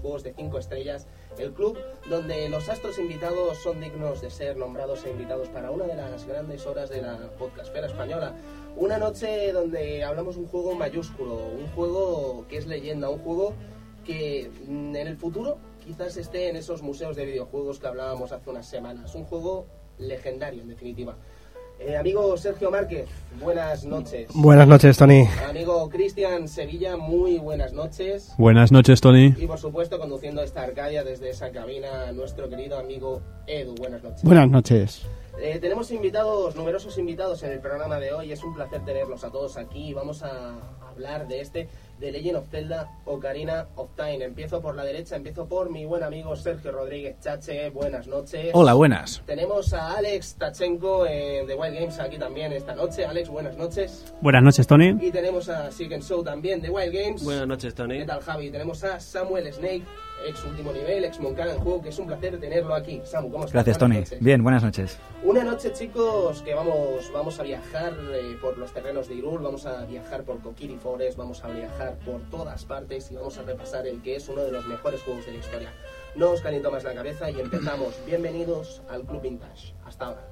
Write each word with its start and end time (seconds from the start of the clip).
juegos 0.00 0.22
de 0.22 0.32
5 0.34 0.58
estrellas, 0.58 1.06
el 1.38 1.52
club 1.52 1.78
donde 2.08 2.48
los 2.48 2.68
astros 2.68 2.98
invitados 2.98 3.58
son 3.58 3.80
dignos 3.80 4.20
de 4.20 4.30
ser 4.30 4.56
nombrados 4.56 5.04
e 5.04 5.10
invitados 5.10 5.48
para 5.48 5.70
una 5.70 5.84
de 5.84 5.94
las 5.94 6.26
grandes 6.26 6.66
horas 6.66 6.90
de 6.90 7.02
la 7.02 7.30
podcastfera 7.38 7.86
española. 7.86 8.34
Una 8.76 8.98
noche 8.98 9.52
donde 9.52 10.04
hablamos 10.04 10.36
un 10.36 10.46
juego 10.46 10.74
mayúsculo, 10.74 11.34
un 11.34 11.66
juego 11.68 12.46
que 12.48 12.58
es 12.58 12.66
leyenda, 12.66 13.08
un 13.08 13.18
juego 13.18 13.54
que 14.04 14.50
mm, 14.66 14.96
en 14.96 15.06
el 15.06 15.16
futuro 15.16 15.58
quizás 15.84 16.16
esté 16.16 16.48
en 16.48 16.56
esos 16.56 16.82
museos 16.82 17.16
de 17.16 17.26
videojuegos 17.26 17.78
que 17.78 17.86
hablábamos 17.86 18.32
hace 18.32 18.50
unas 18.50 18.66
semanas. 18.66 19.14
Un 19.14 19.24
juego 19.24 19.66
legendario, 19.98 20.62
en 20.62 20.68
definitiva. 20.68 21.16
Eh, 21.86 21.98
amigo 21.98 22.34
Sergio 22.38 22.70
Márquez, 22.70 23.06
buenas 23.38 23.84
noches. 23.84 24.28
Buenas 24.32 24.66
noches, 24.66 24.96
Tony. 24.96 25.28
Amigo 25.46 25.90
Cristian 25.90 26.48
Sevilla, 26.48 26.96
muy 26.96 27.36
buenas 27.36 27.74
noches. 27.74 28.32
Buenas 28.38 28.72
noches, 28.72 29.02
Tony. 29.02 29.34
Y 29.36 29.46
por 29.46 29.58
supuesto, 29.58 29.98
conduciendo 29.98 30.42
esta 30.42 30.62
Arcadia 30.62 31.04
desde 31.04 31.28
esa 31.28 31.50
cabina, 31.50 32.10
nuestro 32.12 32.48
querido 32.48 32.78
amigo 32.78 33.20
Edu. 33.46 33.74
Buenas 33.74 34.02
noches. 34.02 34.22
Buenas 34.22 34.48
noches. 34.48 35.02
Eh, 35.40 35.58
tenemos 35.60 35.90
invitados, 35.90 36.54
numerosos 36.54 36.96
invitados 36.96 37.42
en 37.42 37.52
el 37.52 37.60
programa 37.60 37.98
de 37.98 38.12
hoy. 38.12 38.32
Es 38.32 38.42
un 38.42 38.54
placer 38.54 38.84
tenerlos 38.84 39.24
a 39.24 39.30
todos 39.30 39.56
aquí. 39.56 39.92
Vamos 39.92 40.22
a 40.22 40.54
hablar 40.88 41.26
de 41.26 41.40
este 41.40 41.68
de 41.98 42.12
Legend 42.12 42.36
of 42.36 42.48
Zelda 42.50 42.90
Ocarina 43.04 43.66
of 43.76 43.90
Time. 43.96 44.24
Empiezo 44.24 44.60
por 44.60 44.74
la 44.74 44.84
derecha, 44.84 45.16
empiezo 45.16 45.46
por 45.46 45.70
mi 45.70 45.84
buen 45.84 46.02
amigo 46.02 46.34
Sergio 46.36 46.72
Rodríguez 46.72 47.18
Chache. 47.20 47.70
Buenas 47.70 48.06
noches. 48.06 48.50
Hola, 48.52 48.74
buenas. 48.74 49.22
Tenemos 49.26 49.72
a 49.74 49.96
Alex 49.96 50.36
Tachenko 50.36 51.06
en 51.06 51.46
The 51.46 51.54
Wild 51.54 51.74
Games 51.78 51.98
aquí 51.98 52.18
también 52.18 52.52
esta 52.52 52.74
noche. 52.74 53.04
Alex, 53.04 53.28
buenas 53.28 53.56
noches. 53.56 54.14
Buenas 54.20 54.42
noches, 54.42 54.66
Tony. 54.66 54.96
Y 55.00 55.10
tenemos 55.10 55.48
a 55.48 55.70
Sick 55.70 56.00
Show 56.00 56.22
también 56.22 56.60
de 56.60 56.70
Wild 56.70 56.92
Games. 56.92 57.24
Buenas 57.24 57.46
noches, 57.46 57.74
Tony. 57.74 57.98
¿Qué 57.98 58.04
tal, 58.04 58.20
Javi? 58.20 58.50
Tenemos 58.50 58.82
a 58.84 59.00
Samuel 59.00 59.52
Snake, 59.52 59.84
ex 60.26 60.44
último 60.44 60.72
nivel, 60.72 61.04
ex 61.04 61.20
Moncada 61.20 61.54
en 61.54 61.60
juego, 61.60 61.82
que 61.82 61.88
es 61.90 61.98
un 61.98 62.06
placer 62.06 62.38
tenerlo 62.38 62.74
aquí. 62.74 63.00
Samu, 63.04 63.30
¿cómo 63.30 63.44
estás? 63.44 63.54
Gracias, 63.54 63.78
Tony. 63.78 63.96
noches. 63.96 64.18
Bien, 64.20 64.42
buenas 64.42 64.62
noches. 64.62 64.98
Una 65.22 65.44
noche, 65.44 65.72
chicos, 65.72 66.42
que 66.42 66.54
vamos, 66.54 67.10
vamos 67.12 67.38
a 67.40 67.42
viajar 67.42 67.94
eh, 68.12 68.36
por 68.40 68.58
los 68.58 68.72
terrenos 68.72 69.08
de 69.08 69.14
Irul, 69.14 69.42
vamos 69.42 69.66
a 69.66 69.84
viajar 69.84 70.24
por 70.24 70.40
Kokiri 70.40 70.76
Forest, 70.76 71.16
vamos 71.16 71.42
a 71.44 71.48
viajar 71.48 71.94
por 72.04 72.20
todas 72.30 72.64
partes 72.64 73.10
y 73.10 73.16
vamos 73.16 73.38
a 73.38 73.42
repasar 73.42 73.86
el 73.86 74.02
que 74.02 74.16
es 74.16 74.28
uno 74.28 74.42
de 74.42 74.52
los 74.52 74.66
mejores 74.66 75.02
juegos 75.02 75.26
de 75.26 75.32
la 75.32 75.38
historia. 75.38 75.72
No 76.14 76.30
os 76.30 76.40
caliento 76.40 76.70
más 76.70 76.84
la 76.84 76.94
cabeza 76.94 77.30
y 77.30 77.40
empezamos. 77.40 77.94
Bienvenidos 78.06 78.82
al 78.88 79.02
Club 79.02 79.22
Vintage. 79.22 79.74
Hasta 79.84 80.06
ahora. 80.06 80.22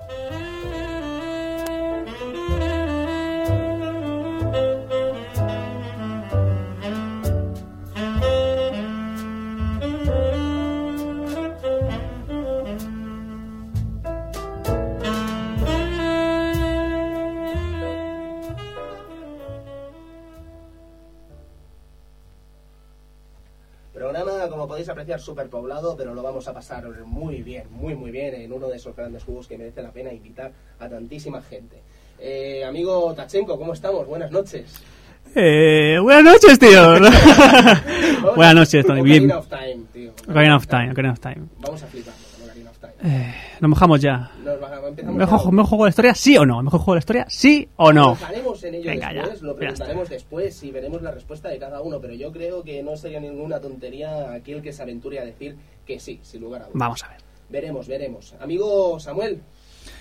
Podéis 24.82 24.88
apreciar, 24.88 25.20
súper 25.20 25.48
poblado, 25.48 25.96
pero 25.96 26.12
lo 26.12 26.22
vamos 26.22 26.48
a 26.48 26.52
pasar 26.52 26.84
muy 27.04 27.42
bien, 27.42 27.64
muy, 27.70 27.94
muy 27.94 28.10
bien 28.10 28.34
en 28.34 28.52
uno 28.52 28.68
de 28.68 28.78
esos 28.78 28.96
grandes 28.96 29.22
juegos 29.22 29.46
que 29.46 29.56
merece 29.56 29.80
la 29.80 29.92
pena 29.92 30.12
invitar 30.12 30.50
a 30.80 30.88
tantísima 30.88 31.40
gente. 31.40 31.80
Eh, 32.18 32.64
amigo 32.64 33.14
Tachenko, 33.14 33.56
¿cómo 33.56 33.74
estamos? 33.74 34.08
Buenas 34.08 34.32
noches. 34.32 34.82
Eh, 35.36 35.98
buenas 36.02 36.24
noches, 36.24 36.58
tío. 36.58 36.98
buenas 38.34 38.54
noches, 38.56 38.84
Tony. 38.84 39.02
Bien. 39.02 39.30
Ocarina 39.30 39.38
of 39.38 39.48
Time, 39.48 39.84
tío. 39.92 40.12
Ocarina 40.28 40.56
of 40.56 40.66
Time, 40.66 40.90
Ocarina 40.90 41.12
of 41.12 41.20
Time. 41.20 41.42
Vamos 41.60 41.82
a 41.82 41.86
fliparlo 41.86 42.26
con 42.34 42.44
Ocarina 42.44 42.70
of 42.70 42.78
Time. 42.78 42.91
Eh, 43.04 43.34
nos 43.60 43.68
mojamos 43.70 44.00
ya. 44.00 44.30
Nos 44.44 44.62
va- 44.62 44.88
empezamos 44.88 45.16
¿Mejor, 45.16 45.40
ya. 45.44 45.50
¿Mejor 45.50 45.68
juego 45.68 45.84
de 45.84 45.88
la 45.88 45.90
historia? 45.90 46.14
¿Sí 46.14 46.36
o 46.38 46.46
no? 46.46 46.62
¿Mejor 46.62 46.80
juego 46.80 46.92
de 46.92 46.96
la 46.96 47.00
historia? 47.00 47.26
¿Sí 47.28 47.68
o 47.76 47.92
no? 47.92 48.14
Trabajaremos 48.14 48.62
en 48.64 48.74
ello 48.76 48.90
Venga, 48.90 49.12
ya. 49.12 49.20
después, 49.22 49.42
lo 49.42 49.52
Ya 49.54 49.58
preguntaremos 49.58 50.08
después 50.08 50.62
y 50.62 50.70
veremos 50.70 51.02
la 51.02 51.10
respuesta 51.10 51.48
de 51.48 51.58
cada 51.58 51.80
uno, 51.80 52.00
pero 52.00 52.14
yo 52.14 52.30
creo 52.32 52.62
que 52.62 52.82
no 52.82 52.96
sería 52.96 53.18
ninguna 53.20 53.60
tontería 53.60 54.32
aquel 54.32 54.62
que 54.62 54.72
se 54.72 54.82
aventure 54.82 55.18
a 55.18 55.24
decir 55.24 55.56
que 55.86 55.98
sí, 55.98 56.20
sin 56.22 56.42
lugar 56.42 56.62
a 56.62 56.64
dudas. 56.66 56.78
Vamos 56.78 57.02
a 57.04 57.08
ver. 57.08 57.18
Veremos, 57.48 57.88
veremos. 57.88 58.34
Amigo 58.40 58.98
Samuel, 59.00 59.42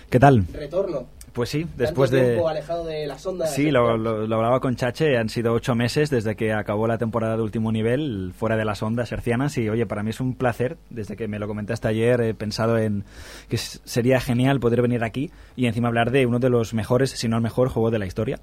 ¿Qué 0.10 0.20
tal? 0.20 0.46
retorno. 0.54 1.08
Pues 1.34 1.50
sí, 1.50 1.62
Tanto 1.62 1.78
después 1.78 2.12
de... 2.12 2.22
tiempo 2.26 2.50
alejado 2.50 2.84
de 2.86 3.08
las 3.08 3.26
ondas. 3.26 3.54
Sí, 3.54 3.72
lo, 3.72 3.96
lo- 3.98 4.28
lo 4.28 4.36
hablaba 4.36 4.60
con 4.60 4.76
Chache, 4.76 5.18
han 5.18 5.30
sido 5.30 5.54
ocho 5.54 5.76
meses 5.76 6.10
desde 6.10 6.36
que 6.36 6.52
acabó 6.52 6.88
la 6.88 6.98
temporada 6.98 7.38
de 7.38 7.42
último 7.42 7.72
nivel, 7.72 8.34
fuera 8.36 8.58
de 8.58 8.66
las 8.66 8.84
ondas 8.84 9.12
hercianas, 9.14 9.58
y 9.58 9.70
oye, 9.70 9.86
para 9.86 10.04
mí 10.04 10.10
es 10.10 10.20
un 10.20 10.36
placer, 10.36 10.78
desde 10.90 11.16
que 11.16 11.30
me 11.30 11.40
lo 11.40 11.48
comentaste 11.48 11.88
ayer, 11.88 12.20
he 12.20 12.34
pensado 12.34 12.78
en 12.78 13.06
que 13.48 13.58
sería 13.58 14.20
genial 14.20 14.60
poder 14.60 14.82
venir 14.82 15.04
aquí 15.06 15.32
y 15.56 15.68
encima 15.68 15.88
hablar 15.88 16.12
de 16.12 16.26
uno 16.26 16.40
de 16.40 16.50
los 16.50 16.74
mejores, 16.74 17.12
si 17.12 17.30
no 17.30 17.38
el 17.38 17.44
mejor 17.44 17.70
juego 17.70 17.92
de 17.92 18.00
la 18.00 18.06
historia, 18.06 18.40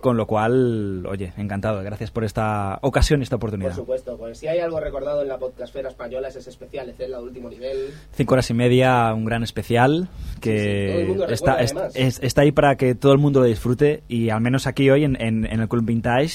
con 0.00 0.16
lo 0.16 0.26
cual, 0.26 1.06
oye, 1.06 1.32
encantado, 1.36 1.82
gracias 1.84 2.10
por 2.10 2.24
esta 2.24 2.78
ocasión 2.82 3.20
y 3.20 3.22
esta 3.22 3.38
Por 3.38 3.50
oportunidad. 3.50 3.74
supuesto, 3.76 4.16
pues 4.18 4.38
si 4.38 4.48
hay 4.48 4.58
algo 4.58 4.80
recordado 4.80 5.22
en 5.22 5.28
la 5.28 5.38
podcastfera 5.38 5.90
española 5.90 6.26
es 6.28 6.34
ese 6.36 6.50
especial 6.50 6.88
de 6.88 6.92
Zelda 6.94 7.18
de 7.18 7.22
último 7.24 7.48
nivel. 7.50 7.90
Cinco 8.14 8.34
horas 8.34 8.50
y 8.50 8.54
media, 8.54 9.14
un 9.14 9.24
gran 9.24 9.44
especial 9.44 9.76
Sí, 10.06 10.06
sí, 10.06 10.40
todo 10.40 10.40
que 10.40 11.00
el 11.02 11.08
mundo 11.08 11.26
está, 11.28 11.56
recuerda, 11.56 11.88
es-. 11.94 12.15
Es- 12.16 12.22
está 12.22 12.42
ahí 12.42 12.52
para 12.52 12.76
que 12.76 12.94
todo 12.94 13.12
el 13.12 13.18
mundo 13.18 13.40
lo 13.40 13.46
disfrute 13.46 14.02
y 14.08 14.30
al 14.30 14.40
menos 14.40 14.66
aquí 14.66 14.90
hoy 14.90 15.04
en, 15.04 15.20
en- 15.20 15.46
en 15.46 15.60
el 15.60 15.68
Club 15.68 15.84
Vintage, 15.84 16.34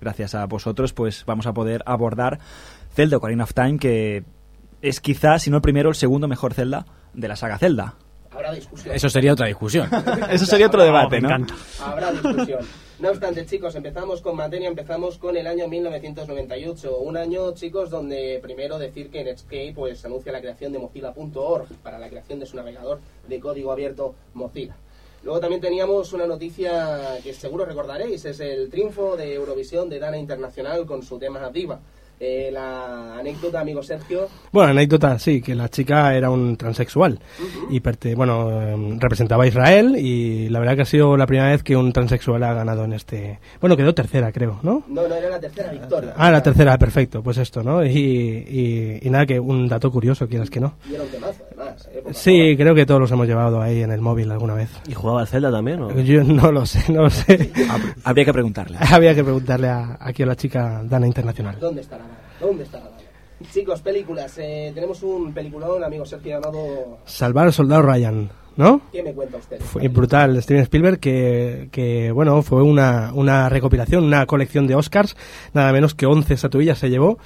gracias 0.00 0.34
a 0.34 0.44
vosotros, 0.46 0.92
pues 0.92 1.24
vamos 1.26 1.46
a 1.46 1.52
poder 1.52 1.82
abordar 1.86 2.38
Zelda 2.94 3.16
Ocarina 3.18 3.44
of 3.44 3.54
Time, 3.54 3.78
que 3.78 4.24
es 4.82 5.00
quizás, 5.00 5.42
si 5.42 5.50
no 5.50 5.56
el 5.56 5.62
primero, 5.62 5.88
el 5.88 5.94
segundo 5.94 6.28
mejor 6.28 6.54
Zelda 6.54 6.86
de 7.14 7.28
la 7.28 7.36
saga 7.36 7.58
Zelda. 7.58 7.94
Habrá 8.30 8.52
discusión. 8.52 8.94
Eso 8.94 9.08
sería 9.08 9.32
otra 9.32 9.46
discusión. 9.46 9.88
Eso 10.30 10.44
sería 10.44 10.66
otro 10.66 10.82
debate, 10.84 11.16
me 11.16 11.22
¿no? 11.22 11.28
encanta. 11.28 11.54
Habrá 11.82 12.12
discusión. 12.12 12.60
No 12.98 13.08
obstante, 13.10 13.44
chicos, 13.46 13.74
empezamos 13.74 14.20
con 14.20 14.36
materia, 14.36 14.68
empezamos 14.68 15.16
con 15.18 15.36
el 15.38 15.46
año 15.46 15.68
1998. 15.68 16.98
Un 16.98 17.16
año, 17.16 17.52
chicos, 17.54 17.88
donde 17.90 18.38
primero 18.42 18.78
decir 18.78 19.10
que 19.10 19.24
Netscape 19.24 19.72
pues, 19.74 20.04
anuncia 20.04 20.32
la 20.32 20.40
creación 20.40 20.72
de 20.72 20.78
Mozilla.org 20.78 21.66
para 21.82 21.98
la 21.98 22.08
creación 22.08 22.38
de 22.40 22.46
su 22.46 22.56
navegador 22.56 23.00
de 23.28 23.40
código 23.40 23.72
abierto 23.72 24.14
Mozilla. 24.34 24.76
Luego 25.26 25.40
también 25.40 25.60
teníamos 25.60 26.12
una 26.12 26.24
noticia 26.24 27.18
que 27.20 27.34
seguro 27.34 27.64
recordaréis, 27.64 28.24
es 28.24 28.38
el 28.38 28.70
triunfo 28.70 29.16
de 29.16 29.34
Eurovisión 29.34 29.90
de 29.90 29.98
Dana 29.98 30.18
Internacional 30.18 30.86
con 30.86 31.02
su 31.02 31.18
tema 31.18 31.50
Diva. 31.50 31.80
Eh, 32.18 32.48
la 32.50 33.18
anécdota, 33.18 33.60
amigo 33.60 33.82
Sergio, 33.82 34.26
Bueno, 34.50 34.70
anécdota, 34.70 35.18
sí, 35.18 35.42
que 35.42 35.54
la 35.54 35.68
chica 35.68 36.14
era 36.14 36.30
un 36.30 36.56
transexual 36.56 37.18
y 37.68 37.80
perte- 37.80 38.14
bueno, 38.16 38.62
em, 38.62 38.98
representaba 38.98 39.44
a 39.44 39.46
Israel 39.46 39.96
y 39.98 40.48
la 40.48 40.58
verdad 40.60 40.76
que 40.76 40.82
ha 40.82 40.86
sido 40.86 41.14
la 41.18 41.26
primera 41.26 41.50
vez 41.50 41.62
que 41.62 41.76
un 41.76 41.92
transexual 41.92 42.42
ha 42.44 42.54
ganado 42.54 42.84
en 42.84 42.94
este... 42.94 43.38
Bueno, 43.60 43.76
quedó 43.76 43.92
tercera, 43.94 44.32
creo, 44.32 44.58
¿no? 44.62 44.82
no, 44.88 45.06
no 45.06 45.14
era 45.14 45.28
la 45.28 45.38
tercera 45.40 45.70
victoria. 45.70 46.14
Ah, 46.16 46.30
la 46.30 46.42
tercera, 46.42 46.78
perfecto, 46.78 47.22
pues 47.22 47.36
esto, 47.36 47.62
¿no? 47.62 47.84
Y, 47.84 47.90
y, 47.90 48.98
y 49.06 49.10
nada, 49.10 49.26
que 49.26 49.38
un 49.38 49.68
dato 49.68 49.90
curioso, 49.90 50.26
quieras 50.26 50.48
que 50.48 50.60
no. 50.60 50.74
Y 50.90 50.94
era 50.94 51.02
un 51.02 51.10
temazo, 51.10 51.44
además. 51.50 51.88
eh, 51.92 52.02
Sí, 52.12 52.56
creo 52.56 52.74
que 52.74 52.86
todos 52.86 53.00
los 53.00 53.10
hemos 53.12 53.26
llevado 53.26 53.60
ahí 53.60 53.82
en 53.82 53.90
el 53.92 54.00
móvil 54.00 54.30
alguna 54.30 54.54
vez. 54.54 54.70
¿Y 54.88 54.94
jugaba 54.94 55.20
al 55.20 55.26
Zelda 55.26 55.50
también? 55.50 55.82
¿o? 55.82 55.92
Yo 56.00 56.24
no 56.24 56.50
lo 56.50 56.64
sé, 56.64 56.90
no 56.90 57.02
lo 57.02 57.10
sé. 57.10 57.52
Habría 58.04 58.24
que 58.24 58.32
preguntarle. 58.32 58.78
Había 58.90 59.14
que 59.14 59.22
preguntarle 59.22 59.68
a, 59.68 59.98
aquí 60.00 60.22
a 60.22 60.26
la 60.26 60.34
chica 60.36 60.80
Dana 60.84 61.06
Internacional. 61.06 61.58
¿Dónde 61.60 61.82
bala? 61.90 62.05
¿Dónde 62.40 62.64
está 62.64 62.78
la? 62.80 62.90
Chicos, 63.52 63.80
películas. 63.82 64.38
eh, 64.38 64.72
tenemos 64.74 65.02
un 65.02 65.32
peliculón, 65.32 65.84
amigo 65.84 66.04
Sergio, 66.06 66.40
llamado... 66.40 66.98
Salvar 67.04 67.46
al 67.46 67.52
soldado 67.52 67.82
Ryan, 67.82 68.30
¿no? 68.56 68.80
¿Qué 68.90 69.02
me 69.02 69.12
cuenta 69.12 69.36
usted? 69.36 69.60
Fue 69.60 69.86
brutal, 69.88 70.42
Steven 70.42 70.62
Spielberg, 70.62 70.98
que, 70.98 71.68
que 71.70 72.10
bueno, 72.12 72.42
fue 72.42 72.62
una, 72.62 73.10
una 73.14 73.48
recopilación, 73.50 74.04
una 74.04 74.24
colección 74.24 74.66
de 74.66 74.74
Oscars, 74.74 75.16
nada 75.52 75.70
menos 75.72 75.94
que 75.94 76.06
11 76.06 76.32
estatuillas 76.32 76.78
se 76.78 76.88
llevó. 76.88 77.18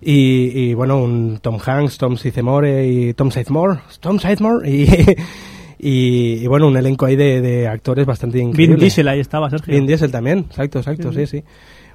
Y, 0.00 0.50
y, 0.54 0.74
bueno, 0.74 0.98
un 1.02 1.38
Tom 1.40 1.58
Hanks, 1.64 1.96
Tom 1.98 2.16
Sizemore 2.16 2.86
y 2.86 3.14
Tom 3.14 3.30
Sizemore, 3.30 3.80
Tom 3.98 4.18
Sizemore 4.20 4.70
y, 4.70 4.84
y, 5.78 6.44
y, 6.44 6.46
bueno, 6.46 6.68
un 6.68 6.76
elenco 6.76 7.06
ahí 7.06 7.16
de, 7.16 7.40
de 7.40 7.66
actores 7.66 8.04
bastante 8.06 8.38
increíble. 8.38 8.74
Vin 8.76 8.80
Diesel 8.82 9.08
ahí 9.08 9.20
estaba, 9.20 9.48
Sergio. 9.50 9.74
Vin 9.74 9.86
Diesel 9.86 10.12
también, 10.12 10.40
exacto, 10.50 10.78
exacto, 10.78 11.12
sí, 11.12 11.26
sí. 11.26 11.42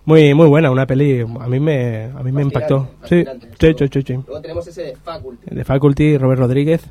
Muy, 0.04 0.34
muy 0.34 0.48
buena, 0.48 0.72
una 0.72 0.88
peli, 0.88 1.20
a 1.22 1.48
mí 1.48 1.60
me, 1.60 2.06
a 2.06 2.24
mí 2.24 2.32
me 2.32 2.42
impactó. 2.42 2.90
Sí, 3.06 3.24
sí. 3.60 4.14
Luego 4.14 4.42
tenemos 4.42 4.68
ese 4.68 4.82
de 4.84 4.96
Faculty. 4.96 5.56
De 5.56 5.64
Faculty, 5.64 6.18
Robert 6.18 6.40
Rodríguez, 6.40 6.82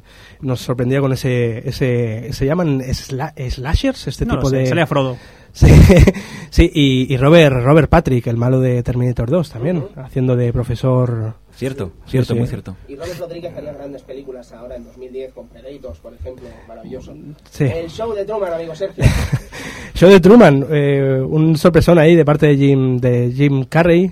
nos 0.41 0.61
sorprendía 0.61 1.01
con 1.01 1.13
ese, 1.13 1.69
ese, 1.69 2.33
se 2.33 2.47
llaman 2.47 2.81
sla- 2.81 3.33
slashers, 3.51 4.07
este 4.07 4.25
No 4.27 4.35
tipo 4.35 4.45
lo 4.45 4.51
sé, 4.51 4.57
de... 4.59 4.67
salía 4.67 4.87
Frodo. 4.87 5.17
Sí, 5.53 5.67
sí 6.51 6.71
y, 6.73 7.13
y 7.13 7.17
Robert, 7.17 7.57
Robert 7.65 7.89
Patrick, 7.91 8.29
el 8.29 8.37
malo 8.37 8.61
de 8.61 8.83
Terminator 8.85 9.29
2 9.29 9.51
también, 9.51 9.85
haciendo 9.97 10.37
de 10.37 10.53
profesor 10.53 11.35
Cierto, 11.61 11.93
cierto, 12.07 12.33
sí. 12.33 12.39
muy 12.39 12.49
cierto. 12.49 12.75
Y 12.89 12.97
Robert 12.97 13.19
Rodríguez 13.19 13.55
haría 13.55 13.75
grandes 13.75 14.01
películas 14.01 14.51
ahora 14.55 14.77
en 14.77 14.85
2010 14.85 15.35
con 15.35 15.47
Predators, 15.47 15.99
por 15.99 16.15
ejemplo, 16.15 16.49
maravilloso. 16.67 17.15
Sí. 17.51 17.65
El 17.65 17.91
show 17.91 18.15
de 18.15 18.25
Truman, 18.25 18.51
amigo 18.55 18.75
Sergio. 18.75 19.05
Show 19.95 20.09
de 20.09 20.21
Truman, 20.21 20.67
eh, 20.71 21.23
un 21.23 21.59
sorpresón 21.59 21.99
ahí 21.99 22.17
de 22.17 22.25
parte 22.25 22.47
de 22.47 22.57
Jim, 22.57 22.97
de 22.97 23.31
Jim 23.37 23.65
Carrey. 23.65 24.11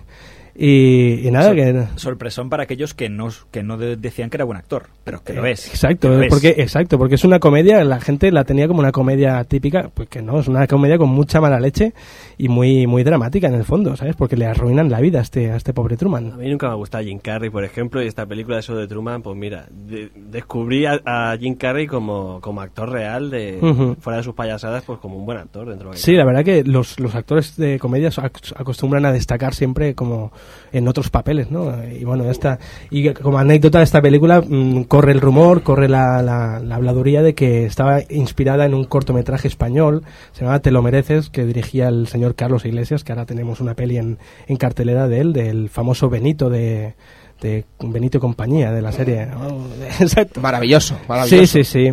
Y, 0.61 1.25
y 1.27 1.31
nada, 1.31 1.47
Sor- 1.47 1.55
que... 1.55 1.85
Sorpresón 1.95 2.51
para 2.51 2.65
aquellos 2.65 2.93
que 2.93 3.09
no, 3.09 3.29
que 3.53 3.63
no 3.63 3.77
de- 3.79 3.95
decían 3.97 4.29
que 4.29 4.39
era 4.39 4.45
buen 4.45 4.59
actor, 4.59 4.87
pero 5.05 5.23
que 5.23 5.33
lo 5.33 5.47
Eh, 5.47 5.53
es. 5.53 5.69
Exacto, 5.69 6.09
que 6.11 6.17
lo 6.17 6.23
es. 6.25 6.29
porque, 6.29 6.49
exacto, 6.59 6.99
porque 6.99 7.15
es 7.15 7.23
una 7.25 7.39
comedia, 7.39 7.85
la 7.85 8.01
gente 8.01 8.33
la 8.33 8.43
tenía 8.43 8.67
como 8.67 8.81
una 8.81 8.91
comedia 8.91 9.45
típica, 9.45 9.89
pues 9.95 10.09
que 10.09 10.21
no, 10.21 10.41
es 10.41 10.49
una 10.49 10.67
comedia 10.67 10.99
con 10.99 11.11
mucha 11.11 11.41
mala 11.41 11.61
leche 11.61 11.93
y 12.39 12.49
muy, 12.49 12.89
muy 12.89 13.05
dramática 13.05 13.47
en 13.47 13.55
el 13.55 13.63
fondo, 13.65 13.95
¿sabes? 13.97 14.17
Porque 14.17 14.37
le 14.37 14.47
arruinan 14.47 14.91
la 14.91 15.01
vida 15.01 15.21
a 15.21 15.23
este, 15.23 15.53
a 15.53 15.57
este 15.57 15.73
pobre 15.73 15.95
A 15.95 15.99
Truman. 15.99 16.37
mí 16.37 16.51
nunca 16.51 16.67
me 16.67 16.73
ha 16.73 16.77
gustado 16.77 17.05
Jim 17.05 17.21
Carrey, 17.21 17.51
por 17.51 17.63
ejemplo, 17.63 18.03
y 18.03 18.09
esta 18.09 18.27
película 18.27 18.57
de 18.57 18.61
eso 18.61 18.75
de 18.75 18.89
Truman, 18.89 19.23
pues 19.23 19.37
mira, 19.37 19.67
de- 19.71 20.11
descubrí 20.17 20.87
a, 20.87 21.01
a 21.07 21.37
Jim 21.39 21.55
Carrey 21.55 21.87
como, 21.87 22.41
como 22.41 22.63
actor 22.63 22.91
real, 22.91 23.31
de 23.31 23.59
fuera 24.01 24.17
de 24.17 24.25
sus 24.25 24.35
payasadas, 24.35 24.83
pues 24.85 24.99
como 24.99 25.17
un 25.19 25.25
buen 25.25 25.39
actor 25.39 25.69
dentro 25.69 25.91
de 25.91 25.95
que 25.95 26.01
Sí, 26.03 26.15
la 26.15 26.25
verdad 26.25 26.45
que 26.45 26.65
los, 26.65 26.99
los 26.99 27.15
actores 27.15 27.57
de 27.57 27.79
comedia 27.79 28.09
ac- 28.09 28.53
acostumbran 28.57 29.07
a 29.07 29.13
destacar 29.13 29.55
siempre 29.55 29.95
como 29.95 30.33
en 30.73 30.89
otros 30.89 31.11
papeles, 31.11 31.51
¿no? 31.51 31.75
Y 31.85 32.05
bueno, 32.05 32.31
esta, 32.31 32.59
y 32.91 33.09
como 33.11 33.39
anécdota 33.39 33.79
de 33.79 33.85
esta 33.85 34.03
película, 34.03 34.41
mm, 34.41 34.85
corre 34.85 35.13
el 35.13 35.21
rumor, 35.21 35.63
corre 35.63 35.89
la, 35.89 36.23
la, 36.23 36.61
la 36.61 36.75
habladuría 36.77 37.23
de 37.23 37.35
que 37.35 37.65
estaba 37.65 38.01
inspirada 38.11 38.67
en 38.67 38.75
un 38.75 38.85
cortometraje 38.85 39.49
español, 39.49 40.03
se 40.33 40.41
llamaba 40.41 40.61
Te 40.61 40.71
lo 40.71 40.83
mereces, 40.83 41.31
que 41.31 41.45
dirigía 41.45 41.89
el 41.89 42.09
señor 42.09 42.35
Carlos 42.35 42.65
Iglesias, 42.65 43.05
que 43.05 43.13
ahora 43.13 43.27
tenemos 43.27 43.61
una 43.61 43.75
peli 43.75 43.99
en, 43.99 44.19
en 44.47 44.57
cartelera 44.57 45.09
de 45.09 45.21
él, 45.21 45.33
del 45.33 45.69
famoso 45.69 46.09
Benito 46.09 46.51
de, 46.51 46.95
de 47.41 47.65
Benito 47.81 48.19
y 48.19 48.21
compañía, 48.21 48.73
de 48.73 48.83
la 48.83 48.93
serie. 48.93 49.29
Exacto. 50.01 50.41
Maravilloso, 50.41 50.99
maravilloso. 51.09 51.47
Sí, 51.47 51.65
sí, 51.65 51.93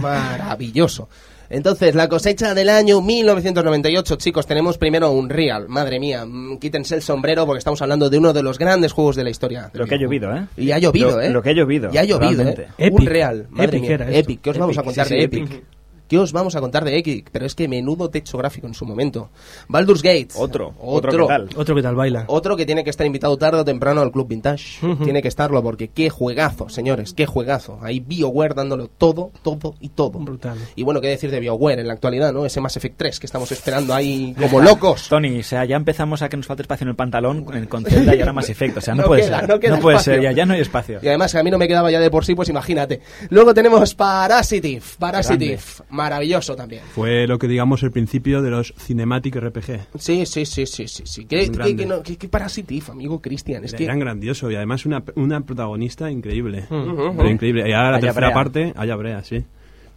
Maravilloso. 0.00 1.08
Entonces, 1.50 1.94
la 1.94 2.08
cosecha 2.08 2.54
del 2.54 2.68
año 2.68 3.00
1998, 3.00 4.16
chicos, 4.16 4.46
tenemos 4.46 4.76
primero 4.76 5.10
un 5.12 5.30
Real. 5.30 5.66
Madre 5.68 5.98
mía, 5.98 6.24
mm, 6.26 6.58
quítense 6.58 6.94
el 6.94 7.02
sombrero 7.02 7.46
porque 7.46 7.58
estamos 7.58 7.80
hablando 7.80 8.10
de 8.10 8.18
uno 8.18 8.32
de 8.32 8.42
los 8.42 8.58
grandes 8.58 8.92
juegos 8.92 9.16
de 9.16 9.24
la 9.24 9.30
historia. 9.30 9.70
Lo 9.72 9.86
que 9.86 9.94
ha 9.94 9.98
llovido, 9.98 10.34
¿eh? 10.36 10.46
Y 10.56 10.72
ha 10.72 10.78
llovido, 10.78 11.12
Lo- 11.12 11.20
¿eh? 11.22 11.30
lo 11.30 11.42
que 11.42 11.50
ha 11.50 11.52
llovido, 11.54 11.90
Ya 11.90 12.02
ha 12.02 12.04
llovido, 12.04 12.42
realmente. 12.42 12.68
¿eh? 12.76 12.90
Un. 12.92 13.06
Real. 13.06 13.46
Madre 13.50 13.66
Epic 13.68 13.80
mía. 13.82 13.94
era 13.94 14.04
esto. 14.06 14.18
Epic. 14.18 14.40
¿Qué 14.42 14.50
os 14.50 14.58
vamos 14.58 14.78
a 14.78 14.82
contar 14.82 15.06
sí, 15.06 15.14
de 15.14 15.20
sí? 15.20 15.24
Epic. 15.24 15.62
¿Qué 16.08 16.18
os 16.18 16.32
vamos 16.32 16.56
a 16.56 16.60
contar 16.60 16.84
de 16.84 16.96
Epic? 16.98 17.28
Pero 17.30 17.44
es 17.46 17.54
que 17.54 17.68
menudo 17.68 18.08
techo 18.10 18.38
gráfico 18.38 18.66
en 18.66 18.74
su 18.74 18.84
momento. 18.86 19.30
Baldur's 19.68 20.02
Gate. 20.02 20.28
Otro, 20.36 20.74
otro, 20.80 21.10
Otro. 21.10 21.26
¿qué 21.26 21.32
tal? 21.32 21.48
Otro 21.56 21.74
que 21.74 21.82
tal 21.82 21.94
baila. 21.94 22.24
Otro 22.28 22.56
que 22.56 22.64
tiene 22.66 22.82
que 22.84 22.90
estar 22.90 23.06
invitado 23.06 23.36
tarde 23.36 23.60
o 23.60 23.64
temprano 23.64 24.00
al 24.00 24.10
Club 24.10 24.28
Vintage. 24.28 24.80
Tiene 25.04 25.20
que 25.22 25.28
estarlo 25.28 25.62
porque 25.62 25.88
qué 25.88 26.08
juegazo, 26.10 26.68
señores, 26.68 27.12
qué 27.14 27.26
juegazo. 27.26 27.78
Ahí 27.82 28.00
BioWare 28.00 28.54
dándolo 28.54 28.88
todo, 28.88 29.30
todo 29.42 29.74
y 29.80 29.90
todo. 29.90 30.18
Brutal. 30.18 30.56
Y 30.76 30.82
bueno, 30.82 31.00
qué 31.00 31.08
decir 31.08 31.30
de 31.30 31.40
BioWare 31.40 31.80
en 31.80 31.86
la 31.88 31.92
actualidad, 31.94 32.32
¿no? 32.32 32.46
Ese 32.46 32.60
Mass 32.60 32.76
Effect 32.76 32.96
3 32.96 33.20
que 33.20 33.26
estamos 33.26 33.52
esperando 33.52 33.94
ahí 33.94 34.34
como 34.40 34.60
locos. 34.60 35.08
Tony, 35.08 35.40
o 35.40 35.42
sea, 35.42 35.64
ya 35.66 35.76
empezamos 35.76 36.22
a 36.22 36.28
que 36.28 36.36
nos 36.36 36.46
falte 36.46 36.62
espacio 36.62 36.84
en 36.84 36.88
el 36.90 36.96
pantalón 36.96 37.44
con 37.44 37.56
el 37.56 37.68
con 37.68 37.84
Zelda 37.84 38.14
y 38.14 38.20
ahora 38.20 38.32
más 38.32 38.48
efecto. 38.48 38.78
O 38.78 38.82
sea, 38.82 38.94
no, 38.94 39.02
No 39.02 39.08
puede 39.08 39.22
queda, 39.22 39.40
ser. 39.40 39.48
no 39.48 39.60
queda 39.60 39.78
puede 39.78 39.96
espacio. 39.96 40.14
ser, 40.14 40.22
ya, 40.22 40.32
ya 40.32 40.46
no 40.46 40.54
hay 40.54 40.60
espacio. 40.60 41.00
Y 41.02 41.08
además 41.08 41.32
que 41.32 41.38
a 41.38 41.42
mí 41.42 41.50
no 41.50 41.58
me 41.58 41.68
quedaba 41.68 41.90
ya 41.90 42.00
de 42.00 42.10
por 42.10 42.24
sí, 42.24 42.34
pues 42.34 42.48
imagínate. 42.48 43.00
Luego 43.30 43.52
tenemos 43.52 43.94
Parasitive. 43.94 44.82
Parasitive. 44.98 45.58
Maravilloso 45.98 46.54
también. 46.56 46.82
Fue 46.94 47.26
lo 47.26 47.38
que 47.38 47.48
digamos 47.48 47.82
el 47.82 47.90
principio 47.90 48.40
de 48.40 48.50
los 48.50 48.72
Cinematic 48.78 49.36
RPG. 49.36 49.80
Sí, 49.98 50.24
sí, 50.26 50.46
sí, 50.46 50.64
sí, 50.66 50.86
sí. 50.88 51.02
sí. 51.04 51.24
¿Qué, 51.26 51.50
qué, 51.50 51.76
qué, 51.76 51.86
no, 51.86 52.02
qué- 52.02 52.16
qué 52.16 52.28
Parasitive, 52.28 52.86
amigo 52.92 53.20
Cristian? 53.20 53.64
Es 53.64 53.74
que... 53.74 53.84
Eran 53.84 53.98
grandioso 53.98 54.50
y 54.50 54.54
además 54.56 54.86
una, 54.86 55.02
una 55.16 55.40
protagonista 55.40 56.10
increíble. 56.10 56.64
Ujú. 56.70 57.14
Pero 57.16 57.28
increíble. 57.30 57.68
Y 57.68 57.72
ahora 57.72 57.90
la 57.92 58.00
tercera 58.00 58.28
Brea. 58.28 58.34
parte, 58.34 58.72
haya 58.76 58.96
Brea, 58.96 59.22
sí. 59.24 59.44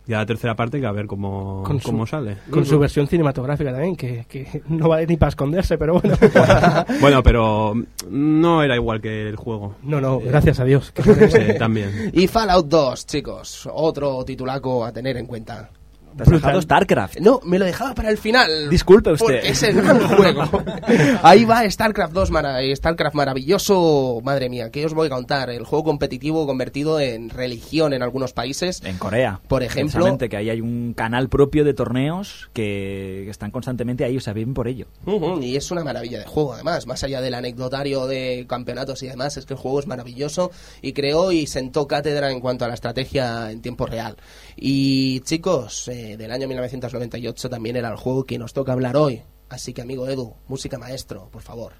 Y 0.08 0.14
a 0.14 0.18
la 0.18 0.26
tercera 0.26 0.56
parte 0.56 0.80
que 0.80 0.88
a 0.88 0.92
ver 0.92 1.06
cómo, 1.06 1.62
Con 1.64 1.80
su- 1.80 1.86
cómo 1.90 2.08
sale. 2.08 2.38
Con 2.50 2.66
su 2.66 2.80
versión 2.80 3.08
cinematográfica 3.08 3.72
también, 3.72 3.96
que, 3.96 4.26
que 4.28 4.64
no 4.68 4.90
vale 4.90 5.06
ni 5.06 5.16
para 5.16 5.30
esconderse, 5.30 5.78
pero 5.78 5.94
bueno. 6.02 6.18
Bueno, 7.00 7.22
pero 7.24 7.74
no 8.10 8.64
era 8.64 8.76
igual 8.76 9.00
que 9.00 9.30
el 9.30 9.36
juego. 9.36 9.76
No, 9.84 10.02
no, 10.02 10.20
gracias 10.20 10.60
a 10.60 10.66
Dios. 10.66 10.92
que- 10.92 11.04
Sí, 11.30 11.58
también. 11.60 12.10
Y 12.14 12.26
Fallout 12.28 12.68
2, 12.68 13.06
chicos. 13.06 13.70
Otro 13.72 14.26
titulaco 14.26 14.84
a 14.84 14.92
tener 14.92 15.18
en 15.18 15.28
cuenta. 15.28 15.70
Te 16.18 16.24
has 16.24 16.30
dejado 16.30 16.62
StarCraft. 16.62 17.20
No, 17.20 17.40
me 17.44 17.58
lo 17.60 17.66
dejaba 17.66 17.94
para 17.96 18.10
el 18.10 18.18
final. 18.18 18.70
Disculpe 18.70 19.12
usted. 19.12 19.26
Porque 19.26 19.48
es 19.48 19.64
el 19.64 19.82
gran 19.82 20.00
juego. 20.16 20.44
Ahí 21.24 21.46
va 21.46 21.70
StarCraft 21.70 22.14
2, 22.14 22.32
mara- 22.32 22.60
StarCraft 22.76 23.16
maravilloso. 23.16 24.20
Madre 24.24 24.50
mía, 24.50 24.70
¿qué 24.72 24.86
os 24.86 24.94
voy 24.94 25.08
a 25.08 25.10
contar? 25.10 25.50
El 25.50 25.64
juego 25.66 25.84
competitivo 25.86 26.46
convertido 26.46 27.00
en 27.00 27.30
religión 27.30 27.94
en 27.94 28.04
algunos 28.04 28.34
países. 28.34 28.82
En 28.84 28.98
Corea. 28.98 29.40
Por 29.48 29.64
ejemplo- 29.64 30.18
que 30.22 30.38
ahí 30.38 30.50
hay 30.50 30.62
un 30.62 30.94
canal 30.96 31.30
propio 31.30 31.64
de 31.64 31.74
torneos 31.74 32.50
que, 32.54 33.30
están 33.30 33.52
constantemente 33.52 34.04
ahí, 34.06 34.18
o 34.18 34.22
sea, 34.22 34.34
bien 34.34 34.54
por 34.54 34.68
ello. 34.68 34.86
Y 35.42 35.56
es 35.56 35.72
una 35.72 35.84
maravilla 35.84 36.20
de 36.20 36.26
juego, 36.26 36.54
además, 36.54 36.86
más 36.88 37.04
allá 37.04 37.22
del 37.22 37.34
anecdotario 37.34 38.06
de 38.08 38.46
campeonatos 38.48 39.02
y 39.04 39.08
demás, 39.08 39.38
es 39.38 39.46
que 39.46 39.54
el 39.54 39.60
juego 39.60 39.80
es 39.80 39.88
maravilloso 39.88 40.52
y 40.82 40.94
creó 40.94 41.32
y 41.32 41.48
sentó 41.48 41.88
cátedra 41.88 42.30
en 42.32 42.40
cuanto 42.40 42.66
a 42.66 42.68
la 42.68 42.74
estrategia 42.76 43.52
en 43.52 43.62
tiempo 43.62 43.86
real. 43.86 44.18
Y 44.64 45.22
chicos, 45.22 45.88
eh, 45.88 46.18
del 46.18 46.32
año 46.32 46.48
1998 46.48 47.50
también 47.50 47.78
era 47.78 47.90
el 47.90 47.96
juego 47.96 48.26
que 48.26 48.38
nos 48.38 48.54
toca 48.54 48.74
hablar 48.74 48.96
hoy. 48.96 49.24
Así 49.50 49.74
que 49.74 49.82
amigo 49.82 50.08
Edu, 50.08 50.36
música 50.48 50.78
maestro, 50.78 51.30
por 51.32 51.42
favor. 51.42 51.74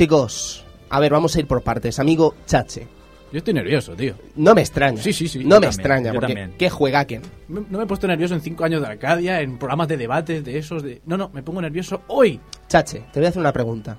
Chicos, 0.00 0.64
a 0.88 0.98
ver, 0.98 1.12
vamos 1.12 1.36
a 1.36 1.40
ir 1.40 1.46
por 1.46 1.60
partes. 1.62 1.98
Amigo 1.98 2.34
Chache, 2.46 2.88
Yo 3.30 3.36
estoy 3.36 3.52
nervioso, 3.52 3.94
tío. 3.94 4.14
no 4.34 4.54
me 4.54 4.62
extraña. 4.62 5.02
Sí, 5.02 5.12
sí, 5.12 5.28
sí, 5.28 5.40
No 5.40 5.42
yo 5.42 5.48
me 5.48 5.52
también, 5.66 5.70
extraña, 5.72 6.06
yo 6.14 6.14
porque 6.20 6.34
también. 6.34 6.54
qué 6.58 6.70
juegaquen. 6.70 7.20
Me- 7.48 7.60
No 7.68 7.76
me 7.76 7.84
he 7.84 7.86
puesto 7.86 8.06
nervioso 8.08 8.32
en 8.32 8.40
cinco 8.40 8.64
años 8.64 8.80
de 8.80 8.86
Arcadia, 8.86 9.42
en 9.42 9.58
programas 9.58 9.88
de 9.88 9.98
debates, 9.98 10.42
de 10.42 10.56
esos, 10.56 10.82
de... 10.82 11.02
No, 11.04 11.18
no, 11.18 11.28
me 11.34 11.42
pongo 11.42 11.60
nervioso 11.60 12.00
hoy. 12.06 12.40
Chache, 12.66 13.04
te 13.12 13.20
voy 13.20 13.26
a 13.26 13.28
hacer 13.28 13.40
una 13.40 13.52
pregunta. 13.52 13.98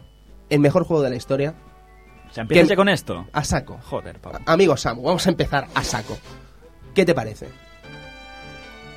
¿El 0.49 0.59
mejor 0.59 0.85
juego 0.85 1.03
de 1.03 1.11
la 1.11 1.17
historia? 1.17 1.53
O 2.31 2.33
sea, 2.33 2.41
¿empiezas 2.41 2.65
¿Qué- 2.65 2.69
ya 2.71 2.75
con 2.75 2.89
esto? 2.89 3.27
A 3.31 3.43
saco. 3.43 3.77
Joder, 3.83 4.17
Pablo. 4.19 4.39
Amigo 4.47 4.75
Samu, 4.77 5.03
vamos 5.03 5.27
a 5.27 5.29
empezar 5.29 5.67
a 5.75 5.83
saco. 5.83 6.17
¿Qué 6.95 7.05
te 7.05 7.13
parece? 7.13 7.47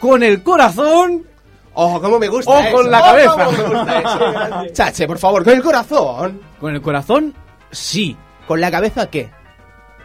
Con 0.01 0.23
el 0.23 0.43
corazón. 0.43 1.27
¡Oh, 1.75 2.01
cómo 2.01 2.19
me 2.19 2.29
gusta 2.29 2.51
¡Oh, 2.53 2.61
eso! 2.61 2.77
con 2.77 2.91
la 2.91 3.01
¡Oh, 3.01 3.05
cabeza! 3.05 3.45
cómo 3.45 3.51
me 3.53 3.63
gusta 3.77 3.99
eso! 4.01 4.73
Chache, 4.73 5.07
por 5.07 5.19
favor, 5.19 5.45
con 5.45 5.53
el 5.55 5.63
corazón. 5.63 6.41
Con 6.61 6.75
el 6.75 6.81
corazón, 6.83 7.35
sí. 7.71 8.17
¿Con 8.47 8.61
la 8.61 8.71
cabeza 8.71 9.09
qué? 9.09 9.31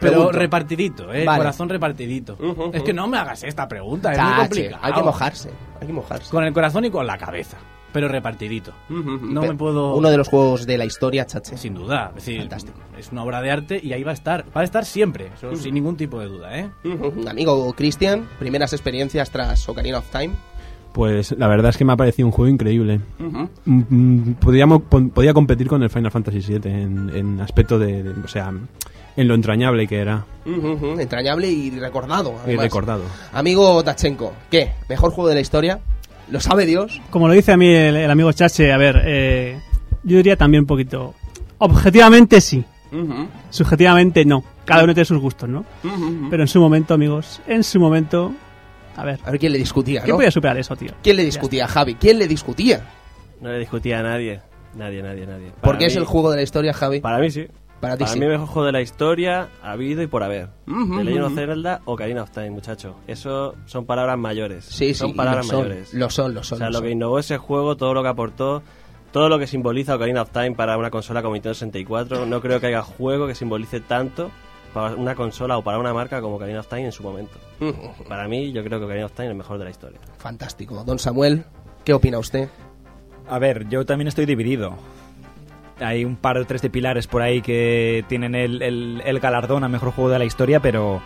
Pero 0.00 0.12
Pregunto. 0.12 0.38
repartidito, 0.38 1.12
¿eh? 1.12 1.24
Vale. 1.26 1.38
Corazón 1.40 1.68
repartidito. 1.68 2.38
Es 2.72 2.82
que 2.82 2.92
no 2.94 3.06
me 3.06 3.18
hagas 3.18 3.42
esta 3.44 3.68
pregunta, 3.68 4.12
es 4.12 4.18
muy 4.18 4.26
Chache, 4.30 4.40
complicado. 4.40 4.82
hay 4.84 4.92
que 4.94 5.02
mojarse, 5.02 5.50
hay 5.80 5.86
que 5.86 5.92
mojarse. 5.92 6.30
Con 6.30 6.44
el 6.44 6.52
corazón 6.54 6.84
y 6.86 6.90
con 6.90 7.06
la 7.06 7.18
cabeza, 7.18 7.58
pero 7.92 8.08
repartidito. 8.08 8.72
No 8.88 9.42
Pe- 9.42 9.48
me 9.48 9.54
puedo... 9.56 9.94
Uno 9.94 10.08
de 10.10 10.16
los 10.16 10.26
juegos 10.28 10.64
de 10.64 10.78
la 10.78 10.86
historia, 10.86 11.26
Chache. 11.26 11.58
Sin 11.58 11.74
duda, 11.74 12.06
es 12.08 12.14
decir, 12.24 12.40
Fantástico. 12.40 12.78
es 12.96 13.12
una 13.12 13.24
obra 13.24 13.42
de 13.42 13.50
arte 13.50 13.78
y 13.82 13.92
ahí 13.92 14.02
va 14.02 14.12
a 14.12 14.14
estar. 14.14 14.46
Va 14.56 14.62
a 14.62 14.64
estar 14.64 14.86
siempre, 14.86 15.32
eso 15.36 15.54
sin 15.54 15.74
ningún 15.74 15.98
tipo 15.98 16.18
de 16.18 16.26
duda, 16.28 16.58
¿eh? 16.58 16.70
Amigo 17.28 17.70
Cristian, 17.74 18.26
primeras 18.38 18.72
experiencias 18.72 19.30
tras 19.30 19.68
Ocarina 19.68 19.98
of 19.98 20.08
Time. 20.10 20.32
Pues 20.92 21.32
la 21.38 21.46
verdad 21.46 21.70
es 21.70 21.76
que 21.76 21.84
me 21.84 21.92
ha 21.92 21.96
parecido 21.96 22.26
un 22.26 22.32
juego 22.32 22.48
increíble. 22.50 23.00
Ujú. 23.20 23.48
Mm, 23.64 23.82
mm, 23.88 24.34
Podríamos, 24.40 24.82
podía 25.14 25.32
competir 25.32 25.68
con 25.68 25.82
el 25.82 25.90
Final 25.90 26.10
Fantasy 26.10 26.40
VII 26.40 26.70
en, 26.70 27.10
en 27.14 27.40
aspecto 27.40 27.78
de, 27.78 28.02
de- 28.02 28.10
O 28.24 28.28
sea, 28.28 28.52
en 29.16 29.28
lo 29.28 29.34
entrañable 29.34 29.86
que 29.86 29.98
era. 29.98 30.24
Entrañable 30.98 31.48
y 31.48 31.70
recordado. 31.78 32.34
y 32.46 32.56
recordado. 32.56 33.02
Amigo 33.32 33.82
Tachenko, 33.84 34.32
¿qué? 34.50 34.72
¿Mejor 34.88 35.12
juego 35.12 35.28
de 35.28 35.36
la 35.36 35.40
historia? 35.40 35.78
¿Lo 36.30 36.40
sabe 36.40 36.66
Dios? 36.66 37.00
Como 37.10 37.28
lo 37.28 37.34
dice 37.34 37.52
a 37.52 37.56
mí 37.56 37.68
el, 37.68 37.96
el 37.96 38.10
amigo 38.10 38.32
Chache, 38.32 38.72
a 38.72 38.76
ver, 38.78 39.02
eh, 39.04 39.58
yo 40.04 40.16
diría 40.16 40.36
también 40.36 40.62
un 40.62 40.66
poquito. 40.66 41.14
Objetivamente 41.58 42.40
sí, 42.40 42.64
subjetivamente 43.50 44.24
no. 44.24 44.42
Cada 44.64 44.84
uno 44.84 44.94
tiene 44.94 45.04
sus 45.04 45.18
gustos, 45.18 45.48
¿no? 45.48 45.64
Pero 46.30 46.42
en 46.42 46.48
su 46.48 46.60
momento, 46.60 46.94
amigos, 46.94 47.40
en 47.46 47.62
su 47.64 47.78
momento. 47.80 48.32
A 48.96 49.04
ver, 49.04 49.18
A 49.24 49.30
ver 49.30 49.40
quién 49.40 49.52
le 49.52 49.58
discutía, 49.58 50.00
¿quién 50.02 50.10
¿no? 50.12 50.16
podía 50.16 50.30
superar 50.30 50.56
eso, 50.58 50.74
tío? 50.76 50.92
¿Quién 51.02 51.16
le 51.16 51.24
discutía, 51.24 51.66
Javi? 51.68 51.94
¿Quién 51.94 52.18
le 52.18 52.26
discutía? 52.28 52.82
No 53.40 53.48
le 53.50 53.58
discutía 53.58 54.00
a 54.00 54.02
nadie. 54.02 54.40
Nadie, 54.74 55.02
nadie, 55.02 55.26
nadie. 55.26 55.48
Para 55.50 55.60
Porque 55.62 55.86
es 55.86 55.94
mí- 55.94 56.00
el 56.00 56.06
juego 56.06 56.30
de 56.30 56.36
la 56.36 56.42
historia, 56.42 56.72
Javi. 56.72 57.00
Para 57.00 57.18
mí 57.18 57.30
sí. 57.30 57.46
Para 57.80 57.96
ti 57.96 58.04
Para 58.04 58.12
sí. 58.12 58.18
mí 58.18 58.26
el 58.26 58.32
mejor 58.32 58.46
juego 58.46 58.66
de 58.66 58.72
la 58.72 58.82
historia 58.82 59.48
ha 59.62 59.70
habido 59.72 60.02
y 60.02 60.06
por 60.06 60.22
haber. 60.22 60.50
Ujú, 60.68 60.98
The 60.98 61.04
Legend 61.04 61.24
of 61.24 61.32
ujú. 61.32 61.40
Zelda 61.40 61.80
o 61.86 61.92
Ocarina 61.94 62.22
of 62.22 62.30
Time, 62.30 62.50
muchacho. 62.50 62.96
Eso 63.06 63.54
son 63.64 63.86
palabras 63.86 64.18
mayores. 64.18 64.66
Sí, 64.66 64.88
sí, 64.88 64.94
son 64.94 65.10
y 65.10 65.14
palabras 65.14 65.46
lo 65.46 65.50
son, 65.52 65.62
mayores. 65.62 65.94
Lo 65.94 66.10
son, 66.10 66.34
lo 66.34 66.42
son. 66.44 66.56
o 66.56 66.58
sea, 66.58 66.66
lo 66.66 66.72
lo 66.72 66.78
son. 66.80 66.84
que 66.86 66.90
innovó 66.92 67.18
ese 67.18 67.38
juego, 67.38 67.76
todo 67.78 67.94
lo 67.94 68.02
que 68.02 68.08
aportó, 68.10 68.62
todo 69.12 69.30
lo 69.30 69.38
que 69.38 69.46
simboliza 69.46 69.94
Ocarina 69.96 70.20
of 70.22 70.30
Time 70.30 70.52
para 70.52 70.76
una 70.76 70.90
consola 70.90 71.22
como 71.22 71.34
Nintendo 71.34 71.54
64, 71.54 72.26
no 72.26 72.40
creo 72.42 72.60
que 72.60 72.66
haya 72.66 72.82
juego 72.82 73.26
que 73.26 73.34
simbolice 73.34 73.80
tanto 73.80 74.30
para 74.72 74.94
una 74.94 75.14
consola 75.14 75.58
o 75.58 75.62
para 75.62 75.78
una 75.78 75.92
marca 75.92 76.20
como 76.20 76.36
Ocarina 76.36 76.60
of 76.60 76.68
Time 76.68 76.86
en 76.86 76.92
su 76.92 77.02
momento. 77.02 77.36
Ujú, 77.60 78.04
Para 78.08 78.26
mí, 78.28 78.52
yo 78.52 78.62
creo 78.64 78.78
que 78.78 78.84
Ocarina 78.86 79.06
of 79.06 79.12
Time 79.12 79.26
es 79.28 79.30
el 79.32 79.36
mejor 79.38 79.58
de 79.58 79.64
la 79.64 79.70
historia. 79.70 79.98
Fantástico. 80.18 80.82
Don 80.84 80.98
Samuel, 80.98 81.44
¿qué 81.84 81.92
opina 81.94 82.18
usted? 82.18 82.48
A 83.28 83.38
ver, 83.38 83.68
yo 83.68 83.84
también 83.86 84.08
estoy 84.08 84.26
dividido. 84.26 84.76
Hay 85.78 86.04
un 86.04 86.16
par 86.16 86.36
o 86.36 86.44
tres 86.46 86.60
de 86.62 86.68
pilares 86.70 87.06
por 87.06 87.22
ahí 87.22 87.40
que 87.40 88.04
tienen 88.08 88.34
el, 88.34 88.60
el- 88.62 89.02
el 89.04 89.20
galardón 89.20 89.64
a 89.64 89.68
mejor 89.68 89.92
juego 89.92 90.10
de 90.10 90.18
la 90.18 90.24
historia, 90.26 90.60
pero 90.60 91.00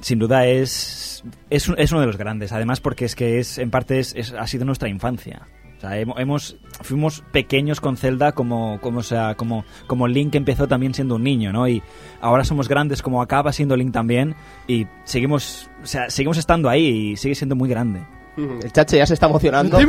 sin 0.00 0.18
duda 0.18 0.46
es, 0.46 1.24
es, 1.48 1.70
es 1.78 1.92
uno 1.92 2.00
de 2.02 2.06
los 2.06 2.16
grandes. 2.18 2.52
Además, 2.52 2.80
porque 2.80 3.06
es 3.06 3.14
que 3.14 3.38
es 3.38 3.56
en 3.58 3.70
parte 3.70 3.98
es, 3.98 4.14
es- 4.14 4.32
ha 4.32 4.46
sido 4.46 4.64
nuestra 4.66 4.88
infancia. 4.90 5.48
O 5.76 5.80
sea, 5.80 6.00
hemo- 6.00 6.14
hemos, 6.18 6.56
fuimos 6.82 7.22
pequeños 7.32 7.80
con 7.80 7.96
Zelda 7.96 8.32
como, 8.32 8.80
como, 8.80 9.00
o 9.00 9.02
sea, 9.02 9.34
como, 9.34 9.64
como 9.86 10.08
Link 10.08 10.34
empezó 10.34 10.66
también 10.68 10.94
siendo 10.94 11.16
un 11.16 11.22
niño, 11.22 11.52
¿no? 11.52 11.68
Y 11.68 11.82
ahora 12.20 12.44
somos 12.44 12.68
grandes 12.68 13.02
como 13.02 13.20
acaba 13.20 13.52
siendo 13.52 13.76
Link 13.76 13.92
también 13.92 14.34
y 14.66 14.86
seguimos, 15.04 15.68
o 15.82 15.86
sea, 15.86 16.08
seguimos 16.10 16.38
estando 16.38 16.68
ahí 16.70 17.12
y 17.12 17.16
sigue 17.16 17.34
siendo 17.34 17.56
muy 17.56 17.68
grande. 17.68 18.00
El 18.36 18.70
chache 18.70 18.98
ya 18.98 19.06
se 19.06 19.14
está 19.14 19.26
emocionando. 19.26 19.78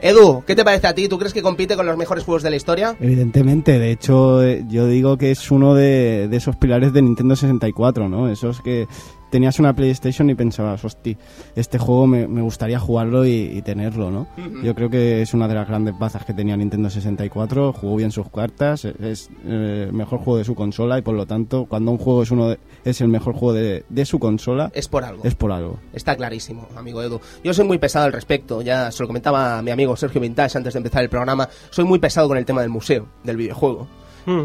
Edu, 0.00 0.44
¿qué 0.46 0.54
te 0.54 0.64
parece 0.64 0.86
a 0.86 0.94
ti? 0.94 1.08
¿Tú 1.08 1.18
crees 1.18 1.32
que 1.34 1.42
compite 1.42 1.74
con 1.76 1.84
los 1.86 1.96
mejores 1.96 2.22
juegos 2.24 2.42
de 2.42 2.50
la 2.50 2.56
historia? 2.56 2.94
Evidentemente, 3.00 3.78
de 3.80 3.90
hecho, 3.90 4.42
eh, 4.44 4.64
yo 4.68 4.86
digo 4.86 5.16
que 5.18 5.30
es 5.32 5.50
uno 5.50 5.74
de, 5.74 6.28
de 6.28 6.36
esos 6.36 6.54
pilares 6.56 6.92
de 6.92 7.02
Nintendo 7.02 7.34
64, 7.34 8.08
¿no? 8.08 8.28
Esos 8.28 8.60
que 8.60 8.86
tenías 9.30 9.58
una 9.58 9.74
PlayStation 9.74 10.30
y 10.30 10.34
pensabas, 10.34 10.84
hosti, 10.84 11.16
este 11.56 11.78
juego 11.78 12.06
me, 12.06 12.26
me 12.28 12.42
gustaría 12.42 12.78
jugarlo 12.78 13.26
y, 13.26 13.30
y 13.54 13.62
tenerlo, 13.62 14.10
¿no? 14.10 14.26
Yo 14.62 14.74
creo 14.74 14.88
que 14.90 15.22
es 15.22 15.34
una 15.34 15.46
de 15.48 15.54
las 15.54 15.68
grandes 15.68 15.98
bazas 15.98 16.24
que 16.24 16.32
tenía 16.34 16.56
Nintendo 16.56 16.88
64, 16.90 17.72
jugó 17.72 17.96
bien 17.96 18.10
sus 18.10 18.28
cartas, 18.30 18.84
es- 18.84 18.94
es 19.00 19.30
eh, 19.46 19.84
el 19.88 19.92
mejor 19.92 20.18
juego 20.20 20.38
de 20.38 20.44
su 20.44 20.54
consola 20.54 20.98
y 20.98 21.02
por 21.02 21.14
lo 21.14 21.26
tanto, 21.26 21.66
cuando 21.66 21.90
un 21.90 21.98
juego 21.98 22.22
es 22.22 22.30
uno 22.30 22.48
de- 22.50 22.58
es 22.84 23.00
el 23.00 23.08
mejor 23.08 23.34
juego 23.34 23.52
de, 23.54 23.84
de 23.88 24.04
su 24.04 24.18
consola, 24.18 24.70
Es 24.74 24.88
por 24.88 25.04
algo. 25.04 25.22
es 25.24 25.34
por 25.34 25.52
algo. 25.52 25.78
Está 25.92 26.16
clarísimo, 26.16 26.68
amigo 26.76 27.02
Edu. 27.02 27.20
Yo 27.44 27.52
soy 27.54 27.66
muy 27.66 27.78
pesado 27.78 28.06
al 28.06 28.12
respecto, 28.12 28.62
ya 28.62 28.90
se 28.90 29.02
lo 29.02 29.06
comentaba 29.06 29.58
a 29.58 29.62
mi 29.62 29.70
amigo 29.70 29.96
Sergio 29.96 30.20
Vintage 30.20 30.56
antes 30.58 30.72
de 30.74 30.78
empezar 30.78 31.02
el 31.02 31.08
programa. 31.08 31.48
Soy 31.70 31.84
muy 31.84 31.98
pesado 31.98 32.28
con 32.28 32.38
el 32.38 32.44
tema 32.46 32.60
del 32.62 32.70
museo, 32.70 33.06
del 33.24 33.36
videojuego. 33.36 33.86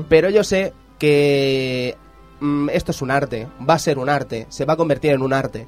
Pero 0.07 0.29
yo 0.29 0.43
sé 0.45 0.71
que 0.97 1.95
mm, 2.39 2.69
esto 2.69 2.91
es 2.91 3.01
un 3.01 3.11
arte, 3.11 3.47
va 3.67 3.75
a 3.75 3.79
ser 3.79 3.97
un 3.97 4.09
arte, 4.09 4.45
se 4.49 4.65
va 4.65 4.73
a 4.73 4.77
convertir 4.77 5.11
en 5.11 5.21
un 5.21 5.33
arte. 5.33 5.67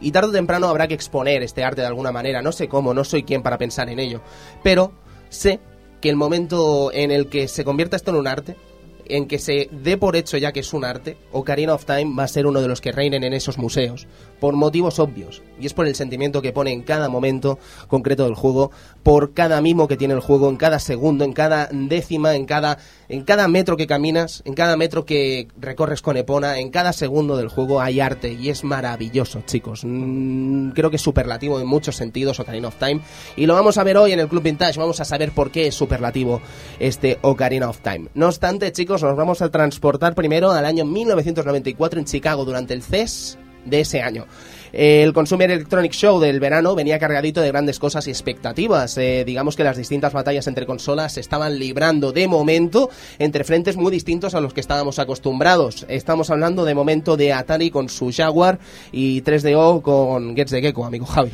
Y 0.00 0.10
tarde 0.10 0.28
o 0.28 0.32
temprano 0.32 0.68
habrá 0.68 0.88
que 0.88 0.94
exponer 0.94 1.42
este 1.42 1.64
arte 1.64 1.80
de 1.80 1.86
alguna 1.86 2.12
manera. 2.12 2.42
No 2.42 2.52
sé 2.52 2.68
cómo, 2.68 2.92
no 2.92 3.04
soy 3.04 3.22
quien 3.22 3.42
para 3.42 3.58
pensar 3.58 3.88
en 3.88 3.98
ello. 3.98 4.20
Pero 4.62 4.92
sé 5.28 5.60
que 6.00 6.10
el 6.10 6.16
momento 6.16 6.92
en 6.92 7.10
el 7.10 7.28
que 7.28 7.48
se 7.48 7.64
convierta 7.64 7.96
esto 7.96 8.10
en 8.10 8.18
un 8.18 8.26
arte, 8.26 8.56
en 9.06 9.26
que 9.26 9.38
se 9.38 9.68
dé 9.70 9.96
por 9.96 10.16
hecho 10.16 10.36
ya 10.36 10.52
que 10.52 10.60
es 10.60 10.72
un 10.72 10.84
arte, 10.84 11.16
Ocarina 11.32 11.74
of 11.74 11.84
Time 11.84 12.14
va 12.16 12.24
a 12.24 12.28
ser 12.28 12.46
uno 12.46 12.60
de 12.60 12.68
los 12.68 12.80
que 12.80 12.92
reinen 12.92 13.24
en 13.24 13.32
esos 13.32 13.58
museos, 13.58 14.06
por 14.44 14.56
motivos 14.56 14.98
obvios, 14.98 15.40
y 15.58 15.64
es 15.64 15.72
por 15.72 15.86
el 15.86 15.94
sentimiento 15.94 16.42
que 16.42 16.52
pone 16.52 16.70
en 16.70 16.82
cada 16.82 17.08
momento 17.08 17.58
concreto 17.88 18.24
del 18.24 18.34
juego, 18.34 18.70
por 19.02 19.32
cada 19.32 19.62
mimo 19.62 19.88
que 19.88 19.96
tiene 19.96 20.12
el 20.12 20.20
juego, 20.20 20.50
en 20.50 20.56
cada 20.56 20.78
segundo, 20.80 21.24
en 21.24 21.32
cada 21.32 21.70
décima, 21.72 22.34
en 22.34 22.44
cada, 22.44 22.76
en 23.08 23.22
cada 23.22 23.48
metro 23.48 23.78
que 23.78 23.86
caminas, 23.86 24.42
en 24.44 24.52
cada 24.52 24.76
metro 24.76 25.06
que 25.06 25.48
recorres 25.58 26.02
con 26.02 26.18
Epona, 26.18 26.58
en 26.58 26.68
cada 26.70 26.92
segundo 26.92 27.38
del 27.38 27.48
juego 27.48 27.80
hay 27.80 28.00
arte, 28.00 28.34
y 28.34 28.50
es 28.50 28.64
maravilloso, 28.64 29.40
chicos. 29.46 29.80
Mm, 29.82 30.72
creo 30.72 30.90
que 30.90 30.96
es 30.96 31.02
superlativo 31.02 31.58
en 31.58 31.66
muchos 31.66 31.96
sentidos 31.96 32.38
Ocarina 32.38 32.68
of 32.68 32.76
Time, 32.76 33.00
y 33.36 33.46
lo 33.46 33.54
vamos 33.54 33.78
a 33.78 33.84
ver 33.84 33.96
hoy 33.96 34.12
en 34.12 34.20
el 34.20 34.28
Club 34.28 34.42
Vintage, 34.42 34.78
vamos 34.78 35.00
a 35.00 35.06
saber 35.06 35.32
por 35.32 35.52
qué 35.52 35.68
es 35.68 35.74
superlativo 35.74 36.42
este 36.78 37.18
Ocarina 37.22 37.70
of 37.70 37.78
Time. 37.78 38.08
No 38.12 38.26
obstante, 38.26 38.72
chicos, 38.72 39.02
nos 39.02 39.16
vamos 39.16 39.40
a 39.40 39.50
transportar 39.50 40.14
primero 40.14 40.50
al 40.50 40.66
año 40.66 40.84
1994 40.84 41.98
en 41.98 42.04
Chicago 42.04 42.44
durante 42.44 42.74
el 42.74 42.82
CES 42.82 43.38
de 43.64 43.80
ese 43.80 44.02
año. 44.02 44.26
El 44.72 45.12
Consumer 45.12 45.48
Electronic 45.48 45.92
Show 45.92 46.18
del 46.18 46.40
verano 46.40 46.74
venía 46.74 46.98
cargadito 46.98 47.40
de 47.40 47.48
grandes 47.48 47.78
cosas 47.78 48.08
y 48.08 48.10
expectativas. 48.10 48.98
Eh, 48.98 49.22
digamos 49.24 49.54
que 49.54 49.62
las 49.62 49.76
distintas 49.76 50.12
batallas 50.12 50.48
entre 50.48 50.66
consolas 50.66 51.12
se 51.12 51.20
estaban 51.20 51.60
librando 51.60 52.10
de 52.10 52.26
momento 52.26 52.90
entre 53.20 53.44
frentes 53.44 53.76
muy 53.76 53.92
distintos 53.92 54.34
a 54.34 54.40
los 54.40 54.52
que 54.52 54.60
estábamos 54.60 54.98
acostumbrados. 54.98 55.86
Estamos 55.88 56.30
hablando 56.30 56.64
de 56.64 56.74
momento 56.74 57.16
de 57.16 57.32
Atari 57.32 57.70
con 57.70 57.88
su 57.88 58.10
Jaguar 58.12 58.58
y 58.90 59.22
3DO 59.22 59.80
con 59.82 60.34
Gets 60.34 60.50
the 60.50 60.60
Gecko, 60.60 60.84
amigo 60.84 61.06
Javi. 61.06 61.30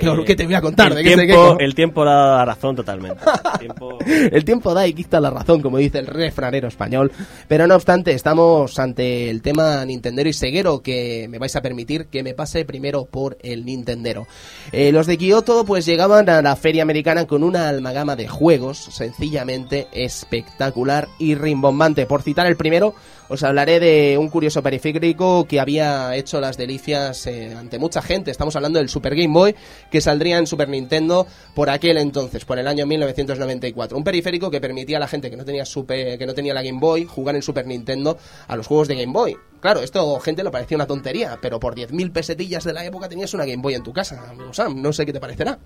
¿Qué, 0.00 0.06
Eh, 0.08 0.24
qué 0.26 0.34
te 0.36 0.44
voy 0.46 0.54
a 0.54 0.60
contar 0.60 0.88
el 0.90 0.96
de 0.96 1.02
tiempo, 1.02 1.56
el 1.60 1.74
dado 2.06 2.36
la 2.38 2.44
razón 2.44 2.74
totalmente. 2.76 3.22
El 3.52 3.58
tiempo- 3.58 3.98
El 4.32 4.44
tiempo 4.44 4.74
da 4.74 4.86
y 4.86 4.92
quita 4.94 5.20
la 5.20 5.30
razón, 5.30 5.60
como 5.60 5.78
dice 5.78 5.98
el 5.98 6.06
refranero 6.06 6.68
español. 6.68 7.12
Pero 7.46 7.66
no 7.66 7.74
obstante, 7.74 8.12
estamos 8.12 8.78
ante 8.78 9.30
el 9.30 9.42
tema 9.42 9.84
Nintendero 9.84 10.28
y 10.28 10.32
Seguero, 10.32 10.80
que 10.82 11.26
me 11.28 11.38
vais 11.38 11.54
a 11.56 11.62
permitir 11.62 12.06
que 12.06 12.22
me 12.22 12.34
pase 12.34 12.64
primero 12.64 13.04
por 13.04 13.36
el 13.42 13.64
Nintendero. 13.64 14.26
Eh, 14.72 14.90
los 14.92 15.06
de 15.06 15.18
Kyoto 15.18 15.64
pues 15.64 15.84
llegaban 15.86 16.28
a 16.28 16.42
la 16.42 16.56
feria 16.56 16.82
americana 16.82 17.26
con 17.26 17.42
una 17.44 17.68
almagama 17.68 18.16
de 18.16 18.28
juegos 18.28 18.78
sencillamente 18.78 19.86
espectacular 19.92 21.08
y 21.18 21.34
rimbombante. 21.34 22.06
Por 22.06 22.22
citar 22.22 22.46
el 22.46 22.56
primero, 22.56 22.94
os 23.30 23.44
hablaré 23.44 23.78
de 23.78 24.18
un 24.18 24.28
curioso 24.28 24.60
periférico 24.60 25.46
que 25.46 25.60
había 25.60 26.16
hecho 26.16 26.40
las 26.40 26.56
delicias 26.56 27.28
eh, 27.28 27.54
ante 27.56 27.78
mucha 27.78 28.02
gente. 28.02 28.32
Estamos 28.32 28.56
hablando 28.56 28.80
del 28.80 28.88
Super 28.88 29.14
Game 29.14 29.32
Boy, 29.32 29.54
que 29.88 30.00
saldría 30.00 30.36
en 30.36 30.48
Super 30.48 30.68
Nintendo 30.68 31.28
por 31.54 31.70
aquel 31.70 31.98
entonces, 31.98 32.44
por 32.44 32.58
el 32.58 32.66
año 32.66 32.86
1994. 32.86 33.96
Un 33.96 34.02
periférico 34.02 34.50
que 34.50 34.60
permitía 34.60 34.96
a 34.96 35.00
la 35.00 35.06
gente 35.06 35.30
que 35.30 35.36
no 35.36 35.44
tenía 35.44 35.64
super, 35.64 36.18
que 36.18 36.26
no 36.26 36.34
tenía 36.34 36.52
la 36.52 36.62
Game 36.64 36.80
Boy 36.80 37.04
jugar 37.04 37.36
en 37.36 37.42
Super 37.42 37.68
Nintendo 37.68 38.18
a 38.48 38.56
los 38.56 38.66
juegos 38.66 38.88
de 38.88 38.96
Game 38.96 39.12
Boy. 39.12 39.36
Claro, 39.60 39.80
esto 39.80 40.18
gente 40.18 40.42
le 40.42 40.50
parecía 40.50 40.76
una 40.76 40.88
tontería, 40.88 41.38
pero 41.40 41.60
por 41.60 41.76
10.000 41.76 42.12
pesetillas 42.12 42.64
de 42.64 42.72
la 42.72 42.84
época 42.84 43.08
tenías 43.08 43.32
una 43.32 43.44
Game 43.44 43.62
Boy 43.62 43.74
en 43.74 43.84
tu 43.84 43.92
casa, 43.92 44.28
amigo 44.28 44.52
Sam. 44.52 44.82
No 44.82 44.92
sé 44.92 45.06
qué 45.06 45.12
te 45.12 45.20
parecerá. 45.20 45.56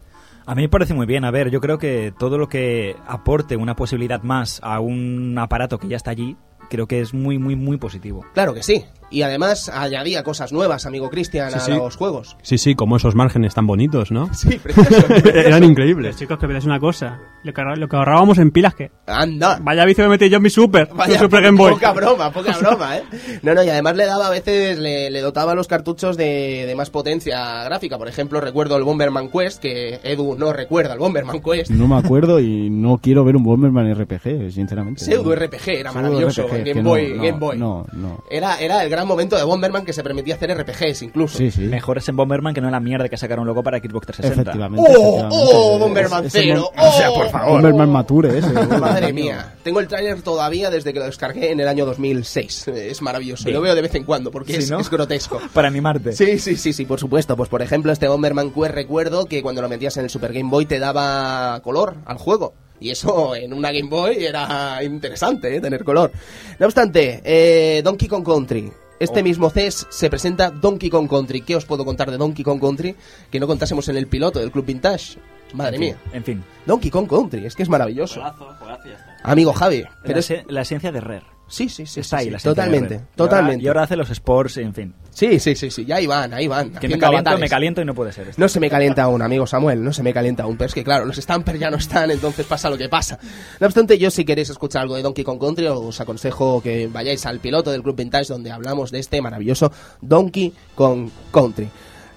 A 0.45 0.55
mí 0.55 0.63
me 0.63 0.69
parece 0.69 0.93
muy 0.93 1.07
bien. 1.07 1.25
A 1.25 1.31
ver, 1.31 1.49
yo 1.49 1.63
creo 1.63 1.79
que 1.79 2.13
todo 2.19 2.37
lo 2.37 2.51
que 2.51 2.95
aporte 3.07 3.57
una 3.57 3.75
posibilidad 3.75 4.23
más 4.23 4.61
a 4.63 4.81
un 4.81 5.39
aparato 5.39 5.79
que 5.79 5.89
ya 5.89 5.97
está 5.97 6.11
allí, 6.11 6.37
creo 6.69 6.87
que 6.87 7.01
es 7.01 7.15
muy, 7.15 7.39
muy, 7.39 7.57
muy 7.57 7.77
positivo. 7.77 8.25
Claro 8.35 8.55
que 8.55 8.63
sí. 8.63 8.85
Y 9.11 9.23
además 9.23 9.69
añadía 9.69 10.23
cosas 10.23 10.53
nuevas, 10.53 10.87
amigo 10.87 11.11
Cristian, 11.11 11.51
Sí, 11.51 11.57
a 11.57 11.61
sí. 11.61 11.71
los 11.73 11.97
juegos. 11.97 12.37
Sí, 12.43 12.59
sí, 12.59 12.75
como 12.75 12.97
esos 12.97 13.15
márgenes 13.15 13.55
tan 13.55 13.67
bonitos, 13.67 14.11
¿no? 14.11 14.29
Sí, 14.35 14.59
precioso. 14.63 15.07
Eran 15.15 15.61
Pero 15.61 15.65
increíbles. 15.65 16.17
chicos, 16.17 16.39
que 16.39 16.47
veáis 16.47 16.65
una 16.65 16.81
cosa. 16.81 17.21
Lo 17.45 17.53
que, 17.53 17.61
ahorra- 17.61 17.77
lo 17.77 17.89
que 17.89 17.97
ahorrábamos 17.97 18.39
en 18.39 18.51
pilas, 18.51 18.75
que. 18.75 18.91
Anda. 19.07 19.59
Vaya 19.63 19.85
vicio 19.85 20.05
me 20.05 20.11
metí 20.11 20.29
yo 20.31 20.39
en 20.39 20.43
mi 20.43 20.51
Super. 20.51 20.89
Vaya, 20.95 21.19
Super 21.19 21.43
Game 21.43 21.59
Boy. 21.59 21.73
Poca 21.75 21.93
broma, 21.93 22.31
poca 22.33 22.57
broma, 22.59 22.97
¿eh? 22.99 23.03
No, 23.43 23.53
no, 23.55 23.63
y 23.63 23.69
además 23.69 23.97
le 23.97 24.07
daba 24.07 24.29
a 24.29 24.31
veces, 24.31 24.79
le, 24.79 25.11
le 25.11 25.21
dotaba 25.21 25.55
los 25.55 25.69
cartuchos 25.69 26.17
de, 26.17 26.65
de 26.67 26.75
más 26.75 26.89
potencia 26.91 27.65
gráfica. 27.65 27.99
Por 27.99 28.09
ejemplo, 28.09 28.41
recuerdo 28.41 28.77
el 28.77 28.85
Bomberman 28.85 29.29
Quest, 29.31 29.61
que 29.61 30.01
Edu 30.03 30.37
no 30.39 30.53
recuerda 30.55 30.95
el 30.95 30.99
Bomberman 30.99 31.43
Quest. 31.43 31.71
No 31.71 31.87
me 31.87 31.97
acuerdo 31.97 32.41
y 32.41 32.71
no 32.71 32.99
quiero 32.99 33.25
ver 33.25 33.37
un 33.37 33.43
Bomberman 33.45 33.95
RPG, 33.95 34.51
sinceramente. 34.51 35.05
Pseudo 35.05 35.35
RPG, 35.35 35.69
era 35.69 35.93
maravilloso. 35.93 36.45
RPG, 36.47 36.65
Game 36.65 36.83
no, 36.83 36.89
Boy, 36.91 37.13
no, 37.15 37.23
Game 37.23 37.39
Boy. 37.39 37.59
No, 37.59 37.87
no. 37.93 38.25
Era, 38.31 38.59
era 38.59 38.83
el 38.83 38.89
gran 38.91 39.04
gran 39.05 39.09
momento 39.09 39.37
de 39.37 39.43
Bomberman 39.45 39.85
que 39.85 39.93
se 39.93 40.03
permitía 40.03 40.35
hacer 40.35 40.51
RPGs 40.57 41.03
incluso. 41.03 41.39
Sí, 41.39 41.51
sí. 41.51 41.61
Mejores 41.63 42.09
en 42.09 42.17
Bomberman 42.17 42.55
que 42.55 42.61
no 42.61 42.71
la 42.71 42.81
mierda 42.81 43.09
que 43.09 43.17
sacaron 43.17 43.45
luego 43.45 43.63
para 43.63 43.79
Xbox 43.79 44.07
360. 44.07 44.51
Efectivamente. 44.51 44.91
¡Oh, 44.91 45.19
efectivamente. 45.19 45.37
oh, 45.55 45.79
Bomberman 45.79 46.25
Ese 46.27 46.43
cero! 46.43 46.71
Bom- 46.75 46.83
¡Oh! 46.85 46.89
O 46.89 46.93
sea, 46.93 47.11
por 47.11 47.29
favor. 47.31 47.53
Bomberman 47.53 47.91
Mature 47.91 48.39
ese. 48.39 48.51
Madre 48.81 49.13
mía, 49.13 49.55
tengo 49.63 49.81
el 49.81 49.89
tráiler 49.89 50.23
todavía 50.23 50.71
desde 50.71 50.93
que 50.93 50.99
lo 50.99 51.05
descargué 51.07 51.53
en 51.53 51.61
el 51.61 51.69
año 51.69 51.85
2006. 51.87 52.69
Eh, 52.69 52.89
Es 52.91 53.03
maravilloso. 53.03 53.45
Bien. 53.45 53.55
Lo 53.55 53.61
veo 53.61 53.75
de 53.75 53.83
vez 53.83 53.95
en 53.95 54.05
cuando 54.05 54.31
porque 54.31 54.55
Sí, 54.55 54.59
es, 54.61 54.71
¿no? 54.71 54.81
es 54.81 54.91
grotesco. 54.91 55.41
Para 55.53 55.69
animarte. 55.69 56.13
Sí, 56.13 56.39
sí, 56.39 56.57
sí, 56.57 56.73
sí, 56.73 56.85
por 56.85 56.99
supuesto. 57.01 57.37
Pues 57.37 57.49
por 57.49 57.63
ejemplo, 57.63 57.93
este 57.93 58.09
Bomberman 58.09 58.51
Quest 58.53 58.75
recuerdo 58.75 59.27
que 59.27 59.43
cuando 59.43 59.61
lo 59.63 59.69
metías 59.69 59.97
en 59.97 60.05
el 60.05 60.11
Super 60.11 60.33
Game 60.33 60.51
Boy 60.51 60.67
te 60.67 60.79
daba 60.79 61.61
color 61.63 61.97
al 62.07 62.17
juego. 62.19 62.55
Y 62.81 62.91
eso 62.91 63.35
en 63.37 63.53
una 63.55 63.71
Game 63.73 63.89
Boy 63.89 64.25
era 64.25 64.83
interesante, 64.83 65.57
¿eh? 65.57 65.61
tener 65.61 65.85
color. 65.85 66.11
No 66.59 66.67
obstante, 66.67 67.21
eh, 67.25 67.81
Donkey 67.83 68.09
Kong 68.09 68.25
Country. 68.25 68.71
Este 69.05 69.23
mismo 69.23 69.51
CES 69.51 69.87
se 69.91 70.09
presenta 70.09 70.51
Donkey 70.51 70.89
Kong 70.89 71.09
Country. 71.09 71.43
¿Qué 71.43 71.55
os 71.55 71.67
puedo 71.67 71.85
contar 71.85 72.11
de 72.11 72.17
Donkey 72.17 72.43
Kong 72.43 72.59
Country 72.59 72.97
que 73.31 73.39
no 73.39 73.47
contásemos 73.47 73.87
en 73.89 73.99
el 73.99 74.07
piloto 74.07 74.39
del 74.39 74.51
Club 74.51 74.65
Vintage? 74.65 75.19
Madre 75.53 75.77
En 75.77 75.81
mía. 75.81 75.97
En 76.15 76.25
fin. 76.25 76.43
Donkey 76.65 76.91
Kong 76.91 77.07
Country, 77.07 77.45
es 77.45 77.55
que 77.55 77.63
es 77.65 77.69
maravilloso. 77.69 78.15
Juegazo, 78.21 78.49
juegazo 78.59 78.89
y 78.89 78.91
ya 78.91 78.97
está. 78.97 79.17
Amigo 79.23 79.53
Javi, 79.53 79.85
pero 80.03 80.15
la, 80.15 80.21
es... 80.21 80.33
la 80.49 80.63
esencia 80.63 80.91
de 80.91 81.01
Rare. 81.01 81.34
Sí, 81.47 81.69
sí, 81.69 81.85
sí. 81.87 82.01
Está 82.01 82.17
sí, 82.19 82.21
ahí 82.23 82.25
sí, 82.27 82.31
la 82.33 82.39
Totalmente, 82.39 82.95
Rare. 82.95 83.07
Y 83.13 83.17
totalmente. 83.17 83.53
ahora- 83.55 83.63
Y 83.65 83.69
ahora, 83.69 83.83
hace 83.83 83.97
los 83.97 84.11
sports, 84.11 84.57
en 84.57 84.75
fin. 84.75 84.95
Sí, 85.11 85.39
sí, 85.39 85.55
sí, 85.55 85.71
sí, 85.71 85.85
ya 85.85 85.97
ahí 85.97 86.07
van, 86.07 86.33
ahí 86.35 86.49
van. 86.49 86.71
Que 86.71 86.89
me 86.89 86.99
caliento, 86.99 87.07
avatares. 87.07 87.41
me 87.41 87.49
caliento 87.49 87.81
y 87.83 87.85
no 87.85 87.95
puede 87.95 88.13
ser. 88.13 88.29
esto. 88.29 88.41
No 88.41 88.49
se 88.49 88.59
me 88.59 88.69
calienta 88.71 89.03
aún, 89.05 89.21
amigo 89.23 89.47
Samuel, 89.47 89.85
no 89.85 89.93
se 89.93 90.03
me 90.03 90.13
calienta 90.13 90.43
aún. 90.45 90.57
Pero 90.57 90.69
es 90.69 90.75
que, 90.75 90.83
claro, 90.83 91.05
los 91.05 91.17
Stampers 91.17 91.61
ya 91.61 91.71
no 91.71 91.77
están, 91.77 92.11
entonces 92.11 92.47
pasa 92.47 92.69
lo 92.71 92.79
que 92.79 92.89
pasa. 92.89 93.19
No 93.61 93.67
obstante, 93.67 93.99
yo 93.99 94.11
si 94.11 94.25
queréis 94.25 94.49
escuchar 94.51 94.83
algo 94.83 94.97
de 94.97 95.03
Donkey 95.03 95.23
Kong 95.23 95.39
Country, 95.39 95.67
os 95.67 96.01
aconsejo 96.01 96.61
que 96.63 96.89
vayáis 96.89 97.25
al 97.27 97.39
piloto 97.41 97.71
del 97.71 97.83
Club 97.83 97.95
Vintage 97.97 98.33
donde 98.33 98.51
hablamos 98.51 98.91
de 98.91 98.99
este 98.99 99.21
maravilloso 99.23 99.71
Donkey 100.01 100.53
Kong 100.75 101.11
Country. 101.31 101.69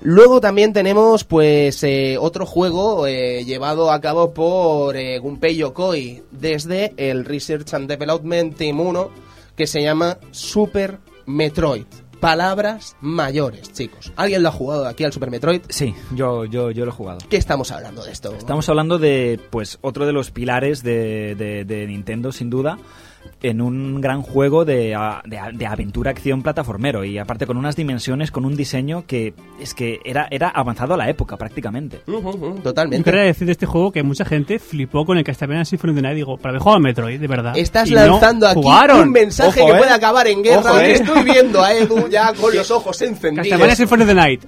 Luego 0.01 0.39
también 0.39 0.73
tenemos 0.73 1.23
pues 1.23 1.83
eh, 1.83 2.17
otro 2.19 2.45
juego 2.45 3.07
eh, 3.07 3.43
llevado 3.45 3.91
a 3.91 3.99
cabo 3.99 4.33
por 4.33 4.95
eh, 4.95 5.17
Gunpei 5.19 5.55
Yokoi 5.55 6.23
desde 6.31 6.93
el 6.97 7.25
Research 7.25 7.73
and 7.73 7.89
Development 7.89 8.55
Team 8.55 8.79
1 8.79 9.09
que 9.55 9.65
se 9.67 9.81
llama 9.81 10.17
Super 10.31 10.99
Metroid. 11.25 11.85
Palabras 12.19 12.95
mayores, 13.01 13.71
chicos. 13.73 14.11
¿Alguien 14.15 14.41
lo 14.41 14.49
ha 14.49 14.51
jugado 14.51 14.87
aquí 14.87 15.03
al 15.03 15.13
Super 15.13 15.29
Metroid? 15.29 15.61
Sí, 15.69 15.93
yo, 16.15 16.45
yo, 16.45 16.71
yo 16.71 16.83
lo 16.85 16.91
he 16.91 16.95
jugado. 16.95 17.19
¿Qué 17.29 17.37
estamos 17.37 17.71
hablando 17.71 18.03
de 18.03 18.11
esto? 18.11 18.33
Estamos 18.35 18.67
hablando 18.69 18.97
de, 18.97 19.39
pues, 19.51 19.77
otro 19.81 20.05
de 20.07 20.13
los 20.13 20.31
pilares 20.31 20.81
de, 20.81 21.35
de- 21.35 21.63
de 21.63 21.85
Nintendo, 21.85 22.31
sin 22.31 22.49
duda, 22.49 22.79
en 23.41 23.61
un 23.61 24.01
gran 24.01 24.21
juego 24.21 24.65
de, 24.65 24.95
a- 24.95 25.21
de 25.25 25.65
aventura, 25.65 26.11
acción, 26.11 26.41
plataformero. 26.41 27.03
Y 27.03 27.17
aparte 27.17 27.45
con 27.45 27.57
unas 27.57 27.75
dimensiones, 27.75 28.31
con 28.31 28.45
un 28.45 28.55
diseño 28.55 29.05
que 29.07 29.33
es 29.59 29.73
que 29.73 29.99
era, 30.05 30.27
era 30.31 30.49
avanzado 30.49 30.93
a 30.93 30.97
la 30.97 31.09
época, 31.09 31.37
prácticamente. 31.37 32.01
Ujú, 32.07 32.55
Yo 32.57 32.61
totalmente. 32.61 33.03
quería 33.03 33.23
decir 33.25 33.45
de 33.45 33.51
este 33.53 33.65
juego 33.65 33.91
que 33.91 34.03
mucha 34.03 34.25
gente 34.25 34.59
flipó 34.59 35.05
con 35.05 35.17
el 35.17 35.23
Castlevania 35.23 35.65
Symphony 35.65 35.91
of 35.91 35.95
the 35.97 36.01
Night. 36.01 36.15
Digo, 36.15 36.37
para 36.37 36.51
haber 36.51 36.61
jugado 36.61 36.77
a 36.77 36.79
Metroid, 36.81 37.19
de 37.19 37.27
verdad. 37.27 37.57
Estás 37.57 37.89
Y 37.89 37.93
no 37.93 38.05
lanzando 38.05 38.47
aquí 38.47 38.61
jugaron. 38.61 39.01
un 39.01 39.11
mensaje 39.11 39.61
Ojo, 39.61 39.69
que 39.71 39.75
eh. 39.75 39.79
puede 39.79 39.91
acabar 39.93 40.27
en 40.27 40.43
guerra. 40.43 40.71
Ojo, 40.71 40.79
eh. 40.79 40.91
Estoy 40.93 41.23
viendo 41.23 41.61
a 41.63 41.73
Edu 41.73 42.07
ya 42.09 42.33
con 42.39 42.55
los 42.55 42.69
ojos 42.71 43.01
encendidos. 43.01 43.47
Castlevania 43.47 43.75
Symphony 43.75 44.01
of 44.03 44.07
the 44.07 44.15
Night. 44.15 44.41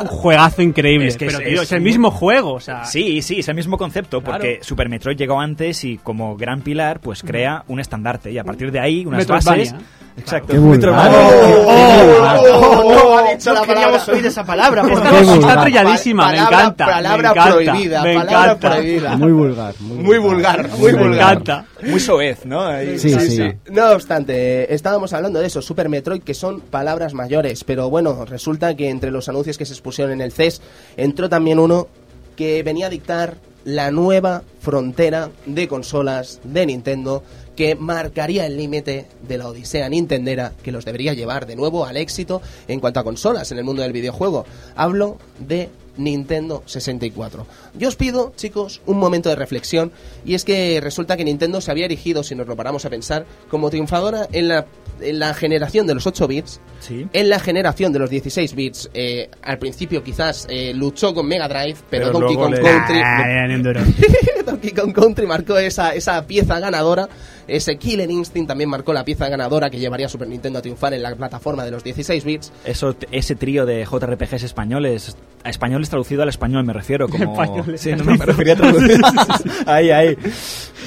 Un 0.00 0.06
juegazo 0.08 0.62
increíble. 0.62 1.08
Es 1.08 1.16
que 1.16 1.26
pero, 1.26 1.38
es- 1.40 1.44
tío, 1.48 1.62
es 1.62 1.66
es 1.68 1.72
el 1.72 1.80
mismo 1.80 2.10
juego. 2.10 2.52
O 2.54 2.60
sea, 2.60 2.84
Sí, 2.84 3.22
sí, 3.22 3.40
es 3.40 3.48
el 3.48 3.54
mismo 3.54 3.76
concepto, 3.78 4.20
Claro. 4.20 4.38
porque 4.38 4.58
Super 4.62 4.88
Metroid 4.88 5.16
llegó 5.16 5.40
antes 5.40 5.84
y 5.84 5.98
como 5.98 6.36
gran 6.36 6.60
pilar, 6.62 7.00
pues 7.00 7.22
crea 7.22 7.64
un 7.68 7.80
estandarte. 7.80 8.25
Y 8.32 8.38
a 8.38 8.44
partir 8.44 8.70
de 8.72 8.80
ahí, 8.80 9.04
unas 9.06 9.26
bases... 9.26 9.74
Exacto. 10.18 10.54
Qué 10.54 10.58
vulgar. 10.58 10.94
Metroidvania. 11.10 12.40
Oh, 12.40 12.84
no, 12.88 13.18
ha 13.18 13.32
dicho 13.34 13.52
la 13.52 13.60
no 13.60 13.66
palabra. 13.66 13.74
queríamos 13.74 14.08
oír 14.08 14.26
esa 14.26 14.44
palabra. 14.44 14.82
Está, 14.82 15.60
trilladísima, 15.62 16.24
Pa- 16.24 16.32
me 16.32 16.38
encanta. 16.38 16.86
palabra 16.86 17.16
me 17.34 17.40
encanta, 17.40 17.52
prohibida, 17.52 18.02
me 18.02 18.14
palabra 18.14 18.44
encanta. 18.52 18.70
prohibida. 18.76 19.16
Muy 19.18 19.32
vulgar. 19.32 19.74
Muy, 19.80 19.96
Muy 20.04 20.18
vulgar, 20.18 20.68
muy 20.78 20.92
Me 20.94 20.98
vulgar. 21.02 21.32
encanta. 21.34 21.64
Muy 21.82 22.00
soez, 22.00 22.46
¿no? 22.46 22.62
Ahí- 22.66 22.98
Sí, 22.98 23.10
sí. 23.20 23.42
No 23.70 23.90
obstante, 23.90 24.72
estábamos 24.74 25.12
hablando 25.12 25.38
de 25.40 25.48
eso, 25.48 25.60
Super 25.60 25.90
Metroid, 25.90 26.22
que 26.22 26.32
son 26.32 26.60
palabras 26.62 27.12
mayores, 27.12 27.62
pero 27.64 27.90
bueno, 27.90 28.24
resulta 28.24 28.74
que 28.74 28.88
entre 28.88 29.10
los 29.10 29.28
anuncios 29.28 29.58
que 29.58 29.66
se 29.66 29.74
expusieron 29.74 30.12
en 30.14 30.22
el 30.22 30.32
CES 30.32 30.62
entró 30.96 31.28
también 31.28 31.58
uno 31.58 31.88
que 32.36 32.62
venía 32.62 32.86
a 32.86 32.90
dictar 32.90 33.34
la 33.64 33.90
nueva 33.90 34.42
frontera 34.60 35.28
de 35.44 35.66
consolas 35.68 36.40
de 36.44 36.64
Nintendo 36.66 37.22
que 37.56 37.74
marcaría 37.74 38.46
el 38.46 38.56
límite 38.56 39.06
de 39.26 39.38
la 39.38 39.48
odisea 39.48 39.88
nintendera 39.88 40.52
que 40.62 40.70
los 40.72 40.84
debería 40.84 41.14
llevar 41.14 41.46
de 41.46 41.56
nuevo 41.56 41.84
al 41.86 41.96
éxito 41.96 42.42
en 42.68 42.80
cuanto 42.80 43.00
a 43.00 43.04
consolas 43.04 43.50
en 43.50 43.58
el 43.58 43.64
mundo 43.64 43.82
del 43.82 43.92
videojuego. 43.92 44.44
Hablo 44.76 45.16
de 45.40 45.70
Nintendo 45.96 46.62
64. 46.66 47.46
Yo 47.78 47.88
os 47.88 47.96
pido, 47.96 48.34
chicos, 48.36 48.82
un 48.84 48.98
momento 48.98 49.30
de 49.30 49.36
reflexión 49.36 49.90
y 50.26 50.34
es 50.34 50.44
que 50.44 50.78
resulta 50.82 51.16
que 51.16 51.24
Nintendo 51.24 51.62
se 51.62 51.70
había 51.70 51.86
erigido, 51.86 52.22
si 52.22 52.34
nos 52.34 52.46
lo 52.46 52.54
paramos 52.54 52.84
a 52.84 52.90
pensar, 52.90 53.24
como 53.48 53.70
triunfadora 53.70 54.28
en 54.32 54.48
la, 54.48 54.66
en 55.00 55.18
la 55.18 55.32
generación 55.32 55.86
de 55.86 55.94
los 55.94 56.06
8 56.06 56.28
bits, 56.28 56.60
Sí. 56.80 57.06
en 57.14 57.30
la 57.30 57.38
generación 57.40 57.94
de 57.94 57.98
los 57.98 58.10
16 58.10 58.54
bits. 58.54 58.90
eh, 58.92 59.30
al 59.42 59.58
principio 59.58 60.04
quizás 60.04 60.46
eh, 60.50 60.74
luchó 60.74 61.14
con 61.14 61.26
Mega 61.26 61.48
Drive, 61.48 61.78
pero, 61.88 62.08
Pero 62.08 62.18
Donkey 62.18 62.36
Kong 62.36 62.54
le- 62.54 62.60
Country... 62.60 63.00
Ah. 63.02 63.84
Donkey 64.46 64.70
Kong 64.72 64.92
Country 64.92 65.26
marcó 65.26 65.56
esa, 65.58 65.94
esa 65.94 66.26
pieza 66.26 66.60
ganadora. 66.60 67.08
Ese 67.48 67.76
Killer 67.76 68.10
Instinct 68.10 68.48
también 68.48 68.68
marcó 68.68 68.92
la 68.92 69.04
pieza 69.04 69.28
ganadora 69.28 69.70
que 69.70 69.78
llevaría 69.78 70.06
a 70.06 70.08
Super 70.08 70.28
Nintendo 70.28 70.58
a 70.58 70.62
triunfar 70.62 70.94
en 70.94 71.02
la 71.02 71.14
plataforma 71.14 71.64
de 71.64 71.70
los 71.70 71.84
16 71.84 72.24
bits. 72.24 72.52
Eso, 72.64 72.96
ese 73.12 73.36
trío 73.36 73.66
de 73.66 73.84
JRPGs 73.84 74.42
españoles, 74.42 75.16
a 75.44 75.50
españoles 75.50 75.88
traducido 75.88 76.22
al 76.22 76.28
español 76.28 76.64
me 76.64 76.72
refiero, 76.72 77.08
como... 77.08 77.40
Españoles. 77.40 77.80
Sí, 77.80 77.92
no, 77.92 78.04
me 78.04 78.16
refería 78.16 78.54
a 78.54 78.56
traducido. 78.56 79.06
ahí, 79.66 79.90
ahí. 79.90 80.16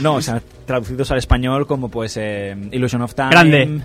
No, 0.01 0.15
o 0.15 0.21
sea, 0.21 0.41
traducidos 0.65 1.09
al 1.11 1.17
español 1.17 1.65
como 1.65 1.89
pues 1.89 2.17
eh, 2.17 2.55
Illusion 2.71 3.01
of 3.01 3.13
Time... 3.15 3.29
Grande. 3.29 3.81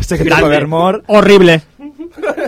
Secret 0.00 0.28
Grande. 0.28 0.46
of 0.46 0.52
Evermore... 0.52 1.02
Horrible. 1.06 1.62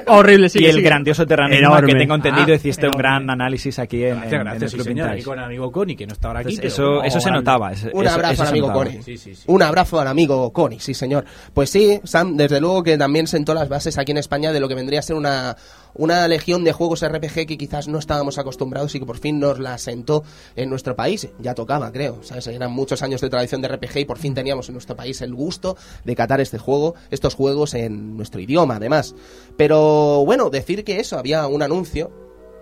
Horrible, 0.06 0.48
sí. 0.48 0.58
y 0.62 0.66
el 0.66 0.76
sí. 0.76 0.82
grandioso 0.82 1.26
Terranismo 1.26 1.76
que 1.82 1.94
tengo 1.94 2.14
entendido 2.14 2.46
Ah, 2.48 2.54
hiciste 2.56 2.82
un 2.86 2.94
enorme. 2.94 3.02
gran 3.02 3.30
análisis 3.30 3.78
aquí 3.78 4.04
en, 4.04 4.10
Gracias, 4.20 4.32
en- 4.32 4.38
en 4.38 4.44
gracias, 4.44 4.62
el 4.62 4.68
sí, 4.70 4.76
Club 4.76 4.86
señor. 4.86 5.04
Vintage. 5.06 5.20
Y 5.20 5.24
con 5.24 5.38
el 5.38 5.44
amigo 5.44 5.72
Connie, 5.72 5.96
que 5.96 6.06
no 6.06 6.12
está 6.12 6.28
ahora 6.28 6.40
aquí. 6.40 6.50
Entonces, 6.50 6.72
eso, 6.72 7.02
eso 7.04 7.20
se 7.20 7.30
notaba. 7.30 7.68
Un 7.68 7.72
eso- 8.06 8.14
abrazo 8.14 8.32
eso 8.34 8.42
al 8.42 8.48
amigo. 8.48 8.72
Connie. 8.72 9.02
Sí, 9.02 9.16
sí, 9.18 9.34
sí. 9.34 9.42
Un 9.46 9.62
abrazo 9.62 10.00
al 10.00 10.08
amigo 10.08 10.52
Connie, 10.52 10.80
sí 10.80 10.94
señor. 10.94 11.24
Pues 11.54 11.70
sí, 11.70 12.00
Sam, 12.04 12.36
desde 12.36 12.60
luego 12.60 12.82
que 12.82 12.96
también 12.98 13.26
sentó 13.26 13.54
las 13.54 13.68
bases 13.68 13.98
aquí 13.98 14.12
en 14.12 14.18
España 14.18 14.52
de 14.52 14.60
lo 14.60 14.68
que 14.68 14.74
vendría 14.74 15.00
a 15.00 15.02
ser 15.02 15.16
una, 15.16 15.56
una 15.94 16.26
legión 16.28 16.64
de 16.64 16.72
juegos 16.72 17.06
RPG 17.06 17.46
que 17.46 17.58
quizás 17.58 17.88
no 17.88 17.98
estábamos 17.98 18.38
acostumbrados 18.38 18.94
y 18.94 19.00
que 19.00 19.06
por 19.06 19.18
fin 19.18 19.38
nos 19.38 19.58
la 19.58 19.78
sentó 19.78 20.24
en 20.56 20.70
nuestro 20.70 20.96
país. 20.96 21.28
Ya 21.38 21.54
tocaba, 21.54 21.92
creo. 21.92 22.22
¿sabes? 22.22 22.46
Eran 22.46 22.72
muchos 22.72 23.02
años 23.02 23.20
de 23.20 23.30
tradición 23.30 23.62
de 23.62 23.68
RPG 23.68 23.98
y 23.98 24.04
por 24.04 24.18
fin 24.18 24.34
teníamos 24.34 24.68
en 24.68 24.74
nuestro 24.74 24.96
país 24.96 25.20
el 25.20 25.34
gusto 25.34 25.76
de 26.04 26.16
catar 26.16 26.40
este 26.40 26.58
juego, 26.58 26.94
estos 27.10 27.34
juegos 27.34 27.74
en 27.74 28.16
nuestro 28.16 28.40
idioma, 28.40 28.76
además. 28.76 29.14
Pero 29.56 30.24
bueno, 30.24 30.50
decir 30.50 30.84
que 30.84 31.00
eso, 31.00 31.18
había 31.18 31.46
un 31.46 31.62
anuncio 31.62 32.10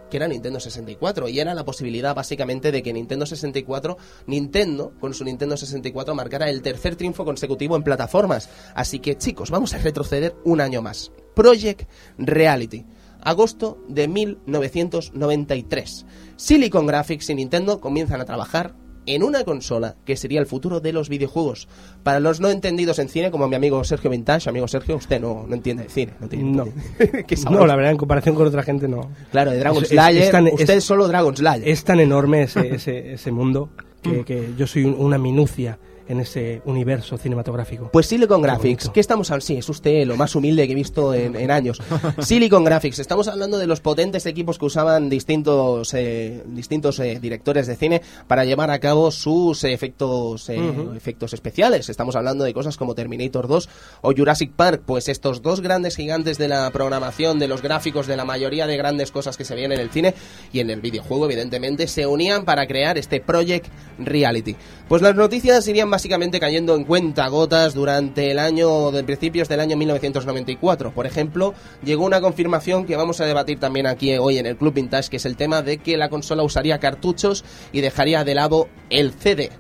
que 0.08 0.16
era 0.16 0.28
Nintendo 0.28 0.60
64 0.60 1.28
y 1.28 1.40
era 1.40 1.54
la 1.54 1.64
posibilidad 1.64 2.14
básicamente 2.14 2.72
de 2.72 2.82
que 2.82 2.92
Nintendo 2.92 3.26
64, 3.26 3.96
Nintendo 4.26 4.92
con 5.00 5.14
su 5.14 5.24
Nintendo 5.24 5.56
64 5.56 6.14
marcara 6.14 6.48
el 6.48 6.62
tercer 6.62 6.96
triunfo 6.96 7.24
consecutivo 7.24 7.76
en 7.76 7.82
plataformas. 7.82 8.48
Así 8.74 8.98
que 8.98 9.16
chicos, 9.16 9.50
vamos 9.50 9.74
a 9.74 9.78
retroceder 9.78 10.34
un 10.44 10.60
año 10.60 10.82
más. 10.82 11.12
Project 11.34 11.88
Reality. 12.16 12.84
Agosto 13.22 13.78
de 13.88 14.08
1993. 14.08 16.06
Silicon 16.36 16.86
Graphics 16.86 17.30
y 17.30 17.34
Nintendo 17.34 17.80
comienzan 17.80 18.20
a 18.20 18.24
trabajar 18.24 18.74
en 19.06 19.22
una 19.22 19.42
consola 19.44 19.96
que 20.04 20.16
sería 20.16 20.38
el 20.38 20.46
futuro 20.46 20.80
de 20.80 20.92
los 20.92 21.08
videojuegos. 21.08 21.66
Para 22.02 22.20
los 22.20 22.40
no 22.40 22.50
entendidos 22.50 22.98
en 22.98 23.08
cine, 23.08 23.30
como 23.30 23.48
mi 23.48 23.56
amigo 23.56 23.82
Sergio 23.82 24.10
Vintage, 24.10 24.50
amigo 24.50 24.68
Sergio, 24.68 24.96
usted 24.96 25.18
no, 25.18 25.46
no 25.48 25.54
entiende 25.54 25.84
de 25.84 25.88
cine. 25.88 26.12
No, 26.20 26.28
tiene 26.28 26.44
No. 26.52 26.66
puta- 26.66 27.22
¿Qué 27.26 27.36
No, 27.50 27.66
la 27.66 27.74
verdad, 27.74 27.92
en 27.92 27.96
comparación 27.96 28.34
con 28.34 28.46
otra 28.46 28.62
gente, 28.62 28.86
no. 28.86 29.10
Claro, 29.30 29.50
de 29.52 29.58
Dragon 29.58 29.82
Slayer. 29.84 30.34
usted 30.52 30.74
es- 30.76 30.84
solo 30.84 31.08
Dragon 31.08 31.34
Slayer. 31.34 31.66
Es 31.66 31.84
tan 31.84 32.00
enorme 32.00 32.42
ese, 32.42 32.74
ese, 32.74 33.14
ese 33.14 33.32
mundo 33.32 33.70
que, 34.02 34.24
que 34.26 34.52
yo 34.58 34.66
soy 34.66 34.84
un- 34.84 34.94
una 34.98 35.16
minucia 35.16 35.78
en 36.08 36.20
ese 36.20 36.62
universo 36.64 37.18
cinematográfico. 37.18 37.90
Pues 37.92 38.06
Silicon 38.06 38.42
Graphics. 38.42 38.90
¿qué 38.90 39.00
estamos 39.00 39.30
hablando? 39.30 39.46
Sí, 39.46 39.56
es 39.56 39.68
usted 39.68 40.06
lo 40.06 40.16
más 40.16 40.34
humilde 40.34 40.66
que 40.66 40.72
he 40.72 40.76
visto 40.76 41.14
en, 41.14 41.36
en 41.36 41.50
años. 41.50 41.80
Silicon 42.20 42.64
Graphics, 42.64 42.98
estamos 42.98 43.28
hablando 43.28 43.58
de 43.58 43.66
los 43.66 43.80
potentes 43.80 44.26
equipos 44.26 44.58
que 44.58 44.64
usaban 44.64 45.08
distintos 45.08 45.94
eh, 45.94 46.42
distintos 46.46 46.98
eh, 47.00 47.18
directores 47.20 47.66
de 47.66 47.76
cine 47.76 48.02
para 48.26 48.44
llevar 48.44 48.70
a 48.70 48.78
cabo 48.78 49.10
sus 49.10 49.64
efectos 49.64 50.48
eh, 50.48 50.58
efectos 50.96 51.32
especiales. 51.32 51.88
Estamos 51.88 52.16
hablando 52.16 52.44
de 52.44 52.54
cosas 52.54 52.76
como 52.76 52.94
Terminator 52.94 53.48
2 53.48 53.68
o 54.02 54.12
Jurassic 54.12 54.52
Park, 54.52 54.82
pues 54.86 55.08
estos 55.08 55.42
dos 55.42 55.60
grandes 55.60 55.96
gigantes 55.96 56.38
de 56.38 56.48
la 56.48 56.70
programación, 56.70 57.38
de 57.38 57.48
los 57.48 57.62
gráficos, 57.62 58.06
de 58.06 58.16
la 58.16 58.24
mayoría 58.24 58.66
de 58.66 58.76
grandes 58.76 59.10
cosas 59.10 59.36
que 59.36 59.44
se 59.44 59.54
ven 59.54 59.72
en 59.72 59.80
el 59.80 59.90
cine 59.90 60.14
y 60.52 60.60
en 60.60 60.70
el 60.70 60.80
videojuego, 60.80 61.26
evidentemente, 61.26 61.86
se 61.86 62.06
unían 62.06 62.44
para 62.44 62.66
crear 62.66 62.98
este 62.98 63.20
Project 63.20 63.66
Reality. 63.98 64.56
Pues 64.88 65.02
las 65.02 65.14
noticias 65.14 65.66
irían 65.68 65.90
básicamente 65.98 66.38
cayendo 66.38 66.76
en 66.76 66.84
cuenta 66.84 67.26
gotas 67.26 67.74
durante 67.74 68.30
el 68.30 68.38
año 68.38 68.92
de 68.92 69.02
principios 69.02 69.48
del 69.48 69.58
año 69.58 69.76
1994. 69.76 70.92
Por 70.92 71.06
ejemplo, 71.06 71.54
llegó 71.82 72.04
una 72.04 72.20
confirmación 72.20 72.86
que 72.86 72.94
vamos 72.94 73.20
a 73.20 73.26
debatir 73.26 73.58
también 73.58 73.88
aquí 73.88 74.16
hoy 74.16 74.38
en 74.38 74.46
el 74.46 74.56
Club 74.56 74.74
Vintage, 74.74 75.10
que 75.10 75.16
es 75.16 75.26
el 75.26 75.36
tema 75.36 75.60
de 75.60 75.78
que 75.78 75.96
la 75.96 76.08
consola 76.08 76.44
usaría 76.44 76.78
cartuchos 76.78 77.44
y 77.72 77.80
dejaría 77.80 78.22
de 78.22 78.36
lado 78.36 78.68
el 78.90 79.10
CD. 79.10 79.50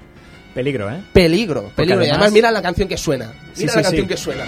Peligro, 0.54 0.88
¿eh? 0.92 1.02
Peligro, 1.12 1.72
peligro. 1.74 1.96
y 2.02 2.04
además- 2.04 2.18
además 2.18 2.32
mira 2.32 2.50
la 2.52 2.62
canción 2.62 2.86
que 2.86 2.96
suena. 2.96 3.32
Mira 3.32 3.52
Sí, 3.56 3.66
la 3.66 3.72
sí, 3.72 3.82
canción 3.82 4.02
sí. 4.02 4.08
que 4.08 4.16
suena. 4.16 4.44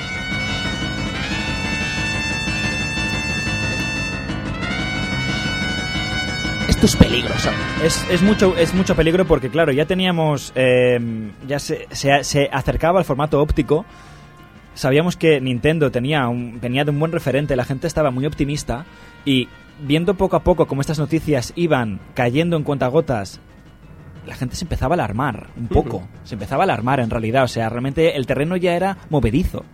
Es. 6.80 7.52
Es, 7.84 8.06
es 8.10 8.22
mucho 8.22 8.56
es 8.56 8.72
mucho 8.72 8.96
peligro 8.96 9.26
porque, 9.26 9.50
claro, 9.50 9.72
ya 9.72 9.84
teníamos. 9.86 10.52
eh, 10.54 10.98
ya 11.46 11.58
se, 11.58 11.86
se, 11.90 12.48
acercaba 12.50 12.98
al 12.98 13.04
formato 13.04 13.40
óptico. 13.40 13.84
Sabíamos 14.74 15.16
que 15.16 15.40
Nintendo 15.40 15.90
tenía 15.90 16.26
venía 16.32 16.84
de 16.84 16.90
un 16.90 16.98
buen 16.98 17.12
referente, 17.12 17.54
la 17.56 17.64
gente 17.64 17.86
estaba 17.86 18.10
muy 18.10 18.24
optimista. 18.24 18.86
Y 19.24 19.48
viendo 19.80 20.14
poco 20.14 20.36
a 20.36 20.40
poco 20.40 20.66
cómo 20.66 20.80
estas 20.80 20.98
noticias 20.98 21.52
iban 21.56 22.00
cayendo 22.14 22.56
en 22.56 22.62
cuentagotas, 22.62 23.40
la 24.26 24.34
gente 24.34 24.54
se 24.56 24.64
empezaba 24.64 24.94
a 24.94 24.96
alarmar 24.96 25.48
un 25.56 25.68
poco. 25.68 26.02
Se 26.24 26.34
empezaba 26.34 26.62
a 26.62 26.64
alarmar 26.64 27.00
en 27.00 27.10
realidad. 27.10 27.44
O 27.44 27.48
sea, 27.48 27.68
realmente 27.68 28.16
el 28.16 28.26
terreno 28.26 28.56
ya 28.56 28.74
era 28.74 28.98
movedizo. 29.10 29.64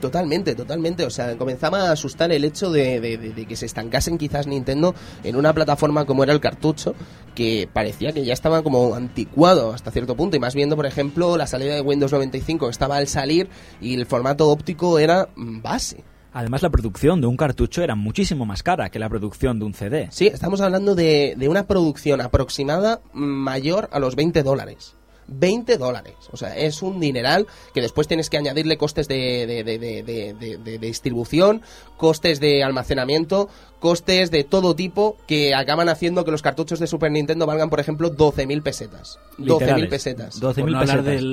Totalmente, 0.00 0.54
totalmente. 0.54 1.04
O 1.04 1.10
sea, 1.10 1.36
comenzaba 1.36 1.88
a 1.88 1.92
asustar 1.92 2.32
el 2.32 2.44
hecho 2.44 2.70
de, 2.70 2.98
de- 3.00 3.18
de- 3.18 3.30
de 3.34 3.44
que 3.46 3.56
se 3.56 3.66
estancasen 3.66 4.16
quizás 4.16 4.46
Nintendo 4.46 4.94
en 5.22 5.36
una 5.36 5.52
plataforma 5.52 6.06
como 6.06 6.24
era 6.24 6.32
el 6.32 6.40
cartucho, 6.40 6.94
que 7.34 7.68
parecía 7.70 8.12
que 8.12 8.24
ya 8.24 8.32
estaba 8.32 8.62
como 8.62 8.94
anticuado 8.94 9.72
hasta 9.74 9.90
cierto 9.90 10.16
punto. 10.16 10.36
Y 10.36 10.40
más 10.40 10.54
viendo, 10.54 10.76
por 10.76 10.86
ejemplo, 10.86 11.36
la 11.36 11.46
salida 11.46 11.74
de 11.74 11.82
Windows 11.82 12.12
95 12.12 12.66
que 12.66 12.70
estaba 12.70 12.96
al 12.96 13.06
salir 13.08 13.48
y 13.82 13.94
el 13.94 14.06
formato 14.06 14.48
óptico 14.48 14.98
era 14.98 15.28
mm, 15.36 15.60
base. 15.60 16.04
Además, 16.34 16.62
la 16.62 16.68
producción 16.70 17.20
de 17.20 17.26
un 17.28 17.36
cartucho 17.36 17.82
era 17.82 17.94
muchísimo 17.94 18.44
más 18.44 18.62
cara 18.62 18.90
que 18.90 18.98
la 18.98 19.08
producción 19.08 19.58
de 19.58 19.64
un 19.64 19.72
CD. 19.72 20.08
Sí, 20.10 20.26
estamos 20.26 20.60
hablando 20.60 20.94
de, 20.94 21.34
de 21.38 21.48
una 21.48 21.66
producción 21.66 22.20
aproximada 22.20 23.00
mayor 23.12 23.88
a 23.92 23.98
los 24.00 24.16
20 24.16 24.42
dólares. 24.42 24.94
20 25.26 25.78
dólares. 25.78 26.14
O 26.32 26.36
sea, 26.36 26.54
es 26.54 26.82
un 26.82 27.00
dineral 27.00 27.46
que 27.72 27.80
después 27.80 28.06
tienes 28.06 28.28
que 28.28 28.36
añadirle 28.36 28.76
costes 28.76 29.08
de, 29.08 29.46
de- 29.46 29.64
de- 29.64 30.58
de- 30.58 30.78
distribución, 30.78 31.62
costes 31.96 32.40
de 32.40 32.62
almacenamiento, 32.62 33.48
costes 33.84 34.30
de 34.30 34.44
todo 34.44 34.74
tipo 34.74 35.18
que 35.26 35.54
acaban 35.54 35.90
haciendo 35.90 36.24
que 36.24 36.30
los 36.30 36.40
cartuchos 36.40 36.78
de 36.80 36.86
Super 36.86 37.12
Nintendo 37.12 37.44
valgan, 37.44 37.68
por 37.68 37.80
ejemplo, 37.80 38.10
12.000 38.10 38.62
pesetas. 38.62 39.18
12.000 39.36 39.44
Literales. 39.60 39.90
pesetas. 39.90 40.40
12.000 40.40 40.62
Por 40.62 40.70
no 40.70 40.78
hablar 40.78 40.96
pesetas. 41.04 41.20
de 41.20 41.28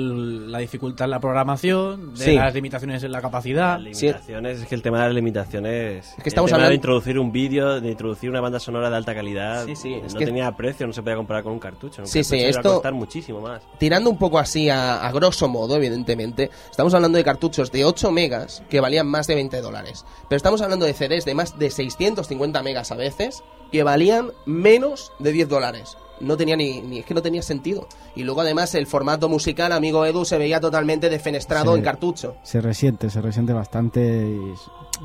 la 0.50 0.58
dificultad 0.58 1.06
en 1.06 1.10
la 1.12 1.20
programación, 1.20 2.12
de 2.14 2.24
Sí. 2.26 2.34
las 2.34 2.52
limitaciones 2.52 3.02
en 3.04 3.10
la 3.12 3.22
capacidad. 3.22 3.78
Las 3.80 3.98
limitaciones, 4.02 4.60
es 4.60 4.66
que 4.66 4.74
el 4.74 4.82
tema 4.82 4.98
de 5.00 5.06
las 5.06 5.14
limitaciones. 5.14 6.06
Es 6.18 6.22
que 6.22 6.28
estamos 6.28 6.50
el 6.50 6.56
tema 6.56 6.56
hablando- 6.66 6.68
de 6.68 6.74
introducir 6.74 7.18
un 7.18 7.32
vídeo, 7.32 7.80
de 7.80 7.90
introducir 7.90 8.28
una 8.28 8.42
banda 8.42 8.60
sonora 8.60 8.90
de 8.90 8.96
alta 8.96 9.14
calidad. 9.14 9.64
Sí, 9.64 9.74
sí, 9.74 9.94
es 9.94 10.12
no 10.12 10.18
que- 10.18 10.26
tenía 10.26 10.54
precio, 10.54 10.86
no 10.86 10.92
se 10.92 11.00
podía 11.02 11.16
comparar 11.16 11.42
con 11.44 11.54
un 11.54 11.58
cartucho. 11.58 12.02
Un 12.02 12.06
Sí, 12.06 12.22
sí, 12.22 12.36
iba 12.36 12.50
esto- 12.50 12.68
a 12.68 12.74
costar 12.74 12.92
muchísimo 12.92 13.40
más. 13.40 13.62
tirando 13.78 14.10
un 14.10 14.18
poco 14.18 14.38
así 14.38 14.68
a, 14.68 15.06
a 15.06 15.10
grosso 15.10 15.48
modo, 15.48 15.76
evidentemente, 15.76 16.50
estamos 16.70 16.92
hablando 16.92 17.16
de 17.16 17.24
cartuchos 17.24 17.72
de 17.72 17.86
8 17.86 18.10
megas 18.10 18.62
que 18.68 18.80
valían 18.80 19.06
más 19.06 19.26
de 19.26 19.36
20 19.36 19.62
dólares. 19.62 20.04
Pero 20.28 20.36
estamos 20.36 20.60
hablando 20.60 20.84
de 20.84 20.92
CDs 20.92 21.24
de 21.24 21.34
más 21.34 21.58
de 21.58 21.70
650 21.70 22.41
megas 22.62 22.90
a 22.90 22.96
veces 22.96 23.42
que 23.70 23.82
valían 23.82 24.30
menos 24.46 25.12
de 25.18 25.32
10 25.32 25.48
dólares. 25.48 25.96
No 26.20 26.36
tenía 26.36 26.56
ni, 26.56 26.80
ni- 26.82 26.98
es 27.00 27.06
que 27.06 27.14
no 27.14 27.22
tenía 27.22 27.42
sentido. 27.42 27.88
Y 28.14 28.22
luego 28.22 28.42
además 28.42 28.74
el 28.76 28.86
formato 28.86 29.28
musical, 29.28 29.72
amigo 29.72 30.04
Edu, 30.06 30.24
se 30.24 30.38
veía 30.38 30.60
totalmente 30.60 31.08
defenestrado 31.08 31.74
en 31.74 31.82
cartucho. 31.82 32.36
Se 32.42 32.60
resiente, 32.60 33.10
se 33.10 33.20
resiente 33.20 33.52
bastante. 33.52 34.28
y 34.30 34.54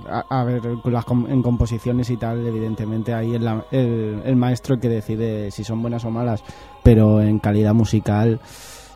a, 0.10 0.26
a 0.30 0.44
ver, 0.44 0.62
con 0.84 0.94
las 0.94 1.06
en 1.30 1.42
composiciones 1.42 2.10
y 2.12 2.18
tal, 2.18 2.46
evidentemente 2.46 3.14
ahí 3.16 3.34
el, 3.34 4.22
el 4.26 4.36
maestro 4.36 4.80
que 4.80 4.90
decide 4.90 5.50
si 5.50 5.64
son 5.64 5.82
buenas 5.82 6.06
o 6.06 6.12
malas, 6.12 6.44
pero 6.84 7.20
en 7.22 7.40
calidad 7.40 7.74
musical 7.74 8.40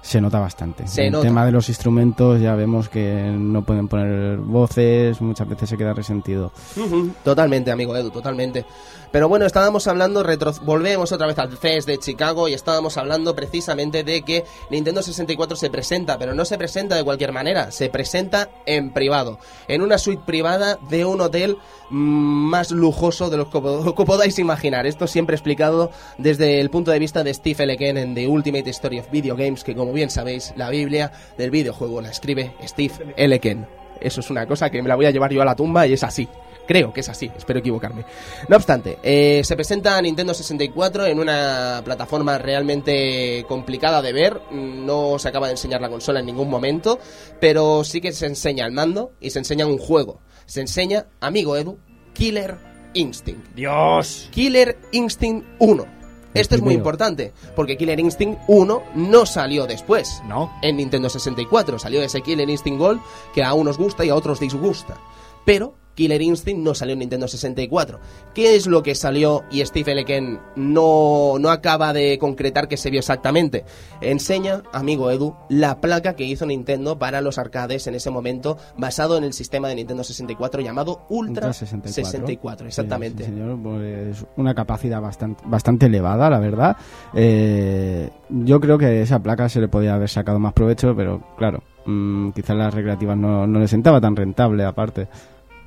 se 0.01 0.19
nota 0.21 0.39
bastante. 0.39 0.87
Se 0.87 1.05
el 1.07 1.11
nota. 1.11 1.27
tema 1.27 1.45
de 1.45 1.51
los 1.51 1.69
instrumentos 1.69 2.41
ya 2.41 2.55
vemos 2.55 2.89
que 2.89 3.31
no 3.37 3.63
pueden 3.63 3.87
poner 3.87 4.37
voces, 4.37 5.21
muchas 5.21 5.47
veces 5.47 5.69
se 5.69 5.77
queda 5.77 5.93
resentido. 5.93 6.51
Ujú, 6.75 7.11
Totalmente, 7.23 7.71
amigo 7.71 7.95
Edu, 7.95 8.09
totalmente. 8.11 8.65
Pero 9.11 9.27
bueno, 9.27 9.45
estábamos 9.45 9.87
hablando, 9.87 10.23
retro- 10.23 10.53
volvemos 10.63 11.11
otra 11.11 11.27
vez 11.27 11.37
al 11.37 11.57
CES 11.57 11.85
de 11.85 11.97
Chicago 11.97 12.47
y 12.47 12.53
estábamos 12.53 12.97
hablando 12.97 13.35
precisamente 13.35 14.03
de 14.05 14.21
que 14.21 14.45
Nintendo 14.69 15.01
64 15.01 15.57
se 15.57 15.69
presenta, 15.69 16.17
pero 16.17 16.33
no 16.33 16.45
se 16.45 16.57
presenta 16.57 16.95
de 16.95 17.03
cualquier 17.03 17.33
manera, 17.33 17.71
se 17.71 17.89
presenta 17.89 18.49
en 18.65 18.91
privado, 18.91 19.37
en 19.67 19.81
una 19.81 19.97
suite 19.97 20.23
privada 20.25 20.79
de 20.89 21.03
un 21.05 21.19
hotel 21.19 21.57
más 21.91 22.71
lujoso 22.71 23.29
de 23.29 23.37
los 23.37 23.47
que, 23.49 23.59
po- 23.59 23.93
que 23.95 24.05
podáis 24.05 24.39
imaginar. 24.39 24.87
Esto 24.87 25.07
siempre 25.07 25.35
explicado 25.35 25.91
desde 26.17 26.59
el 26.61 26.69
punto 26.69 26.91
de 26.91 26.99
vista 26.99 27.23
de 27.23 27.33
Steve 27.33 27.63
L. 27.63 27.77
En 27.79 28.15
The 28.15 28.27
Ultimate 28.27 28.69
Story 28.69 28.99
of 28.99 29.11
Video 29.11 29.35
Games, 29.35 29.63
que 29.63 29.75
como 29.75 29.91
bien 29.93 30.09
sabéis, 30.09 30.53
la 30.55 30.69
Biblia 30.69 31.11
del 31.37 31.51
videojuego 31.51 32.01
la 32.01 32.09
escribe 32.09 32.53
Steve 32.63 33.13
L. 33.17 33.39
Ken. 33.39 33.67
Eso 33.99 34.21
es 34.21 34.29
una 34.31 34.47
cosa 34.47 34.69
que 34.69 34.81
me 34.81 34.89
la 34.89 34.95
voy 34.95 35.05
a 35.05 35.11
llevar 35.11 35.31
yo 35.31 35.41
a 35.41 35.45
la 35.45 35.55
tumba 35.55 35.85
y 35.85 35.93
es 35.93 36.03
así. 36.03 36.27
Creo 36.67 36.93
que 36.93 37.01
es 37.01 37.09
así, 37.09 37.29
espero 37.35 37.59
equivocarme. 37.59 38.05
No 38.47 38.55
obstante, 38.55 38.97
eh, 39.03 39.41
se 39.43 39.55
presenta 39.55 40.01
Nintendo 40.01 40.33
64 40.33 41.05
en 41.07 41.19
una 41.19 41.81
plataforma 41.83 42.37
realmente 42.37 43.45
complicada 43.47 44.01
de 44.01 44.13
ver. 44.13 44.39
No 44.51 45.19
se 45.19 45.27
acaba 45.27 45.47
de 45.47 45.53
enseñar 45.53 45.81
la 45.81 45.89
consola 45.89 46.19
en 46.21 46.27
ningún 46.27 46.49
momento, 46.49 46.97
pero 47.39 47.83
sí 47.83 47.99
que 47.99 48.11
se 48.13 48.27
enseña 48.27 48.65
el 48.65 48.71
mando 48.71 49.11
y 49.19 49.31
se 49.31 49.39
enseña 49.39 49.65
un 49.65 49.77
juego. 49.79 50.21
Se 50.51 50.59
enseña, 50.59 51.05
amigo 51.21 51.55
Edu, 51.55 51.77
Killer 52.11 52.57
Instinct. 52.93 53.55
¡Dios! 53.55 54.27
Killer 54.31 54.77
Instinct 54.91 55.47
1. 55.59 55.85
Esto 56.33 56.55
es 56.55 56.61
muy 56.61 56.73
importante, 56.73 57.31
porque 57.55 57.77
Killer 57.77 57.97
Instinct 58.01 58.37
1 58.49 58.83
no 58.95 59.25
salió 59.25 59.65
después 59.65 60.21
No. 60.27 60.51
en 60.61 60.75
Nintendo 60.75 61.09
64. 61.09 61.79
Salió 61.79 62.01
ese 62.01 62.19
Killer 62.19 62.49
Instinct 62.49 62.79
Gold 62.79 62.99
que 63.33 63.45
a 63.45 63.53
unos 63.53 63.77
gusta 63.77 64.03
y 64.03 64.09
a 64.09 64.15
otros 64.15 64.41
disgusta. 64.41 64.97
Pero 65.45 65.73
Killer 65.95 66.21
Instinct 66.21 66.63
no 66.63 66.73
salió 66.73 66.93
en 66.93 66.99
Nintendo 66.99 67.27
64. 67.27 67.99
¿Qué 68.33 68.55
es 68.55 68.67
lo 68.67 68.83
que 68.83 68.95
salió 68.95 69.43
y 69.51 69.65
Steve 69.65 69.91
L. 69.91 70.05
Ken 70.05 70.39
no, 70.55 71.35
no 71.39 71.49
acaba 71.49 71.93
de 71.93 72.17
concretar 72.17 72.67
que 72.67 72.77
se 72.77 72.89
vio 72.89 72.99
exactamente? 72.99 73.65
Enseña, 74.01 74.63
amigo 74.73 75.11
Edu, 75.11 75.35
la 75.49 75.79
placa 75.81 76.15
que 76.15 76.23
hizo 76.23 76.45
Nintendo 76.45 76.97
para 76.97 77.21
los 77.21 77.37
arcades 77.37 77.87
en 77.87 77.95
ese 77.95 78.09
momento, 78.09 78.57
basado 78.77 79.17
en 79.17 79.23
el 79.23 79.33
sistema 79.33 79.67
de 79.67 79.75
Nintendo 79.75 80.03
64 80.03 80.61
llamado 80.61 81.05
Ultra, 81.09 81.47
Ultra 81.47 81.53
64. 81.53 82.11
64. 82.11 82.67
exactamente. 82.67 83.23
Sí, 83.23 83.29
sí, 83.29 83.35
señor, 83.37 83.59
pues 83.61 84.25
una 84.37 84.53
capacidad 84.53 85.01
bastante, 85.01 85.43
bastante 85.45 85.85
elevada, 85.87 86.29
la 86.29 86.39
verdad. 86.39 86.77
Eh, 87.13 88.09
yo 88.29 88.59
creo 88.59 88.77
que 88.77 89.01
esa 89.01 89.19
placa 89.19 89.49
se 89.49 89.59
le 89.59 89.67
podía 89.67 89.95
haber 89.95 90.09
sacado 90.09 90.39
más 90.39 90.53
provecho, 90.53 90.95
pero 90.95 91.21
claro, 91.37 91.63
mm, 91.85 92.31
quizás 92.31 92.55
las 92.55 92.73
recreativas 92.73 93.17
no, 93.17 93.45
no 93.47 93.59
le 93.59 93.67
sentaba 93.67 93.99
tan 93.99 94.15
rentable 94.15 94.63
aparte. 94.63 95.07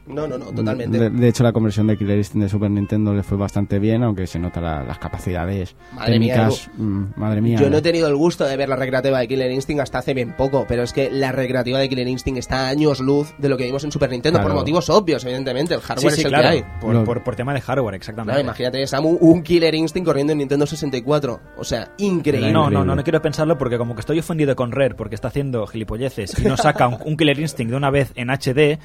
No, 0.07 0.27
no, 0.27 0.37
no, 0.37 0.47
totalmente. 0.53 0.99
De, 0.99 1.11
de 1.11 1.29
hecho, 1.29 1.43
la 1.43 1.53
conversión 1.53 1.87
de 1.87 1.97
Killer 1.97 2.19
Instinct 2.19 2.43
de 2.45 2.49
Super 2.51 2.71
Nintendo 2.71 3.14
le 3.14 3.23
fue 3.23 3.38
bastante 3.38 3.79
bien, 3.79 4.03
aunque 4.03 4.27
se 4.27 4.38
nota 4.38 4.61
la- 4.61 4.83
las 4.83 4.99
capacidades 4.99 5.77
Madre 5.93 6.19
mía, 6.19 6.35
técnicas. 6.35 6.71
mm, 6.77 7.03
madre 7.17 7.40
mía. 7.40 7.59
Yo 7.59 7.71
no 7.71 7.79
he 7.79 7.83
tenido 7.83 8.09
el 8.09 8.14
gusto 8.17 8.45
de 8.45 8.57
ver 8.57 8.69
la 8.69 8.77
recreativa 8.77 9.19
de 9.19 9.29
Killer 9.29 9.51
Instinct 9.51 9.81
hasta 9.83 9.99
hace 9.99 10.12
bien 10.12 10.35
poco, 10.37 10.67
pero 10.69 10.83
es 10.83 10.93
que 10.93 11.11
la 11.11 11.33
recreativa 11.33 11.79
de 11.79 11.88
Killer 11.88 12.07
Instinct 12.09 12.38
está 12.38 12.67
a 12.67 12.69
años 12.69 13.01
luz 13.01 13.35
de 13.38 13.49
lo 13.49 13.57
que 13.57 13.64
vimos 13.64 13.83
en 13.85 13.93
Super 13.93 14.11
Nintendo, 14.11 14.43
por 14.43 14.53
motivos 14.53 14.90
obvios, 14.90 15.25
evidentemente. 15.25 15.75
El 15.75 15.81
hardware 15.81 16.12
sí, 16.12 16.21
es 16.21 16.25
el 16.27 16.31
claro. 16.33 16.43
que 16.43 16.49
hay. 16.49 16.64
Por, 16.81 17.05
por, 17.05 17.25
por 17.25 17.37
tema 17.37 17.55
de 17.55 17.61
hardware, 17.61 17.95
exactamente. 17.95 18.33
Claro, 18.33 18.45
imagínate, 18.45 18.87
Samu, 18.87 19.17
un 19.21 19.43
Killer 19.43 19.75
Instinct 19.75 20.07
corriendo 20.07 20.33
en 20.33 20.38
Nintendo 20.38 20.67
64. 20.67 21.40
O 21.57 21.64
sea, 21.64 21.90
increíble. 21.99 22.53
No, 22.53 22.69
no, 22.69 22.85
no, 22.85 22.95
no 22.95 23.03
quiero 23.03 23.23
pensarlo 23.23 23.57
porque 23.57 23.79
como 23.79 23.95
que 23.95 24.01
estoy 24.01 24.19
ofendido 24.19 24.55
con 24.55 24.71
Rare 24.73 24.95
porque 24.95 25.14
está 25.14 25.29
haciendo 25.29 25.67
gilipolleces 25.67 26.38
y 26.38 26.45
no 26.45 26.57
saca 26.57 26.88
un, 26.88 26.99
un 27.05 27.17
Killer 27.17 27.38
Instinct 27.40 27.71
de 27.71 27.77
una 27.77 27.90
vez 27.90 28.12
en 28.17 28.29
HD, 28.31 28.79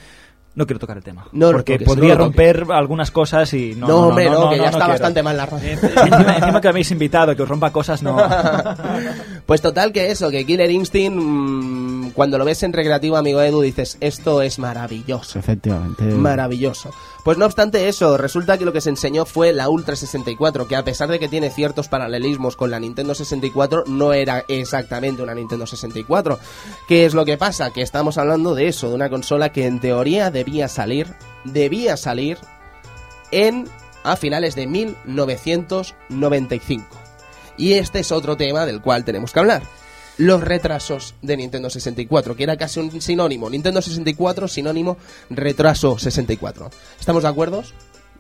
no 0.55 0.65
quiero 0.65 0.79
tocar 0.79 0.97
el 0.97 1.03
tema. 1.03 1.27
No 1.31 1.51
porque 1.51 1.79
no 1.79 1.85
podría 1.85 2.15
romper 2.15 2.65
algunas 2.69 3.11
cosas 3.11 3.53
y 3.53 3.75
no. 3.75 3.87
No, 3.87 3.97
hombre, 4.07 4.29
no, 4.29 4.49
que 4.49 4.57
ya 4.57 4.69
está 4.69 4.87
bastante 4.87 5.23
mal 5.23 5.37
la 5.37 5.45
radio. 5.45 5.69
encima, 5.73 6.37
encima 6.37 6.61
que 6.61 6.67
me 6.67 6.69
habéis 6.69 6.91
invitado, 6.91 7.35
que 7.35 7.43
os 7.43 7.49
rompa 7.49 7.71
cosas, 7.71 8.03
no. 8.03 8.17
Pues 9.45 9.61
total 9.61 9.91
que 9.91 10.11
eso, 10.11 10.29
que 10.29 10.45
Killer 10.45 10.69
Instinct, 10.69 11.17
mm, 11.19 12.09
cuando 12.11 12.37
lo 12.37 12.45
ves 12.45 12.61
en 12.61 12.71
recreativa, 12.71 13.17
amigo 13.17 13.41
Edu, 13.41 13.61
dices, 13.61 13.97
esto 13.99 14.43
es 14.43 14.59
maravilloso. 14.59 15.39
Efectivamente. 15.39 16.03
Maravilloso. 16.03 16.91
Pues 17.23 17.37
no 17.37 17.45
obstante 17.45 17.89
eso, 17.89 18.17
resulta 18.17 18.57
que 18.57 18.65
lo 18.65 18.73
que 18.73 18.81
se 18.81 18.89
enseñó 18.89 19.25
fue 19.25 19.51
la 19.51 19.69
Ultra 19.69 19.95
64, 19.95 20.67
que 20.67 20.75
a 20.75 20.83
pesar 20.83 21.09
de 21.09 21.19
que 21.19 21.27
tiene 21.27 21.49
ciertos 21.49 21.89
paralelismos 21.89 22.55
con 22.55 22.71
la 22.71 22.79
Nintendo 22.79 23.13
64, 23.13 23.83
no 23.87 24.13
era 24.13 24.45
exactamente 24.47 25.21
una 25.21 25.35
Nintendo 25.35 25.67
64. 25.67 26.39
¿Qué 26.87 27.05
es 27.05 27.13
lo 27.13 27.25
que 27.25 27.37
pasa? 27.37 27.71
Que 27.71 27.81
estamos 27.81 28.17
hablando 28.17 28.55
de 28.55 28.67
eso, 28.67 28.89
de 28.89 28.95
una 28.95 29.09
consola 29.09 29.51
que 29.51 29.65
en 29.65 29.81
teoría 29.81 30.31
debía 30.31 30.69
salir, 30.69 31.13
debía 31.43 31.97
salir 31.97 32.37
en 33.31 33.67
a 34.03 34.15
finales 34.15 34.55
de 34.55 34.67
1995. 34.67 36.87
Y 37.57 37.73
este 37.73 37.99
es 37.99 38.13
otro 38.13 38.37
tema 38.37 38.65
del 38.65 38.81
cual 38.81 39.03
tenemos 39.03 39.33
que 39.33 39.39
hablar. 39.39 39.63
Los 40.19 40.41
retrasos 40.41 41.15
de 41.21 41.37
Nintendo 41.37 41.69
64, 41.69 42.35
que 42.35 42.43
era 42.43 42.57
casi 42.57 42.81
un 42.81 43.01
sinónimo. 43.01 43.49
Nintendo 43.49 43.81
64, 43.81 44.49
sinónimo 44.49 44.97
retraso 45.29 45.97
64. 45.97 46.69
¿Estamos 46.99 47.23
de 47.23 47.29
acuerdo? 47.29 47.63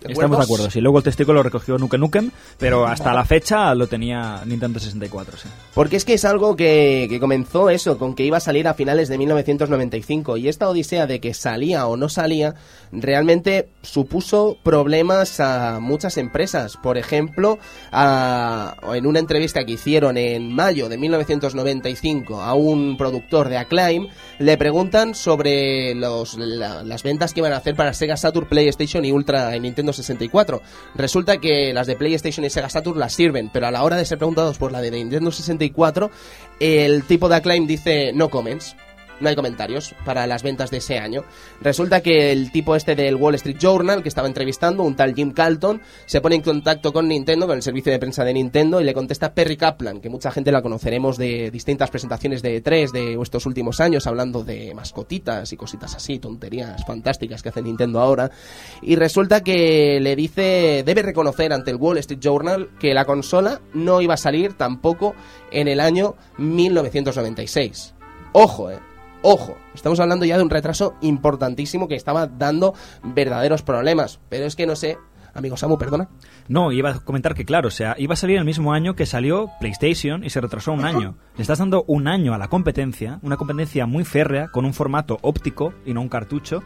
Estamos 0.07 0.37
de 0.39 0.43
acuerdo, 0.43 0.69
sí. 0.71 0.81
Luego 0.81 0.97
el 0.99 1.03
testículo 1.03 1.35
lo 1.39 1.43
recogió 1.43 1.77
Nukem 1.77 1.99
Nukem, 1.99 2.31
pero 2.57 2.85
hasta 2.87 3.13
la 3.13 3.25
fecha 3.25 3.73
lo 3.75 3.87
tenía 3.87 4.41
Nintendo 4.45 4.79
64, 4.79 5.37
sí. 5.37 5.49
Porque 5.73 5.95
es 5.97 6.05
que 6.05 6.13
es 6.13 6.25
algo 6.25 6.55
que, 6.55 7.07
que 7.09 7.19
comenzó 7.19 7.69
eso, 7.69 7.97
con 7.97 8.15
que 8.15 8.23
iba 8.23 8.37
a 8.37 8.39
salir 8.41 8.67
a 8.67 8.73
finales 8.73 9.09
de 9.09 9.17
1995. 9.17 10.37
Y 10.37 10.47
esta 10.47 10.69
odisea 10.69 11.05
de 11.07 11.19
que 11.19 11.33
salía 11.33 11.85
o 11.87 11.97
no 11.97 12.07
salía, 12.09 12.55
realmente 12.91 13.69
supuso 13.81 14.57
problemas 14.63 15.39
a 15.39 15.79
muchas 15.81 16.17
empresas. 16.17 16.77
Por 16.77 16.97
ejemplo, 16.97 17.59
a- 17.91 18.75
en 18.93 19.05
una 19.05 19.19
entrevista 19.19 19.65
que 19.65 19.73
hicieron 19.73 20.17
en 20.17 20.53
mayo 20.53 20.89
de 20.89 20.97
1995 20.97 22.41
a 22.41 22.53
un 22.53 22.97
productor 22.97 23.49
de 23.49 23.57
Acclaim, 23.57 24.07
le 24.39 24.57
preguntan 24.57 25.15
sobre 25.15 25.95
los, 25.95 26.37
la- 26.37 26.83
las 26.83 27.03
ventas 27.03 27.33
que 27.33 27.41
iban 27.41 27.53
a 27.53 27.57
hacer 27.57 27.75
para 27.75 27.93
Sega 27.93 28.17
Saturn, 28.17 28.47
PlayStation 28.47 29.03
y 29.05 29.11
Ultra 29.11 29.55
en 29.55 29.63
Nintendo 29.63 29.88
64. 29.93 30.61
Resulta 30.95 31.37
que 31.37 31.73
las 31.73 31.87
de 31.87 31.95
PlayStation 31.95 32.45
y 32.45 32.49
Sega 32.49 32.69
Saturn 32.69 32.99
las 32.99 33.13
sirven, 33.13 33.49
pero 33.51 33.67
a 33.67 33.71
la 33.71 33.83
hora 33.83 33.97
de 33.97 34.05
ser 34.05 34.17
preguntados 34.17 34.57
por 34.57 34.71
la 34.71 34.81
de 34.81 34.91
Nintendo 34.91 35.31
64, 35.31 36.11
el 36.59 37.03
tipo 37.03 37.29
de 37.29 37.35
Acclaim 37.35 37.67
dice 37.67 38.11
no 38.13 38.29
comments. 38.29 38.75
No 39.19 39.29
hay 39.29 39.35
comentarios 39.35 39.95
para 40.05 40.27
las 40.27 40.43
ventas 40.43 40.71
de 40.71 40.77
ese 40.77 40.99
año. 40.99 41.23
Resulta 41.61 42.01
que 42.01 42.31
el 42.31 42.51
tipo 42.51 42.75
este 42.75 42.95
del 42.95 43.15
Wall 43.15 43.35
Street 43.35 43.57
Journal 43.59 44.01
que 44.01 44.09
estaba 44.09 44.27
entrevistando, 44.27 44.83
un 44.83 44.95
tal 44.95 45.13
Jim 45.13 45.31
Carlton, 45.31 45.81
se 46.05 46.21
pone 46.21 46.35
en 46.35 46.41
contacto 46.41 46.93
con 46.93 47.07
Nintendo, 47.07 47.47
con 47.47 47.57
el 47.57 47.63
servicio 47.63 47.91
de 47.91 47.99
prensa 47.99 48.23
de 48.23 48.33
Nintendo, 48.33 48.79
y 48.81 48.83
le 48.83 48.93
contesta 48.93 49.33
Perry 49.33 49.57
Kaplan, 49.57 50.01
que 50.01 50.09
mucha 50.09 50.31
gente 50.31 50.51
la 50.51 50.61
conoceremos 50.61 51.17
de 51.17 51.51
distintas 51.51 51.89
presentaciones 51.89 52.41
de 52.41 52.63
E3 52.63 52.91
de 52.91 53.17
estos 53.21 53.45
últimos 53.45 53.79
años, 53.79 54.07
hablando 54.07 54.43
de 54.43 54.73
mascotitas 54.73 55.51
y 55.51 55.57
cositas 55.57 55.95
así, 55.95 56.19
tonterías 56.19 56.85
fantásticas 56.85 57.43
que 57.43 57.49
hace 57.49 57.61
Nintendo 57.61 57.99
ahora. 57.99 58.31
Y 58.81 58.95
resulta 58.95 59.43
que 59.43 59.99
le 59.99 60.15
dice, 60.15 60.83
debe 60.85 61.01
reconocer 61.01 61.53
ante 61.53 61.71
el 61.71 61.77
Wall 61.77 61.97
Street 61.99 62.19
Journal 62.19 62.69
que 62.79 62.93
la 62.93 63.05
consola 63.05 63.61
no 63.73 64.01
iba 64.01 64.13
a 64.13 64.17
salir 64.17 64.53
tampoco 64.53 65.15
en 65.51 65.67
el 65.67 65.79
año 65.79 66.15
1996. 66.37 67.93
Ojo, 68.33 68.71
eh. 68.71 68.79
Ojo, 69.21 69.57
estamos 69.73 69.99
hablando 69.99 70.25
ya 70.25 70.37
de 70.37 70.43
un 70.43 70.49
retraso 70.49 70.95
importantísimo 71.01 71.89
que 71.89 71.95
estaba 71.95 72.27
dando 72.27 72.73
verdaderos 73.03 73.63
problemas. 73.63 74.19
Pero 74.29 74.45
es 74.45 74.55
que 74.55 74.65
no 74.65 74.77
sé, 74.77 74.97
amigo 75.33 75.57
Samu, 75.57 75.77
perdona. 75.77 76.07
No, 76.47 76.71
iba 76.71 76.91
a 76.91 76.99
comentar 76.99 77.35
que, 77.35 77.43
claro, 77.43 77.67
o 77.67 77.71
sea, 77.71 77.95
iba 77.97 78.13
a 78.13 78.17
salir 78.17 78.37
el 78.37 78.45
mismo 78.45 78.71
año 78.71 78.95
que 78.95 79.05
salió 79.05 79.49
PlayStation 79.59 80.23
y 80.23 80.29
se 80.29 80.39
retrasó 80.39 80.71
un 80.71 80.85
año. 80.85 81.17
Le 81.35 81.41
estás 81.41 81.59
dando 81.59 81.83
un 81.87 82.07
año 82.07 82.33
a 82.33 82.37
la 82.37 82.47
competencia, 82.47 83.19
una 83.21 83.35
competencia 83.35 83.85
muy 83.85 84.05
férrea, 84.05 84.47
con 84.47 84.63
un 84.63 84.73
formato 84.73 85.17
óptico 85.21 85.73
y 85.85 85.93
no 85.93 86.01
un 86.01 86.09
cartucho, 86.09 86.63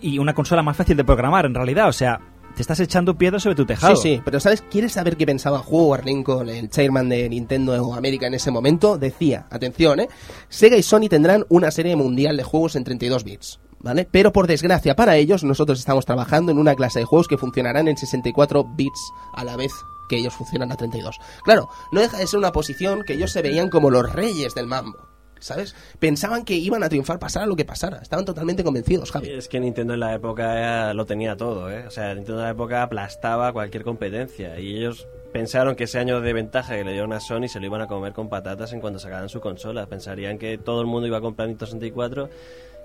y 0.00 0.18
una 0.18 0.34
consola 0.34 0.62
más 0.62 0.76
fácil 0.76 0.96
de 0.96 1.04
programar, 1.04 1.44
en 1.44 1.54
realidad. 1.54 1.88
O 1.88 1.92
sea, 1.92 2.20
te 2.54 2.62
estás 2.62 2.80
echando 2.80 3.16
piedras 3.16 3.42
sobre 3.42 3.56
tu 3.56 3.66
tejado. 3.66 3.96
Sí, 3.96 4.16
sí, 4.16 4.22
pero 4.24 4.40
¿sabes? 4.40 4.62
¿Quieres 4.62 4.92
saber 4.92 5.16
qué 5.16 5.26
pensaba 5.26 5.60
Howard 5.60 6.04
Lincoln, 6.04 6.48
el 6.48 6.70
chairman 6.70 7.08
de 7.08 7.28
Nintendo 7.28 7.94
América 7.94 8.26
en 8.26 8.34
ese 8.34 8.50
momento? 8.50 8.98
Decía, 8.98 9.46
atención, 9.50 10.00
¿eh? 10.00 10.08
Sega 10.48 10.76
y 10.76 10.82
Sony 10.82 11.08
tendrán 11.08 11.44
una 11.48 11.70
serie 11.70 11.96
mundial 11.96 12.36
de 12.36 12.42
juegos 12.42 12.76
en 12.76 12.84
32 12.84 13.24
bits. 13.24 13.60
¿Vale? 13.80 14.08
Pero 14.10 14.32
por 14.32 14.48
desgracia 14.48 14.96
para 14.96 15.16
ellos, 15.16 15.44
nosotros 15.44 15.78
estamos 15.78 16.04
trabajando 16.04 16.50
en 16.50 16.58
una 16.58 16.74
clase 16.74 16.98
de 16.98 17.04
juegos 17.04 17.28
que 17.28 17.38
funcionarán 17.38 17.86
en 17.86 17.96
64 17.96 18.64
bits 18.76 19.12
a 19.34 19.44
la 19.44 19.56
vez 19.56 19.70
que 20.08 20.16
ellos 20.16 20.34
funcionan 20.34 20.72
a 20.72 20.76
32. 20.76 21.16
Claro, 21.44 21.68
no 21.92 22.00
deja 22.00 22.18
de 22.18 22.26
ser 22.26 22.38
una 22.38 22.50
posición 22.50 23.02
que 23.04 23.12
ellos 23.12 23.30
se 23.30 23.42
veían 23.42 23.68
como 23.68 23.90
los 23.90 24.12
reyes 24.12 24.54
del 24.54 24.66
mambo. 24.66 25.07
¿Sabes? 25.40 25.74
Pensaban 25.98 26.44
que 26.44 26.54
iban 26.54 26.82
a 26.82 26.88
triunfar 26.88 27.18
pasara 27.18 27.46
lo 27.46 27.56
que 27.56 27.64
pasara. 27.64 27.98
Estaban 27.98 28.24
totalmente 28.24 28.64
convencidos, 28.64 29.10
Javi. 29.12 29.28
Es 29.30 29.48
que 29.48 29.60
Nintendo 29.60 29.94
en 29.94 30.00
la 30.00 30.14
época 30.14 30.92
lo 30.94 31.06
tenía 31.06 31.36
todo, 31.36 31.70
¿eh? 31.70 31.86
O 31.86 31.90
sea, 31.90 32.14
Nintendo 32.14 32.40
en 32.40 32.44
la 32.46 32.50
época 32.52 32.82
aplastaba 32.82 33.52
cualquier 33.52 33.84
competencia 33.84 34.58
y 34.58 34.76
ellos 34.76 35.06
pensaron 35.32 35.76
que 35.76 35.84
ese 35.84 35.98
año 35.98 36.20
de 36.20 36.32
ventaja 36.32 36.74
que 36.76 36.84
le 36.84 36.92
dieron 36.92 37.12
a 37.12 37.20
Sony 37.20 37.48
se 37.48 37.60
lo 37.60 37.66
iban 37.66 37.80
a 37.82 37.86
comer 37.86 38.12
con 38.12 38.28
patatas 38.28 38.72
en 38.72 38.80
cuanto 38.80 38.98
sacaran 38.98 39.28
su 39.28 39.40
consola. 39.40 39.86
Pensarían 39.86 40.38
que 40.38 40.58
todo 40.58 40.80
el 40.80 40.86
mundo 40.86 41.06
iba 41.06 41.18
a 41.18 41.20
comprar 41.20 41.48
Nintendo 41.48 41.66
64, 41.66 42.30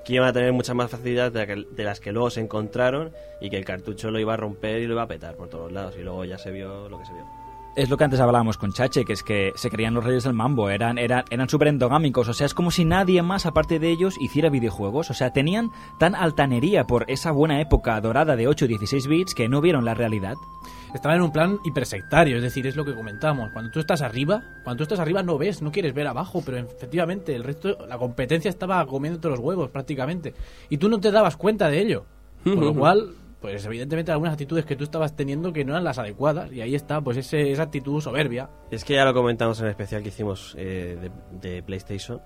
que 0.03 0.13
iban 0.13 0.27
a 0.27 0.33
tener 0.33 0.51
muchas 0.51 0.75
más 0.75 0.91
que- 0.93 1.65
de 1.71 1.83
las 1.83 1.99
que 2.01 2.11
luego 2.11 2.29
se 2.29 2.41
encontraron 2.41 3.13
y 3.39 3.49
que 3.49 3.57
el 3.57 3.63
cartucho 3.65 4.11
lo 4.11 4.19
iba 4.19 4.33
a 4.33 4.37
romper 4.37 4.81
y 4.81 4.87
lo 4.87 4.93
iba 4.93 5.03
a 5.03 5.07
petar 5.07 5.35
por 5.35 5.47
todos 5.49 5.71
lados. 5.71 5.95
Y 5.97 6.03
luego 6.03 6.25
ya 6.25 6.37
se 6.37 6.51
vio 6.51 6.89
lo 6.89 6.99
que 6.99 7.05
se 7.05 7.13
vio. 7.13 7.42
Es 7.75 7.89
lo 7.89 7.97
que 7.97 8.03
antes 8.03 8.19
hablábamos 8.19 8.59
con 8.59 8.71
Chache, 8.71 9.03
que 9.03 9.13
es 9.13 9.23
que 9.23 9.51
se 9.55 9.71
creían 9.71 9.95
los 9.95 10.03
reyes 10.03 10.25
del 10.25 10.33
mambo, 10.33 10.69
eran, 10.69 10.99
eran, 10.99 11.25
eran 11.31 11.49
súper 11.49 11.69
endogámicos, 11.69 12.27
o 12.27 12.33
sea, 12.33 12.45
es 12.45 12.53
como 12.53 12.69
si 12.69 12.85
nadie 12.85 13.23
más 13.23 13.47
aparte 13.47 13.79
de 13.79 13.89
ellos 13.89 14.15
hiciera 14.19 14.49
videojuegos, 14.49 15.09
o 15.09 15.15
sea, 15.15 15.33
tenían 15.33 15.71
tan 15.97 16.13
altanería 16.13 16.85
por 16.85 17.09
esa 17.09 17.31
buena 17.31 17.59
época 17.61 17.99
dorada 17.99 18.35
de 18.35 18.47
8 18.47 18.65
y 18.65 18.67
16 18.67 19.07
bits 19.07 19.33
que 19.33 19.49
no 19.49 19.59
vieron 19.59 19.85
la 19.85 19.95
realidad. 19.95 20.35
Estaban 20.93 21.17
en 21.17 21.23
un 21.23 21.31
plan 21.31 21.57
hipersectario, 21.65 22.37
es 22.37 22.43
decir, 22.43 22.67
es 22.67 22.75
lo 22.75 22.85
que 22.85 22.93
comentamos. 22.93 23.49
Cuando 23.51 23.71
tú 23.71 23.79
estás 23.79 24.03
arriba, 24.03 24.43
cuando 24.63 24.77
tú 24.77 24.83
estás 24.83 24.99
arriba 24.99 25.23
no 25.23 25.39
ves, 25.39 25.63
no 25.63 25.71
quieres 25.71 25.95
ver 25.95 26.05
abajo, 26.05 26.43
pero 26.45 26.57
efectivamente 26.57 27.35
el 27.35 27.43
resto, 27.43 27.87
la 27.87 27.97
competencia 27.97 28.49
estaba 28.49 28.85
comiéndote 28.85 29.29
los 29.29 29.39
huevos 29.39 29.71
prácticamente. 29.71 30.35
Y 30.69 30.77
tú 30.77 30.89
no 30.89 30.99
te 30.99 31.09
dabas 31.09 31.37
cuenta 31.37 31.69
de 31.69 31.81
ello. 31.81 32.05
Con 32.43 32.59
lo 32.59 32.73
cual, 32.75 33.15
pues 33.43 33.65
evidentemente 33.65 34.09
algunas 34.09 34.31
actitudes 34.31 34.63
que 34.63 34.77
tú 34.77 34.85
estabas 34.85 35.17
teniendo 35.17 35.51
que 35.51 35.65
no 35.65 35.73
eran 35.73 35.83
las 35.83 35.99
adecuadas. 35.99 36.49
Y 36.53 36.61
ahí 36.61 36.75
está, 36.75 37.01
pues 37.01 37.17
ese, 37.17 37.51
esa 37.51 37.63
actitud 37.63 37.99
soberbia. 37.99 38.49
Es 38.71 38.85
que 38.85 38.93
ya 38.93 39.03
lo 39.03 39.13
comentamos 39.13 39.59
en 39.59 39.65
el 39.65 39.71
especial 39.71 40.01
que 40.01 40.07
hicimos 40.07 40.55
eh, 40.57 40.97
de, 41.41 41.49
de 41.49 41.61
PlayStation. 41.61 42.21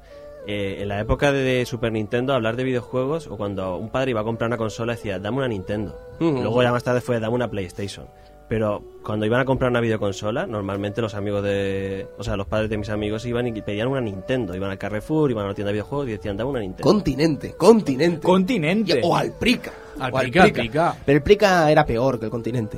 Eh, 0.45 0.83
en 0.83 0.89
la 0.89 0.99
época 0.99 1.31
de 1.31 1.65
Super 1.65 1.91
Nintendo, 1.91 2.35
hablar 2.35 2.55
de 2.55 2.63
videojuegos, 2.65 3.25
o 3.25 3.35
cuando 3.35 3.77
un 3.77 3.89
padre 3.89 4.11
iba 4.11 4.21
a 4.21 4.23
comprar 4.23 4.47
una 4.47 4.57
consola, 4.57 4.93
decía, 4.93 5.17
dame 5.17 5.37
una 5.37 5.47
Nintendo. 5.47 5.97
Luego 6.19 6.61
ya 6.61 6.71
más 6.71 6.83
tarde 6.83 7.01
fue, 7.01 7.19
dame 7.19 7.33
una 7.33 7.49
PlayStation. 7.49 8.05
Pero 8.49 8.81
cuando 9.03 9.25
iban 9.25 9.41
a 9.41 9.45
comprar 9.45 9.69
una 9.71 9.81
videoconsola, 9.81 10.47
normalmente 10.47 11.01
los 11.01 11.15
amigos 11.15 11.43
de... 11.43 12.07
O 12.17 12.23
sea, 12.23 12.37
los 12.37 12.47
padres 12.47 12.69
de 12.69 12.77
mis 12.77 12.89
amigos 12.89 13.25
iban 13.25 13.47
y 13.47 13.61
pedían 13.61 13.89
una 13.89 13.99
Nintendo. 13.99 14.55
Iban 14.55 14.71
al 14.71 14.77
Carrefour, 14.77 15.31
iban 15.31 15.45
a 15.45 15.49
la 15.49 15.53
tienda 15.53 15.69
de 15.69 15.73
videojuegos 15.73 16.07
y 16.07 16.11
decían, 16.11 16.37
dame 16.37 16.51
una 16.51 16.59
Nintendo. 16.61 16.83
Continente, 16.83 17.53
continente. 17.55 18.21
¡Continente! 18.21 19.01
O 19.03 19.15
al 19.15 19.33
Prica. 19.33 19.73
Al 19.99 20.13
O 20.13 20.17
Prica, 20.17 20.43
al 20.43 20.51
Prica. 20.51 20.95
Pero 21.05 21.17
el 21.17 21.23
Prica 21.23 21.69
era 21.69 21.85
peor 21.85 22.19
que 22.19 22.25
el 22.25 22.31
continente. 22.31 22.77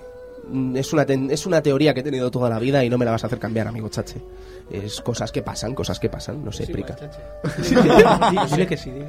Mm, 0.51 0.75
Es 0.77 0.91
una, 0.93 1.05
ten- 1.05 1.29
es 1.31 1.45
una 1.45 1.61
teoría 1.61 1.93
que 1.93 1.99
he 1.99 2.03
tenido 2.03 2.29
toda 2.31 2.49
la 2.49 2.59
vida 2.59 2.83
y 2.83 2.89
no 2.89 2.97
me 2.97 3.05
la 3.05 3.11
vas 3.11 3.23
a 3.23 3.27
hacer 3.27 3.39
cambiar, 3.39 3.67
amigo 3.67 3.89
Chache. 3.89 4.21
Es 4.71 5.01
cosas 5.01 5.31
que 5.31 5.41
pasan, 5.41 5.73
cosas 5.73 5.99
que 5.99 6.09
pasan, 6.09 6.43
no 6.45 6.51
sé, 6.51 6.67
Prica. 6.67 6.95
Dile 8.51 8.67
que 8.67 8.77
sí, 8.77 8.91
dile. 8.91 9.07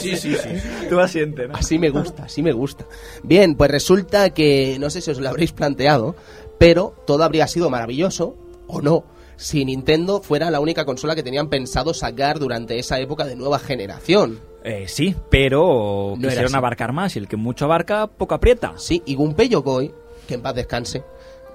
Sí, 0.00 0.16
sí, 0.16 0.16
sí, 0.16 0.34
sí. 0.36 0.86
Tú 0.88 1.00
asiente, 1.00 1.48
¿no? 1.48 1.54
Así 1.54 1.78
me 1.78 1.90
gusta, 1.90 2.24
así 2.24 2.42
me 2.42 2.52
gusta. 2.52 2.84
Bien, 3.22 3.54
pues 3.54 3.70
resulta 3.70 4.30
que, 4.30 4.76
no 4.78 4.90
sé 4.90 5.00
si 5.00 5.10
os 5.10 5.18
lo 5.20 5.28
habréis 5.28 5.52
planteado, 5.52 6.14
pero 6.58 6.94
todo 7.06 7.24
habría 7.24 7.46
sido 7.46 7.70
maravilloso, 7.70 8.36
o 8.66 8.82
no, 8.82 9.04
si 9.36 9.64
Nintendo 9.64 10.20
fuera 10.20 10.50
la 10.50 10.60
única 10.60 10.84
consola 10.84 11.14
que 11.14 11.22
tenían 11.22 11.48
pensado 11.48 11.94
sacar 11.94 12.38
durante 12.38 12.78
esa 12.78 12.98
época 13.00 13.24
de 13.24 13.36
nueva 13.36 13.58
generación. 13.58 14.40
Eh, 14.64 14.86
sí, 14.88 15.14
pero 15.30 16.14
No 16.18 16.28
quisieron 16.28 16.54
abarcar 16.54 16.92
más 16.92 17.16
y 17.16 17.20
el 17.20 17.28
que 17.28 17.36
mucho 17.36 17.64
abarca, 17.64 18.08
poco 18.08 18.34
aprieta. 18.34 18.74
Sí, 18.76 19.02
y 19.06 19.14
Gunpei 19.14 19.48
Yokoi, 19.48 19.94
que 20.28 20.34
en 20.34 20.42
paz 20.42 20.54
descanse, 20.54 21.02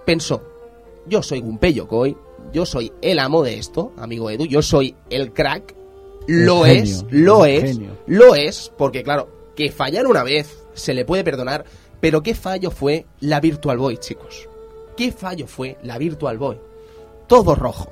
pensó, 0.05 0.41
yo 1.05 1.21
soy 1.23 1.39
Gunpei 1.39 1.73
Yokoi, 1.73 2.17
yo 2.51 2.65
soy 2.65 2.91
el 3.01 3.19
amo 3.19 3.43
de 3.43 3.57
esto, 3.57 3.93
amigo 3.97 4.29
Edu, 4.29 4.45
yo 4.45 4.61
soy 4.61 4.95
el 5.09 5.31
crack, 5.31 5.73
lo 6.27 6.65
El 6.65 6.77
es, 6.77 7.05
genio, 7.09 7.23
lo 7.25 7.45
es, 7.45 7.63
genio. 7.63 7.97
lo 8.07 8.35
es, 8.35 8.71
porque 8.77 9.03
claro, 9.03 9.29
que 9.55 9.71
fallar 9.71 10.07
una 10.07 10.23
vez 10.23 10.57
se 10.73 10.93
le 10.93 11.05
puede 11.05 11.23
perdonar, 11.23 11.63
pero 12.01 12.23
qué 12.23 12.33
fallo 12.33 12.71
fue 12.71 13.05
la 13.21 13.39
Virtual 13.39 13.77
Boy, 13.77 13.97
chicos. 13.97 14.49
¿Qué 14.97 15.11
fallo 15.11 15.47
fue 15.47 15.77
la 15.83 15.97
Virtual 15.97 16.37
Boy? 16.37 16.57
Todo 17.27 17.55
rojo, 17.55 17.91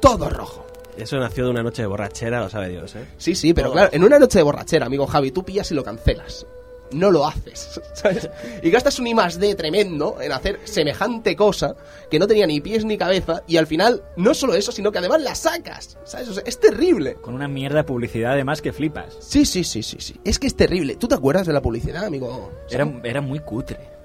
todo 0.00 0.28
rojo. 0.28 0.66
Eso 0.96 1.16
nació 1.18 1.44
de 1.44 1.50
una 1.50 1.62
noche 1.62 1.82
de 1.82 1.86
borrachera, 1.88 2.40
lo 2.40 2.48
sabe 2.50 2.70
Dios, 2.70 2.94
¿eh? 2.96 3.06
Sí, 3.18 3.36
sí, 3.36 3.54
pero 3.54 3.70
claro, 3.70 3.90
en 3.92 4.02
una 4.02 4.18
noche 4.18 4.40
de 4.40 4.42
borrachera, 4.42 4.86
amigo 4.86 5.06
Javi, 5.06 5.30
tú 5.30 5.44
pillas 5.44 5.70
y 5.70 5.74
lo 5.74 5.84
cancelas. 5.84 6.44
No 6.92 7.10
lo 7.10 7.26
haces, 7.26 7.80
¿sabes? 7.92 8.30
Y 8.62 8.70
gastas 8.70 8.98
un 8.98 9.06
I 9.06 9.14
más 9.14 9.38
D 9.38 9.54
tremendo 9.54 10.20
en 10.20 10.32
hacer 10.32 10.60
semejante 10.64 11.36
cosa 11.36 11.74
que 12.10 12.18
no 12.18 12.26
tenía 12.26 12.46
ni 12.46 12.60
pies 12.60 12.84
ni 12.84 12.96
cabeza 12.96 13.42
y 13.46 13.56
al 13.56 13.66
final, 13.66 14.02
no 14.16 14.34
solo 14.34 14.54
eso, 14.54 14.72
sino 14.72 14.90
que 14.90 14.98
además 14.98 15.22
la 15.22 15.34
sacas, 15.34 15.98
¿sabes? 16.04 16.28
O 16.28 16.34
sea, 16.34 16.42
es 16.46 16.58
terrible. 16.58 17.14
Con 17.14 17.34
una 17.34 17.48
mierda 17.48 17.78
de 17.78 17.84
publicidad 17.84 18.32
además 18.32 18.62
que 18.62 18.72
flipas. 18.72 19.16
Sí, 19.20 19.44
sí, 19.44 19.64
sí, 19.64 19.82
sí, 19.82 19.98
sí. 20.00 20.20
Es 20.24 20.38
que 20.38 20.46
es 20.46 20.56
terrible. 20.56 20.96
¿Tú 20.96 21.08
te 21.08 21.14
acuerdas 21.14 21.46
de 21.46 21.52
la 21.52 21.62
publicidad, 21.62 22.04
amigo? 22.04 22.50
Era, 22.70 22.90
era 23.04 23.20
muy 23.20 23.40
cutre. 23.40 23.97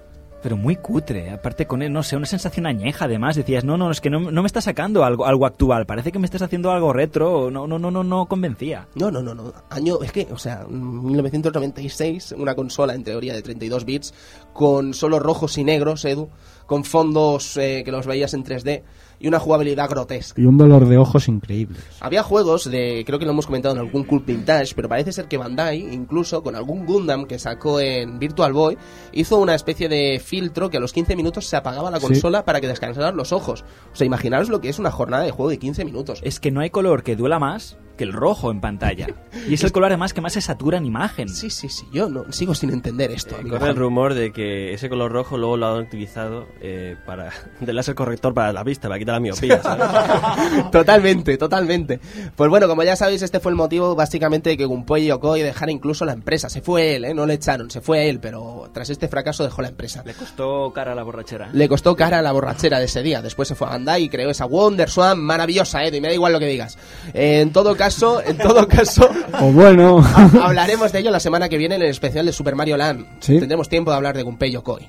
Pero 0.43 0.57
muy 0.57 0.75
cutre. 0.75 1.31
Aparte 1.31 1.65
con, 1.65 1.79
no 1.91 2.03
sé, 2.03 2.17
una 2.17 2.25
sensación 2.25 2.65
añeja 2.65 3.05
además. 3.05 3.37
Decías, 3.37 3.63
no, 3.63 3.77
no, 3.77 3.89
es 3.89 4.01
que 4.01 4.09
no, 4.09 4.19
no 4.19 4.41
me 4.41 4.47
estás 4.47 4.65
sacando 4.65 5.05
algo, 5.05 5.25
algo 5.25 5.45
actual. 5.45 5.85
Parece 5.85 6.11
que 6.11 6.19
me 6.19 6.25
estás 6.25 6.41
haciendo 6.41 6.69
algo 6.69 6.91
retro. 6.91 7.49
No, 7.49 7.65
no, 7.65 7.79
no, 7.79 7.89
no, 7.89 8.03
no 8.03 8.25
convencía. 8.25 8.89
No, 8.95 9.09
no, 9.09 9.23
no, 9.23 9.33
no. 9.33 9.53
Año, 9.69 10.03
es 10.03 10.11
que, 10.11 10.27
o 10.31 10.37
sea, 10.37 10.65
1996, 10.67 12.35
una 12.37 12.55
consola 12.55 12.93
en 12.93 13.05
teoría 13.05 13.33
de 13.33 13.41
32 13.41 13.85
bits, 13.85 14.13
con 14.51 14.93
solo 14.93 15.17
rojos 15.17 15.57
y 15.57 15.63
negros, 15.63 16.03
Edu, 16.03 16.29
con 16.65 16.83
fondos 16.83 17.55
eh, 17.55 17.83
que 17.85 17.91
los 17.93 18.05
veías 18.05 18.33
en 18.33 18.43
3D. 18.43 18.83
Y 19.19 19.27
una 19.27 19.39
jugabilidad 19.39 19.89
grotesca. 19.89 20.41
Y 20.41 20.45
un 20.45 20.57
dolor 20.57 20.87
de 20.87 20.97
ojos 20.97 21.27
increíble. 21.27 21.77
Había 21.99 22.23
juegos 22.23 22.69
de, 22.69 23.03
creo 23.05 23.19
que 23.19 23.25
lo 23.25 23.31
hemos 23.31 23.45
comentado 23.45 23.73
en 23.75 23.79
algún 23.81 24.03
Cult 24.03 24.25
Vintage, 24.25 24.73
pero 24.75 24.89
parece 24.89 25.11
ser 25.11 25.27
que 25.27 25.37
Bandai, 25.37 25.79
incluso 25.93 26.43
con 26.43 26.55
algún 26.55 26.85
Gundam 26.85 27.25
que 27.25 27.39
sacó 27.39 27.79
en 27.79 28.19
Virtual 28.19 28.53
Boy, 28.53 28.77
hizo 29.11 29.37
una 29.39 29.55
especie 29.55 29.89
de 29.89 30.21
filtro 30.23 30.69
que 30.69 30.77
a 30.77 30.79
los 30.79 30.93
15 30.93 31.15
minutos 31.15 31.45
se 31.45 31.55
apagaba 31.55 31.89
la 31.91 31.99
Sí. 31.99 32.07
consola 32.07 32.43
para 32.45 32.59
que 32.61 32.67
descansaran 32.67 33.15
los 33.15 33.31
ojos. 33.31 33.63
O 33.91 33.95
sea, 33.95 34.05
imaginaros 34.05 34.49
lo 34.49 34.59
que 34.61 34.69
es 34.69 34.79
una 34.79 34.91
jornada 34.91 35.23
de 35.23 35.31
juego 35.31 35.49
de 35.49 35.59
15 35.59 35.85
minutos. 35.85 36.19
Es 36.23 36.39
que 36.39 36.51
no 36.51 36.59
hay 36.61 36.69
color 36.69 37.03
que 37.03 37.15
duela 37.15 37.39
más 37.39 37.77
que 37.97 38.03
el 38.03 38.13
rojo 38.13 38.51
en 38.51 38.61
pantalla. 38.61 39.07
Y 39.47 39.55
es 39.55 39.63
el 39.63 39.71
color 39.73 39.87
además 39.89 40.13
que 40.13 40.21
más 40.21 40.33
se 40.33 40.41
satura 40.41 40.77
en 40.77 40.85
imagen. 40.85 41.27
Sí, 41.27 41.49
sí, 41.49 41.67
sí, 41.67 41.85
yo 41.91 42.07
no, 42.07 42.31
sigo 42.31 42.55
sin 42.55 42.69
entender 42.69 43.11
esto. 43.11 43.35
amigo 43.35 43.57
Corre 43.57 43.71
el 43.71 43.75
rumor 43.75 44.13
de 44.13 44.31
que 44.31 44.73
ese 44.73 44.87
color 44.87 45.11
rojo 45.11 45.37
luego 45.37 45.57
lo 45.57 45.67
han 45.67 45.83
utilizado 45.83 46.47
eh, 46.61 46.95
para 47.05 47.31
de 47.59 47.73
láser 47.73 47.95
corrector 47.95 48.33
para 48.33 48.53
la 48.53 48.63
vista, 48.63 48.87
para 48.87 48.99
quitar 48.99 49.15
la 49.15 49.19
miopía. 49.19 49.61
¿sabes? 49.63 50.71
totalmente, 50.71 51.37
totalmente. 51.37 51.99
Pues 52.35 52.49
bueno, 52.49 52.67
como 52.67 52.83
ya 52.83 52.95
sabéis, 52.95 53.21
este 53.21 53.39
fue 53.39 53.51
el 53.51 53.57
motivo 53.57 53.95
básicamente 53.95 54.51
de 54.51 54.57
que 54.57 54.65
Gunpei 54.65 55.07
Yokoi 55.07 55.41
dejara 55.41 55.71
incluso 55.71 56.05
la 56.05 56.13
empresa. 56.13 56.49
Se 56.49 56.61
fue 56.61 56.95
él, 56.95 57.05
¿eh? 57.05 57.13
no 57.13 57.25
le 57.25 57.33
echaron, 57.33 57.69
se 57.69 57.81
fue 57.81 58.07
él, 58.09 58.19
pero 58.19 58.69
tras 58.73 58.89
este 58.89 59.07
fracaso 59.07 59.43
dejó 59.43 59.61
la 59.61 59.69
empresa. 59.69 60.03
Le 60.05 60.13
costó 60.13 60.71
cara 60.73 60.93
a 60.93 60.95
la 60.95 61.03
borrachera. 61.03 61.49
Le 61.51 61.67
costó 61.67 61.95
cara 61.95 62.21
la 62.21 62.31
borrachera 62.31 62.79
de 62.79 62.85
ese 62.85 63.03
día. 63.03 63.21
Después 63.21 63.47
se 63.47 63.55
fue 63.55 63.67
a 63.67 63.71
Bandai 63.71 64.03
y 64.03 64.09
creó 64.09 64.29
esa 64.29 64.45
Wonder 64.45 64.89
Swan 64.89 65.19
maravillosa, 65.19 65.83
Edu, 65.83 65.97
y 65.97 66.01
me 66.01 66.07
da 66.07 66.13
igual 66.13 66.33
lo 66.33 66.39
que 66.39 66.47
digas. 66.47 66.77
Eh, 67.13 67.41
en 67.41 67.51
todo 67.51 67.75
caso, 67.75 67.82
en 68.25 68.37
todo 68.37 68.67
caso, 68.67 69.09
O 69.41 69.45
bueno, 69.51 70.03
hablaremos 70.41 70.91
de 70.91 70.99
ello 70.99 71.11
la 71.11 71.19
semana 71.19 71.49
que 71.49 71.57
viene 71.57 71.75
en 71.75 71.81
el 71.81 71.89
especial 71.89 72.25
de 72.25 72.31
Super 72.31 72.55
Mario 72.55 72.77
Land. 72.77 73.05
Sí. 73.19 73.39
Tendremos 73.39 73.67
tiempo 73.67 73.91
de 73.91 73.97
hablar 73.97 74.15
de 74.15 74.23
Gunpei 74.23 74.51
Yokoi. 74.51 74.87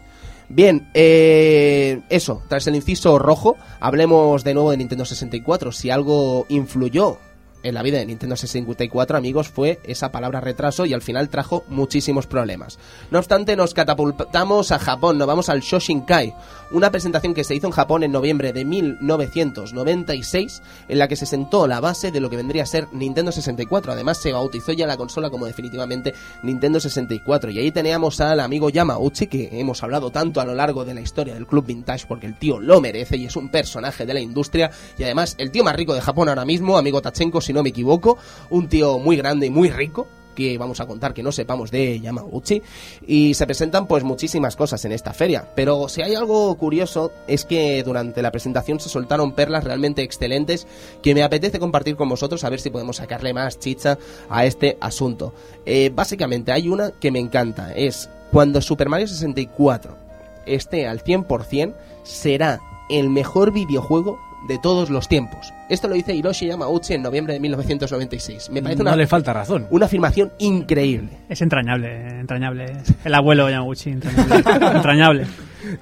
Bien, 0.48 0.88
eh, 0.94 2.02
eso, 2.08 2.42
tras 2.48 2.66
el 2.66 2.76
inciso 2.76 3.18
rojo, 3.18 3.56
hablemos 3.80 4.44
de 4.44 4.54
nuevo 4.54 4.70
de 4.70 4.76
Nintendo 4.76 5.04
64. 5.04 5.72
Si 5.72 5.90
algo 5.90 6.46
influyó 6.48 7.18
en 7.64 7.74
la 7.74 7.82
vida 7.82 7.98
de 7.98 8.06
Nintendo 8.06 8.36
64, 8.36 9.16
amigos, 9.16 9.48
fue 9.48 9.80
esa 9.82 10.12
palabra 10.12 10.40
retraso 10.40 10.86
y 10.86 10.92
al 10.92 11.02
final 11.02 11.30
trajo 11.30 11.64
muchísimos 11.68 12.26
problemas. 12.26 12.78
No 13.10 13.18
obstante, 13.18 13.56
nos 13.56 13.74
catapultamos 13.74 14.70
a 14.70 14.78
Japón, 14.78 15.18
nos 15.18 15.26
vamos 15.26 15.48
al 15.48 15.60
Shoshinkai, 15.60 16.34
una 16.70 16.90
presentación 16.90 17.34
que 17.34 17.44
se 17.44 17.54
hizo 17.54 17.66
en 17.66 17.72
Japón 17.72 18.02
en 18.02 18.12
noviembre 18.12 18.52
de 18.52 18.64
1996, 18.64 20.62
en 20.88 20.98
la 20.98 21.08
que 21.08 21.16
se 21.16 21.24
sentó 21.24 21.66
la 21.66 21.80
base 21.80 22.10
de 22.10 22.20
lo 22.20 22.28
que 22.28 22.36
vendría 22.36 22.64
a 22.64 22.66
ser 22.66 22.86
Nintendo 22.92 23.32
64. 23.32 23.92
Además, 23.92 24.18
se 24.18 24.32
bautizó 24.32 24.72
ya 24.72 24.86
la 24.86 24.96
consola 24.96 25.30
como 25.30 25.46
definitivamente 25.46 26.14
Nintendo 26.42 26.80
64. 26.80 27.50
Y 27.50 27.58
ahí 27.60 27.70
teníamos 27.70 28.20
al 28.20 28.40
amigo 28.40 28.68
Yamauchi, 28.68 29.26
que 29.26 29.48
hemos 29.58 29.82
hablado 29.82 30.10
tanto 30.10 30.40
a 30.40 30.44
lo 30.44 30.54
largo 30.54 30.84
de 30.84 30.94
la 30.94 31.00
historia 31.00 31.34
del 31.34 31.46
Club 31.46 31.64
Vintage, 31.66 32.06
porque 32.06 32.26
el 32.26 32.38
tío 32.38 32.60
lo 32.60 32.80
merece 32.80 33.16
y 33.16 33.24
es 33.26 33.36
un 33.36 33.48
personaje 33.48 34.04
de 34.04 34.12
la 34.14 34.20
industria. 34.20 34.70
Y 34.98 35.04
además, 35.04 35.34
el 35.38 35.50
tío 35.50 35.64
más 35.64 35.76
rico 35.76 35.94
de 35.94 36.00
Japón 36.00 36.28
ahora 36.28 36.44
mismo, 36.44 36.76
amigo 36.76 37.00
Tachenko, 37.00 37.40
no 37.54 37.62
me 37.62 37.70
equivoco, 37.70 38.18
un 38.50 38.68
tío 38.68 38.98
muy 38.98 39.16
grande 39.16 39.46
y 39.46 39.50
muy 39.50 39.70
rico 39.70 40.06
que 40.34 40.58
vamos 40.58 40.80
a 40.80 40.86
contar 40.86 41.14
que 41.14 41.22
no 41.22 41.32
sepamos 41.32 41.70
de 41.70 42.00
Yamauchi 42.00 42.62
y 43.06 43.34
se 43.34 43.46
presentan 43.46 43.86
pues 43.86 44.04
muchísimas 44.04 44.56
cosas 44.56 44.84
en 44.84 44.92
esta 44.92 45.14
feria. 45.14 45.48
Pero 45.54 45.88
si 45.88 46.02
hay 46.02 46.14
algo 46.14 46.54
curioso 46.56 47.12
es 47.26 47.44
que 47.44 47.82
durante 47.82 48.20
la 48.20 48.32
presentación 48.32 48.80
se 48.80 48.88
soltaron 48.88 49.32
perlas 49.32 49.64
realmente 49.64 50.02
excelentes 50.02 50.66
que 51.02 51.14
me 51.14 51.22
apetece 51.22 51.58
compartir 51.58 51.96
con 51.96 52.08
vosotros 52.08 52.44
a 52.44 52.50
ver 52.50 52.60
si 52.60 52.70
podemos 52.70 52.96
sacarle 52.96 53.32
más 53.32 53.58
chicha 53.58 53.98
a 54.28 54.44
este 54.44 54.76
asunto. 54.80 55.32
Eh, 55.64 55.90
básicamente 55.94 56.52
hay 56.52 56.68
una 56.68 56.90
que 56.90 57.10
me 57.10 57.20
encanta 57.20 57.72
es 57.74 58.10
cuando 58.30 58.60
Super 58.60 58.88
Mario 58.88 59.06
64 59.06 59.96
esté 60.46 60.86
al 60.86 61.02
100% 61.02 61.74
será 62.02 62.60
el 62.90 63.08
mejor 63.08 63.52
videojuego 63.52 64.18
de 64.48 64.58
todos 64.58 64.90
los 64.90 65.08
tiempos. 65.08 65.52
Esto 65.68 65.88
lo 65.88 65.94
dice 65.94 66.14
Hiroshi 66.14 66.46
Yamauchi 66.46 66.94
en 66.94 67.02
noviembre 67.02 67.34
de 67.34 67.40
1996. 67.40 68.50
Me 68.50 68.62
parece 68.62 68.82
no 68.82 68.90
una, 68.90 68.96
le 68.96 69.06
falta 69.06 69.32
razón. 69.32 69.66
una 69.70 69.86
afirmación 69.86 70.32
increíble. 70.38 71.10
Es 71.28 71.40
entrañable, 71.42 72.20
entrañable. 72.20 72.72
El 73.04 73.14
abuelo 73.14 73.48
Yamaguchi, 73.48 73.90
entrañable. 73.90 74.36
entrañable. 74.76 75.26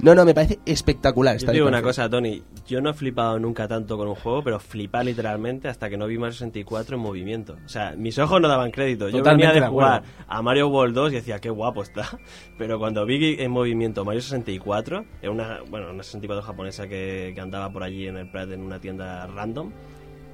No, 0.01 0.15
no, 0.15 0.25
me 0.25 0.35
parece 0.35 0.59
espectacular 0.67 1.35
Yo 1.35 1.39
esta 1.39 1.53
te 1.53 1.57
digo 1.57 1.69
una 1.69 1.83
cosa, 1.83 2.09
Tony. 2.09 2.43
Yo 2.67 2.81
no 2.81 2.91
he 2.91 2.95
flipado 2.95 3.39
nunca 3.39 3.67
tanto 3.69 3.97
con 3.97 4.09
un 4.09 4.15
juego, 4.15 4.43
pero 4.43 4.59
flipar 4.61 5.05
literalmente 5.05 5.69
hasta 5.69 5.89
que 5.91 5.97
no 5.97 6.07
vi 6.07 6.19
Mario 6.19 6.33
64 6.33 6.97
en 6.97 7.03
movimiento. 7.03 7.57
O 7.65 7.69
sea, 7.69 7.95
mis 7.97 8.19
ojos 8.19 8.41
no 8.41 8.49
daban 8.49 8.71
crédito. 8.71 9.09
Yo 9.09 9.19
Totalmente 9.19 9.47
venía 9.49 9.61
de 9.63 9.69
jugar 9.69 10.03
a 10.29 10.43
Mario 10.43 10.69
World 10.69 10.95
2 10.95 11.13
y 11.13 11.15
decía, 11.17 11.39
qué 11.41 11.51
guapo 11.51 11.83
está. 11.83 12.09
Pero 12.59 12.79
cuando 12.79 13.05
vi 13.07 13.37
en 13.39 13.51
movimiento 13.51 14.05
Mario 14.05 14.21
64, 14.23 15.05
era 15.23 15.31
una, 15.31 15.61
bueno, 15.69 15.91
una 15.91 16.03
64 16.03 16.43
japonesa 16.47 16.89
que, 16.89 17.33
que 17.35 17.41
andaba 17.41 17.71
por 17.73 17.83
allí 17.83 18.07
en 18.07 18.17
el 18.17 18.31
Prat 18.31 18.51
en 18.51 18.61
una 18.63 18.79
tienda 18.81 19.27
random, 19.27 19.71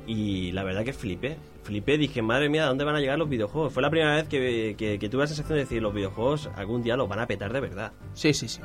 y 0.07 0.53
la 0.53 0.63
verdad 0.65 0.85
que 0.85 0.93
flipé. 0.93 1.37
Flipé, 1.65 1.99
dije, 1.99 2.23
madre 2.23 2.49
mía, 2.49 2.65
¿a 2.65 2.69
dónde 2.69 2.85
van 2.85 2.97
a 2.97 3.01
llegar 3.01 3.19
los 3.19 3.29
videojuegos? 3.29 3.73
Fue 3.75 3.83
la 3.83 3.91
primera 3.91 4.15
vez 4.17 4.27
que, 4.27 4.75
que- 4.79 4.99
que 4.99 5.09
tuve 5.11 5.23
la 5.23 5.27
sensación 5.27 5.57
de 5.57 5.65
decir, 5.65 5.83
los 5.83 5.93
videojuegos 5.93 6.49
algún 6.57 6.83
día 6.83 6.97
los 6.97 7.09
van 7.11 7.19
a 7.21 7.27
petar 7.27 7.53
de 7.53 7.61
verdad. 7.61 7.93
Sí, 8.15 8.33
sí, 8.33 8.49
sí. 8.49 8.61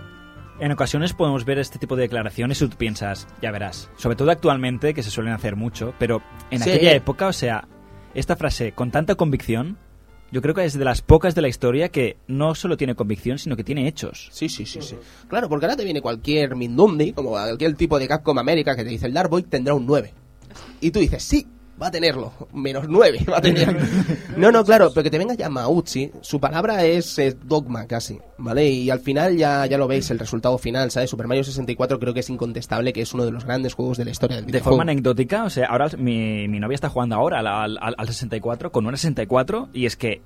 En 0.60 0.72
ocasiones 0.72 1.13
podemos 1.13 1.46
ver 1.46 1.58
este 1.60 1.80
tipo 1.80 1.96
de 1.96 2.04
declaraciones 2.04 2.62
y 2.62 2.68
tú 2.68 2.78
piensas, 2.78 3.28
ya 3.42 3.52
verás, 3.52 3.89
sobre 3.98 4.16
todo 4.16 4.32
actualmente, 4.32 4.94
que 4.94 5.04
se 5.04 5.10
suelen 5.12 5.34
hacer 5.34 5.56
mucho, 5.56 5.94
pero 6.00 6.22
en 6.52 6.62
Sí. 6.62 6.70
aquella 6.70 6.94
época, 6.94 7.28
o 7.28 7.34
sea, 7.34 7.68
esta 8.13 8.36
frase 8.36 8.72
con 8.72 8.92
tanta 8.92 9.16
convicción, 9.16 9.78
yo 10.32 10.42
creo 10.42 10.54
que 10.56 10.63
es 10.66 10.78
de 10.78 10.86
las 10.86 11.02
pocas 11.02 11.36
de 11.36 11.42
la 11.42 11.48
historia 11.48 11.89
que 11.89 12.18
no 12.28 12.56
solo 12.56 12.78
tiene 12.78 12.96
convicción, 12.96 13.39
sino 13.39 13.56
que 13.56 13.63
tiene 13.63 13.88
hechos. 13.88 14.30
Sí, 14.32 14.48
sí, 14.48 14.66
sí, 14.66 14.82
sí. 14.82 14.96
Claro, 15.28 15.50
porque 15.50 15.66
ahora 15.66 15.76
te 15.76 15.84
viene 15.84 16.02
cualquier 16.02 16.56
Mindundi, 16.56 17.13
como 17.13 17.32
cualquier 17.32 17.76
tipo 17.76 17.98
de 18.00 18.08
Capcom 18.08 18.38
América 18.38 18.76
que 18.76 18.84
te 18.84 18.89
dice 18.89 19.08
el 19.08 19.13
Dark 19.13 19.30
Boy 19.30 19.44
tendrá 19.44 19.74
un 19.74 19.86
9. 19.86 20.13
Y 20.82 20.92
tú 20.92 21.00
dices, 21.00 21.24
sí, 21.24 21.48
va 21.84 21.89
a 21.89 21.91
tenerlo. 21.91 22.32
Menos 22.54 22.86
9 22.89 23.19
va 23.32 23.38
a 23.38 23.41
tener. 23.41 23.78
No, 24.38 24.52
no, 24.52 24.63
claro, 24.65 24.89
pero 24.93 25.04
que 25.04 25.10
te 25.12 25.17
venga 25.19 25.36
Yamauchi, 25.36 26.10
su 26.22 26.39
palabra 26.39 26.84
es 26.86 27.19
eh, 27.19 27.38
dogma 27.43 27.86
casi, 27.86 28.17
¿vale? 28.38 28.67
Y 28.69 28.89
al 28.89 29.00
final 29.00 29.38
ya, 29.38 29.65
ya 29.67 29.78
lo 29.78 29.88
veis, 29.88 30.10
el 30.12 30.19
resultado 30.19 30.58
final, 30.58 30.89
¿sabes? 30.91 31.10
Super 31.10 31.28
Mario 31.28 31.43
64 31.43 32.00
creo 32.00 32.13
que 32.13 32.22
es 32.22 32.30
incontestable, 32.30 32.91
que 32.93 33.02
es 33.02 33.13
uno 33.13 33.26
de 33.26 33.32
los 33.32 33.46
grandes 33.46 33.74
juegos 33.74 33.98
de 33.98 34.06
la 34.06 34.12
historia 34.12 34.38
del 34.38 34.46
De 34.46 34.52
videojuego. 34.54 34.78
forma 34.78 34.91
anecdótica, 34.91 35.43
o 35.43 35.50
sea, 35.50 35.67
ahora 35.67 35.89
mi, 35.98 36.48
mi 36.48 36.60
novia 36.60 36.76
está 36.76 36.89
jugando 36.89 37.15
ahora 37.15 37.39
al, 37.39 37.48
al, 37.78 37.96
al 37.98 38.08
64 38.08 38.72
con 38.72 38.86
una 38.88 38.98
64 38.98 39.69
y 39.74 39.86
es 39.86 39.96
que 39.96 40.22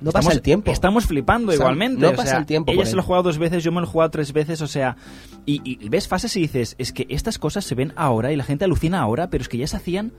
No 0.00 0.12
pasa 0.12 0.20
estamos- 0.20 0.34
el 0.36 0.42
tiempo. 0.42 0.70
Estamos 0.70 1.06
flipando 1.06 1.52
igualmente. 1.52 2.00
no 2.00 2.10
o 2.10 2.14
pasa 2.14 2.36
el 2.38 2.46
tiempo 2.46 2.70
Ella 2.70 2.84
se 2.86 2.94
lo 2.94 3.00
ha 3.02 3.04
jugado 3.04 3.24
dos 3.24 3.38
veces, 3.38 3.64
yo 3.64 3.72
me 3.72 3.80
lo 3.80 3.86
he 3.86 3.90
jugado 3.90 4.10
tres 4.10 4.32
veces, 4.32 4.60
o 4.62 4.66
sea. 4.68 4.96
Y, 5.46 5.60
y 5.64 5.88
ves 5.88 6.06
fases 6.06 6.36
y 6.36 6.40
dices, 6.42 6.74
es 6.78 6.92
que 6.92 7.06
estas 7.08 7.38
cosas 7.38 7.64
se 7.64 7.74
ven 7.74 7.92
ahora 7.96 8.30
y 8.32 8.36
la 8.36 8.44
gente 8.44 8.64
alucina 8.64 9.00
ahora, 9.00 9.28
pero 9.30 9.42
es 9.42 9.48
que 9.48 9.56
ya 9.58 9.66
se 9.66 9.76
hacían 9.76 10.12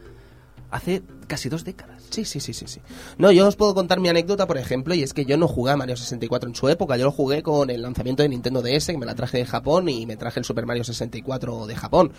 hace 0.72 1.02
casi 1.28 1.50
dos 1.50 1.64
décadas. 1.64 2.04
Sí, 2.10 2.26
sí, 2.26 2.40
sí, 2.40 2.54
sí, 2.54 2.66
sí. 2.68 2.82
No, 3.18 3.32
yo 3.32 3.48
os 3.48 3.56
puedo 3.56 3.76
contar 3.76 4.00
mi 4.00 4.10
anécdota, 4.10 4.48
por 4.48 4.58
ejemplo, 4.58 4.94
y 4.96 5.04
es 5.04 5.14
que 5.14 5.26
yo 5.26 5.38
no 5.38 5.48
jugué 5.48 5.72
a 5.72 5.78
Mario 5.78 5.96
64 5.96 6.50
en 6.50 6.56
su 6.56 6.68
época, 6.70 6.98
yo 6.98 7.06
lo 7.06 7.12
jugué 7.12 7.44
con 7.44 7.70
el 7.70 7.82
lanzamiento 7.82 8.24
de 8.24 8.30
Nintendo 8.30 8.62
DS, 8.62 8.88
que 8.88 8.98
me 8.98 9.06
la 9.06 9.16
traje 9.16 9.38
de 9.38 9.46
Japón 9.46 9.90
y 9.90 10.06
me 10.06 10.18
traje 10.18 10.40
el 10.40 10.46
Super 10.46 10.66
Mario 10.66 10.84
64 10.84 11.68
de 11.68 11.76
Japón. 11.76 12.12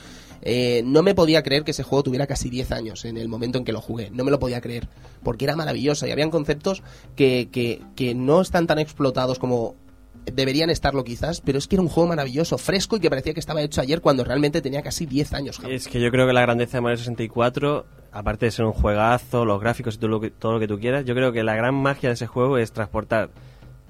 Eh, 0.43 0.83
no 0.85 1.03
me 1.03 1.15
podía 1.15 1.43
creer 1.43 1.65
que 1.65 1.73
ese 1.73 1.83
juego 1.83 2.05
tuviera 2.05 2.27
casi 2.27 2.49
10 2.51 2.73
años 2.73 3.05
en 3.05 3.17
el 3.17 3.29
momento 3.29 3.59
en 3.59 3.65
que 3.65 3.73
lo 3.73 3.81
jugué, 3.81 4.11
no 4.11 4.25
me 4.25 4.31
lo 4.31 4.39
podía 4.39 4.61
creer, 4.61 4.89
porque 5.23 5.45
era 5.45 5.57
maravilloso 5.57 6.07
y 6.07 6.13
habían 6.13 6.31
conceptos 6.31 6.83
que, 7.17 7.49
que, 7.51 7.83
que 7.97 8.15
no 8.15 8.41
están 8.41 8.67
tan 8.67 8.79
explotados 8.79 9.39
como 9.39 9.75
deberían 10.27 10.71
estarlo 10.71 11.05
quizás, 11.05 11.41
pero 11.41 11.59
es 11.59 11.67
que 11.67 11.77
era 11.77 11.83
un 11.83 11.89
juego 11.89 12.09
maravilloso, 12.09 12.59
fresco 12.59 12.97
y 12.97 13.01
que 13.01 13.11
parecía 13.11 13.35
que 13.35 13.41
estaba 13.41 13.63
hecho 13.63 13.81
ayer 13.81 14.01
cuando 14.01 14.25
realmente 14.25 14.61
tenía 14.63 14.83
casi 14.83 15.07
10 15.07 15.33
años. 15.35 15.57
Japón. 15.57 15.73
Es 15.73 15.89
que 15.89 16.01
yo 16.01 16.11
creo 16.11 16.27
que 16.27 16.33
la 16.33 16.43
grandeza 16.43 16.79
de 16.79 16.83
Mario 16.83 16.99
64, 16.99 17.87
aparte 18.13 18.47
de 18.47 18.53
ser 18.53 18.65
un 18.65 18.73
juegazo, 18.73 19.45
los 19.45 19.61
gráficos 19.61 19.95
y 19.97 19.99
todo 19.99 20.09
lo 20.09 20.21
que, 20.21 20.31
todo 20.31 20.53
lo 20.53 20.61
que 20.61 20.69
tú 20.69 20.79
quieras, 20.79 21.05
yo 21.05 21.15
creo 21.15 21.33
que 21.33 21.43
la 21.43 21.55
gran 21.55 21.75
magia 21.75 22.09
de 22.09 22.15
ese 22.15 22.27
juego 22.27 22.59
es 22.59 22.73
transportar 22.73 23.31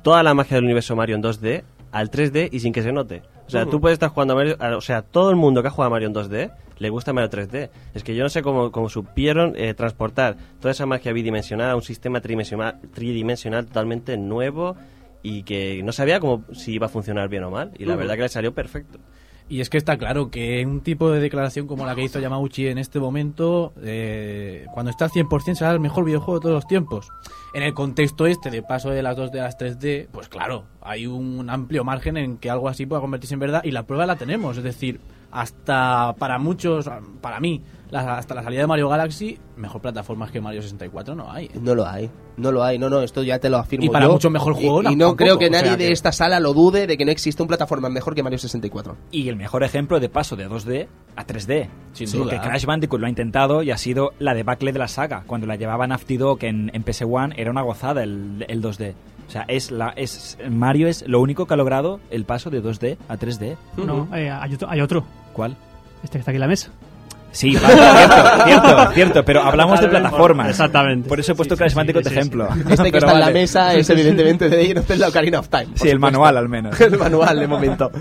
toda 0.03 0.23
la 0.23 0.35
magia 0.35 0.57
del 0.57 0.65
universo 0.65 0.97
Mario 0.97 1.17
en 1.17 1.23
2D 1.23 1.63
al 1.93 2.11
3D 2.11 2.49
y 2.53 2.61
sin 2.61 2.73
que 2.73 2.83
se 2.83 2.93
note. 2.93 3.23
O 3.47 3.51
sea, 3.51 3.67
tú 3.67 3.81
puedes 3.81 3.95
estar 3.95 4.11
jugando 4.11 4.35
a 4.35 4.37
Mario, 4.37 4.57
o 4.77 4.81
sea, 4.81 5.03
todo 5.03 5.31
el 5.31 5.37
mundo 5.37 5.61
que 5.61 5.69
ha 5.69 5.71
jugado 5.73 5.89
a 5.89 5.91
Mario 5.91 6.09
en 6.09 6.15
2D 6.15 6.53
le 6.79 6.89
gusta 6.89 7.13
Mario 7.13 7.31
3D. 7.31 7.69
Es 7.95 8.05
que 8.05 8.15
yo 8.15 8.23
no 8.23 8.31
sé 8.31 8.43
cómo, 8.43 8.71
cómo 8.71 8.89
supieron 8.89 9.55
eh, 9.57 9.75
transportar 9.75 10.37
toda 10.61 10.71
esa 10.71 10.87
magia 10.87 11.13
bidimensional 11.13 11.71
a 11.71 11.77
un 11.77 11.83
sistema 11.83 12.21
tridimensional, 12.21 12.81
tridimensional 12.95 13.67
totalmente 13.67 14.17
nuevo 14.17 14.77
y 15.23 15.43
que 15.43 15.83
no 15.83 15.93
sabía 15.93 16.21
cómo 16.21 16.45
si 16.53 16.73
iba 16.73 16.87
a 16.87 16.91
funcionar 16.91 17.29
bien 17.29 17.45
o 17.45 17.51
mal. 17.51 17.73
Y 17.79 17.85
la 17.85 17.97
verdad 17.97 18.15
que 18.15 18.23
le 18.23 18.29
salió 18.29 18.55
perfecto. 18.55 18.99
Y 19.51 19.61
es 19.61 19.69
que 19.69 19.79
está 19.79 19.99
claro 19.99 20.31
que 20.31 20.65
un 20.65 20.81
tipo 20.81 21.11
de 21.11 21.19
declaración 21.19 21.67
como 21.67 21.85
la 21.85 21.97
que 21.97 22.05
hizo 22.05 22.21
Yamauchi 22.21 22.69
en 22.69 22.79
este 22.79 23.01
momento, 23.01 23.73
eh, 23.83 24.65
cuando 24.73 24.91
está 24.91 25.07
al 25.07 25.11
100% 25.11 25.57
será 25.57 25.73
el 25.73 25.81
mejor 25.81 26.05
videojuego 26.05 26.39
de 26.39 26.43
todos 26.43 26.55
los 26.55 26.69
tiempos. 26.69 27.09
En 27.53 27.65
el 27.65 27.75
contexto 27.75 28.29
este 28.29 28.49
de 28.51 28.63
paso 28.63 28.91
de 28.91 29.03
las 29.03 29.17
2D 29.17 29.41
a 29.41 29.43
las 29.43 29.59
3D, 29.59 30.07
pues 30.13 30.29
claro, 30.29 30.67
hay 30.81 31.09
un 31.09 31.51
amplio 31.51 31.83
margen 31.83 32.17
en 32.17 32.37
que 32.37 32.49
algo 32.49 32.69
así 32.69 32.87
pueda 32.87 33.01
convertirse 33.01 33.35
en 33.35 33.41
verdad 33.41 33.65
y 33.65 33.73
la 33.73 33.83
prueba 33.83 34.07
la 34.07 34.15
tenemos. 34.15 34.57
Es 34.57 34.63
decir, 34.63 35.01
hasta 35.33 36.15
para 36.19 36.39
muchos, 36.39 36.89
para 37.21 37.41
mí, 37.41 37.63
la- 37.91 38.19
hasta 38.19 38.35
la 38.35 38.43
salida 38.43 38.61
de 38.63 38.67
Mario 38.67 38.89
Galaxy, 38.89 39.39
mejor 39.57 39.81
plataformas 39.81 40.31
que 40.31 40.41
Mario 40.41 40.63
64 40.63 41.15
no 41.15 41.31
hay. 41.31 41.47
¿eh? 41.47 41.51
No 41.61 41.75
lo 41.75 41.87
hay, 41.87 42.11
no 42.37 42.53
lo 42.53 42.63
hay, 42.63 42.79
no, 42.79 42.89
no, 42.89 43.01
esto 43.03 43.23
ya 43.23 43.39
te 43.39 43.51
lo 43.51 43.59
afirmo 43.59 43.85
Y 43.87 43.89
para 43.89 44.07
yo. 44.07 44.13
mucho 44.13 44.31
mejor 44.31 44.55
juego, 44.55 44.81
Y, 44.83 44.85
no, 44.85 44.91
y 44.93 44.97
no 44.97 45.05
tampoco, 45.07 45.17
creo 45.25 45.39
que 45.39 45.47
o 45.47 45.51
sea 45.51 45.63
nadie 45.63 45.77
de 45.77 45.87
que- 45.87 45.93
esta 45.93 46.13
sala 46.13 46.39
lo 46.41 46.53
dude 46.55 46.87
de 46.87 46.97
que 46.97 47.05
no 47.05 47.11
existe 47.11 47.43
un 47.43 47.49
plataforma 47.49 47.89
mejor 47.89 48.15
que 48.15 48.23
Mario 48.23 48.39
64. 48.39 48.97
Y 49.11 49.29
el 49.29 49.37
mejor 49.37 49.63
ejemplo 49.65 49.99
de 50.01 50.09
paso 50.09 50.37
de 50.37 50.49
2D 50.49 50.89
a 51.17 51.25
3D. 51.27 51.69
Sin 51.93 52.07
Sí, 52.09 52.17
duda. 52.19 52.31
Que 52.31 52.41
Crash 52.41 52.65
Bandicoot 52.65 53.01
lo 53.01 53.07
ha 53.07 53.11
intentado 53.11 53.63
y 53.63 53.71
ha 53.71 53.77
sido 53.77 54.11
la 54.19 54.35
debacle 54.35 54.73
de 54.73 54.79
la 54.79 54.89
saga. 54.89 55.25
Cuando 55.27 55.47
la 55.47 55.57
llevaban 55.57 55.91
Afty 55.93 56.17
Dog 56.17 56.45
en, 56.45 56.71
en 56.75 56.85
PS1 56.85 57.35
era 57.37 57.51
una 57.51 57.63
gozada 57.63 58.03
el, 58.05 58.45
el 58.49 58.63
2D. 58.63 58.95
O 59.27 59.33
sea, 59.33 59.45
es 59.47 59.71
la, 59.71 59.91
es, 59.95 60.39
Mario 60.51 60.89
es 60.89 61.05
lo 61.07 61.21
único 61.21 61.47
que 61.47 61.55
ha 61.55 61.57
logrado 61.57 62.01
el 62.11 62.25
paso 62.25 62.51
de 62.51 62.61
2D 62.63 62.97
a 63.09 63.17
3D. 63.17 63.57
No, 63.77 64.09
eh, 64.17 64.29
hay, 64.29 64.55
otro, 64.55 64.69
hay 64.69 64.81
otro. 64.81 65.05
¿Cuál? 65.33 65.57
Este 66.03 66.13
que 66.15 66.19
está 66.19 66.31
aquí 66.31 66.37
en 66.37 66.41
la 66.41 66.49
mesa. 66.49 66.71
Sí, 67.33 67.55
vale, 67.55 67.77
cierto, 67.77 68.45
cierto, 68.45 68.93
cierto, 68.93 69.25
pero 69.25 69.43
hablamos 69.43 69.81
de 69.81 69.87
plataformas. 69.87 70.49
Exactamente. 70.49 71.09
Por 71.09 71.21
eso 71.21 71.31
he 71.31 71.35
puesto 71.37 71.55
Sí, 71.55 71.59
Crash 71.59 71.71
sí, 71.71 71.77
Bandicoot 71.77 72.03
sí, 72.03 72.09
de 72.11 72.15
sí, 72.15 72.19
ejemplo. 72.19 72.49
Este 72.69 72.83
que 72.85 72.91
Pero 72.91 72.99
está 72.99 73.13
en 73.13 73.21
la 73.21 73.27
vale. 73.27 73.41
mesa 73.41 73.75
es 73.75 73.89
evidentemente 73.89 74.49
de 74.49 74.65
Innocent 74.65 74.99
la 74.99 75.09
Ocarina 75.09 75.39
of 75.39 75.49
Time. 75.49 75.67
Sí, 75.67 75.71
el 75.71 75.77
supuesto. 75.77 75.99
manual 76.01 76.37
al 76.37 76.49
menos. 76.49 76.81
el 76.81 76.99
manual 76.99 77.39
de 77.39 77.47
momento. 77.47 77.93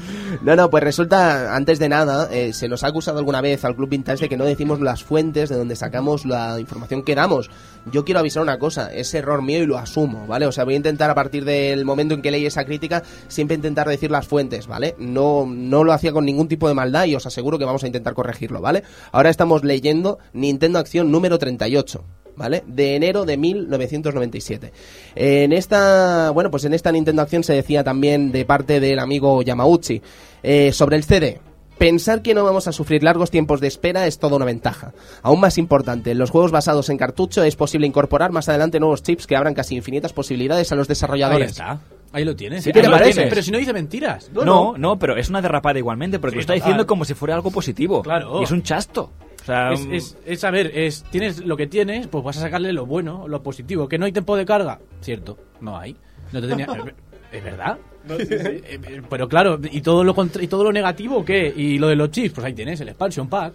No, 0.42 0.56
no, 0.56 0.72
pues 0.72 0.84
resulta, 0.84 1.56
antes 1.56 1.78
de 1.78 1.90
nada, 1.90 2.28
eh, 2.32 2.54
se 2.54 2.68
nos 2.68 2.84
ha 2.84 2.88
acusado 2.88 3.20
alguna 3.20 3.40
vez 3.42 3.64
al 3.66 3.76
Club 3.76 3.90
Vintage 3.90 4.22
de 4.22 4.30
que 4.30 4.38
no 4.38 4.46
decimos 4.46 4.82
las 4.82 5.04
fuentes 5.04 5.50
de 5.50 5.58
donde 5.58 5.76
sacamos 5.76 6.26
la 6.26 6.60
información 6.60 7.04
que 7.04 7.14
damos. 7.14 7.52
Yo 7.92 8.06
quiero 8.06 8.20
avisar 8.20 8.44
una 8.44 8.60
cosa, 8.60 8.94
es 8.94 9.14
error 9.14 9.42
mío 9.42 9.64
y 9.64 9.66
lo 9.66 9.78
asumo, 9.78 10.28
¿vale? 10.28 10.46
O 10.46 10.52
sea, 10.52 10.64
voy 10.64 10.76
a 10.76 10.78
intentar 10.78 11.10
a 11.10 11.16
partir 11.16 11.46
del 11.46 11.86
momento 11.86 12.14
en 12.14 12.22
que 12.22 12.32
leí 12.32 12.46
esa 12.46 12.66
crítica, 12.66 13.04
siempre 13.28 13.56
intentar 13.56 13.88
decir 13.88 14.12
las 14.12 14.28
fuentes, 14.28 14.68
¿vale? 14.68 14.96
No, 14.98 15.46
no 15.48 15.84
lo 15.84 15.94
hacía 15.94 16.12
con 16.12 16.26
ningún 16.26 16.48
tipo 16.48 16.68
de 16.68 16.74
maldad 16.74 17.06
y 17.06 17.16
os 17.16 17.26
aseguro 17.26 17.58
que 17.58 17.66
vamos 17.66 17.84
a 17.84 17.88
intentar 17.88 18.14
corregirlo, 18.14 18.62
¿vale? 18.62 18.84
Ahora 19.12 19.30
estamos 19.30 19.64
leyendo 19.64 20.20
Nintendo 20.34 20.80
Acción 20.80 21.12
número 21.12 21.38
38. 21.38 22.04
¿Vale? 22.36 22.64
De 22.68 22.96
enero 22.96 23.26
de 23.26 23.36
1997. 23.36 24.72
En 25.16 25.52
esta, 25.52 26.30
bueno, 26.30 26.50
pues 26.50 26.64
en 26.64 26.74
esta 26.74 26.90
Nintendo 26.90 27.22
Acción 27.22 27.44
se 27.44 27.52
decía 27.52 27.84
también 27.84 28.32
de 28.32 28.46
parte 28.46 28.80
del 28.80 29.00
amigo 29.00 29.42
Yamauchi 29.42 30.02
eh, 30.42 30.72
sobre 30.72 30.96
el 30.96 31.04
CD. 31.04 31.42
Pensar 31.80 32.22
que 32.22 32.34
no 32.34 32.44
vamos 32.44 32.68
a 32.68 32.72
sufrir 32.74 33.02
largos 33.04 33.32
tiempos 33.32 33.62
de 33.62 33.68
espera 33.68 34.06
es 34.06 34.20
toda 34.20 34.36
una 34.36 34.46
ventaja. 34.46 34.92
Aún 35.24 35.40
más 35.40 35.58
importante, 35.58 36.12
en 36.12 36.18
los 36.20 36.30
juegos 36.30 36.52
basados 36.52 36.90
en 36.90 36.98
cartucho 36.98 37.42
es 37.42 37.56
posible 37.56 37.88
incorporar 37.88 38.32
más 38.32 38.50
adelante 38.50 38.80
nuevos 38.80 39.02
chips 39.02 39.26
que 39.26 39.36
abran 39.38 39.54
casi 39.54 39.76
infinitas 39.78 40.12
posibilidades 40.14 40.72
a 40.72 40.76
los 40.76 40.88
Ahí 40.88 40.90
desarrolladores. 40.90 41.52
está. 41.52 41.80
Ahí 42.12 42.26
lo 42.26 42.36
tienes. 42.36 42.64
¿Sí 42.66 42.72
que 42.72 42.82
te 42.82 42.86
Ahí 42.88 42.92
lo 42.92 42.98
parece? 42.98 43.14
tienes. 43.14 43.30
Pero 43.30 43.42
si 43.44 43.52
no 43.52 43.58
dice 43.60 43.72
mentiras. 43.72 44.30
No, 44.34 44.78
no, 44.78 45.00
pero 45.00 45.16
es 45.16 45.30
una 45.30 45.42
derrapada 45.42 45.80
igualmente, 45.80 46.20
porque 46.20 46.34
Sí, 46.34 46.36
lo 46.38 46.42
está 46.42 46.54
total. 46.54 46.66
diciendo 46.66 46.86
como 46.88 47.06
si 47.06 47.14
fuera 47.14 47.34
algo 47.36 47.50
positivo. 47.50 48.02
Claro. 48.04 48.42
Y 48.42 48.44
es 48.44 48.52
un 48.52 48.62
chasto. 48.62 49.12
O 49.42 49.46
sea, 49.46 49.72
Es, 49.72 49.88
es, 49.92 50.18
es, 50.26 50.44
a 50.44 50.52
ver, 50.52 50.72
es, 50.78 51.04
tienes 51.12 51.40
lo 51.46 51.56
que 51.56 51.66
tienes, 51.68 52.08
pues 52.08 52.24
vas 52.26 52.36
a 52.38 52.42
sacarle 52.42 52.74
lo 52.74 52.86
bueno, 52.86 53.26
lo 53.28 53.42
positivo. 53.42 53.88
¿Que 53.88 53.98
no 53.98 54.06
hay 54.06 54.12
tiempo 54.12 54.36
de 54.36 54.46
carga? 54.46 54.80
Cierto, 55.02 55.38
no 55.62 55.78
hay. 55.78 55.96
No 56.34 56.42
te 56.42 56.48
tenía... 56.48 56.68
¿Es 57.32 57.44
verdad? 57.44 57.78
Eh, 58.20 58.62
eh, 58.88 59.02
Pero 59.10 59.28
claro, 59.30 59.60
¿y 59.72 59.82
todo, 59.82 60.04
lo 60.04 60.14
contra- 60.16 60.44
¿y 60.44 60.48
todo 60.48 60.64
lo 60.64 60.72
negativo 60.72 61.24
qué? 61.26 61.54
¿Y 61.56 61.78
lo 61.78 61.88
de 61.88 61.96
los 61.96 62.12
chips? 62.12 62.34
Pues 62.36 62.46
ahí 62.46 62.54
tienes, 62.54 62.80
el 62.82 62.90
expansion 62.90 63.28
pack. 63.28 63.54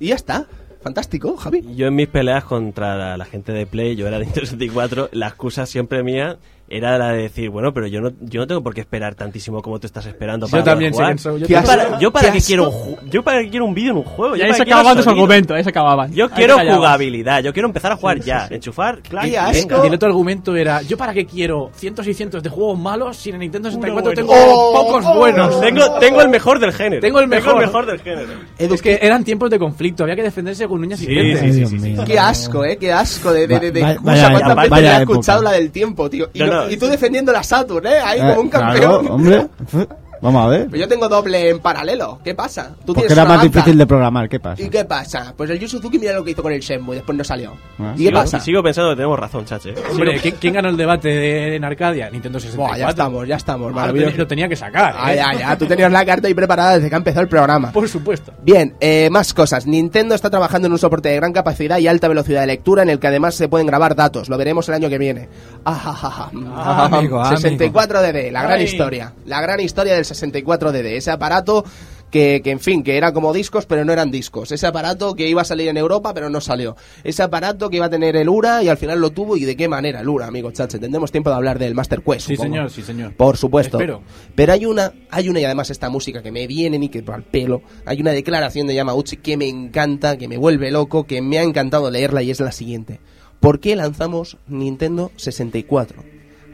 Y 0.00 0.08
ya 0.08 0.14
está. 0.16 0.46
Fantástico, 0.82 1.36
Javi. 1.36 1.64
Yo 1.74 1.88
en 1.88 1.94
mis 1.96 2.06
peleas 2.06 2.44
contra 2.44 2.96
la, 2.96 3.16
la 3.16 3.24
gente 3.24 3.52
de 3.52 3.66
Play, 3.66 3.96
yo 3.96 4.06
era 4.06 4.18
de 4.18 4.24
Nintendo 4.26 4.46
64, 4.46 5.08
la 5.12 5.28
excusa 5.28 5.66
siempre 5.66 6.02
mía 6.04 6.36
era 6.68 6.98
la 6.98 7.12
de 7.12 7.22
decir, 7.22 7.48
bueno, 7.50 7.72
pero 7.72 7.86
yo 7.86 8.00
no, 8.00 8.10
yo 8.20 8.40
no 8.40 8.46
tengo 8.46 8.62
por 8.62 8.74
qué 8.74 8.80
esperar 8.80 9.14
tantísimo 9.14 9.62
como 9.62 9.78
tú 9.78 9.86
estás 9.86 10.04
esperando 10.06 10.46
Yo 10.46 10.50
para 10.50 10.64
también 10.64 10.92
poder 10.92 11.18
sé 11.18 11.28
jugar. 11.28 11.40
yo 11.40 11.46
Yo 11.46 11.62
también. 11.62 11.86
para, 11.86 11.98
yo 12.00 12.10
para 12.12 12.32
Qué 12.32 12.38
asco. 12.38 12.46
quiero 12.46 12.70
un 12.70 13.10
yo 13.10 13.22
para 13.22 13.40
qué 13.42 13.50
quiero 13.50 13.64
un 13.66 13.74
vídeo 13.74 13.90
en 13.92 13.96
un 13.98 14.02
juego, 14.04 14.34
Y 14.34 14.38
yo 14.40 14.44
ahí 14.46 14.50
para 14.50 14.56
se 14.56 14.62
acababan 14.64 14.96
tus 14.96 15.06
argumentos, 15.06 15.56
ahí 15.56 15.62
se 15.62 15.70
acababan. 15.70 16.12
Yo 16.12 16.24
Ahí 16.24 16.30
quiero 16.34 16.56
jugabilidad, 16.58 17.42
yo 17.42 17.52
quiero 17.52 17.68
empezar 17.68 17.92
a 17.92 17.96
jugar 17.96 18.20
ya, 18.20 18.48
enchufar, 18.50 19.00
Qué 19.02 19.16
y. 19.28 19.30
Y 19.32 19.86
el 19.86 19.94
otro 19.94 20.08
argumento 20.08 20.56
era, 20.56 20.82
¿yo 20.82 20.96
para 20.96 21.12
qué 21.12 21.24
quiero 21.26 21.70
cientos 21.74 22.06
y 22.06 22.14
cientos 22.14 22.42
de 22.42 22.48
juegos 22.50 22.78
malos 22.78 23.16
si 23.16 23.28
en 23.30 23.36
el 23.36 23.40
Nintendo 23.42 23.70
64 23.70 24.02
bueno. 24.02 24.14
tengo 24.16 24.32
Oh, 24.36 24.72
pocos 24.86 25.04
oh. 25.06 25.18
buenos? 25.18 25.60
Tengo, 25.60 25.98
tengo 26.00 26.20
el 26.22 26.28
mejor 26.28 26.58
del 26.58 26.72
género. 26.72 27.00
Tengo 27.00 27.20
el 27.20 27.28
mejor. 27.28 27.86
del 27.86 28.00
género. 28.00 28.28
Es 28.58 28.82
que 28.82 28.98
eran 29.00 29.22
tiempos 29.24 29.50
de 29.50 29.58
conflicto, 29.58 30.02
había 30.02 30.16
que 30.16 30.22
defenderse 30.22 30.66
con 30.66 30.80
uñas 30.80 31.00
y 31.02 31.06
Sí, 31.06 31.12
dientes. 31.12 31.68
sí, 31.70 31.78
sí. 31.78 31.94
Qué 32.06 32.18
asco, 32.18 32.64
eh, 32.64 32.76
qué 32.76 32.92
asco 32.92 33.32
de, 33.32 33.46
de, 33.46 33.60
de, 33.60 33.70
de 33.70 33.80
vaya- 33.82 34.00
¿Cuántas 34.30 34.56
veces 34.56 34.70
vaya 34.70 34.92
le 34.92 34.98
he 34.98 35.00
escuchado 35.02 35.42
la 35.42 35.52
del 35.52 35.70
tiempo, 35.70 36.08
tío? 36.10 36.28
Y, 36.32 36.40
No, 36.40 36.46
y 36.70 36.76
tú 36.76 36.86
defendiendo 36.86 37.32
la 37.32 37.42
Saturn, 37.42 37.86
eh, 37.86 37.98
ahí 38.04 38.18
Eh, 38.20 38.22
como 38.28 38.40
un 38.42 38.48
claro, 38.48 38.66
campeón. 38.72 39.08
hombre. 39.10 39.46
Vamos 40.20 40.44
a 40.44 40.48
ver. 40.48 40.66
Pero 40.70 40.78
yo 40.78 40.88
tengo 40.88 41.08
doble 41.08 41.50
en 41.50 41.58
paralelo. 41.60 42.18
¿Qué 42.24 42.34
pasa? 42.34 42.70
Tú 42.84 42.94
Porque 42.94 43.00
tienes 43.02 43.12
era 43.12 43.24
una 43.24 43.34
más 43.34 43.42
difícil 43.42 43.76
de 43.78 43.86
programar, 43.86 44.28
¿qué 44.28 44.40
pasa? 44.40 44.62
¿Y 44.62 44.68
qué 44.68 44.84
pasa? 44.84 45.34
Pues 45.36 45.50
el 45.50 45.58
Yu 45.58 45.68
Suzuki 45.68 45.98
mira 45.98 46.12
lo 46.12 46.24
que 46.24 46.30
hizo 46.32 46.42
con 46.42 46.52
el 46.52 46.60
Shenmue 46.60 46.94
y 46.94 46.98
después 46.98 47.16
no 47.16 47.24
salió. 47.24 47.52
Ah, 47.78 47.92
¿Y 47.96 48.04
qué 48.04 48.08
sí. 48.08 48.14
pasa? 48.14 48.40
Sigo 48.40 48.62
pensando 48.62 48.90
que 48.90 48.96
tenemos 48.96 49.18
razón, 49.18 49.44
chache. 49.44 49.74
Hombre, 49.90 50.18
¿quién, 50.20 50.36
quién 50.40 50.54
ganó 50.54 50.68
el 50.68 50.76
debate 50.76 51.08
de, 51.08 51.56
en 51.56 51.64
Arcadia? 51.64 52.10
Nintendo 52.10 52.40
64. 52.40 52.66
Buah, 52.66 52.78
ya 52.78 52.88
estamos, 52.90 53.28
ya 53.28 53.36
estamos. 53.36 53.66
Ah, 53.66 53.70
lo, 53.70 53.74
Maravilloso. 53.76 54.06
tenía, 54.10 54.18
lo 54.18 54.26
tenía 54.26 54.48
que 54.48 54.56
sacar. 54.56 54.94
Ah, 54.98 55.12
¿eh? 55.12 55.16
ya, 55.16 55.32
ya. 55.38 55.58
Tú 55.58 55.66
tenías 55.66 55.92
la 55.92 56.04
carta 56.04 56.28
ahí 56.28 56.34
preparada 56.34 56.76
desde 56.76 56.88
que 56.88 56.94
ha 56.94 56.98
empezado 56.98 57.22
el 57.22 57.28
programa. 57.28 57.72
Por 57.72 57.88
supuesto. 57.88 58.32
Bien, 58.42 58.74
eh, 58.80 59.08
más 59.10 59.34
cosas. 59.34 59.66
Nintendo 59.66 60.14
está 60.14 60.30
trabajando 60.30 60.66
en 60.66 60.72
un 60.72 60.78
soporte 60.78 61.08
de 61.10 61.16
gran 61.16 61.32
capacidad 61.32 61.78
y 61.78 61.86
alta 61.88 62.08
velocidad 62.08 62.40
de 62.40 62.46
lectura 62.46 62.82
en 62.82 62.88
el 62.88 62.98
que 62.98 63.06
además 63.08 63.34
se 63.34 63.48
pueden 63.48 63.66
grabar 63.66 63.94
datos. 63.94 64.28
Lo 64.28 64.38
veremos 64.38 64.68
el 64.68 64.74
año 64.74 64.88
que 64.88 64.98
viene. 64.98 65.28
Ah, 65.64 65.74
ja. 65.74 66.30
Ah, 66.54 66.84
amigo, 66.90 67.20
amigo. 67.24 67.40
64DD, 67.48 68.30
la 68.30 68.42
gran 68.42 68.58
Ay. 68.58 68.64
historia. 68.64 69.12
La 69.26 69.40
gran 69.40 69.60
historia 69.60 69.94
del 69.94 70.05
64DD. 70.06 70.96
Ese 70.96 71.10
aparato 71.10 71.64
que, 72.10 72.40
que, 72.42 72.50
en 72.50 72.60
fin, 72.60 72.82
que 72.82 72.96
era 72.96 73.12
como 73.12 73.32
discos, 73.32 73.66
pero 73.66 73.84
no 73.84 73.92
eran 73.92 74.10
discos. 74.10 74.52
Ese 74.52 74.66
aparato 74.66 75.14
que 75.14 75.28
iba 75.28 75.42
a 75.42 75.44
salir 75.44 75.68
en 75.68 75.76
Europa, 75.76 76.14
pero 76.14 76.30
no 76.30 76.40
salió. 76.40 76.76
Ese 77.04 77.22
aparato 77.22 77.68
que 77.68 77.76
iba 77.76 77.86
a 77.86 77.90
tener 77.90 78.16
el 78.16 78.28
URA 78.28 78.62
y 78.62 78.68
al 78.68 78.76
final 78.76 79.00
lo 79.00 79.10
tuvo. 79.10 79.36
¿Y 79.36 79.44
de 79.44 79.56
qué 79.56 79.68
manera 79.68 80.00
el 80.00 80.08
URA, 80.08 80.26
amigo 80.26 80.50
chache? 80.52 80.78
Tendremos 80.78 81.10
tiempo 81.12 81.30
de 81.30 81.36
hablar 81.36 81.58
del 81.58 81.74
Master 81.74 82.02
Quest. 82.02 82.26
Sí, 82.26 82.36
supongo. 82.36 82.54
señor, 82.54 82.70
sí, 82.70 82.82
señor. 82.82 83.14
Por 83.14 83.36
supuesto. 83.36 83.78
Espero. 83.78 84.02
Pero 84.34 84.52
hay 84.52 84.66
una, 84.66 84.92
hay 85.10 85.28
una 85.28 85.40
y 85.40 85.44
además 85.44 85.70
esta 85.70 85.90
música 85.90 86.22
que 86.22 86.30
me 86.30 86.46
viene 86.46 86.78
ni 86.78 86.88
que 86.88 87.04
al 87.06 87.22
pelo. 87.22 87.62
Hay 87.84 88.00
una 88.00 88.12
declaración 88.12 88.66
de 88.66 88.74
Yamauchi 88.74 89.18
que 89.18 89.36
me 89.36 89.48
encanta, 89.48 90.16
que 90.16 90.28
me 90.28 90.36
vuelve 90.36 90.70
loco, 90.70 91.04
que 91.04 91.22
me 91.22 91.38
ha 91.38 91.42
encantado 91.42 91.90
leerla 91.90 92.22
y 92.22 92.30
es 92.30 92.40
la 92.40 92.52
siguiente. 92.52 93.00
¿Por 93.40 93.60
qué 93.60 93.76
lanzamos 93.76 94.38
Nintendo 94.48 95.12
64? 95.16 96.02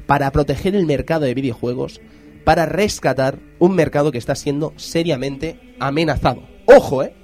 Para 0.06 0.30
proteger 0.30 0.74
el 0.74 0.84
mercado 0.84 1.24
de 1.24 1.34
videojuegos, 1.34 2.00
para 2.44 2.66
rescatar 2.66 3.38
un 3.58 3.74
mercado 3.74 4.12
que 4.12 4.18
está 4.18 4.34
siendo 4.34 4.72
seriamente 4.76 5.76
amenazado. 5.80 6.42
Ojo, 6.66 7.02
¿eh? 7.02 7.14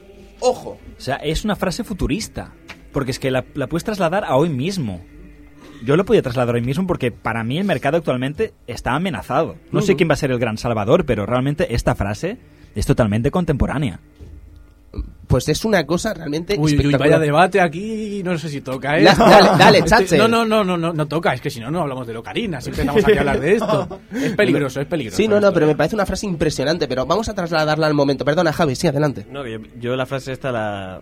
Ojo. 0.41 0.79
O 0.97 1.01
sea, 1.01 1.16
es 1.16 1.45
una 1.45 1.57
frase 1.57 1.85
futurista. 1.85 2.53
Porque 2.93 3.11
es 3.11 3.19
que 3.19 3.31
la, 3.31 3.45
la 3.55 3.66
puedes 3.66 3.85
trasladar 3.85 4.25
a 4.25 4.37
hoy 4.37 4.49
mismo. 4.49 5.05
Yo 5.85 5.97
lo 5.97 6.05
podía 6.05 6.23
trasladar 6.23 6.55
hoy 6.55 6.62
mismo 6.62 6.87
porque 6.87 7.12
para 7.12 7.45
mí 7.45 7.59
el 7.59 7.64
mercado 7.64 7.99
actualmente 7.99 8.55
está 8.66 8.95
amenazado. 8.95 9.57
No 9.71 9.83
sé 9.83 9.95
quién 9.95 10.09
va 10.09 10.14
a 10.14 10.16
ser 10.16 10.31
el 10.31 10.39
gran 10.39 10.59
salvador, 10.59 11.05
pero 11.07 11.27
realmente 11.27 11.75
esta 11.75 11.95
frase 11.95 12.39
es 12.75 12.87
totalmente 12.87 13.31
contemporánea. 13.31 14.01
Pues 15.29 15.49
es 15.49 15.64
una 15.64 15.85
cosa 15.87 16.14
realmente 16.14 16.55
Uy, 16.55 16.59
uy, 16.59 16.64
uy, 16.64 16.74
espectacular. 16.79 17.11
vaya 17.11 17.18
debate 17.18 17.61
aquí, 17.61 18.22
no 18.24 18.37
sé 18.39 18.49
si 18.49 18.61
toca, 18.62 18.99
¿eh? 18.99 19.03
La- 19.03 19.14
dale, 19.14 19.49
dale, 19.59 19.79
Este- 19.79 19.91
chache. 19.91 20.18
No, 20.18 20.26
no, 20.26 20.45
no, 20.45 20.64
no, 20.64 20.76
no, 20.76 20.93
no 20.93 21.07
toca, 21.07 21.35
es 21.35 21.41
que 21.41 21.51
si 21.51 21.61
no, 21.61 21.70
no 21.70 21.83
hablamos 21.83 22.07
de 22.07 22.14
Locarina, 22.14 22.61
si 22.61 22.70
empezamos 22.70 23.05
aquí 23.05 23.16
a 23.16 23.20
hablar 23.20 23.39
de 23.41 23.53
esto. 23.57 24.01
Es 24.12 24.33
peligroso, 24.33 24.81
es 24.81 24.87
peligroso. 24.87 25.16
Sí, 25.18 25.29
no, 25.29 25.35
no, 25.39 25.49
esto, 25.49 25.53
pero 25.55 25.66
¿eh? 25.66 25.68
me 25.68 25.74
parece 25.76 25.95
una 25.95 26.07
frase 26.07 26.26
impresionante, 26.26 26.89
pero 26.89 27.05
vamos 27.07 27.29
a 27.29 27.35
trasladarla 27.35 27.87
al 27.87 27.95
momento. 27.95 28.24
Perdona, 28.24 28.53
Javi, 28.53 28.74
sí, 28.74 28.87
adelante. 28.87 29.26
No, 29.31 29.45
que 29.45 29.53
yo, 29.53 29.59
yo 29.79 29.97
la 29.97 30.07
frase 30.07 30.33
esta 30.33 30.51
la, 30.51 31.01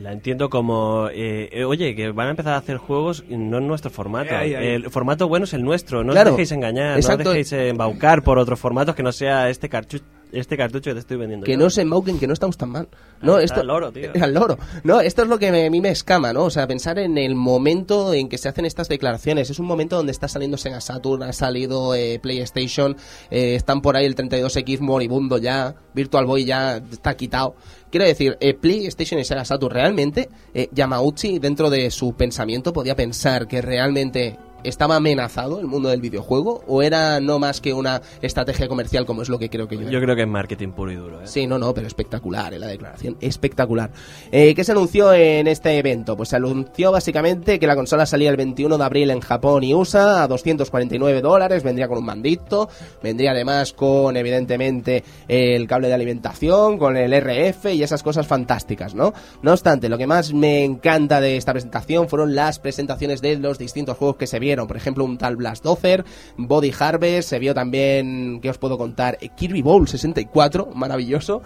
la 0.00 0.12
entiendo 0.12 0.48
como, 0.48 1.08
eh, 1.12 1.48
eh, 1.52 1.64
oye, 1.64 1.96
que 1.96 2.12
van 2.12 2.28
a 2.28 2.30
empezar 2.30 2.52
a 2.54 2.58
hacer 2.58 2.76
juegos 2.76 3.24
y 3.28 3.36
no 3.36 3.58
en 3.58 3.66
nuestro 3.66 3.90
formato. 3.90 4.36
Ay, 4.36 4.54
ay. 4.54 4.66
El 4.68 4.90
formato 4.90 5.26
bueno 5.26 5.44
es 5.46 5.52
el 5.52 5.64
nuestro, 5.64 6.04
no 6.04 6.12
Claro. 6.12 6.30
os 6.30 6.36
dejéis 6.36 6.52
engañar, 6.52 6.96
Exacto. 6.96 7.24
no 7.24 7.30
os 7.30 7.34
dejéis 7.36 7.52
embaucar 7.70 8.22
por 8.22 8.38
otros 8.38 8.60
formatos 8.60 8.94
que 8.94 9.02
no 9.02 9.10
sea 9.10 9.50
este 9.50 9.68
cartucho, 9.68 10.04
este 10.34 10.56
cartucho 10.56 10.90
que 10.90 10.94
te 10.94 11.00
estoy 11.00 11.16
vendiendo. 11.16 11.44
Que 11.46 11.52
yo. 11.52 11.58
no 11.58 11.70
se 11.70 11.82
embauquen, 11.82 12.18
que 12.18 12.26
no 12.26 12.32
estamos 12.34 12.56
tan 12.56 12.70
mal. 12.70 12.88
No, 13.22 13.38
esto, 13.38 13.60
al 13.60 13.66
loro, 13.68 13.90
tío. 13.92 14.10
Al 14.20 14.34
loro. 14.34 14.58
No, 14.82 15.00
esto 15.00 15.22
es 15.22 15.28
lo 15.28 15.38
que 15.38 15.50
me- 15.50 15.66
a 15.66 15.70
mí 15.70 15.80
me 15.80 15.90
escama, 15.90 16.32
¿no? 16.32 16.44
O 16.44 16.50
sea, 16.50 16.66
pensar 16.66 16.98
en 16.98 17.16
el 17.18 17.34
momento 17.34 18.12
en 18.12 18.28
que 18.28 18.36
se 18.38 18.48
hacen 18.48 18.64
estas 18.66 18.88
declaraciones. 18.88 19.48
Es 19.50 19.58
un 19.58 19.66
momento 19.66 19.96
donde 19.96 20.12
está 20.12 20.28
saliendo 20.28 20.56
Sega 20.58 20.80
Saturn, 20.80 21.22
ha 21.22 21.32
salido 21.32 21.94
eh, 21.94 22.18
PlayStation, 22.22 22.96
eh, 23.30 23.54
están 23.54 23.80
por 23.80 23.96
ahí 23.96 24.04
el 24.06 24.14
32X 24.16 24.80
moribundo 24.80 25.38
ya, 25.38 25.74
Virtual 25.94 26.26
Boy 26.26 26.44
ya 26.44 26.76
está 26.76 27.16
quitado. 27.16 27.54
Quiero 27.90 28.04
decir, 28.06 28.36
eh, 28.40 28.54
PlayStation 28.54 29.20
y 29.20 29.24
Sega 29.24 29.44
Saturn, 29.44 29.72
realmente, 29.72 30.28
Yamauchi, 30.72 31.38
dentro 31.38 31.70
de 31.70 31.90
su 31.90 32.14
pensamiento, 32.14 32.72
podía 32.72 32.96
pensar 32.96 33.46
que 33.46 33.62
realmente 33.62 34.36
estaba 34.64 34.96
amenazado 34.96 35.60
el 35.60 35.66
mundo 35.66 35.88
del 35.88 36.00
videojuego 36.00 36.62
o 36.66 36.82
era 36.82 37.20
no 37.20 37.38
más 37.38 37.60
que 37.60 37.72
una 37.72 38.02
estrategia 38.22 38.68
comercial 38.68 39.06
como 39.06 39.22
es 39.22 39.28
lo 39.28 39.38
que 39.38 39.48
creo 39.48 39.68
que 39.68 39.76
yo 39.76 39.88
Yo 39.88 40.00
creo 40.00 40.16
que 40.16 40.22
es 40.22 40.28
marketing 40.28 40.70
puro 40.70 40.92
y 40.92 40.96
duro. 40.96 41.20
¿eh? 41.20 41.26
Sí, 41.26 41.46
no, 41.46 41.58
no, 41.58 41.72
pero 41.74 41.86
espectacular, 41.86 42.54
eh, 42.54 42.58
la 42.58 42.66
declaración, 42.66 43.16
espectacular. 43.20 43.90
Eh, 44.32 44.54
¿Qué 44.54 44.64
se 44.64 44.72
anunció 44.72 45.12
en 45.12 45.46
este 45.46 45.78
evento? 45.78 46.16
Pues 46.16 46.30
se 46.30 46.36
anunció 46.36 46.92
básicamente 46.92 47.58
que 47.58 47.66
la 47.66 47.76
consola 47.76 48.06
salía 48.06 48.30
el 48.30 48.36
21 48.36 48.78
de 48.78 48.84
abril 48.84 49.10
en 49.10 49.20
Japón 49.20 49.64
y 49.64 49.74
USA 49.74 50.22
a 50.22 50.28
249 50.28 51.20
dólares, 51.20 51.62
vendría 51.62 51.88
con 51.88 51.98
un 51.98 52.04
mandito, 52.04 52.68
vendría 53.02 53.32
además 53.32 53.72
con, 53.72 54.16
evidentemente, 54.16 55.04
el 55.28 55.66
cable 55.66 55.88
de 55.88 55.94
alimentación, 55.94 56.78
con 56.78 56.96
el 56.96 57.12
RF 57.12 57.66
y 57.66 57.82
esas 57.82 58.02
cosas 58.02 58.26
fantásticas, 58.26 58.94
¿no? 58.94 59.12
No 59.42 59.52
obstante, 59.52 59.88
lo 59.88 59.98
que 59.98 60.06
más 60.06 60.32
me 60.32 60.64
encanta 60.64 61.20
de 61.20 61.36
esta 61.36 61.52
presentación 61.52 62.08
fueron 62.08 62.34
las 62.34 62.58
presentaciones 62.58 63.20
de 63.20 63.36
los 63.36 63.58
distintos 63.58 63.96
juegos 63.96 64.16
que 64.16 64.26
se 64.26 64.38
vieron, 64.38 64.53
por 64.66 64.76
ejemplo, 64.76 65.04
un 65.04 65.18
tal 65.18 65.36
Blast 65.36 65.64
Dozer, 65.64 66.04
Body 66.36 66.72
Harvest, 66.78 67.30
se 67.30 67.38
vio 67.38 67.54
también, 67.54 68.40
¿qué 68.40 68.50
os 68.50 68.58
puedo 68.58 68.78
contar? 68.78 69.18
Kirby 69.36 69.62
Bowl 69.62 69.88
64, 69.88 70.70
maravilloso. 70.74 71.42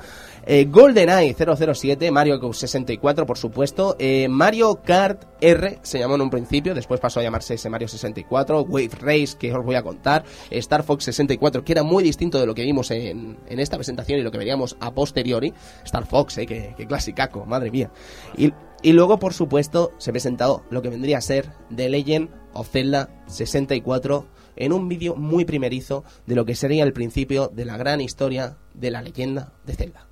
Eh, 0.46 0.66
GoldenEye 0.70 1.34
007, 1.34 2.10
Mario 2.10 2.40
64, 2.52 3.26
por 3.26 3.36
supuesto. 3.38 3.96
eh, 3.98 4.28
Mario 4.28 4.80
Kart 4.82 5.24
R 5.40 5.78
se 5.82 5.98
llamó 5.98 6.14
en 6.14 6.22
un 6.22 6.30
principio, 6.30 6.74
después 6.74 7.00
pasó 7.00 7.20
a 7.20 7.22
llamarse 7.22 7.54
ese 7.54 7.68
Mario 7.68 7.88
64. 7.88 8.62
Wave 8.62 8.90
Race, 9.00 9.36
que 9.38 9.52
os 9.52 9.64
voy 9.64 9.74
a 9.74 9.82
contar. 9.82 10.24
Star 10.50 10.82
Fox 10.82 11.04
64, 11.04 11.64
que 11.64 11.72
era 11.72 11.82
muy 11.82 12.02
distinto 12.02 12.38
de 12.38 12.46
lo 12.46 12.54
que 12.54 12.62
vimos 12.62 12.90
en, 12.90 13.38
en 13.46 13.60
esta 13.60 13.76
presentación 13.76 14.18
y 14.20 14.22
lo 14.22 14.30
que 14.30 14.38
veríamos 14.38 14.76
a 14.80 14.92
posteriori. 14.92 15.52
Star 15.84 16.06
Fox, 16.06 16.38
eh, 16.38 16.46
que, 16.46 16.74
que 16.76 16.86
clasicaco, 16.86 17.44
madre 17.44 17.70
mía. 17.70 17.90
Y, 18.36 18.52
y 18.82 18.92
luego, 18.92 19.18
por 19.18 19.34
supuesto, 19.34 19.92
se 19.98 20.12
presentó 20.12 20.62
lo 20.70 20.82
que 20.82 20.88
vendría 20.88 21.18
a 21.18 21.20
ser 21.20 21.50
The 21.74 21.88
Legend 21.88 22.30
of 22.58 22.68
Zelda 22.70 23.08
64 23.26 24.26
en 24.56 24.72
un 24.72 24.88
vídeo 24.88 25.14
muy 25.14 25.44
primerizo 25.44 26.04
de 26.26 26.34
lo 26.34 26.44
que 26.44 26.56
sería 26.56 26.84
el 26.84 26.92
principio 26.92 27.48
de 27.48 27.64
la 27.64 27.76
gran 27.76 28.00
historia 28.00 28.56
de 28.74 28.90
la 28.90 29.02
leyenda 29.02 29.52
de 29.64 29.74
Zelda. 29.74 30.07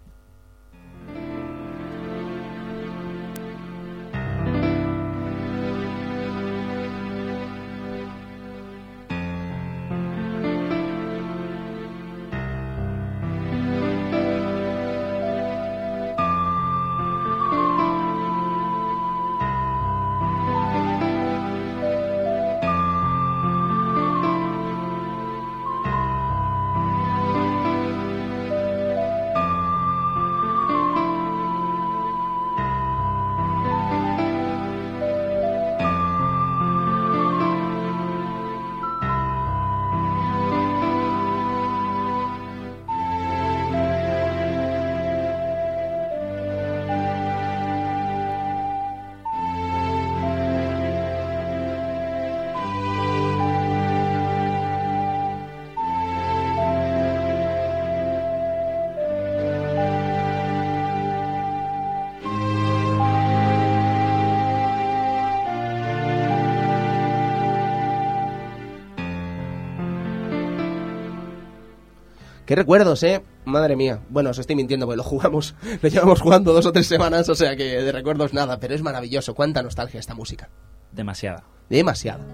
Qué 72.46 72.54
recuerdos, 72.54 73.02
¿eh? 73.02 73.22
Madre 73.44 73.76
mía. 73.76 74.00
Bueno, 74.08 74.30
os 74.30 74.38
estoy 74.38 74.56
mintiendo 74.56 74.86
porque 74.86 74.96
lo 74.98 75.02
jugamos, 75.02 75.54
lo 75.82 75.88
llevamos 75.88 76.20
jugando 76.20 76.52
dos 76.52 76.64
o 76.66 76.72
tres 76.72 76.86
semanas, 76.86 77.28
o 77.28 77.34
sea 77.34 77.56
que 77.56 77.64
de 77.82 77.92
recuerdos 77.92 78.32
nada, 78.32 78.58
pero 78.60 78.74
es 78.74 78.82
maravilloso. 78.82 79.34
Cuánta 79.34 79.62
nostalgia 79.62 80.00
esta 80.00 80.14
música. 80.14 80.48
Demasiada. 80.92 81.44
Demasiada. 81.68 82.24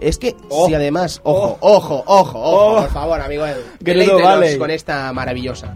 Es 0.00 0.16
que 0.16 0.34
Oh. 0.48 0.66
si 0.66 0.74
además, 0.74 1.20
ojo, 1.24 1.58
ojo, 1.60 2.02
ojo, 2.06 2.38
ojo, 2.40 2.76
Oh. 2.78 2.80
por 2.80 2.90
favor, 2.90 3.20
amigo 3.20 3.44
Edu, 3.46 3.60
vale. 4.24 4.56
con 4.58 4.70
esta 4.70 5.12
maravillosa. 5.12 5.74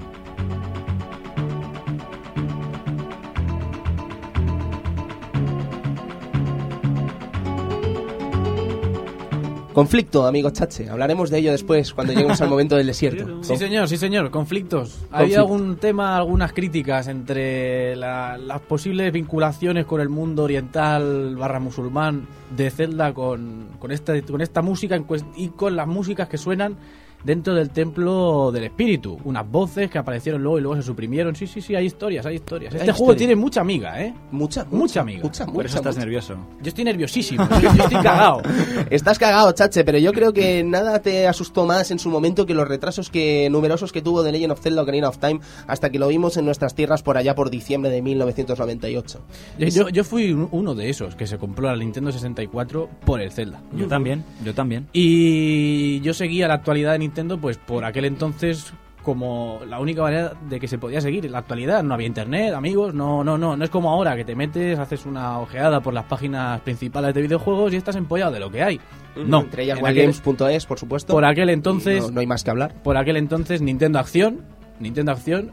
Conflicto, 9.75 10.25
amigo 10.27 10.51
Chache. 10.51 10.89
Hablaremos 10.89 11.31
de 11.31 11.39
ello 11.39 11.51
después, 11.51 11.93
cuando 11.93 12.13
lleguemos 12.13 12.41
al 12.41 12.49
momento 12.49 12.77
del 12.77 12.87
desierto. 12.87 13.25
Sí, 13.43 13.57
señor, 13.57 13.89
sí, 13.89 13.97
señor. 13.97 14.31
Conflictos. 14.31 14.91
Conflicto. 14.93 15.17
Había 15.17 15.39
algún 15.41 15.77
tema, 15.77 16.17
algunas 16.17 16.53
críticas 16.53 17.09
entre 17.09 17.97
la- 17.97 18.39
las 18.39 18.61
posibles 18.61 19.13
vinculaciones 19.13 19.85
con 19.85 20.01
el 20.01 20.09
mundo 20.09 20.45
oriental 20.45 21.35
barra 21.37 21.59
musulmán 21.59 22.27
de 22.57 22.71
Zelda 22.71 23.13
con, 23.13 23.67
con, 23.79 23.91
esta, 23.91 24.21
con 24.23 24.41
esta 24.41 24.63
música 24.63 24.99
y 25.37 25.49
con 25.49 25.75
las 25.77 25.89
músicas 25.89 26.29
que 26.29 26.39
suenan 26.39 26.77
dentro 27.25 27.55
del 27.55 27.71
templo 27.71 28.51
del 28.53 28.65
espíritu. 28.65 29.19
Unas 29.25 29.51
voces 29.51 29.91
que 29.91 29.99
aparecieron 29.99 30.43
luego 30.43 30.59
y 30.59 30.63
luego 30.63 30.77
se 30.77 30.83
suprimieron. 30.83 31.35
Sí, 31.35 31.47
sí, 31.47 31.61
sí, 31.61 31.75
hay 31.75 31.87
historias, 31.87 32.27
hay 32.27 32.37
historias. 32.37 32.75
Hay 32.75 32.81
Este 32.81 32.93
juego 32.93 33.17
tiene 33.17 33.35
mucha 33.35 33.61
amiga, 33.63 34.01
¿eh? 34.03 34.15
Mucha, 34.31 34.65
Mucha 34.71 35.01
amiga. 35.01 35.23
Mucha, 35.23 35.45
Por 35.47 35.55
mucha, 35.55 35.67
eso 35.67 35.77
estás 35.79 35.95
mucha. 35.97 36.05
nervioso. 36.05 36.35
Yo 36.63 36.69
estoy 36.69 36.85
nerviosísimo, 36.85 37.49
yo, 37.63 37.69
estoy 37.71 38.03
cagado. 38.03 38.43
Estás 38.91 39.19
cagado, 39.19 39.51
Chache, 39.53 39.85
pero 39.85 39.99
yo 39.99 40.13
creo 40.13 40.33
que 40.33 40.63
nada 40.63 41.01
te 41.01 41.27
asustó 41.27 41.65
más 41.67 41.91
en 41.91 41.99
su 41.99 42.11
momento 42.11 42.45
que 42.47 42.55
los 42.55 42.69
retrasos 42.69 43.09
que 43.11 43.49
numerosos 43.51 43.93
que 43.93 44.03
tuvo 44.03 44.23
The 44.23 44.33
Legend 44.33 44.53
of 44.53 44.61
Zelda 44.61 44.83
Ocarina 44.83 45.09
of 45.09 45.19
Time 45.19 45.41
hasta 45.67 45.91
que 45.91 45.99
lo 45.99 46.09
vimos 46.09 46.37
en 46.37 46.45
nuestras 46.45 46.75
tierras 46.75 47.03
por 47.03 47.17
allá 47.17 47.35
por 47.35 47.51
diciembre 47.51 47.91
de 47.91 48.03
1998. 48.03 49.21
Yo, 49.59 49.67
yo- 49.69 49.89
yo 49.89 50.05
fui 50.05 50.33
un- 50.33 50.49
uno 50.53 50.75
de 50.75 50.91
esos 50.91 51.15
que 51.17 51.27
se 51.27 51.39
compró 51.39 51.67
la 51.69 51.77
Nintendo 51.77 52.13
64 52.13 52.89
por 53.05 53.21
el 53.21 53.31
Zelda. 53.33 53.61
Yo 53.77 53.87
también, 53.89 54.25
yo 54.45 54.55
también. 54.55 54.89
Y 54.93 56.01
yo 56.01 56.13
seguía 56.15 56.49
la 56.49 56.55
actualidad 56.55 56.93
de 56.93 56.99
Nintendo, 56.99 57.14
pues 57.41 57.57
por 57.59 57.85
aquel 57.85 58.05
entonces 58.05 58.73
como 59.03 59.61
la 59.69 59.81
única 59.81 60.01
manera 60.01 60.33
de 60.49 60.59
que 60.59 60.67
se 60.67 60.79
podía 60.79 60.99
seguir 61.01 61.31
la 61.31 61.39
actualidad. 61.39 61.83
No 61.83 61.93
había 61.93 62.07
internet, 62.07 62.55
amigos, 62.55 62.95
no, 62.95 63.23
no, 63.23 63.37
no. 63.37 63.55
No 63.55 63.63
es 63.65 63.69
como 63.71 63.91
ahora 63.91 64.17
que 64.17 64.25
te 64.25 64.35
metes, 64.35 64.79
haces 64.79 65.05
una 65.05 65.39
ojeada 65.41 65.81
por 65.83 65.93
las 65.93 66.05
páginas 66.07 66.61
principales 66.63 67.13
de 67.15 67.21
videojuegos 67.21 67.73
y 67.75 67.77
estás 67.77 67.97
empollado 67.97 68.33
de 68.33 68.41
lo 68.41 68.51
que 68.51 68.63
hay. 68.63 68.81
No, 69.15 69.43
Entre 69.43 69.65
ellas 69.65 69.79
en 69.79 69.85
aquel- 69.85 70.67
por 70.67 70.79
supuesto. 70.79 71.13
por 71.13 71.25
aquel 71.27 71.51
entonces, 71.51 72.03
No, 72.05 72.11
no 72.13 72.21
hay 72.21 72.27
más 72.27 72.43
que 72.45 72.51
hablar. 72.51 72.75
por 72.83 72.97
aquel 72.97 73.17
entonces 73.19 73.61
Nintendo 73.61 73.99
Acción, 73.99 74.41
Nintendo 74.81 75.13
Acción 75.13 75.53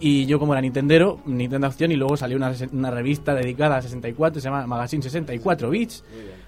y 0.00 0.26
yo 0.26 0.40
como 0.40 0.52
era 0.54 0.60
Nintendero, 0.60 1.20
Nintendo 1.24 1.68
Acción 1.68 1.92
y 1.92 1.96
luego 1.96 2.16
salió 2.16 2.36
una, 2.36 2.52
una 2.72 2.90
revista 2.90 3.32
dedicada 3.34 3.76
a 3.76 3.82
64, 3.82 4.40
se 4.40 4.48
llama 4.48 4.66
Magazine 4.66 5.02
64 5.04 5.70
Bits, 5.70 6.04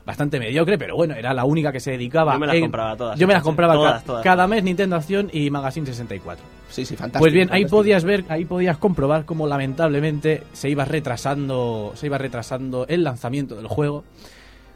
bastante 0.07 0.39
mediocre, 0.39 0.79
pero 0.79 0.97
bueno, 0.97 1.15
era 1.15 1.33
la 1.35 1.45
única 1.45 1.71
que 1.73 1.81
se 1.81 1.93
dedicaba 1.93 2.33
Yo 2.35 2.39
me 2.41 2.47
las 2.47 2.57
en- 2.57 2.63
compraba 2.63 2.97
todas, 2.97 3.19
Yo 3.19 3.27
me 3.27 3.35
las 3.35 3.43
compraba 3.43 3.75
todas, 3.75 4.01
ca- 4.01 4.07
todas. 4.07 4.25
cada 4.25 4.47
mes 4.47 4.63
Nintendo 4.65 4.97
Acción 4.97 5.29
y 5.33 5.51
Magazine 5.51 5.87
64. 5.87 6.45
Sí, 6.71 6.85
sí, 6.85 6.97
fantástico. 6.97 7.21
Pues 7.21 7.33
bien, 7.33 7.49
ahí 7.53 7.65
podías 7.67 8.05
ver, 8.05 8.25
ahí 8.29 8.45
podías 8.45 8.79
comprobar 8.79 9.25
cómo 9.25 9.47
lamentablemente 9.47 10.43
se 10.53 10.71
iba 10.71 10.85
retrasando, 10.85 11.93
se 11.97 12.07
iba 12.07 12.17
retrasando 12.19 12.87
el 12.89 13.05
lanzamiento 13.05 13.57
del 13.57 13.67
juego. 13.67 14.05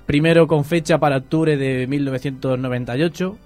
Primero 0.06 0.46
con 0.46 0.64
fecha 0.64 0.98
para 0.98 1.16
octubre 1.16 1.56
de 1.56 1.86
1998 1.86 3.36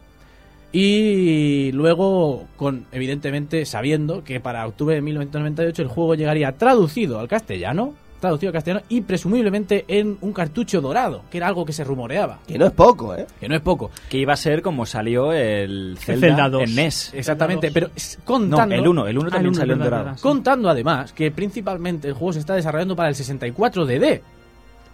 y 0.73 1.71
luego 1.73 2.47
con 2.57 2.85
evidentemente 2.93 3.65
sabiendo 3.65 4.23
que 4.25 4.41
para 4.41 4.67
octubre 4.67 4.95
de 4.97 5.01
1998 5.03 5.83
el 5.83 5.89
juego 5.89 6.15
llegaría 6.15 6.53
traducido 6.53 7.21
al 7.21 7.29
castellano, 7.29 7.95
traducido 8.21 8.49
al 8.51 8.53
castellano 8.55 8.85
y 8.89 9.01
presumiblemente 9.01 9.85
en 9.89 10.19
un 10.21 10.33
cartucho 10.33 10.81
dorado, 10.81 11.23
que 11.31 11.37
era 11.39 11.47
algo 11.47 11.65
que 11.65 11.73
se 11.73 11.85
rumoreaba, 11.85 12.39
Que 12.47 12.59
no 12.59 12.67
es 12.67 12.73
poco, 12.73 13.15
¿eh? 13.15 13.27
que 13.39 13.49
no 13.49 13.55
es 13.55 13.61
poco. 13.61 13.91
Que 14.09 14.19
iba 14.19 14.33
a 14.33 14.37
ser 14.37 14.61
como 14.63 14.85
salió 14.87 15.33
el 15.33 15.97
Zelda, 16.01 16.27
Zelda 16.29 16.49
2. 16.49 16.63
en 16.63 16.75
NES. 16.75 17.15
Exactamente, 17.15 17.71
pero 17.71 17.89
No, 17.89 17.95
contando 18.25 18.75
el 18.75 18.87
1, 18.89 19.07
el 19.07 19.19
1 19.19 19.29
Ah, 19.29 19.31
también 19.31 19.55
el 19.55 19.59
salió 19.61 19.73
en 19.75 19.79
dorado. 19.81 20.05
verdad. 20.07 20.21
Contando 20.21 20.69
además 20.69 21.13
que 21.13 21.31
principalmente 21.31 22.09
el 22.09 22.15
juego 22.15 22.33
se 22.33 22.41
está 22.41 22.55
desarrollando 22.55 22.97
para 22.97 23.09
el 23.09 23.15
64DD, 23.15 24.21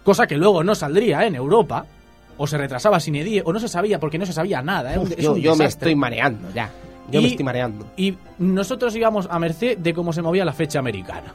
cosa 0.03 0.27
que 0.27 0.37
luego 0.37 0.63
no 0.63 0.75
saldría 0.75 1.25
en 1.25 1.35
Europa, 1.35 1.85
o 2.37 2.45
se 2.47 2.57
retrasaba 2.57 2.99
sin 2.99 3.15
EDIE, 3.15 3.41
o 3.45 3.53
no 3.53 3.59
se 3.59 3.67
sabía 3.69 3.99
porque 3.99 4.17
no 4.17 4.25
se 4.25 4.33
sabía 4.33 4.61
nada. 4.61 4.93
¿eh? 4.93 4.99
Uf, 4.99 5.11
Es 5.11 5.17
yo 5.23 5.33
un 5.33 5.39
yo 5.39 5.55
me 5.55 5.65
estoy 5.65 5.95
mareando 5.95 6.49
ya. 6.53 6.69
Yo 7.11 7.21
me 7.21 7.27
estoy 7.27 7.45
mareando. 7.45 7.85
Y 7.97 8.15
nosotros 8.39 8.95
íbamos 8.95 9.27
a 9.29 9.37
merced 9.39 9.77
de 9.77 9.93
cómo 9.93 10.11
se 10.11 10.21
movía 10.21 10.43
la 10.43 10.53
fecha 10.53 10.79
americana. 10.79 11.33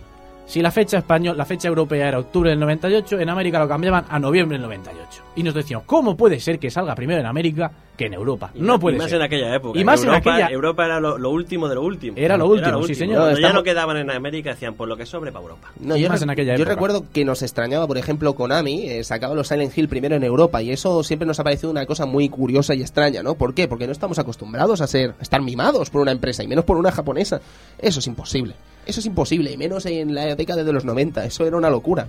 Si 0.51 0.61
la 0.61 0.73
fecha 0.73 0.99
español, 0.99 1.39
la 1.39 1.45
fecha 1.45 1.69
europea 1.69 2.09
era 2.09 2.19
octubre 2.19 2.51
del 2.51 2.59
98, 2.59 3.21
en 3.21 3.29
América 3.29 3.61
lo 3.61 3.69
cambiaban 3.69 4.07
a 4.09 4.19
noviembre 4.19 4.59
del 4.59 4.63
98. 4.67 5.23
Y 5.37 5.45
nos 5.45 5.55
decían, 5.55 5.83
¿cómo 5.87 6.17
puede 6.17 6.41
ser 6.41 6.59
que 6.59 6.73
salga 6.73 6.97
primero 6.97 7.21
en 7.21 7.27
América 7.27 7.71
que 8.01 8.07
en 8.07 8.15
Europa? 8.15 8.51
Y 8.55 8.61
no 8.63 8.67
más- 8.73 8.81
puede 8.81 8.97
y 8.97 8.99
más 8.99 9.11
ser. 9.11 9.17
en 9.19 9.23
aquella 9.27 9.55
época. 9.55 9.79
Y 9.79 9.85
más 9.85 10.01
en 10.03 10.09
Europa, 10.09 10.33
aquella- 10.35 10.49
Europa 10.49 10.85
era 10.87 11.01
lo, 11.01 11.19
lo 11.19 11.29
último 11.31 11.69
de 11.69 11.75
lo 11.75 11.83
último. 11.83 12.17
Era 12.17 12.39
lo 12.39 12.47
último, 12.49 12.83
sí, 12.85 12.95
señor. 12.95 13.19
Cuando 13.21 13.41
ya 13.41 13.53
no 13.53 13.63
quedaban 13.63 13.99
en 13.99 14.11
América, 14.11 14.51
decían, 14.51 14.73
por 14.75 14.89
lo 14.89 14.97
que 14.97 15.05
sobre 15.05 15.31
para 15.33 15.43
Europa. 15.43 15.71
No, 15.79 15.97
yo, 15.97 16.09
Más 16.09 16.23
en 16.23 16.31
aquella 16.31 16.57
yo 16.57 16.63
época. 16.63 16.75
recuerdo 16.75 17.05
que 17.13 17.25
nos 17.27 17.43
extrañaba, 17.43 17.87
por 17.87 17.99
ejemplo, 17.99 18.33
Konami 18.35 18.89
eh, 18.89 19.05
sacaba 19.05 19.35
los 19.35 19.49
Silent 19.49 19.77
Hill 19.77 19.89
primero 19.89 20.17
en 20.17 20.25
Europa 20.25 20.63
y 20.63 20.71
eso 20.71 21.03
siempre 21.03 21.27
nos 21.27 21.39
ha 21.41 21.45
parecido 21.45 21.71
una 21.71 21.85
cosa 21.85 22.07
muy 22.07 22.31
curiosa 22.31 22.75
y 22.75 22.81
extraña, 22.81 23.23
¿no? 23.23 23.35
¿Por 23.35 23.53
qué? 23.53 23.69
Porque 23.69 23.85
no 23.87 23.93
estamos 23.93 24.19
acostumbrados 24.19 24.81
a 24.81 24.87
ser 24.87 25.11
a 25.19 25.23
estar 25.23 25.43
mimados 25.43 25.91
por 25.91 26.01
una 26.01 26.13
empresa 26.13 26.43
y 26.43 26.47
menos 26.49 26.65
por 26.65 26.79
una 26.79 26.91
japonesa. 26.91 27.43
Eso 27.79 27.99
es 28.01 28.07
imposible. 28.07 28.55
Eso 28.87 29.01
es 29.01 29.07
imposible 29.07 29.53
y 29.53 29.59
menos 29.59 29.85
en 29.85 30.15
la 30.15 30.35
década 30.35 30.65
de 30.65 30.73
los 30.73 30.87
90. 30.87 31.27
Eso 31.27 31.47
era 31.47 31.57
una 31.59 31.69
locura. 31.69 32.09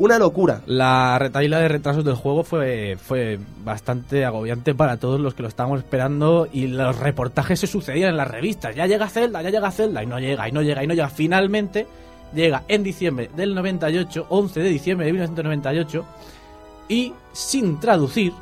Una 0.00 0.18
locura. 0.18 0.62
La 0.64 1.18
retaíla 1.18 1.58
de 1.58 1.68
retrasos 1.68 2.06
del 2.06 2.14
juego 2.14 2.42
fue, 2.42 2.96
fue 2.98 3.38
bastante 3.62 4.24
agobiante 4.24 4.74
para 4.74 4.96
todos 4.96 5.20
los 5.20 5.34
que 5.34 5.42
lo 5.42 5.48
estábamos 5.48 5.80
esperando 5.80 6.48
y 6.50 6.68
los 6.68 6.98
reportajes 6.98 7.60
se 7.60 7.66
sucedían 7.66 8.08
en 8.08 8.16
las 8.16 8.26
revistas. 8.28 8.74
Ya 8.74 8.86
llega 8.86 9.10
Zelda, 9.10 9.42
ya 9.42 9.50
llega 9.50 9.70
Zelda 9.70 10.02
y 10.02 10.06
no 10.06 10.18
llega, 10.18 10.48
y 10.48 10.52
no 10.52 10.62
llega, 10.62 10.82
y 10.82 10.86
no 10.86 10.94
llega. 10.94 11.10
Finalmente 11.10 11.86
llega 12.34 12.62
en 12.66 12.82
diciembre 12.82 13.28
del 13.36 13.54
98, 13.54 14.24
11 14.30 14.60
de 14.60 14.68
diciembre 14.70 15.04
de 15.04 15.12
1998 15.12 16.04
y 16.88 17.12
sin 17.34 17.78
traducir, 17.78 18.32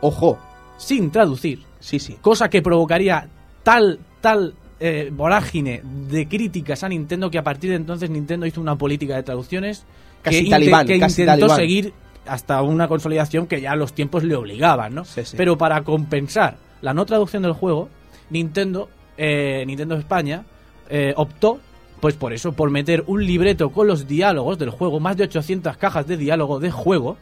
Ojo. 0.00 0.36
sin 0.78 1.12
traducir, 1.12 1.62
Sí, 1.78 2.00
sí. 2.00 2.16
cosa 2.20 2.50
que 2.50 2.60
provocaría 2.60 3.28
tal, 3.62 4.00
tal 4.20 4.52
eh, 4.80 5.10
vorágine 5.12 5.80
de 6.10 6.26
críticas 6.26 6.82
a 6.82 6.88
Nintendo 6.88 7.30
que 7.30 7.38
a 7.38 7.44
partir 7.44 7.70
de 7.70 7.76
entonces 7.76 8.10
Nintendo 8.10 8.46
hizo 8.46 8.60
una 8.60 8.74
política 8.74 9.14
de 9.14 9.22
traducciones 9.22 9.86
Casi 10.22 10.44
que, 10.44 10.50
talibán, 10.50 10.86
que 10.86 10.98
casi 10.98 11.22
intentó 11.22 11.46
talibán. 11.46 11.56
seguir 11.56 11.92
hasta 12.26 12.62
una 12.62 12.88
consolidación 12.88 13.46
que 13.46 13.60
ya 13.60 13.74
los 13.74 13.92
tiempos 13.92 14.24
le 14.24 14.34
obligaban, 14.34 14.94
¿no? 14.94 15.04
Sí, 15.04 15.24
sí. 15.24 15.36
Pero 15.36 15.56
para 15.56 15.82
compensar 15.82 16.56
la 16.82 16.92
no 16.94 17.06
traducción 17.06 17.42
del 17.42 17.52
juego, 17.52 17.88
Nintendo, 18.30 18.88
eh, 19.16 19.64
Nintendo 19.66 19.96
España, 19.96 20.44
eh, 20.90 21.12
optó 21.16 21.60
pues 22.00 22.14
por 22.14 22.32
eso, 22.32 22.52
por 22.52 22.70
meter 22.70 23.04
un 23.06 23.24
libreto 23.24 23.70
con 23.70 23.86
los 23.86 24.06
diálogos 24.06 24.58
del 24.58 24.70
juego, 24.70 25.00
más 25.00 25.16
de 25.16 25.24
800 25.24 25.76
cajas 25.76 26.06
de 26.06 26.16
diálogo 26.16 26.60
de 26.60 26.70
juego, 26.70 27.16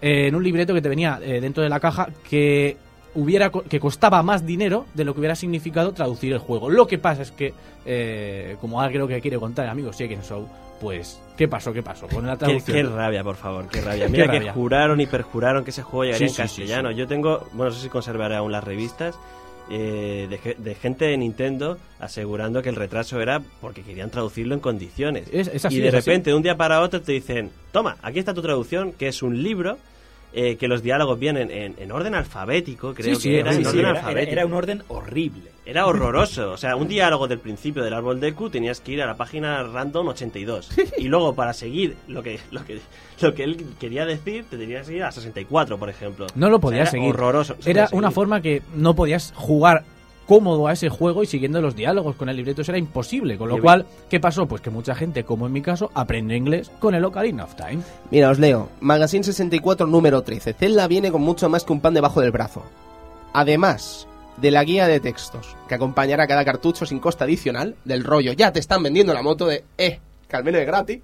eh, 0.00 0.28
en 0.28 0.34
un 0.34 0.42
libreto 0.42 0.74
que 0.74 0.82
te 0.82 0.88
venía 0.88 1.20
eh, 1.22 1.40
dentro 1.40 1.62
de 1.62 1.68
la 1.68 1.80
caja 1.80 2.08
que 2.28 2.76
hubiera 3.14 3.50
que 3.50 3.80
costaba 3.80 4.22
más 4.22 4.44
dinero 4.46 4.86
de 4.94 5.04
lo 5.04 5.14
que 5.14 5.20
hubiera 5.20 5.36
significado 5.36 5.92
traducir 5.92 6.32
el 6.32 6.38
juego. 6.38 6.70
Lo 6.70 6.86
que 6.86 6.98
pasa 6.98 7.22
es 7.22 7.30
que, 7.32 7.54
eh, 7.86 8.56
como 8.60 8.80
ahora 8.80 8.92
creo 8.92 9.06
que 9.08 9.20
quiere 9.20 9.38
contar 9.38 9.64
el 9.66 9.70
amigo 9.70 9.92
Seiken 9.92 10.22
Show, 10.22 10.48
pues, 10.80 11.20
¿qué 11.36 11.46
pasó? 11.48 11.72
¿Qué 11.72 11.82
pasó? 11.82 12.06
Con 12.08 12.26
la 12.26 12.36
traducción. 12.36 12.76
qué 12.76 12.82
rabia, 12.82 13.22
por 13.22 13.36
favor, 13.36 13.68
qué 13.68 13.80
rabia. 13.82 14.06
Qué 14.06 14.12
Mira 14.12 14.26
que 14.26 14.38
rabia. 14.38 14.52
juraron 14.52 15.00
y 15.00 15.06
perjuraron 15.06 15.64
que 15.64 15.70
ese 15.70 15.82
juego 15.82 16.04
llegaría 16.04 16.28
Sí, 16.28 16.42
en 16.42 16.48
sí, 16.48 16.54
sí, 16.54 16.60
castellano. 16.62 16.90
Yo 16.90 17.06
tengo, 17.06 17.46
bueno, 17.52 17.70
no 17.70 17.76
sé 17.76 17.82
si 17.82 17.88
conservaré 17.88 18.36
aún 18.36 18.50
las 18.52 18.64
revistas, 18.64 19.16
eh, 19.70 20.26
de, 20.28 20.54
de 20.58 20.74
gente 20.74 21.06
de 21.06 21.16
Nintendo 21.16 21.78
asegurando 21.98 22.60
que 22.60 22.68
el 22.68 22.76
retraso 22.76 23.20
era 23.22 23.40
porque 23.62 23.80
querían 23.82 24.10
traducirlo 24.10 24.52
en 24.54 24.60
condiciones. 24.60 25.26
Es- 25.32 25.48
es 25.48 25.64
así, 25.64 25.76
y 25.76 25.80
de 25.80 25.90
repente, 25.90 26.30
de 26.30 26.36
un 26.36 26.42
día 26.42 26.56
para 26.56 26.80
otro, 26.82 27.00
te 27.00 27.12
dicen, 27.12 27.50
toma, 27.72 27.96
aquí 28.02 28.18
está 28.18 28.34
tu 28.34 28.42
traducción, 28.42 28.92
que 28.92 29.08
es 29.08 29.22
un 29.22 29.42
libro. 29.42 29.78
Eh, 30.34 30.56
que 30.56 30.68
los 30.68 30.82
diálogos 30.82 31.18
vienen 31.18 31.50
en, 31.50 31.74
en 31.78 31.92
orden 31.92 32.14
alfabético, 32.14 32.92
creo 32.94 33.14
Sí, 33.14 33.20
sí, 33.22 33.28
que 33.30 33.40
era 33.40 33.52
sí, 33.52 33.60
en 33.60 33.66
orden 33.66 33.80
era- 33.80 33.90
alfabético. 33.90 34.32
era 34.32 34.46
un 34.46 34.52
orden 34.52 34.82
horrible. 34.88 35.50
Era 35.66 35.86
horroroso. 35.86 36.50
O 36.54 36.56
sea, 36.56 36.76
un 36.76 36.88
diálogo 36.88 37.26
del 37.28 37.38
principio 37.38 37.82
del 37.82 37.94
árbol 37.94 38.20
de 38.20 38.34
Q 38.34 38.50
tenías 38.50 38.80
que 38.80 38.92
ir 38.92 39.02
a 39.02 39.06
la 39.06 39.16
página 39.16 39.62
random 39.62 40.08
82. 40.08 40.70
Y 40.98 41.04
luego, 41.08 41.34
para 41.34 41.52
seguir 41.52 41.96
lo 42.08 42.22
que, 42.22 42.38
lo 42.50 42.64
que, 42.64 42.80
lo 43.20 43.34
que 43.34 43.44
él 43.44 43.64
quería 43.80 44.04
decir, 44.04 44.44
te 44.50 44.58
tenías 44.58 44.86
que 44.88 44.96
ir 44.96 45.02
a 45.04 45.12
64, 45.12 45.78
por 45.78 45.88
ejemplo. 45.88 46.26
No 46.34 46.50
lo 46.50 46.56
O 46.56 46.58
sea, 46.58 46.62
podías 46.62 46.80
era 46.82 46.90
seguir. 46.90 47.08
Horroroso. 47.14 47.56
Era 47.64 47.88
una 47.92 48.10
forma 48.10 48.40
que 48.42 48.62
no 48.74 48.94
podías 48.94 49.32
jugar 49.36 49.84
cómodo 50.26 50.66
a 50.66 50.72
ese 50.72 50.88
juego 50.88 51.22
y 51.22 51.26
siguiendo 51.26 51.60
los 51.60 51.76
diálogos 51.76 52.16
con 52.16 52.28
el 52.28 52.36
libreto 52.36 52.62
eso 52.62 52.72
era 52.72 52.78
imposible. 52.78 53.36
Con 53.36 53.48
lo 53.48 53.60
cual, 53.60 53.86
¿qué 54.08 54.20
pasó? 54.20 54.46
Pues 54.46 54.62
que 54.62 54.70
mucha 54.70 54.94
gente, 54.94 55.24
como 55.24 55.46
en 55.46 55.52
mi 55.52 55.62
caso, 55.62 55.90
aprendió 55.94 56.36
inglés 56.36 56.70
con 56.78 56.94
el 56.94 57.04
Ocarina 57.04 57.44
of 57.44 57.54
Time. 57.54 57.82
Mira, 58.10 58.30
os 58.30 58.38
leo. 58.38 58.68
Magazine 58.80 59.24
64, 59.24 59.86
número 59.86 60.22
13. 60.22 60.54
Zelda 60.54 60.86
viene 60.86 61.10
con 61.10 61.22
mucho 61.22 61.48
más 61.48 61.64
que 61.64 61.72
un 61.72 61.80
pan 61.80 61.94
debajo 61.94 62.20
del 62.20 62.30
brazo. 62.30 62.62
Además 63.32 64.06
de 64.36 64.50
la 64.50 64.64
guía 64.64 64.86
de 64.86 65.00
textos 65.00 65.56
que 65.68 65.74
acompañará 65.74 66.26
cada 66.26 66.44
cartucho 66.44 66.86
sin 66.86 66.98
costa 66.98 67.24
adicional, 67.24 67.76
del 67.84 68.04
rollo, 68.04 68.32
ya 68.32 68.52
te 68.52 68.60
están 68.60 68.82
vendiendo 68.82 69.14
la 69.14 69.22
moto 69.22 69.46
de, 69.46 69.64
eh, 69.78 70.00
que 70.28 70.36
al 70.36 70.44
menos 70.44 70.60
es 70.60 70.66
gratis, 70.66 71.00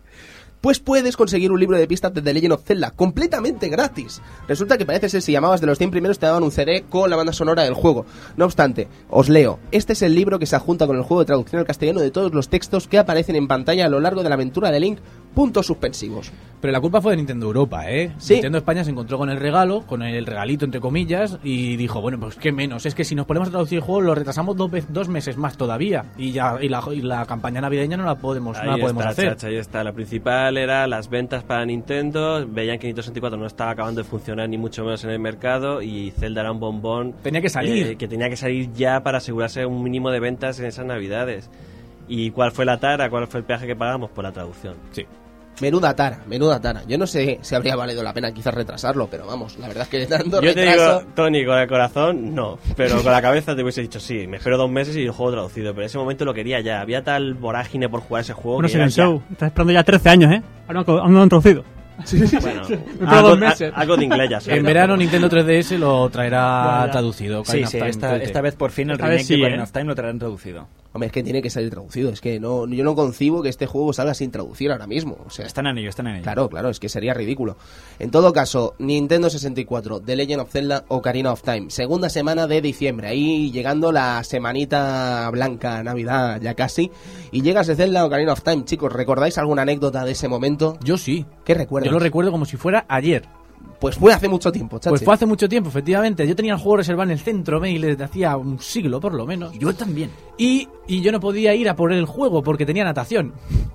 pues 0.61 0.81
puedes 0.81 1.17
conseguir 1.17 1.53
un 1.53 1.61
libro 1.61 1.77
de 1.77 1.87
pistas 1.87 2.13
de 2.13 2.23
The 2.23 2.35
Legend 2.35 2.53
of 2.53 2.65
Zelda 2.65 2.91
completamente 2.91 3.69
gratis. 3.69 4.21
Resulta 4.47 4.77
que 4.77 4.85
parece 4.85 5.09
ser 5.09 5.23
si 5.23 5.33
llamabas 5.33 5.61
de 5.61 5.67
los 5.67 5.79
100 5.79 5.91
primeros 5.91 6.19
te 6.19 6.27
daban 6.27 6.43
un 6.43 6.51
CD 6.51 6.85
con 6.89 7.09
la 7.09 7.17
banda 7.17 7.33
sonora 7.33 7.65
del 7.65 7.75
juego. 7.75 8.07
No 8.37 8.45
obstante, 8.45 8.89
os 9.09 9.29
leo. 9.29 9.59
Este 9.71 9.95
es 9.95 10.03
el 10.03 10.15
libro 10.15 10.39
que 10.39 10.47
se 10.47 10.57
adjunta 10.57 10.87
con 10.87 10.97
el 10.97 11.03
juego 11.03 11.21
de 11.21 11.27
traducción 11.27 11.61
al 11.61 11.67
castellano 11.67 12.01
de 12.01 12.11
todos 12.11 12.35
los 12.35 12.49
textos 12.49 12.89
que 12.89 12.99
aparecen 12.99 13.37
en 13.37 13.49
pantalla 13.49 13.87
a 13.87 13.89
lo 13.89 14.01
largo 14.01 14.23
de 14.23 14.29
la 14.29 14.35
aventura 14.35 14.71
de 14.71 14.81
Link. 14.81 14.99
Puntos 15.35 15.67
suspensivos. 15.67 16.33
Pero 16.61 16.73
la 16.73 16.81
culpa 16.81 17.01
fue 17.01 17.13
de 17.13 17.17
Nintendo 17.17 17.47
Europa, 17.47 17.91
¿eh? 17.91 18.13
Sí. 18.19 18.35
Nintendo 18.35 18.59
España 18.59 18.85
se 18.85 18.91
encontró 18.91 19.17
con 19.17 19.31
el 19.31 19.39
regalo, 19.39 19.83
con 19.87 20.03
el 20.03 20.27
regalito 20.27 20.67
entre 20.67 20.79
comillas, 20.81 21.39
y 21.43 21.77
dijo, 21.77 22.03
bueno, 22.03 22.19
pues 22.21 22.35
qué 22.37 22.53
menos. 22.53 22.85
Es 22.85 22.95
que 22.95 23.05
si 23.05 23.15
nos 23.15 23.25
ponemos 23.25 23.49
a 23.49 23.53
traducir 23.53 23.77
el 23.79 23.83
juego, 23.85 24.03
lo 24.03 24.15
retrasamos 24.15 24.57
dos, 24.59 24.71
dos 24.91 25.09
meses 25.09 25.39
más 25.39 25.57
todavía. 25.57 26.05
Y 26.19 26.33
ya 26.33 26.59
y 26.61 26.69
la, 26.69 26.83
y 26.93 27.01
la 27.01 27.25
campaña 27.25 27.63
navideña 27.63 27.97
no 27.97 28.05
la 28.05 28.17
podemos, 28.17 28.57
no 28.59 28.63
Ahí 28.63 28.69
la 28.77 28.83
podemos 28.83 29.01
está, 29.03 29.11
hacer. 29.13 29.29
chacha, 29.31 29.47
ahí 29.47 29.57
está. 29.57 29.85
La 29.85 29.93
principal 29.93 30.59
era 30.59 30.87
las 30.87 31.09
ventas 31.09 31.45
para 31.45 31.65
Nintendo. 31.65 32.45
Veían 32.47 32.79
que 32.79 32.89
Nintendo 32.89 33.03
64 33.05 33.39
no 33.39 33.47
estaba 33.47 33.71
acabando 33.71 34.03
de 34.03 34.05
funcionar 34.09 34.47
ni 34.49 34.59
mucho 34.59 34.85
menos 34.85 35.03
en 35.05 35.11
el 35.11 35.19
mercado 35.19 35.81
y 35.81 36.11
Zelda 36.11 36.43
era 36.43 36.53
un 36.53 36.61
bombón. 36.61 37.15
Tenía 37.23 37.41
que 37.41 37.49
salir. 37.49 37.87
eh, 37.87 37.97
que 37.97 38.07
tenía 38.09 38.29
que 38.29 38.37
salir 38.37 38.71
ya 38.75 39.03
para 39.03 39.19
asegurarse 39.19 39.65
un 39.65 39.83
mínimo 39.83 40.11
de 40.11 40.21
ventas 40.21 40.59
en 40.61 40.67
esas 40.67 40.85
navidades. 40.85 41.49
¿Y 42.13 42.33
cuál 42.33 42.51
fue 42.51 42.65
la 42.65 42.77
tara? 42.79 43.09
¿Cuál 43.09 43.29
fue 43.29 43.39
el 43.39 43.47
peaje 43.47 43.69
que 43.69 43.77
pagamos? 43.77 44.11
Por 44.11 44.25
la 44.25 44.33
traducción. 44.33 44.75
Sí. 44.91 45.07
Menuda 45.61 45.95
tara, 45.95 46.25
menuda 46.27 46.61
tara. 46.61 46.83
Yo 46.89 46.99
no 46.99 47.07
sé 47.07 47.39
si 47.43 47.55
habría 47.55 47.77
valido 47.77 48.03
la 48.03 48.13
pena 48.13 48.33
quizás 48.33 48.53
retrasarlo, 48.53 49.09
pero 49.09 49.27
vamos, 49.27 49.59
la 49.59 49.69
verdad 49.69 49.85
es 49.85 49.89
que 49.89 50.07
dando 50.09 50.41
Yo 50.41 50.53
te 50.53 50.63
digo, 50.63 51.03
Tony, 51.15 51.45
con 51.45 51.57
el 51.57 51.69
corazón, 51.69 52.35
no. 52.35 52.59
Pero 52.77 53.01
con 53.03 53.13
la 53.13 53.23
cabeza 53.23 53.55
te 53.55 53.63
hubiese 53.63 53.83
dicho, 53.83 54.01
sí, 54.01 54.27
me 54.27 54.39
espero 54.39 54.59
dos 54.59 54.69
meses 54.69 54.97
y 54.97 55.03
el 55.03 55.13
juego 55.13 55.33
traducido. 55.33 55.73
Pero 55.73 55.83
en 55.83 55.87
ese 55.87 55.99
momento 55.99 56.25
lo 56.25 56.35
quería 56.35 56.61
ya. 56.61 56.81
Había 56.81 57.05
tal 57.05 57.35
vorágine 57.35 57.89
por 57.89 58.01
jugar 58.01 58.23
ese 58.23 58.33
juego 58.33 58.61
sí, 58.67 58.73
en 58.73 58.77
era 58.79 58.85
el 58.87 58.91
show. 58.91 59.23
Estás 59.31 59.49
esperando 59.49 59.73
ya 59.73 59.85
13 59.85 60.09
años, 60.09 60.33
¿eh? 60.33 60.43
Aún 60.67 60.85
no, 60.85 60.93
aún 60.99 61.13
no 61.13 61.19
lo 61.19 61.23
han 61.23 61.29
traducido. 61.29 61.65
Bueno, 62.41 62.67
Dentro 62.67 63.07
de 63.07 63.07
algo, 63.07 63.37
meses. 63.37 63.73
algo 63.75 63.97
de 63.97 64.05
inglés 64.05 64.31
ya 64.31 64.41
sé. 64.41 64.57
En 64.57 64.65
verano 64.65 64.97
Nintendo 64.97 65.29
3DS 65.29 65.79
lo 65.79 66.09
traerá 66.09 66.89
traducido. 66.91 67.45
Sí, 67.45 67.65
sí, 67.67 67.79
esta, 67.79 68.17
3D. 68.17 68.23
esta 68.23 68.41
vez 68.41 68.57
por 68.57 68.71
fin 68.71 68.91
el 68.91 68.99
remake 68.99 69.25
sí, 69.25 69.35
de 69.37 69.43
Ocarina 69.43 69.61
¿eh? 69.61 69.65
of 69.65 69.73
Time 69.73 69.85
lo 69.85 69.95
traerán 69.95 70.19
traducido. 70.19 70.67
Hombre, 70.93 71.07
es 71.07 71.13
que 71.13 71.23
tiene 71.23 71.41
que 71.41 71.51
salir 71.51 71.71
traducido. 71.71 72.11
Es 72.11 72.21
que 72.21 72.41
no, 72.41 72.67
yo 72.67 72.83
no 72.83 72.97
concibo 72.97 73.43
que 73.43 73.49
este 73.49 73.67
juego 73.67 73.93
salga 73.93 74.13
sin 74.15 74.31
traducir 74.33 74.73
ahora 74.73 74.89
mismo. 74.89 75.19
O 75.25 75.31
sea, 75.31 75.47
Están 75.47 75.67
en 75.67 75.79
ello, 75.79 75.89
están 75.89 76.09
en 76.09 76.17
ello. 76.17 76.25
Claro, 76.25 76.49
claro, 76.49 76.69
es 76.69 76.81
que 76.81 76.89
sería 76.89 77.15
ridículo. 77.15 77.57
En 77.99 78.11
todo 78.11 78.33
caso, 78.33 78.75
Nintendo 78.79 79.31
64, 79.31 80.01
The 80.01 80.17
Legend 80.17 80.43
of 80.43 80.51
Zelda, 80.51 80.85
Ocarina 80.89 81.33
of 81.33 81.43
Time. 81.43 81.71
Segunda 81.71 82.09
semana 82.09 82.49
de 82.49 82.61
diciembre, 82.61 83.09
ahí 83.09 83.53
llegando 83.53 83.93
la 83.93 84.25
semanita 84.25 85.31
blanca, 85.31 85.83
Navidad 85.85 86.41
ya 86.41 86.55
casi. 86.55 86.91
Y 87.31 87.43
llegas 87.43 87.69
de 87.69 87.77
Zelda, 87.77 88.05
Ocarina 88.05 88.33
of 88.33 88.43
Time. 88.43 88.65
Chicos, 88.65 88.93
¿recordáis 88.93 89.39
alguna 89.39 89.63
anécdota 89.63 90.05
de 90.05 90.13
ese 90.13 90.27
momento? 90.27 90.77
Yo 90.83 90.97
sí. 90.97 91.25
¿Qué 91.45 91.55
recuerdas? 91.55 91.87
Yo 91.87 91.93
lo 91.93 92.01
recuerdo 92.01 92.33
como 92.33 92.47
si 92.47 92.57
fuera 92.57 92.85
ayer. 92.89 93.29
Pues 93.81 93.97
fue 93.97 94.13
hace 94.13 94.29
mucho 94.29 94.53
tiempo, 94.53 94.79
chachi. 94.79 94.91
Pues 94.91 95.05
fue 95.05 95.15
hace 95.15 95.25
mucho 95.25 95.49
tiempo, 95.49 95.71
efectivamente. 95.71 96.29
Yo 96.29 96.37
tenía 96.37 96.53
el 96.53 96.59
juego 96.59 96.77
reservado 96.77 97.05
en 97.05 97.13
el 97.13 97.21
centro 97.21 97.61
mail 97.61 97.81
desde 97.81 98.05
hacía 98.05 98.37
un 98.37 98.59
siglo, 98.61 99.01
por 99.01 99.15
lo 99.15 99.27
menos. 99.27 99.59
Yo 99.59 99.75
también. 99.75 100.11
Y, 100.37 100.69
y 100.87 101.01
yo 101.01 101.11
no 101.13 101.19
podía 101.19 101.55
ir 101.55 101.69
a 101.69 101.77
por 101.77 101.93
el 101.93 102.05
juego 102.05 102.43
porque 102.43 102.67
tenía 102.67 102.85
natación. 102.85 103.33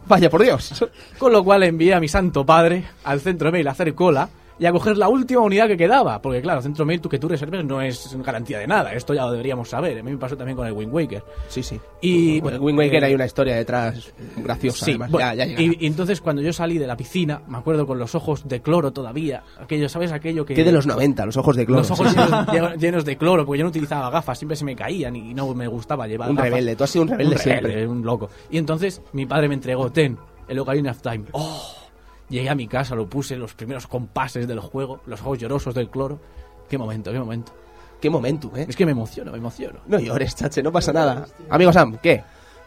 Vaya, 0.08 0.30
por 0.30 0.44
Dios. 0.44 0.86
Con 1.18 1.32
lo 1.32 1.44
cual 1.44 1.64
envié 1.64 1.96
a 1.96 2.00
mi 2.00 2.08
santo 2.08 2.46
padre 2.46 2.86
al 3.04 3.20
centro 3.20 3.52
mail 3.52 3.68
a 3.68 3.72
hacer 3.72 3.96
cola 3.96 4.30
y 4.58 4.66
a 4.66 4.72
coger 4.72 4.98
la 4.98 5.08
última 5.10 5.42
unidad 5.42 5.68
que 5.68 5.78
quedaba. 5.78 6.22
Porque 6.22 6.42
claro, 6.42 6.62
centro 6.62 6.86
mail 6.86 7.02
tú 7.02 7.10
que 7.10 7.20
tú 7.20 7.28
reserves 7.28 7.64
no 7.66 7.82
es 7.82 8.16
garantía 8.24 8.60
de 8.60 8.68
nada. 8.68 8.94
Esto 8.94 9.14
ya 9.14 9.24
lo 9.26 9.32
deberíamos 9.32 9.70
saber. 9.70 10.00
A 10.00 10.04
mí 10.04 10.12
me 10.12 10.18
pasó 10.18 10.38
también 10.38 10.56
con 10.56 10.66
el 10.68 10.74
Wind 10.74 10.94
Waker. 10.94 11.24
Sí, 11.48 11.62
sí. 11.64 11.80
Y 12.02 12.40
Bueno, 12.40 12.60
bueno, 12.60 12.66
Wind 12.66 12.80
Waker 12.80 13.04
eh, 13.04 13.08
hay 13.08 13.16
una 13.16 13.26
historia 13.26 13.56
detrás 13.56 14.14
graciosa, 14.38 14.86
Sí, 14.86 14.92
además. 14.92 15.12
bueno, 15.12 15.34
ya, 15.34 15.46
ya 15.46 15.62
y, 15.62 15.78
y 15.80 15.88
entonces 15.88 16.22
cuando 16.22 16.42
yo 16.42 16.54
salí 16.54 16.78
de 16.78 16.88
la 16.88 16.96
piscina, 16.98 17.42
me 17.48 17.58
acuerdo 17.58 17.86
con 17.88 17.98
los 18.00 18.16
ojos 18.16 18.48
de 18.48 18.62
cloro 18.62 18.92
todavía, 18.94 19.44
aquello, 19.60 19.90
¿sabes? 19.90 20.12
Aquello 20.12 20.46
que... 20.46 20.54
¿Qué 20.54 20.64
de 20.64 20.72
los 20.72 20.86
90? 20.88 21.26
Los 21.26 21.38
ojos 21.38 21.56
de 21.56 21.66
cloro. 21.66 21.82
Los 21.82 21.92
ojos 21.92 22.14
llenos, 22.16 22.48
llenos- 22.48 22.78
llenos 22.78 23.06
de 23.06 23.18
cloro, 23.18 23.46
porque 23.46 23.60
yo 23.60 23.64
no 23.66 23.70
utilizaba 23.70 24.10
gafas, 24.10 24.38
siempre 24.38 24.56
se 24.56 24.66
me 24.66 24.76
caían 24.76 25.16
y 25.16 25.34
no 25.34 25.54
me 25.54 25.68
gustaba 25.68 26.08
llevar 26.08 26.30
Un 26.30 26.36
gafas. 26.36 26.52
rebelde, 26.52 26.76
tú 26.76 26.84
has 26.84 26.90
sido 26.90 27.04
un 27.04 27.10
rebelde 27.10 27.36
un 27.36 27.42
siempre. 27.42 27.68
rebelde, 27.74 27.88
un 27.88 28.06
loco. 28.06 28.30
Y 28.50 28.58
entonces 28.58 29.02
mi 29.14 29.26
padre 29.26 29.48
me 29.50 29.56
entregó, 29.56 29.92
ten, 29.92 30.18
el 30.48 30.60
Ocarina 30.60 30.92
of 30.92 31.02
Time. 31.02 31.26
¡Oh! 31.32 31.74
Llegué 32.30 32.50
a 32.50 32.56
mi 32.56 32.68
casa, 32.68 32.96
lo 32.96 33.08
puse, 33.08 33.36
los 33.36 33.54
primeros 33.54 33.88
compases 33.88 34.48
del 34.48 34.60
juego, 34.60 35.02
los 35.06 35.22
ojos 35.22 35.38
llorosos 35.40 35.76
del 35.76 35.90
cloro. 35.90 36.20
Qué 36.70 36.78
momento, 36.78 37.12
qué 37.12 37.20
momento. 37.20 37.54
Qué 38.02 38.10
momento, 38.10 38.52
¿eh? 38.56 38.66
Es 38.68 38.76
que 38.76 38.86
me 38.86 38.92
emociono, 38.92 39.32
me 39.32 39.38
emociono. 39.38 39.80
No 39.88 40.00
llores, 40.00 40.36
chache, 40.36 40.62
no 40.64 40.72
pasa 40.72 40.92
nada. 40.92 41.26
Amigo 41.50 41.72
Sam, 41.72 41.98
¿qué? 42.02 42.24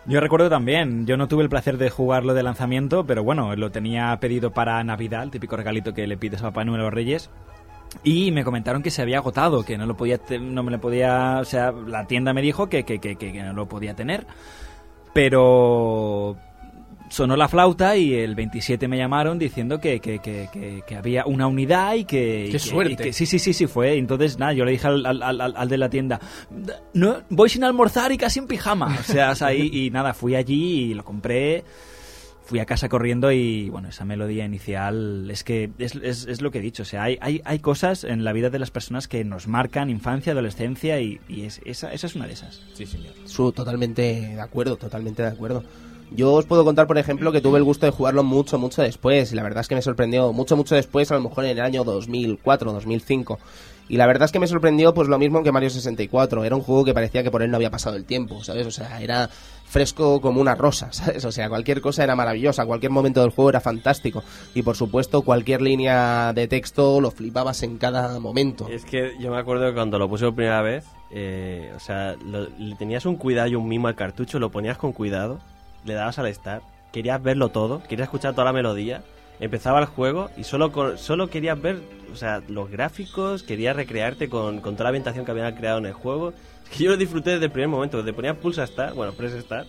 Yo 0.06 0.20
recuerdo 0.20 0.48
también, 0.48 1.06
yo 1.06 1.16
no 1.16 1.28
tuve 1.28 1.42
el 1.42 1.48
placer 1.50 1.76
de 1.76 1.90
jugarlo 1.90 2.32
de 2.34 2.42
lanzamiento, 2.42 3.04
pero 3.04 3.22
bueno, 3.24 3.54
lo 3.56 3.70
tenía 3.70 4.16
pedido 4.20 4.52
para 4.52 4.82
Navidad, 4.82 5.24
el 5.24 5.30
típico 5.30 5.56
regalito 5.56 5.92
que 5.92 6.06
le 6.06 6.16
pides 6.16 6.40
a 6.40 6.44
Papá 6.44 6.64
Noel 6.64 6.80
a 6.80 6.84
los 6.84 6.94
Reyes. 6.94 7.28
Y 8.04 8.30
me 8.32 8.44
comentaron 8.44 8.82
que 8.82 8.90
se 8.90 9.02
había 9.02 9.18
agotado, 9.18 9.64
que 9.64 9.76
no 9.76 9.86
lo 9.86 9.96
podía, 9.96 10.18
no 10.40 10.62
me 10.62 10.70
lo 10.70 10.80
podía, 10.80 11.38
o 11.40 11.44
sea, 11.44 11.72
la 11.72 12.06
tienda 12.06 12.32
me 12.32 12.42
dijo 12.42 12.68
que, 12.68 12.84
que, 12.84 12.98
que- 13.00 13.16
que 13.16 13.42
no 13.42 13.52
lo 13.52 13.66
podía 13.68 13.94
tener. 13.94 14.26
Pero 15.12 16.36
sonó 17.10 17.36
la 17.36 17.48
flauta 17.48 17.96
y 17.96 18.14
el 18.14 18.34
27 18.34 18.88
me 18.88 18.96
llamaron 18.98 19.38
diciendo 19.38 19.80
que, 19.80 20.00
que, 20.00 20.18
que, 20.20 20.48
que- 20.52 20.82
que 20.86 20.96
había 20.96 21.26
una 21.26 21.46
unidad 21.46 21.94
y 21.94 22.04
que... 22.04 22.44
y 22.44 22.46
¡Qué 22.46 22.52
que- 22.52 22.58
suerte! 22.58 22.92
y 22.92 22.96
que- 22.96 23.12
sí, 23.12 23.26
sí, 23.26 23.38
sí, 23.38 23.52
sí, 23.52 23.66
fue. 23.66 23.96
Entonces, 23.98 24.38
nada, 24.38 24.52
yo 24.52 24.64
le 24.64 24.72
dije 24.72 24.86
al, 24.86 25.04
al, 25.06 25.22
al- 25.22 25.54
al 25.56 25.68
de 25.68 25.78
la 25.78 25.88
tienda, 25.90 26.20
no, 26.94 27.22
voy 27.30 27.48
sin 27.48 27.64
almorzar 27.64 28.12
y 28.12 28.18
casi 28.18 28.38
en 28.38 28.46
pijama. 28.46 28.96
O 29.00 29.02
sea, 29.02 29.30
o 29.30 29.34
sea, 29.34 29.52
y, 29.54 29.70
y 29.86 29.90
nada, 29.90 30.14
fui 30.14 30.34
allí 30.34 30.90
y 30.90 30.94
lo 30.94 31.04
compré. 31.04 31.64
Fui 32.44 32.60
a 32.60 32.64
casa 32.64 32.88
corriendo 32.88 33.30
y, 33.30 33.68
bueno, 33.68 33.88
esa 33.90 34.06
melodía 34.06 34.46
inicial 34.46 35.28
es 35.30 35.44
que 35.44 35.68
es, 35.78 35.94
es, 35.96 36.26
es 36.26 36.40
lo 36.40 36.50
que 36.50 36.60
he 36.60 36.62
dicho. 36.62 36.82
O 36.82 36.86
sea, 36.86 37.02
hay, 37.02 37.18
hay, 37.20 37.42
hay 37.44 37.58
cosas 37.58 38.04
en 38.04 38.24
la 38.24 38.32
vida 38.32 38.48
de 38.48 38.58
las 38.58 38.70
personas 38.70 39.06
que 39.06 39.22
nos 39.22 39.48
marcan 39.48 39.90
infancia, 39.90 40.32
adolescencia 40.32 40.98
y, 40.98 41.20
y 41.28 41.42
es- 41.42 41.60
esa, 41.66 41.92
esa 41.92 42.06
es 42.06 42.14
una 42.14 42.26
de 42.26 42.32
esas. 42.32 42.62
Sí, 42.72 42.86
señor. 42.86 43.12
Su, 43.26 43.52
totalmente 43.52 44.00
de 44.34 44.40
acuerdo, 44.40 44.76
totalmente 44.76 45.20
de 45.20 45.28
acuerdo. 45.28 45.62
Yo 46.10 46.32
os 46.32 46.46
puedo 46.46 46.64
contar, 46.64 46.86
por 46.86 46.98
ejemplo, 46.98 47.32
que 47.32 47.40
tuve 47.40 47.58
el 47.58 47.64
gusto 47.64 47.86
de 47.86 47.92
jugarlo 47.92 48.24
mucho, 48.24 48.58
mucho 48.58 48.82
después. 48.82 49.32
Y 49.32 49.36
la 49.36 49.42
verdad 49.42 49.60
es 49.60 49.68
que 49.68 49.74
me 49.74 49.82
sorprendió 49.82 50.32
mucho, 50.32 50.56
mucho 50.56 50.74
después, 50.74 51.10
a 51.10 51.14
lo 51.14 51.20
mejor 51.20 51.44
en 51.44 51.58
el 51.58 51.60
año 51.60 51.84
2004, 51.84 52.72
2005. 52.72 53.38
Y 53.90 53.96
la 53.96 54.06
verdad 54.06 54.26
es 54.26 54.32
que 54.32 54.38
me 54.38 54.46
sorprendió, 54.46 54.92
pues 54.92 55.08
lo 55.08 55.18
mismo 55.18 55.42
que 55.42 55.52
Mario 55.52 55.70
64. 55.70 56.44
Era 56.44 56.56
un 56.56 56.62
juego 56.62 56.84
que 56.84 56.94
parecía 56.94 57.22
que 57.22 57.30
por 57.30 57.42
él 57.42 57.50
no 57.50 57.56
había 57.56 57.70
pasado 57.70 57.96
el 57.96 58.04
tiempo, 58.04 58.44
¿sabes? 58.44 58.66
O 58.66 58.70
sea, 58.70 59.00
era 59.00 59.28
fresco 59.64 60.20
como 60.20 60.40
una 60.40 60.54
rosa, 60.54 60.88
¿sabes? 60.92 61.24
O 61.24 61.32
sea, 61.32 61.48
cualquier 61.48 61.80
cosa 61.80 62.04
era 62.04 62.14
maravillosa, 62.14 62.66
cualquier 62.66 62.92
momento 62.92 63.20
del 63.22 63.30
juego 63.30 63.50
era 63.50 63.60
fantástico. 63.60 64.22
Y 64.54 64.62
por 64.62 64.76
supuesto, 64.76 65.22
cualquier 65.22 65.62
línea 65.62 66.32
de 66.34 66.48
texto 66.48 67.00
lo 67.00 67.10
flipabas 67.10 67.62
en 67.62 67.78
cada 67.78 68.18
momento. 68.20 68.68
Es 68.68 68.84
que 68.84 69.12
yo 69.18 69.30
me 69.30 69.38
acuerdo 69.38 69.68
que 69.68 69.74
cuando 69.74 69.98
lo 69.98 70.08
puse 70.08 70.26
por 70.26 70.34
primera 70.34 70.62
vez, 70.62 70.84
eh, 71.10 71.72
o 71.74 71.80
sea, 71.80 72.14
le 72.16 72.74
tenías 72.76 73.06
un 73.06 73.16
cuidado 73.16 73.48
y 73.48 73.54
un 73.54 73.66
mimo 73.68 73.88
al 73.88 73.94
cartucho, 73.94 74.38
lo 74.38 74.50
ponías 74.50 74.76
con 74.76 74.92
cuidado, 74.92 75.40
le 75.84 75.94
dabas 75.94 76.18
al 76.18 76.32
start, 76.34 76.62
querías 76.92 77.22
verlo 77.22 77.50
todo, 77.50 77.82
querías 77.82 78.06
escuchar 78.06 78.32
toda 78.32 78.46
la 78.46 78.52
melodía, 78.52 79.02
empezaba 79.40 79.80
el 79.80 79.86
juego 79.86 80.30
y 80.36 80.44
solo, 80.44 80.96
solo 80.96 81.28
querías 81.28 81.60
ver, 81.60 81.80
o 82.12 82.16
sea, 82.16 82.42
los 82.48 82.70
gráficos, 82.70 83.42
querías 83.42 83.76
recrearte 83.76 84.28
con, 84.28 84.60
con 84.60 84.74
toda 84.74 84.84
la 84.84 84.88
ambientación 84.90 85.24
que 85.24 85.30
habían 85.30 85.54
creado 85.54 85.78
en 85.78 85.86
el 85.86 85.92
juego. 85.92 86.32
Es 86.68 86.76
que 86.76 86.84
yo 86.84 86.90
lo 86.90 86.98
disfruté 86.98 87.30
desde 87.30 87.46
el 87.46 87.50
primer 87.50 87.68
momento, 87.68 87.96
desde 87.96 88.12
ponías 88.12 88.36
pulsa 88.36 88.66
start, 88.66 88.94
bueno, 88.94 89.14
press 89.14 89.32
start, 89.32 89.66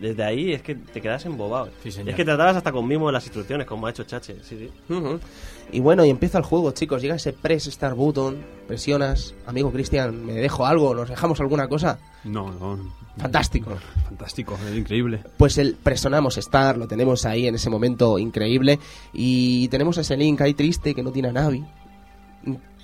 desde 0.00 0.24
ahí 0.24 0.52
es 0.52 0.62
que 0.62 0.74
te 0.74 1.02
quedas 1.02 1.26
embobado. 1.26 1.68
Sí. 1.82 1.90
Es 1.90 2.14
que 2.14 2.24
tratabas 2.24 2.56
hasta 2.56 2.72
con 2.72 2.88
mimo 2.88 3.12
las 3.12 3.24
instrucciones, 3.24 3.66
como 3.66 3.86
ha 3.86 3.90
hecho 3.90 4.04
Chache, 4.04 4.36
sí, 4.42 4.56
sí. 4.56 4.70
Y 5.72 5.80
bueno, 5.80 6.04
y 6.04 6.10
empieza 6.10 6.38
el 6.38 6.44
juego, 6.44 6.72
chicos. 6.72 7.02
Llega 7.02 7.14
ese 7.14 7.32
press 7.32 7.64
start 7.64 7.96
button, 7.96 8.44
presionas. 8.66 9.34
Amigo 9.46 9.70
Cristian, 9.70 10.26
¿me 10.26 10.32
dejo 10.34 10.66
algo? 10.66 10.94
¿Nos 10.94 11.08
dejamos 11.08 11.40
alguna 11.40 11.68
cosa? 11.68 11.98
No, 12.24 12.52
no. 12.52 12.78
Fantástico. 13.16 13.76
Fantástico, 14.04 14.58
es 14.68 14.76
increíble. 14.76 15.22
Pues 15.36 15.58
el 15.58 15.74
presionamos 15.74 16.36
Start, 16.36 16.78
lo 16.78 16.88
tenemos 16.88 17.24
ahí 17.26 17.46
en 17.46 17.54
ese 17.54 17.70
momento 17.70 18.18
increíble. 18.18 18.78
Y 19.12 19.68
tenemos 19.68 19.98
a 19.98 20.00
ese 20.00 20.16
Link 20.16 20.40
ahí 20.40 20.54
triste 20.54 20.94
que 20.94 21.02
no 21.02 21.12
tiene 21.12 21.28
a 21.28 21.32
Navi. 21.32 21.64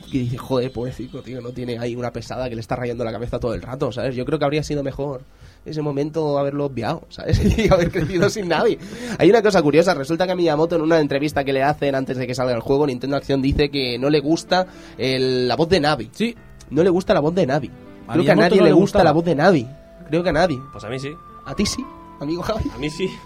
Y 0.09 0.19
dice, 0.19 0.37
joder, 0.37 0.73
pobrecito, 0.73 1.23
tío, 1.23 1.41
no 1.41 1.51
tiene 1.51 1.79
ahí 1.79 1.97
una 1.97 2.13
pesada 2.13 2.49
que 2.49 2.55
le 2.55 2.61
está 2.61 2.77
rayando 2.77 3.05
la 3.05 3.13
cabeza 3.13 3.41
todo 3.41 3.55
el 3.55 3.63
rato, 3.63 3.91
¿sabes? 3.91 4.15
Yo 4.15 4.25
creo 4.25 4.39
que 4.39 4.45
habría 4.45 4.63
sido 4.63 4.83
mejor 4.85 5.23
ese 5.67 5.83
momento 5.83 6.39
haberlo 6.39 6.65
obviado, 6.67 7.03
¿sabes? 7.09 7.41
Y 7.59 7.73
haber 7.73 7.91
crecido 7.91 8.31
sin 8.31 8.49
Navi. 8.49 8.79
Hay 9.19 9.29
una 9.31 9.43
cosa 9.43 9.61
curiosa, 9.63 9.95
resulta 9.95 10.25
que 10.27 10.33
a 10.33 10.37
Miyamoto 10.37 10.77
en 10.77 10.83
una 10.83 11.01
entrevista 11.01 11.45
que 11.45 11.53
le 11.53 11.63
hacen 11.63 11.95
antes 11.95 12.17
de 12.17 12.27
que 12.27 12.35
salga 12.35 12.55
el 12.55 12.61
juego, 12.61 12.87
Nintendo 12.87 13.17
Acción 13.17 13.43
dice 13.43 13.71
que 13.71 13.99
no 13.99 14.09
le 14.11 14.21
gusta 14.21 14.67
el- 14.97 15.49
la 15.49 15.57
voz 15.57 15.69
de 15.69 15.81
Navi. 15.81 16.11
Sí, 16.13 16.35
No 16.71 16.83
le 16.83 16.91
gusta 16.91 17.15
la 17.15 17.21
voz 17.21 17.35
de 17.35 17.47
Navi. 17.47 17.71
A 18.09 18.13
Creo 18.15 18.25
que 18.25 18.31
a 18.33 18.35
nadie 18.37 18.57
no 18.59 18.63
le 18.65 18.71
le 18.71 18.73
gusta 18.75 18.83
gustaba. 18.99 19.05
la 19.05 19.13
voz 19.13 19.25
de 19.25 19.35
Navi. 19.37 19.67
Creo 20.09 20.23
que 20.23 20.29
a 20.31 20.33
nadie. 20.33 20.59
Pues 20.73 20.83
a 20.85 20.89
mí 20.89 20.99
sí, 20.99 21.11
A 21.45 21.55
ti 21.55 21.65
sí, 21.67 21.85
amigo 22.21 22.43
Javi. 22.43 22.71
a 22.75 22.79
mí 22.79 22.91
sí. 22.91 23.19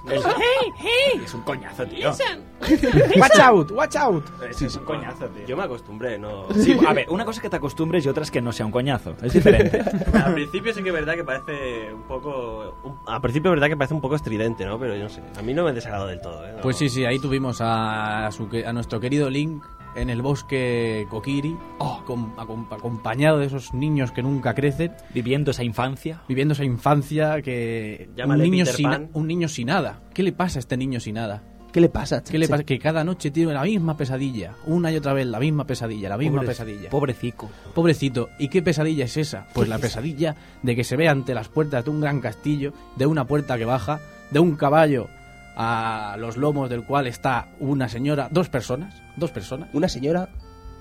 Es 1.23 1.35
un 1.35 1.43
coñazo, 1.43 1.87
tío. 1.87 2.11
Watch 3.19 3.39
out, 3.41 3.71
watch 3.73 3.97
out. 3.97 4.25
Es 4.43 4.77
un 4.77 4.85
coñazo, 4.85 5.27
tío. 5.29 5.47
Yo 5.47 5.57
me 5.57 5.63
acostumbré, 5.65 6.19
no... 6.19 6.47
Sí, 6.55 6.79
a 6.87 6.93
ver, 6.93 7.07
una 7.11 7.25
cosa 7.25 7.39
es 7.39 7.43
que 7.43 7.51
te 7.51 7.57
acostumbres 7.57 8.05
y 8.05 8.09
otra 8.09 8.23
es 8.23 8.31
que 8.31 8.41
no 8.41 8.53
sea 8.53 8.67
un 8.67 8.73
coñazo. 8.73 9.15
Es 9.23 9.33
diferente. 9.33 9.81
Al 10.15 10.35
principio 10.35 10.73
sí 10.75 10.83
que 10.83 10.89
es 10.91 10.95
verdad 10.95 11.15
que 11.15 11.25
parece 11.25 11.93
un 11.93 12.03
poco... 12.03 12.77
un- 12.85 13.01
al 13.07 13.21
principio 13.21 13.51
es 13.51 13.57
verdad 13.57 13.69
que 13.69 13.77
parece 13.77 13.95
un 13.95 14.01
poco 14.01 14.17
estridente, 14.17 14.65
¿no? 14.65 14.79
Pero 14.79 14.95
yo 14.97 15.05
no 15.05 15.09
sé. 15.09 15.23
A 15.39 15.43
mí 15.43 15.55
no 15.55 15.65
me 15.65 15.73
desagradó 15.73 16.07
del 16.07 16.21
todo, 16.21 16.47
¿eh? 16.47 16.53
No. 16.57 16.63
Pues 16.63 16.77
sí, 16.77 16.89
sí, 16.89 17.05
ahí 17.05 17.19
tuvimos 17.19 17.59
a, 17.61 18.29
su 18.31 18.49
a 18.67 18.73
nuestro 18.73 19.01
querido 19.01 19.29
Link 19.31 19.65
en 19.97 20.11
el 20.11 20.23
bosque 20.23 21.07
Kokiri, 21.11 21.57
acom- 21.79 22.33
acompañado 22.71 23.39
de 23.39 23.47
esos 23.47 23.75
niños 23.75 24.13
que 24.13 24.23
nunca 24.23 24.55
crecen, 24.55 24.93
Viviendo 25.15 25.51
esa 25.51 25.65
infancia. 25.65 26.23
viviendo 26.29 26.53
esa 26.55 26.65
infancia 26.65 27.43
que 27.43 28.09
un 28.25 28.39
niño 28.39 28.65
Peter 28.65 28.75
sin 28.77 28.89
Pan. 28.91 29.11
un 29.13 29.27
niño 29.27 29.49
sin 29.49 29.67
nada. 29.67 30.01
¿Qué 30.15 30.23
le 30.23 30.33
pasa 30.33 30.59
a 30.59 30.61
este 30.61 30.77
niño 30.77 31.01
sin 31.01 31.15
nada? 31.17 31.43
¿Qué 31.73 31.81
le 31.81 31.89
pasa? 31.89 32.23
¿Qué 32.25 32.37
le 32.37 32.47
Chache? 32.47 32.51
pasa? 32.51 32.65
Que 32.65 32.79
cada 32.81 33.05
noche 33.05 33.31
tiene 33.31 33.53
la 33.53 33.63
misma 33.63 33.97
pesadilla, 33.97 34.55
una 34.67 34.91
y 34.91 34.97
otra 34.97 35.13
vez 35.13 35.27
la 35.27 35.39
misma 35.39 35.67
pesadilla, 35.67 36.09
la 36.09 36.19
misma 36.19 36.39
Pobre- 36.41 36.49
pesadilla. 36.49 36.91
Pobrecico. 36.91 37.49
Pobrecito, 37.75 38.29
¿y 38.41 38.49
qué 38.49 38.61
pesadilla 38.61 39.05
es 39.05 39.17
esa? 39.17 39.47
Pues 39.55 39.69
la 39.69 39.79
pesadilla 39.79 40.35
de 40.65 40.75
que 40.75 40.83
se 40.83 40.97
ve 40.97 41.09
ante 41.09 41.33
las 41.33 41.49
puertas 41.49 41.85
de 41.85 41.91
un 41.93 42.01
gran 42.01 42.21
castillo, 42.21 42.73
de 42.97 43.07
una 43.07 43.25
puerta 43.27 43.57
que 43.57 43.65
baja, 43.67 44.01
de 44.33 44.41
un 44.41 44.57
caballo 44.57 45.07
a 45.63 46.17
los 46.17 46.37
lomos 46.39 46.71
del 46.71 46.85
cual 46.85 47.07
está 47.07 47.49
una 47.61 47.87
señora, 47.89 48.29
dos 48.31 48.49
personas, 48.49 48.95
dos 49.17 49.31
personas, 49.31 49.69
Una 49.75 49.89
señora 49.89 50.29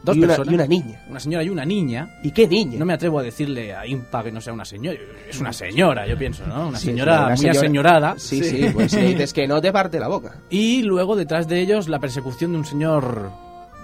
dos 0.03 0.15
y, 0.15 0.19
una, 0.19 0.27
personas, 0.27 0.51
y 0.51 0.55
una 0.55 0.65
niña. 0.67 1.01
una 1.09 1.19
señora 1.19 1.43
y 1.43 1.49
una 1.49 1.65
niña. 1.65 2.07
¿Y 2.23 2.31
qué 2.31 2.47
niña? 2.47 2.79
No 2.79 2.85
me 2.85 2.93
atrevo 2.93 3.19
a 3.19 3.23
decirle 3.23 3.75
a 3.75 3.85
Impa 3.85 4.23
que 4.23 4.31
no 4.31 4.39
sea 4.39 4.53
una 4.53 4.63
señora, 4.63 4.97
es 5.29 5.37
una 5.41 5.51
señora, 5.51 6.07
yo 6.07 6.17
pienso, 6.17 6.47
¿no? 6.47 6.69
Una 6.69 6.77
Sí, 6.79 6.85
señora 6.85 7.17
una 7.19 7.27
muy 7.29 7.37
señora- 7.37 7.59
aseñorada. 7.59 8.15
Sí, 8.17 8.41
sí, 8.41 8.67
pues 8.73 8.91
si 8.91 9.01
le 9.01 9.07
dices 9.09 9.33
que 9.33 9.47
no 9.49 9.59
te 9.59 9.73
parte 9.73 9.99
la 9.99 10.07
boca. 10.07 10.35
Y 10.49 10.83
luego 10.83 11.17
detrás 11.17 11.49
de 11.49 11.59
ellos 11.59 11.89
la 11.89 11.99
persecución 11.99 12.53
de 12.53 12.59
un 12.59 12.65
señor, 12.65 13.31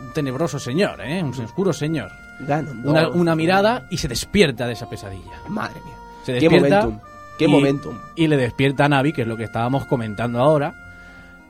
un 0.01 0.13
tenebroso 0.13 0.59
señor, 0.59 1.01
¿eh? 1.01 1.21
Un 1.21 1.31
oscuro 1.43 1.73
señor. 1.73 2.09
Ganondorf. 2.39 2.85
Una, 2.85 3.09
una 3.09 3.35
mirada 3.35 3.85
y 3.89 3.97
se 3.97 4.07
despierta 4.07 4.65
de 4.67 4.73
esa 4.73 4.89
pesadilla. 4.89 5.41
Madre 5.49 5.81
mía. 5.83 5.93
Se 6.25 6.33
Qué 6.33 6.39
despierta 6.47 6.81
momentum. 6.85 6.99
Qué 7.37 7.45
y- 7.45 7.47
momentum. 7.49 7.97
Y 8.15 8.27
le 8.27 8.37
despierta 8.37 8.85
a 8.85 8.89
Navi, 8.89 9.11
que 9.11 9.23
es 9.23 9.27
lo 9.27 9.35
que 9.35 9.43
estábamos 9.43 9.85
comentando 9.85 10.39
ahora. 10.39 10.73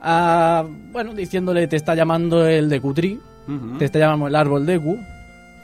Ah, 0.00 0.64
bueno, 0.92 1.14
diciéndole, 1.14 1.66
te 1.66 1.76
está 1.76 1.94
llamando 1.94 2.46
el 2.46 2.68
Decutri, 2.68 3.20
Ujú. 3.48 3.78
te 3.78 3.86
está 3.86 3.98
llamando 3.98 4.26
el 4.28 4.34
árbol 4.34 4.66
Deku, 4.66 4.98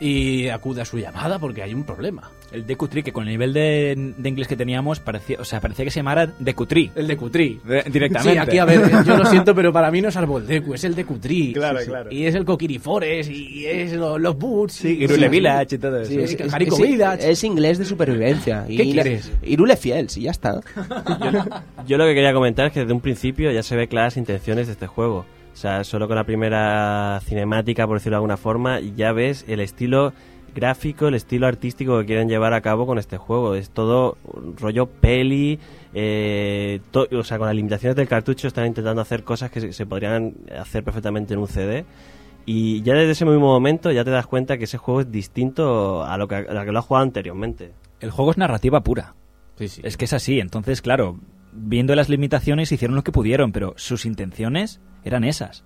y 0.01 0.49
acude 0.49 0.81
a 0.81 0.85
su 0.85 0.99
llamada 0.99 1.39
porque 1.39 1.63
hay 1.63 1.75
un 1.75 1.85
problema. 1.85 2.31
El 2.53 2.67
Decutri, 2.67 3.03
que 3.03 3.13
con 3.13 3.25
el 3.25 3.31
nivel 3.31 3.53
de, 3.53 4.13
de 4.17 4.29
inglés 4.29 4.47
que 4.49 4.57
teníamos, 4.57 5.01
parecía, 5.01 5.39
o 5.41 5.45
sea, 5.45 5.61
parecía 5.61 5.85
que 5.85 5.91
se 5.91 6.01
llamara 6.01 6.29
Decutri. 6.39 6.91
El 6.95 7.07
Decutri. 7.07 7.61
Eh, 7.69 7.85
Directamente. 7.91 8.33
Sí, 8.33 8.39
aquí 8.39 8.59
a 8.59 8.65
ver, 8.65 8.81
yo 9.07 9.17
lo 9.17 9.25
siento, 9.27 9.55
pero 9.55 9.73
para 9.73 9.91
mí 9.91 10.01
no 10.03 10.09
es 10.11 10.17
árbol 10.17 10.47
Deku, 10.47 10.75
es 10.75 10.85
el 10.85 10.95
Decutri. 10.95 11.53
Claro, 11.53 11.81
Sí, 11.81 11.87
claro. 11.87 12.13
Y 12.13 12.25
es 12.27 12.35
el 12.35 12.45
Kokirifores, 12.45 13.29
y 13.31 13.67
es 13.67 13.93
lo- 13.95 14.19
los 14.19 14.37
Boots. 14.37 14.75
Sí, 14.75 14.99
y- 15.01 15.05
Irule 15.05 15.25
sí. 15.25 15.29
Village 15.29 15.75
y 15.75 15.79
todo 15.79 16.01
eso. 16.01 16.11
Sí, 16.11 16.19
es, 16.21 16.33
es- 16.35 16.41
es- 16.41 17.25
es- 17.25 17.45
inglés 17.45 17.79
de 17.79 17.85
supervivencia. 17.85 18.65
¿Qué 18.67 18.75
Y 18.85 18.93
quieres? 18.93 19.31
Irule 19.43 19.77
fiel, 19.77 20.09
sí, 20.09 20.23
ya 20.23 20.31
está. 20.31 20.61
Yo 21.87 21.97
lo 21.99 22.05
que 22.07 22.15
quería 22.15 22.33
comentar 22.33 22.67
es 22.67 22.73
que 22.73 22.81
desde 22.81 22.93
un 22.93 23.01
principio 23.01 23.51
ya 23.51 23.63
se 23.63 23.77
ve 23.77 23.89
claras 23.89 24.17
intenciones 24.17 24.67
de 24.67 24.75
este 24.75 24.87
juego. 24.87 25.25
O 25.53 25.57
sea, 25.57 25.85
solo 25.85 26.09
con 26.09 26.17
la 26.17 26.25
primera 26.25 27.21
cinemática, 27.25 27.87
por 27.87 27.99
decirlo 27.99 28.15
de 28.15 28.19
alguna 28.19 28.37
forma, 28.37 28.81
ya 28.81 29.13
ves 29.13 29.45
el 29.49 29.61
estilo 29.61 30.13
gráfico, 30.55 31.09
el 31.09 31.15
estilo 31.15 31.47
artístico 31.47 31.99
que 32.01 32.07
quieren 32.07 32.29
llevar 32.29 32.53
a 32.55 32.61
cabo 32.61 32.87
con 32.87 32.99
este 32.99 33.17
juego. 33.17 33.55
Es 33.55 33.71
todo 33.71 34.17
un 34.25 34.57
rollo 34.57 34.87
peli, 34.87 35.59
eh, 35.95 36.81
to- 36.91 37.09
o 37.13 37.25
sea, 37.25 37.39
con 37.39 37.47
las 37.47 37.57
limitaciones 37.57 37.97
del 37.97 38.09
cartucho 38.09 38.49
están 38.49 38.67
intentando 38.67 39.01
hacer 39.03 39.25
cosas 39.25 39.51
que 39.51 39.61
se, 39.61 39.73
se 39.73 39.87
podrían 39.87 40.35
hacer 40.59 40.83
perfectamente 40.85 41.35
en 41.35 41.41
un 41.41 41.49
CD. 41.49 41.85
Y 42.45 42.83
ya 42.83 42.95
desde 42.95 43.13
ese 43.13 43.25
mismo 43.25 43.41
momento 43.47 43.93
ya 43.93 44.05
te 44.05 44.11
das 44.11 44.27
cuenta 44.27 44.59
que 44.59 44.65
ese 44.65 44.79
juego 44.79 45.03
es 45.03 45.11
distinto 45.13 46.05
a 46.05 46.17
lo 46.19 46.27
que, 46.27 46.35
a 46.35 46.41
lo, 46.55 46.65
que 46.65 46.73
lo 46.73 46.79
has 46.81 46.85
jugado 46.85 47.05
anteriormente. 47.05 47.73
El 48.01 48.11
juego 48.11 48.33
es 48.33 48.39
narrativa 48.39 48.83
pura. 48.83 49.15
Sí, 49.59 49.69
sí. 49.69 49.81
Es 49.85 49.97
que 49.97 50.07
es 50.07 50.13
así. 50.13 50.41
Entonces, 50.41 50.83
claro, 50.83 51.19
viendo 51.53 51.95
las 51.95 52.09
limitaciones 52.09 52.73
hicieron 52.73 52.97
lo 52.97 53.05
que 53.05 53.13
pudieron, 53.13 53.53
pero 53.53 53.75
sus 53.77 54.07
intenciones 54.07 54.81
eran 55.05 55.23
esas. 55.23 55.65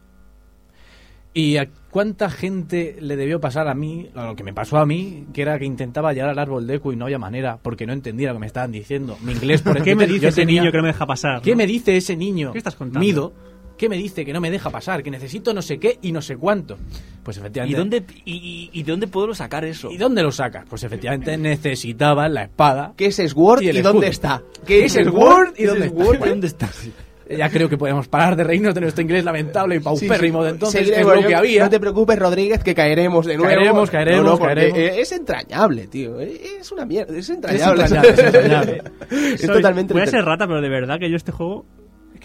¿Y 1.39 1.59
a 1.59 1.69
cuánta 1.91 2.31
gente 2.31 2.97
le 2.99 3.15
debió 3.15 3.41
pasar 3.41 3.69
a 3.69 3.75
mí, 3.75 4.09
a 4.15 4.25
lo 4.25 4.37
que 4.37 4.43
me 4.43 4.55
pasó 4.55 4.79
a 4.79 4.87
mí, 4.87 5.27
que 5.35 5.43
era 5.43 5.59
que 5.59 5.67
intentaba 5.67 6.15
llegar 6.15 6.31
al 6.31 6.39
árbol 6.39 6.67
Deku 6.67 6.93
y 6.93 6.97
no 6.97 7.05
había 7.05 7.19
manera, 7.19 7.59
porque 7.63 7.85
no 7.87 7.93
entendía 7.93 8.29
lo 8.29 8.35
que 8.37 8.41
me 8.41 8.47
estaban 8.47 8.73
diciendo? 8.73 9.19
Mi 9.23 9.33
inglés, 9.33 9.61
por 9.61 9.81
¿Qué 9.85 9.95
me 9.95 10.07
yo 10.07 10.15
dice 10.15 10.29
ese 10.29 10.41
tenía- 10.43 10.63
niño 10.63 10.73
que 10.73 10.79
no 10.79 10.83
me 10.85 10.89
deja 10.89 11.05
pasar? 11.07 11.43
¿Qué 11.43 11.51
no? 11.51 11.59
me 11.59 11.67
dice 11.67 11.95
ese 11.97 12.17
niño? 12.17 12.53
¿Qué 12.53 12.59
estás 12.59 12.75
contando? 12.75 13.01
Mido, 13.01 13.35
¿Qué 13.77 13.91
me 13.91 13.99
dice 13.99 14.25
que 14.25 14.33
no 14.33 14.41
me 14.41 14.51
deja 14.51 14.71
pasar? 14.71 15.03
Que 15.03 15.11
necesito 15.11 15.53
no 15.53 15.61
sé 15.61 15.79
qué 15.79 15.99
y 16.01 16.11
no 16.11 16.23
sé 16.23 16.39
cuánto. 16.39 16.79
Pues 17.23 17.37
¿Y 17.37 17.41
efectivamente. 17.41 17.79
dónde, 17.79 18.05
y, 18.25 18.33
y- 18.33 18.71
y 18.73 18.83
dónde 18.85 19.07
puedo 19.07 19.35
sacar 19.35 19.67
eso? 19.67 19.91
¿Y 19.91 19.99
dónde 19.99 20.23
lo 20.23 20.33
sacas? 20.33 20.65
Pues 20.71 20.83
efectivamente 20.85 21.37
necesitaban 21.37 22.33
la 22.33 22.45
espada. 22.45 22.95
¿Qué 22.97 23.07
es 23.09 23.17
Sword 23.17 23.61
Y 23.61 23.69
y, 23.69 23.83
dónde 23.83 24.07
está? 24.09 24.43
¿Qué 24.67 24.87
es 24.87 24.97
el 24.97 25.11
Word 25.11 25.53
y 25.59 25.65
dónde 25.65 25.87
está? 25.89 26.27
¿Dónde 26.31 26.47
está? 26.47 26.71
Ya 27.29 27.49
creo 27.51 27.69
que 27.69 27.77
podemos 27.77 28.07
parar 28.09 28.37
de 28.37 28.45
reírnos 28.45 28.75
de 28.75 28.81
nuestro 28.83 29.03
inglés 29.03 29.25
lamentable 29.25 29.77
y 29.77 29.81
paupérrimo 29.81 30.45
de 30.45 30.51
entonces, 30.51 30.89
es 30.89 31.05
lo 31.05 31.21
yo- 31.21 31.27
que 31.27 31.35
había. 31.35 31.65
No 31.65 31.71
te 31.71 31.81
preocupes, 31.81 32.19
Rodríguez, 32.19 32.63
que 32.63 32.75
caeremos 32.75 33.27
de 33.27 33.37
nuevo. 33.37 33.53
Caeremos, 33.53 33.91
caeremos, 33.91 34.25
No, 34.25 34.31
no, 34.33 34.39
porque, 34.39 34.55
caeremos. 34.55 34.79
eh, 34.79 35.01
Es 35.01 35.13
entrañable, 35.13 35.87
tío. 35.89 36.21
Es 36.21 36.71
una 36.71 36.85
mierda. 36.87 37.13
Es 37.13 37.29
Es 37.29 37.31
entrañable. 37.31 37.85
es 37.85 38.19
entrañable. 38.19 38.83
Es 39.11 39.41
Soy- 39.41 39.57
totalmente 39.57 39.93
Voy 39.93 40.03
a 40.03 40.07
ser 40.07 40.25
rata, 40.25 40.47
pero 40.47 40.61
de 40.61 40.69
verdad 40.69 40.99
que 41.01 41.11
yo 41.11 41.17
este 41.17 41.33
juego. 41.33 41.67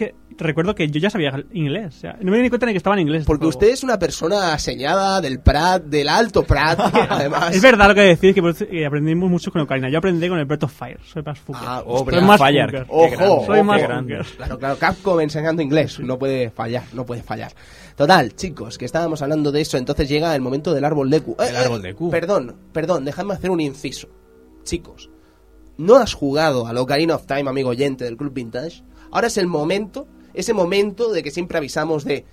Es 0.01 0.37
que 0.37 0.43
recuerdo 0.45 0.73
que 0.73 0.89
yo 0.89 0.99
ya 0.99 1.09
sabía 1.11 1.31
inglés. 1.53 1.95
O 1.97 1.99
sea, 1.99 2.17
no 2.21 2.31
me 2.31 2.37
di 2.37 2.43
ni 2.43 2.49
cuenta 2.49 2.65
ni 2.65 2.71
que 2.71 2.77
estaba 2.77 2.95
en 2.95 3.01
inglés. 3.01 3.25
Porque 3.25 3.45
usted 3.45 3.67
es 3.69 3.83
una 3.83 3.99
persona 3.99 4.57
señada 4.57 5.21
del 5.21 5.39
Prat, 5.39 5.83
del 5.83 6.09
Alto 6.09 6.43
Prat, 6.43 6.79
además... 7.09 7.55
Es 7.55 7.61
verdad 7.61 7.89
lo 7.89 7.93
que 7.95 8.01
decís, 8.01 8.33
que, 8.33 8.67
que 8.67 8.85
aprendimos 8.85 9.29
mucho 9.29 9.51
con 9.51 9.61
Ocarina. 9.61 9.89
Yo 9.89 9.99
aprendí 9.99 10.27
con 10.27 10.39
el 10.39 10.45
Breath 10.45 10.63
of 10.63 10.73
Fire. 10.73 10.99
Soy 11.05 11.21
más 11.21 11.37
fucker. 11.39 11.61
Ah, 11.63 11.83
Oh, 11.85 12.03
Soy 12.03 12.21
más 12.21 12.39
Fire. 12.39 12.85
Ojo. 12.87 13.45
Soy 13.45 13.59
ojo. 13.59 13.63
más 13.63 13.81
grande. 13.81 14.21
Claro, 14.37 14.57
claro, 14.57 14.77
Capcom 14.77 15.19
enseñando 15.19 15.61
inglés, 15.61 15.99
no 15.99 16.17
puede 16.17 16.49
fallar, 16.49 16.83
no 16.93 17.05
puede 17.05 17.21
fallar. 17.21 17.51
Total, 17.95 18.33
chicos, 18.35 18.77
que 18.77 18.85
estábamos 18.85 19.21
hablando 19.21 19.51
de 19.51 19.61
eso, 19.61 19.77
entonces 19.77 20.09
llega 20.09 20.35
el 20.35 20.41
momento 20.41 20.73
del 20.73 20.85
árbol 20.85 21.09
de 21.09 21.21
Q. 21.21 21.35
Eh, 21.39 21.45
El 21.49 21.55
eh, 21.55 21.57
árbol 21.59 21.81
de 21.81 21.93
Q. 21.93 22.09
Perdón, 22.09 22.55
perdón, 22.73 23.05
déjame 23.05 23.33
hacer 23.33 23.51
un 23.51 23.59
inciso. 23.59 24.07
Chicos, 24.63 25.09
¿no 25.77 25.95
has 25.97 26.13
jugado 26.13 26.65
al 26.67 26.77
Ocarina 26.77 27.15
of 27.15 27.25
Time, 27.27 27.49
amigo 27.49 27.69
oyente 27.69 28.05
del 28.05 28.17
Club 28.17 28.33
Vintage? 28.33 28.83
Ahora 29.11 29.27
es 29.27 29.37
el 29.37 29.47
momento, 29.47 30.07
ese 30.33 30.53
momento 30.53 31.11
de 31.11 31.23
que 31.23 31.31
siempre 31.31 31.57
avisamos 31.57 32.03
de... 32.05 32.25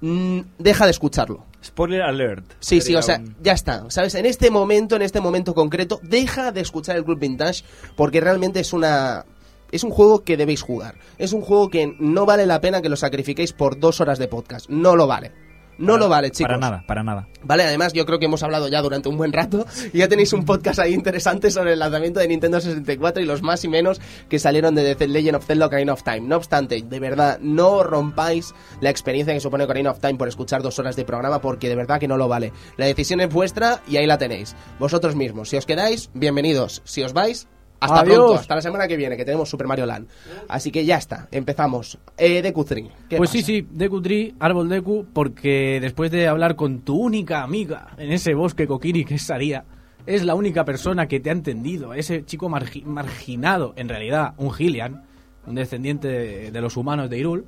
mm, 0.00 0.40
deja 0.58 0.84
de 0.84 0.90
escucharlo. 0.90 1.44
Spoiler 1.64 2.02
alert. 2.02 2.44
Sí, 2.60 2.80
sí, 2.80 2.94
o 2.94 3.02
sea, 3.02 3.18
un- 3.18 3.36
ya 3.42 3.52
está. 3.52 3.90
¿Sabes? 3.90 4.14
En 4.14 4.26
este 4.26 4.50
momento, 4.50 4.96
en 4.96 5.02
este 5.02 5.20
momento 5.20 5.54
concreto, 5.54 6.00
deja 6.02 6.52
de 6.52 6.60
escuchar 6.60 6.96
el 6.96 7.04
Club 7.04 7.18
Vintage 7.18 7.64
porque 7.96 8.20
realmente 8.20 8.60
es 8.60 8.72
una. 8.72 9.24
Es 9.70 9.84
un 9.84 9.90
juego 9.90 10.24
que 10.24 10.36
debéis 10.38 10.62
jugar. 10.62 10.94
Es 11.18 11.32
un 11.34 11.42
juego 11.42 11.68
que 11.68 11.94
no 11.98 12.24
vale 12.24 12.46
la 12.46 12.60
pena 12.60 12.80
que 12.80 12.88
lo 12.88 12.96
sacrifiquéis 12.96 13.52
por 13.52 13.78
dos 13.78 14.00
horas 14.00 14.18
de 14.18 14.26
podcast. 14.28 14.68
No 14.70 14.96
lo 14.96 15.06
vale. 15.06 15.32
No 15.78 15.92
para- 15.94 15.98
lo 16.04 16.08
vale, 16.08 16.30
chicos. 16.30 16.48
Para 16.48 16.58
nada, 16.58 16.84
para 16.86 17.02
nada. 17.02 17.28
Vale, 17.44 17.62
además 17.62 17.92
yo 17.92 18.04
creo 18.04 18.18
que 18.18 18.26
hemos 18.26 18.42
hablado 18.42 18.68
ya 18.68 18.82
durante 18.82 19.08
un 19.08 19.16
buen 19.16 19.32
rato 19.32 19.64
y 19.92 19.98
ya 19.98 20.08
tenéis 20.08 20.32
un 20.32 20.44
podcast 20.44 20.78
ahí 20.80 20.92
interesante 20.92 21.50
sobre 21.50 21.72
el 21.74 21.78
lanzamiento 21.78 22.20
de 22.20 22.28
Nintendo 22.28 22.60
64 22.60 23.22
y 23.22 23.26
los 23.26 23.42
más 23.42 23.62
y 23.64 23.68
menos 23.68 24.00
que 24.28 24.38
salieron 24.38 24.74
de 24.74 24.94
The 24.94 25.08
Legend 25.08 25.36
of 25.36 25.46
Zelda 25.46 25.66
Ocarina 25.66 25.92
of 25.92 26.02
Time. 26.02 26.20
No 26.22 26.36
obstante, 26.36 26.82
de 26.82 27.00
verdad, 27.00 27.38
no 27.40 27.82
rompáis 27.82 28.54
la 28.80 28.90
experiencia 28.90 29.32
que 29.34 29.40
supone 29.40 29.64
Ocarina 29.64 29.90
of 29.92 30.00
Time 30.00 30.14
por 30.16 30.28
escuchar 30.28 30.62
dos 30.62 30.78
horas 30.78 30.96
de 30.96 31.04
programa 31.04 31.40
porque 31.40 31.68
de 31.68 31.76
verdad 31.76 32.00
que 32.00 32.08
no 32.08 32.16
lo 32.16 32.28
vale. 32.28 32.52
La 32.76 32.86
decisión 32.86 33.20
es 33.20 33.32
vuestra 33.32 33.80
y 33.88 33.96
ahí 33.96 34.06
la 34.06 34.18
tenéis. 34.18 34.56
Vosotros 34.78 35.14
mismos. 35.14 35.48
Si 35.48 35.56
os 35.56 35.64
quedáis, 35.66 36.10
bienvenidos. 36.14 36.82
Si 36.84 37.02
os 37.02 37.12
vais... 37.12 37.46
Hasta 37.80 38.00
Adiós. 38.00 38.16
pronto, 38.16 38.34
hasta 38.34 38.54
la 38.56 38.60
semana 38.62 38.88
que 38.88 38.96
viene, 38.96 39.16
que 39.16 39.24
tenemos 39.24 39.48
Super 39.48 39.66
Mario 39.68 39.86
Land. 39.86 40.08
Así 40.48 40.70
que 40.72 40.84
ya 40.84 40.96
está, 40.96 41.28
empezamos. 41.30 41.96
Eh, 42.16 42.42
DQ3. 42.42 42.90
¿qué 43.08 43.16
Pues 43.16 43.30
pasa? 43.30 43.38
sí, 43.38 43.42
sí, 43.42 43.66
Deku 43.70 44.02
Tree, 44.02 44.34
árbol 44.40 44.68
Deku, 44.68 45.06
porque 45.12 45.78
después 45.80 46.10
de 46.10 46.26
hablar 46.26 46.56
con 46.56 46.80
tu 46.80 46.96
única 46.96 47.42
amiga 47.42 47.94
en 47.98 48.10
ese 48.12 48.34
bosque 48.34 48.66
Kokiri 48.66 49.04
que 49.04 49.14
es 49.14 49.22
Saria, 49.22 49.64
es 50.06 50.24
la 50.24 50.34
única 50.34 50.64
persona 50.64 51.06
que 51.06 51.20
te 51.20 51.30
ha 51.30 51.32
entendido, 51.32 51.94
ese 51.94 52.24
chico 52.24 52.48
margi- 52.48 52.82
marginado, 52.84 53.74
en 53.76 53.88
realidad 53.88 54.34
un 54.38 54.52
Hylian, 54.58 55.02
un 55.46 55.54
descendiente 55.54 56.08
de, 56.08 56.50
de 56.50 56.60
los 56.60 56.76
humanos 56.76 57.08
de 57.10 57.18
Irul, 57.18 57.46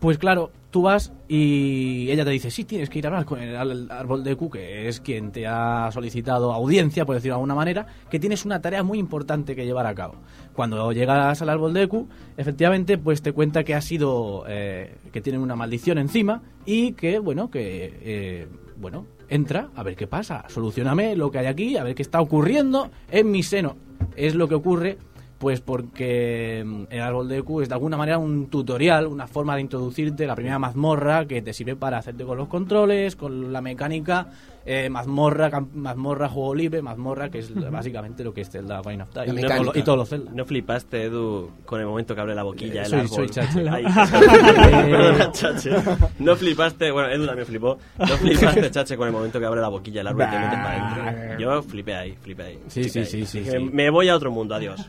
pues 0.00 0.18
claro, 0.18 0.50
tú 0.70 0.82
vas 0.82 1.12
y 1.28 2.10
ella 2.10 2.24
te 2.24 2.30
dice, 2.30 2.50
sí, 2.50 2.64
tienes 2.64 2.90
que 2.90 2.98
ir 2.98 3.06
a 3.06 3.08
hablar 3.08 3.24
con 3.24 3.40
el 3.40 3.56
al- 3.56 3.90
árbol 3.90 4.22
Deku, 4.24 4.50
que 4.50 4.88
es 4.88 5.00
quien 5.00 5.32
te 5.32 5.46
ha 5.46 5.90
solicitado 5.92 6.52
audiencia, 6.52 7.04
por 7.04 7.14
decirlo 7.14 7.34
de 7.34 7.38
alguna 7.38 7.54
manera, 7.54 7.86
que 8.10 8.18
tienes 8.20 8.44
una 8.44 8.60
tarea 8.60 8.82
muy 8.82 8.98
importante 8.98 9.56
que 9.56 9.64
llevar 9.64 9.86
a 9.86 9.94
cabo. 9.94 10.16
Cuando 10.54 10.92
llegas 10.92 11.40
al 11.42 11.48
árbol 11.48 11.72
Deku, 11.74 12.08
efectivamente, 12.36 12.98
pues 12.98 13.22
te 13.22 13.32
cuenta 13.32 13.64
que 13.64 13.74
ha 13.74 13.80
sido, 13.80 14.44
eh, 14.48 14.96
que 15.12 15.20
tiene 15.20 15.38
una 15.38 15.56
maldición 15.56 15.98
encima 15.98 16.42
y 16.66 16.92
que, 16.92 17.18
bueno, 17.18 17.50
que, 17.50 17.98
eh, 18.02 18.48
bueno, 18.76 19.06
entra 19.28 19.70
a 19.74 19.82
ver 19.82 19.96
qué 19.96 20.06
pasa, 20.06 20.44
solucioname 20.48 21.16
lo 21.16 21.30
que 21.30 21.38
hay 21.38 21.46
aquí, 21.46 21.76
a 21.76 21.84
ver 21.84 21.94
qué 21.94 22.02
está 22.02 22.20
ocurriendo 22.20 22.90
en 23.10 23.30
mi 23.30 23.42
seno. 23.42 23.76
Es 24.16 24.34
lo 24.34 24.48
que 24.48 24.54
ocurre 24.54 24.98
pues 25.38 25.60
porque 25.60 26.62
mm, 26.66 26.82
el 26.90 27.00
árbol 27.00 27.28
de 27.28 27.42
Q 27.42 27.62
es 27.62 27.68
de 27.68 27.74
alguna 27.74 27.96
manera 27.96 28.18
un 28.18 28.46
tutorial, 28.46 29.06
una 29.06 29.26
forma 29.26 29.54
de 29.54 29.62
introducirte 29.62 30.26
la 30.26 30.34
primera 30.34 30.58
mazmorra 30.58 31.26
que 31.26 31.40
te 31.42 31.52
sirve 31.52 31.76
para 31.76 31.98
hacerte 31.98 32.24
con 32.24 32.36
los 32.36 32.48
controles, 32.48 33.16
con 33.16 33.52
la 33.52 33.60
mecánica, 33.60 34.28
eh, 34.70 34.90
mazmorra, 34.90 35.50
cam- 35.50 35.70
mazmorra, 35.72 36.28
juego 36.28 36.54
libre, 36.54 36.82
mazmorra, 36.82 37.30
que 37.30 37.38
es 37.38 37.52
básicamente 37.70 38.22
lo 38.22 38.34
que 38.34 38.42
es 38.42 38.50
Zelda 38.50 38.80
Ocarina 38.80 39.04
of 39.04 39.10
Time 39.10 39.40
La 39.42 39.56
y, 39.74 39.78
y 39.78 39.82
todos 39.82 39.98
los 39.98 40.08
Zelda. 40.08 40.30
¿No 40.34 40.44
flipaste, 40.44 41.04
Edu, 41.04 41.50
con 41.64 41.80
el 41.80 41.86
momento 41.86 42.14
que 42.14 42.20
abre 42.20 42.34
la 42.34 42.42
boquilla 42.42 42.82
Eh, 42.82 42.84
el 42.84 42.90
soy- 42.90 42.98
árbol? 43.00 43.08
soy 43.16 43.28
Chache. 43.30 43.68
Ay, 43.70 43.84
perdona, 44.90 45.32
Chache. 45.32 45.70
No 46.18 46.36
flipaste, 46.36 46.90
bueno, 46.90 47.08
Edu 47.08 47.26
también 47.26 47.46
flipó. 47.46 47.78
No 47.98 48.06
flipaste, 48.06 48.70
Chache, 48.70 48.96
con 48.96 49.06
el 49.08 49.12
momento 49.12 49.40
que 49.40 49.46
abre 49.46 49.60
la 49.60 49.68
boquilla 49.68 50.00
el 50.02 50.06
árbol 50.08 50.26
y 50.28 50.30
te 50.30 50.38
metes 50.38 50.58
para 50.58 51.02
adentro. 51.06 51.38
Yo 51.38 51.62
flipé 51.62 51.94
ahí, 51.94 52.12
flipé 52.20 52.42
ahí. 52.42 52.58
Sí, 52.68 52.82
flipé 52.84 52.90
sí, 52.90 52.98
ahí. 52.98 53.06
sí, 53.06 53.26
sí, 53.26 53.38
Dije, 53.40 53.50
sí. 53.58 53.70
Me 53.72 53.90
voy 53.90 54.08
a 54.08 54.16
otro 54.16 54.30
mundo, 54.30 54.54
adiós. 54.54 54.86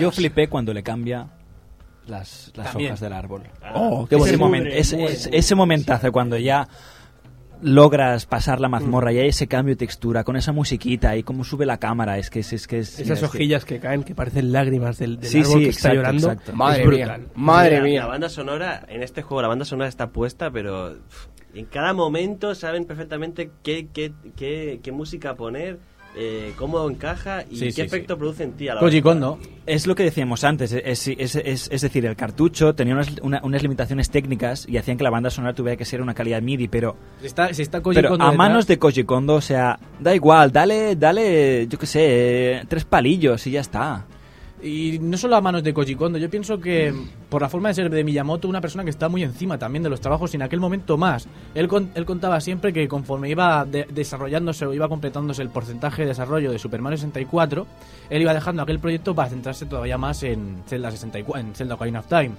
Yo 0.00 0.10
flipé 0.10 0.48
cuando 0.48 0.72
le 0.72 0.82
cambia 0.82 1.26
las, 2.06 2.52
hojas 2.56 3.00
del 3.00 3.12
árbol. 3.12 3.42
Oh, 3.74 4.06
qué 4.08 4.16
ese, 4.16 4.24
bonito. 4.24 4.38
momento, 4.38 4.70
ese, 4.70 5.04
ese- 5.04 5.30
ese 5.36 5.54
momentazo 5.54 6.10
cuando 6.10 6.36
ya 6.38 6.66
logras 7.62 8.26
pasar 8.26 8.60
la 8.60 8.68
mazmorra 8.68 9.12
y 9.12 9.18
hay 9.18 9.28
ese 9.28 9.46
cambio 9.46 9.74
de 9.74 9.78
textura 9.78 10.24
con 10.24 10.36
esa 10.36 10.52
musiquita 10.52 11.16
y 11.16 11.22
cómo 11.22 11.44
sube 11.44 11.66
la 11.66 11.78
cámara 11.78 12.18
es 12.18 12.30
que 12.30 12.40
es, 12.40 12.52
es 12.52 12.66
que 12.66 12.78
es 12.80 12.98
Esas 12.98 13.10
es 13.10 13.20
que- 13.20 13.36
hojillas 13.36 13.64
que 13.64 13.78
caen, 13.80 14.02
que 14.04 14.14
parecen 14.14 14.52
lágrimas 14.52 14.98
del, 14.98 15.20
del 15.20 15.28
Sí, 15.30 15.40
árbol 15.40 15.58
sí, 15.58 15.64
que 15.64 15.70
está 15.70 15.94
llorando. 15.94 16.30
exacto. 16.32 16.52
Madre 16.54 16.82
es 16.82 16.88
mía, 16.88 17.06
brutal. 17.06 17.26
madre 17.34 17.76
La- 17.78 17.82
mía. 17.84 18.00
La 18.02 18.06
banda 18.08 18.28
sonora, 18.28 18.84
en 18.88 19.02
este 19.02 19.22
juego, 19.22 19.42
la 19.42 19.48
banda 19.48 19.64
sonora 19.64 19.88
está 19.88 20.08
puesta, 20.10 20.50
pero 20.50 20.96
en 21.54 21.64
cada 21.66 21.92
momento 21.92 22.54
saben 22.54 22.84
perfectamente 22.84 23.50
qué, 23.62 23.88
qué, 23.92 24.12
qué, 24.36 24.80
qué 24.82 24.92
música 24.92 25.34
poner, 25.34 25.78
eh, 26.16 26.52
cómo 26.56 26.88
encaja 26.90 27.44
y 27.48 27.56
Sí, 27.56 27.64
qué 27.66 27.72
sí, 27.72 27.80
efecto 27.82 28.18
produce 28.18 28.42
en 28.42 28.52
ti 28.52 28.68
a 28.68 28.74
la 28.74 28.80
Koji. 28.80 29.00
Kondo, 29.00 29.38
Es 29.66 29.86
lo 29.86 29.94
que 29.94 30.02
decíamos 30.02 30.42
antes, 30.42 30.72
es, 30.72 31.06
es, 31.06 31.36
es- 31.36 31.68
es 31.70 31.80
decir, 31.80 32.04
el 32.04 32.16
cartucho 32.16 32.74
tenía 32.74 32.94
unas, 32.94 33.08
una- 33.22 33.40
unas 33.44 33.62
limitaciones 33.62 34.10
técnicas 34.10 34.66
y 34.68 34.76
hacían 34.76 34.96
que 34.98 35.04
la 35.04 35.10
banda 35.10 35.30
sonora 35.30 35.54
tuviera 35.54 35.76
que 35.76 35.84
ser 35.84 36.02
una 36.02 36.12
calidad 36.14 36.42
MIDI, 36.42 36.66
pero, 36.66 36.96
se 37.20 37.26
está, 37.28 37.54
se 37.54 37.62
está 37.62 37.80
Koji 37.80 37.94
pero 37.94 38.08
Kondo 38.08 38.24
a 38.24 38.30
detrás. 38.30 38.38
manos 38.48 38.66
de 38.66 38.78
Koji 38.78 39.04
Kondo, 39.04 39.34
o 39.36 39.40
sea, 39.40 39.78
da 40.00 40.12
igual, 40.14 40.50
dale, 40.50 40.96
dale, 40.96 41.68
yo 41.68 41.78
qué 41.78 41.86
sé, 41.86 42.62
tres 42.68 42.84
palillos 42.84 43.46
y 43.46 43.52
ya 43.52 43.60
está. 43.60 44.04
Y 44.62 44.98
no 45.00 45.16
solo 45.16 45.36
a 45.36 45.40
manos 45.40 45.62
de 45.62 45.72
Koji 45.72 45.94
Kondo, 45.94 46.18
yo 46.18 46.28
pienso 46.28 46.60
que 46.60 46.92
por 47.30 47.40
la 47.40 47.48
forma 47.48 47.68
de 47.68 47.74
ser 47.74 47.88
de 47.90 48.04
Miyamoto, 48.04 48.46
una 48.46 48.60
persona 48.60 48.84
que 48.84 48.90
está 48.90 49.08
muy 49.08 49.22
encima 49.22 49.56
también 49.58 49.82
de 49.82 49.88
los 49.88 50.00
trabajos 50.00 50.34
y 50.34 50.36
en 50.36 50.42
aquel 50.42 50.60
momento 50.60 50.98
más. 50.98 51.26
Él, 51.54 51.66
con- 51.66 51.90
él 51.94 52.04
contaba 52.04 52.40
siempre 52.40 52.72
que 52.72 52.86
conforme 52.86 53.30
iba 53.30 53.64
de- 53.64 53.86
desarrollándose 53.90 54.66
o 54.66 54.74
iba 54.74 54.88
completándose 54.88 55.40
el 55.40 55.48
porcentaje 55.48 56.02
de 56.02 56.08
desarrollo 56.08 56.52
de 56.52 56.58
Super 56.58 56.82
Mario 56.82 56.98
64, 56.98 57.66
él 58.10 58.20
iba 58.22 58.34
dejando 58.34 58.62
aquel 58.62 58.80
proyecto 58.80 59.14
para 59.14 59.30
centrarse 59.30 59.64
todavía 59.64 59.96
más 59.96 60.22
en 60.24 60.62
Zelda 60.66 60.90
64, 60.90 61.40
en 61.40 61.54
Zelda 61.54 61.76
Ocarina 61.76 62.00
of 62.00 62.06
Time. 62.08 62.32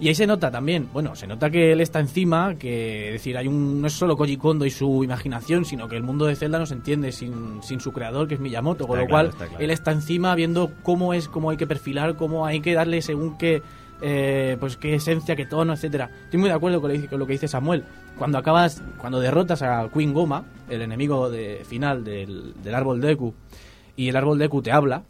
Y 0.00 0.08
ahí 0.08 0.14
se 0.14 0.26
nota 0.26 0.50
también, 0.50 0.88
bueno, 0.92 1.14
se 1.14 1.26
nota 1.26 1.50
que 1.50 1.72
él 1.72 1.80
está 1.80 2.00
encima, 2.00 2.54
que 2.54 3.08
es 3.08 3.12
decir, 3.14 3.36
hay 3.36 3.46
un 3.48 3.80
no 3.80 3.86
es 3.86 3.92
solo 3.92 4.16
Koji 4.16 4.36
Kondo 4.38 4.64
y 4.64 4.70
su 4.70 5.04
imaginación, 5.04 5.64
sino 5.64 5.88
que 5.88 5.96
el 5.96 6.02
mundo 6.02 6.24
de 6.26 6.36
Zelda 6.36 6.58
no 6.58 6.66
se 6.66 6.74
entiende 6.74 7.12
sin, 7.12 7.62
sin 7.62 7.80
su 7.80 7.92
creador, 7.92 8.26
que 8.26 8.34
es 8.34 8.40
Miyamoto, 8.40 8.86
con 8.86 8.98
lo 8.98 9.06
claro, 9.06 9.10
cual 9.10 9.26
está 9.28 9.46
claro. 9.46 9.62
él 9.64 9.70
está 9.70 9.92
encima 9.92 10.34
viendo 10.34 10.70
cómo 10.82 11.12
es, 11.14 11.28
cómo 11.28 11.50
hay 11.50 11.56
que 11.56 11.66
perfilar, 11.66 12.16
cómo 12.16 12.46
hay 12.46 12.60
que 12.60 12.72
darle 12.74 13.02
según 13.02 13.36
qué, 13.36 13.62
eh, 14.02 14.56
pues 14.58 14.78
qué 14.78 14.94
esencia, 14.94 15.36
qué 15.36 15.44
tono, 15.44 15.74
etcétera. 15.74 16.10
Estoy 16.24 16.40
muy 16.40 16.48
de 16.48 16.54
acuerdo 16.54 16.80
con 16.80 16.92
lo, 16.92 16.98
que- 17.00 17.06
con 17.08 17.18
lo 17.18 17.26
que 17.26 17.32
dice 17.34 17.48
Samuel. 17.48 17.84
Cuando 18.16 18.38
acabas, 18.38 18.82
cuando 18.98 19.20
derrotas 19.20 19.60
a 19.62 19.88
Queen 19.92 20.14
Goma, 20.14 20.44
el 20.70 20.80
enemigo 20.80 21.28
de, 21.30 21.62
final 21.66 22.04
del, 22.04 22.54
del 22.62 22.74
árbol 22.74 23.00
Deku, 23.02 23.34
y 23.96 24.08
el 24.08 24.16
árbol 24.16 24.38
Deku 24.38 24.62
te 24.62 24.72
habla, 24.72 25.02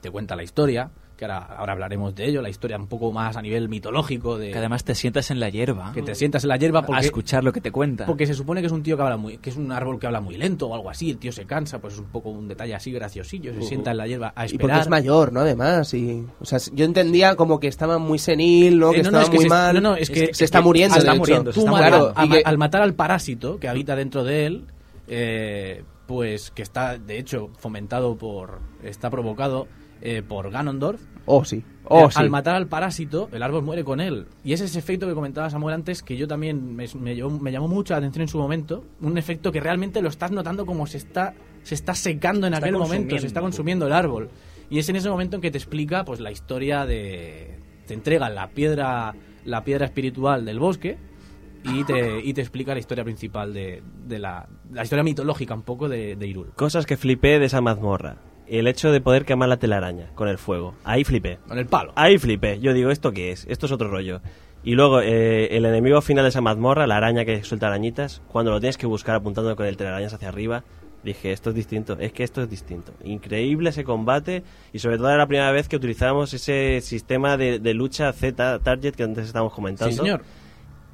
te 0.00 0.10
cuenta 0.10 0.34
la 0.34 0.42
historia, 0.42 0.90
que 1.18 1.24
ahora, 1.24 1.38
ahora 1.58 1.72
hablaremos 1.74 2.14
de 2.14 2.26
ello, 2.26 2.40
la 2.40 2.48
historia 2.48 2.78
un 2.78 2.86
poco 2.86 3.12
más 3.12 3.36
a 3.36 3.42
nivel 3.42 3.68
mitológico 3.68 4.38
de 4.38 4.52
Que 4.52 4.58
además 4.58 4.84
te 4.84 4.94
sientas 4.94 5.30
en 5.32 5.40
la 5.40 5.50
hierba 5.50 5.92
que 5.92 6.00
te 6.00 6.14
sientas 6.14 6.44
en 6.44 6.48
la 6.48 6.56
hierba 6.56 6.84
a 6.90 7.00
escuchar 7.00 7.42
lo 7.44 7.52
que 7.52 7.60
te 7.60 7.72
cuenta. 7.72 8.06
porque 8.06 8.24
se 8.26 8.34
supone 8.34 8.60
que 8.60 8.68
es 8.68 8.72
un 8.72 8.82
tío 8.84 8.96
que 8.96 9.02
habla 9.02 9.16
muy, 9.16 9.36
que 9.38 9.50
es 9.50 9.56
un 9.56 9.72
árbol 9.72 9.98
que 9.98 10.06
habla 10.06 10.20
muy 10.20 10.36
lento 10.38 10.68
o 10.68 10.74
algo 10.74 10.88
así, 10.88 11.10
el 11.10 11.18
tío 11.18 11.32
se 11.32 11.44
cansa, 11.44 11.80
pues 11.80 11.94
es 11.94 12.00
un 12.00 12.06
poco 12.06 12.30
un 12.30 12.46
detalle 12.48 12.74
así 12.74 12.92
graciosillo, 12.92 13.52
se 13.52 13.62
sienta 13.62 13.90
en 13.90 13.96
la 13.96 14.06
hierba 14.06 14.28
a 14.36 14.44
Y 14.46 14.50
porque 14.50 14.54
esperar. 14.66 14.80
es 14.80 14.88
mayor, 14.88 15.32
¿no? 15.32 15.40
Además, 15.40 15.92
y, 15.92 16.24
o 16.40 16.44
sea, 16.44 16.58
yo 16.72 16.84
entendía 16.84 17.34
como 17.34 17.58
que 17.58 17.66
estaba 17.66 17.98
muy 17.98 18.18
senil, 18.20 18.78
¿no? 18.78 18.92
Eh, 18.92 18.96
Que 18.96 19.02
no, 19.02 19.10
no, 19.10 19.18
estaba 19.20 19.24
es 19.24 19.30
que 19.30 19.36
muy 19.36 19.42
se- 19.44 19.48
mal. 19.50 19.74
no, 19.74 19.80
no, 19.80 19.96
es 19.96 20.08
que- 20.10 20.26
se 20.26 20.30
es 20.30 20.40
está 20.42 20.58
que- 20.60 20.64
muriendo, 20.64 20.94
de 20.94 20.98
está 21.00 21.10
hecho. 21.12 21.18
muriendo, 21.18 21.52
se 21.52 21.58
está 21.58 21.70
Claro, 21.72 22.14
que- 22.30 22.42
al 22.44 22.58
matar 22.58 22.82
al 22.82 22.94
parásito 22.94 23.58
que 23.58 23.68
habita 23.68 23.96
dentro 23.96 24.22
de 24.22 24.46
él, 24.46 24.64
eh, 25.08 25.82
pues 26.06 26.50
que 26.52 26.62
está 26.62 26.96
de 26.96 27.18
hecho 27.18 27.50
fomentado 27.58 28.16
por, 28.16 28.60
está 28.82 29.10
provocado 29.10 29.66
eh, 30.00 30.22
por 30.26 30.50
Ganondorf. 30.50 31.00
Oh, 31.26 31.44
sí. 31.44 31.56
Eh, 31.56 31.64
Oh, 31.90 32.10
sí. 32.10 32.18
Al 32.20 32.28
matar 32.28 32.54
al 32.54 32.66
parásito, 32.66 33.30
el 33.32 33.42
árbol 33.42 33.62
muere 33.62 33.82
con 33.82 34.00
él. 34.00 34.26
Y 34.44 34.52
es 34.52 34.60
ese 34.60 34.78
efecto 34.78 35.06
que 35.06 35.14
comentaba 35.14 35.48
Samuel 35.48 35.74
antes, 35.74 36.02
que 36.02 36.18
yo 36.18 36.28
también 36.28 36.76
me, 36.76 36.86
me 37.00 37.16
llamó, 37.16 37.38
me 37.40 37.50
llamó 37.50 37.66
mucho 37.66 37.94
la 37.94 37.98
atención 37.98 38.22
en 38.22 38.28
su 38.28 38.36
momento. 38.36 38.84
Un 39.00 39.16
efecto 39.16 39.50
que 39.50 39.60
realmente 39.60 40.02
lo 40.02 40.10
estás 40.10 40.30
notando 40.30 40.66
como 40.66 40.86
se 40.86 40.98
está, 40.98 41.32
se 41.62 41.74
está 41.74 41.94
secando 41.94 42.46
en 42.46 42.52
Está 42.52 42.66
aquel 42.66 42.78
momento, 42.78 43.18
se 43.18 43.26
está 43.26 43.40
consumiendo 43.40 43.86
el 43.86 43.94
árbol. 43.94 44.28
Y 44.68 44.78
es 44.80 44.88
en 44.90 44.96
ese 44.96 45.08
momento 45.08 45.36
en 45.36 45.40
que 45.40 45.50
te 45.50 45.56
explica 45.56 46.04
pues 46.04 46.20
la 46.20 46.30
historia 46.30 46.84
de... 46.84 47.58
Te 47.86 47.94
entrega 47.94 48.28
la 48.28 48.48
piedra, 48.50 49.14
la 49.46 49.64
piedra 49.64 49.86
espiritual 49.86 50.44
del 50.44 50.58
bosque 50.58 50.98
y 51.64 51.84
te, 51.84 52.20
y 52.22 52.34
te 52.34 52.42
explica 52.42 52.74
la 52.74 52.80
historia 52.80 53.02
principal 53.02 53.54
de, 53.54 53.82
de 54.06 54.18
la, 54.18 54.46
la 54.70 54.82
historia 54.82 55.02
mitológica 55.02 55.54
un 55.54 55.62
poco 55.62 55.88
de, 55.88 56.16
de 56.16 56.26
Hyrule. 56.28 56.50
Cosas 56.54 56.84
que 56.84 56.98
flipé 56.98 57.38
de 57.38 57.46
esa 57.46 57.62
mazmorra. 57.62 58.18
El 58.48 58.66
hecho 58.66 58.90
de 58.92 59.00
poder 59.00 59.24
quemar 59.24 59.48
la 59.48 59.58
telaraña 59.58 60.10
con 60.14 60.28
el 60.28 60.38
fuego. 60.38 60.74
Ahí 60.84 61.04
flipé. 61.04 61.38
Con 61.46 61.58
el 61.58 61.66
palo. 61.66 61.92
Ahí 61.96 62.18
flipé. 62.18 62.60
Yo 62.60 62.72
digo, 62.72 62.90
¿esto 62.90 63.12
qué 63.12 63.30
es? 63.32 63.46
Esto 63.48 63.66
es 63.66 63.72
otro 63.72 63.88
rollo. 63.88 64.20
Y 64.64 64.74
luego, 64.74 65.00
eh, 65.00 65.56
el 65.56 65.64
enemigo 65.66 66.00
final 66.00 66.24
de 66.24 66.30
esa 66.30 66.40
mazmorra, 66.40 66.86
la 66.86 66.96
araña 66.96 67.24
que 67.24 67.44
suelta 67.44 67.68
arañitas, 67.68 68.22
cuando 68.28 68.50
lo 68.50 68.60
tienes 68.60 68.76
que 68.76 68.86
buscar 68.86 69.14
apuntando 69.14 69.54
con 69.54 69.66
el 69.66 69.76
telarañas 69.76 70.12
hacia 70.12 70.28
arriba, 70.28 70.64
dije, 71.04 71.32
esto 71.32 71.50
es 71.50 71.56
distinto, 71.56 71.96
es 71.98 72.12
que 72.12 72.24
esto 72.24 72.42
es 72.42 72.50
distinto. 72.50 72.92
Increíble 73.04 73.70
ese 73.70 73.84
combate 73.84 74.42
y 74.72 74.78
sobre 74.80 74.98
todo 74.98 75.08
era 75.08 75.18
la 75.18 75.26
primera 75.26 75.52
vez 75.52 75.68
que 75.68 75.76
utilizamos 75.76 76.34
ese 76.34 76.80
sistema 76.82 77.36
de, 77.36 77.58
de 77.60 77.74
lucha 77.74 78.12
Z-Target 78.12 78.94
que 78.94 79.04
antes 79.04 79.26
estábamos 79.26 79.52
comentando. 79.52 79.92
Sí, 79.92 79.98
señor. 79.98 80.22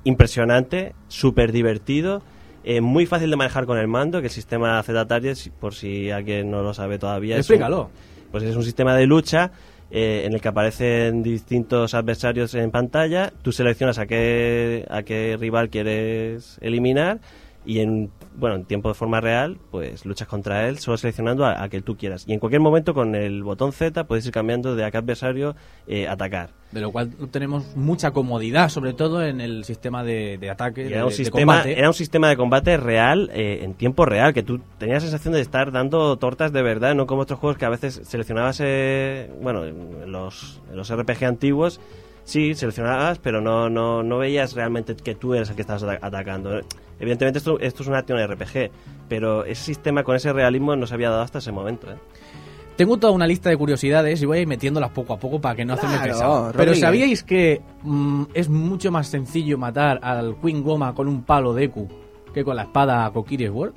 Impresionante, 0.04 0.94
súper 1.08 1.52
divertido, 1.52 2.22
eh, 2.64 2.80
muy 2.80 3.06
fácil 3.06 3.30
de 3.30 3.36
manejar 3.36 3.66
con 3.66 3.78
el 3.78 3.86
mando, 3.88 4.20
que 4.20 4.26
el 4.28 4.32
sistema 4.32 4.82
Z-Target, 4.82 5.36
por 5.60 5.74
si 5.74 6.10
alguien 6.10 6.50
no 6.50 6.62
lo 6.62 6.72
sabe 6.74 6.98
todavía, 6.98 7.36
es 7.36 7.48
un- 7.50 7.54
Explícalo. 7.54 7.90
pues 8.32 8.42
es 8.44 8.56
un 8.56 8.64
sistema 8.64 8.96
de 8.96 9.06
lucha 9.06 9.50
eh, 9.90 10.22
en 10.24 10.32
el 10.32 10.40
que 10.40 10.48
aparecen 10.48 11.22
distintos 11.22 11.94
adversarios 11.94 12.54
en 12.54 12.70
pantalla. 12.70 13.32
Tú 13.42 13.52
seleccionas 13.52 13.98
a 13.98 14.06
qué, 14.06 14.84
a 14.90 15.02
qué 15.02 15.36
rival 15.38 15.68
quieres 15.68 16.58
eliminar 16.60 17.20
y 17.66 17.78
en, 17.80 18.10
bueno, 18.36 18.56
en 18.56 18.64
tiempo 18.64 18.88
de 18.88 18.94
forma 18.94 19.20
real, 19.20 19.58
pues 19.70 20.04
luchas 20.04 20.26
contra 20.28 20.68
él 20.68 20.78
solo 20.78 20.96
seleccionando 20.96 21.44
a, 21.44 21.62
a 21.62 21.68
que 21.68 21.80
tú 21.82 21.96
quieras. 21.96 22.24
Y 22.26 22.32
en 22.32 22.40
cualquier 22.40 22.60
momento 22.60 22.92
con 22.94 23.14
el 23.14 23.42
botón 23.42 23.72
Z 23.72 24.04
puedes 24.04 24.26
ir 24.26 24.32
cambiando 24.32 24.74
de 24.76 24.84
a 24.84 24.90
qué 24.90 24.96
adversario 24.98 25.54
eh, 25.86 26.08
atacar. 26.08 26.50
De 26.72 26.80
lo 26.80 26.90
cual 26.90 27.10
tenemos 27.30 27.76
mucha 27.76 28.10
comodidad, 28.10 28.68
sobre 28.68 28.92
todo 28.94 29.22
en 29.24 29.40
el 29.40 29.64
sistema 29.64 30.02
de, 30.02 30.38
de 30.38 30.50
ataque, 30.50 30.82
de, 30.84 30.90
era, 30.94 31.04
un 31.04 31.10
de 31.10 31.16
sistema, 31.16 31.52
combate. 31.58 31.78
era 31.78 31.86
un 31.88 31.94
sistema 31.94 32.28
de 32.28 32.36
combate 32.36 32.76
real, 32.76 33.30
eh, 33.32 33.60
en 33.62 33.74
tiempo 33.74 34.04
real, 34.04 34.34
que 34.34 34.42
tú 34.42 34.60
tenías 34.78 35.04
la 35.04 35.10
sensación 35.10 35.34
de 35.34 35.40
estar 35.40 35.70
dando 35.70 36.16
tortas 36.16 36.52
de 36.52 36.62
verdad, 36.62 36.94
no 36.96 37.06
como 37.06 37.22
otros 37.22 37.38
juegos 37.38 37.58
que 37.58 37.64
a 37.64 37.68
veces 37.68 38.00
seleccionabas, 38.04 38.58
eh, 38.60 39.30
bueno, 39.40 39.64
en 39.64 40.10
los, 40.10 40.60
en 40.68 40.76
los 40.76 40.92
RPG 40.92 41.24
antiguos, 41.26 41.80
sí, 42.24 42.54
seleccionabas, 42.56 43.20
pero 43.20 43.40
no, 43.40 43.70
no, 43.70 44.02
no 44.02 44.18
veías 44.18 44.54
realmente 44.54 44.96
que 44.96 45.14
tú 45.14 45.34
eres 45.34 45.50
el 45.50 45.54
que 45.54 45.60
estabas 45.62 45.84
ata- 45.84 45.98
atacando. 46.04 46.60
Evidentemente 46.98 47.38
esto, 47.38 47.58
esto 47.60 47.82
es 47.82 47.88
una 47.88 47.98
acción 47.98 48.18
RPG, 48.24 48.70
pero 49.08 49.44
ese 49.44 49.64
sistema 49.64 50.04
con 50.04 50.16
ese 50.16 50.32
realismo 50.32 50.76
no 50.76 50.86
se 50.86 50.94
había 50.94 51.10
dado 51.10 51.22
hasta 51.22 51.38
ese 51.38 51.52
momento. 51.52 51.90
¿eh? 51.90 51.96
Tengo 52.76 52.96
toda 52.96 53.12
una 53.12 53.26
lista 53.26 53.50
de 53.50 53.56
curiosidades 53.56 54.20
y 54.20 54.26
voy 54.26 54.38
a 54.38 54.40
ir 54.42 54.48
metiéndolas 54.48 54.90
poco 54.90 55.12
a 55.12 55.18
poco 55.18 55.40
para 55.40 55.54
que 55.54 55.64
no 55.64 55.74
hacerme 55.74 55.96
Claro, 55.96 56.12
pesado. 56.12 56.52
Pero. 56.56 56.74
¿sabíais 56.74 57.22
que 57.22 57.62
mm, 57.82 58.24
es 58.34 58.48
mucho 58.48 58.90
más 58.90 59.06
sencillo 59.06 59.58
matar 59.58 60.00
al 60.02 60.36
Queen 60.40 60.62
Goma 60.62 60.94
con 60.94 61.06
un 61.06 61.22
palo 61.22 61.54
Deku 61.54 61.88
que 62.32 62.42
con 62.42 62.56
la 62.56 62.62
espada 62.62 63.08
Kokiri 63.12 63.46
Sword? 63.46 63.74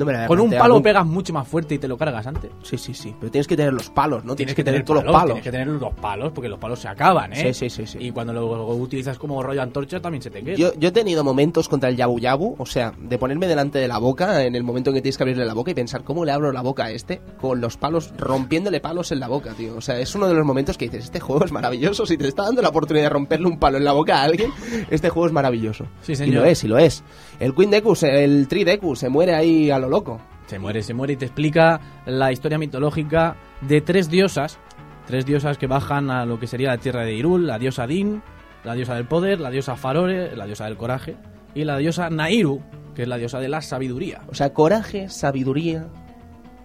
No 0.00 0.06
me 0.06 0.12
la 0.12 0.18
había 0.20 0.28
Con 0.28 0.38
un 0.40 0.44
planteado 0.48 0.62
palo 0.64 0.74
nunca. 0.76 0.84
pegas 0.88 1.06
mucho 1.06 1.32
más 1.34 1.46
fuerte 1.46 1.74
y 1.74 1.78
te 1.78 1.86
lo 1.86 1.98
cargas 1.98 2.26
antes. 2.26 2.50
Sí, 2.62 2.78
sí, 2.78 2.94
sí. 2.94 3.14
Pero 3.20 3.30
tienes 3.30 3.46
que 3.46 3.54
tener 3.56 3.72
los 3.74 3.90
palos, 3.90 4.24
¿no? 4.24 4.34
Tienes 4.34 4.54
que 4.54 4.64
tener 4.64 4.82
todos 4.82 5.04
los 5.04 5.12
palos. 5.12 5.26
Tienes 5.34 5.44
que 5.44 5.50
tener 5.50 5.66
los 5.66 5.94
palos 5.94 6.32
porque 6.32 6.48
los 6.48 6.58
palos 6.58 6.80
se 6.80 6.88
acaban, 6.88 7.34
¿eh? 7.34 7.52
Sí, 7.52 7.68
sí, 7.68 7.70
sí, 7.70 7.86
sí. 7.86 7.98
Y 8.06 8.10
cuando 8.10 8.32
lo 8.32 8.66
utilizas 8.74 9.18
como 9.18 9.42
rollo 9.42 9.60
antorcha 9.60 10.00
también 10.00 10.22
se 10.22 10.30
te 10.30 10.42
queda. 10.42 10.56
Yo, 10.56 10.72
yo 10.78 10.88
he 10.88 10.92
tenido 10.92 11.22
momentos 11.22 11.68
contra 11.68 11.90
el 11.90 11.96
Yabu 11.96 12.18
Yabu, 12.18 12.54
o 12.58 12.64
sea, 12.64 12.94
de 12.98 13.18
ponerme 13.18 13.46
delante 13.46 13.78
de 13.78 13.88
la 13.88 13.98
boca 13.98 14.42
en 14.44 14.54
el 14.54 14.64
momento 14.64 14.88
en 14.88 14.94
que 14.96 15.02
tienes 15.02 15.18
que 15.18 15.24
abrirle 15.24 15.44
la 15.44 15.52
boca 15.54 15.70
y 15.70 15.74
pensar 15.74 16.02
cómo 16.02 16.24
le 16.24 16.32
abro 16.32 16.50
la 16.50 16.62
boca 16.62 16.84
a 16.84 16.90
este 16.90 17.20
con 17.40 17.60
los 17.60 17.76
palos, 17.76 18.12
rompiéndole 18.16 18.80
palos 18.80 19.12
en 19.12 19.20
la 19.20 19.28
boca, 19.28 19.52
tío. 19.52 19.76
O 19.76 19.80
sea, 19.82 19.98
es 20.00 20.14
uno 20.14 20.28
de 20.28 20.34
los 20.34 20.46
momentos 20.46 20.78
que 20.78 20.86
dices, 20.86 21.04
este 21.04 21.20
juego 21.20 21.44
es 21.44 21.52
maravilloso. 21.52 22.06
Si 22.06 22.16
te 22.16 22.26
está 22.26 22.44
dando 22.44 22.62
la 22.62 22.70
oportunidad 22.70 23.04
de 23.04 23.10
romperle 23.10 23.46
un 23.48 23.58
palo 23.58 23.76
en 23.76 23.84
la 23.84 23.92
boca 23.92 24.20
a 24.20 24.24
alguien, 24.24 24.50
este 24.88 25.10
juego 25.10 25.26
es 25.26 25.32
maravilloso. 25.34 25.84
Sí, 26.00 26.12
Y 26.12 26.16
señor. 26.16 26.36
lo 26.36 26.44
es, 26.46 26.64
y 26.64 26.68
lo 26.68 26.78
es. 26.78 27.04
El 27.40 27.54
Queen 27.54 27.70
Deku, 27.70 27.94
se- 27.96 28.22
el 28.24 28.46
Tri 28.48 28.64
Deku, 28.64 28.94
se 28.94 29.08
muere 29.08 29.34
ahí 29.34 29.70
a 29.70 29.78
lo 29.78 29.88
loco. 29.88 30.20
Se 30.46 30.58
muere, 30.58 30.82
se 30.82 30.94
muere 30.94 31.14
y 31.14 31.16
te 31.16 31.24
explica 31.26 31.80
la 32.06 32.32
historia 32.32 32.58
mitológica 32.58 33.36
de 33.62 33.80
tres 33.80 34.10
diosas. 34.10 34.58
Tres 35.06 35.24
diosas 35.26 35.58
que 35.58 35.66
bajan 35.66 36.10
a 36.10 36.24
lo 36.26 36.38
que 36.38 36.46
sería 36.46 36.68
la 36.68 36.78
tierra 36.78 37.02
de 37.04 37.14
Irul, 37.14 37.46
la 37.46 37.58
diosa 37.58 37.86
Din, 37.86 38.22
la 38.64 38.74
diosa 38.74 38.94
del 38.94 39.06
poder, 39.06 39.40
la 39.40 39.50
diosa 39.50 39.74
Farore, 39.76 40.36
la 40.36 40.46
diosa 40.46 40.66
del 40.66 40.76
coraje, 40.76 41.16
y 41.54 41.64
la 41.64 41.78
diosa 41.78 42.10
Nairu, 42.10 42.60
que 42.94 43.02
es 43.02 43.08
la 43.08 43.16
diosa 43.16 43.40
de 43.40 43.48
la 43.48 43.60
sabiduría. 43.62 44.20
O 44.28 44.34
sea, 44.34 44.52
coraje, 44.52 45.08
sabiduría 45.08 45.88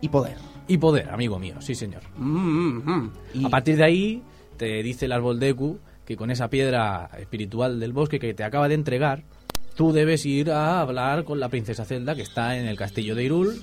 y 0.01 0.09
poder. 0.09 0.37
Y 0.67 0.77
poder, 0.77 1.09
amigo 1.09 1.39
mío, 1.39 1.55
sí 1.61 1.73
señor. 1.73 2.01
Mm, 2.17 2.37
mm, 2.37 2.83
mm. 2.91 3.11
Y- 3.35 3.45
A 3.45 3.49
partir 3.49 3.77
de 3.77 3.83
ahí, 3.85 4.23
te 4.57 4.83
dice 4.83 5.05
el 5.05 5.11
árbol 5.13 5.39
Deku 5.39 5.79
que 6.05 6.17
con 6.17 6.29
esa 6.31 6.49
piedra 6.49 7.09
espiritual 7.17 7.79
del 7.79 7.93
bosque 7.93 8.19
que 8.19 8.33
te 8.33 8.43
acaba 8.43 8.67
de 8.67 8.75
entregar, 8.75 9.23
tú 9.75 9.91
debes 9.91 10.25
ir 10.25 10.51
a 10.51 10.81
hablar 10.81 11.23
con 11.23 11.39
la 11.39 11.49
princesa 11.49 11.85
Zelda 11.85 12.15
que 12.15 12.21
está 12.21 12.57
en 12.57 12.65
el 12.65 12.77
castillo 12.77 13.13
de 13.15 13.23
Irul, 13.25 13.61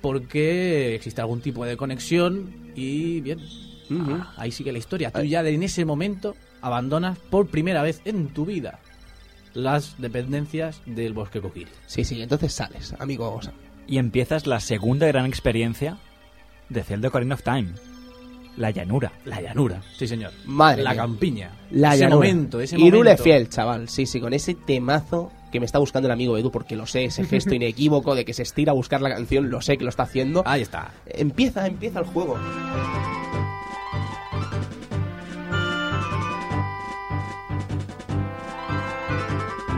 porque 0.00 0.94
existe 0.94 1.20
algún 1.20 1.40
tipo 1.40 1.64
de 1.64 1.76
conexión 1.76 2.72
y 2.74 3.20
bien, 3.20 3.40
ah, 3.90 4.32
ahí 4.36 4.52
sigue 4.52 4.72
la 4.72 4.78
historia. 4.78 5.10
Tú 5.10 5.22
ya 5.22 5.40
en 5.46 5.62
ese 5.62 5.84
momento 5.84 6.34
abandonas 6.62 7.18
por 7.18 7.48
primera 7.48 7.82
vez 7.82 8.00
en 8.04 8.28
tu 8.28 8.46
vida 8.46 8.78
las 9.54 10.00
dependencias 10.00 10.80
del 10.86 11.12
bosque 11.12 11.40
Kokiri. 11.40 11.70
Sí, 11.86 12.04
sí, 12.04 12.22
entonces 12.22 12.52
sales, 12.52 12.94
amigo 12.98 13.34
Osa. 13.34 13.52
Y 13.86 13.98
empiezas 13.98 14.46
la 14.46 14.60
segunda 14.60 15.06
gran 15.06 15.26
experiencia 15.26 15.98
de 16.68 16.82
Zelda 16.84 17.08
Ocarina 17.08 17.34
of 17.34 17.42
Time. 17.42 17.70
La 18.56 18.70
llanura. 18.70 19.12
La 19.24 19.40
llanura, 19.40 19.80
sí 19.96 20.06
señor. 20.06 20.32
Madre 20.44 20.82
la 20.82 20.90
mía. 20.90 21.02
campiña. 21.02 21.50
La 21.70 21.94
ese 21.94 22.04
llanura. 22.04 22.16
momento, 22.16 22.60
ese 22.60 22.76
Irule 22.76 23.10
momento. 23.10 23.22
fiel, 23.22 23.48
chaval. 23.48 23.88
Sí, 23.88 24.04
sí, 24.04 24.20
con 24.20 24.34
ese 24.34 24.54
temazo 24.54 25.32
que 25.50 25.60
me 25.60 25.66
está 25.66 25.78
buscando 25.78 26.06
el 26.08 26.12
amigo 26.12 26.36
Edu, 26.38 26.50
porque 26.50 26.76
lo 26.76 26.86
sé, 26.86 27.04
ese 27.06 27.24
gesto 27.24 27.54
inequívoco 27.56 28.14
de 28.14 28.24
que 28.24 28.34
se 28.34 28.42
estira 28.42 28.72
a 28.72 28.74
buscar 28.74 29.00
la 29.00 29.10
canción, 29.10 29.50
lo 29.50 29.60
sé 29.60 29.76
que 29.78 29.84
lo 29.84 29.90
está 29.90 30.04
haciendo. 30.04 30.42
Ahí 30.46 30.62
está. 30.62 30.92
Empieza, 31.06 31.66
empieza 31.66 32.00
el 32.00 32.06
juego. 32.06 32.36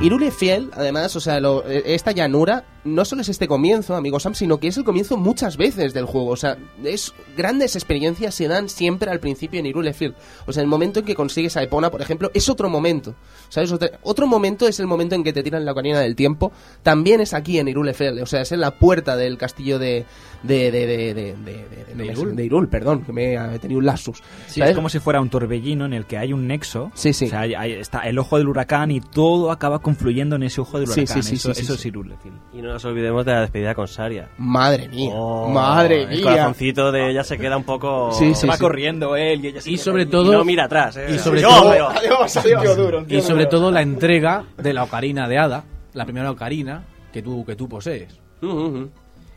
Irule 0.03 0.31
Fiel, 0.31 0.71
además, 0.75 1.15
o 1.17 1.21
sea, 1.21 1.41
lo- 1.41 1.67
eh, 1.69 1.83
esta 1.95 2.13
llanura 2.13 2.65
no 2.85 3.05
solo 3.05 3.23
es 3.23 3.29
este 3.29 3.47
comienzo, 3.49 3.95
amigo 3.95 4.19
Sam, 4.21 4.35
sino 4.35 4.59
que 4.59 4.69
es 4.69 4.77
el 4.77 4.85
comienzo 4.85 5.17
muchas 5.17 5.57
veces 5.57 5.93
del 5.93 6.05
juego. 6.07 6.29
O 6.29 6.37
sea, 6.37 6.57
es 6.85 7.13
grandes 7.37 7.77
experiencias 7.77 8.35
se 8.35 8.49
dan 8.49 8.69
siempre 8.69 9.11
al 9.11 9.21
principio 9.21 9.61
en 9.61 9.67
Irule 9.67 9.93
Field. 9.93 10.15
O 10.47 10.53
sea, 10.53 10.63
el 10.63 10.69
momento 10.69 11.01
en 11.01 11.07
que 11.07 11.15
consigues 11.15 11.57
a 11.57 11.63
Epona, 11.63 11.91
por 11.91 12.01
ejemplo, 12.03 12.31
es 12.35 12.49
otro 12.49 12.69
momento. 12.71 13.15
¿Sabes? 13.49 13.73
Otro, 13.73 13.89
otro 14.03 14.27
momento 14.27 14.67
es 14.69 14.81
el 14.81 14.87
momento 14.87 15.15
en 15.15 15.25
que 15.25 15.33
te 15.33 15.43
tiran 15.43 15.65
la 15.65 15.73
ocarina 15.73 16.01
del 16.01 16.15
tiempo. 16.17 16.53
También 16.83 17.21
es 17.21 17.35
aquí 17.35 17.59
en 17.59 17.69
Irule 17.69 17.95
Field. 17.95 18.23
O 18.23 18.27
sea, 18.27 18.43
es 18.43 18.53
en 18.53 18.61
la 18.61 18.71
puerta 18.79 19.17
del 19.17 19.37
castillo 19.39 19.79
de. 19.79 20.05
de. 20.43 20.71
de. 20.71 20.87
de. 20.87 20.97
de. 21.15 21.15
de, 21.15 21.35
de- 21.35 21.95
no 21.95 22.35
De 22.35 22.45
Hyrule, 22.45 22.69
perdón, 22.69 23.03
que 23.03 23.13
me 23.13 23.35
he 23.35 23.59
tenido 23.59 23.79
un 23.79 23.87
lapsus. 23.87 24.23
Es 24.55 24.75
como 24.75 24.89
si 24.89 24.99
fuera 25.01 25.21
un 25.21 25.29
torbellino 25.29 25.85
en 25.85 25.93
el 25.93 26.07
que 26.07 26.17
hay 26.19 26.33
un 26.33 26.47
nexo. 26.47 26.91
Sí, 26.95 27.13
sí. 27.13 27.27
O 27.27 27.29
sea, 27.29 27.41
hay- 27.41 27.55
hay- 27.55 27.73
está 27.73 28.01
el 28.01 28.19
ojo 28.19 28.39
del 28.39 28.49
huracán 28.49 28.91
y 28.91 29.01
todo 29.01 29.51
acaba 29.51 29.81
confluyendo 29.81 30.37
en 30.37 30.45
ese 30.45 30.61
ojo 30.61 30.79
del 30.79 30.89
huracán. 30.89 31.07
sí, 31.07 31.23
sí, 31.23 31.35
eso 31.35 31.49
sí, 31.49 31.55
sí, 31.55 31.63
eso 31.63 31.75
sí. 31.77 31.79
es 31.79 31.85
Hyrule 31.95 32.17
Field. 32.23 32.39
Y 32.55 32.63
no 32.63 32.70
nos 32.73 32.85
olvidemos 32.85 33.25
de 33.25 33.33
la 33.33 33.41
despedida 33.43 33.75
con 33.75 33.87
Saria. 33.89 34.29
Madre 34.39 34.89
mía. 34.89 35.13
Oh, 35.15 35.49
madre 35.49 36.03
El 36.05 36.09
mía. 36.11 36.23
corazoncito 36.23 36.91
de 36.93 37.11
ella 37.11 37.25
se 37.25 37.37
queda 37.39 37.57
un 37.57 37.65
poco... 37.65 38.13
Sí, 38.13 38.35
sí, 38.35 38.47
va 38.47 38.55
sí. 38.55 38.61
corriendo 38.61 39.17
él 39.17 39.45
y 39.45 39.49
ella 39.49 39.61
se 39.61 39.71
Y 39.71 39.75
queda 39.75 39.85
sobre 39.85 40.03
ahí. 40.05 40.09
todo- 40.09 40.33
Y 40.33 40.37
no 40.37 40.45
mira 40.45 40.65
atrás, 40.65 40.97
¿eh? 40.97 41.07
y 41.15 41.19
sobre 41.19 41.43
Yo, 41.43 41.49
todo- 41.49 41.71
Adiós, 41.71 42.37
adiós. 42.37 43.05
Y 43.09 43.21
sobre 43.21 43.47
todo 43.47 43.71
la 43.71 43.83
entrega 43.83 44.45
de 44.57 44.73
la 44.73 44.85
ocarina 44.85 45.29
de 45.29 45.39
hada, 45.39 45.65
la 45.93 46.05
primera 46.05 46.31
ocarina 46.31 46.85
que 47.13 47.23
tú, 47.23 47.45
que 47.45 47.57
tú 47.57 47.69
posees. 47.69 48.19
Ujú, 48.43 48.53
ujú. 48.59 48.91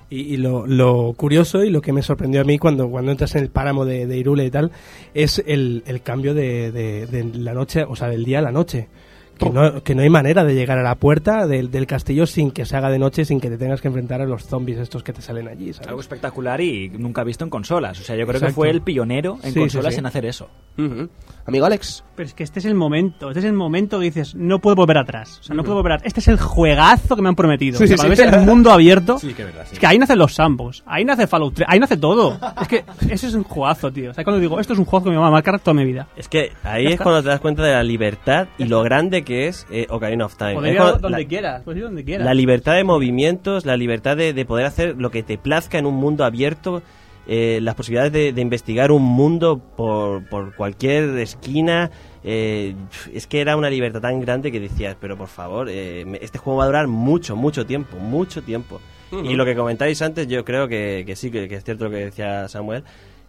Y, 0.09 0.33
y 0.35 0.37
lo, 0.37 0.67
lo 0.67 1.13
curioso 1.13 1.63
y 1.63 1.71
lo 1.71 1.81
que 1.81 1.91
me 1.91 2.03
sorprendió 2.03 2.41
a 2.41 2.43
mí 2.43 2.59
cuando, 2.59 2.87
cuando 2.89 3.11
entras 3.11 3.33
en 3.35 3.41
el 3.43 3.49
páramo 3.49 3.83
de, 3.83 4.05
de 4.05 4.17
Irule 4.17 4.45
y 4.45 4.51
tal, 4.51 4.71
es 5.15 5.43
el, 5.47 5.81
el 5.87 6.01
cambio 6.03 6.35
de, 6.35 6.71
de- 6.71 7.07
de 7.07 7.23
la 7.39 7.53
noche, 7.53 7.83
o 7.83 7.95
sea, 7.95 8.09
del 8.09 8.23
día 8.23 8.39
a 8.39 8.43
la 8.43 8.51
noche. 8.51 8.89
Que 9.37 9.49
no, 9.49 9.83
que 9.83 9.95
no 9.95 10.01
hay 10.03 10.09
manera 10.09 10.43
de 10.43 10.53
llegar 10.55 10.77
a 10.77 10.83
la 10.83 10.95
puerta 10.95 11.47
del, 11.47 11.71
del 11.71 11.87
castillo 11.87 12.25
sin 12.25 12.51
que 12.51 12.65
se 12.65 12.75
haga 12.77 12.89
de 12.89 12.99
noche, 12.99 13.25
sin 13.25 13.39
que 13.39 13.49
te 13.49 13.57
tengas 13.57 13.81
que 13.81 13.87
enfrentar 13.87 14.21
a 14.21 14.25
los 14.25 14.45
zombies 14.45 14.77
estos 14.79 15.03
que 15.03 15.13
te 15.13 15.21
salen 15.21 15.47
allí. 15.47 15.73
¿sabes? 15.73 15.87
Algo 15.87 16.01
espectacular 16.01 16.61
y 16.61 16.89
nunca 16.89 17.23
visto 17.23 17.43
en 17.43 17.49
consolas. 17.49 17.99
O 17.99 18.03
sea, 18.03 18.15
yo 18.15 18.25
creo 18.25 18.35
Exacto. 18.37 18.47
que 18.47 18.55
fue 18.55 18.69
el 18.69 18.81
pionero 18.81 19.37
en 19.43 19.53
Sí, 19.53 19.59
consolas 19.59 19.93
sí, 19.93 19.95
sí. 19.95 19.99
en 19.99 20.05
hacer 20.05 20.25
eso. 20.25 20.49
Ujú. 20.77 21.09
Amigo 21.45 21.65
Alex. 21.65 22.03
Pero 22.15 22.27
es 22.27 22.33
que 22.33 22.43
este 22.43 22.59
es 22.59 22.65
el 22.65 22.75
momento, 22.75 23.27
este 23.29 23.39
es 23.39 23.45
el 23.45 23.53
momento 23.53 23.99
que 23.99 24.05
dices, 24.05 24.33
no 24.35 24.59
puedo 24.59 24.75
volver 24.75 24.97
atrás. 24.97 25.39
O 25.41 25.43
sea, 25.43 25.55
no 25.55 25.63
puedo 25.63 25.75
volver 25.75 25.93
atrás. 25.93 26.07
Este 26.07 26.19
es 26.19 26.27
el 26.27 26.37
juegazo 26.39 27.15
que 27.15 27.21
me 27.21 27.29
han 27.29 27.35
prometido. 27.35 27.77
Sí, 27.77 27.83
O 27.83 27.87
sea, 27.87 27.97
cuando 27.97 28.09
ves 28.11 28.19
el 28.33 28.41
mundo 28.41 28.71
abierto, 28.71 29.17
Sí, 29.19 29.33
que 29.33 29.41
es 29.41 29.47
verdad, 29.49 29.65
sí. 29.67 29.73
es 29.73 29.79
que 29.79 29.87
ahí 29.87 29.97
nace 29.99 30.15
los 30.15 30.33
sandbox, 30.33 30.83
ahí 30.85 31.03
nace 31.05 31.27
Fallout 31.27 31.53
3, 31.55 31.67
ahí 31.69 31.79
nace 31.79 31.97
todo. 31.97 32.39
Es 32.61 32.67
que 32.67 32.85
eso 33.09 33.27
es 33.27 33.33
un 33.33 33.43
juegazo, 33.43 33.91
tío. 33.91 34.11
O 34.11 34.13
sea, 34.13 34.23
cuando 34.23 34.39
digo, 34.39 34.59
esto 34.59 34.73
es 34.73 34.79
un 34.79 34.85
juego 34.85 35.05
que 35.05 35.11
me 35.11 35.17
va 35.17 35.27
a 35.27 35.31
marcar 35.31 35.59
toda 35.59 35.73
mi 35.73 35.83
vida. 35.85 36.07
Es 36.15 36.29
que 36.29 36.51
ahí 36.63 36.85
es 36.87 36.99
cuando 37.01 37.21
te 37.23 37.29
das 37.29 37.39
cuenta 37.41 37.63
de 37.63 37.73
la 37.73 37.83
libertad 37.83 38.47
y 38.57 38.65
lo 38.65 38.81
grande 38.83 39.22
que 39.23 39.47
es 39.47 39.65
eh, 39.71 39.87
Ocarina 39.89 40.25
of 40.25 40.35
Time. 40.37 40.55
Poder 40.55 40.69
Es 40.71 40.75
ir 40.75 40.79
a 40.79 40.83
cuando- 40.83 40.99
donde 40.99 41.21
la- 41.23 41.27
quieras, 41.27 41.63
ir 41.67 41.81
donde 41.83 42.03
quieras. 42.03 42.25
La 42.25 42.33
libertad 42.33 42.75
de 42.75 42.83
movimientos, 42.83 43.65
la 43.65 43.77
libertad 43.77 44.17
de, 44.17 44.33
de 44.33 44.45
poder 44.45 44.65
hacer 44.65 44.95
lo 44.97 45.11
que 45.11 45.23
te 45.23 45.37
plazca 45.37 45.77
en 45.77 45.85
un 45.85 45.95
mundo 45.95 46.23
abierto, 46.25 46.81
eh, 47.27 47.59
las 47.61 47.75
posibilidades 47.75 48.11
de, 48.11 48.33
de 48.33 48.41
investigar 48.41 48.91
un 48.91 49.03
mundo 49.03 49.57
por, 49.77 50.27
por 50.27 50.55
cualquier 50.55 51.17
esquina. 51.19 51.89
eh, 52.25 52.75
es 53.13 53.27
que 53.27 53.41
era 53.41 53.55
una 53.57 53.69
libertad 53.69 54.01
tan 54.01 54.19
grande 54.21 54.51
que 54.51 54.59
decías, 54.59 54.95
pero 54.99 55.17
por 55.17 55.27
favor, 55.27 55.67
eh, 55.69 56.05
este 56.21 56.37
juego 56.37 56.57
va 56.59 56.63
a 56.65 56.67
durar 56.67 56.87
mucho, 56.87 57.35
mucho 57.35 57.65
tiempo, 57.65 57.97
mucho 57.97 58.41
tiempo. 58.43 58.79
Y 59.23 59.35
lo 59.35 59.45
que 59.45 59.55
comentáis 59.55 60.01
antes, 60.01 60.27
yo 60.27 60.43
creo 60.43 60.67
que, 60.67 61.03
que 61.05 61.15
sí, 61.15 61.29
que, 61.29 61.47
que 61.47 61.55
es 61.57 61.63
cierto 61.63 61.83
lo 61.85 61.91
que 61.91 61.97
decía 62.05 62.47
Samuel. 62.47 62.83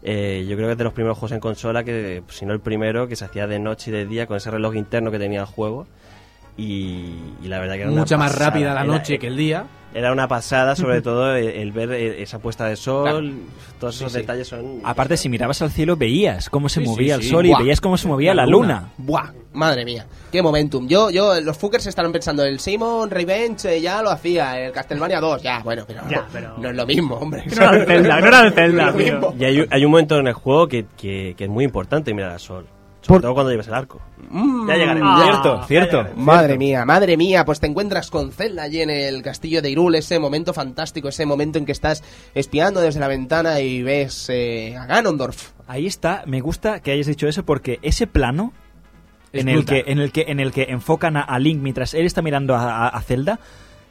Eh, 0.06 0.44
yo 0.46 0.54
creo 0.56 0.68
que 0.68 0.72
es 0.72 0.78
de 0.78 0.84
los 0.84 0.92
primeros 0.92 1.16
juegos 1.16 1.32
en 1.32 1.40
consola, 1.40 1.82
que 1.82 2.22
si 2.28 2.44
no 2.44 2.52
el 2.52 2.60
primero, 2.60 3.08
que 3.08 3.16
se 3.16 3.24
hacía 3.24 3.46
de 3.46 3.58
noche 3.58 3.90
y 3.90 3.94
de 3.94 4.04
día 4.06 4.26
con 4.26 4.36
ese 4.36 4.50
reloj 4.50 4.74
interno 4.76 5.10
que 5.10 5.18
tenía 5.18 5.40
el 5.40 5.46
juego. 5.46 5.86
Y, 6.56 7.14
y 7.42 7.48
la 7.48 7.58
verdad 7.58 7.74
que 7.74 7.80
era 7.82 7.90
una 7.90 8.00
Mucha 8.02 8.16
más 8.18 8.36
rápida 8.38 8.74
la 8.74 8.82
Era- 8.82 8.92
noche 8.92 9.18
que 9.18 9.26
el 9.28 9.36
día. 9.36 9.64
Era 9.94 10.12
una 10.12 10.26
pasada, 10.28 10.74
sobre 10.76 11.00
todo 11.02 11.34
el, 11.36 11.46
el 11.48 11.72
ver 11.72 11.92
eh, 11.92 12.22
esa 12.22 12.38
puesta 12.40 12.66
de 12.66 12.76
sol, 12.76 13.02
Claro. 13.04 13.22
todos 13.78 13.96
esos 13.96 14.12
Sí, 14.12 14.18
detalles 14.18 14.48
son... 14.48 14.80
Aparte, 14.84 15.16
si 15.16 15.28
mirabas 15.28 15.62
al 15.62 15.70
cielo, 15.70 15.96
veías 15.96 16.50
cómo 16.50 16.68
se 16.68 16.80
Sí, 16.80 16.86
movía 16.86 17.16
sí. 17.16 17.22
el 17.22 17.28
sol 17.30 17.46
Buah. 17.46 17.60
y 17.60 17.62
veías 17.62 17.80
cómo 17.80 17.96
se 17.96 18.08
movía 18.08 18.34
la, 18.34 18.44
La 18.44 18.50
luna. 18.50 18.80
luna. 18.80 18.92
Buah, 18.98 19.30
madre 19.52 19.84
mía, 19.84 20.04
qué 20.32 20.42
momentum. 20.42 20.88
Yo, 20.88 21.10
yo, 21.10 21.40
los 21.40 21.56
fuckers 21.56 21.86
estarán 21.86 22.10
pensando, 22.12 22.44
el 22.44 22.58
Simon 22.60 23.08
Revenge 23.10 23.64
eh, 23.76 23.80
ya 23.80 24.02
lo 24.02 24.10
hacía, 24.10 24.58
el 24.66 24.72
Castlevania 24.72 25.20
2, 25.20 25.42
ya, 25.42 25.60
bueno, 25.62 25.84
pero, 25.86 26.02
Ya, 26.10 26.26
pero- 26.32 26.58
no 26.58 26.70
es 26.70 26.76
lo 26.76 26.86
mismo, 26.86 27.14
hombre. 27.14 27.44
No 27.46 27.52
era 27.62 27.76
el 27.76 27.86
Zelda, 27.86 28.20
no 28.20 28.26
era 28.26 28.40
el 28.42 28.52
Zelda, 28.54 28.90
No. 29.20 29.34
Y 29.38 29.44
hay, 29.44 29.66
hay 29.70 29.84
un 29.84 29.90
momento 29.92 30.18
en 30.18 30.26
el 30.26 30.34
juego 30.34 30.66
que, 30.66 30.86
que, 30.96 31.34
que 31.38 31.44
es 31.44 31.50
muy 31.50 31.64
importante 31.64 32.12
mirar 32.12 32.32
al 32.32 32.40
sol. 32.40 32.66
Sobre 33.00 33.20
todo 33.20 33.34
cuando 33.34 33.50
lleves 33.52 33.68
el 33.68 33.74
arco. 33.74 34.00
Mm. 34.30 34.68
Ya 34.68 34.76
llegaremos. 34.76 35.10
Ah. 35.20 35.22
Cierto, 35.24 35.64
cierto. 35.66 35.96
llegaremos. 35.98 36.24
Madre 36.24 36.58
mía, 36.58 36.84
madre 36.84 37.16
mía, 37.16 37.44
pues 37.44 37.60
te 37.60 37.66
encuentras 37.66 38.10
con 38.10 38.32
Zelda 38.32 38.62
allí 38.64 38.80
en 38.80 38.90
el 38.90 39.22
castillo 39.22 39.62
de 39.62 39.70
Irul, 39.70 39.94
ese 39.94 40.18
momento 40.18 40.52
fantástico, 40.54 41.08
ese 41.08 41.26
momento 41.26 41.58
en 41.58 41.66
que 41.66 41.72
estás 41.72 42.02
espiando 42.34 42.80
desde 42.80 43.00
la 43.00 43.08
ventana 43.08 43.60
y 43.60 43.82
ves 43.82 44.26
eh, 44.30 44.76
a 44.76 44.86
Ganondorf. 44.86 45.50
Ahí 45.66 45.86
está, 45.86 46.22
me 46.26 46.40
gusta 46.40 46.80
que 46.80 46.92
hayas 46.92 47.06
dicho 47.06 47.26
eso 47.28 47.44
porque 47.44 47.78
ese 47.82 48.06
plano 48.06 48.52
Es 49.32 49.42
en 49.42 49.48
el, 49.48 49.64
que, 49.64 49.84
en, 49.86 49.98
el 49.98 50.12
que, 50.12 50.24
en 50.28 50.40
el 50.40 50.52
que 50.52 50.64
enfocan 50.70 51.16
a, 51.16 51.22
a 51.22 51.38
Link 51.38 51.60
mientras 51.62 51.94
él 51.94 52.06
está 52.06 52.20
mirando 52.22 52.54
a, 52.54 52.86
a- 52.86 52.88
a 52.88 53.00
Zelda, 53.02 53.40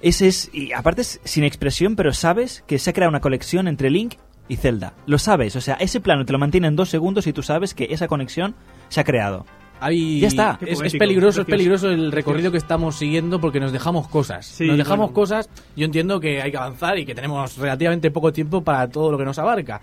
ese 0.02 0.28
es, 0.28 0.50
y 0.54 0.74
aparte 0.74 1.02
es 1.02 1.20
sin 1.24 1.44
expresión, 1.46 1.96
pero 1.96 2.14
sabes 2.14 2.64
que 2.68 2.78
se 2.78 2.90
ha 2.90 2.94
creado 2.94 3.10
una 3.10 3.22
conexión 3.22 3.68
entre 3.68 3.90
Link 3.90 4.16
y 4.50 4.58
Zelda. 4.58 4.94
Lo 5.06 5.18
sabes, 5.18 5.56
o 5.56 5.62
sea, 5.62 5.76
ese 5.76 6.02
plano 6.02 6.26
te 6.26 6.34
lo 6.34 6.40
mantiene 6.40 6.68
en 6.68 6.76
dos 6.76 6.90
segundos 6.90 7.26
y 7.28 7.32
tú 7.34 7.42
sabes 7.42 7.74
que 7.74 7.88
esa 7.92 8.08
conexión 8.10 8.54
se 8.90 9.00
ha 9.00 9.04
creado. 9.06 9.46
Hay- 9.80 10.19
Ya 10.21 10.28
está. 10.28 10.59
Es, 10.65 10.80
peligroso, 10.95 11.41
es 11.41 11.47
peligroso 11.47 11.89
el 11.89 12.11
recorrido 12.11 12.51
que 12.51 12.57
estamos 12.57 12.95
siguiendo 12.95 13.39
porque 13.41 13.59
nos 13.59 13.71
dejamos 13.71 14.07
cosas. 14.07 14.45
Sí, 14.45 14.65
nos 14.67 14.78
dejamos 14.78 15.07
bueno. 15.07 15.13
cosas. 15.13 15.49
Yo 15.76 15.86
entiendo 15.86 16.19
que 16.19 16.41
hay 16.41 16.51
que 16.51 16.57
avanzar 16.57 16.97
y 16.97 17.05
que 17.05 17.13
tenemos 17.15 17.57
relativamente 17.57 18.09
poco 18.11 18.32
tiempo 18.32 18.61
para 18.63 18.88
todo 18.89 19.11
lo 19.11 19.17
que 19.17 19.26
nos 19.26 19.38
abarca. 19.39 19.82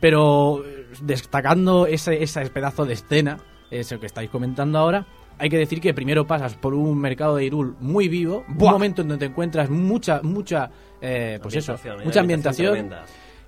Pero 0.00 0.64
eh, 0.64 0.86
destacando 1.02 1.86
ese, 1.86 2.22
ese 2.22 2.40
pedazo 2.50 2.84
de 2.84 2.94
escena, 2.94 3.38
eso 3.70 4.00
que 4.00 4.06
estáis 4.06 4.30
comentando 4.30 4.78
ahora, 4.78 5.06
hay 5.38 5.48
que 5.48 5.58
decir 5.58 5.80
que 5.80 5.94
primero 5.94 6.26
pasas 6.26 6.54
por 6.54 6.74
un 6.74 6.98
mercado 6.98 7.36
de 7.36 7.44
Irul 7.44 7.76
muy 7.80 8.08
vivo, 8.08 8.44
un 8.48 8.56
momento 8.56 9.02
en 9.02 9.08
donde 9.08 9.26
te 9.26 9.30
encuentras 9.32 9.70
mucha, 9.70 10.20
mucha, 10.22 10.70
eh, 11.00 11.38
pues 11.42 11.54
eso, 11.56 11.72
Ambientación, 11.72 12.00
¿eh? 12.00 12.04
mucha 12.04 12.20
ambientación. 12.20 12.72
tremenda. 12.72 13.04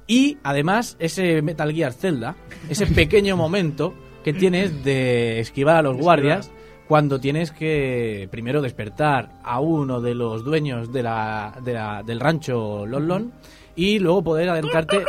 Y 0.07 0.37
además, 0.43 0.97
ese 0.99 1.41
Metal 1.43 1.73
Gear 1.73 1.93
Zelda, 1.93 2.37
ese 2.69 2.87
pequeño 2.87 3.37
momento 3.37 3.95
que 4.25 4.33
tienes 4.33 4.83
de 4.85 5.39
esquivar 5.41 5.77
a 5.77 5.83
los 5.83 5.97
guardias 5.99 6.51
cuando 6.89 7.21
tienes 7.21 7.51
que 7.53 8.29
primero 8.31 8.61
despertar 8.61 9.31
a 9.43 9.61
uno 9.61 10.01
de 10.01 10.15
los 10.15 10.45
dueños 10.45 10.93
de 10.93 11.03
la, 11.03 11.55
de 11.65 11.73
la- 11.75 12.03
del 12.03 12.21
rancho 12.21 12.85
Lon 12.87 13.07
Lon 13.09 13.33
y 13.77 13.99
luego 14.01 14.23
poder 14.25 14.49
adentrarte 14.51 15.03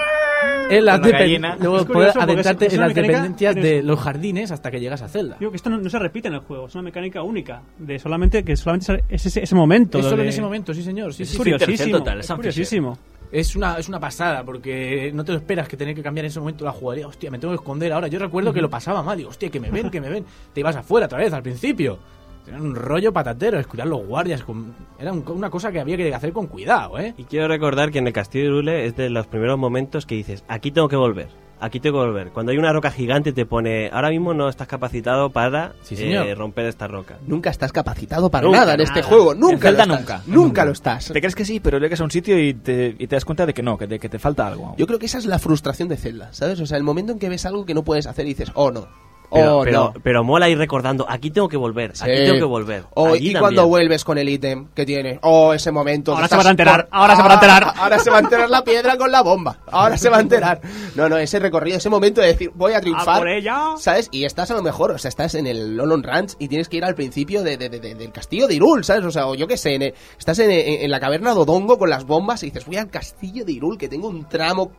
en 0.69 0.85
las, 0.85 0.99
la 0.99 1.55
luego 1.59 1.85
poder 1.85 2.11
adentrarte 2.17 2.65
es- 2.67 2.73
es 2.73 2.77
en 2.79 2.81
las 2.81 2.93
dependencias 2.95 3.55
de 3.55 3.83
los 3.83 3.99
jardines 3.99 4.51
hasta 4.51 4.71
que 4.71 4.79
llegas 4.79 5.01
a 5.01 5.07
Zelda. 5.07 5.35
Digo 5.39 5.51
que 5.51 5.57
esto 5.57 5.69
no, 5.69 5.77
no 5.77 5.89
se 5.89 5.99
repite 5.99 6.27
en 6.27 6.35
el 6.35 6.39
juego, 6.41 6.67
es 6.67 6.73
una 6.75 6.83
mecánica 6.83 7.21
única. 7.21 7.61
De 7.77 7.99
solamente 7.99 8.43
que 8.43 8.55
solamente 8.55 9.03
es 9.09 9.25
ese, 9.25 9.43
ese 9.43 9.55
momento. 9.55 9.97
Es 9.99 10.05
solo 10.05 10.13
en 10.15 10.17
donde- 10.19 10.29
ese 10.29 10.41
momento, 10.41 10.73
sí 10.73 10.81
señor. 10.81 11.13
Sí, 11.13 11.23
Es 11.23 11.29
sí. 11.29 11.37
Curiosísimo. 11.37 11.97
total, 11.99 12.19
es 12.21 12.31
curiosísimo. 12.31 12.97
Es 13.37 13.53
una, 13.55 13.77
es 13.77 13.89
una 13.89 13.99
pasada, 13.99 14.45
porque 14.45 15.11
no 15.13 15.25
te 15.25 15.33
lo 15.33 15.37
esperas 15.39 15.67
que 15.67 15.75
tener 15.75 15.93
que 15.93 16.01
cambiar 16.01 16.23
en 16.23 16.29
ese 16.29 16.39
momento 16.39 16.63
la 16.63 16.71
jugabilidad. 16.71 17.09
Hostia, 17.09 17.29
me 17.29 17.37
tengo 17.37 17.53
que 17.53 17.57
esconder 17.61 17.91
ahora. 17.91 18.07
Yo 18.07 18.17
recuerdo 18.17 18.53
que 18.53 18.61
lo 18.61 18.69
pasaba 18.69 19.03
mal. 19.03 19.17
Digo, 19.17 19.29
hostia, 19.29 19.49
que 19.49 19.59
me 19.59 19.69
ven, 19.69 19.89
que 19.89 19.99
me 19.99 20.07
ven. 20.09 20.23
Te 20.53 20.61
ibas 20.61 20.75
afuera 20.77 21.07
otra 21.07 21.17
vez 21.17 21.33
al 21.33 21.43
principio. 21.43 21.99
Tenían 22.45 22.61
un 22.63 22.75
rollo 22.75 23.11
patatero, 23.11 23.59
escuchar 23.59 23.87
los 23.87 24.05
guardias. 24.07 24.41
con- 24.43 24.73
Era 24.97 25.11
un- 25.11 25.25
una 25.27 25.49
cosa 25.49 25.69
que 25.71 25.81
había 25.81 25.97
que 25.97 26.13
hacer 26.13 26.31
con 26.31 26.47
cuidado, 26.47 26.97
¿eh? 26.97 27.13
Y 27.17 27.25
quiero 27.25 27.49
recordar 27.49 27.91
que 27.91 27.99
en 27.99 28.07
el 28.07 28.13
Castillo 28.13 28.43
de 28.45 28.49
Irule 28.51 28.85
es 28.85 28.95
de 28.95 29.09
los 29.09 29.27
primeros 29.27 29.57
momentos 29.59 30.05
que 30.05 30.15
dices, 30.15 30.45
aquí 30.47 30.71
tengo 30.71 30.87
que 30.87 30.95
volver, 30.95 31.27
aquí 31.59 31.79
tengo 31.79 31.99
que 32.01 32.07
volver. 32.07 32.29
Cuando 32.31 32.51
hay 32.51 32.57
una 32.57 32.71
roca 32.73 32.91
gigante 32.91 33.33
te 33.33 33.45
pone, 33.45 33.89
ahora 33.91 34.09
mismo 34.09 34.33
no 34.33 34.49
estás 34.49 34.67
capacitado 34.67 35.29
para 35.29 35.73
Sí, 35.83 35.95
eh, 35.99 36.35
romper 36.35 36.65
esta 36.65 36.87
roca. 36.87 37.17
Nunca 37.25 37.49
estás 37.49 37.71
capacitado 37.71 38.29
para 38.29 38.45
Nunca, 38.45 38.59
nada 38.59 38.73
en 38.75 38.81
este 38.81 38.99
nada. 39.01 39.07
juego, 39.09 39.33
En 39.33 39.39
nunca 39.39 39.71
lo 39.71 39.77
Zelda 39.77 39.83
estás. 39.83 39.99
nunca. 39.99 40.21
Nunca 40.27 40.65
lo 40.65 40.71
estás. 40.71 41.07
Te 41.11 41.19
crees 41.19 41.35
que 41.35 41.45
sí, 41.45 41.59
pero 41.59 41.79
llegas 41.79 42.01
a 42.01 42.03
un 42.03 42.11
sitio 42.11 42.39
y 42.39 42.53
te, 42.53 42.95
y 42.97 43.07
te 43.07 43.15
das 43.15 43.25
cuenta 43.25 43.45
de 43.45 43.53
que 43.53 43.63
no, 43.63 43.77
que 43.77 43.87
te, 43.87 43.99
que 43.99 44.09
te 44.09 44.19
falta 44.19 44.47
algo. 44.47 44.75
Yo 44.77 44.87
creo 44.87 44.99
que 44.99 45.05
esa 45.05 45.17
es 45.17 45.25
la 45.25 45.39
frustración 45.39 45.87
de 45.87 45.97
Zelda, 45.97 46.33
¿sabes? 46.33 46.59
O 46.59 46.65
sea, 46.65 46.77
el 46.77 46.83
momento 46.83 47.11
en 47.13 47.19
que 47.19 47.29
ves 47.29 47.45
algo 47.45 47.65
que 47.65 47.73
no 47.73 47.83
puedes 47.83 48.07
hacer 48.07 48.25
y 48.25 48.29
dices, 48.29 48.51
oh 48.55 48.71
no, 48.71 48.87
Pero, 49.35 49.57
oh 49.59 49.63
pero, 49.63 49.79
no. 49.79 49.93
pero 50.03 50.23
mola 50.23 50.49
ir 50.49 50.57
recordando, 50.57 51.05
aquí 51.07 51.29
tengo 51.31 51.47
que 51.47 51.57
volver, 51.57 51.91
aquí 51.91 52.11
tengo 52.11 52.35
que 52.39 52.43
volver. 52.43 52.83
Oh, 52.95 53.07
allí 53.09 53.15
y 53.17 53.19
también. 53.33 53.39
cuando 53.39 53.67
vuelves 53.67 54.03
con 54.03 54.17
el 54.17 54.27
ítem 54.29 54.67
que 54.73 54.85
tiene, 54.85 55.19
oh, 55.21 55.53
ese 55.53 55.71
momento. 55.71 56.13
Ahora 56.15 56.27
se 56.27 56.35
van 56.37 56.47
a 56.47 56.51
enterar, 56.51 56.87
por- 56.87 56.97
ahora 56.99 57.15
se 57.15 57.21
van 57.21 57.31
a 57.31 57.33
enterar. 57.35 57.73
Ahora 57.77 57.99
se 57.99 58.09
va 58.09 58.17
a 58.17 58.19
enterar 58.21 58.49
la 58.49 58.63
piedra 58.63 58.97
con 58.97 59.11
la 59.11 59.21
bomba. 59.21 59.57
Ahora 59.71 59.97
se 59.97 60.09
va 60.09 60.17
a 60.17 60.21
enterar. 60.21 60.61
No, 60.95 61.07
no, 61.09 61.17
ese 61.17 61.39
recorrido, 61.39 61.77
ese 61.77 61.89
momento 61.89 62.21
de 62.21 62.27
decir, 62.27 62.51
voy 62.55 62.73
a 62.73 62.81
triunfar. 62.81 63.19
por 63.19 63.29
ella! 63.29 63.73
¿Sabes? 63.77 64.07
Y 64.11 64.25
estás 64.25 64.49
a 64.51 64.55
lo 64.55 64.61
mejor, 64.63 64.91
o 64.91 64.97
sea, 64.97 65.09
estás 65.09 65.35
en 65.35 65.45
el 65.47 65.75
Lolon 65.77 66.01
Ranch 66.03 66.33
y 66.39 66.47
tienes 66.47 66.69
que 66.69 66.77
ir 66.77 66.85
al 66.85 66.95
principio 66.95 67.43
de, 67.43 67.57
de- 67.57 67.69
de- 67.69 67.79
de- 67.79 67.95
del 67.95 68.11
castillo 68.11 68.47
de 68.47 68.55
Irul, 68.55 68.83
¿sabes? 68.83 69.03
O 69.05 69.11
sea, 69.11 69.27
o 69.27 69.35
yo 69.35 69.47
qué 69.47 69.57
sé, 69.57 69.75
en 69.75 69.81
el- 69.81 69.93
estás 70.17 70.39
en, 70.39 70.49
en- 70.51 70.81
en 70.83 70.91
la 70.91 70.99
caverna 70.99 71.33
Dodongo 71.33 71.77
con 71.77 71.89
las 71.89 72.05
bombas 72.05 72.41
y 72.43 72.47
dices, 72.47 72.65
voy 72.65 72.77
al 72.77 72.89
castillo 72.89 73.43
de 73.45 73.51
Irul, 73.51 73.77
que 73.77 73.89
tengo 73.89 74.07
un 74.07 74.27
tramo 74.29 74.71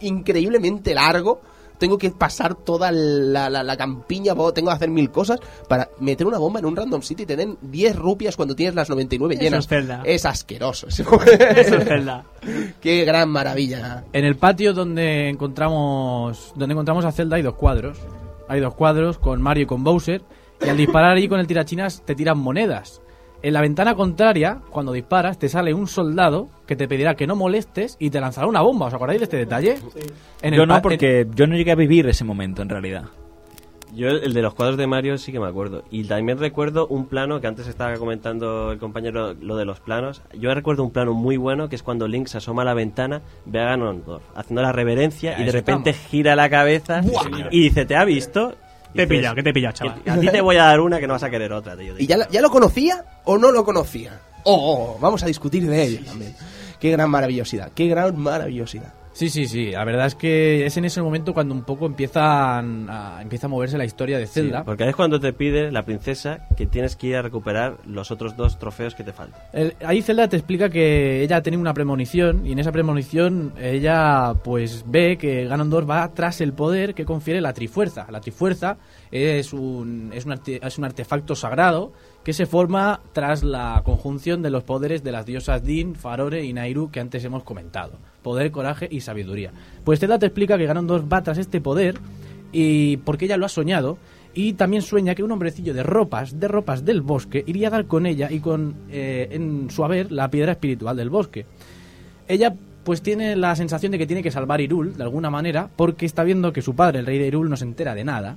increíblemente 0.00 0.94
largo. 0.94 1.40
Tengo 1.78 1.96
que 1.98 2.10
pasar 2.10 2.54
toda 2.54 2.90
la, 2.92 3.48
la- 3.48 3.62
la 3.62 3.76
campiña, 3.76 4.34
tengo 4.54 4.68
que 4.70 4.74
hacer 4.74 4.90
mil 4.90 5.10
cosas 5.10 5.38
para 5.68 5.88
meter 6.00 6.26
una 6.26 6.38
bomba 6.38 6.58
en 6.60 6.66
un 6.66 6.74
random 6.76 7.02
city 7.02 7.22
y 7.22 7.26
te 7.26 7.36
den 7.36 7.56
10 7.62 7.96
rupias 7.96 8.36
cuando 8.36 8.54
tienes 8.56 8.74
las 8.74 8.88
99 8.90 9.34
Eso 9.34 9.42
llenas. 9.42 9.64
es 9.64 9.68
Zelda. 9.68 10.02
Es 10.04 10.26
asqueroso. 10.26 10.88
ese 10.88 11.02
Eso 11.02 11.76
es 11.76 11.84
Zelda. 11.88 12.24
Qué 12.80 13.04
gran 13.04 13.28
maravilla. 13.30 14.04
En 14.12 14.24
el 14.24 14.36
patio 14.36 14.72
donde 14.74 15.28
encontramos 15.28 16.52
donde 16.56 16.72
encontramos 16.72 17.04
a 17.04 17.12
Zelda 17.12 17.36
hay 17.36 17.42
dos 17.42 17.54
cuadros. 17.54 17.98
Hay 18.48 18.60
dos 18.60 18.74
cuadros 18.74 19.18
con 19.18 19.42
Mario 19.42 19.64
y 19.64 19.66
con 19.66 19.84
Bowser. 19.84 20.22
Y 20.64 20.68
al 20.68 20.76
disparar 20.76 21.16
allí 21.16 21.28
con 21.28 21.38
el 21.38 21.46
tirachinas 21.46 22.02
te 22.04 22.14
tiran 22.14 22.38
monedas. 22.38 23.00
En 23.40 23.52
la 23.52 23.60
ventana 23.60 23.94
contraria, 23.94 24.58
cuando 24.70 24.92
disparas, 24.92 25.38
te 25.38 25.48
sale 25.48 25.72
un 25.72 25.86
soldado 25.86 26.48
que 26.66 26.74
te 26.74 26.88
pedirá 26.88 27.14
que 27.14 27.26
no 27.26 27.36
molestes 27.36 27.96
y 28.00 28.10
te 28.10 28.20
lanzará 28.20 28.48
una 28.48 28.62
bomba. 28.62 28.86
¿Os 28.86 28.94
acordáis 28.94 29.20
de 29.20 29.24
este 29.24 29.36
detalle? 29.36 29.76
En 30.42 30.54
yo 30.54 30.62
el 30.62 30.68
no, 30.68 30.82
porque 30.82 31.26
yo 31.34 31.46
no 31.46 31.54
llegué 31.54 31.70
a 31.70 31.76
vivir 31.76 32.08
ese 32.08 32.24
momento 32.24 32.62
en 32.62 32.68
realidad. 32.68 33.04
Yo 33.94 34.08
el 34.08 34.34
de 34.34 34.42
los 34.42 34.54
cuadros 34.54 34.76
de 34.76 34.86
Mario 34.86 35.16
sí 35.18 35.32
que 35.32 35.40
me 35.40 35.46
acuerdo. 35.46 35.82
Y 35.90 36.04
también 36.04 36.38
recuerdo 36.38 36.86
un 36.88 37.06
plano 37.06 37.40
que 37.40 37.46
antes 37.46 37.68
estaba 37.68 37.94
comentando 37.94 38.72
el 38.72 38.78
compañero 38.78 39.34
lo 39.34 39.56
de 39.56 39.64
los 39.64 39.80
planos. 39.80 40.20
Yo 40.38 40.52
recuerdo 40.52 40.82
un 40.82 40.90
plano 40.90 41.14
muy 41.14 41.36
bueno 41.36 41.68
que 41.68 41.76
es 41.76 41.82
cuando 41.82 42.06
Link 42.06 42.26
se 42.26 42.38
asoma 42.38 42.62
a 42.62 42.64
la 42.66 42.74
ventana, 42.74 43.22
ve 43.46 43.60
a 43.60 43.64
Ganondorf 43.66 44.22
haciendo 44.34 44.62
la 44.62 44.72
reverencia 44.72 45.36
Ya, 45.36 45.42
y 45.42 45.46
de 45.46 45.52
repente 45.52 45.90
estamos. 45.90 46.10
gira 46.10 46.36
la 46.36 46.50
cabeza 46.50 47.00
y 47.50 47.62
dice, 47.62 47.86
¿te 47.86 47.96
ha 47.96 48.04
visto? 48.04 48.54
Te 48.94 49.02
he 49.02 49.06
pillado, 49.06 49.34
que 49.34 49.42
te 49.42 49.50
he 49.50 49.52
pillado, 49.52 49.74
chaval. 49.74 50.02
A 50.06 50.18
ti 50.18 50.28
te 50.28 50.40
voy 50.40 50.56
a 50.56 50.64
dar 50.64 50.80
una 50.80 50.98
que 50.98 51.06
no 51.06 51.12
vas 51.14 51.22
a 51.22 51.30
querer 51.30 51.52
otra, 51.52 51.76
tío. 51.76 51.94
¿Y 51.98 52.06
ya, 52.06 52.16
la- 52.16 52.28
ya 52.28 52.40
lo 52.40 52.50
conocía 52.50 53.04
o 53.24 53.36
no 53.38 53.52
lo 53.52 53.64
conocía? 53.64 54.20
Oh, 54.44 54.94
oh, 54.96 54.98
vamos 55.00 55.22
a 55.22 55.26
discutir 55.26 55.66
de 55.68 55.82
ello 55.82 56.00
también. 56.04 56.34
Qué 56.80 56.90
gran 56.90 57.10
maravillosidad, 57.10 57.70
qué 57.74 57.86
gran 57.88 58.16
maravillosidad. 58.18 58.92
Sí, 59.12 59.28
sí, 59.30 59.46
sí. 59.48 59.72
La 59.72 59.84
verdad 59.84 60.06
es 60.06 60.14
que 60.14 60.64
es 60.64 60.76
en 60.76 60.84
ese 60.84 61.02
momento 61.02 61.34
cuando 61.34 61.52
un 61.54 61.62
poco 61.64 61.86
empiezan 61.86 62.86
a, 62.88 63.18
empieza 63.20 63.46
a 63.46 63.50
moverse 63.50 63.76
la 63.76 63.84
historia 63.84 64.16
de 64.18 64.26
Zelda. 64.26 64.62
Porque 64.64 64.84
ahí 64.84 64.90
es 64.90 64.96
cuando 64.96 65.18
te 65.18 65.32
pide 65.32 65.72
la 65.72 65.82
princesa 65.84 66.46
que 66.56 66.66
tienes 66.66 66.94
que 66.96 67.08
ir 67.08 67.16
a 67.16 67.22
recuperar 67.22 67.78
los 67.86 68.10
otros 68.10 68.36
dos 68.36 68.58
trofeos 68.58 68.94
que 68.94 69.02
te 69.04 69.12
faltan. 69.12 69.40
El- 69.52 69.74
ahí 69.84 70.02
Zelda 70.02 70.28
te 70.28 70.36
explica 70.36 70.68
que 70.68 71.22
ella 71.22 71.42
tiene 71.42 71.58
una 71.58 71.74
premonición 71.74 72.46
y 72.46 72.52
en 72.52 72.58
esa 72.60 72.70
premonición 72.70 73.52
ella 73.60 74.34
pues 74.44 74.84
ve 74.86 75.16
que 75.18 75.46
Ganondorf 75.46 75.88
va 75.90 76.08
tras 76.14 76.40
el 76.40 76.52
poder 76.52 76.94
que 76.94 77.04
confiere 77.04 77.40
la 77.40 77.52
Trifuerza. 77.52 78.06
La 78.10 78.20
Trifuerza 78.20 78.76
es 79.10 79.52
un, 79.52 80.10
es 80.14 80.26
un, 80.26 80.32
arte- 80.32 80.60
es 80.64 80.78
un 80.78 80.84
artefacto 80.84 81.34
sagrado 81.34 81.92
que 82.28 82.34
se 82.34 82.44
forma 82.44 83.00
tras 83.14 83.42
la 83.42 83.80
conjunción 83.86 84.42
de 84.42 84.50
los 84.50 84.62
poderes 84.62 85.02
de 85.02 85.12
las 85.12 85.24
diosas 85.24 85.64
Din, 85.64 85.94
Farore 85.94 86.44
y 86.44 86.52
Nairu 86.52 86.90
que 86.90 87.00
antes 87.00 87.24
hemos 87.24 87.42
comentado. 87.42 87.92
Poder, 88.22 88.50
coraje 88.50 88.86
y 88.90 89.00
sabiduría. 89.00 89.50
Pues 89.82 89.98
Zelda 89.98 90.18
te 90.18 90.26
explica 90.26 90.58
que 90.58 90.66
Ganondorf 90.66 91.10
va 91.10 91.22
tras 91.22 91.38
este 91.38 91.62
poder 91.62 91.94
y 92.52 92.98
porque 92.98 93.24
ella 93.24 93.38
lo 93.38 93.46
ha 93.46 93.48
soñado 93.48 93.96
y 94.34 94.52
también 94.52 94.82
sueña 94.82 95.14
que 95.14 95.22
un 95.22 95.32
hombrecillo 95.32 95.72
de 95.72 95.82
ropas, 95.82 96.38
de 96.38 96.48
ropas 96.48 96.84
del 96.84 97.00
bosque, 97.00 97.44
iría 97.46 97.68
a 97.68 97.70
dar 97.70 97.86
con 97.86 98.04
ella 98.04 98.30
y 98.30 98.40
con 98.40 98.74
eh, 98.90 99.28
en 99.30 99.70
su 99.70 99.82
haber 99.82 100.12
la 100.12 100.28
piedra 100.28 100.52
espiritual 100.52 100.98
del 100.98 101.08
bosque. 101.08 101.46
Ella 102.26 102.54
pues 102.84 103.00
tiene 103.00 103.36
la 103.36 103.56
sensación 103.56 103.90
de 103.92 103.96
que 103.96 104.06
tiene 104.06 104.22
que 104.22 104.30
salvar 104.30 104.60
Irul 104.60 104.98
de 104.98 105.02
alguna 105.02 105.30
manera 105.30 105.70
porque 105.74 106.04
está 106.04 106.24
viendo 106.24 106.52
que 106.52 106.60
su 106.60 106.76
padre, 106.76 106.98
el 106.98 107.06
rey 107.06 107.18
de 107.18 107.28
Irul, 107.28 107.48
no 107.48 107.56
se 107.56 107.64
entera 107.64 107.94
de 107.94 108.04
nada 108.04 108.36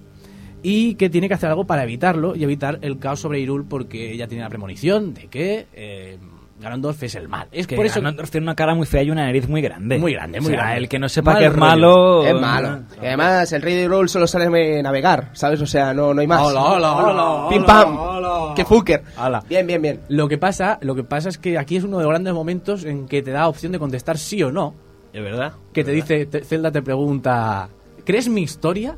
y 0.63 0.95
que 0.95 1.09
tiene 1.09 1.27
que 1.27 1.33
hacer 1.33 1.49
algo 1.49 1.65
para 1.65 1.83
evitarlo 1.83 2.35
y 2.35 2.43
evitar 2.43 2.79
el 2.81 2.99
caos 2.99 3.19
sobre 3.19 3.39
Irul 3.39 3.65
porque 3.65 4.11
ella 4.11 4.27
tiene 4.27 4.43
la 4.43 4.49
premonición 4.49 5.13
de 5.13 5.27
que 5.27 5.67
eh, 5.73 6.17
Ganondorf 6.59 7.01
es 7.01 7.15
el 7.15 7.27
mal. 7.27 7.47
Es 7.51 7.65
Que 7.65 7.75
por 7.75 7.87
eso 7.87 7.95
Ganondorf 8.01 8.29
tiene 8.29 8.45
una 8.45 8.53
cara 8.53 8.75
muy 8.75 8.85
fea 8.85 9.01
y 9.01 9.09
una 9.09 9.23
nariz 9.25 9.49
muy 9.49 9.61
grande. 9.63 9.97
Muy 9.97 10.13
grande, 10.13 10.39
muy 10.39 10.49
O 10.49 10.49
sea, 10.51 10.57
grande. 10.59 10.77
El 10.77 10.89
que 10.89 10.99
no 10.99 11.09
sepa 11.09 11.31
Mal 11.33 11.39
que 11.39 11.45
es 11.47 11.51
rollo. 11.53 11.65
malo... 11.65 12.23
Es 12.27 12.33
malo. 12.39 12.79
Y 13.01 13.05
además, 13.07 13.51
el 13.53 13.61
rey 13.63 13.75
de 13.75 13.87
Roll 13.87 14.07
solo 14.09 14.27
sabe 14.27 14.83
navegar, 14.83 15.29
¿sabes? 15.33 15.59
O 15.61 15.65
sea, 15.65 15.91
no, 15.95 16.13
no 16.13 16.21
hay 16.21 16.27
más. 16.27 16.39
Hola, 16.43 16.63
hola, 16.63 16.95
hola, 16.95 17.49
Pim 17.49 17.65
pam. 17.65 17.97
hola. 17.97 18.53
¡Qué 18.55 18.63
fucker! 18.63 19.01
Bien, 19.49 19.65
bien, 19.65 19.81
bien. 19.81 19.99
Lo 20.09 20.27
que 20.27 20.37
pasa, 20.37 20.77
lo 20.83 20.93
que 20.93 21.03
pasa 21.03 21.29
es 21.29 21.39
que 21.39 21.57
aquí 21.57 21.77
es 21.77 21.83
uno 21.83 21.97
de 21.97 22.03
los 22.03 22.11
grandes 22.11 22.33
momentos 22.35 22.85
en 22.85 23.07
que 23.07 23.23
te 23.23 23.31
da 23.31 23.47
opción 23.47 23.71
de 23.71 23.79
contestar 23.79 24.19
sí 24.19 24.43
o 24.43 24.51
no. 24.51 24.75
¿Es 25.13 25.23
verdad? 25.23 25.53
Que 25.73 25.83
te 25.83 25.91
dice, 25.91 26.27
te- 26.27 26.43
Zelda 26.43 26.71
te 26.71 26.83
pregunta, 26.83 27.69
¿crees 28.05 28.29
mi 28.29 28.43
historia? 28.43 28.97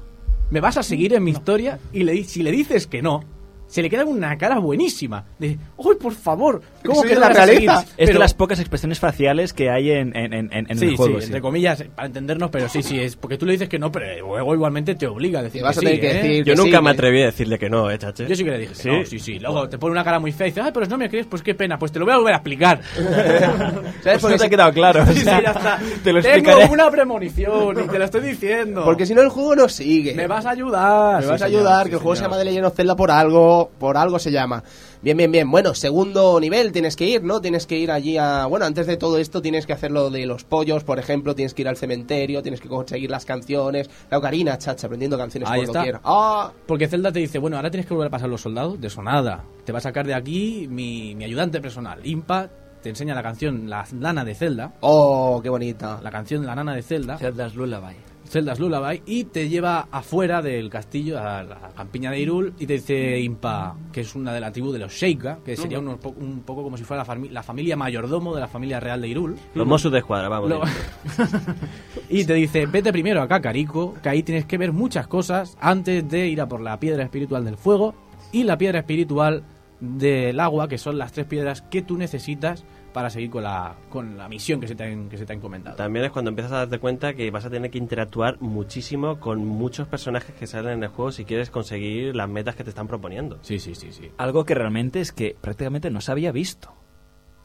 ¿Me 0.53 0.61
vas 0.61 0.77
a 0.77 0.83
seguir 0.83 1.15
en 1.15 1.23
mi 1.23 1.31
historia? 1.31 1.79
Y 1.91 2.03
le, 2.03 2.23
si 2.25 2.43
le 2.43 2.51
dices 2.51 2.85
que 2.85 3.01
no, 3.01 3.23
se 3.65 3.81
le 3.81 3.89
queda 3.89 4.05
una 4.05 4.37
cara 4.37 4.59
buenísima. 4.59 5.25
De, 5.39 5.57
¡ay, 5.79 5.95
por 5.99 6.13
favor! 6.13 6.61
¿Cómo 6.89 7.01
que 7.03 7.13
no 7.15 7.19
la 7.21 7.29
realeza. 7.29 7.77
seguir?". 7.81 7.93
Es 7.97 8.07
de 8.09 8.19
las 8.19 8.33
pocas 8.33 8.59
expresiones 8.59 8.99
faciales 8.99 9.53
que 9.53 9.69
hay 9.69 9.91
en, 9.91 10.15
en, 10.15 10.33
en, 10.33 10.49
en 10.53 10.77
Sí, 10.77 10.85
el 10.89 10.95
juego. 10.97 11.15
sí, 11.15 11.21
sí. 11.21 11.25
entre 11.27 11.41
comillas, 11.41 11.83
para 11.95 12.07
entendernos, 12.07 12.49
pero 12.51 12.67
sí, 12.69 12.83
sí, 12.83 12.99
es 12.99 13.15
porque 13.15 13.37
tú 13.37 13.45
le 13.45 13.53
dices 13.53 13.69
que 13.69 13.79
no, 13.79 13.91
pero 13.91 14.05
luego 14.27 14.53
igualmente 14.53 14.95
te 14.95 15.07
obliga 15.07 15.39
a 15.39 15.43
decir 15.43 15.61
Te 15.61 15.65
vas 15.67 15.79
que 15.79 15.87
a 15.87 15.89
sí, 15.91 15.99
que 15.99 16.11
¿eh? 16.11 16.13
decir 16.15 16.45
Yo 16.45 16.53
que 16.53 16.57
nunca 16.57 16.77
sí, 16.77 16.83
me 16.83 16.89
que- 16.91 16.93
atreví 16.93 17.21
a 17.21 17.25
decirle 17.25 17.59
que 17.59 17.69
no, 17.69 17.89
¿eh, 17.91 17.97
chache? 17.97 18.27
Yo 18.27 18.35
sí 18.35 18.43
que 18.43 18.51
le 18.51 18.57
dije 18.59 18.73
que 18.73 18.79
¿Sí? 18.81 18.89
no, 18.89 19.05
sí, 19.05 19.19
sí. 19.19 19.39
Luego 19.39 19.67
te 19.69 19.77
pone 19.77 19.91
una 19.91 20.03
cara 20.03 20.19
muy 20.19 20.31
fea 20.31 20.47
y 20.47 20.49
dice, 20.51 20.61
ay, 20.61 20.71
pero 20.73 20.85
no 20.87 20.97
me 20.97 21.09
crees, 21.09 21.25
pues 21.27 21.41
qué 21.41 21.55
pena, 21.55 21.77
pues 21.77 21.91
te 21.91 21.99
lo 21.99 22.05
voy 22.05 22.13
a 22.13 22.17
volver 22.17 22.33
a 22.33 22.37
explicar. 22.37 22.81
¿Sabes? 22.95 23.93
Pues 24.03 24.21
Porque 24.21 24.33
no 24.35 24.37
te 24.39 24.45
ha 24.45 24.49
quedado 24.49 24.73
claro. 24.73 25.05
Sí, 25.13 25.19
sí, 25.19 25.25
ya 25.25 25.37
está. 25.39 25.79
Te 26.03 26.11
lo 26.13 26.21
Tengo 26.21 26.35
explicaré. 26.37 26.69
una 26.71 26.89
premonición 26.91 27.83
y 27.83 27.87
te 27.87 27.99
lo 27.99 28.05
estoy 28.05 28.21
diciendo. 28.21 28.83
Porque 28.83 29.05
si 29.05 29.13
no 29.13 29.21
el 29.21 29.29
juego 29.29 29.55
no 29.55 29.69
sigue. 29.69 30.13
me 30.15 30.27
vas 30.27 30.45
a 30.45 30.51
ayudar. 30.51 31.21
Me 31.21 31.27
vas 31.27 31.41
a 31.41 31.45
ayudar, 31.45 31.87
que 31.87 31.93
el 31.95 31.99
juego 31.99 32.15
se 32.15 32.23
llama 32.23 32.37
The 32.37 32.45
Legend 32.45 32.65
of 32.65 32.75
Zelda 32.75 32.95
por 32.95 33.11
algo, 33.11 33.71
por 33.79 33.97
algo 33.97 34.19
se 34.19 34.31
llama. 34.31 34.63
Bien, 35.03 35.17
bien, 35.17 35.33
bien. 35.33 35.51
Bueno, 35.51 35.75
segundo 35.75 36.39
nivel 36.39 36.71
tienes 36.71 36.95
que 36.95 37.05
ir, 37.05 37.25
¿no? 37.25 37.41
Tienes 37.41 37.67
que 37.67 37.77
ir 37.77 37.91
allí 37.91 38.17
a... 38.17 38.45
Bueno, 38.45 38.65
antes 38.65 38.87
de 38.87 38.95
todo 38.95 39.17
esto 39.17 39.41
tienes 39.41 39.65
que 39.65 39.73
hacer 39.73 39.91
lo 39.91 40.09
de 40.09 40.25
los 40.25 40.45
pollos, 40.45 40.85
por 40.85 40.97
ejemplo, 40.97 41.35
tienes 41.35 41.53
que 41.53 41.63
ir 41.63 41.67
al 41.67 41.75
cementerio, 41.75 42.41
tienes 42.41 42.61
que 42.61 42.69
conseguir 42.69 43.11
las 43.11 43.25
canciones. 43.25 43.89
La 44.09 44.19
ocarina, 44.19 44.57
chacha, 44.57 44.87
aprendiendo 44.87 45.17
canciones 45.17 45.49
Ahí 45.49 45.63
está. 45.63 45.83
¡Ah! 46.05 46.53
Porque 46.65 46.87
Zelda 46.87 47.11
te 47.11 47.19
dice, 47.19 47.37
bueno, 47.37 47.57
ahora 47.57 47.69
tienes 47.69 47.85
que 47.85 47.93
volver 47.93 48.07
a 48.07 48.11
pasar 48.11 48.29
los 48.29 48.39
soldados. 48.39 48.79
De 48.79 48.87
eso 48.87 49.03
nada. 49.03 49.43
Te 49.65 49.73
va 49.73 49.79
a 49.79 49.81
sacar 49.81 50.07
de 50.07 50.13
aquí 50.13 50.69
mi, 50.69 51.15
mi 51.15 51.25
ayudante 51.25 51.59
personal. 51.59 51.99
Impa 52.05 52.49
te 52.81 52.87
enseña 52.87 53.13
la 53.13 53.23
canción 53.23 53.69
La 53.69 53.85
Nana 53.91 54.23
de 54.23 54.35
Zelda. 54.35 54.73
¡Oh, 54.79 55.41
qué 55.43 55.49
bonita! 55.49 55.99
La 56.01 56.11
canción 56.11 56.45
La 56.45 56.55
Nana 56.55 56.75
de 56.75 56.81
Zelda. 56.81 57.17
Zelda's 57.17 57.55
Lullaby. 57.55 58.12
Zelda's 58.27 58.59
Lullaby 58.59 59.03
y 59.05 59.25
te 59.25 59.47
lleva 59.49 59.87
afuera 59.91 60.41
del 60.41 60.69
castillo 60.69 61.19
a 61.19 61.43
la 61.43 61.71
campiña 61.75 62.09
de 62.11 62.19
Irul 62.19 62.53
y 62.57 62.65
te 62.65 62.73
dice 62.73 63.19
Impa 63.19 63.75
que 63.91 64.01
es 64.01 64.15
una 64.15 64.33
de 64.33 64.39
la 64.39 64.51
tribu 64.51 64.71
de 64.71 64.79
los 64.79 64.91
Sheikah, 64.93 65.39
que 65.45 65.55
sería 65.55 65.79
unos 65.79 65.99
po- 65.99 66.15
un 66.17 66.41
poco 66.41 66.63
como 66.63 66.77
si 66.77 66.83
fuera 66.83 67.03
la, 67.03 67.13
fami- 67.13 67.29
la 67.29 67.43
familia 67.43 67.75
mayordomo 67.75 68.33
de 68.33 68.41
la 68.41 68.47
familia 68.47 68.79
real 68.79 69.01
de 69.01 69.07
Irul. 69.09 69.35
Los 69.53 69.67
Mossos 69.67 69.91
de 69.91 69.99
Escuadra, 69.99 70.29
vamos. 70.29 70.49
Lo- 70.49 70.61
y 72.09 72.25
te 72.25 72.33
dice, 72.33 72.65
vete 72.65 72.91
primero 72.91 73.21
a 73.21 73.27
Kakariko, 73.27 73.95
que 74.01 74.09
ahí 74.09 74.23
tienes 74.23 74.45
que 74.45 74.57
ver 74.57 74.71
muchas 74.71 75.07
cosas 75.07 75.57
antes 75.59 76.07
de 76.09 76.27
ir 76.27 76.41
a 76.41 76.47
por 76.47 76.61
la 76.61 76.79
piedra 76.79 77.03
espiritual 77.03 77.45
del 77.45 77.57
fuego 77.57 77.93
y 78.31 78.43
la 78.43 78.57
piedra 78.57 78.79
espiritual 78.79 79.43
del 79.79 80.39
agua, 80.39 80.67
que 80.67 80.77
son 80.77 80.97
las 80.97 81.11
tres 81.11 81.25
piedras 81.27 81.61
que 81.61 81.81
tú 81.81 81.97
necesitas 81.97 82.63
para 82.93 83.09
seguir 83.09 83.29
con 83.31 83.43
la, 83.43 83.75
con 83.89 84.17
la 84.17 84.29
misión 84.29 84.59
que 84.61 84.67
se, 84.67 84.75
te 84.75 84.83
han, 84.83 85.09
que 85.09 85.17
se 85.17 85.25
te 85.25 85.33
ha 85.33 85.35
encomendado. 85.35 85.75
También 85.75 86.05
es 86.05 86.11
cuando 86.11 86.29
empiezas 86.29 86.51
a 86.53 86.57
darte 86.57 86.79
cuenta 86.79 87.13
que 87.15 87.29
vas 87.31 87.43
a 87.45 87.49
tener 87.49 87.71
que 87.71 87.77
interactuar 87.79 88.39
muchísimo 88.39 89.19
con 89.19 89.45
muchos 89.45 89.87
personajes 89.87 90.33
que 90.35 90.47
salen 90.47 90.73
en 90.73 90.83
el 90.83 90.89
juego 90.89 91.11
si 91.11 91.25
quieres 91.25 91.49
conseguir 91.49 92.15
las 92.15 92.29
metas 92.29 92.55
que 92.55 92.63
te 92.63 92.69
están 92.69 92.87
proponiendo. 92.87 93.39
Sí, 93.41 93.59
sí, 93.59 93.75
sí, 93.75 93.91
sí. 93.91 94.11
Algo 94.17 94.45
que 94.45 94.53
realmente 94.55 95.01
es 95.01 95.11
que 95.11 95.35
prácticamente 95.41 95.89
no 95.89 95.99
se 96.01 96.11
había 96.11 96.31
visto. 96.31 96.73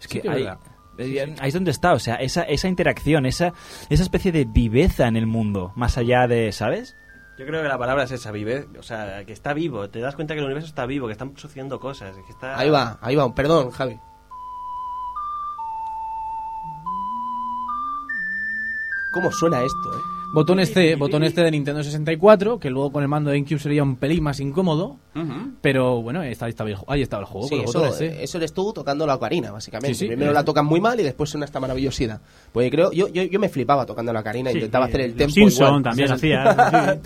Es 0.01 0.07
Sí 0.07 0.09
que, 0.09 0.21
que 0.23 0.29
es 0.29 0.35
ahí, 0.35 0.43
verdad. 0.45 0.59
eh, 0.99 1.35
ahí 1.41 1.49
es 1.49 1.55
donde 1.55 1.71
está, 1.71 1.93
o 1.95 1.99
sea, 1.99 2.17
esa, 2.17 2.43
esa 2.43 2.69
interacción, 2.69 3.27
esa, 3.27 3.53
esa 3.89 4.03
especie 4.03 4.31
de 4.33 4.45
viveza 4.45 5.09
en 5.09 5.17
el 5.17 5.27
mundo, 5.27 5.73
más 5.77 5.97
allá 5.99 6.27
de, 6.29 6.53
¿sabes? 6.53 6.95
Yo 7.39 7.47
creo 7.47 7.63
que 7.63 7.69
la 7.69 7.79
palabra 7.79 8.03
es 8.03 8.11
esa, 8.11 8.33
vive, 8.33 8.67
o 8.79 8.83
sea, 8.83 9.25
que 9.25 9.33
está 9.33 9.55
vivo, 9.55 9.89
te 9.89 10.01
das 10.01 10.17
cuenta 10.17 10.35
que 10.35 10.41
el 10.41 10.45
universo 10.47 10.69
está 10.69 10.87
vivo, 10.87 11.07
que 11.07 11.13
están 11.13 11.37
sucediendo 11.37 11.79
cosas, 11.79 12.17
que 12.17 12.33
está... 12.33 12.59
Ahí 12.59 12.69
va, 12.69 12.99
ahí 13.01 13.15
va. 13.15 13.33
Perdón, 13.33 13.71
Javi. 13.71 13.97
¿Cómo 19.11 19.33
suena 19.33 19.63
esto, 19.63 19.93
eh? 19.93 20.18
Botones 20.35 20.73
C, 20.73 20.95
botones 20.97 21.35
C 21.35 21.43
de 21.43 21.51
Nintendo 21.51 21.83
64, 21.83 22.59
que 22.59 22.69
luego 22.71 22.93
con 22.93 23.03
el 23.03 23.09
mando 23.09 23.31
de 23.31 23.39
GameCube 23.39 23.59
sería 23.59 23.83
un 23.83 23.97
pelín 23.97 24.23
más 24.23 24.39
incómodo, 24.41 24.97
pero 25.63 26.03
bueno, 26.03 26.21
ahí 26.21 26.31
estaba, 26.33 26.51
el, 26.71 26.77
ahí 26.87 27.03
estaba 27.03 27.23
el 27.23 27.27
juego. 27.27 27.49
Sí, 27.49 27.57
con 27.57 27.63
los 27.65 27.71
eso, 27.71 27.79
botones 27.81 28.01
eh, 28.03 28.19
eso 28.23 28.39
eres 28.39 28.53
tú 28.53 28.73
tocando 28.73 29.07
la 29.07 29.15
ocarina, 29.17 29.51
básicamente. 29.51 29.95
Sí, 29.95 30.01
sí, 30.01 30.07
Primero 30.07 30.31
eh. 30.31 30.35
la 30.35 30.45
tocan 30.45 30.67
muy 30.67 30.81
mal 30.81 31.01
y 31.01 31.03
después 31.03 31.31
suena 31.31 31.45
esta 31.47 31.59
maravillosidad. 31.61 32.21
Pues 32.53 32.71
creo, 32.71 32.93
yo, 32.93 33.09
yo, 33.09 33.23
yo 33.25 33.41
me 33.41 33.49
flipaba 33.49 33.87
tocando 33.87 34.13
la 34.13 34.21
ocarina, 34.21 34.51
Sí, 34.51 34.59
intentaba 34.59 34.85
hacer 34.87 35.01
el 35.01 35.15
tempo 35.15 35.33
Simpson 35.35 35.67
igual. 35.67 35.83
también 35.83 36.13
hacía. 36.13 36.99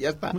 Ya 0.00 0.08
está. 0.10 0.32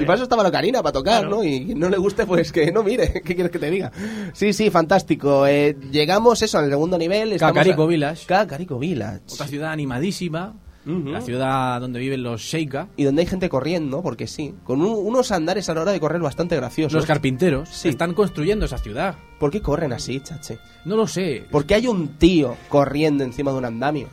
Y 0.00 0.04
para 0.04 0.14
eso 0.14 0.22
estaba 0.24 0.42
la 0.42 0.48
ocarina, 0.48 0.82
para 0.82 0.92
tocar, 0.92 1.20
Claro. 1.22 1.36
¿no? 1.36 1.44
Y 1.44 1.74
no 1.74 1.88
le 1.88 1.96
guste, 1.98 2.26
pues 2.26 2.50
que 2.52 2.70
no 2.72 2.82
mire. 2.82 3.12
¿Qué 3.24 3.34
quieres 3.34 3.50
que 3.50 3.58
te 3.58 3.70
diga? 3.70 3.92
Sí, 4.32 4.52
sí, 4.52 4.70
fantástico. 4.70 5.46
Eh, 5.46 5.76
llegamos, 5.90 6.42
eso, 6.42 6.58
al 6.58 6.68
segundo 6.70 6.98
nivel. 6.98 7.36
Kakariko 7.38 7.82
a- 7.82 7.86
Village. 7.86 8.26
Kakariko 8.26 8.78
Village. 8.78 9.20
Otra 9.32 9.46
ciudad 9.46 9.70
animadísima, 9.72 10.43
La 10.86 11.20
ciudad 11.22 11.80
donde 11.80 11.98
viven 11.98 12.22
los 12.22 12.42
Sheikah, 12.42 12.88
Y 12.96 13.04
donde 13.04 13.22
hay 13.22 13.26
gente 13.26 13.48
corriendo, 13.48 14.02
porque 14.02 14.26
sí. 14.26 14.54
Con 14.64 14.82
un- 14.82 15.06
unos 15.06 15.32
andares 15.32 15.68
a 15.70 15.74
la 15.74 15.80
hora 15.82 15.92
de 15.92 16.00
correr 16.00 16.20
bastante 16.20 16.56
graciosos. 16.56 16.92
los 16.92 17.06
carpinteros, 17.06 17.68
Sí. 17.70 17.88
están 17.88 18.12
construyendo 18.14 18.66
esa 18.66 18.78
ciudad. 18.78 19.14
¿Por 19.40 19.50
qué 19.50 19.60
corren 19.62 19.92
así, 19.92 20.20
chache? 20.20 20.58
No 20.84 20.96
lo 20.96 21.06
sé. 21.06 21.46
¿Por 21.50 21.64
qué 21.64 21.74
hay 21.76 21.86
un 21.86 22.08
tío 22.18 22.54
corriendo 22.68 23.24
encima 23.24 23.50
de 23.52 23.58
un 23.58 23.64
andamio? 23.64 24.08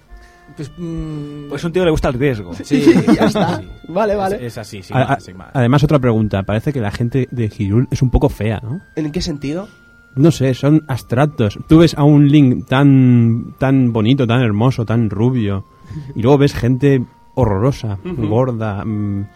Pues, 0.56 0.72
mm, 0.77 1.48
Pues 1.49 1.64
un 1.64 1.72
tío 1.72 1.85
le 1.85 1.91
gusta 1.91 2.10
el 2.10 2.15
riesgo. 2.15 2.53
sí, 2.53 2.81
ya 3.15 3.26
está. 3.26 3.57
sí. 3.60 3.68
Vale, 3.88 4.15
vale. 4.15 4.35
Es, 4.38 4.41
es 4.53 4.57
así, 4.57 4.81
sin 4.84 4.95
A- 4.98 5.03
a- 5.03 5.07
más, 5.07 5.23
sin 5.23 5.38
más. 5.38 5.49
además, 5.53 5.84
otra 5.84 5.99
pregunta. 5.99 6.43
Parece 6.43 6.73
que 6.73 6.80
la 6.81 6.91
gente 6.91 7.27
de 7.31 7.52
Hirul 7.57 7.88
es 7.91 8.02
un 8.02 8.10
poco 8.11 8.27
fea, 8.30 8.60
¿no? 8.64 8.81
¿En 8.95 9.11
qué 9.11 9.22
sentido? 9.22 9.68
No 10.15 10.30
sé, 10.31 10.53
son 10.53 10.84
abstractos. 10.89 11.57
Tú 11.69 11.77
ves 11.77 11.93
a 11.98 12.03
un 12.03 12.27
Link 12.27 12.68
tan, 12.68 13.56
tan 13.60 13.93
bonito, 13.93 14.27
tan 14.27 14.41
hermoso, 14.41 14.85
tan 14.85 15.10
rubio, 15.10 15.65
y 16.15 16.22
luego 16.22 16.38
ves 16.38 16.53
gente 16.53 17.03
horrorosa, 17.35 17.97
gorda. 18.03 18.84
mm, 18.85 19.27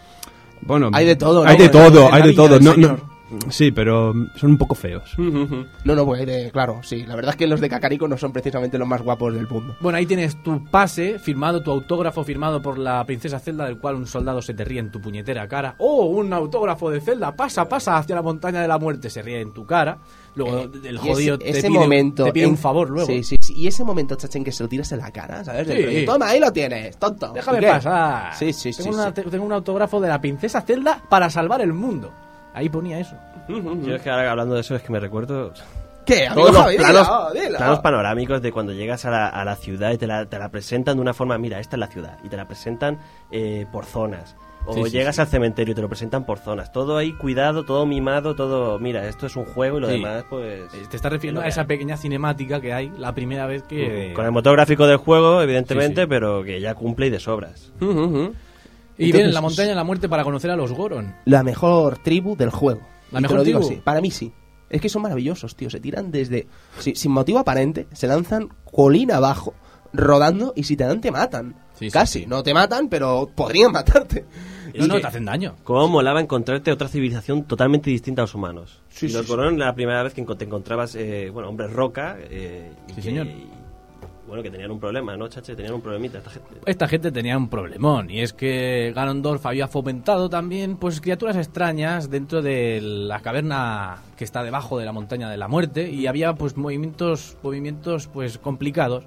bueno, 0.62 0.90
Hay 0.92 1.06
de 1.06 1.16
todo, 1.16 1.44
¿no? 1.44 1.50
Hay 1.50 1.56
de 1.56 1.68
todo, 1.68 2.12
hay 2.12 2.22
de 2.22 2.32
todo. 2.32 2.60
no, 2.60 3.15
sí, 3.48 3.70
pero 3.72 4.12
son 4.36 4.50
un 4.52 4.58
poco 4.58 4.74
feos. 4.74 5.14
No, 5.18 5.94
no, 5.94 6.04
pues 6.04 6.26
de- 6.26 6.50
claro, 6.52 6.80
sí. 6.82 7.04
La 7.06 7.16
verdad 7.16 7.30
es 7.32 7.36
que 7.36 7.46
los 7.46 7.60
de 7.60 7.68
Kakariko 7.68 8.06
no 8.08 8.16
son 8.16 8.32
precisamente 8.32 8.78
los 8.78 8.86
más 8.88 9.02
guapos 9.02 9.34
del 9.34 9.48
mundo. 9.48 9.76
Bueno, 9.80 9.98
ahí 9.98 10.06
tienes 10.06 10.42
tu 10.42 10.64
pase 10.64 11.18
firmado, 11.18 11.62
tu 11.62 11.70
autógrafo 11.70 12.24
firmado 12.24 12.62
por 12.62 12.78
la 12.78 13.04
princesa 13.04 13.38
Zelda, 13.38 13.64
del 13.66 13.78
cual 13.78 13.96
un 13.96 14.06
soldado 14.06 14.42
se 14.42 14.54
te 14.54 14.64
ríe 14.64 14.80
en 14.80 14.90
tu 14.90 15.00
puñetera 15.00 15.46
cara. 15.48 15.74
¡Oh, 15.78 16.06
un 16.06 16.32
autógrafo 16.32 16.90
de 16.90 17.00
Zelda! 17.00 17.34
¡Pasa, 17.36 17.68
pasa 17.68 17.96
hacia 17.96 18.14
la 18.14 18.22
montaña 18.22 18.60
de 18.62 18.68
la 18.68 18.78
muerte! 18.78 19.10
Se 19.10 19.22
ríe 19.22 19.40
en 19.40 19.52
tu 19.52 19.64
cara. 19.66 19.98
Luego 20.34 20.58
Eh, 20.58 20.70
el 20.84 20.98
jodido 20.98 21.36
ese, 21.36 21.44
te, 21.44 21.50
ese 21.58 21.68
pide, 21.68 21.78
momento 21.78 22.24
te 22.24 22.32
pide 22.32 22.44
en- 22.44 22.50
un 22.50 22.56
favor 22.58 22.90
luego. 22.90 23.06
Sí, 23.06 23.22
sí, 23.24 23.38
sí. 23.40 23.54
Y 23.56 23.66
ese 23.68 23.84
momento, 23.84 24.16
chachen, 24.16 24.44
que 24.44 24.52
se 24.52 24.62
lo 24.62 24.68
tiras 24.68 24.92
en 24.92 24.98
la 24.98 25.10
cara, 25.10 25.42
¿sabes? 25.44 25.66
Sí. 25.66 25.82
rollo, 25.82 26.04
Toma, 26.04 26.28
ahí 26.28 26.38
lo 26.40 26.52
tienes, 26.52 26.96
tonto. 26.98 27.32
Déjame 27.32 27.62
pasar. 27.62 28.34
Sí, 28.34 28.52
sí, 28.52 28.72
sí. 28.72 28.82
Tengo, 28.82 28.94
sí. 28.96 29.00
una- 29.00 29.14
te- 29.14 29.22
tengo 29.22 29.44
un 29.46 29.52
autógrafo 29.52 30.00
de 30.00 30.08
la 30.08 30.20
princesa 30.20 30.60
Zelda 30.60 31.02
para 31.08 31.30
salvar 31.30 31.62
el 31.62 31.72
mundo. 31.72 32.12
Ahí 32.56 32.68
ponía 32.68 32.98
eso. 32.98 33.14
Yo 33.48 33.94
es 33.94 34.02
que 34.02 34.10
ahora 34.10 34.30
hablando 34.30 34.54
de 34.54 34.62
eso 34.62 34.74
es 34.74 34.82
que 34.82 34.90
me 34.90 34.98
recuerdo 34.98 35.52
¿Qué? 36.06 36.26
amigo 36.26 36.48
Todos 36.48 36.64
los 36.66 36.74
planos, 36.76 37.32
Dila, 37.34 37.44
dila. 37.46 37.58
planos 37.58 37.78
panorámicos 37.80 38.40
de 38.40 38.50
cuando 38.52 38.72
llegas 38.72 39.04
a 39.04 39.10
la, 39.10 39.28
a 39.28 39.44
la 39.44 39.56
ciudad 39.56 39.92
y 39.92 39.98
te 39.98 40.06
la, 40.06 40.24
te 40.26 40.38
la 40.38 40.48
presentan 40.48 40.96
de 40.96 41.02
una 41.02 41.12
forma, 41.14 41.36
mira, 41.36 41.60
esta 41.60 41.76
es 41.76 41.80
la 41.80 41.88
ciudad, 41.88 42.18
y 42.24 42.28
te 42.28 42.36
la 42.36 42.46
presentan 42.46 42.98
eh, 43.30 43.66
por 43.72 43.84
zonas. 43.84 44.36
O 44.68 44.72
Sí, 44.72 44.90
llegas 44.90 45.16
sí. 45.16 45.20
al 45.20 45.26
cementerio 45.28 45.72
y 45.72 45.74
te 45.76 45.82
lo 45.82 45.88
presentan 45.88 46.24
por 46.24 46.38
zonas. 46.38 46.72
Todo 46.72 46.96
ahí 46.96 47.12
cuidado, 47.12 47.64
todo 47.64 47.86
mimado, 47.86 48.34
todo, 48.34 48.78
mira, 48.80 49.06
esto 49.06 49.26
es 49.26 49.36
un 49.36 49.44
juego 49.44 49.78
y 49.78 49.80
lo 49.82 49.86
Sí. 49.88 49.92
demás, 49.94 50.24
pues... 50.30 50.72
Eh, 50.74 50.82
Te 50.90 50.96
estás 50.96 51.12
refiriendo 51.12 51.40
a 51.40 51.46
esa 51.46 51.60
hay. 51.60 51.66
pequeña 51.68 51.96
cinemática 51.96 52.60
que 52.60 52.72
hay 52.72 52.90
la 52.98 53.12
primera 53.14 53.46
vez 53.46 53.62
que... 53.64 54.12
Con 54.14 54.24
el 54.24 54.32
motor 54.32 54.54
gráfico 54.54 54.86
del 54.88 54.96
juego, 54.96 55.40
evidentemente, 55.42 56.00
Sí, 56.00 56.04
sí. 56.04 56.06
pero 56.08 56.42
que 56.42 56.60
ya 56.60 56.74
cumple 56.74 57.06
y 57.06 57.10
de 57.10 57.20
sobras. 57.20 57.72
Y 58.98 59.12
viene 59.12 59.32
la 59.32 59.40
montaña 59.40 59.68
de 59.70 59.74
la 59.74 59.84
muerte 59.84 60.08
para 60.08 60.24
conocer 60.24 60.50
a 60.50 60.56
los 60.56 60.72
Goron. 60.72 61.14
La 61.24 61.42
mejor 61.42 61.98
tribu 61.98 62.36
del 62.36 62.50
juego. 62.50 62.80
¿La 63.12 63.18
Y 63.20 63.22
te 63.22 63.22
mejor 63.22 63.36
lo 63.38 63.44
digo 63.44 63.58
tribu? 63.60 63.72
así, 63.74 63.82
Para 63.82 64.00
mí 64.00 64.10
sí. 64.10 64.32
Es 64.68 64.80
que 64.80 64.88
son 64.88 65.02
maravillosos, 65.02 65.54
tío. 65.54 65.70
Se 65.70 65.78
tiran 65.80 66.10
desde... 66.10 66.46
si- 66.80 66.94
sin 66.96 67.12
motivo 67.12 67.38
aparente, 67.38 67.86
se 67.92 68.08
lanzan 68.08 68.48
colina 68.64 69.16
abajo, 69.18 69.54
rodando, 69.92 70.52
y 70.56 70.64
si 70.64 70.76
te 70.76 70.84
dan, 70.84 71.00
te 71.00 71.10
matan. 71.12 71.54
Sí, 71.74 71.86
sí, 71.86 71.90
Casi. 71.90 72.20
sí. 72.20 72.26
No 72.26 72.42
te 72.42 72.52
matan, 72.52 72.88
pero 72.88 73.30
podrían 73.34 73.70
matarte. 73.72 74.24
No, 74.74 74.86
no, 74.88 74.94
que- 74.96 75.00
te 75.02 75.06
hacen 75.06 75.24
daño. 75.24 75.54
Cómo 75.62 75.86
molaba 75.88 76.20
encontrarte 76.20 76.72
otra 76.72 76.88
civilización 76.88 77.44
totalmente 77.44 77.90
distinta 77.90 78.22
a 78.22 78.24
los 78.24 78.34
humanos. 78.34 78.82
Sí, 78.88 79.06
y 79.06 79.08
sí, 79.10 79.14
los 79.14 79.26
sí. 79.26 79.30
Gorón 79.30 79.58
la 79.58 79.74
primera 79.74 80.02
vez 80.02 80.12
que 80.14 80.22
te 80.24 80.44
encontrabas, 80.44 80.96
eh, 80.96 81.30
bueno, 81.32 81.48
hombres 81.48 81.72
roca, 81.72 82.16
eh, 82.18 82.72
y 82.86 82.90
Sí, 82.90 82.96
que- 82.96 83.02
señor. 83.02 83.26
y, 83.28 83.48
bueno, 84.26 84.42
que 84.42 84.50
tenían 84.50 84.70
un 84.70 84.80
problema, 84.80 85.16
¿no, 85.16 85.28
chache? 85.28 85.54
Tenían 85.54 85.74
un 85.74 85.80
problemita 85.80 86.18
esta 86.18 86.30
gente. 86.30 86.48
Esta 86.66 86.88
gente 86.88 87.12
tenía 87.12 87.36
un 87.36 87.48
problemón 87.48 88.10
y 88.10 88.20
es 88.20 88.32
que 88.32 88.92
Ganondorf 88.94 89.46
había 89.46 89.68
fomentado 89.68 90.28
también 90.28 90.76
pues 90.76 91.00
criaturas 91.00 91.36
extrañas 91.36 92.10
dentro 92.10 92.42
de 92.42 92.80
la 92.80 93.20
caverna 93.20 94.02
que 94.16 94.24
está 94.24 94.42
debajo 94.42 94.78
de 94.78 94.84
la 94.84 94.92
montaña 94.92 95.30
de 95.30 95.36
la 95.36 95.48
muerte 95.48 95.90
y 95.90 96.06
había 96.06 96.34
pues 96.34 96.56
movimientos 96.56 97.36
movimientos 97.42 98.08
pues 98.08 98.38
complicados. 98.38 99.04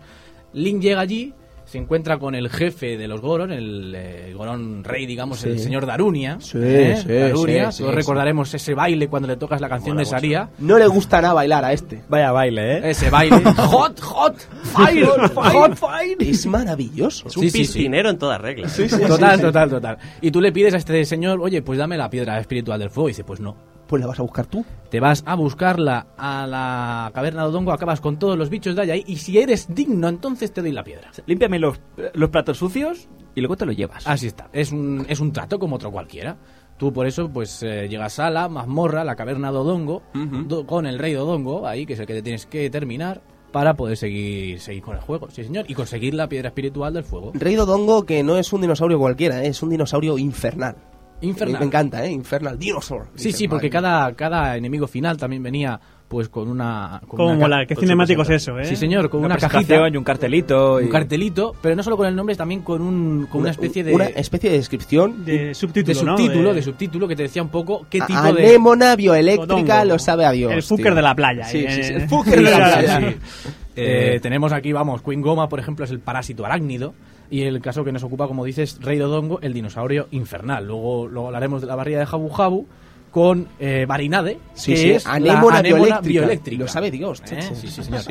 Link 0.53 0.81
llega 0.81 1.01
allí, 1.01 1.33
se 1.69 1.77
encuentra 1.77 2.17
con 2.17 2.33
el 2.33 2.49
jefe 2.49 2.97
de 2.97 3.07
los 3.07 3.21
Goron, 3.21 3.51
el, 3.51 3.93
eh, 3.95 4.33
Goron 4.35 4.83
rey, 4.83 5.05
digamos, 5.05 5.43
el 5.43 5.59
señor 5.59 5.85
Darunia. 5.85 6.37
Sí, 6.39 6.57
¿eh? 6.59 6.97
sí, 6.99 7.13
Darunia, 7.13 7.71
sí, 7.71 7.83
todos 7.83 7.91
sí, 7.91 7.95
recordaremos 7.95 8.51
ese 8.55 8.73
baile 8.73 9.07
cuando 9.07 9.27
le 9.27 9.37
tocas 9.37 9.61
la 9.61 9.69
canción 9.69 9.95
Mola 9.95 10.01
de 10.01 10.05
mucho. 10.05 10.15
Saria. 10.17 10.49
No 10.57 10.79
le 10.79 10.87
gusta 10.87 11.21
nada 11.21 11.35
bailar 11.35 11.63
a 11.65 11.71
este. 11.73 12.01
Vaya 12.09 12.31
baile, 12.31 12.77
¿eh? 12.79 12.89
Ese 12.89 13.11
baile. 13.11 13.43
hot, 13.57 13.99
hot, 13.99 14.35
fire, 14.63 15.07
hot, 15.35 15.75
fire. 15.75 16.17
Es 16.19 16.45
maravilloso. 16.47 17.27
Es 17.27 17.37
un 17.37 17.43
Sí, 17.43 17.49
sí, 17.51 17.57
sí. 17.65 17.73
piscinero 17.73 18.09
en 18.09 18.17
toda 18.17 18.39
regla. 18.39 18.67
total, 19.07 19.39
total, 19.39 19.69
total. 19.69 19.97
Y 20.21 20.31
tú 20.31 20.41
le 20.41 20.51
pides 20.51 20.73
a 20.73 20.77
este 20.77 21.05
señor, 21.05 21.39
oye, 21.39 21.61
pues 21.61 21.77
dame 21.77 21.97
la 21.97 22.09
piedra 22.09 22.39
espiritual 22.39 22.79
del 22.79 22.89
fuego. 22.89 23.09
Y 23.09 23.11
dice, 23.11 23.23
pues 23.23 23.39
no. 23.39 23.55
Pues 23.89 23.99
la 23.99 24.07
vas 24.07 24.19
a 24.19 24.21
buscar 24.23 24.45
tú. 24.45 24.63
Te 24.89 24.99
vas 25.01 25.23
a 25.25 25.33
buscarla 25.35 26.07
a 26.15 26.45
la 26.47 27.11
caverna 27.13 27.41
de 27.41 27.49
Odongo, 27.49 27.71
acabas 27.73 27.99
con 27.99 28.17
todos 28.19 28.37
los 28.37 28.49
bichos 28.49 28.75
de 28.75 28.83
ahí. 28.91 29.03
Y 29.07 29.15
si 29.17 29.39
eres 29.39 29.67
digno, 29.73 30.07
entonces 30.07 30.53
te 30.53 30.61
doy 30.61 30.71
la 30.71 30.83
piedra. 30.83 31.09
Límpiame 31.25 31.57
los, 31.59 31.81
los 32.13 32.29
platos 32.29 32.57
sucios 32.59 33.09
y 33.33 33.41
luego 33.41 33.57
te 33.57 33.65
lo 33.65 33.71
llevas. 33.71 34.05
Así 34.07 34.27
está. 34.27 34.47
Es 34.53 34.71
un, 34.71 35.05
es 35.09 35.19
un 35.19 35.31
trato 35.33 35.57
como 35.59 35.77
otro 35.77 35.91
cualquiera. 35.91 36.37
Tú 36.77 36.93
por 36.93 37.07
eso 37.07 37.29
pues 37.29 37.61
eh, 37.63 37.87
llegas 37.89 38.19
a 38.19 38.29
la 38.29 38.47
mazmorra, 38.47 39.03
la 39.03 39.15
caverna 39.15 39.51
de 39.51 39.57
Odongo, 39.57 40.03
do- 40.47 40.65
con 40.67 40.85
el 40.85 40.97
rey 40.99 41.11
de 41.13 41.19
Odongo, 41.19 41.67
ahí, 41.67 41.85
que 41.85 41.93
es 41.93 41.99
el 41.99 42.05
que 42.05 42.13
te 42.13 42.21
tienes 42.21 42.45
que 42.45 42.69
terminar, 42.69 43.21
para 43.51 43.73
poder 43.73 43.97
seguir, 43.97 44.59
seguir 44.61 44.83
con 44.83 44.95
el 44.95 45.01
juego. 45.01 45.29
Sí, 45.31 45.43
señor. 45.43 45.65
Y 45.67 45.73
conseguir 45.73 46.13
la 46.13 46.29
piedra 46.29 46.49
espiritual 46.49 46.93
del 46.93 47.03
fuego. 47.03 47.31
Rey 47.33 47.55
Dodongo, 47.55 48.05
que 48.05 48.21
no 48.23 48.37
es 48.37 48.53
un 48.53 48.61
dinosaurio 48.61 48.99
cualquiera, 48.99 49.43
¿eh? 49.43 49.47
es 49.47 49.61
un 49.63 49.71
dinosaurio 49.71 50.17
infernal. 50.19 50.75
Infernal. 51.21 51.53
Me, 51.53 51.59
me 51.59 51.65
encanta, 51.65 52.05
¿eh? 52.05 52.11
Infernal 52.11 52.57
Dinosaur. 52.57 53.07
Sí, 53.15 53.31
sí, 53.31 53.47
porque 53.47 53.69
cada, 53.69 54.13
cada 54.13 54.55
enemigo 54.57 54.87
final 54.87 55.17
también 55.17 55.43
venía 55.43 55.79
pues 56.07 56.27
con 56.27 56.47
una... 56.49 56.99
Con 57.07 57.17
Cómo 57.17 57.29
una 57.29 57.37
mola, 57.39 57.57
ca- 57.59 57.67
qué 57.67 57.75
cinemático 57.75 58.23
es 58.23 58.29
eso, 58.31 58.57
¿eh? 58.57 58.65
Sí, 58.65 58.75
señor, 58.75 59.11
con 59.11 59.19
una, 59.23 59.35
presentación 59.35 59.79
cajita, 59.79 59.93
y 59.93 59.97
un 59.97 60.03
cartelito. 60.03 60.81
y- 60.81 60.85
un 60.85 60.89
cartelito, 60.89 61.55
pero 61.61 61.75
no 61.75 61.83
solo 61.83 61.97
con 61.97 62.07
el 62.07 62.15
nombre, 62.15 62.35
también 62.35 62.61
con, 62.61 62.81
un, 62.81 63.27
con 63.29 63.41
una, 63.41 63.51
especie 63.51 63.83
de... 63.83 63.93
Una 63.93 64.05
especie 64.05 64.49
de 64.49 64.57
descripción. 64.57 65.23
De 65.23 65.45
de 65.49 65.53
subtítulo, 65.53 66.15
De- 66.17 66.53
de 66.55 66.61
subtítulo 66.63 67.07
que 67.07 67.15
te 67.15 67.23
decía 67.23 67.43
un 67.43 67.49
poco 67.49 67.85
qué 67.91 67.99
tipo 68.01 68.17
A- 68.17 68.31
de... 68.33 68.43
Anémona 68.47 68.95
bioeléctrica 68.95 69.85
lo 69.85 69.99
sabe 69.99 70.25
a 70.25 70.31
Dios. 70.31 70.51
El 70.51 70.63
fucker 70.63 70.95
de 70.95 71.01
la 71.03 71.13
playa. 71.13 71.43
Sí, 71.45 71.59
eh. 71.59 71.71
sí, 71.75 71.83
sí, 71.83 71.93
el 71.93 72.01
fucker 72.09 72.37
de 72.37 72.41
la 72.43 72.57
Sí, 72.57 72.73
playa. 72.85 72.99
sí. 73.11 73.17
Eh, 73.81 74.19
tenemos 74.21 74.51
aquí, 74.51 74.73
vamos, 74.73 75.01
Queen 75.01 75.21
Goma, 75.21 75.47
por 75.47 75.57
ejemplo, 75.59 75.85
es 75.85 75.91
el 75.91 75.99
parásito 75.99 76.45
arácnido. 76.45 76.93
Y 77.31 77.43
el 77.43 77.61
caso 77.61 77.83
que 77.83 77.91
nos 77.91 78.03
ocupa, 78.03 78.27
como 78.27 78.43
dices, 78.45 78.77
Rey 78.81 78.97
Dodongo, 78.97 79.39
el 79.41 79.53
dinosaurio 79.53 80.07
infernal. 80.11 80.65
Luego, 80.65 81.07
luego 81.07 81.27
hablaremos 81.27 81.61
de 81.61 81.67
la 81.67 81.75
barriga 81.75 81.99
de 81.99 82.05
Jabu 82.05 82.29
Jabu 82.29 82.65
con 83.11 83.47
eh, 83.59 83.85
Barinade, 83.87 84.37
Sí, 84.53 84.71
que 84.73 84.77
sí, 84.77 84.91
es 84.91 85.07
anémona, 85.07 85.53
la 85.55 85.59
anémona 85.59 85.83
bioeléctrica. 85.99 86.01
bioeléctrica. 86.01 86.63
Lo 86.63 86.67
sabe 86.67 86.91
Dios. 86.91 87.21
¿Eh? 87.31 87.41
Sí, 87.41 87.67
sí, 87.69 87.83
señor. 87.83 88.01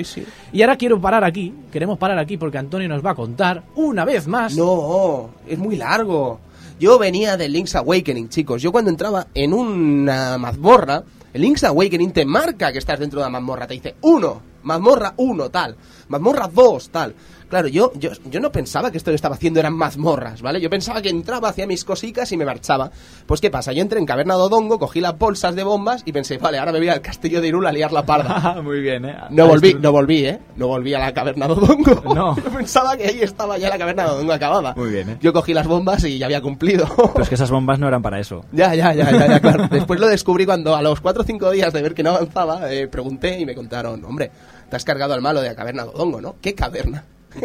Y 0.52 0.62
ahora 0.62 0.76
quiero 0.76 1.00
parar 1.00 1.22
aquí, 1.24 1.54
queremos 1.72 1.98
parar 1.98 2.18
aquí 2.18 2.36
porque 2.36 2.58
Antonio 2.58 2.88
nos 2.88 3.04
va 3.04 3.10
a 3.12 3.14
contar 3.14 3.62
una 3.76 4.04
vez 4.04 4.26
más. 4.26 4.56
No, 4.56 5.30
es 5.46 5.58
muy 5.58 5.76
largo. 5.76 6.40
Yo 6.80 6.98
venía 6.98 7.36
de 7.36 7.48
Link's 7.48 7.74
Awakening, 7.76 8.28
chicos. 8.28 8.62
Yo 8.62 8.70
cuando 8.72 8.90
entraba 8.90 9.26
en 9.34 9.52
una 9.52 10.38
mazmorra, 10.38 11.02
el 11.32 11.42
Link's 11.42 11.64
Awakening 11.64 12.12
te 12.12 12.24
marca 12.24 12.72
que 12.72 12.78
estás 12.78 12.98
dentro 13.00 13.20
de 13.20 13.26
la 13.26 13.30
mazmorra. 13.30 13.66
Te 13.66 13.74
dice, 13.74 13.94
uno, 14.02 14.40
mazmorra 14.62 15.14
uno, 15.16 15.48
tal. 15.50 15.76
Mazmorra 16.08 16.48
dos, 16.52 16.90
tal. 16.90 17.14
Claro, 17.48 17.66
yo, 17.68 17.92
yo, 17.94 18.10
yo 18.26 18.40
no 18.40 18.52
pensaba 18.52 18.90
que 18.90 18.98
esto 18.98 19.10
que 19.10 19.14
estaba 19.14 19.34
haciendo 19.36 19.58
eran 19.58 19.72
mazmorras, 19.72 20.42
¿vale? 20.42 20.60
Yo 20.60 20.68
pensaba 20.68 21.00
que 21.00 21.08
entraba, 21.08 21.48
hacía 21.48 21.66
mis 21.66 21.82
cositas 21.82 22.30
y 22.30 22.36
me 22.36 22.44
marchaba. 22.44 22.90
Pues, 23.26 23.40
¿qué 23.40 23.50
pasa? 23.50 23.72
Yo 23.72 23.80
entré 23.80 23.98
en 23.98 24.04
Caverna 24.04 24.34
de 24.36 24.42
Odongo, 24.42 24.78
cogí 24.78 25.00
las 25.00 25.16
bolsas 25.16 25.54
de 25.54 25.62
bombas 25.64 26.02
y 26.04 26.12
pensé, 26.12 26.36
vale, 26.36 26.58
ahora 26.58 26.72
me 26.72 26.78
voy 26.78 26.90
al 26.90 27.00
castillo 27.00 27.40
de 27.40 27.48
Irul 27.48 27.66
a 27.66 27.72
liar 27.72 27.90
la 27.90 28.04
parda. 28.04 28.60
Muy 28.62 28.80
bien, 28.80 29.06
¿eh? 29.06 29.16
No 29.30 29.44
Ah, 29.44 29.46
volví, 29.46 29.72
no 29.80 29.92
volví, 29.92 30.26
¿eh? 30.26 30.38
No 30.56 30.66
volví 30.68 30.92
a 30.92 30.98
la 30.98 31.14
caverna 31.14 31.46
de 31.46 31.52
Odongo. 31.54 32.02
No. 32.14 32.36
Yo 32.44 32.50
pensaba 32.50 32.96
que 32.98 33.06
ahí 33.06 33.20
estaba 33.22 33.56
ya 33.56 33.70
la 33.70 33.78
caverna 33.78 34.04
de 34.04 34.10
Odongo 34.10 34.32
acabada. 34.34 34.74
Muy 34.76 34.90
bien, 34.90 35.08
¿eh? 35.08 35.16
Yo 35.22 35.32
cogí 35.32 35.54
las 35.54 35.66
bombas 35.66 36.04
y 36.04 36.18
ya 36.18 36.26
había 36.26 36.42
cumplido. 36.42 36.86
Pero 36.96 37.22
es 37.22 37.28
que 37.30 37.34
esas 37.36 37.50
bombas 37.50 37.78
no 37.78 37.88
eran 37.88 38.02
para 38.02 38.20
eso. 38.20 38.44
ya, 38.52 38.74
ya, 38.74 38.92
ya, 38.92 39.10
ya, 39.10 39.26
ya, 39.26 39.40
claro. 39.40 39.68
Después 39.70 39.98
lo 40.00 40.06
descubrí 40.08 40.44
cuando 40.44 40.76
a 40.76 40.82
los 40.82 41.00
4 41.00 41.22
o 41.22 41.24
5 41.24 41.50
días 41.52 41.72
de 41.72 41.80
ver 41.80 41.94
que 41.94 42.02
no 42.02 42.10
avanzaba, 42.10 42.70
eh, 42.70 42.88
pregunté 42.88 43.40
y 43.40 43.46
me 43.46 43.54
contaron, 43.54 44.04
hombre, 44.04 44.30
te 44.70 44.76
has 44.76 44.84
cargado 44.84 45.14
al 45.14 45.20
malo 45.22 45.40
de 45.40 45.48
la 45.48 45.54
caverna 45.54 45.84
de 45.84 45.90
Odongo, 45.90 46.20
¿no? 46.20 46.36
¿Qué 46.40 46.54
caverna? 46.54 47.04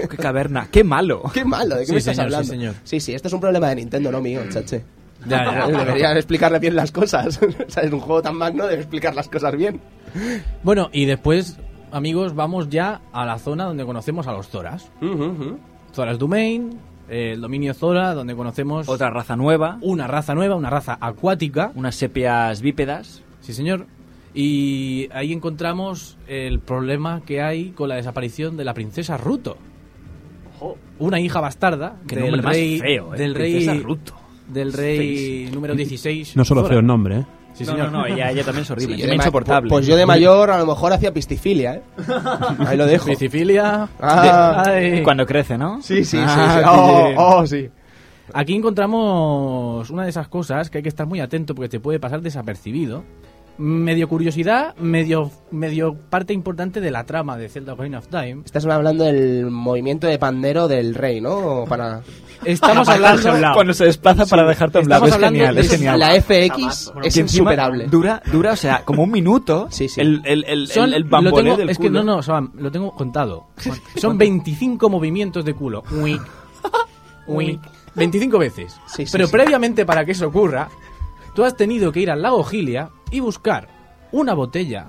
¡Qué 0.09 0.17
caverna! 0.17 0.67
¡Qué 0.71 0.83
malo! 0.83 1.23
Qué 1.33 1.43
malo, 1.45 1.75
¿de 1.75 1.81
qué 1.81 1.87
Sí, 1.87 1.91
me 1.93 1.97
estás 1.99 2.15
señor, 2.15 2.29
sí, 2.29 2.35
hablando? 2.35 2.51
señor. 2.53 2.75
sí, 2.83 2.99
sí, 2.99 3.13
esto 3.13 3.27
es 3.27 3.33
un 3.33 3.41
problema 3.41 3.69
de 3.69 3.75
Nintendo, 3.75 4.11
no 4.11 4.21
mío, 4.21 4.41
chache. 4.49 4.83
Ya, 5.27 5.45
ya. 5.45 5.67
Debería 5.85 6.11
explicarle 6.13 6.59
bien 6.59 6.75
las 6.75 6.91
cosas. 6.91 7.39
o 7.67 7.69
sea, 7.69 7.83
es 7.83 7.91
un 7.93 7.99
juego 7.99 8.21
tan 8.21 8.35
magno, 8.35 8.65
debe 8.65 8.81
explicar 8.81 9.13
las 9.15 9.27
cosas 9.29 9.55
bien. 9.55 9.79
Bueno, 10.63 10.89
y 10.91 11.05
después, 11.05 11.57
amigos, 11.91 12.35
vamos 12.35 12.69
ya 12.69 13.01
a 13.11 13.25
la 13.25 13.39
zona 13.39 13.65
donde 13.65 13.85
conocemos 13.85 14.27
a 14.27 14.31
los 14.33 14.47
Zoras. 14.49 14.89
Ujú, 15.01 15.23
ujú. 15.23 15.59
Zoras 15.93 16.17
Domain, 16.19 16.77
eh, 17.09 17.31
el 17.33 17.41
dominio 17.41 17.73
Zora, 17.73 18.13
donde 18.13 18.35
conocemos 18.35 18.87
Otra 18.89 19.09
raza 19.11 19.35
nueva, 19.35 19.77
una 19.81 20.07
raza 20.07 20.33
nueva, 20.33 20.55
una 20.55 20.69
raza 20.69 20.97
acuática. 20.99 21.71
unas 21.75 21.95
sepias 21.95 22.61
bípedas. 22.61 23.21
Sí, 23.41 23.53
señor. 23.53 23.85
Y 24.33 25.09
ahí 25.11 25.31
encontramos 25.31 26.17
el 26.27 26.59
problema 26.59 27.21
que 27.25 27.41
hay 27.41 27.69
con 27.71 27.89
la 27.89 27.95
desaparición 27.95 28.57
de 28.57 28.65
la 28.65 28.73
princesa 28.73 29.17
Ruto. 29.17 29.57
Una 30.99 31.19
hija 31.19 31.39
bastarda 31.41 31.97
Qué 32.07 32.15
del 32.15 32.25
nombre 32.25 32.41
más 32.41 32.55
rey, 32.55 32.79
feo, 32.79 33.13
¿eh? 33.13 33.17
del 33.17 33.33
Princesa 33.33 33.73
rey 33.73 33.81
Ruto. 33.81 34.13
del 34.47 34.73
rey 34.73 35.49
número 35.53 35.75
16. 35.75 36.35
No 36.35 36.45
solo 36.45 36.65
feo 36.65 36.79
el 36.79 36.85
nombre, 36.85 37.17
¿eh? 37.19 37.25
Sí, 37.53 37.65
señor. 37.65 37.91
no, 37.91 37.99
no, 37.99 38.05
ella, 38.07 38.31
ella 38.31 38.43
también 38.43 38.63
es 38.63 38.71
horrible, 38.71 38.95
Sí, 38.95 39.03
es 39.03 39.13
insoportable. 39.13 39.69
Pues 39.69 39.85
yo 39.85 39.95
de 39.95 40.07
mayor 40.07 40.49
a 40.49 40.57
lo 40.57 40.65
mejor 40.65 40.91
hacía 40.93 41.13
pistifilia, 41.13 41.75
¿eh? 41.75 41.81
Ahí 42.65 42.77
lo 42.77 42.87
dejo. 42.87 43.05
Principilia. 43.05 43.87
Ah. 44.01 44.63
Cuando 45.03 45.25
crece, 45.27 45.57
¿no? 45.57 45.79
Sí, 45.81 45.97
sí, 46.03 46.17
sí. 46.17 46.17
Ah, 46.19 46.55
sí. 46.57 46.63
Oh, 46.67 47.03
bien. 47.05 47.15
oh, 47.19 47.45
sí. 47.45 47.69
Aquí 48.33 48.55
encontramos 48.55 49.87
una 49.91 50.03
de 50.03 50.09
esas 50.09 50.27
cosas 50.29 50.71
que 50.71 50.79
hay 50.79 50.81
que 50.81 50.89
estar 50.89 51.05
muy 51.05 51.19
atento 51.19 51.53
porque 51.53 51.69
te 51.69 51.79
puede 51.79 51.99
pasar 51.99 52.21
desapercibido. 52.21 53.03
Medio 53.55 54.09
curiosidad, 54.09 54.75
medio, 54.77 55.29
medio 55.51 55.95
parte 56.09 56.33
importante 56.33 56.81
de 56.81 56.89
la 56.89 57.03
trama 57.03 57.37
de 57.37 57.49
Zelda 57.49 57.73
Ocarina 57.73 57.99
of 57.99 58.07
Time. 58.07 58.41
Estás 58.43 58.65
hablando 58.65 59.03
del 59.03 59.45
movimiento 59.51 60.07
de 60.07 60.17
pandero 60.17 60.67
del 60.67 60.95
rey, 60.95 61.21
¿no? 61.21 61.65
Para... 61.69 62.01
Estamos 62.45 62.89
hablando... 62.89 63.29
Cuando 63.53 63.73
se 63.73 63.85
desplaza 63.85 64.25
para 64.25 64.43
dejarte 64.47 64.79
a 64.79 64.81
un 64.81 64.89
lado. 64.89 65.05
Es 65.05 65.15
genial, 65.17 65.53
de 65.55 65.61
es 65.61 65.69
genial. 65.69 65.99
La 65.99 66.19
FX 66.19 66.91
es 67.03 67.15
insuperable. 67.17 67.85
Dura, 67.85 68.23
dura, 68.31 68.53
o 68.53 68.55
sea, 68.55 68.83
como 68.83 69.03
un 69.03 69.11
minuto. 69.11 69.67
Sí, 69.69 69.87
sí. 69.87 70.01
El, 70.01 70.21
el, 70.25 70.43
el, 70.45 70.67
Son- 70.67 70.85
el, 70.89 70.93
el 70.95 71.01
lo 71.03 71.09
bamboleo 71.09 71.43
tengo- 71.43 71.57
del 71.57 71.69
es 71.69 71.77
que 71.77 71.87
culo. 71.89 72.03
no, 72.03 72.21
no, 72.21 72.51
lo 72.55 72.71
tengo 72.71 72.91
contado. 72.91 73.49
Son 73.97 74.17
25 74.17 74.89
movimientos 74.89 75.45
de 75.45 75.53
culo. 75.53 75.83
Uic, 75.91 76.21
uic. 77.27 77.59
25 77.95 78.39
veces. 78.39 78.75
Sí, 78.87 79.05
sí, 79.05 79.11
Pero 79.11 79.27
sí. 79.27 79.31
previamente 79.31 79.85
para 79.85 80.03
que 80.03 80.13
eso 80.13 80.27
ocurra, 80.27 80.69
tú 81.35 81.43
has 81.43 81.55
tenido 81.55 81.91
que 81.91 81.99
ir 81.99 82.09
al 82.09 82.23
lago 82.23 82.43
Gilia 82.43 82.89
y 83.13 83.19
buscar 83.19 83.67
una 84.11 84.33
botella 84.33 84.87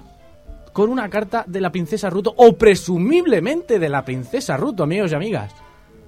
con 0.72 0.90
una 0.90 1.08
carta 1.08 1.44
de 1.46 1.60
la 1.60 1.70
princesa 1.70 2.10
Ruto 2.10 2.34
o 2.36 2.54
presumiblemente 2.54 3.78
de 3.78 3.88
la 3.88 4.04
princesa 4.04 4.56
Ruto, 4.56 4.82
amigos 4.82 5.12
y 5.12 5.14
amigas. 5.14 5.54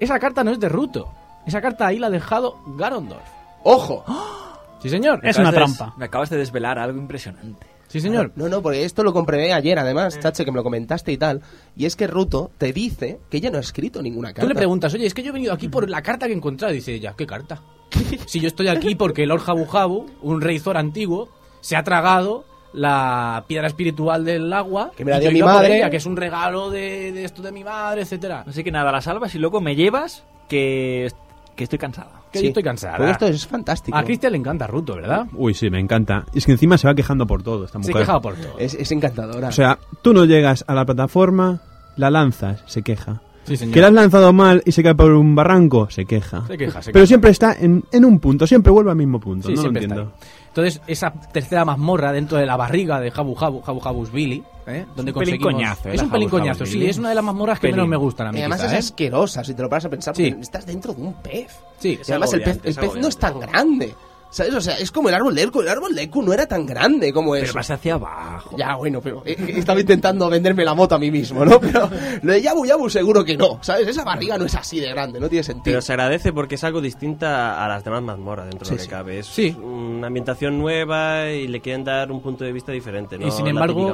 Esa 0.00 0.18
carta 0.18 0.42
no 0.42 0.50
es 0.50 0.58
de 0.58 0.68
Ruto. 0.68 1.12
Esa 1.46 1.60
carta 1.60 1.86
ahí 1.86 1.98
la 1.98 2.08
ha 2.08 2.10
dejado 2.10 2.58
Garondorf. 2.76 3.28
¡Ojo! 3.62 4.04
Sí, 4.78 4.90
señor. 4.90 5.20
Es 5.22 5.38
una 5.38 5.50
trampa. 5.50 5.94
Me 5.96 6.04
acabas 6.04 6.28
de 6.28 6.36
desvelar 6.36 6.78
algo 6.78 6.98
impresionante. 6.98 7.66
Sí, 7.88 7.98
señor. 7.98 8.30
No, 8.36 8.48
no, 8.48 8.60
porque 8.60 8.84
esto 8.84 9.02
lo 9.02 9.12
comprobé 9.12 9.52
ayer, 9.52 9.78
además, 9.78 10.20
Chache, 10.20 10.44
que 10.44 10.52
me 10.52 10.56
lo 10.56 10.62
comentaste 10.62 11.10
y 11.10 11.16
tal. 11.16 11.40
Y 11.74 11.86
es 11.86 11.96
que 11.96 12.06
Ruto 12.06 12.50
te 12.58 12.72
dice 12.74 13.18
que 13.30 13.38
ella 13.38 13.50
no 13.50 13.56
ha 13.56 13.62
escrito 13.62 14.02
ninguna 14.02 14.28
carta. 14.28 14.42
Tú 14.42 14.48
le 14.48 14.54
preguntas, 14.54 14.92
oye, 14.92 15.06
es 15.06 15.14
que 15.14 15.22
yo 15.22 15.30
he 15.30 15.32
venido 15.32 15.54
aquí 15.54 15.68
por 15.68 15.88
la 15.88 16.02
carta 16.02 16.26
que 16.26 16.34
he 16.34 16.36
encontrado. 16.36 16.74
Y 16.74 16.76
dice 16.76 16.94
ella, 16.94 17.14
¿qué 17.16 17.26
carta? 17.26 17.62
si 18.26 18.38
yo 18.38 18.48
estoy 18.48 18.68
aquí 18.68 18.94
porque 18.94 19.26
Lord 19.26 19.40
Jabu 19.40 19.64
Jabu, 19.64 20.06
un 20.22 20.40
rey 20.40 20.58
Zor 20.58 20.76
antiguo, 20.76 21.30
se 21.66 21.74
ha 21.74 21.82
tragado 21.82 22.44
la 22.72 23.42
piedra 23.48 23.66
espiritual 23.66 24.24
del 24.24 24.52
agua. 24.52 24.92
Que 24.96 25.04
me 25.04 25.10
la 25.10 25.18
dio 25.18 25.32
mi 25.32 25.42
madre. 25.42 25.78
ella, 25.78 25.90
que 25.90 25.96
es 25.96 26.06
un 26.06 26.16
regalo 26.16 26.70
de, 26.70 27.10
de 27.10 27.24
esto 27.24 27.42
de 27.42 27.50
mi 27.50 27.64
madre, 27.64 28.02
etcétera. 28.02 28.44
Así 28.46 28.62
que 28.62 28.70
nada, 28.70 28.92
la 28.92 29.00
salvas 29.00 29.34
y 29.34 29.38
luego 29.38 29.60
me 29.60 29.74
llevas 29.74 30.24
que, 30.48 31.08
que 31.56 31.64
estoy 31.64 31.78
cansado. 31.78 32.10
Que 32.30 32.38
Sí. 32.38 32.44
yo 32.44 32.48
estoy 32.50 32.62
cansada. 32.62 32.96
Porque 32.98 33.12
esto 33.12 33.26
es 33.26 33.46
fantástico. 33.46 33.96
A 33.96 34.04
Cristian 34.04 34.30
le 34.32 34.38
encanta 34.38 34.66
Ruto, 34.66 34.94
¿verdad? 34.94 35.26
Uy, 35.32 35.54
sí, 35.54 35.70
me 35.70 35.80
encanta. 35.80 36.24
Y 36.34 36.38
es 36.38 36.46
que 36.46 36.52
encima 36.52 36.76
se 36.78 36.86
va 36.86 36.94
quejando 36.94 37.26
por 37.26 37.42
todo 37.42 37.64
esta 37.64 37.78
Se 37.82 37.88
mujer. 37.88 38.02
quejaba 38.02 38.20
por 38.20 38.34
todo. 38.36 38.58
Es, 38.58 38.74
es 38.74 38.92
encantadora. 38.92 39.48
O 39.48 39.52
sea, 39.52 39.78
tú 40.02 40.12
no 40.12 40.24
llegas 40.24 40.64
a 40.68 40.74
la 40.74 40.84
plataforma, 40.84 41.62
la 41.96 42.10
lanzas, 42.10 42.62
se 42.66 42.82
queja. 42.82 43.22
Sí. 43.44 43.56
Que 43.70 43.80
la 43.80 43.86
has 43.86 43.92
lanzado 43.92 44.32
mal 44.32 44.60
y 44.66 44.72
se 44.72 44.82
cae 44.82 44.96
por 44.96 45.12
un 45.12 45.34
barranco, 45.36 45.88
se 45.88 46.04
queja. 46.04 46.44
Se 46.48 46.58
queja, 46.58 46.82
se 46.82 46.90
Pero 46.90 47.02
queja. 47.04 47.06
siempre 47.06 47.30
está 47.30 47.52
en, 47.58 47.84
en 47.92 48.04
un 48.04 48.18
punto, 48.18 48.44
siempre 48.46 48.72
vuelve 48.72 48.90
al 48.90 48.96
mismo 48.96 49.20
punto. 49.20 49.46
Sí, 49.46 49.54
no 49.54 49.56
lo 49.56 49.62
siempre 49.62 49.82
está 49.84 49.94
entiendo. 49.94 50.16
Entonces, 50.56 50.80
esa 50.86 51.12
tercera 51.12 51.66
mazmorra 51.66 52.12
dentro 52.12 52.38
de 52.38 52.46
la 52.46 52.56
barriga 52.56 52.98
de 52.98 53.10
Jabu 53.10 53.34
Jabu, 53.34 53.60
Jabu 53.60 53.78
Jabu's 53.78 54.10
Billy, 54.10 54.42
¿eh? 54.66 54.86
donde 54.96 55.12
un 55.12 55.38
coñazo, 55.38 55.90
¿eh? 55.90 55.96
Es 55.96 56.00
un 56.02 56.10
pelín 56.10 56.30
Jabu 56.30 56.38
coñazo, 56.40 56.58
Jabu's 56.60 56.70
sí. 56.70 56.78
Billy. 56.78 56.90
Es 56.90 56.96
una 56.96 57.10
de 57.10 57.14
las 57.14 57.24
mazmorras 57.24 57.58
que 57.58 57.66
Pelín. 57.68 57.76
menos 57.76 57.88
me 57.90 57.96
gustan 57.98 58.28
a 58.28 58.32
mí, 58.32 58.38
Y 58.38 58.40
además 58.40 58.60
quizá, 58.62 58.68
es 58.68 58.72
¿eh? 58.72 58.78
asquerosa, 58.78 59.44
si 59.44 59.52
te 59.52 59.60
lo 59.60 59.68
paras 59.68 59.84
a 59.84 59.90
pensar, 59.90 60.16
Sí. 60.16 60.34
estás 60.40 60.64
dentro 60.64 60.94
de 60.94 61.02
un 61.02 61.12
pez. 61.12 61.54
Sí, 61.78 62.00
Y 62.08 62.10
además 62.10 62.32
el 62.32 62.42
pez, 62.42 62.60
el 62.64 62.70
es 62.70 62.78
pez 62.78 62.94
no 62.96 63.08
es 63.08 63.18
tan 63.18 63.38
grande. 63.38 63.94
¿Sabes? 64.36 64.52
O 64.54 64.60
sea, 64.60 64.76
es 64.76 64.92
como 64.92 65.08
el 65.08 65.14
árbol 65.14 65.34
de 65.34 65.44
Ecu. 65.44 65.62
El 65.62 65.68
árbol 65.68 65.94
de 65.94 66.02
Ecu 66.02 66.20
no 66.22 66.30
era 66.34 66.44
tan 66.46 66.66
grande 66.66 67.10
como 67.10 67.32
Pero 67.32 67.44
eso. 67.46 67.54
vas 67.54 67.70
hacia 67.70 67.94
abajo. 67.94 68.54
Ya, 68.58 68.76
bueno, 68.76 69.00
pero 69.00 69.22
eh, 69.24 69.34
eh, 69.38 69.54
estaba 69.56 69.80
intentando 69.80 70.28
venderme 70.28 70.62
la 70.62 70.74
moto 70.74 70.94
a 70.94 70.98
mí 70.98 71.10
mismo, 71.10 71.42
¿no? 71.42 71.58
Pero 71.58 71.88
lo 72.20 72.32
de 72.34 72.42
Yabu 72.42 72.66
Yabu 72.66 72.90
seguro 72.90 73.24
que 73.24 73.34
no, 73.34 73.58
¿sabes? 73.62 73.88
Esa 73.88 74.04
barriga 74.04 74.36
no 74.36 74.44
es 74.44 74.54
así 74.54 74.78
de 74.78 74.90
grande, 74.90 75.18
no 75.20 75.30
tiene 75.30 75.42
sentido. 75.42 75.64
Pero 75.64 75.80
se 75.80 75.92
agradece 75.94 76.34
porque 76.34 76.56
es 76.56 76.64
algo 76.64 76.82
distinta 76.82 77.64
a 77.64 77.66
las 77.66 77.82
demás 77.82 78.02
mazmorras 78.02 78.46
dentro 78.50 78.66
de 78.68 78.72
lo 78.72 78.76
que 78.76 78.82
Sí, 78.82 78.88
cabe. 78.90 79.18
Es 79.20 79.26
Sí. 79.26 79.56
una 79.58 80.08
ambientación 80.08 80.58
nueva 80.58 81.30
y 81.30 81.48
le 81.48 81.62
quieren 81.62 81.82
dar 81.84 82.12
un 82.12 82.20
punto 82.20 82.44
de 82.44 82.52
vista 82.52 82.72
diferente, 82.72 83.16
¿no? 83.18 83.26
y 83.26 83.30
sin 83.30 83.46
embargo 83.46 83.90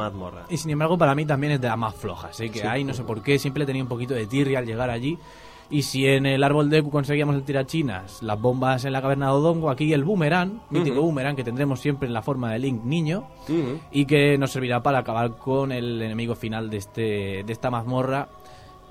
y 0.51 0.57
sin 0.57 0.71
embargo 0.73 0.99
para 0.99 1.15
mí 1.15 1.25
también 1.25 1.53
es 1.53 1.61
de 1.61 1.69
las 1.69 1.79
más 1.79 1.95
flojas 1.95 2.33
así 2.33 2.51
que 2.51 2.65
ahí 2.67 2.83
no 2.83 2.95
sé 2.95 3.05
por 3.05 3.23
qué 3.23 3.39
siempre 3.39 3.65
tenía 3.65 3.83
un 3.83 3.89
poquito 3.89 4.13
de 4.15 4.27
tirria 4.27 4.59
al 4.59 4.67
llegar 4.67 4.91
allí 4.91 5.17
y 5.73 5.83
si 5.83 6.07
en 6.07 6.27
el 6.27 6.45
árbol 6.45 6.69
de 6.71 6.79
Eku 6.79 6.91
conseguíamos 6.91 7.35
el 7.35 7.43
tirachinas 7.45 8.23
las 8.23 8.39
bombas 8.41 8.85
en 8.85 8.93
la 8.93 9.01
caverna 9.03 9.27
de 9.27 9.33
Odongo 9.33 9.71
aquí 9.71 9.93
el 9.93 10.05
boomerang 10.05 10.61
mítico 10.71 11.01
boomerang 11.01 11.35
que 11.35 11.43
tendremos 11.45 11.81
siempre 11.81 12.07
en 12.07 12.13
la 12.13 12.21
forma 12.23 12.53
de 12.53 12.59
Link 12.59 12.85
niño 12.85 13.25
y 13.91 14.05
que 14.05 14.37
nos 14.39 14.53
servirá 14.53 14.83
para 14.83 14.99
acabar 14.99 15.39
con 15.39 15.73
el 15.73 16.01
enemigo 16.03 16.35
final 16.35 16.69
de 16.71 16.77
este 16.77 17.43
de 17.45 17.53
esta 17.53 17.71
mazmorra 17.71 18.29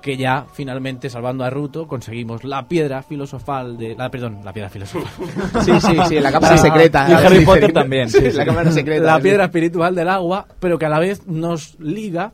que 0.00 0.16
ya 0.16 0.46
finalmente 0.52 1.08
salvando 1.08 1.44
a 1.44 1.50
Ruto 1.50 1.86
conseguimos 1.86 2.42
la 2.42 2.66
piedra 2.66 3.04
filosofal 3.04 3.78
de 3.78 3.94
la 3.94 4.10
perdón 4.10 4.40
la 4.44 4.52
piedra 4.52 4.68
filosofal 4.68 5.04
Sí, 5.64 5.80
sí, 5.80 5.96
sí, 6.08 6.18
la 6.18 6.32
cámara 6.32 6.58
secreta. 6.58 7.06
Y 7.08 7.12
Harry 7.12 7.38
Sí, 7.38 7.44
Potter 7.46 7.66
sí, 7.66 7.72
también, 7.72 8.10
Sí, 8.10 8.18
sí, 8.22 8.30
sí. 8.32 8.36
la 8.36 8.44
cámara 8.44 8.72
secreta. 8.72 9.04
la 9.06 9.20
piedra 9.20 9.44
espiritual 9.44 9.94
del 9.94 10.08
agua, 10.08 10.48
pero 10.58 10.76
que 10.80 10.86
a 10.86 10.88
la 10.88 10.98
vez 10.98 11.24
nos 11.28 11.78
liga 11.78 12.32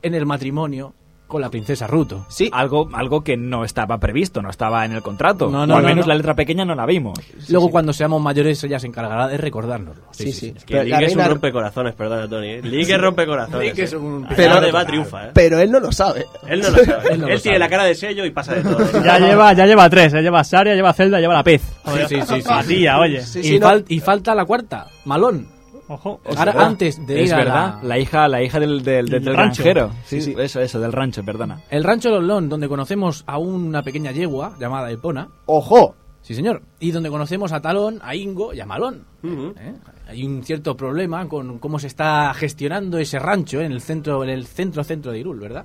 en 0.00 0.14
el 0.14 0.24
matrimonio 0.24 0.94
con 1.32 1.40
la 1.40 1.48
princesa 1.50 1.86
Ruto. 1.86 2.26
Sí, 2.28 2.50
Algo, 2.52 2.88
algo 2.92 3.22
que 3.24 3.36
no 3.38 3.64
estaba 3.64 3.98
previsto, 3.98 4.42
no 4.42 4.50
estaba 4.50 4.84
en 4.84 4.92
el 4.92 5.02
contrato. 5.02 5.48
No, 5.50 5.66
no, 5.66 5.74
o 5.74 5.76
al 5.78 5.82
no, 5.82 5.88
menos 5.88 6.06
no. 6.06 6.10
la 6.10 6.16
letra 6.16 6.34
pequeña 6.34 6.64
no 6.66 6.74
la 6.74 6.84
vimos. 6.84 7.18
Luego 7.48 7.70
cuando 7.70 7.92
seamos 7.94 8.20
mayores 8.20 8.62
ella 8.64 8.78
se 8.78 8.86
encargará 8.86 9.26
de 9.28 9.38
recordárnoslo. 9.38 10.04
sí, 10.12 10.30
sí. 10.32 10.52
Es 10.54 10.64
que 10.64 10.74
Pero 10.74 10.84
Link 10.84 11.00
es 11.08 11.16
un 11.16 11.24
rompecorazones, 11.24 11.94
perdona, 11.94 12.28
Tony. 12.28 12.46
¿eh? 12.48 12.60
Link 12.62 12.88
es 12.90 13.00
rompecorazones. 13.00 13.66
Link 13.68 13.78
es 13.78 13.92
¿eh? 13.92 13.96
un- 13.96 14.26
Pero- 14.36 14.54
donde 14.54 14.70
va 14.72 14.84
triunfa, 14.84 15.26
¿eh? 15.26 15.30
Pero 15.32 15.58
él 15.58 15.70
no 15.70 15.80
lo 15.80 15.90
sabe. 15.90 16.26
Él 16.46 16.60
no 16.60 16.70
lo 16.70 16.84
sabe. 16.84 17.08
Él 17.14 17.20
no 17.20 17.26
lo 17.26 17.32
Él 17.32 17.40
tiene 17.40 17.56
sabe. 17.56 17.58
la 17.58 17.68
cara 17.70 17.84
de 17.84 17.94
sello 17.94 18.24
y 18.26 18.30
pasa 18.30 18.54
de 18.54 18.62
todo. 18.62 18.78
Ya 19.04 19.18
lleva, 19.18 19.52
ya 19.54 19.64
lleva 19.66 19.88
tres, 19.88 20.12
¿eh? 20.14 20.20
lleva 20.22 20.44
Saria, 20.44 20.74
lleva 20.74 20.92
Zelda, 20.92 21.18
lleva 21.18 21.34
la 21.34 21.42
pez. 21.42 21.62
Sí, 21.62 22.16
sí, 22.20 22.42
sí, 22.66 22.86
oye. 22.88 23.20
Fal- 23.60 23.84
y 23.88 24.00
falta 24.00 24.34
la 24.34 24.44
cuarta, 24.44 24.86
Malón. 25.06 25.46
Ojo. 25.88 26.20
Ahora, 26.36 26.52
antes 26.64 27.04
de 27.06 27.22
es 27.22 27.28
ir 27.28 27.34
a 27.34 27.38
verdad, 27.38 27.78
la- 27.82 27.88
la... 27.88 27.98
hija, 27.98 28.28
la 28.28 28.42
hija 28.42 28.60
del, 28.60 28.82
del, 28.82 29.06
del, 29.08 29.24
Del 29.24 29.34
rancho. 29.36 29.62
granjero. 29.62 29.90
Sí, 30.04 30.20
Sí, 30.20 30.32
sí. 30.32 30.40
Eso, 30.40 30.60
eso, 30.60 30.80
del 30.80 30.92
rancho, 30.92 31.22
perdona. 31.24 31.60
el 31.70 31.84
rancho 31.84 32.10
de 32.10 32.20
Lon, 32.20 32.48
donde 32.48 32.68
conocemos 32.68 33.24
a 33.26 33.38
una 33.38 33.82
pequeña 33.82 34.12
yegua 34.12 34.54
llamada 34.58 34.90
Epona. 34.90 35.28
¡Ojo! 35.46 35.96
Sí, 36.22 36.34
señor. 36.36 36.62
Y 36.78 36.92
donde 36.92 37.10
conocemos 37.10 37.50
a 37.52 37.60
Talón, 37.60 37.98
a 38.00 38.14
Ingo 38.14 38.54
y 38.54 38.60
a 38.60 38.64
Malón. 38.66 39.04
¿eh? 39.24 39.74
Hay 40.08 40.24
un 40.24 40.44
cierto 40.44 40.76
problema 40.76 41.26
con 41.28 41.58
cómo 41.58 41.80
se 41.80 41.88
está 41.88 42.32
gestionando 42.34 42.98
ese 42.98 43.18
rancho 43.18 43.60
en 43.60 43.72
el 43.72 43.80
centro, 43.80 44.22
en 44.22 44.30
el 44.30 44.46
centro 44.46 44.84
centro 44.84 45.10
de 45.10 45.18
Irul, 45.18 45.40
¿verdad? 45.40 45.64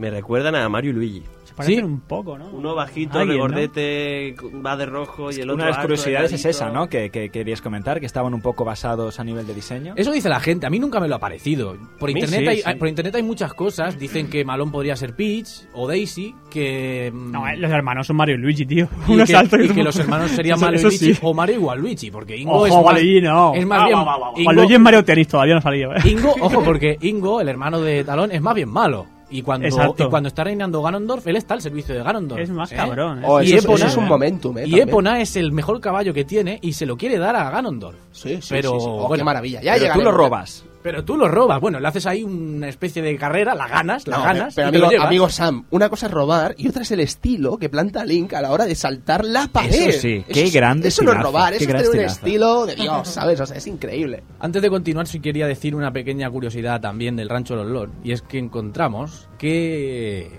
Me 0.00 0.10
recuerdan 0.10 0.54
a 0.56 0.68
Mario 0.68 0.90
y 0.92 0.94
Luigi. 0.94 1.22
Se 1.44 1.52
parecen 1.54 1.78
Sí. 1.78 1.82
un 1.84 2.00
poco, 2.00 2.38
¿no? 2.38 2.48
Uno 2.50 2.74
bajito, 2.76 3.18
Alguien, 3.18 3.38
¿no? 3.38 3.48
regordete, 3.48 4.34
va 4.64 4.76
de 4.76 4.86
rojo 4.86 5.30
y 5.32 5.34
el 5.34 5.42
otro 5.50 5.54
Una 5.56 5.64
de 5.64 5.70
las 5.70 5.78
alto, 5.78 5.88
curiosidades 5.88 6.32
es 6.32 6.44
esa, 6.46 6.70
¿no? 6.70 6.88
Que, 6.88 7.10
que 7.10 7.28
querías 7.30 7.60
comentar, 7.60 7.98
que 8.00 8.06
estaban 8.06 8.32
un 8.32 8.40
poco 8.40 8.64
basados 8.64 9.18
a 9.20 9.24
nivel 9.24 9.46
de 9.46 9.52
diseño. 9.54 9.94
Eso 9.96 10.12
dice 10.12 10.28
la 10.28 10.38
gente, 10.40 10.64
a 10.66 10.70
mí 10.70 10.78
nunca 10.78 11.00
me 11.00 11.08
lo 11.08 11.16
ha 11.16 11.18
parecido. 11.18 11.76
Por 11.98 12.08
internet, 12.08 12.40
sí, 12.40 12.46
hay, 12.48 12.56
sí. 12.58 12.62
hay- 12.64 12.76
por 12.76 12.88
internet 12.88 13.14
hay 13.16 13.22
muchas 13.24 13.52
cosas, 13.52 13.98
dicen 13.98 14.30
que 14.30 14.44
Malón 14.44 14.70
podría 14.70 14.94
ser 14.96 15.14
Peach 15.14 15.48
o 15.74 15.86
Daisy, 15.88 16.34
que... 16.50 17.10
mm, 17.12 17.32
No, 17.32 17.46
eh, 17.48 17.56
los 17.58 17.70
hermanos 17.70 18.06
son 18.06 18.16
Mario 18.16 18.36
y 18.36 18.38
Luigi, 18.38 18.64
tío. 18.64 18.88
y 19.08 19.12
Unos 19.12 19.28
que, 19.28 19.36
altos 19.36 19.58
y 19.58 19.62
otros- 19.64 19.76
que 19.76 19.82
los 19.82 19.98
hermanos 19.98 20.30
serían 20.30 20.56
Eso- 20.56 20.64
Mario 20.66 20.80
y 20.80 20.82
Luigi 20.84 21.14
sí. 21.14 21.18
o 21.20 21.34
Mario 21.34 21.56
y 21.56 21.58
Waluigi, 21.58 22.10
porque 22.12 22.36
Ingo 22.38 22.52
Ojo, 22.54 22.66
es 22.66 22.72
más, 22.72 23.02
no. 23.22 23.54
es 23.54 23.66
más 23.66 23.80
Ah, 23.82 23.86
bien... 23.86 23.98
va, 23.98 24.04
va. 24.18 24.30
Ingo- 24.36 24.46
Waluigi 24.46 24.74
es 24.74 24.80
Mario 24.80 25.04
Tenis, 25.04 25.28
todavía 25.28 25.56
no 25.56 25.60
salió, 25.60 25.92
¿eh? 25.94 25.98
Ingo, 26.04 26.32
ojo, 26.40 26.62
porque 26.64 26.96
Ingo, 27.02 27.40
el 27.40 27.48
hermano 27.48 27.80
de 27.82 28.02
Talón, 28.04 28.30
es 28.30 28.40
más 28.40 28.54
bien 28.54 28.68
malo. 28.70 29.06
Y 29.30 29.42
cuando, 29.42 29.66
Exacto. 29.68 30.04
y 30.04 30.08
cuando 30.08 30.28
está 30.28 30.42
reinando 30.44 30.82
Ganondorf, 30.82 31.26
él 31.26 31.36
está 31.36 31.54
al 31.54 31.62
servicio 31.62 31.94
de 31.94 32.02
Ganondorf. 32.02 32.40
Es 32.42 32.50
más 32.50 32.72
¿eh? 32.72 32.76
cabrón, 32.76 33.20
¿eh? 33.22 33.26
Oh, 33.26 33.40
Y 33.40 33.52
eso, 33.52 33.68
Epona- 33.68 33.76
eso 33.76 33.86
es 33.86 33.96
un 33.96 34.08
momentum, 34.08 34.58
¿eh? 34.58 34.62
Y 34.62 34.70
también. 34.70 34.88
Epona 34.88 35.20
es 35.20 35.36
el 35.36 35.52
mejor 35.52 35.80
caballo 35.80 36.12
que 36.12 36.24
tiene 36.24 36.58
y 36.62 36.72
se 36.72 36.84
lo 36.86 36.96
quiere 36.96 37.18
dar 37.18 37.36
a 37.36 37.48
Ganondorf. 37.50 37.96
Sí, 38.10 38.40
sí, 38.42 38.48
Pero, 38.50 38.72
sí, 38.72 38.80
sí. 38.80 38.86
Oh, 38.88 39.06
bueno, 39.08 39.20
qué 39.20 39.24
maravilla. 39.24 39.60
Ya 39.62 39.74
Pero 39.78 39.92
tú 39.94 40.00
lo 40.02 40.12
robas. 40.12 40.64
Pero 40.82 41.04
tú 41.04 41.16
lo 41.16 41.28
robas. 41.28 41.60
Bueno, 41.60 41.78
le 41.78 41.86
haces 41.88 42.06
ahí 42.06 42.22
una 42.24 42.68
especie 42.68 43.02
de 43.02 43.16
carrera, 43.16 43.54
la 43.54 43.68
ganas, 43.68 44.06
la 44.06 44.16
No, 44.18 44.24
ganas. 44.24 44.54
pero 44.54 45.02
amigo, 45.02 45.28
Sam, 45.28 45.66
una 45.70 45.88
cosa 45.90 46.06
es 46.06 46.12
robar 46.12 46.54
y 46.56 46.68
otra 46.68 46.82
es 46.82 46.90
el 46.90 47.00
estilo 47.00 47.58
que 47.58 47.68
planta 47.68 48.04
Link 48.04 48.32
a 48.32 48.40
la 48.40 48.50
hora 48.50 48.64
de 48.64 48.74
saltar 48.74 49.24
la 49.24 49.46
pared. 49.48 49.88
Eso 49.88 50.00
sí, 50.00 50.24
qué 50.32 50.48
grande 50.48 50.88
Eso 50.88 51.02
no 51.02 51.12
es 51.12 51.18
robar, 51.18 51.52
eso 51.52 51.64
es 51.64 51.68
tener 51.68 51.88
un 51.90 52.00
estilo 52.00 52.66
de 52.66 52.76
Dios, 52.76 53.08
¿sabes? 53.08 53.40
O 53.40 53.46
sea, 53.46 53.56
es 53.56 53.66
increíble. 53.66 54.22
Antes 54.38 54.62
de 54.62 54.70
continuar, 54.70 55.06
sí 55.06 55.20
quería 55.20 55.46
decir 55.46 55.74
una 55.74 55.92
pequeña 55.92 56.30
curiosidad 56.30 56.80
también 56.80 57.16
del 57.16 57.28
Rancho 57.28 57.56
Los 57.56 57.66
Lord. 57.66 57.90
Y 58.02 58.12
es 58.12 58.22
que 58.22 58.38
encontramos 58.38 59.28
que 59.38 60.30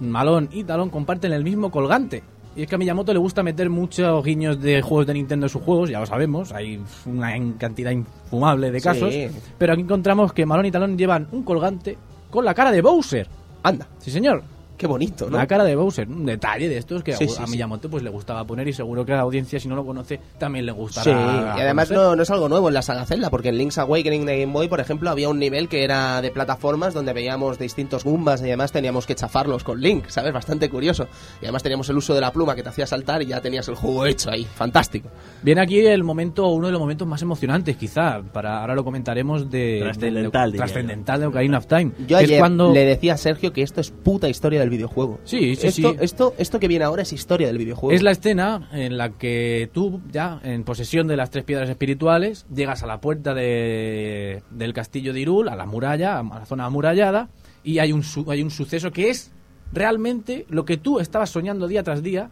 Malón 0.00 0.48
y 0.52 0.64
Talón 0.64 0.90
comparten 0.90 1.32
el 1.32 1.44
mismo 1.44 1.70
colgante. 1.70 2.22
Y 2.58 2.62
es 2.62 2.68
que 2.68 2.74
a 2.74 2.78
Miyamoto 2.78 3.12
le 3.12 3.20
gusta 3.20 3.44
meter 3.44 3.70
muchos 3.70 4.24
guiños 4.24 4.60
de 4.60 4.82
juegos 4.82 5.06
de 5.06 5.14
Nintendo 5.14 5.46
en 5.46 5.50
sus 5.50 5.62
juegos, 5.62 5.90
ya 5.90 6.00
lo 6.00 6.06
sabemos, 6.06 6.50
hay 6.52 6.82
una 7.06 7.32
cantidad 7.56 7.92
infumable 7.92 8.72
de 8.72 8.80
Sí. 8.80 8.84
casos. 8.84 9.14
Pero 9.56 9.72
aquí 9.74 9.82
encontramos 9.82 10.32
que 10.32 10.44
Malón 10.44 10.66
y 10.66 10.72
Talón 10.72 10.98
llevan 10.98 11.28
un 11.30 11.44
colgante 11.44 11.96
con 12.30 12.44
la 12.44 12.54
cara 12.54 12.72
de 12.72 12.82
Bowser. 12.82 13.28
Anda, 13.62 13.86
Sí, 13.98 14.10
señor. 14.10 14.42
Qué 14.78 14.86
bonito, 14.86 15.28
¿no? 15.28 15.36
La 15.36 15.46
cara 15.46 15.64
de 15.64 15.76
Bowser, 15.76 16.08
un 16.08 16.24
detalle 16.24 16.68
de 16.68 16.78
estos 16.78 17.02
que 17.02 17.12
Sí, 17.12 17.24
a, 17.24 17.28
sí, 17.28 17.42
a. 17.42 17.46
Miyamoto 17.46 17.90
pues 17.90 18.02
le 18.02 18.08
gustaba 18.10 18.44
poner 18.46 18.66
y 18.68 18.72
seguro 18.72 19.04
que 19.04 19.12
a 19.12 19.16
la 19.16 19.22
audiencia 19.22 19.60
si 19.60 19.68
no 19.68 19.74
lo 19.76 19.84
conoce 19.84 20.18
también 20.38 20.64
le 20.64 20.72
gustará. 20.72 21.04
Sí, 21.04 21.10
y 21.58 21.60
además 21.60 21.90
no, 21.90 22.16
no 22.16 22.22
es 22.22 22.30
algo 22.30 22.48
nuevo 22.48 22.68
en 22.68 22.74
la 22.74 22.82
saga 22.82 23.04
Zelda, 23.04 23.28
porque 23.28 23.48
en 23.50 23.58
Link's 23.58 23.76
Awakening 23.78 24.24
de 24.24 24.40
Game 24.40 24.52
Boy, 24.52 24.68
por 24.68 24.80
ejemplo, 24.80 25.10
había 25.10 25.28
un 25.28 25.38
nivel 25.38 25.68
que 25.68 25.84
era 25.84 26.22
de 26.22 26.30
plataformas 26.30 26.94
donde 26.94 27.12
veíamos 27.12 27.58
distintos 27.58 28.04
Goombas 28.04 28.40
y 28.40 28.44
además 28.44 28.72
teníamos 28.72 29.04
que 29.06 29.14
chafarlos 29.14 29.64
con 29.64 29.80
Link, 29.80 30.04
¿sabes? 30.08 30.32
Bastante 30.32 30.70
curioso. 30.70 31.08
Y 31.42 31.44
además 31.46 31.62
teníamos 31.62 31.88
el 31.90 31.96
uso 31.96 32.14
de 32.14 32.20
la 32.20 32.32
pluma 32.32 32.54
que 32.54 32.62
te 32.62 32.68
hacía 32.68 32.86
saltar 32.86 33.20
y 33.22 33.26
ya 33.26 33.40
tenías 33.40 33.66
el 33.68 33.74
juego 33.74 34.06
hecho 34.06 34.30
ahí. 34.30 34.44
Fantástico. 34.44 35.08
Viene 35.42 35.60
aquí 35.60 35.78
el 35.84 36.04
momento, 36.04 36.46
uno 36.48 36.66
de 36.66 36.72
los 36.72 36.80
momentos 36.80 37.06
más 37.08 37.20
emocionantes, 37.22 37.76
quizá. 37.76 38.22
Para 38.32 38.60
ahora 38.60 38.74
lo 38.74 38.84
comentaremos 38.84 39.50
de 39.50 39.80
Trascendental, 39.82 40.52
de- 40.52 40.58
yo. 40.58 40.64
trascendental 40.64 41.20
de 41.20 41.26
Ocarina 41.26 41.58
of 41.58 41.66
Time. 41.66 41.92
Yo 42.06 42.06
que 42.18 42.24
es 42.24 42.30
ayer 42.30 42.38
cuando 42.38 42.72
le 42.72 42.84
decía 42.84 43.14
a 43.14 43.16
Sergio 43.16 43.52
que 43.52 43.62
esto 43.62 43.80
es 43.80 43.90
puta 43.90 44.28
historia 44.28 44.60
del 44.60 44.67
videojuego. 44.70 45.20
Sí, 45.24 45.56
sí, 45.56 45.66
esto, 45.68 45.90
sí. 45.92 45.96
Esto, 46.00 46.34
esto 46.38 46.58
que 46.60 46.68
viene 46.68 46.84
ahora 46.84 47.02
es 47.02 47.12
historia 47.12 47.46
del 47.48 47.58
videojuego. 47.58 47.94
es 47.94 48.02
la 48.02 48.10
escena 48.10 48.68
en 48.72 48.96
la 48.98 49.10
que 49.10 49.70
tú, 49.72 50.00
ya 50.10 50.40
en 50.44 50.64
posesión 50.64 51.06
de 51.06 51.16
las 51.16 51.30
tres 51.30 51.44
piedras 51.44 51.68
espirituales, 51.68 52.46
llegas 52.54 52.82
a 52.82 52.86
la 52.86 53.00
puerta 53.00 53.34
de- 53.34 54.42
del 54.50 54.72
castillo 54.72 55.12
de 55.12 55.20
Irul, 55.20 55.48
a 55.48 55.56
la 55.56 55.66
muralla, 55.66 56.18
a 56.18 56.22
la 56.22 56.46
zona 56.46 56.64
amurallada, 56.66 57.28
y 57.64 57.78
hay 57.78 57.92
un, 57.92 58.02
hay 58.28 58.42
un 58.42 58.50
suceso 58.50 58.90
que 58.92 59.10
es 59.10 59.32
realmente 59.72 60.46
lo 60.48 60.64
que 60.64 60.76
tú 60.76 60.98
estabas 61.00 61.30
soñando 61.30 61.68
día 61.68 61.82
tras 61.82 62.02
día 62.02 62.30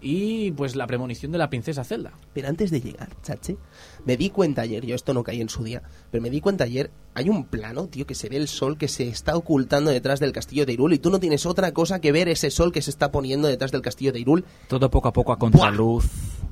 y 0.00 0.52
pues 0.52 0.76
la 0.76 0.86
premonición 0.86 1.32
de 1.32 1.38
la 1.38 1.50
princesa 1.50 1.84
Zelda. 1.84 2.12
Pero 2.32 2.48
antes 2.48 2.70
de 2.70 2.80
llegar, 2.80 3.08
chache, 3.22 3.56
me 4.04 4.16
di 4.16 4.30
cuenta 4.30 4.62
ayer, 4.62 4.84
yo 4.84 4.94
esto 4.94 5.14
no 5.14 5.22
caí 5.22 5.40
en 5.40 5.48
su 5.48 5.64
día, 5.64 5.82
pero 6.10 6.22
me 6.22 6.30
di 6.30 6.40
cuenta 6.40 6.64
ayer, 6.64 6.90
hay 7.14 7.28
un 7.28 7.44
plano, 7.44 7.86
tío, 7.86 8.06
que 8.06 8.14
se 8.14 8.28
ve 8.28 8.36
el 8.36 8.48
sol 8.48 8.78
que 8.78 8.88
se 8.88 9.08
está 9.08 9.36
ocultando 9.36 9.90
detrás 9.90 10.20
del 10.20 10.32
castillo 10.32 10.66
de 10.66 10.72
Irul 10.72 10.92
y 10.92 10.98
tú 10.98 11.10
no 11.10 11.18
tienes 11.20 11.46
otra 11.46 11.72
cosa 11.72 12.00
que 12.00 12.12
ver 12.12 12.28
ese 12.28 12.50
sol 12.50 12.72
que 12.72 12.82
se 12.82 12.90
está 12.90 13.10
poniendo 13.10 13.48
detrás 13.48 13.72
del 13.72 13.82
castillo 13.82 14.12
de 14.12 14.20
Irul. 14.20 14.44
Todo 14.68 14.90
poco 14.90 15.08
a 15.08 15.12
poco 15.12 15.32
a 15.32 15.38
contraluz. 15.38 16.06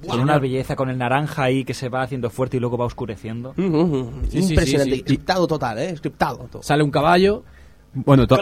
Con 0.07 0.21
una 0.21 0.39
belleza, 0.39 0.77
con 0.77 0.91
el 0.91 0.99
naranja 0.99 1.45
ahí 1.45 1.65
que 1.65 1.75
se 1.75 1.89
va 1.89 2.03
haciendo 2.03 2.31
fuerte 2.31 2.59
y 2.59 2.61
luego 2.61 2.77
va 2.77 2.85
oscureciendo. 2.85 3.55
Sí, 3.57 3.63
Impresionante. 3.63 4.67
sí, 4.67 4.97
sí. 4.97 5.01
Scriptado 5.01 5.47
total, 5.47 5.79
¿eh? 5.79 5.97
Scriptado. 5.97 6.49
todo. 6.51 6.63
Sale 6.63 6.83
un 6.83 6.91
caballo. 6.91 7.45
Bueno, 7.95 8.27
todo 8.27 8.41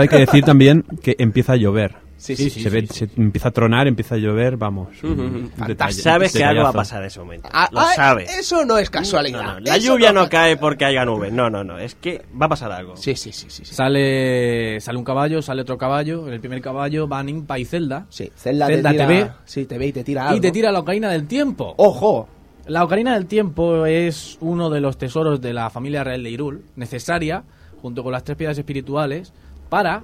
hay 0.00 0.08
que 0.08 0.18
decir 0.18 0.44
también 0.44 0.84
que 1.02 1.14
empieza 1.18 1.52
a 1.52 1.56
llover. 1.56 2.05
Sí, 2.16 2.34
Sí, 2.34 2.44
sí, 2.44 2.50
sí. 2.50 2.62
se, 2.62 2.70
ve, 2.70 2.86
se 2.86 3.08
empieza 3.16 3.48
a 3.48 3.50
tronar, 3.50 3.86
empieza 3.86 4.14
a 4.14 4.18
llover, 4.18 4.56
vamos. 4.56 4.88
Detalle- 5.02 5.92
Sabes 5.92 6.32
que 6.32 6.42
algo 6.44 6.62
va 6.62 6.70
a 6.70 6.72
pasar 6.72 7.02
en 7.02 7.08
ese 7.08 7.20
momento. 7.20 7.48
Ah, 7.52 7.68
lo 7.70 7.80
ah, 7.80 7.92
sabes. 7.94 8.38
Eso 8.38 8.64
no 8.64 8.78
es 8.78 8.88
casualidad. 8.88 9.42
No, 9.42 9.52
no, 9.54 9.60
la 9.60 9.76
Eso 9.76 9.88
lluvia 9.92 10.12
no 10.12 10.28
cae 10.28 10.56
porque 10.56 10.86
haya 10.86 11.04
nubes. 11.04 11.32
No, 11.32 11.50
no, 11.50 11.62
no. 11.62 11.78
Es 11.78 11.94
que 11.94 12.24
va 12.40 12.46
a 12.46 12.48
pasar 12.48 12.72
algo. 12.72 12.96
Sí, 12.96 13.14
sí, 13.16 13.32
sí, 13.32 13.46
sí. 13.50 13.64
sí. 13.64 13.74
Sale, 13.74 14.80
sale 14.80 14.98
un 14.98 15.04
caballo, 15.04 15.42
sale 15.42 15.62
otro 15.62 15.76
caballo. 15.76 16.26
En 16.26 16.32
el 16.32 16.40
primer 16.40 16.60
caballo 16.60 17.06
van 17.06 17.28
Impa 17.28 17.58
y 17.58 17.64
Zelda. 17.64 18.06
Sí, 18.08 18.30
Zelda, 18.34 18.66
Zelda 18.66 18.90
te, 18.90 18.94
tira, 18.94 19.06
te 19.06 19.14
ve. 19.14 19.30
Sí, 19.44 19.66
te 19.66 19.78
ve 19.78 19.86
y 19.88 19.92
te 19.92 20.04
tira 20.04 20.24
algo. 20.28 20.36
Y 20.38 20.40
te 20.40 20.50
tira 20.50 20.72
la 20.72 20.80
ocarina 20.80 21.10
del 21.10 21.26
tiempo. 21.26 21.74
¡Ojo! 21.76 22.28
La 22.66 22.82
Ocarina 22.82 23.14
del 23.14 23.26
Tiempo 23.26 23.86
es 23.86 24.38
uno 24.40 24.70
de 24.70 24.80
los 24.80 24.98
tesoros 24.98 25.40
de 25.40 25.52
la 25.52 25.70
familia 25.70 26.02
real 26.02 26.24
de 26.24 26.30
Hyrule, 26.30 26.62
necesaria, 26.74 27.44
junto 27.80 28.02
con 28.02 28.10
las 28.10 28.24
tres 28.24 28.36
piedras 28.36 28.58
espirituales, 28.58 29.32
para 29.68 30.02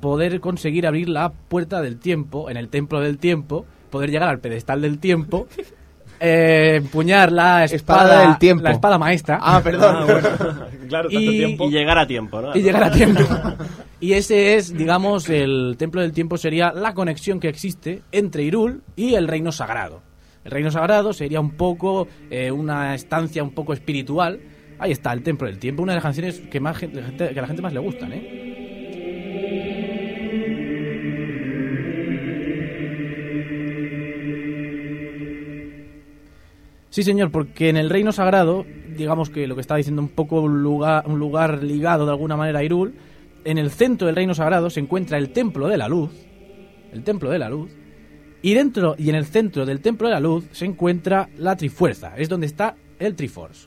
poder 0.00 0.40
conseguir 0.40 0.86
abrir 0.86 1.08
la 1.08 1.30
puerta 1.30 1.80
del 1.82 1.98
tiempo, 1.98 2.50
en 2.50 2.56
el 2.56 2.68
templo 2.68 3.00
del 3.00 3.18
tiempo, 3.18 3.64
poder 3.90 4.10
llegar 4.10 4.28
al 4.28 4.40
pedestal 4.40 4.80
del 4.82 4.98
tiempo, 4.98 5.46
eh, 6.20 6.76
empuñar 6.76 7.32
la 7.32 7.64
espada, 7.64 8.02
Espada 8.04 8.20
del 8.28 8.38
tiempo. 8.38 8.62
la 8.64 8.70
espada 8.72 8.98
maestra, 8.98 9.38
Ah, 9.42 9.60
perdón. 9.62 10.06
claro, 10.88 11.08
Y- 11.10 11.16
Y 11.58 11.70
llegar 11.70 11.98
a 11.98 12.06
tiempo, 12.06 12.40
¿no? 12.40 12.56
y 12.56 12.62
llegar 12.62 12.84
a 12.84 12.90
tiempo. 12.90 13.22
Y 14.00 14.12
ese 14.12 14.56
es, 14.56 14.76
digamos, 14.76 15.30
el 15.30 15.76
templo 15.78 16.02
del 16.02 16.12
tiempo 16.12 16.36
sería 16.36 16.72
la 16.72 16.92
conexión 16.92 17.40
que 17.40 17.48
existe 17.48 18.02
entre 18.12 18.42
Hyrule 18.44 18.80
y 18.96 19.14
el 19.14 19.26
reino 19.28 19.50
sagrado. 19.50 20.02
El 20.44 20.50
reino 20.50 20.70
sagrado 20.70 21.14
sería 21.14 21.40
un 21.40 21.52
poco 21.52 22.06
eh, 22.30 22.50
una 22.50 22.94
estancia 22.94 23.42
un 23.42 23.52
poco 23.54 23.72
espiritual. 23.72 24.40
Ahí 24.78 24.92
está, 24.92 25.10
el 25.14 25.22
templo 25.22 25.46
del 25.46 25.58
tiempo, 25.58 25.82
una 25.82 25.92
de 25.92 25.96
las 25.98 26.02
canciones 26.02 26.40
que 26.50 26.60
más 26.60 26.76
gente, 26.76 27.00
que 27.16 27.38
a 27.38 27.40
la 27.40 27.46
gente 27.46 27.62
más 27.62 27.72
le 27.72 27.80
gustan, 27.80 28.12
¿eh? 28.12 28.63
Sí, 36.94 37.02
señor, 37.02 37.32
porque 37.32 37.70
en 37.70 37.76
el 37.76 37.90
reino 37.90 38.12
sagrado, 38.12 38.64
digamos 38.96 39.28
que 39.28 39.48
lo 39.48 39.56
que 39.56 39.62
estaba 39.62 39.78
diciendo 39.78 40.00
un 40.00 40.10
poco 40.10 40.40
un 40.42 40.62
lugar, 40.62 41.02
un 41.08 41.18
lugar 41.18 41.64
ligado 41.64 42.06
de 42.06 42.12
alguna 42.12 42.36
manera 42.36 42.60
a 42.60 42.62
Hyrule, 42.62 42.92
en 43.44 43.58
el 43.58 43.72
centro 43.72 44.06
del 44.06 44.14
reino 44.14 44.32
sagrado 44.32 44.70
se 44.70 44.78
encuentra 44.78 45.18
el 45.18 45.30
templo 45.30 45.66
de 45.66 45.76
la 45.76 45.88
luz, 45.88 46.12
el 46.92 47.02
templo 47.02 47.30
de 47.30 47.40
la 47.40 47.48
luz, 47.48 47.72
y 48.42 48.54
dentro 48.54 48.94
y 48.96 49.08
en 49.10 49.16
el 49.16 49.26
centro 49.26 49.66
del 49.66 49.80
templo 49.80 50.06
de 50.06 50.14
la 50.14 50.20
luz 50.20 50.44
se 50.52 50.66
encuentra 50.66 51.28
la 51.36 51.56
Trifuerza, 51.56 52.16
es 52.16 52.28
donde 52.28 52.46
está 52.46 52.76
el 53.00 53.16
Triforce. 53.16 53.66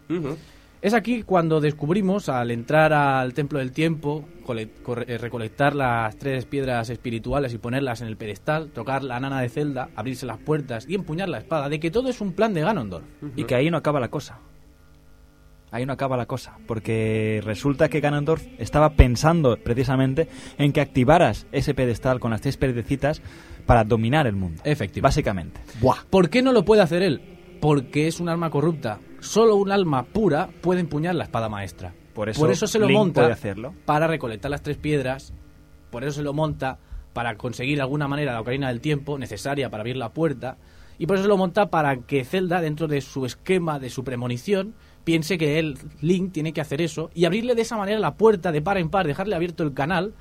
Es 0.79 0.93
aquí 0.93 1.23
cuando 1.23 1.59
descubrimos, 1.59 2.29
al 2.29 2.51
entrar 2.51 2.93
al 2.93 3.33
Templo 3.33 3.57
del 3.57 3.71
Tiempo, 3.71 4.25
eh, 4.55 5.17
recolectar 5.17 5.75
las 5.75 6.15
tres 6.17 6.45
piedras 6.45 6.91
espirituales 6.91 7.51
y 7.53 7.57
ponerlas 7.57 8.01
en 8.01 8.07
el 8.07 8.15
pedestal, 8.15 8.69
tocar 8.69 9.03
la 9.03 9.19
nana 9.19 9.41
de 9.41 9.49
Zelda, 9.49 9.89
abrirse 9.95 10.27
las 10.27 10.37
puertas 10.37 10.85
y 10.87 10.93
empuñar 10.93 11.29
la 11.29 11.39
espada, 11.39 11.67
de 11.67 11.79
que 11.79 11.89
todo 11.89 12.09
es 12.09 12.21
un 12.21 12.33
plan 12.33 12.53
de 12.53 12.61
Ganondorf. 12.61 13.05
Y 13.35 13.45
que 13.45 13.55
ahí 13.55 13.71
no 13.71 13.77
acaba 13.77 13.99
la 13.99 14.09
cosa. 14.09 14.39
Ahí 15.71 15.85
no 15.85 15.93
acaba 15.93 16.15
la 16.15 16.27
cosa. 16.27 16.57
Porque 16.67 17.41
resulta 17.43 17.89
que 17.89 17.99
Ganondorf 17.99 18.45
estaba 18.59 18.91
pensando 18.91 19.57
precisamente 19.57 20.29
en 20.59 20.73
que 20.73 20.81
activaras 20.81 21.47
ese 21.51 21.73
pedestal 21.73 22.19
con 22.19 22.31
las 22.31 22.41
tres 22.41 22.55
piedrecitas 22.55 23.21
para 23.65 23.83
dominar 23.83 24.27
el 24.27 24.35
mundo. 24.35 24.61
Efectivamente. 24.63 25.01
Básicamente. 25.01 25.61
Buah. 25.81 26.05
¿Por 26.09 26.29
qué 26.29 26.43
no 26.43 26.53
lo 26.53 26.63
puede 26.63 26.83
hacer 26.83 27.01
él? 27.01 27.36
Porque 27.59 28.07
es 28.07 28.19
un 28.19 28.29
alma 28.29 28.49
corrupta. 28.49 28.99
Solo 29.19 29.55
un 29.55 29.71
alma 29.71 30.03
pura 30.03 30.49
puede 30.61 30.81
empuñar 30.81 31.15
la 31.15 31.23
espada 31.25 31.49
maestra. 31.49 31.93
Por 32.13 32.29
eso 32.29 32.67
se 32.67 32.79
lo 32.79 32.88
Link 32.88 32.97
monta 32.97 33.21
puede 33.21 33.34
hacerlo. 33.34 33.73
para 33.85 34.07
recolectar 34.07 34.49
las 34.49 34.63
tres 34.63 34.77
piedras. 34.77 35.34
Por 35.91 36.03
eso 36.03 36.13
se 36.13 36.23
lo 36.23 36.34
monta 36.34 36.79
para 37.13 37.35
conseguir 37.35 37.77
de 37.77 37.81
alguna 37.81 38.07
manera 38.07 38.34
la 38.34 38.41
ocarina 38.41 38.69
del 38.69 38.81
tiempo 38.81 39.17
necesaria 39.17 39.69
para 39.69 39.81
abrir 39.81 39.97
la 39.97 40.13
puerta. 40.13 40.57
Y 40.97 41.05
por 41.05 41.15
eso 41.15 41.23
se 41.23 41.29
lo 41.29 41.38
monta 41.38 41.69
para 41.69 41.95
que 41.97 42.25
Zelda, 42.25 42.59
dentro 42.59 42.88
de 42.88 43.01
su 43.01 43.25
esquema, 43.25 43.79
de 43.79 43.91
su 43.91 44.03
premonición, 44.03 44.73
piense 45.03 45.38
que 45.38 45.59
él, 45.59 45.77
Link, 46.01 46.34
tiene 46.34 46.53
que 46.53 46.61
hacer 46.61 46.81
eso 46.81 47.11
y 47.13 47.25
abrirle 47.25 47.53
de 47.55 47.61
esa 47.61 47.77
manera 47.77 47.99
la 47.99 48.15
puerta 48.15 48.51
de 48.51 48.61
par 48.61 48.77
en 48.77 48.89
par, 48.89 49.05
dejarle 49.05 49.35
abierto 49.35 49.63
el 49.63 49.73
canal 49.73 50.13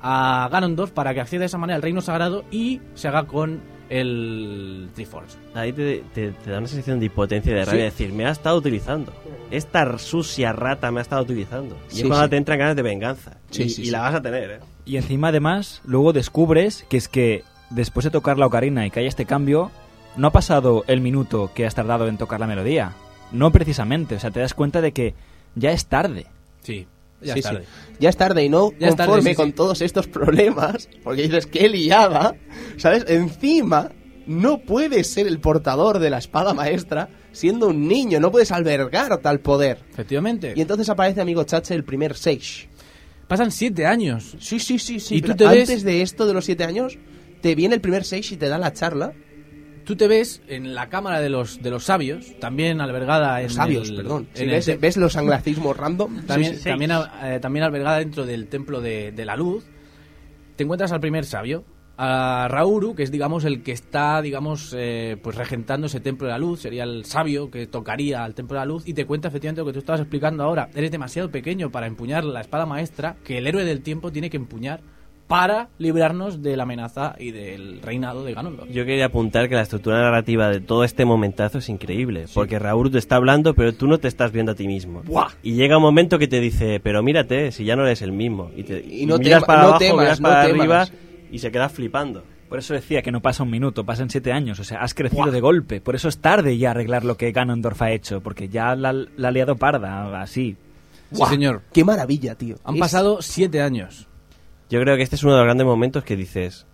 a 0.00 0.48
Ganondorf 0.50 0.90
para 0.90 1.14
que 1.14 1.20
acceda 1.20 1.40
de 1.40 1.46
esa 1.46 1.58
manera 1.58 1.76
al 1.76 1.82
reino 1.82 2.00
sagrado 2.00 2.44
y 2.50 2.80
se 2.94 3.08
haga 3.08 3.26
con 3.26 3.60
el 4.00 4.88
Triforce. 4.94 5.36
Ahí 5.54 5.72
te, 5.72 6.02
te- 6.14 6.30
te 6.32 6.50
da 6.50 6.58
una 6.58 6.66
sensación 6.66 6.98
de 6.98 7.06
impotencia 7.06 7.52
y 7.52 7.54
de 7.54 7.64
rabia. 7.64 7.80
Sí. 7.80 7.84
decir, 8.04 8.12
me 8.12 8.26
ha 8.26 8.30
estado 8.30 8.56
utilizando. 8.56 9.12
Esta 9.50 9.98
sucia 9.98 10.52
rata 10.52 10.90
me 10.90 11.00
ha 11.00 11.02
estado 11.02 11.22
utilizando. 11.22 11.76
Y 11.90 11.94
Sí, 11.96 12.00
es 12.02 12.06
cuando 12.08 12.24
sí. 12.24 12.30
te 12.30 12.36
entran 12.38 12.58
ganas 12.58 12.76
de 12.76 12.82
venganza. 12.82 13.36
Sí, 13.50 13.64
y, 13.64 13.68
sí, 13.68 13.82
y 13.82 13.84
sí. 13.86 13.90
la 13.90 14.00
vas 14.00 14.14
a 14.14 14.22
tener, 14.22 14.50
¿eh? 14.50 14.60
Y 14.84 14.96
encima, 14.96 15.28
además, 15.28 15.80
luego 15.84 16.12
descubres 16.12 16.84
que 16.88 16.96
es 16.96 17.08
que 17.08 17.44
después 17.70 18.04
de 18.04 18.10
tocar 18.10 18.38
la 18.38 18.46
ocarina 18.46 18.86
y 18.86 18.90
que 18.90 19.00
haya 19.00 19.08
este 19.08 19.26
cambio, 19.26 19.70
no 20.16 20.26
ha 20.28 20.32
pasado 20.32 20.84
el 20.88 21.00
minuto 21.00 21.50
que 21.54 21.66
has 21.66 21.74
tardado 21.74 22.08
en 22.08 22.18
tocar 22.18 22.40
la 22.40 22.46
melodía. 22.46 22.92
No 23.30 23.50
precisamente. 23.52 24.16
O 24.16 24.20
sea, 24.20 24.30
te 24.30 24.40
das 24.40 24.54
cuenta 24.54 24.80
de 24.80 24.92
que 24.92 25.14
ya 25.54 25.70
es 25.72 25.86
tarde. 25.86 26.26
Sí, 26.62 26.86
ya 27.22 27.34
Sí, 27.34 27.38
es 27.40 27.44
tarde. 27.44 27.60
sí. 27.60 27.94
Ya 28.00 28.08
es 28.08 28.16
tarde 28.16 28.44
y 28.44 28.48
no 28.48 28.72
Ya 28.78 28.88
conforme 28.88 29.14
tarde, 29.14 29.30
sí, 29.30 29.34
con 29.36 29.52
todos 29.52 29.80
estos 29.82 30.06
problemas, 30.08 30.88
porque 31.04 31.22
dices 31.22 31.46
que 31.46 31.68
liada, 31.68 32.34
¿sabes? 32.76 33.04
Encima, 33.08 33.90
no 34.26 34.58
puedes 34.58 35.06
ser 35.08 35.26
el 35.26 35.40
portador 35.40 35.98
de 35.98 36.10
la 36.10 36.18
espada 36.18 36.54
maestra 36.54 37.08
siendo 37.32 37.68
un 37.68 37.88
niño, 37.88 38.20
no 38.20 38.30
puedes 38.30 38.52
albergar 38.52 39.18
tal 39.18 39.40
poder. 39.40 39.78
Efectivamente. 39.92 40.52
Y 40.56 40.60
entonces 40.60 40.88
aparece, 40.88 41.20
amigo 41.20 41.44
Chache, 41.44 41.74
el 41.74 41.84
primer 41.84 42.14
Sage. 42.16 42.68
Pasan 43.28 43.50
siete 43.50 43.86
años. 43.86 44.36
Sí, 44.38 44.58
sí, 44.60 44.78
sí, 44.78 45.00
sí. 45.00 45.16
¿Y 45.16 45.22
tú 45.22 45.34
ves- 45.38 45.48
antes 45.70 45.82
de 45.84 46.02
esto, 46.02 46.26
de 46.26 46.34
los 46.34 46.44
siete 46.44 46.64
años, 46.64 46.98
te 47.40 47.54
viene 47.54 47.74
el 47.74 47.80
primer 47.80 48.04
Sage 48.04 48.34
y 48.34 48.36
te 48.36 48.48
da 48.48 48.58
la 48.58 48.72
charla. 48.72 49.14
Tú 49.84 49.96
te 49.96 50.06
ves 50.08 50.42
en 50.48 50.74
la 50.74 50.88
cámara 50.88 51.20
de 51.20 51.28
los 51.28 51.62
de 51.62 51.70
los 51.70 51.84
sabios, 51.84 52.38
también 52.40 52.80
albergada 52.80 53.38
en 53.40 53.46
Los 53.48 53.54
sabios, 53.54 53.88
el- 53.90 53.96
perdón. 53.96 54.28
En 54.34 54.42
el 54.44 54.50
ves, 54.50 54.80
ves 54.80 54.96
los 54.96 55.16
anglicismos 55.16 55.76
random. 55.76 56.22
también, 56.26 56.52
Sí, 56.54 56.58
sí. 56.62 56.68
también, 56.68 56.90
eh, 57.24 57.38
también 57.40 57.64
albergada 57.64 57.98
dentro 57.98 58.24
del 58.26 58.46
templo 58.48 58.80
de, 58.80 59.12
de 59.12 59.24
la 59.24 59.36
luz. 59.36 59.64
Te 60.56 60.64
encuentras 60.64 60.92
al 60.92 61.00
primer 61.00 61.24
sabio, 61.24 61.64
a 61.98 62.46
Rauru, 62.48 62.94
que 62.94 63.02
es 63.02 63.10
digamos 63.10 63.44
el 63.44 63.62
que 63.62 63.72
está 63.72 64.22
digamos 64.22 64.74
eh, 64.76 65.16
pues 65.22 65.36
regentando 65.36 65.86
ese 65.88 66.00
templo 66.00 66.26
de 66.26 66.32
la 66.32 66.38
luz, 66.38 66.60
sería 66.60 66.84
el 66.84 67.04
sabio 67.04 67.50
que 67.50 67.66
tocaría 67.66 68.24
al 68.24 68.34
templo 68.34 68.54
de 68.54 68.60
la 68.60 68.66
luz 68.66 68.86
y 68.86 68.94
te 68.94 69.04
cuenta 69.04 69.28
efectivamente 69.28 69.60
lo 69.60 69.66
que 69.66 69.72
tú 69.74 69.78
estabas 69.80 70.00
explicando 70.00 70.42
ahora. 70.44 70.68
Eres 70.74 70.90
demasiado 70.90 71.30
pequeño 71.30 71.70
para 71.70 71.86
empuñar 71.86 72.24
la 72.24 72.40
espada 72.40 72.66
maestra 72.66 73.16
que 73.24 73.38
el 73.38 73.46
héroe 73.46 73.64
del 73.64 73.82
tiempo 73.82 74.10
tiene 74.12 74.30
que 74.30 74.36
empuñar 74.36 74.80
para 75.32 75.68
librarnos 75.78 76.42
de 76.42 76.56
la 76.56 76.64
amenaza 76.64 77.14
y 77.18 77.30
del 77.30 77.80
reinado 77.82 78.22
de 78.24 78.34
Ganondorf. 78.34 78.70
Yo 78.70 78.84
quería 78.84 79.06
apuntar 79.06 79.48
que 79.48 79.54
la 79.54 79.62
estructura 79.62 80.00
narrativa 80.00 80.48
de 80.50 80.60
todo 80.60 80.84
este 80.84 81.04
momentazo 81.04 81.58
es 81.58 81.68
increíble. 81.68 82.26
Porque 82.34 82.58
Raúl 82.58 82.90
te 82.90 82.98
está 82.98 83.16
hablando, 83.16 83.54
pero 83.54 83.72
tú 83.72 83.86
no 83.86 83.98
te 83.98 84.08
estás 84.08 84.30
viendo 84.32 84.52
a 84.52 84.54
ti 84.54 84.66
mismo. 84.66 85.02
Y 85.42 85.54
llega 85.54 85.76
un 85.78 85.82
momento 85.82 86.18
que 86.18 86.28
te 86.28 86.40
dice, 86.40 86.80
pero 86.80 87.02
mírate, 87.02 87.50
si 87.52 87.64
ya 87.64 87.76
no 87.76 87.86
eres 87.86 88.02
el 88.02 88.12
mismo. 88.12 88.50
Y, 88.56 88.62
te, 88.64 88.80
Y 88.86 89.06
no 89.06 89.18
miras 89.18 89.44
para 89.44 89.62
no 89.62 89.68
abajo, 89.68 89.78
temas, 89.80 90.00
miras 90.04 90.20
no 90.20 90.28
para 90.28 90.44
temas. 90.46 90.60
arriba 90.60 90.86
y 91.30 91.38
se 91.38 91.50
queda 91.50 91.68
flipando. 91.68 92.24
Por 92.48 92.58
eso 92.58 92.74
decía 92.74 93.00
que 93.00 93.10
no 93.10 93.22
pasa 93.22 93.42
un 93.44 93.50
minuto, 93.50 93.84
pasan 93.86 94.10
siete 94.10 94.30
años. 94.32 94.60
O 94.60 94.64
sea, 94.64 94.82
has 94.82 94.92
crecido 94.92 95.30
de 95.30 95.40
golpe. 95.40 95.80
Por 95.80 95.94
eso 95.94 96.08
es 96.08 96.18
tarde 96.18 96.58
ya 96.58 96.72
arreglar 96.72 97.02
lo 97.04 97.16
que 97.16 97.32
Ganondorf 97.32 97.80
ha 97.80 97.90
hecho. 97.92 98.20
Porque 98.20 98.48
ya 98.50 98.76
la, 98.76 98.92
la 98.92 99.28
ha 99.28 99.30
liado 99.30 99.56
parda, 99.56 100.20
así. 100.20 100.56
Sí, 101.10 101.22
señor. 101.30 101.62
Qué 101.72 101.82
maravilla, 101.84 102.34
tío. 102.34 102.56
Han 102.64 102.74
Es- 102.74 102.80
pasado 102.80 103.22
siete 103.22 103.62
años. 103.62 104.06
Yo 104.72 104.80
creo 104.80 104.96
que 104.96 105.02
este 105.02 105.16
es 105.16 105.22
uno 105.22 105.34
de 105.34 105.40
los 105.40 105.44
grandes 105.44 105.66
momentos 105.66 106.02
que 106.02 106.16
dices, 106.16 106.66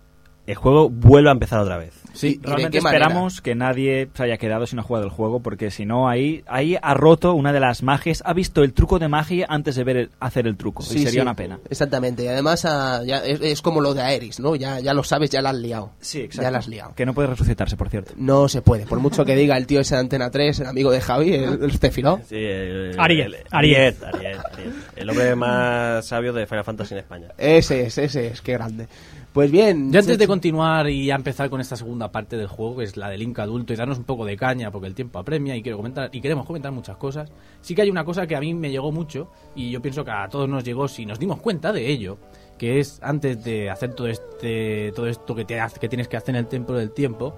el 0.47 0.55
juego 0.55 0.89
vuelve 0.89 1.27
a 1.27 1.33
empezar 1.33 1.59
otra 1.59 1.75
vez. 1.75 1.98
Sí, 2.13 2.27
¿y 2.27 2.37
de 2.37 2.47
Realmente 2.47 2.81
manera? 2.81 3.05
esperamos 3.05 3.41
que 3.41 3.55
nadie 3.55 4.09
se 4.13 4.23
haya 4.23 4.37
quedado 4.37 4.65
sin 4.67 4.81
jugar 4.81 5.03
el 5.03 5.09
juego, 5.09 5.39
porque 5.41 5.71
si 5.71 5.85
no, 5.85 6.09
ahí, 6.09 6.43
ahí 6.47 6.77
ha 6.81 6.93
roto 6.93 7.33
una 7.33 7.53
de 7.53 7.59
las 7.59 7.83
magias, 7.83 8.21
ha 8.25 8.33
visto 8.33 8.63
el 8.63 8.73
truco 8.73 8.99
de 8.99 9.07
magia 9.07 9.45
antes 9.49 9.75
de 9.75 9.83
ver 9.83 9.97
el- 9.97 10.09
hacer 10.19 10.47
el 10.47 10.57
truco. 10.57 10.83
Sí, 10.83 10.95
y 10.95 10.97
sería 10.99 11.11
sí, 11.11 11.19
una 11.19 11.35
pena. 11.35 11.59
Exactamente. 11.69 12.23
Y 12.23 12.27
además 12.27 12.65
ah, 12.65 13.01
ya 13.05 13.17
es, 13.25 13.39
es 13.41 13.61
como 13.61 13.79
lo 13.81 13.93
de 13.93 14.01
Aeris, 14.01 14.39
¿no? 14.39 14.55
Ya, 14.55 14.79
ya 14.79 14.93
lo 14.93 15.03
sabes, 15.03 15.29
ya 15.29 15.41
la 15.41 15.51
has 15.51 15.57
liado. 15.57 15.91
Sí, 15.99 16.27
Ya 16.33 16.51
la 16.51 16.57
has 16.59 16.67
liado. 16.67 16.93
Que 16.95 17.05
no 17.05 17.13
puede 17.13 17.27
resucitarse, 17.29 17.77
por 17.77 17.89
cierto. 17.89 18.13
No 18.17 18.47
se 18.49 18.61
puede. 18.61 18.85
Por 18.85 18.99
mucho 18.99 19.23
que 19.25 19.35
diga 19.35 19.55
el 19.57 19.67
tío 19.67 19.79
ese 19.81 19.95
de 19.95 20.01
Antena 20.01 20.29
3, 20.31 20.59
el 20.61 20.67
amigo 20.67 20.91
de 20.91 21.01
Javi, 21.01 21.33
el, 21.33 21.63
el 21.63 21.71
Cefiro. 21.77 22.19
Sí, 22.27 22.35
el- 22.37 22.95
Ariel, 22.97 23.35
el- 23.35 23.43
Ariel. 23.51 23.79
Ariel, 23.79 23.95
Ariel, 24.15 24.37
Ariel. 24.53 24.73
El 24.95 25.09
hombre 25.09 25.35
más 25.35 26.05
sabio 26.05 26.33
de 26.33 26.45
Final 26.47 26.63
Fantasy 26.65 26.93
en 26.95 26.99
España. 26.99 27.27
Ese 27.37 27.85
es, 27.85 27.97
ese 27.97 28.27
es, 28.27 28.41
qué 28.41 28.53
grande. 28.53 28.87
Pues 29.33 29.51
bien. 29.51 29.91
Yo 29.91 29.99
antes 29.99 30.17
de 30.17 30.27
continuar 30.27 30.89
y 30.89 31.05
ya 31.05 31.15
empezar 31.15 31.51
con 31.51 31.61
esta 31.61 31.75
segunda 31.75 32.11
parte 32.11 32.35
del 32.35 32.47
juego, 32.47 32.77
que 32.77 32.85
es 32.85 32.97
la 32.97 33.09
del 33.09 33.19
Link 33.19 33.37
adulto, 33.37 33.73
y 33.73 33.75
darnos 33.75 33.99
un 33.99 34.03
poco 34.03 34.25
de 34.25 34.35
caña, 34.35 34.71
porque 34.71 34.87
el 34.87 34.95
tiempo 34.95 35.19
apremia 35.19 35.55
y 35.55 35.61
quiero 35.61 35.77
comentar 35.77 36.09
y 36.11 36.19
queremos 36.19 36.47
comentar 36.47 36.71
muchas 36.71 36.97
cosas, 36.97 37.31
sí 37.61 37.75
que 37.75 37.83
hay 37.83 37.91
una 37.91 38.03
cosa 38.03 38.25
que 38.25 38.35
a 38.35 38.39
mí 38.39 38.55
me 38.55 38.71
llegó 38.71 38.91
mucho 38.91 39.29
y 39.55 39.69
yo 39.69 39.81
pienso 39.81 40.03
que 40.03 40.11
a 40.11 40.27
todos 40.29 40.49
nos 40.49 40.63
llegó 40.63 40.87
si 40.87 41.05
nos 41.05 41.19
dimos 41.19 41.39
cuenta 41.41 41.71
de 41.71 41.87
ello, 41.87 42.17
que 42.57 42.79
es 42.79 42.99
antes 43.03 43.43
de 43.43 43.69
hacer 43.69 43.93
todo 43.93 44.07
este 44.07 44.91
todo 44.95 45.05
esto 45.05 45.35
que, 45.35 45.45
te, 45.45 45.61
que 45.79 45.89
tienes 45.89 46.07
que 46.07 46.17
hacer 46.17 46.35
en 46.35 46.39
el 46.39 46.47
templo 46.47 46.75
del 46.75 46.91
tiempo, 46.91 47.35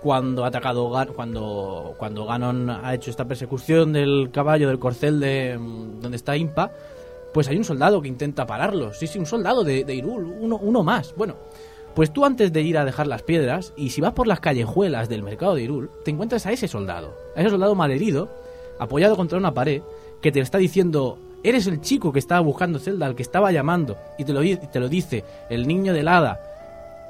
cuando 0.00 0.44
ha 0.44 0.48
atacado 0.48 0.92
cuando 1.14 1.94
cuando 1.98 2.24
Ganon 2.24 2.70
ha 2.70 2.94
hecho 2.94 3.10
esta 3.10 3.26
persecución 3.26 3.92
del 3.92 4.30
caballo 4.32 4.68
del 4.68 4.78
corcel 4.78 5.18
de 5.18 5.58
mm, 5.58 6.00
donde 6.00 6.16
está 6.16 6.36
Impa, 6.36 6.70
pues 7.32 7.48
hay 7.48 7.56
un 7.56 7.64
soldado 7.64 8.00
que 8.02 8.08
intenta 8.08 8.46
pararlo. 8.46 8.92
Sí, 8.92 9.06
sí, 9.06 9.18
un 9.18 9.26
soldado 9.26 9.64
de, 9.64 9.84
Hyrule, 9.86 10.26
uno, 10.40 10.58
uno 10.60 10.82
más. 10.82 11.14
Bueno, 11.16 11.36
pues 11.94 12.12
tú 12.12 12.24
antes 12.24 12.52
de 12.52 12.62
ir 12.62 12.78
a 12.78 12.84
dejar 12.84 13.06
las 13.06 13.22
piedras 13.22 13.72
y 13.76 13.90
si 13.90 14.00
vas 14.00 14.12
por 14.12 14.26
las 14.26 14.40
callejuelas 14.40 15.08
del 15.08 15.22
mercado 15.22 15.54
de 15.54 15.62
Hyrule, 15.62 15.88
te 16.04 16.10
encuentras 16.10 16.46
a 16.46 16.52
ese 16.52 16.68
soldado, 16.68 17.14
a 17.36 17.40
ese 17.40 17.50
soldado 17.50 17.74
malherido, 17.74 18.28
apoyado 18.78 19.16
contra 19.16 19.38
una 19.38 19.52
pared, 19.54 19.82
que 20.20 20.32
te 20.32 20.40
está 20.40 20.58
diciendo, 20.58 21.18
eres 21.42 21.66
el 21.66 21.80
chico 21.80 22.12
que 22.12 22.18
estaba 22.18 22.40
buscando 22.40 22.78
Zelda, 22.78 23.06
al 23.06 23.14
que 23.14 23.22
estaba 23.22 23.52
llamando, 23.52 23.96
y 24.18 24.24
te 24.24 24.32
lo, 24.32 24.40
di- 24.40 24.56
te 24.56 24.80
lo 24.80 24.88
dice 24.88 25.24
el 25.50 25.66
niño 25.66 25.92
del 25.92 26.08
hada, 26.08 26.40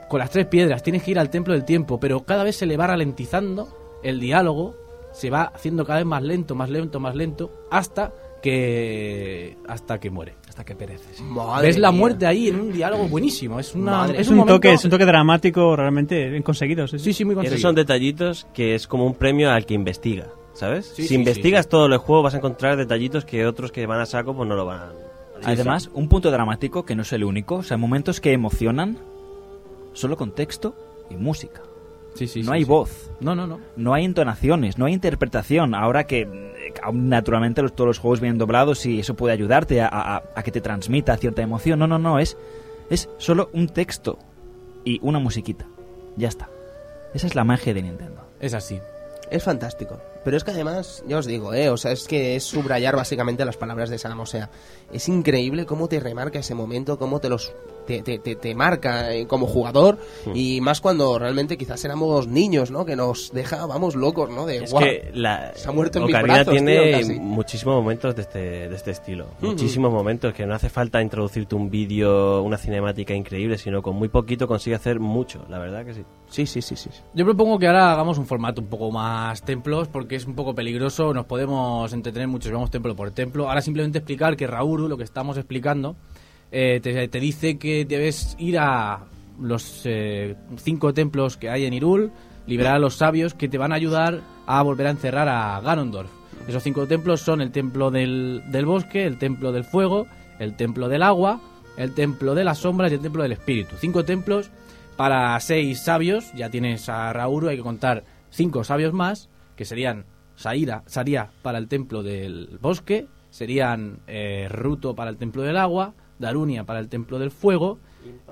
con 0.08 0.18
las 0.18 0.30
tres 0.30 0.46
piedras, 0.46 0.82
tienes 0.82 1.02
que 1.02 1.12
ir 1.12 1.18
al 1.18 1.30
templo 1.30 1.54
del 1.54 1.64
tiempo, 1.64 2.00
pero 2.00 2.24
cada 2.24 2.44
vez 2.44 2.56
se 2.56 2.66
le 2.66 2.76
va 2.76 2.86
ralentizando 2.88 3.68
el 4.02 4.18
diálogo, 4.20 4.74
se 5.12 5.30
va 5.30 5.44
haciendo 5.54 5.84
cada 5.84 5.98
vez 5.98 6.06
más 6.06 6.22
lento, 6.22 6.54
más 6.54 6.70
lento, 6.70 7.00
más 7.00 7.14
lento, 7.14 7.50
hasta 7.70 8.12
que 8.42 9.56
hasta 9.68 9.98
que 9.98 10.10
muere. 10.10 10.34
Hasta 10.48 10.64
que 10.64 10.74
perece. 10.74 11.14
sí. 11.14 11.24
Ves 11.62 11.78
la 11.78 11.90
mía. 11.90 11.98
muerte 11.98 12.26
ahí 12.26 12.48
en 12.48 12.60
un 12.60 12.72
diálogo 12.72 13.08
buenísimo. 13.08 13.58
Es, 13.58 13.74
una, 13.74 13.92
Madre. 13.92 14.20
Es 14.20 14.28
un, 14.28 14.36
momento- 14.36 14.56
toque, 14.56 14.72
es 14.74 14.84
un 14.84 14.90
toque 14.90 15.06
dramático 15.06 15.74
realmente 15.76 16.28
bien 16.28 16.42
conseguido. 16.42 16.86
Sí, 16.86 16.98
Sí, 16.98 17.12
sí, 17.14 17.24
muy 17.24 17.34
Esos 17.46 17.60
son 17.60 17.74
detallitos 17.74 18.46
que 18.52 18.74
es 18.74 18.86
como 18.86 19.06
un 19.06 19.14
premio 19.14 19.50
al 19.50 19.64
que 19.64 19.72
investiga, 19.74 20.26
¿sabes? 20.52 20.86
Sí, 20.94 21.02
si 21.02 21.08
sí, 21.08 21.14
investigas 21.14 21.64
sí, 21.64 21.70
todo 21.70 21.86
el 21.86 21.96
juego 21.96 22.22
vas 22.22 22.34
a 22.34 22.38
encontrar 22.38 22.76
detallitos 22.76 23.24
que 23.24 23.46
otros 23.46 23.72
que 23.72 23.86
van 23.86 24.00
a 24.00 24.06
saco 24.06 24.34
pues 24.36 24.46
no 24.48 24.54
lo 24.54 24.66
van 24.66 24.80
a... 24.80 24.92
Además, 25.44 25.90
un 25.94 26.08
punto 26.08 26.30
dramático 26.30 26.84
que 26.84 26.94
no 26.94 27.02
es 27.02 27.12
el 27.12 27.24
único. 27.24 27.56
O 27.56 27.62
sea, 27.62 27.76
momentos 27.76 28.20
que 28.20 28.32
emocionan 28.32 28.98
solo 29.92 30.16
con 30.16 30.32
texto 30.34 30.74
y 31.10 31.16
música. 31.16 31.62
Sí, 32.14 32.26
sí, 32.26 32.40
no 32.42 32.48
sí, 32.52 32.52
hay 32.52 32.64
sí. 32.64 32.68
voz. 32.68 33.10
No, 33.20 33.34
no, 33.34 33.46
no. 33.46 33.58
No 33.76 33.94
hay 33.94 34.04
entonaciones, 34.04 34.76
no 34.78 34.84
hay 34.84 34.92
interpretación. 34.92 35.74
Ahora 35.74 36.04
que 36.06 36.28
naturalmente 36.92 37.62
los- 37.62 37.74
todos 37.74 37.88
los 37.88 37.98
juegos 37.98 38.20
vienen 38.20 38.38
doblados 38.38 38.84
y 38.86 39.00
eso 39.00 39.14
puede 39.14 39.34
ayudarte 39.34 39.80
a, 39.82 39.88
a- 39.88 40.22
a 40.34 40.42
que 40.42 40.50
te 40.52 40.60
transmita 40.60 41.16
cierta 41.16 41.42
emoción. 41.42 41.78
No, 41.78 41.86
no, 41.86 41.98
no, 41.98 42.18
es, 42.18 42.36
es 42.90 43.08
solo 43.18 43.50
un 43.52 43.68
texto 43.68 44.18
y 44.84 44.98
una 45.02 45.18
musiquita. 45.18 45.66
Ya 46.16 46.28
está. 46.28 46.48
Esa 47.14 47.26
es 47.26 47.34
la 47.34 47.44
magia 47.44 47.74
de 47.74 47.82
Nintendo. 47.82 48.22
Es 48.40 48.54
así. 48.54 48.78
Es 49.30 49.42
fantástico. 49.44 49.98
Pero 50.24 50.36
es 50.36 50.44
que 50.44 50.50
además, 50.50 51.02
ya 51.08 51.18
os 51.18 51.26
digo, 51.26 51.52
¿eh? 51.54 51.68
O 51.70 51.76
sea, 51.76 51.92
es 51.92 52.06
que 52.06 52.36
es 52.36 52.44
subrayar 52.44 52.94
básicamente 52.96 53.44
las 53.44 53.56
palabras 53.56 53.88
de 53.90 53.98
Sam. 53.98 54.20
O 54.20 54.26
sea, 54.26 54.50
es 54.92 55.08
increíble 55.08 55.64
cómo 55.66 55.88
te 55.88 56.00
remarca 56.00 56.38
ese 56.38 56.54
momento, 56.54 56.98
cómo 56.98 57.18
te 57.20 57.28
los 57.28 57.52
te, 57.86 58.02
te, 58.02 58.18
te- 58.18 58.36
te 58.36 58.54
marca 58.54 59.12
eh, 59.14 59.26
como 59.26 59.46
jugador. 59.46 59.98
Y 60.34 60.60
más 60.60 60.80
cuando 60.80 61.18
realmente 61.18 61.56
quizás 61.56 61.84
éramos 61.84 62.26
niños, 62.28 62.70
¿no? 62.70 62.84
Que 62.84 62.96
nos 62.96 63.32
deja, 63.32 63.66
vamos, 63.66 63.94
locos, 63.94 64.30
¿no? 64.30 64.46
De, 64.46 64.64
Es 64.64 64.70
"Guau". 64.70 64.84
que 64.84 65.10
la 65.14 65.52
Se 65.54 65.68
ha 65.68 65.72
muerto 65.72 65.98
en 65.98 66.06
mis 66.06 66.14
Ocarina 66.14 66.34
brazos, 66.34 66.54
tío, 66.54 66.64
tiene 66.64 67.20
muchísimos 67.20 67.74
momentos 67.74 68.14
de 68.16 68.22
este, 68.22 68.38
de 68.68 68.74
este 68.76 68.90
estilo. 68.92 69.26
Muchísimos 69.40 69.92
momentos 69.92 70.32
que 70.34 70.46
no 70.46 70.54
hace 70.54 70.68
falta 70.68 71.02
introducirte 71.02 71.54
un 71.54 71.70
vídeo, 71.70 72.42
una 72.42 72.56
cinemática 72.58 73.14
increíble, 73.14 73.58
sino 73.58 73.82
con 73.82 73.96
muy 73.96 74.08
poquito 74.08 74.46
consigue 74.48 74.76
hacer 74.76 75.00
mucho, 75.00 75.44
la 75.48 75.58
verdad 75.58 75.84
que 75.84 75.94
sí. 75.94 76.04
Sí, 76.28 76.46
sí, 76.46 76.62
sí, 76.62 76.76
sí. 76.76 76.88
Yo 77.14 77.24
propongo 77.24 77.58
que 77.58 77.66
ahora 77.66 77.92
hagamos 77.92 78.16
un 78.18 78.26
formato 78.26 78.60
un 78.62 78.68
poco 78.68 78.90
más 78.90 79.42
templos 79.42 79.88
porque 79.88 80.16
es 80.16 80.24
un 80.26 80.34
poco 80.34 80.54
peligroso, 80.54 81.12
nos 81.12 81.26
podemos 81.26 81.92
entretener 81.92 82.28
mucho 82.28 82.48
si 82.48 82.54
vamos 82.54 82.70
templo 82.70 82.96
por 82.96 83.10
templo. 83.10 83.48
Ahora 83.48 83.60
simplemente 83.60 83.98
explicar 83.98 84.36
que 84.36 84.46
Rauru, 84.46 84.88
lo 84.88 84.96
que 84.96 85.04
estamos 85.04 85.36
explicando, 85.36 85.94
eh, 86.52 86.80
te, 86.82 87.20
dice 87.20 87.58
que 87.58 87.84
debes 87.84 88.36
ir 88.38 88.58
a 88.58 89.06
los 89.40 89.82
eh, 89.84 90.36
cinco 90.56 90.92
templos 90.92 91.36
que 91.36 91.48
hay 91.48 91.64
en 91.64 91.72
Irul, 91.72 92.12
liberar 92.46 92.76
a 92.76 92.78
los 92.78 92.96
sabios 92.96 93.34
que 93.34 93.48
te 93.48 93.58
van 93.58 93.72
a 93.72 93.76
ayudar 93.76 94.20
a 94.46 94.62
volver 94.62 94.86
a 94.86 94.90
encerrar 94.90 95.28
a 95.28 95.60
Ganondorf. 95.60 96.10
Esos 96.46 96.62
cinco 96.62 96.86
templos 96.86 97.20
son 97.20 97.40
el 97.40 97.52
templo 97.52 97.90
del, 97.90 98.42
del 98.48 98.66
bosque, 98.66 99.06
el 99.06 99.18
templo 99.18 99.52
del 99.52 99.64
fuego, 99.64 100.06
el 100.38 100.54
templo 100.56 100.88
del 100.88 101.02
agua, 101.02 101.40
el 101.76 101.94
templo 101.94 102.34
de 102.34 102.44
las 102.44 102.58
sombras 102.58 102.90
y 102.92 102.96
el 102.96 103.00
templo 103.00 103.22
del 103.22 103.32
espíritu. 103.32 103.76
Cinco 103.78 104.04
templos 104.04 104.50
para 104.96 105.38
seis 105.40 105.80
sabios, 105.80 106.32
ya 106.34 106.50
tienes 106.50 106.88
a 106.88 107.12
Rauru, 107.12 107.48
hay 107.48 107.56
que 107.56 107.62
contar 107.62 108.04
cinco 108.30 108.62
sabios 108.64 108.92
más, 108.92 109.30
que 109.56 109.64
serían 109.64 110.04
Saira, 110.36 110.82
Saria 110.86 111.30
para 111.42 111.58
el 111.58 111.68
templo 111.68 112.02
del 112.02 112.58
bosque, 112.60 113.06
serían 113.30 114.00
eh, 114.06 114.48
Ruto 114.50 114.94
para 114.94 115.10
el 115.10 115.16
templo 115.16 115.42
del 115.42 115.56
agua, 115.56 115.94
Darunia 116.22 116.64
para 116.64 116.80
el 116.80 116.88
templo 116.88 117.18
del 117.18 117.30
fuego, 117.30 117.78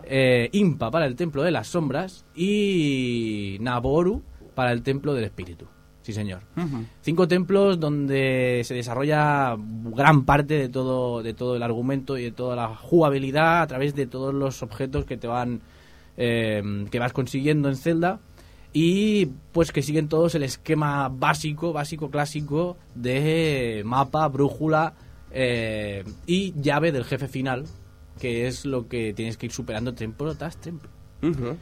eh, 0.05 0.49
Impa 0.53 0.91
para 0.91 1.07
el 1.07 1.17
templo 1.17 1.43
de 1.43 1.51
las 1.51 1.67
sombras 1.67 2.25
y 2.35 3.59
Naboru 3.61 4.23
para 4.55 4.73
el 4.73 4.83
templo 4.83 5.13
del 5.13 5.25
espíritu. 5.25 5.67
Sí, 6.03 6.15
señor. 6.15 6.41
Cinco 7.03 7.29
templos 7.29 7.79
donde 7.79 8.63
se 8.65 8.75
desarrolla 8.75 9.55
gran 9.59 10.25
parte 10.25 10.55
de 10.55 10.69
todo, 10.71 11.23
de 11.23 11.35
todo 11.35 11.57
el 11.57 11.63
argumento 11.63 12.17
y 12.17 12.25
de 12.25 12.33
toda 12.33 12.57
la 12.57 12.69
jugabilidad 12.69 13.61
a 13.61 13.67
través 13.67 13.95
de 13.95 14.07
todos 14.07 14.33
los 14.33 14.63
objetos 14.63 15.05
que 15.05 15.19
te 15.19 15.27
van 15.27 15.61
eh, 16.17 16.87
que 16.91 16.99
vas 16.99 17.13
consiguiendo 17.13 17.69
en 17.69 17.77
Zelda 17.77 18.21
y 18.73 19.27
pues 19.53 19.73
que 19.73 19.83
siguen 19.83 20.09
todos 20.09 20.35
el 20.35 20.43
esquema 20.43 21.09
básico, 21.09 21.73
básico 21.73 22.11
clásico 22.11 22.77
de 22.95 23.83
mapa, 23.85 24.29
brújula 24.29 24.95
eh, 25.31 26.05
y 26.27 26.55
llave 26.61 26.93
del 26.93 27.05
jefe 27.05 27.29
final, 27.29 27.65
que 28.21 28.47
es 28.47 28.65
lo 28.65 28.89
que 28.89 29.13
tienes 29.13 29.37
que 29.37 29.47
ir 29.47 29.53
superando 29.53 29.95
templo 29.95 30.35
tras 30.35 30.57
templo. 30.57 30.89
Ujú. 31.23 31.57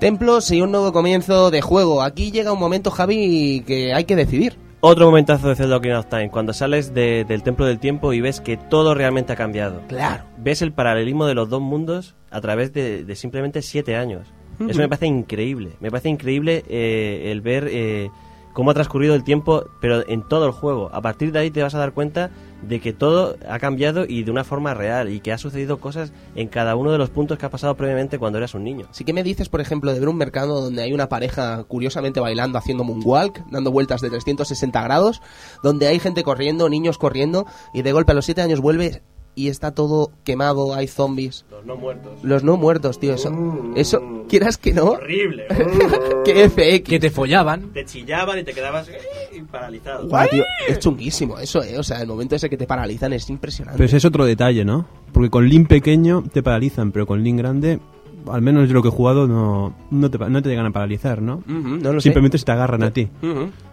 Templos 0.00 0.50
y 0.50 0.62
un 0.62 0.70
nuevo 0.72 0.92
comienzo 0.92 1.50
de 1.50 1.60
juego. 1.60 2.00
Aquí 2.02 2.30
llega 2.32 2.52
un 2.54 2.58
momento, 2.58 2.90
Javi, 2.90 3.62
que 3.66 3.92
hay 3.92 4.04
que 4.04 4.16
decidir. 4.16 4.56
Otro 4.80 5.04
momentazo 5.04 5.50
de 5.50 5.56
Zelda 5.56 5.76
Ocarina 5.76 5.98
of 6.00 6.06
Time, 6.06 6.30
cuando 6.30 6.54
sales 6.54 6.94
de- 6.94 7.26
del 7.26 7.42
Templo 7.42 7.66
del 7.66 7.78
Tiempo 7.78 8.14
y 8.14 8.22
ves 8.22 8.40
que 8.40 8.56
todo 8.56 8.94
realmente 8.94 9.34
ha 9.34 9.36
cambiado. 9.36 9.82
Claro. 9.88 10.24
Ves 10.38 10.62
el 10.62 10.72
paralelismo 10.72 11.26
de 11.26 11.34
los 11.34 11.50
dos 11.50 11.60
mundos 11.60 12.14
a 12.30 12.40
través 12.40 12.72
de, 12.72 13.04
de 13.04 13.14
simplemente 13.14 13.60
siete 13.60 13.94
años. 13.96 14.26
Eso 14.66 14.78
me 14.78 14.88
parece 14.88 15.06
increíble. 15.06 15.72
Me 15.80 15.90
parece 15.90 16.08
increíble 16.08 16.64
eh, 16.68 17.28
el 17.30 17.42
ver 17.42 17.68
eh, 17.70 18.10
cómo 18.54 18.70
ha 18.70 18.74
transcurrido 18.74 19.14
el 19.14 19.22
tiempo, 19.24 19.64
pero 19.82 20.06
en 20.08 20.26
todo 20.26 20.46
el 20.46 20.52
juego. 20.52 20.88
A 20.94 21.02
partir 21.02 21.30
de 21.32 21.40
ahí 21.40 21.50
te 21.50 21.62
vas 21.62 21.74
a 21.74 21.78
dar 21.78 21.92
cuenta 21.92 22.30
de 22.62 22.80
que 22.80 22.92
todo 22.92 23.36
ha 23.48 23.58
cambiado 23.58 24.04
y 24.06 24.22
de 24.22 24.30
una 24.30 24.44
forma 24.44 24.74
real 24.74 25.10
y 25.10 25.20
que 25.20 25.32
ha 25.32 25.38
sucedido 25.38 25.78
cosas 25.78 26.12
en 26.34 26.48
cada 26.48 26.76
uno 26.76 26.92
de 26.92 26.98
los 26.98 27.10
puntos 27.10 27.38
que 27.38 27.46
ha 27.46 27.50
pasado 27.50 27.74
previamente 27.74 28.18
cuando 28.18 28.38
eras 28.38 28.54
un 28.54 28.64
niño. 28.64 28.86
Así 28.90 29.04
que 29.04 29.12
me 29.12 29.22
dices, 29.22 29.48
por 29.48 29.60
ejemplo, 29.60 29.92
de 29.92 30.00
ver 30.00 30.08
un 30.08 30.16
mercado 30.16 30.60
donde 30.60 30.82
hay 30.82 30.92
una 30.92 31.08
pareja 31.08 31.64
curiosamente 31.64 32.20
bailando, 32.20 32.58
haciendo 32.58 32.84
moonwalk, 32.84 33.44
dando 33.50 33.70
vueltas 33.70 34.00
de 34.00 34.10
360 34.10 34.82
grados, 34.82 35.22
donde 35.62 35.86
hay 35.86 35.98
gente 35.98 36.22
corriendo, 36.22 36.68
niños 36.68 36.98
corriendo, 36.98 37.46
y 37.72 37.82
de 37.82 37.92
golpe 37.92 38.12
a 38.12 38.14
los 38.14 38.24
7 38.24 38.42
años 38.42 38.60
vuelve 38.60 39.02
y 39.34 39.48
está 39.48 39.72
todo 39.72 40.10
quemado, 40.24 40.74
hay 40.74 40.86
zombies. 40.86 41.44
Los 41.50 41.64
no 41.64 41.76
muertos. 41.76 42.12
Los 42.22 42.44
no 42.44 42.56
muertos, 42.56 42.98
tío, 42.98 43.14
eso, 43.14 43.32
eso, 43.76 44.24
quieras 44.28 44.58
que 44.58 44.72
no, 44.72 44.90
Horrible. 44.90 45.46
que 46.24 46.48
FX. 46.48 46.88
Que 46.88 46.98
te 46.98 47.10
follaban. 47.10 47.72
te 47.72 47.84
chillaban 47.84 48.38
y 48.38 48.44
te 48.44 48.52
quedabas 48.52 48.88
eh, 48.88 49.44
paralizado. 49.50 50.08
Guau, 50.08 50.28
tío, 50.28 50.44
es 50.68 50.78
chunguísimo 50.78 51.38
eso, 51.38 51.62
eh, 51.62 51.78
o 51.78 51.82
sea, 51.82 52.00
el 52.00 52.06
momento 52.06 52.36
ese 52.36 52.50
que 52.50 52.56
te 52.56 52.66
paralizan 52.66 53.12
es 53.12 53.28
impresionante. 53.30 53.76
Pero 53.76 53.86
ese 53.86 53.98
es 53.98 54.04
otro 54.04 54.24
detalle, 54.24 54.64
¿no? 54.64 54.86
Porque 55.12 55.30
con 55.30 55.48
Link 55.48 55.68
pequeño 55.68 56.24
te 56.32 56.42
paralizan, 56.42 56.92
pero 56.92 57.06
con 57.06 57.22
Link 57.22 57.38
grande, 57.38 57.80
al 58.28 58.42
menos 58.42 58.68
yo 58.68 58.74
lo 58.74 58.82
que 58.82 58.88
he 58.88 58.92
jugado, 58.92 59.26
no, 59.26 59.74
no, 59.90 60.10
te, 60.10 60.18
no 60.18 60.42
te 60.42 60.48
llegan 60.48 60.66
a 60.66 60.70
paralizar, 60.70 61.22
¿no? 61.22 61.42
No 61.46 61.92
lo 61.92 62.00
sé. 62.00 62.04
Simplemente 62.04 62.38
se 62.38 62.44
te 62.44 62.52
agarran 62.52 62.82
a 62.82 62.90
ti. 62.90 63.08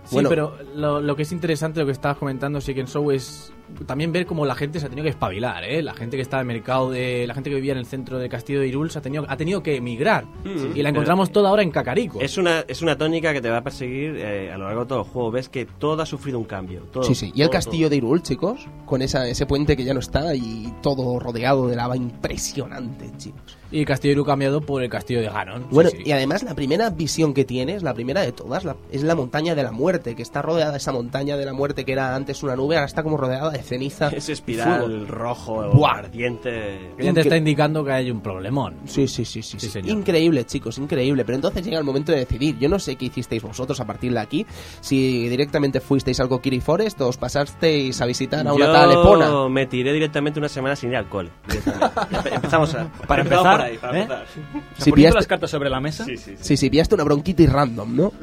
Sí, 0.07 0.15
Bueno, 0.15 0.29
pero 0.29 0.57
lo, 0.75 1.01
lo 1.01 1.15
que 1.15 1.23
es 1.23 1.31
interesante, 1.31 1.79
lo 1.79 1.85
que 1.85 1.91
estabas 1.91 2.17
comentando, 2.17 2.61
Siken 2.61 2.87
Show, 2.87 3.11
es 3.11 3.51
también 3.85 4.11
ver 4.11 4.25
cómo 4.25 4.45
la 4.45 4.55
gente 4.55 4.79
se 4.79 4.85
ha 4.85 4.89
tenido 4.89 5.03
que 5.03 5.09
espabilar, 5.09 5.63
¿eh? 5.63 5.81
La 5.81 5.93
gente 5.93 6.15
que 6.15 6.21
está 6.21 6.37
en 6.37 6.41
el 6.41 6.47
mercado 6.47 6.89
de... 6.89 7.25
La 7.27 7.33
gente 7.33 7.49
que 7.49 7.55
vivía 7.57 7.73
en 7.73 7.77
el 7.77 7.85
centro 7.85 8.17
del 8.17 8.29
castillo 8.29 8.61
de 8.61 8.67
Irul 8.67 8.89
se 8.89 8.99
ha 8.99 9.01
tenido, 9.01 9.25
ha 9.27 9.35
tenido 9.35 9.61
que 9.61 9.75
emigrar. 9.75 10.25
y 10.73 10.81
la 10.81 10.89
encontramos 10.89 11.31
toda 11.31 11.49
ahora 11.49 11.63
en 11.63 11.71
Cacarico. 11.71 12.21
Es 12.21 12.37
una, 12.37 12.61
es 12.61 12.81
una 12.81 12.97
tónica 12.97 13.33
que 13.33 13.41
te 13.41 13.49
va 13.49 13.57
a 13.57 13.63
perseguir 13.63 14.15
eh, 14.17 14.51
a 14.51 14.57
lo 14.57 14.65
largo 14.65 14.81
de 14.83 14.87
todo 14.87 14.99
el 14.99 15.05
juego. 15.05 15.31
Ves 15.31 15.49
que 15.49 15.65
todo 15.65 16.01
ha 16.01 16.05
sufrido 16.05 16.39
un 16.39 16.45
cambio. 16.45 16.83
todo, 16.91 17.03
Sí, 17.03 17.13
sí. 17.13 17.31
Y 17.35 17.41
el 17.41 17.47
todo, 17.47 17.53
castillo 17.57 17.89
de 17.89 17.97
Irul, 17.97 18.21
chicos, 18.23 18.65
con 18.85 19.01
esa, 19.01 19.27
ese 19.27 19.45
puente 19.45 19.75
que 19.75 19.83
ya 19.83 19.93
no 19.93 19.99
está 19.99 20.33
y 20.33 20.73
todo 20.81 21.19
rodeado 21.19 21.67
de 21.67 21.75
lava 21.75 21.97
impresionante, 21.97 23.11
chicos. 23.17 23.57
Y 23.71 23.79
el 23.79 23.85
castillo 23.85 24.15
de 24.15 24.23
cambiado 24.25 24.61
por 24.61 24.81
el 24.83 24.89
castillo 24.89 25.21
de 25.21 25.27
Ganon. 25.29 25.67
Bueno, 25.71 25.89
sí. 25.89 25.97
y 26.05 26.11
además 26.11 26.43
la 26.43 26.53
primera 26.55 26.89
visión 26.89 27.33
que 27.33 27.45
tienes, 27.45 27.83
la 27.83 27.93
primera 27.93 28.21
de 28.21 28.31
todas, 28.31 28.63
la- 28.65 28.75
es 28.91 29.03
la 29.03 29.15
montaña 29.15 29.55
de 29.55 29.63
la 29.63 29.71
muerte, 29.71 30.15
que 30.15 30.21
está 30.21 30.41
rodeada 30.41 30.77
esa 30.77 30.91
montaña 30.91 31.37
de 31.37 31.45
la 31.45 31.53
muerte 31.53 31.85
que 31.85 31.91
era 31.93 32.15
antes 32.15 32.43
una 32.43 32.55
nube, 32.55 32.75
ahora 32.75 32.85
está 32.87 33.03
como 33.03 33.17
rodeada 33.17 33.49
de 33.49 33.59
ceniza. 33.61 34.07
Ese 34.15 34.33
espiral 34.33 34.79
fuego. 34.85 35.05
rojo, 35.07 35.69
Buah. 35.71 35.97
ardiente. 35.99 36.91
Ya 36.99 37.13
te 37.13 37.21
está 37.21 37.37
indicando 37.37 37.83
que 37.83 37.91
hay 37.91 38.11
un 38.11 38.21
problemón. 38.21 38.75
Sí, 38.85 39.07
sí, 39.07 39.25
sí, 39.25 39.41
sí, 39.41 39.59
Sí, 39.59 39.67
sí. 39.67 39.69
señor. 39.71 39.97
Increíble, 39.97 40.45
chicos, 40.45 40.77
increíble. 40.77 41.23
Pero 41.25 41.35
entonces 41.35 41.63
llega 41.65 41.77
el 41.79 41.83
momento 41.83 42.11
de 42.11 42.19
decidir. 42.19 42.57
Yo 42.59 42.69
no 42.69 42.79
sé 42.79 42.95
qué 42.95 43.05
hicisteis 43.05 43.41
vosotros 43.43 43.79
a 43.79 43.85
partir 43.85 44.11
de 44.13 44.19
aquí. 44.19 44.45
Si 44.81 45.27
directamente 45.29 45.79
fuisteis 45.79 46.19
al 46.19 46.29
Kokiri 46.29 46.59
Forest 46.61 47.01
o 47.01 47.07
os 47.07 47.17
pasasteis 47.17 47.99
a 48.01 48.05
visitar 48.05 48.47
a 48.47 48.53
una 48.53 48.65
Yo 48.65 48.71
tal 48.71 48.91
Epona. 48.91 49.49
me 49.49 49.65
tiré 49.65 49.93
directamente 49.93 50.39
una 50.39 50.49
semana 50.49 50.75
sin 50.75 50.89
ir 50.91 50.97
al 50.97 51.07
cole. 51.09 51.29
directamente. 51.47 51.99
Empe- 52.15 52.35
Empezamos 52.47 52.75
a... 52.75 52.87
Para 53.07 53.21
empezamos 53.23 53.56
empezar, 53.65 53.79
por 53.79 53.95
ahí, 53.95 53.97
para 53.97 53.97
¿eh? 53.97 54.01
empezar. 54.01 54.25
O 54.55 54.75
sea, 54.75 54.85
Si 54.85 54.89
poniendo 54.91 54.95
pillaste- 54.95 55.15
las 55.15 55.27
cartas 55.27 55.49
sobre 55.51 55.69
la 55.69 55.79
mesa. 55.79 56.05
Sí, 56.05 56.17
sí, 56.17 56.31
sí. 56.37 56.43
Sí, 56.43 56.57
sí, 56.57 56.69
pillaste 56.69 56.95
una 56.95 57.03
bronquitis 57.03 57.51
random, 57.51 57.95
¿no? 57.95 58.13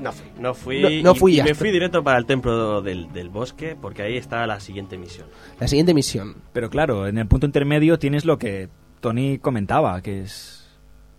No 0.00 0.12
fui, 0.12 0.26
no 0.38 0.54
fui, 0.54 0.80
No- 0.80 1.10
no 1.10 1.14
y- 1.14 1.18
fui 1.18 1.32
y, 1.32 1.36
ya 1.36 1.44
me 1.44 1.54
fui 1.54 1.70
directo 1.70 2.02
para 2.02 2.18
el 2.18 2.24
templo 2.26 2.80
del, 2.82 3.12
del 3.12 3.28
bosque 3.28 3.76
porque 3.80 4.02
ahí 4.02 4.16
está 4.16 4.46
la 4.46 4.58
siguiente 4.60 4.96
misión. 4.96 5.26
La 5.58 5.68
siguiente 5.68 5.92
misión. 5.94 6.36
Pero 6.52 6.70
claro, 6.70 7.06
en 7.06 7.18
el 7.18 7.26
punto 7.26 7.44
intermedio 7.46 7.98
tienes 7.98 8.24
lo 8.24 8.38
que 8.38 8.68
Tony 9.00 9.38
comentaba, 9.38 10.00
que 10.02 10.22
es 10.22 10.59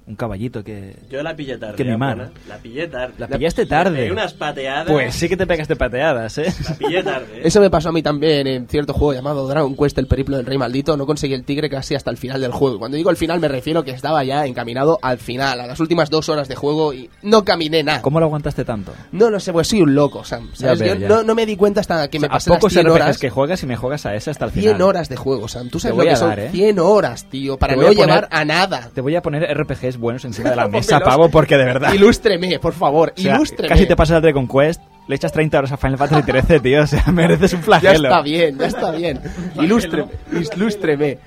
un 0.07 0.15
caballito 0.15 0.63
que... 0.63 0.95
Yo 1.09 1.21
la 1.23 1.35
pillé 1.35 1.57
tarde. 1.57 1.75
Que 1.75 1.83
mi 1.83 1.91
ya, 1.91 1.97
mano. 1.97 2.23
buena. 2.25 2.31
La 2.49 2.57
pillé 2.57 2.87
tarde. 2.87 3.13
La 3.17 3.27
pillaste 3.27 3.65
tarde. 3.65 4.11
unas 4.11 4.33
pateadas. 4.33 4.87
Pues 4.87 5.15
sí 5.15 5.29
que 5.29 5.37
te 5.37 5.45
pegaste 5.47 5.75
pateadas, 5.75 6.37
¿eh? 6.39 6.53
La 6.67 6.75
pillé 6.75 7.03
tarde. 7.03 7.27
¿eh? 7.37 7.41
Eso 7.45 7.61
me 7.61 7.69
pasó 7.69 7.89
a 7.89 7.91
mí 7.91 8.01
también 8.01 8.47
en 8.47 8.67
cierto 8.67 8.93
juego 8.93 9.13
llamado 9.13 9.47
Dragon 9.47 9.75
Quest, 9.75 9.97
el 9.99 10.07
periplo 10.07 10.37
del 10.37 10.45
rey 10.45 10.57
maldito. 10.57 10.97
No 10.97 11.05
conseguí 11.05 11.33
el 11.33 11.43
tigre 11.45 11.69
casi 11.69 11.95
hasta 11.95 12.09
el 12.11 12.17
final 12.17 12.41
del 12.41 12.51
juego. 12.51 12.79
Cuando 12.79 12.97
digo 12.97 13.09
el 13.09 13.17
final 13.17 13.39
me 13.39 13.47
refiero 13.47 13.83
que 13.83 13.91
estaba 13.91 14.23
ya 14.23 14.45
encaminado 14.45 14.99
al 15.01 15.17
final, 15.19 15.61
a 15.61 15.67
las 15.67 15.79
últimas 15.79 16.09
dos 16.09 16.27
horas 16.29 16.47
de 16.47 16.55
juego 16.55 16.93
y 16.93 17.09
no 17.21 17.45
caminé 17.45 17.83
nada. 17.83 18.01
¿Cómo 18.01 18.19
lo 18.19 18.25
aguantaste 18.25 18.65
tanto? 18.65 18.93
No 19.11 19.29
lo 19.29 19.39
sé, 19.39 19.53
pues 19.53 19.67
soy 19.67 19.81
un 19.81 19.95
loco, 19.95 20.23
Sam. 20.23 20.49
¿sabes? 20.53 20.79
Ya 20.79 20.95
Yo. 20.95 21.07
No, 21.07 21.23
no 21.23 21.35
me 21.35 21.45
di 21.45 21.55
cuenta 21.55 21.79
hasta 21.81 22.09
que 22.09 22.19
me 22.19 22.27
O 22.27 22.29
sea, 22.29 22.33
pasé 22.35 22.49
¿A 22.49 22.53
las 22.53 22.59
pocos 22.59 22.73
100 22.73 22.85
RPGs 22.87 22.95
horas. 22.95 23.17
que 23.19 23.29
juegas 23.29 23.63
y 23.63 23.65
me 23.67 23.75
juegas 23.77 24.05
a 24.05 24.15
ese 24.15 24.31
hasta 24.31 24.45
el 24.45 24.51
final? 24.51 24.69
100 24.75 24.81
horas 24.81 25.09
de 25.09 25.15
juego, 25.15 25.47
Sam. 25.47 25.69
Tú 25.69 25.79
sabes 25.79 25.95
lo 25.97 26.03
que 26.03 26.09
a 26.09 26.15
son 26.15 26.29
dar, 26.29 26.39
¿eh? 26.39 26.49
100 26.51 26.79
horas, 26.79 27.25
tío, 27.29 27.57
para 27.57 27.75
no 27.75 27.81
a 27.81 27.85
poner- 27.85 27.97
llevar 27.97 28.27
a 28.31 28.45
nada. 28.45 28.89
Te 28.93 29.01
voy 29.01 29.15
a 29.15 29.21
poner 29.21 29.43
RPGs 29.55 29.90
buenos 29.97 30.25
encima 30.25 30.49
de 30.51 30.55
la 30.55 30.67
mesa, 30.69 30.99
pavo, 30.99 31.29
porque 31.29 31.57
de 31.57 31.65
verdad... 31.65 31.93
Ilústreme, 31.93 32.59
por 32.59 32.73
favor, 32.73 33.13
O 33.17 33.21
sea, 33.21 33.35
ilústreme. 33.35 33.69
casi 33.69 33.85
te 33.85 33.95
pasas 33.95 34.17
el 34.17 34.21
Dragon 34.21 34.47
Quest, 34.47 34.81
le 35.07 35.15
echas 35.15 35.31
30 35.31 35.57
horas 35.59 35.71
a 35.71 35.77
Final 35.77 35.97
Fantasy 35.97 36.23
13, 36.23 36.59
tío, 36.59 36.81
o 36.83 36.87
sea, 36.87 37.03
mereces 37.11 37.53
un 37.53 37.59
Ya 37.59 37.65
flagelo. 37.65 38.07
está 38.09 38.21
bien, 38.21 38.57
ya 38.57 38.65
está 38.67 38.91
bien. 38.91 39.19
Ilústreme, 39.59 40.09
ilústreme. 40.55 41.17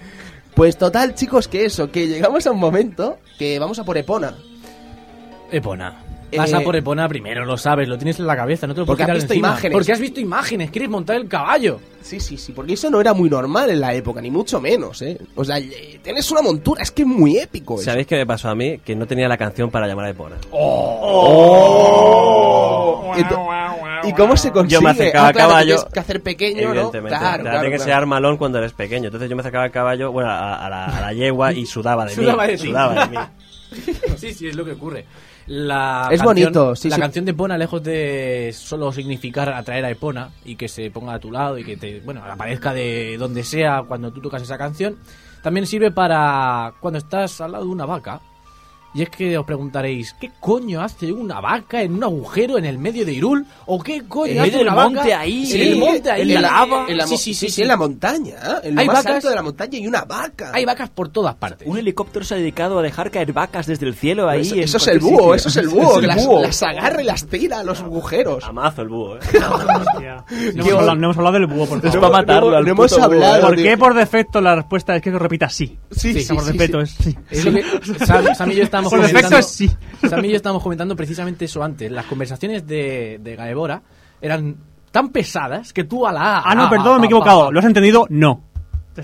Pues 0.54 0.76
total, 0.78 1.14
chicos, 1.14 1.48
que 1.48 1.64
eso, 1.64 1.90
que 1.90 2.06
llegamos 2.06 2.46
a 2.46 2.52
un 2.52 2.60
momento 2.60 3.18
que 3.38 3.58
vamos 3.58 3.78
a 3.80 3.84
por 3.84 3.96
Epona. 3.98 4.34
Epona. 5.50 6.03
Eh, 6.34 6.38
Vas 6.38 6.52
a 6.52 6.60
por 6.60 6.74
Epona 6.76 7.08
primero, 7.08 7.44
lo 7.44 7.56
sabes, 7.56 7.88
lo 7.88 7.96
tienes 7.96 8.18
en 8.18 8.26
la 8.26 8.36
cabeza, 8.36 8.66
no 8.66 8.74
te 8.74 8.80
lo 8.80 8.86
Porque 8.86 9.04
puedes 9.04 9.16
has 9.16 9.22
visto 9.24 9.32
encima. 9.34 9.48
imágenes. 9.48 9.72
Porque 9.76 9.92
has 9.92 10.00
visto 10.00 10.20
imágenes, 10.20 10.70
quieres 10.70 10.90
montar 10.90 11.16
el 11.16 11.28
caballo. 11.28 11.80
Sí, 12.02 12.20
sí, 12.20 12.36
sí, 12.36 12.52
porque 12.52 12.74
eso 12.74 12.90
no 12.90 13.00
era 13.00 13.14
muy 13.14 13.30
normal 13.30 13.70
en 13.70 13.80
la 13.80 13.94
época, 13.94 14.20
ni 14.20 14.30
mucho 14.30 14.60
menos, 14.60 15.00
¿eh? 15.02 15.18
O 15.36 15.44
sea, 15.44 15.58
eh, 15.58 15.98
tienes 16.02 16.30
una 16.30 16.42
montura, 16.42 16.82
es 16.82 16.90
que 16.90 17.02
es 17.02 17.08
muy 17.08 17.38
épico 17.38 17.76
eso. 17.76 17.84
¿Sabéis 17.84 18.06
qué 18.06 18.16
me 18.16 18.26
pasó 18.26 18.48
a 18.50 18.54
mí? 18.54 18.78
Que 18.84 18.94
no 18.94 19.06
tenía 19.06 19.26
la 19.28 19.38
canción 19.38 19.70
para 19.70 19.86
llamar 19.86 20.06
a 20.06 20.10
Epona. 20.10 20.36
Ento- 23.16 23.48
¿Y 24.06 24.12
cómo 24.12 24.36
se 24.36 24.50
consigue? 24.50 24.74
Yo 24.74 24.82
me 24.82 24.90
acercaba 24.90 25.26
Ah, 25.26 25.28
al 25.28 25.32
claro, 25.34 25.48
que 25.48 25.52
caballo. 25.52 25.74
tienes 25.76 25.92
que 25.94 26.00
hacer 26.00 26.22
pequeño, 26.22 26.62
¿no? 26.62 26.70
Evidentemente. 26.72 27.18
Claro, 27.18 27.36
Te 27.36 27.42
claro, 27.42 27.60
tiene 27.60 27.76
que 27.76 27.82
claro. 27.84 28.00
ser 28.00 28.06
malón 28.06 28.36
cuando 28.36 28.58
eres 28.58 28.72
pequeño. 28.72 29.04
Entonces 29.06 29.30
yo 29.30 29.36
me 29.36 29.40
acercaba 29.40 29.64
al 29.64 29.70
caballo, 29.70 30.12
bueno, 30.12 30.28
a, 30.30 30.66
a 30.66 30.68
la, 30.68 30.84
a 30.86 31.00
la 31.00 31.12
yegua 31.14 31.52
y 31.52 31.64
sudaba 31.64 32.04
de 32.04 32.10
Sudaba 32.14 32.44
mí. 32.44 32.52
de 32.52 32.58
ti. 32.58 32.66
Sudaba 32.68 33.06
de 33.06 33.18
mí. 33.18 33.24
Sí, 34.18 34.32
sí, 34.34 34.46
es 34.48 34.54
lo 34.54 34.64
que 34.64 34.72
ocurre. 34.72 35.04
La 35.46 36.08
Es 36.10 36.20
canción- 36.20 36.24
bonito, 36.24 36.74
sí, 36.76 36.88
La 36.88 36.96
sí. 36.96 37.00
canción 37.02 37.24
de 37.26 37.32
Epona, 37.32 37.58
lejos 37.58 37.82
de 37.82 38.50
solo 38.54 38.90
significar 38.92 39.48
atraer 39.50 39.84
a 39.84 39.90
Epona 39.90 40.30
y 40.44 40.56
que 40.56 40.68
se 40.68 40.90
ponga 40.90 41.14
a 41.14 41.18
tu 41.18 41.30
lado 41.30 41.58
y 41.58 41.64
que 41.64 41.76
te, 41.76 42.00
bueno, 42.00 42.22
aparezca 42.24 42.72
de 42.72 43.16
donde 43.18 43.44
sea 43.44 43.82
cuando 43.86 44.10
tú 44.10 44.20
tocas 44.22 44.40
esa 44.42 44.56
canción, 44.56 44.96
también 45.42 45.66
sirve 45.66 45.90
para 45.90 46.72
cuando 46.80 46.98
estás 46.98 47.40
al 47.42 47.52
lado 47.52 47.64
de 47.64 47.70
una 47.70 47.84
vaca. 47.84 48.20
Y 48.94 49.02
es 49.02 49.10
que 49.10 49.36
os 49.36 49.44
preguntaréis, 49.44 50.14
¿qué 50.20 50.30
coño 50.38 50.80
hace 50.80 51.10
una 51.10 51.40
vaca 51.40 51.82
en 51.82 51.94
un 51.94 52.04
agujero 52.04 52.58
en 52.58 52.64
el 52.64 52.78
medio 52.78 53.04
de 53.04 53.12
Irul? 53.12 53.44
¿O 53.66 53.82
qué 53.82 54.02
coño 54.06 54.32
En 54.34 54.40
hace 54.40 54.62
una 54.62 54.72
vaca 54.74 54.88
monte 54.90 55.12
ahí, 55.14 55.52
en 55.52 55.60
el 55.60 55.76
monte 55.78 56.10
ahí, 56.12 56.22
en 56.22 56.34
la 56.34 56.40
la 56.40 56.50
lava? 56.50 56.86
En 56.88 56.96
la, 56.98 57.06
mo- 57.06 57.16
sí, 57.18 57.34
sí, 57.34 57.48
sí, 57.50 57.62
en 57.62 57.68
la 57.68 57.76
montaña, 57.76 58.34
¿eh? 58.36 58.68
en 58.68 58.74
lo 58.76 58.80
Hay 58.82 58.86
más 58.86 58.96
vacas- 59.04 59.14
alto 59.16 59.28
de 59.30 59.34
la 59.34 59.42
montaña 59.42 59.78
y 59.78 59.86
una 59.88 60.04
vaca. 60.04 60.52
Hay 60.54 60.64
vacas 60.64 60.90
por 60.90 61.08
todas 61.08 61.34
partes. 61.34 61.66
Un 61.66 61.76
helicóptero 61.78 62.24
se 62.24 62.34
ha 62.34 62.36
dedicado 62.36 62.78
a 62.78 62.82
dejar 62.82 63.10
caer 63.10 63.32
vacas 63.32 63.66
desde 63.66 63.84
el 63.86 63.94
cielo 63.96 64.28
ahí. 64.28 64.60
eso, 64.60 64.76
es 64.76 64.86
el 64.86 65.00
búho, 65.00 65.10
sitio. 65.18 65.34
eso 65.34 65.48
es 65.48 65.56
el 65.56 65.68
búho, 65.68 65.94
Es 65.96 66.00
que 66.00 66.06
las, 66.06 66.26
búho. 66.26 66.42
las 66.42 66.62
agarra 66.62 67.02
y 67.02 67.04
las 67.04 67.26
tira 67.26 67.58
a 67.58 67.64
los 67.64 67.80
agujeros. 67.80 68.44
Amazo 68.44 68.82
el 68.82 68.88
búho, 68.90 69.16
¿eh? 69.16 69.20
Hostia. 69.34 70.24
No, 70.54 70.62
hemos 70.64 70.72
hablado, 70.74 70.94
no 70.94 71.04
hemos 71.06 71.16
hablado 71.18 71.32
del 71.34 71.46
búho, 71.46 71.66
por 71.66 71.78
Es 71.78 71.84
favor. 71.94 72.00
para 72.00 72.12
matarlo 72.22 72.50
no 72.52 72.56
al 72.58 72.68
hemos 72.68 72.92
hablado. 72.98 73.38
¿eh? 73.38 73.40
¿Por 73.40 73.56
qué 73.56 73.76
por 73.76 73.94
defecto 73.94 74.40
la 74.40 74.54
respuesta 74.54 74.94
es 74.94 75.02
que 75.02 75.10
repita 75.10 75.48
sí? 75.48 75.76
Sí, 75.90 76.20
sí, 76.22 76.32
por 76.32 76.44
sí, 76.44 76.52
defecto 76.52 76.86
sí. 76.86 76.94
es 76.98 77.04
sí. 77.04 77.16
Es 77.30 77.44
lo 77.44 77.52
que 77.54 78.04
Sam, 78.06 78.24
Sam 78.36 78.50
y 78.52 78.54
yo 78.56 78.62
estábamos 78.86 78.90
Por 78.90 79.00
defecto 79.00 79.28
comentando. 79.28 79.38
es 79.38 79.46
sí. 79.46 79.70
Sam 80.08 80.24
y 80.24 80.30
yo 80.30 80.36
estábamos 80.36 80.62
comentando 80.62 80.96
precisamente 80.96 81.44
eso 81.46 81.62
antes. 81.62 81.90
Las 81.90 82.06
conversaciones 82.06 82.66
de, 82.66 83.18
de 83.22 83.36
Gaebora 83.36 83.82
eran 84.20 84.56
tan 84.90 85.08
pesadas 85.10 85.72
que 85.72 85.84
tú 85.84 86.06
a 86.06 86.12
la 86.12 86.40
Ah, 86.44 86.54
no, 86.54 86.68
perdón, 86.70 87.00
me 87.00 87.06
he 87.06 87.06
equivocado. 87.06 87.50
¿Lo 87.50 87.58
has 87.58 87.64
entendido? 87.66 88.06
No. 88.10 88.42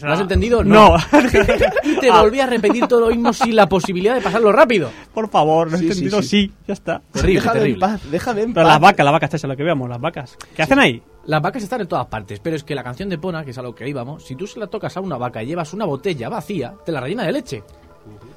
¿Lo 0.02 0.12
has 0.12 0.20
entendido? 0.20 0.62
No. 0.62 0.94
Y 1.82 1.97
te 1.98 2.11
Ah, 2.11 2.20
volví 2.23 2.39
a 2.39 2.47
repetir 2.47 2.86
todo 2.86 3.01
lo 3.01 3.07
mismo 3.09 3.32
sin 3.32 3.57
la 3.57 3.66
posibilidad 3.69 4.15
de 4.15 4.20
pasarlo 4.20 4.52
rápido. 4.52 4.89
Por 5.12 5.28
favor, 5.28 5.69
lo 5.69 5.77
he 5.77 5.81
Sí, 5.81 5.86
sí, 5.86 5.90
entendido, 5.93 6.23
sí. 6.23 6.28
sí. 6.28 6.52
Ya 6.69 6.74
está. 6.74 7.02
Terrible, 7.12 7.40
déjame 7.40 7.59
terrible. 7.59 7.74
en 7.74 7.81
paz, 7.93 8.01
déjame 8.11 8.43
en 8.43 8.55
Pero 8.55 8.66
paz. 8.66 8.73
las 8.74 8.81
vacas, 8.81 9.05
las 9.05 9.12
vacas, 9.12 9.31
chacha, 9.31 9.48
lo 9.48 9.57
que 9.57 9.65
veamos, 9.65 9.89
las 9.89 10.01
vacas. 10.01 10.36
¿Qué 10.55 10.62
hacen 10.62 10.78
ahí? 10.78 11.02
Las 11.27 11.43
vacas 11.43 11.65
están 11.65 11.81
en 11.81 11.89
todas 11.89 12.07
partes, 12.07 12.39
pero 12.39 12.55
es 12.55 12.62
que 12.62 12.74
la 12.77 12.85
canción 12.85 13.09
de 13.09 13.19
Pona, 13.19 13.44
que 13.44 13.51
es 13.51 13.59
a 13.59 13.62
lo 13.62 13.74
que 13.74 13.89
íbamos, 13.89 14.24
si 14.24 14.36
tú 14.36 14.47
se 14.47 14.61
la 14.61 14.69
tocas 14.69 14.97
a 14.97 15.01
una 15.01 15.16
vaca 15.16 15.43
y 15.43 15.47
llevas 15.47 15.73
una 15.74 15.85
botella 15.86 16.28
vacía, 16.28 16.73
te 16.86 16.93
la 16.93 17.01
rellena 17.01 17.24
de 17.24 17.32
leche. 17.32 17.62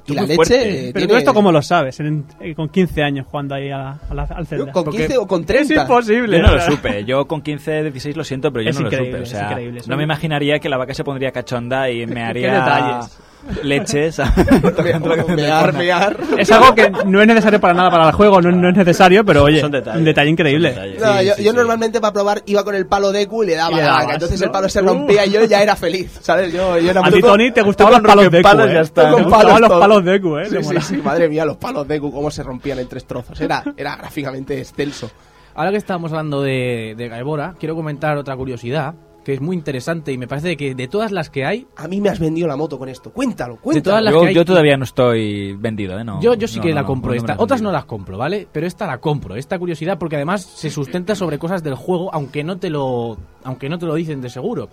Y 0.06 0.12
la 0.14 0.20
Muy 0.22 0.28
leche 0.28 0.36
fuerte. 0.36 0.54
eh, 0.88 0.90
Pero 0.92 0.92
tiene... 0.92 1.06
tú 1.12 1.16
esto 1.16 1.32
cómo 1.34 1.50
lo 1.50 1.62
sabes, 1.62 1.98
en- 2.00 2.26
eh, 2.40 2.54
con 2.54 2.68
15 2.68 3.02
años 3.02 3.26
jugando 3.30 3.54
ahí 3.54 3.70
a 3.70 3.78
la- 3.78 3.98
a 4.10 4.14
la- 4.14 4.22
al 4.24 4.46
Zelda. 4.46 4.70
¿Con 4.70 4.84
Porque 4.84 4.98
15 4.98 5.16
o 5.18 5.26
con 5.26 5.40
Es 5.40 5.46
30? 5.46 5.82
imposible. 5.82 6.36
Yo 6.36 6.42
no 6.42 6.54
lo 6.54 6.60
supe. 6.60 7.04
Yo 7.06 7.26
con 7.26 7.40
15, 7.40 7.82
16 7.84 8.14
lo 8.16 8.22
siento, 8.24 8.52
pero 8.52 8.64
yo 8.64 8.70
Es 8.70 8.78
no 8.80 8.86
increíble, 8.86 9.20
lo 9.20 9.24
supe. 9.26 9.36
O 9.38 9.42
es 9.42 9.48
sea, 9.82 9.88
no 9.88 9.96
me 9.96 10.02
es- 10.02 10.06
imaginaría 10.06 10.58
que 10.58 10.68
la 10.68 10.76
vaca 10.76 10.92
se 10.92 11.04
pondría 11.04 11.32
cachonda 11.32 11.88
y 11.90 12.06
me 12.06 12.22
haría 12.24 12.52
detalles. 12.52 13.18
Leches 13.62 14.18
mear. 15.36 16.16
Es 16.38 16.50
algo 16.50 16.74
que 16.74 16.90
no 17.06 17.20
es 17.20 17.26
necesario 17.26 17.60
para 17.60 17.74
nada 17.74 17.90
para 17.90 18.06
el 18.08 18.12
juego, 18.12 18.40
no, 18.40 18.50
no 18.50 18.68
es 18.68 18.76
necesario, 18.76 19.24
pero 19.24 19.44
oye, 19.44 19.60
Son 19.60 19.70
detalles. 19.70 19.98
un 19.98 20.04
detalle 20.04 20.30
increíble. 20.30 20.74
Son 20.74 20.82
detalles. 20.84 21.00
No, 21.02 21.18
Sí, 21.20 21.26
yo, 21.26 21.34
sí, 21.34 21.44
yo 21.44 21.50
sí. 21.50 21.56
normalmente 21.56 22.00
para 22.00 22.12
probar 22.12 22.42
iba 22.46 22.64
con 22.64 22.74
el 22.74 22.86
palo 22.86 23.12
de 23.12 23.26
Q 23.26 23.42
y 23.44 23.46
le 23.48 23.54
daba 23.56 23.72
Y 23.72 23.74
le 23.76 23.82
a 23.82 23.84
la 23.86 23.92
vaca. 23.92 24.14
Entonces 24.14 24.40
¿no? 24.40 24.46
el 24.46 24.52
palo 24.52 24.68
se 24.68 24.82
Uh. 24.82 24.86
rompía 24.86 25.26
y 25.26 25.30
yo 25.30 25.44
ya 25.44 25.62
era 25.62 25.76
feliz, 25.76 26.18
¿sabes? 26.20 26.52
Yo, 26.52 26.78
yo 26.78 26.90
era 26.90 27.00
A 27.04 27.10
ti. 27.10 27.20
Tony, 27.20 27.50
te 27.52 27.62
gustaban 27.62 27.94
los 27.94 28.02
palos 28.02 28.30
de 28.30 28.38
Q, 28.38 28.42
palos, 28.42 28.66
¿eh? 28.70 28.74
ya 28.74 28.80
está. 28.80 29.14
Te 29.14 29.22
gustaban 29.22 29.60
los 29.60 29.70
palos 29.70 30.04
de 30.04 30.20
Q, 30.20 30.38
¿eh? 30.38 30.48
Sí, 30.82 30.96
madre 30.98 31.28
mía, 31.28 31.44
los 31.44 31.56
palos 31.56 31.86
de 31.86 32.00
Q 32.00 32.10
cómo 32.12 32.30
se 32.30 32.42
rompían 32.42 32.78
en 32.78 32.88
tres 32.88 33.04
trozos. 33.06 33.40
Era, 33.40 33.62
era 33.76 33.96
gráficamente 33.96 34.58
excelso. 34.58 35.10
Ahora 35.54 35.70
que 35.70 35.76
estamos 35.76 36.10
hablando 36.12 36.42
de, 36.42 36.94
de 36.96 37.08
Gaebora, 37.08 37.54
quiero 37.60 37.76
comentar 37.76 38.16
otra 38.16 38.34
curiosidad 38.36 38.94
que 39.24 39.34
es 39.34 39.40
muy 39.40 39.56
interesante 39.56 40.12
y 40.12 40.18
me 40.18 40.28
parece 40.28 40.56
que 40.56 40.74
de 40.74 40.86
todas 40.86 41.10
las 41.10 41.30
que 41.30 41.44
hay, 41.44 41.66
A 41.76 41.88
mí 41.88 42.00
me 42.00 42.10
has 42.10 42.20
vendido 42.20 42.46
la 42.46 42.56
moto 42.56 42.78
con 42.78 42.88
esto. 42.88 43.10
Cuéntalo, 43.10 43.54
de 43.54 43.60
cuéntalo. 43.60 43.82
todas 43.82 44.04
las 44.04 44.12
Yo, 44.14 44.20
que 44.20 44.26
hay, 44.28 44.34
yo 44.34 44.44
todavía 44.44 44.76
no 44.76 44.84
estoy 44.84 45.54
vendido, 45.54 45.98
¿eh? 45.98 46.04
No, 46.04 46.20
yo, 46.20 46.34
yo 46.34 46.46
sí 46.46 46.58
no, 46.58 46.62
que 46.62 46.68
no, 46.68 46.74
la 46.76 46.84
compro 46.84 47.14
esta. 47.14 47.36
Otras 47.38 47.62
no 47.62 47.72
las 47.72 47.86
compro, 47.86 48.18
¿vale? 48.18 48.46
Pero 48.52 48.66
esta 48.66 48.86
la 48.86 48.98
compro, 48.98 49.34
esta 49.34 49.58
curiosidad, 49.58 49.98
porque 49.98 50.16
además 50.16 50.42
se 50.42 50.70
sustenta 50.70 51.14
sobre 51.14 51.38
cosas 51.38 51.62
del 51.62 51.74
juego, 51.74 52.12
aunque 52.12 52.44
no 52.44 52.58
te 52.58 52.70
lo, 52.70 53.16
aunque 53.42 53.68
no 53.68 53.78
te 53.78 53.86
lo 53.86 53.94
dicen 53.94 54.20
de 54.20 54.28
seguro. 54.28 54.68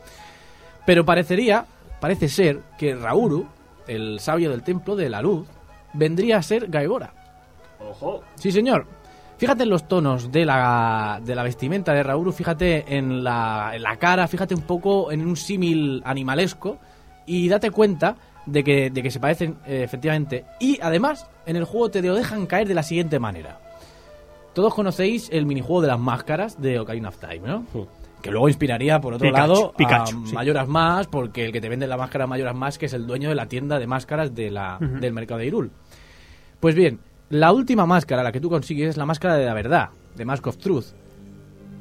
Pero 0.85 1.05
parecería, 1.05 1.65
parece 1.99 2.27
ser 2.27 2.59
que 2.77 2.93
Rauru, 2.95 3.47
el 3.87 4.19
sabio 4.19 4.49
del 4.49 4.63
templo 4.63 4.95
de 4.95 5.09
la 5.09 5.21
luz, 5.21 5.47
vendría 5.93 6.37
a 6.37 6.41
ser 6.43 6.67
Gaebora. 6.67 7.13
Ojo. 7.79 8.21
Sí, 8.35 8.51
señor. 8.51 8.85
Fíjate 9.41 9.63
en 9.63 9.71
los 9.71 9.87
tonos 9.87 10.31
de 10.31 10.45
la, 10.45 11.19
de 11.25 11.33
la 11.33 11.41
vestimenta 11.41 11.93
de 11.93 12.03
Rauru, 12.03 12.31
fíjate 12.31 12.95
en 12.95 13.23
la, 13.23 13.71
en 13.73 13.81
la 13.81 13.97
cara, 13.97 14.27
fíjate 14.27 14.53
un 14.53 14.61
poco 14.61 15.11
en 15.11 15.25
un 15.25 15.35
símil 15.35 15.99
animalesco 16.05 16.77
y 17.25 17.49
date 17.49 17.71
cuenta 17.71 18.17
de 18.45 18.63
que, 18.63 18.91
de 18.91 19.01
que 19.01 19.09
se 19.09 19.19
parecen 19.19 19.57
eh, 19.65 19.81
efectivamente. 19.83 20.45
Y 20.59 20.77
además, 20.79 21.27
en 21.47 21.55
el 21.55 21.63
juego 21.63 21.89
te 21.89 22.03
lo 22.03 22.13
dejan 22.13 22.45
caer 22.45 22.67
de 22.67 22.75
la 22.75 22.83
siguiente 22.83 23.17
manera. 23.17 23.59
Todos 24.53 24.75
conocéis 24.75 25.27
el 25.31 25.47
minijuego 25.47 25.81
de 25.81 25.87
las 25.87 25.99
máscaras 25.99 26.61
de 26.61 26.77
Ocarina 26.77 27.09
of 27.09 27.17
Time, 27.17 27.39
¿no? 27.39 27.65
Que 28.21 28.29
luego 28.29 28.47
inspiraría, 28.47 29.01
por 29.01 29.15
otro 29.15 29.27
Pikachu, 29.27 29.53
lado, 29.53 29.73
Pikachu, 29.75 30.23
a 30.23 30.27
sí. 30.27 30.35
Mayoras 30.35 30.67
Más, 30.67 31.07
porque 31.07 31.45
el 31.45 31.51
que 31.51 31.61
te 31.61 31.67
vende 31.67 31.87
la 31.87 31.97
máscara 31.97 32.27
Mayoras 32.27 32.53
Más, 32.53 32.77
que 32.77 32.85
es 32.85 32.93
el 32.93 33.07
dueño 33.07 33.29
de 33.29 33.35
la 33.35 33.47
tienda 33.47 33.79
de 33.79 33.87
máscaras 33.87 34.35
de 34.35 34.51
la, 34.51 34.77
del 34.79 35.13
mercado 35.13 35.39
de 35.39 35.47
Irul. 35.47 35.71
Pues 36.59 36.75
bien, 36.75 36.99
la 37.31 37.51
última 37.51 37.85
máscara, 37.85 38.23
la 38.23 38.31
que 38.31 38.39
tú 38.39 38.49
consigues, 38.49 38.89
es 38.89 38.97
la 38.97 39.05
máscara 39.05 39.35
de 39.35 39.45
la 39.45 39.53
verdad, 39.53 39.89
de 40.15 40.25
Mask 40.25 40.45
of 40.47 40.57
Truth. 40.57 40.85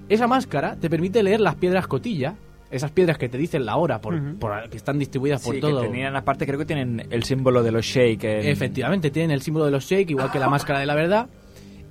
Esa 0.09 0.27
máscara 0.27 0.77
te 0.77 0.89
permite 0.91 1.23
leer 1.23 1.41
las 1.41 1.55
piedras 1.57 1.87
cotilla, 1.87 2.35
esas 2.71 2.91
piedras 2.93 3.19
que 3.19 3.29
te 3.29 3.37
dicen 3.39 3.65
la 3.67 3.77
hora, 3.77 4.01
por, 4.01 4.37
por- 4.37 4.69
que 4.71 4.77
están 4.77 4.99
distribuidas 4.99 5.43
por 5.43 5.55
Sí, 5.55 5.61
todo. 5.61 5.83
que 5.83 5.89
tenían 5.89 6.15
aparte, 6.17 6.47
creo 6.47 6.59
que 6.59 6.65
tienen 6.65 7.07
el 7.11 7.25
símbolo 7.25 7.63
de 7.63 7.73
los 7.73 7.85
Shake. 7.85 8.25
en- 8.25 8.47
Efectivamente, 8.47 9.11
tienen 9.11 9.33
el 9.33 9.43
símbolo 9.43 9.67
de 9.67 9.71
los 9.73 9.85
Shake, 9.85 10.11
igual 10.11 10.31
que 10.31 10.39
la 10.39 10.49
máscara 10.49 10.79
de 10.81 10.87
la 10.87 10.95
verdad. 10.95 11.29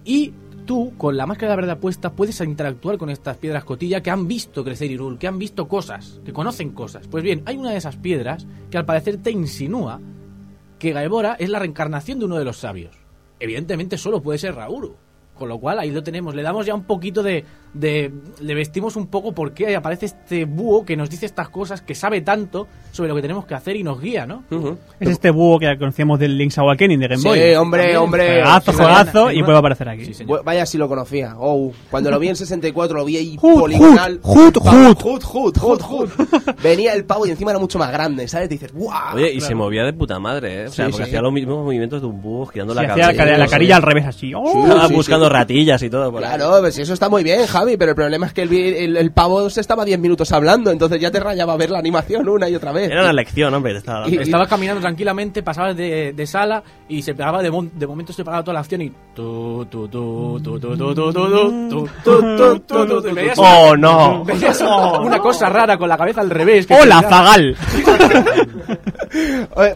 Y 0.06 0.34
tú, 0.66 0.94
con 0.98 1.18
la 1.18 1.26
máscara 1.26 1.52
de 1.52 1.58
la 1.58 1.62
verdad 1.68 1.80
puesta, 1.82 2.12
puedes 2.14 2.40
interactuar 2.42 2.98
con 2.98 3.10
estas 3.10 3.38
piedras 3.38 3.64
cotilla 3.66 4.02
que 4.02 4.10
han 4.12 4.28
visto 4.28 4.64
crecer 4.64 4.90
Irul, 4.92 5.18
que 5.18 5.28
han 5.28 5.38
visto 5.40 5.68
cosas, 5.68 6.22
que 6.26 6.32
conocen 6.34 6.72
cosas. 6.72 7.08
Pues 7.08 7.24
bien, 7.24 7.42
hay 7.46 7.58
una 7.58 7.72
de 7.72 7.78
esas 7.78 7.98
piedras 7.98 8.46
que 8.70 8.78
al 8.78 8.86
parecer 8.86 9.18
te 9.18 9.32
insinúa 9.32 10.00
que 10.78 10.94
Gaebora 10.94 11.36
es 11.40 11.50
la 11.50 11.60
reencarnación 11.60 12.20
de 12.20 12.26
uno 12.26 12.38
de 12.38 12.46
los 12.46 12.58
sabios. 12.58 12.96
Evidentemente 13.40 13.98
solo 13.98 14.22
puede 14.22 14.40
ser 14.40 14.56
Rauru. 14.56 14.96
Con 15.36 15.48
lo 15.48 15.58
cual 15.58 15.80
ahí 15.80 15.90
lo 15.90 16.04
tenemos, 16.04 16.36
le 16.36 16.44
damos 16.44 16.66
ya 16.66 16.76
un 16.76 16.84
poquito 16.84 17.24
de, 17.24 17.46
de... 17.74 18.12
Le 18.42 18.54
vestimos 18.56 18.96
un 18.96 19.08
poco 19.08 19.34
porque 19.34 19.76
aparece 19.76 20.08
este 20.08 20.46
búho 20.46 20.86
que 20.86 20.96
nos 20.98 21.10
dice 21.10 21.26
estas 21.26 21.50
cosas, 21.50 21.82
que 21.82 21.96
sabe 21.96 22.22
tanto 22.22 22.68
sobre 22.92 23.10
lo 23.10 23.16
que 23.16 23.22
tenemos 23.22 23.46
que 23.46 23.54
hacer 23.54 23.76
y 23.76 23.84
nos 23.84 24.02
guía, 24.02 24.26
¿no? 24.26 24.44
Ujú. 24.52 24.78
Es 25.00 25.10
este 25.10 25.30
búho 25.30 25.60
que 25.60 25.78
conocíamos 25.78 26.20
del 26.20 26.38
Link's 26.38 26.58
Awakening 26.58 27.00
de 27.00 27.08
Game 27.08 27.22
Sí, 27.22 27.28
Boy. 27.28 27.54
hombre, 27.56 27.82
También, 27.82 27.98
hombre. 28.02 28.28
Juegazo, 28.42 28.72
Sí, 28.72 28.78
juegazo, 28.78 29.30
sí, 29.30 29.36
y 29.40 29.44
sí. 29.44 29.52
a 29.52 29.58
aparecer 29.58 29.90
aquí. 29.90 30.14
Sí, 30.14 30.26
Vaya 30.44 30.66
si 30.66 30.78
lo 30.78 30.88
conocía. 30.88 31.36
Oh, 31.38 31.72
cuando 31.92 32.10
lo 32.12 32.20
vi 32.20 32.30
en 32.30 32.36
64 32.36 32.98
lo 32.98 33.06
vi 33.06 33.18
ahí 33.18 33.38
poligonal. 33.38 34.20
Hood, 34.24 34.58
Hood, 34.58 34.98
Hood, 35.24 35.58
Hood, 35.58 35.82
Hood. 35.82 36.10
Venía 36.64 36.94
el 36.94 37.06
pavo 37.06 37.26
y 37.28 37.32
encima 37.32 37.52
era 37.52 37.60
mucho 37.60 37.78
más 37.80 37.92
grande, 37.92 38.28
¿sabes? 38.28 38.48
Y 38.48 38.50
dices, 38.54 38.74
¡guau! 38.74 39.16
Oye, 39.16 39.34
y 39.34 39.42
se 39.42 39.54
movía 39.56 39.84
de 39.84 39.94
puta 39.94 40.20
madre, 40.20 40.64
¿eh? 40.64 40.68
O 40.68 40.72
sea, 40.72 40.86
Sí, 40.86 40.92
porque 40.92 41.06
sí. 41.06 41.10
hacía 41.10 41.22
los 41.22 41.32
mismos 41.34 41.64
movimientos 41.64 42.02
de 42.02 42.08
un 42.08 42.22
búho, 42.22 42.46
girando 42.48 42.74
Sí, 42.74 42.78
la 42.82 42.92
hacía 42.94 43.04
cabeza. 43.06 43.26
la, 43.26 43.38
la 43.38 43.46
sí, 43.46 43.52
carilla 43.52 43.76
sí. 43.76 43.78
al 43.78 43.84
revés 43.84 44.06
así. 44.06 44.34
¡Oh! 44.34 44.44
Sí, 44.52 44.60
Estaba 44.64 44.88
sí, 44.88 44.94
buscando 44.96 45.28
sí. 45.28 45.34
ratillas 45.34 45.84
y 45.84 45.90
todo. 45.90 46.12
por. 46.12 46.22
Claro, 46.22 46.58
pues 46.62 46.78
eso 46.80 46.94
está 46.94 47.10
muy 47.10 47.24
bien, 47.24 47.46
pero 47.78 47.92
el 47.92 47.96
problema 47.96 48.28
es 48.28 48.34
que 48.34 48.44
el, 48.44 49.12
pavo 49.12 49.50
se 49.50 49.62
estaba 49.62 49.86
10 49.86 50.00
minutos 50.00 50.32
hablando, 50.32 50.72
entonces 50.72 51.00
ya 51.00 51.12
te 51.12 51.20
rayaba 51.20 51.56
ver 51.58 51.70
la 51.72 51.80
animación 51.80 52.28
una 52.28 52.50
y 52.50 52.56
otra 52.56 52.72
vez. 52.72 52.90
Era 52.90 53.02
una 53.02 53.14
lección, 53.14 53.54
hombre. 53.54 53.78
Estaba, 53.78 54.48
caminando 54.48 54.82
tranquilamente, 54.82 55.44
pasaba 55.44 55.74
de, 55.74 56.26
sala 56.26 56.64
y 56.88 57.02
se 57.02 57.14
pegaba 57.14 57.42
de, 57.42 57.52
de 57.74 57.88
momento 57.88 58.14
se 58.14 58.24
pegaba 58.24 58.44
toda 58.44 58.54
la 58.56 58.60
acción 58.62 58.82
y. 58.82 58.92
¡Oh, 63.38 63.76
no! 63.78 64.24
Una 65.02 65.20
cosa 65.20 65.50
rara 65.50 65.78
con 65.78 65.90
la 65.90 65.98
cabeza 65.98 66.22
al 66.22 66.30
revés. 66.30 66.66
Que 66.66 66.76
¡Hola, 66.76 67.02
Zagal! 67.02 67.58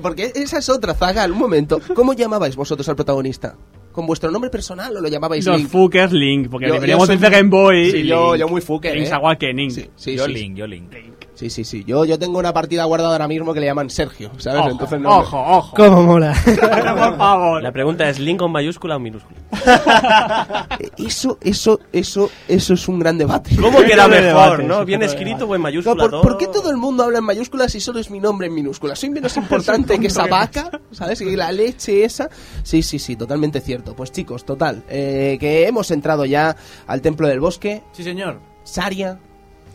Porque 0.02 0.32
esa 0.36 0.60
es 0.60 0.70
otra, 0.70 0.94
Zagal. 0.94 1.32
Un 1.32 1.40
momento. 1.40 1.80
¿Cómo 1.96 2.14
llamabais 2.14 2.56
vosotros 2.56 2.88
al 2.90 2.96
protagonista? 2.96 3.56
¿Con 3.94 4.06
vuestro 4.08 4.32
nombre 4.32 4.50
personal 4.50 4.98
o 4.98 5.02
lo 5.02 5.08
llamabais 5.08 5.46
Los 5.46 5.58
Link? 5.60 5.70
fuckers 5.70 6.12
Link, 6.12 6.50
porque 6.50 6.68
Yo- 6.68 6.74
desde 6.74 6.88
muy- 7.30 7.38
Game 7.38 7.50
Boy. 7.50 7.92
Sí, 7.92 8.04
yo- 8.08 8.36
yo 8.36 8.48
muy 8.50 8.60
fucker, 8.60 8.96
Link's 8.96 9.12
¿eh? 9.12 9.14
Awakening. 9.14 9.72
Sí, 9.72 9.86
sí, 9.96 10.16
yo 10.16 10.26
sí, 10.26 10.34
Link, 10.34 10.58
yo 10.58 10.66
Link. 10.68 10.92
Sí, 11.36 11.50
sí, 11.50 11.64
sí. 11.64 11.84
Yo, 11.86 12.06
yo 12.06 12.20
tengo 12.20 12.38
una 12.40 12.54
partida 12.54 12.84
guardada 12.86 13.14
ahora 13.14 13.28
mismo 13.28 13.54
que 13.54 13.60
le 13.60 13.66
llaman 13.66 13.90
Sergio, 13.90 14.32
¿sabes? 14.38 14.62
Ojo, 14.62 14.70
Entonces 14.70 15.00
no. 15.02 15.18
ojo, 15.18 15.38
ojo. 15.40 15.76
¿Cómo 15.76 16.04
mola? 16.04 16.36
Por 16.46 17.18
favor. 17.18 17.64
La 17.64 17.72
pregunta 17.72 18.08
es, 18.08 18.20
¿Link 18.20 18.40
con 18.40 18.52
mayúscula 18.52 18.96
o 18.98 19.00
minúscula? 19.00 19.40
Eso, 20.98 21.38
eso, 21.42 21.80
eso, 21.92 22.30
eso 22.48 22.74
es 22.74 22.88
un 22.88 23.00
gran 23.00 23.18
debate. 23.18 23.56
¿Cómo 23.56 23.80
queda 23.82 24.04
de 24.08 24.22
mejor, 24.22 24.24
debate, 24.58 24.64
no? 24.64 24.86
Bien 24.86 25.02
escrito 25.04 25.46
o 25.46 25.56
en 25.56 25.62
No, 25.62 25.64
mayúscula 25.64 25.96
¿por, 26.04 26.12
todo? 26.12 26.22
por 26.22 26.38
qué 26.38 26.48
todo 26.48 26.70
el 26.70 26.78
mundo 26.78 27.04
habla 27.04 27.20
en 27.20 27.24
mayúsculas 27.26 27.74
y 27.76 27.80
solo 27.80 28.00
es 28.00 28.10
mi 28.10 28.20
nombre 28.20 28.48
en 28.48 28.54
minúsculas? 28.54 29.00
Soy 29.00 29.10
menos 29.10 29.36
importante 29.38 30.00
que 30.00 30.08
esa 30.08 30.28
vaca, 30.28 30.70
¿sabes? 30.92 31.22
Y 31.22 31.36
la 31.36 31.52
leche 31.52 32.04
esa. 32.04 32.30
Sí, 32.64 32.84
sí, 32.84 33.00
sí, 33.00 33.16
totalmente 33.16 33.60
cierto. 33.62 33.96
Pues 33.96 34.12
chicos, 34.12 34.46
total, 34.46 34.84
eh, 34.90 35.38
que 35.40 35.68
hemos 35.68 35.90
entrado 35.92 36.26
ya 36.26 36.56
al 36.88 37.02
Templo 37.02 37.28
del 37.28 37.40
Bosque. 37.40 37.84
Sí, 37.92 38.04
señor. 38.04 38.40
Saria, 38.64 39.20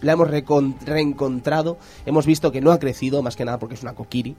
la 0.01 0.13
hemos 0.13 0.29
reencontrado. 0.29 1.79
Hemos 2.07 2.27
visto 2.27 2.53
que 2.53 2.61
no 2.61 2.73
ha 2.73 2.79
crecido, 2.79 3.23
más 3.23 3.37
que 3.37 3.45
nada 3.45 3.59
porque 3.59 3.75
es 3.75 3.83
una 3.83 3.95
kokiri. 3.95 4.37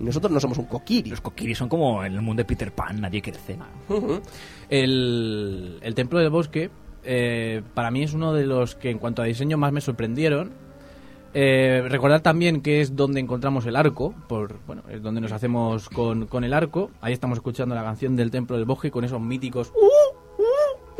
Y 0.00 0.04
nosotros 0.04 0.30
no 0.32 0.40
somos 0.40 0.58
un 0.58 0.66
kokiri. 0.66 1.10
Los 1.10 1.20
Kokiri 1.20 1.54
son 1.54 1.68
como 1.68 2.04
en 2.04 2.14
el 2.14 2.22
mundo 2.22 2.40
de 2.40 2.44
Peter 2.44 2.72
Pan, 2.72 3.00
nadie 3.00 3.20
crece. 3.20 3.58
Ujú. 3.88 4.20
El, 4.68 5.78
el 5.82 5.94
Templo 5.94 6.20
del 6.20 6.30
Bosque, 6.30 6.70
eh, 7.04 7.62
para 7.74 7.90
mí 7.90 8.02
es 8.02 8.12
uno 8.12 8.32
de 8.32 8.46
los 8.46 8.74
que 8.74 8.90
en 8.90 8.98
cuanto 8.98 9.22
a 9.22 9.24
diseño 9.24 9.58
más 9.58 9.72
me 9.72 9.80
sorprendieron. 9.80 10.52
Eh, 11.34 11.84
recordad 11.88 12.22
también 12.22 12.62
que 12.62 12.80
es 12.80 12.96
donde 12.96 13.20
encontramos 13.20 13.66
el 13.66 13.76
arco, 13.76 14.14
por 14.28 14.60
bueno, 14.66 14.82
es 14.88 15.02
donde 15.02 15.20
nos 15.20 15.32
hacemos 15.32 15.88
con, 15.88 16.26
con 16.26 16.44
el 16.44 16.54
arco. 16.54 16.90
Ahí 17.00 17.12
estamos 17.12 17.38
escuchando 17.38 17.74
la 17.74 17.82
canción 17.82 18.16
del 18.16 18.30
Templo 18.30 18.56
del 18.56 18.64
Bosque 18.64 18.90
con 18.90 19.04
esos 19.04 19.20
míticos. 19.20 19.72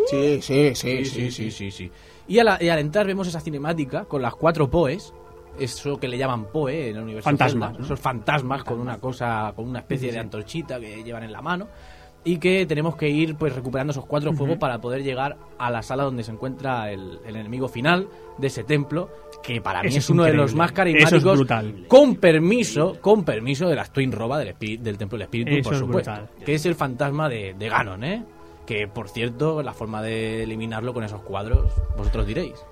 Sí, 0.07 0.41
sí, 0.43 0.75
sí, 0.75 1.05
sí, 1.05 1.31
sí. 1.31 1.51
sí, 1.51 1.71
sí. 1.71 1.91
Y, 2.29 2.39
a 2.39 2.45
la- 2.45 2.59
y 2.63 2.69
al 2.69 2.79
entrar 2.79 3.07
vemos 3.07 3.27
esa 3.27 3.41
cinemática 3.41 4.05
con 4.05 4.23
las 4.23 4.35
cuatro 4.35 4.71
Poes, 4.71 5.13
eso 5.59 5.99
que 5.99 6.07
le 6.09 6.19
llaman 6.19 6.45
Poe 6.53 6.91
en 6.91 6.97
el 6.97 7.03
universo 7.03 7.25
Fantasmas, 7.25 7.69
Zelda, 7.71 7.79
¿no? 7.81 7.85
esos 7.85 7.99
fantasmas 8.01 8.65
con 8.65 8.79
una 8.81 8.99
cosa, 8.99 9.53
con 9.57 9.67
una 9.69 9.81
especie 9.81 10.13
de 10.13 10.19
antorchita 10.19 10.79
que 10.79 11.03
llevan 11.03 11.25
en 11.25 11.33
la 11.33 11.43
mano 11.43 11.67
y 12.25 12.37
que 12.39 12.67
tenemos 12.67 12.97
que 12.97 13.09
ir 13.09 13.37
pues 13.37 13.55
recuperando 13.55 13.93
esos 13.93 14.05
cuatro 14.05 14.33
fuegos 14.35 14.59
para 14.59 14.81
poder 14.81 15.03
llegar 15.03 15.37
a 15.57 15.71
la 15.71 15.83
sala 15.83 16.03
donde 16.03 16.23
se 16.25 16.33
encuentra 16.33 16.91
el, 16.93 17.21
el 17.25 17.37
enemigo 17.37 17.69
final 17.69 18.09
de 18.37 18.47
ese 18.49 18.65
templo 18.65 19.09
que 19.43 19.61
para 19.61 19.83
mí 19.83 19.89
Eso 19.89 19.99
es, 19.99 20.05
es 20.05 20.11
uno 20.11 20.25
de 20.25 20.35
los 20.35 20.55
más 20.55 20.71
es 20.71 20.77
carismáticos 20.77 21.39
brutal. 21.39 21.85
con 21.89 22.17
permiso 22.17 22.99
con 23.01 23.25
permiso 23.25 23.69
de 23.69 23.77
las 23.77 23.93
Twin 23.93 24.13
Roba 24.13 24.39
del, 24.39 24.55
del 24.59 24.99
templo 24.99 25.17
del 25.17 25.23
espíritu 25.23 25.53
Eso 25.53 25.63
por 25.63 25.73
es 25.75 25.79
supuesto 25.79 26.11
brutal. 26.13 26.31
que 26.45 26.55
es 26.55 26.67
el 26.67 26.75
fantasma 26.75 27.29
de, 27.29 27.55
de 27.55 27.69
Ganon 27.69 28.05
¿eh? 28.05 28.25
Que 28.69 28.87
por 28.87 29.09
cierto 29.09 29.63
la 29.63 29.73
forma 29.73 30.03
de 30.03 30.43
eliminarlo 30.43 30.93
con 30.93 31.03
esos 31.03 31.23
cuadros 31.23 31.73
vosotros 31.97 32.27
diréis 32.27 32.67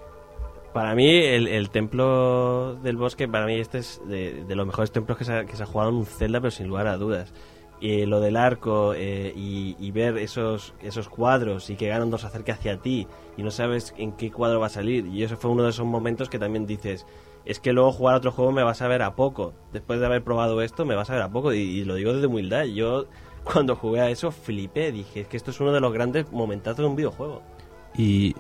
Para 0.75 0.95
mí, 0.95 1.09
el, 1.09 1.71
templo 1.71 2.75
del 2.83 2.99
bosque, 2.99 3.27
para 3.27 3.47
mí 3.47 3.55
este 3.55 3.79
es 3.79 4.03
de, 4.07 4.45
los 4.55 4.67
mejores 4.67 4.93
templos 4.93 5.17
que 5.17 5.25
se, 5.25 5.33
ha, 5.33 5.67
jugado 5.67 5.89
en 5.89 5.97
un 5.97 6.05
Zelda, 6.05 6.39
pero 6.39 6.51
sin 6.51 6.69
lugar 6.69 6.87
a 6.87 6.99
dudas. 6.99 7.33
Y 7.81 8.05
lo 8.05 8.21
del 8.21 8.37
arco 8.37 8.93
eh, 8.95 9.33
y, 9.35 9.91
ver 9.91 10.19
esos, 10.19 10.75
esos 10.83 11.09
cuadros 11.09 11.71
y 11.71 11.77
que 11.77 11.89
Ganondorf 11.89 12.21
se 12.21 12.29
acerque 12.29 12.53
hacia 12.53 12.77
ti 12.77 13.07
y 13.39 13.43
no 13.43 13.51
sabes 13.51 13.95
en 13.97 14.13
qué 14.13 14.31
cuadro 14.31 14.61
va 14.61 14.67
a 14.67 14.71
salir. 14.71 15.07
Y 15.07 15.23
eso 15.23 15.39
fue 15.39 15.51
uno 15.51 15.63
de 15.63 15.71
esos 15.71 15.87
momentos 15.87 16.29
que 16.29 16.39
también 16.39 16.67
dices, 16.67 17.07
es 17.47 17.59
que 17.59 17.73
luego 17.73 17.91
jugar 17.91 18.17
a 18.17 18.19
otro 18.19 18.33
juego 18.33 18.53
me 18.53 18.63
va 18.63 18.73
a 18.73 18.75
saber 18.75 19.01
a 19.01 19.17
poco. 19.17 19.55
Después 19.73 19.99
de 19.99 20.05
haber 20.05 20.23
probado 20.23 20.61
esto, 20.61 20.85
me 20.85 20.95
va 20.95 21.03
a 21.03 21.07
saber 21.07 21.23
a 21.23 21.31
poco. 21.31 21.55
Y, 21.55 21.61
y 21.61 21.85
lo 21.85 21.95
digo 21.95 22.13
desde 22.13 22.27
humildad. 22.27 22.65
Yo, 22.65 23.07
cuando 23.53 23.77
jugué 23.77 24.01
a 24.01 24.11
eso, 24.11 24.31
flipé. 24.31 24.93
Dije, 24.93 25.21
es 25.23 25.29
que 25.29 25.37
esto 25.37 25.51
es 25.51 25.61
uno 25.61 25.73
de 25.73 25.81
los 25.81 25.93
grandes 25.93 26.31
momentazos 26.33 26.79
de 26.79 26.85
un 26.87 26.97
videojuego. 26.97 27.43
Y. 27.97 28.35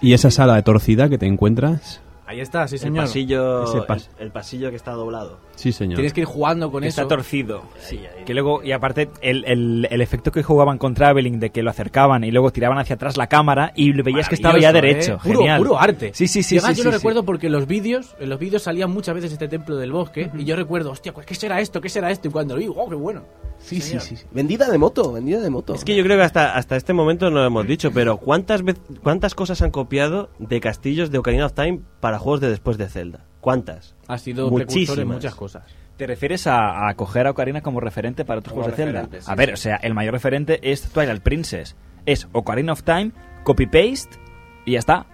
Y 0.00 0.12
esa 0.12 0.30
sala 0.30 0.54
de 0.56 0.62
torcida 0.62 1.08
que 1.08 1.18
te 1.18 1.26
encuentras. 1.26 2.00
ahí 2.26 2.40
está 2.40 2.68
sí 2.68 2.74
El 2.76 2.80
señor 2.80 3.04
pasillo, 3.06 3.64
Ese 3.64 3.78
pas- 3.78 4.08
el, 4.18 4.26
el 4.26 4.32
pasillo 4.32 4.70
que 4.70 4.76
está 4.76 4.92
doblado. 4.92 5.38
Sí, 5.56 5.72
señor. 5.72 5.96
tienes 5.96 6.12
que 6.12 6.20
ir 6.20 6.26
jugando 6.26 6.70
con 6.70 6.82
Que 6.82 6.88
eso 6.88 7.00
está 7.02 7.14
torcido. 7.16 7.62
Ahí. 7.90 8.24
Que 8.24 8.32
luego, 8.34 8.62
y 8.62 8.72
aparte, 8.72 9.10
el, 9.22 9.44
el, 9.46 9.88
el 9.90 10.00
efecto 10.00 10.30
que 10.30 10.42
jugaban 10.42 10.78
con 10.78 10.94
Traveling 10.94 11.40
de 11.40 11.50
que 11.50 11.62
lo 11.62 11.70
acercaban 11.70 12.24
y 12.24 12.30
luego 12.30 12.52
tiraban 12.52 12.78
hacia 12.78 12.94
atrás 12.94 13.16
la 13.16 13.26
cámara 13.26 13.72
y 13.74 13.92
veías 14.02 14.28
que 14.28 14.34
estaba 14.36 14.58
ya 14.58 14.72
derecho. 14.72 15.14
¿eh? 15.14 15.18
Puro, 15.22 15.38
Genial. 15.40 15.58
puro 15.58 15.78
arte. 15.78 16.12
Sí, 16.14 16.28
sí, 16.28 16.42
sí. 16.42 16.54
Y 16.54 16.58
además 16.58 16.76
sí, 16.76 16.82
yo 16.82 16.84
lo 16.84 16.92
sí, 16.92 16.96
recuerdo 16.98 17.20
sí. 17.20 17.26
porque 17.26 17.48
los 17.48 17.66
vídeos, 17.66 18.14
en 18.20 18.28
los 18.28 18.38
vídeos 18.38 18.62
salía 18.62 18.86
muchas 18.86 19.14
veces 19.14 19.32
este 19.32 19.48
templo 19.48 19.76
del 19.76 19.92
bosque 19.92 20.30
y 20.36 20.44
yo 20.44 20.56
recuerdo, 20.56 20.90
hostia, 20.92 21.12
pues, 21.12 21.26
¿qué 21.26 21.34
será 21.34 21.60
esto? 21.60 21.80
¿Qué 21.80 21.88
será 21.88 22.10
esto? 22.10 22.28
Y 22.28 22.30
cuando 22.30 22.54
lo 22.54 22.60
vi, 22.60 22.68
¡oh, 22.68 22.88
qué 22.88 22.94
bueno! 22.94 23.22
Sí, 23.58 23.80
sí, 23.80 23.98
sí, 24.00 24.16
sí. 24.16 24.26
Vendida 24.32 24.68
de 24.70 24.76
moto, 24.76 25.12
vendida 25.12 25.40
de 25.40 25.48
moto. 25.48 25.74
Es 25.74 25.84
que 25.84 25.96
yo 25.96 26.04
creo 26.04 26.18
que 26.18 26.24
hasta, 26.24 26.54
hasta 26.54 26.76
este 26.76 26.92
momento 26.92 27.30
no 27.30 27.36
lo 27.40 27.46
hemos 27.46 27.66
dicho, 27.66 27.90
pero 27.90 28.18
¿cuántas, 28.18 28.62
¿cuántas 29.02 29.34
cosas 29.34 29.62
han 29.62 29.70
copiado 29.70 30.28
de 30.38 30.60
castillos 30.60 31.10
de 31.10 31.18
Ocarina 31.18 31.46
of 31.46 31.54
Time 31.54 31.80
para 32.00 32.18
juegos 32.18 32.40
de 32.42 32.50
después 32.50 32.76
de 32.76 32.88
Zelda? 32.88 33.24
¿Cuántas? 33.46 33.94
Ha 34.08 34.18
sido 34.18 34.52
precursor 34.52 34.98
en 34.98 35.06
muchas 35.06 35.36
cosas. 35.36 35.62
¿Te 35.96 36.04
refieres 36.08 36.48
a, 36.48 36.88
a 36.88 36.94
coger 36.96 37.28
a 37.28 37.30
Ocarina 37.30 37.60
como 37.60 37.78
referente 37.78 38.24
para 38.24 38.40
otros 38.40 38.54
Como 38.54 38.64
juegos 38.64 38.76
de 38.76 38.84
Zelda? 38.86 39.08
sí, 39.20 39.30
a 39.30 39.34
ver, 39.36 39.52
o 39.52 39.56
sea, 39.56 39.76
el 39.76 39.94
mayor 39.94 40.14
referente 40.14 40.58
es 40.68 40.82
Twilight 40.82 41.22
Princess. 41.22 41.76
Es 42.06 42.26
Ocarina 42.32 42.72
of 42.72 42.82
Time, 42.82 43.12
copy-paste 43.44 44.18
y 44.64 44.72
ya 44.72 44.80
está. 44.80 45.06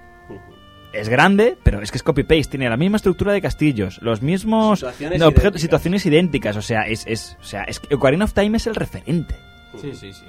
Es 0.94 1.10
grande, 1.10 1.58
pero 1.62 1.82
es 1.82 1.90
que 1.90 1.98
es 1.98 2.02
copy-paste. 2.02 2.52
Tiene 2.52 2.70
la 2.70 2.78
misma 2.78 2.96
estructura 2.96 3.34
de 3.34 3.42
castillos, 3.42 3.98
los 4.00 4.22
mismos 4.22 4.78
Situaciones 4.78 5.20
no, 5.20 5.26
idénticas. 5.28 5.60
situaciones 5.60 6.06
idénticas. 6.06 6.56
O 6.56 6.62
sea, 6.62 6.86
es, 6.86 7.04
es, 7.06 7.36
o 7.38 7.44
sea, 7.44 7.64
es 7.64 7.80
que 7.80 7.94
Ocarina 7.94 8.24
of 8.24 8.32
Time 8.32 8.56
es 8.56 8.66
el 8.66 8.74
referente. 8.74 9.34
Sí, 9.78 9.92
sí, 9.94 10.10
sí. 10.10 10.24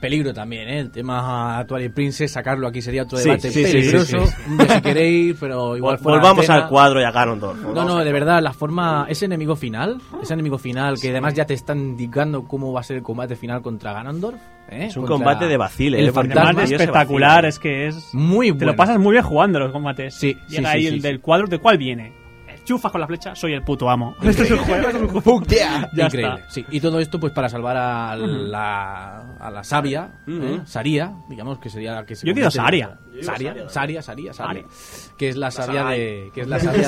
Peligro 0.00 0.32
también, 0.32 0.68
¿eh? 0.68 0.78
El 0.80 0.90
tema 0.90 1.64
Twilight 1.66 1.92
Princess, 1.92 2.30
sacarlo 2.32 2.68
aquí 2.68 2.80
sería 2.80 3.02
otro 3.02 3.18
debate 3.18 3.50
sí, 3.50 3.64
sí, 3.64 3.72
peligroso. 3.72 4.26
sí, 4.26 4.32
si 4.68 4.80
queréis, 4.80 5.36
pero 5.40 5.76
igual 5.76 5.96
Vol- 5.96 6.02
fuera 6.02 6.18
Volvamos 6.18 6.48
al 6.50 6.68
cuadro 6.68 7.00
y 7.00 7.04
a 7.04 7.10
Ganondorf. 7.10 7.60
No, 7.74 7.84
no, 7.84 7.98
de 7.98 8.12
verdad, 8.12 8.40
la 8.42 8.52
forma, 8.52 9.06
ese 9.08 9.24
enemigo 9.24 9.56
final, 9.56 10.00
ese 10.22 10.34
enemigo 10.34 10.56
final 10.58 11.00
que 11.00 11.10
además 11.10 11.34
ya 11.34 11.44
te 11.46 11.54
está 11.54 11.74
indicando 11.74 12.44
cómo 12.44 12.72
va 12.72 12.80
a 12.80 12.84
ser 12.84 12.96
el 12.98 13.02
combate 13.02 13.34
final 13.36 13.60
contra 13.60 13.92
Ganondorf, 13.92 14.36
¿eh? 14.70 14.86
Es 14.86 14.96
un 14.96 15.06
Contra 15.06 15.16
combate 15.16 15.46
de 15.48 15.56
vacile, 15.56 15.98
el 15.98 16.08
¿eh? 16.08 16.12
Fantasma. 16.12 16.62
Espectacular, 16.62 17.44
es 17.46 17.58
que 17.58 17.86
es... 17.88 18.14
Muy 18.14 18.48
Te 18.48 18.52
bueno. 18.52 18.72
lo 18.72 18.76
pasas 18.76 18.98
muy 18.98 19.12
bien 19.12 19.24
jugando 19.24 19.58
los 19.58 19.72
combates. 19.72 20.14
Sí, 20.14 20.36
Llega 20.48 20.70
sí, 20.70 20.76
ahí 20.76 20.80
sí, 20.82 20.86
el 20.88 20.94
sí, 20.94 21.00
del 21.00 21.20
cuadro, 21.20 21.46
¿de 21.48 21.58
cuál 21.58 21.78
viene? 21.78 22.12
Chufas 22.68 22.92
con 22.92 23.00
la 23.00 23.06
flecha, 23.06 23.34
soy 23.34 23.54
el 23.54 23.62
puto 23.62 23.88
amo. 23.88 24.14
Esto 24.22 24.42
es 24.42 24.50
un 24.50 24.58
juego. 24.58 24.88
esto 24.88 24.88
es 24.90 25.02
un 25.02 25.08
juego. 25.22 25.42
Yeah. 25.46 25.90
Ya 25.94 26.04
Increíble. 26.04 26.34
está. 26.40 26.50
Sí, 26.50 26.66
y 26.70 26.80
todo 26.80 27.00
esto 27.00 27.18
pues 27.18 27.32
para 27.32 27.48
salvar 27.48 27.76
a 27.78 28.14
la, 28.14 29.36
a 29.40 29.50
la 29.50 29.64
sabia, 29.64 30.20
¿eh? 30.26 30.60
Saria, 30.66 31.14
digamos 31.30 31.58
que 31.58 31.70
sería 31.70 31.92
la 31.94 32.04
que 32.04 32.14
se 32.14 32.26
Yo 32.26 32.34
digo 32.34 32.50
Saria. 32.50 32.98
Saria, 33.22 33.52
Saria, 33.68 33.68
Saria, 33.70 34.02
Saria, 34.02 34.32
Saria. 34.34 34.64
que 35.16 35.28
es 35.30 35.36
la 35.36 35.50
sabia 35.50 35.84
de 35.86 36.30
que 36.34 36.42
es 36.42 36.46
la 36.48 36.60
sabia 36.60 36.78
de- 36.78 36.84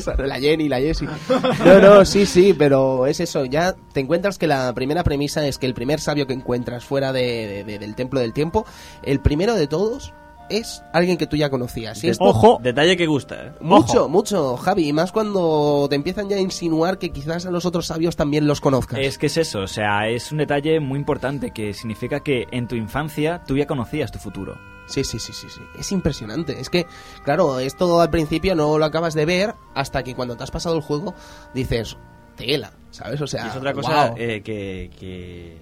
Sarai. 0.00 0.28
La 0.28 0.38
Jenny, 0.38 0.68
la 0.68 0.78
Jessie. 0.80 1.08
No, 1.64 1.80
no, 1.80 2.04
sí, 2.04 2.26
sí, 2.26 2.54
pero 2.56 3.06
es 3.06 3.18
eso. 3.20 3.44
Ya 3.46 3.74
te 3.94 4.00
encuentras 4.00 4.36
que 4.36 4.46
la 4.46 4.72
primera 4.74 5.02
premisa 5.02 5.46
es 5.46 5.56
que 5.58 5.66
el 5.66 5.72
primer 5.74 5.98
sabio 6.00 6.26
que 6.26 6.34
encuentras 6.34 6.84
fuera 6.84 7.12
de, 7.12 7.46
de- 7.46 7.64
de- 7.64 7.78
del 7.78 7.94
templo 7.94 8.20
del 8.20 8.32
tiempo, 8.34 8.66
el 9.02 9.20
primero 9.20 9.54
de 9.54 9.66
todos 9.66 10.12
es 10.58 10.82
alguien 10.92 11.16
que 11.16 11.26
tú 11.26 11.36
ya 11.36 11.50
conocías. 11.50 12.02
Esto- 12.04 12.24
Ojo. 12.24 12.58
Detalle 12.62 12.96
que 12.96 13.06
gusta, 13.06 13.46
¿eh? 13.46 13.52
Mucho, 13.60 14.08
mucho, 14.08 14.56
Javi. 14.56 14.88
Y 14.88 14.92
más 14.92 15.12
cuando 15.12 15.86
te 15.88 15.96
empiezan 15.96 16.28
ya 16.28 16.36
a 16.36 16.40
insinuar 16.40 16.98
que 16.98 17.10
quizás 17.10 17.46
a 17.46 17.50
los 17.50 17.66
otros 17.66 17.86
sabios 17.86 18.16
también 18.16 18.46
los 18.46 18.60
conozcas. 18.60 18.98
Es 19.00 19.18
que 19.18 19.26
es 19.26 19.36
eso, 19.36 19.60
o 19.60 19.66
sea, 19.68 20.08
es 20.08 20.30
un 20.32 20.38
detalle 20.38 20.80
muy 20.80 20.98
importante 20.98 21.50
que 21.52 21.74
significa 21.74 22.20
que 22.20 22.46
en 22.50 22.68
tu 22.68 22.74
infancia 22.76 23.42
tú 23.46 23.56
ya 23.56 23.66
conocías 23.66 24.12
tu 24.12 24.18
futuro. 24.18 24.56
Sí, 24.86 25.04
sí, 25.04 25.18
sí, 25.18 25.32
sí, 25.32 25.46
sí. 25.48 25.60
Es 25.78 25.92
impresionante. 25.92 26.60
Es 26.60 26.68
que, 26.68 26.86
claro, 27.24 27.60
esto 27.60 28.00
al 28.00 28.10
principio 28.10 28.54
no 28.54 28.78
lo 28.78 28.84
acabas 28.84 29.14
de 29.14 29.24
ver 29.24 29.54
hasta 29.74 30.02
que 30.02 30.14
cuando 30.14 30.36
te 30.36 30.42
has 30.42 30.50
pasado 30.50 30.74
el 30.76 30.82
juego 30.82 31.14
dices, 31.54 31.96
tela, 32.36 32.72
¿sabes? 32.90 33.20
O 33.20 33.26
sea, 33.26 33.44
Y 33.46 33.48
es 33.48 33.56
otra 33.56 33.72
cosa 33.72 34.12
eh, 34.16 34.42
que, 34.42 34.90
que, 34.98 35.56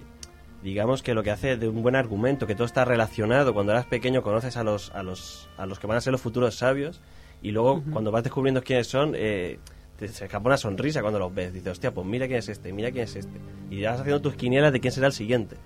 digamos 0.63 1.03
que 1.03 1.13
lo 1.13 1.23
que 1.23 1.31
hace 1.31 1.57
de 1.57 1.67
un 1.67 1.81
buen 1.81 1.95
argumento, 1.95 2.47
que 2.47 2.55
todo 2.55 2.65
está 2.65 2.85
relacionado. 2.85 3.53
Cuando 3.53 3.71
eras 3.71 3.85
pequeño 3.85 4.21
conoces 4.21 4.57
a 4.57 4.63
los, 4.63 4.91
a 4.91 5.03
los, 5.03 5.49
a 5.57 5.65
los 5.65 5.79
que 5.79 5.87
van 5.87 5.97
a 5.97 6.01
ser 6.01 6.11
los 6.11 6.21
futuros 6.21 6.55
sabios 6.55 7.01
y 7.41 7.51
luego 7.51 7.83
cuando 7.91 8.11
vas 8.11 8.23
descubriendo 8.23 8.63
quiénes 8.63 8.87
son, 8.87 9.13
eh, 9.15 9.59
te 9.97 10.07
se 10.07 10.25
escapa 10.25 10.47
una 10.47 10.57
sonrisa 10.57 11.01
cuando 11.01 11.19
los 11.19 11.33
ves. 11.33 11.53
Dices, 11.53 11.71
hostia, 11.71 11.93
pues 11.93 12.05
mira 12.05 12.27
quién 12.27 12.39
es 12.39 12.49
este, 12.49 12.73
mira 12.73 12.91
quién 12.91 13.05
es 13.05 13.15
este. 13.15 13.39
Y 13.69 13.79
ya 13.81 13.91
vas 13.91 14.01
haciendo 14.01 14.21
tus 14.21 14.35
quinielas 14.35 14.71
de 14.71 14.79
quién 14.79 14.91
será 14.91 15.07
el 15.07 15.13
siguiente. 15.13 15.57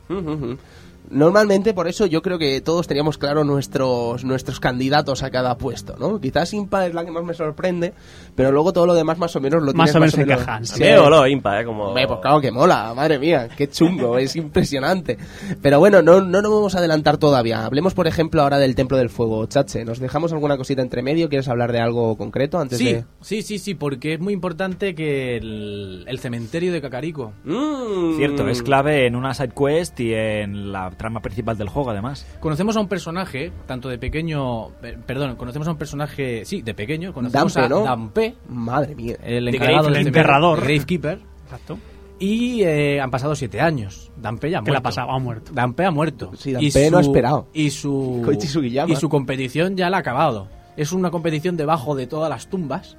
Normalmente, 1.10 1.74
por 1.74 1.88
eso 1.88 2.06
yo 2.06 2.22
creo 2.22 2.38
que 2.38 2.62
todos 2.62 2.88
teníamos 2.88 3.18
claro 3.18 3.44
nuestros 3.44 4.24
nuestros 4.24 4.60
candidatos 4.60 5.24
a 5.24 5.30
cada 5.32 5.58
puesto, 5.58 5.96
¿no? 6.00 6.20
Quizás 6.20 6.54
Impa 6.54 6.86
es 6.86 6.94
la 6.94 7.06
que 7.06 7.12
más 7.12 7.24
me 7.24 7.34
sorprende, 7.34 7.94
pero 8.36 8.52
luego 8.52 8.74
todo 8.74 8.86
lo 8.86 8.94
demás 8.94 9.18
más 9.18 9.36
o 9.36 9.42
menos 9.42 9.64
lo 9.64 9.74
Más 9.74 9.92
tienes 9.92 10.14
o 10.14 10.18
menos 10.18 10.32
encajan. 10.32 10.66
Sí. 10.66 10.76
Sí. 10.84 10.90
o 10.92 11.10
lo 11.10 11.28
impa, 11.28 11.62
¿eh? 11.62 11.66
Como... 11.66 11.86
Hombre, 11.86 12.08
pues 12.08 12.20
claro 12.22 12.42
que 12.42 12.52
mola, 12.52 12.94
madre 12.96 13.20
mía, 13.20 13.48
qué 13.56 13.70
chungo, 13.70 14.18
es 14.18 14.36
impresionante. 14.36 15.18
Pero 15.62 15.80
bueno, 15.80 16.02
no, 16.02 16.22
no 16.22 16.42
nos 16.42 16.52
vamos 16.52 16.76
a 16.76 16.80
adelantar 16.80 17.18
todavía. 17.18 17.66
Hablemos, 17.66 17.94
por 17.94 18.08
ejemplo, 18.08 18.42
ahora 18.42 18.58
del 18.58 18.76
Templo 18.76 18.98
del 18.98 19.10
Fuego. 19.10 19.46
Chache, 19.46 19.86
¿nos 19.86 20.00
dejamos 20.00 20.34
alguna 20.34 20.58
cosita 20.58 20.82
entre 20.82 21.02
medio? 21.02 21.30
¿Quieres 21.30 21.48
hablar 21.48 21.72
de 21.72 21.80
algo 21.80 22.18
concreto 22.18 22.60
antes 22.60 22.78
Sí, 22.78 22.86
de...? 22.94 23.06
sí, 23.22 23.42
sí, 23.42 23.60
sí, 23.60 23.74
porque 23.76 24.14
es 24.14 24.20
muy 24.20 24.34
importante 24.34 24.96
que 24.96 25.38
el, 25.38 26.06
el 26.08 26.20
cementerio 26.20 26.72
de 26.74 26.82
Kakariko 26.82 27.34
Mm. 27.44 28.18
Cierto, 28.18 28.48
es 28.48 28.64
clave 28.64 29.06
en 29.08 29.16
una 29.16 29.34
side 29.34 29.50
quest 29.56 30.00
y 30.00 30.14
en 30.14 30.72
la 30.72 30.90
trama 30.98 31.22
principal 31.22 31.58
del 31.58 31.70
juego, 31.70 31.92
además. 31.92 32.26
Conocemos 32.40 32.76
a 32.78 32.80
un 32.80 32.88
personaje, 32.88 33.52
tanto 33.68 33.90
de 33.90 33.98
pequeño, 33.98 34.70
eh, 34.84 34.98
perdón, 35.06 35.36
conocemos 35.36 35.68
a 35.68 35.72
un 35.72 35.78
personaje, 35.78 36.46
sí, 36.46 36.62
de 36.62 36.74
pequeño, 36.74 37.14
conocemos 37.14 37.54
Dampe, 37.54 37.66
a 37.66 37.70
¿no? 37.78 37.84
Dampe, 37.84 38.36
Madre 38.50 38.96
mía. 38.96 39.16
el 39.24 39.48
encargado 39.48 39.84
del 39.84 39.94
el 39.98 40.00
cementerio, 40.00 40.08
enterrador. 40.22 40.60
de 40.62 40.66
Gravekeeper, 40.66 41.20
Exacto. 41.44 41.78
y 42.20 42.64
eh, 42.64 43.00
han 43.02 43.12
pasado 43.12 43.36
siete 43.36 43.60
años. 43.62 44.12
Dampe 44.18 44.50
ya 44.50 44.60
ha 44.60 44.64
¿Qué 44.64 44.72
le 44.72 44.78
ha 44.78 44.80
muerto. 44.80 44.84
pasado? 44.84 45.12
Ha 45.12 45.20
muerto. 45.20 45.52
Dampe 45.54 45.86
ha 45.86 45.92
muerto. 45.92 46.32
Sí, 46.38 46.54
Dampe 46.54 46.90
no 46.92 46.98
ha 46.98 47.02
esperado. 47.02 47.48
Y 47.54 47.70
su, 47.70 48.26
y 48.88 48.96
su 48.96 49.10
competición 49.10 49.76
ya 49.78 49.90
la 49.90 49.98
ha 49.98 50.00
acabado. 50.00 50.48
Es 50.78 50.92
una 50.92 51.12
competición 51.12 51.56
debajo 51.58 51.96
de 51.96 52.08
todas 52.08 52.30
las 52.30 52.48
tumbas 52.48 52.98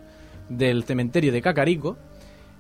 del 0.49 0.85
cementerio 0.85 1.33
de 1.33 1.43
Kakariko. 1.43 1.97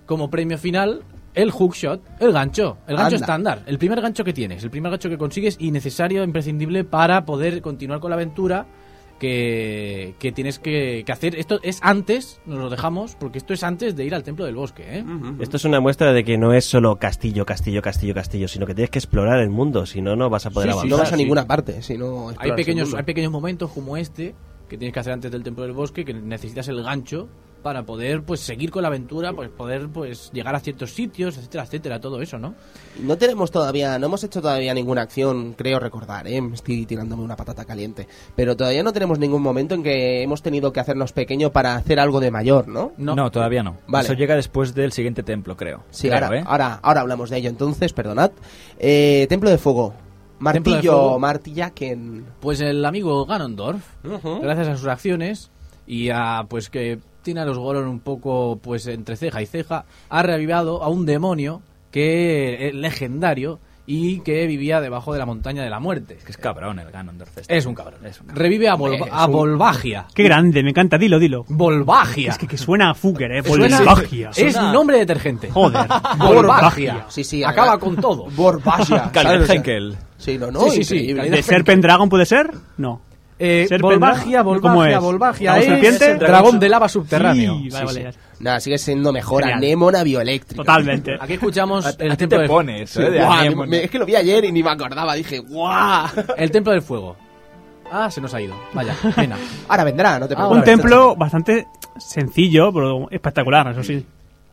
Como 0.06 0.30
premio 0.30 0.56
final, 0.58 1.02
el 1.36 1.52
hookshot, 1.52 2.00
el 2.18 2.32
gancho, 2.32 2.78
el 2.88 2.96
gancho 2.96 3.14
Anda. 3.14 3.24
estándar, 3.24 3.62
el 3.66 3.78
primer 3.78 4.00
gancho 4.00 4.24
que 4.24 4.32
tienes, 4.32 4.64
el 4.64 4.70
primer 4.70 4.90
gancho 4.90 5.08
que 5.08 5.18
consigues 5.18 5.56
y 5.60 5.70
necesario, 5.70 6.24
imprescindible 6.24 6.82
para 6.82 7.24
poder 7.24 7.62
continuar 7.62 8.00
con 8.00 8.10
la 8.10 8.16
aventura 8.16 8.66
que, 9.18 10.14
que 10.18 10.32
tienes 10.32 10.58
que, 10.58 11.02
que 11.06 11.12
hacer. 11.12 11.36
Esto 11.36 11.58
es 11.62 11.78
antes, 11.82 12.40
nos 12.46 12.58
lo 12.58 12.68
dejamos, 12.70 13.14
porque 13.16 13.38
esto 13.38 13.54
es 13.54 13.62
antes 13.64 13.96
de 13.96 14.04
ir 14.04 14.14
al 14.14 14.22
templo 14.22 14.44
del 14.44 14.54
bosque, 14.56 14.82
¿eh? 14.98 15.04
Esto 15.40 15.56
es 15.56 15.64
una 15.64 15.80
muestra 15.80 16.12
de 16.12 16.24
que 16.24 16.36
no 16.36 16.52
es 16.52 16.64
solo 16.66 16.96
castillo, 16.96 17.46
castillo, 17.46 17.80
castillo, 17.82 18.14
castillo, 18.14 18.48
sino 18.48 18.66
que 18.66 18.74
tienes 18.74 18.90
que 18.90 18.98
explorar 18.98 19.38
el 19.40 19.48
mundo, 19.50 19.86
si 19.86 20.02
no, 20.02 20.16
no 20.16 20.28
vas 20.28 20.44
a 20.46 20.50
poder 20.50 20.68
Sí, 20.68 20.72
sí, 20.72 20.78
avanzar. 20.78 20.90
no 20.90 21.02
vas 21.02 21.12
a 21.12 21.16
sí. 21.16 21.22
ninguna 21.22 21.46
parte, 21.46 21.82
si 21.82 21.96
no 21.96 22.28
Hay 22.38 22.52
pequeños, 22.52 22.94
hay 22.94 23.04
pequeños 23.04 23.32
momentos 23.32 23.70
como 23.72 23.96
este 23.96 24.34
que 24.68 24.76
tienes 24.76 24.92
que 24.92 25.00
hacer 25.00 25.12
antes 25.12 25.30
del 25.30 25.42
templo 25.44 25.62
del 25.64 25.72
bosque, 25.72 26.04
que 26.04 26.12
necesitas 26.12 26.68
el 26.68 26.82
gancho 26.82 27.28
para 27.66 27.82
poder 27.82 28.22
pues 28.22 28.38
seguir 28.38 28.70
con 28.70 28.82
la 28.82 28.86
aventura, 28.86 29.32
pues 29.32 29.51
poder 29.51 29.88
pues 29.88 30.30
llegar 30.32 30.55
a 30.55 30.60
ciertos 30.60 30.93
sitios, 30.94 31.36
etcétera, 31.36 31.64
etcétera, 31.64 32.01
todo 32.01 32.22
eso, 32.22 32.38
¿no? 32.38 32.55
No 33.02 33.18
tenemos 33.18 33.51
todavía, 33.51 33.98
no 33.98 34.06
hemos 34.06 34.22
hecho 34.22 34.40
todavía 34.40 34.72
ninguna 34.72 35.02
acción, 35.02 35.52
creo 35.55 35.80
recordar, 35.80 36.28
¿eh? 36.28 36.40
Estoy 36.55 36.86
tirándome 36.86 37.24
una 37.24 37.34
patata 37.34 37.64
caliente. 37.64 38.06
Pero 38.36 38.56
todavía 38.56 38.84
no 38.84 38.93
tenemos 38.93 39.18
ningún 39.18 39.43
momento 39.43 39.74
en 39.74 39.82
que 39.82 40.22
hemos 40.22 40.43
tenido 40.43 40.72
que 40.72 40.78
hacernos 40.78 41.12
pequeño 41.12 41.51
para 41.51 41.74
hacer 41.74 41.98
algo 41.98 42.20
de 42.20 42.30
mayor, 42.30 42.68
¿no? 42.68 42.93
No. 42.98 43.32
todavía 43.32 43.64
no. 43.64 43.78
Vale. 43.88 44.05
Eso 44.05 44.14
llega 44.14 44.36
después 44.36 44.72
del 44.72 44.93
siguiente 44.93 45.24
templo, 45.24 45.56
creo. 45.56 45.82
Sí, 45.90 46.09
ahora, 46.09 46.38
¿eh? 46.38 46.44
ahora, 46.47 46.78
ahora 46.80 47.01
hablamos 47.01 47.30
de 47.30 47.38
ello 47.38 47.51
entonces, 47.51 47.93
perdonad. 47.93 48.30
Eh, 48.78 49.26
Templo 49.28 49.51
de 49.51 49.59
Fuego. 49.59 49.93
Martillo, 50.38 50.93
Fuego. 50.93 51.18
Martillaken. 51.18 52.26
Pues 52.38 52.60
el 52.60 52.84
amigo 52.84 53.26
Ganondorf, 53.26 53.82
gracias 54.40 54.68
a 54.68 54.76
sus 54.76 54.86
acciones 54.86 55.51
y 55.84 56.10
a 56.10 56.47
pues 56.48 56.70
que 56.70 57.01
tiene 57.27 57.40
a 57.40 57.44
los 57.44 57.59
Goron 57.59 57.86
un 57.89 58.01
poco 58.01 58.59
pues 58.62 58.86
entre 58.86 59.16
ceja 59.16 59.43
y 59.43 59.47
ceja, 59.47 59.85
ha 60.09 60.23
revivado 60.23 60.82
a 60.82 60.89
un 60.89 61.05
demonio 61.05 61.61
que 61.90 62.69
es 62.69 62.74
legendario 62.74 63.59
y 63.89 64.19
que 64.20 64.47
vivía 64.47 64.81
debajo 64.81 65.12
de 65.12 65.19
la 65.20 65.27
montaña 65.27 65.62
de 65.62 65.70
la 65.70 65.78
muerte. 65.81 66.19
Que 66.24 66.32
es 66.32 66.36
cabrón 66.36 66.78
el 66.81 66.90
Ganondorf. 66.90 67.39
este. 67.39 67.57
Es 67.57 67.66
un 67.66 67.74
cabrón. 67.74 68.05
Es 68.05 68.20
un 68.20 68.27
cabrón. 68.27 68.43
Revive 68.43 68.69
a, 68.69 68.74
es 68.74 68.81
a 69.12 69.27
un- 69.27 69.32
Volvagia. 69.32 70.07
Qué 70.15 70.24
grande, 70.24 70.62
me 70.65 70.70
encanta, 70.70 70.98
dilo, 70.98 71.19
dilo. 71.20 71.44
Volvagia. 71.48 72.31
Es 72.32 72.39
que, 72.39 72.47
que 72.48 72.59
suena 72.59 72.90
a 72.90 72.94
Fugger, 72.94 73.31
eh. 73.32 73.43
Suena- 73.44 73.78
Volvagia. 73.78 74.31
Es 74.31 74.53
Suena- 74.55 74.73
nombre 74.73 74.97
de 74.97 75.01
detergente. 75.07 75.51
Joder. 75.51 75.86
Volvagia. 76.19 77.07
Sí, 77.09 77.23
sí, 77.24 77.44
Acaba 77.44 77.78
con 77.78 77.97
todo. 77.97 78.24
O 78.36 78.85
sea, 78.85 79.11
Henkel. 79.48 79.97
Sí, 80.19 80.36
no, 80.39 80.51
no, 80.51 80.62
Sí, 80.62 80.82
sí, 80.82 80.85
sí, 80.85 81.12
¿De 81.12 81.43
Serpent 81.43 81.82
Dragon 81.82 82.09
puede 82.09 82.27
ser? 82.27 82.51
No. 82.78 83.01
Eh, 83.38 83.68
Volvagia, 83.80 84.38
Dragon, 84.42 84.60
¿cómo 84.60 84.74
Volvagia, 84.76 84.96
es? 84.96 85.02
Volvagia. 85.02 85.52
¿Dragón 85.52 85.62
Es 85.84 85.98
serpiente? 85.98 86.24
dragón 86.26 86.58
de 86.58 86.68
lava 86.70 86.88
subterráneo. 86.88 87.54
Sí, 87.58 87.68
vale, 87.70 87.88
Sí, 87.88 87.98
vale. 88.00 88.12
sí. 88.12 88.18
Nada, 88.40 88.60
sigue 88.60 88.78
siendo 88.78 89.12
mejor 89.12 89.42
Genial. 89.42 89.58
Anémona 89.58 90.02
bioeléctrica. 90.02 90.62
Totalmente. 90.62 91.16
Aquí 91.20 91.34
escuchamos 91.34 91.84
el 91.98 92.12
a 92.12 92.16
templo, 92.16 92.36
te 92.38 92.42
del, 92.42 92.48
pones, 92.50 92.90
Sí, 92.90 93.02
¿eh? 93.02 93.10
de 93.10 93.54
me- 93.66 93.84
es 93.84 93.90
que 93.90 93.98
lo 93.98 94.06
vi 94.06 94.16
ayer 94.16 94.44
y 94.46 94.52
ni 94.52 94.62
me 94.62 94.70
acordaba. 94.70 95.14
Dije, 95.14 95.38
¡guau! 95.40 96.06
el 96.36 96.50
templo 96.50 96.72
del 96.72 96.82
fuego. 96.82 97.16
Ah, 97.92 98.10
se 98.10 98.20
nos 98.20 98.32
ha 98.34 98.40
ido. 98.40 98.54
Vaya, 98.72 98.94
pena. 99.14 99.36
Ahora 99.68 99.84
vendrá, 99.84 100.18
no 100.18 100.26
te 100.26 100.34
Ahora 100.34 100.48
preocupes. 100.48 100.58
Un 100.58 100.64
templo 100.82 101.16
bastante 101.16 101.66
sencillo, 101.98 102.72
pero 102.72 103.06
espectacular, 103.10 103.68
eso 103.70 103.82
sí. 103.82 104.04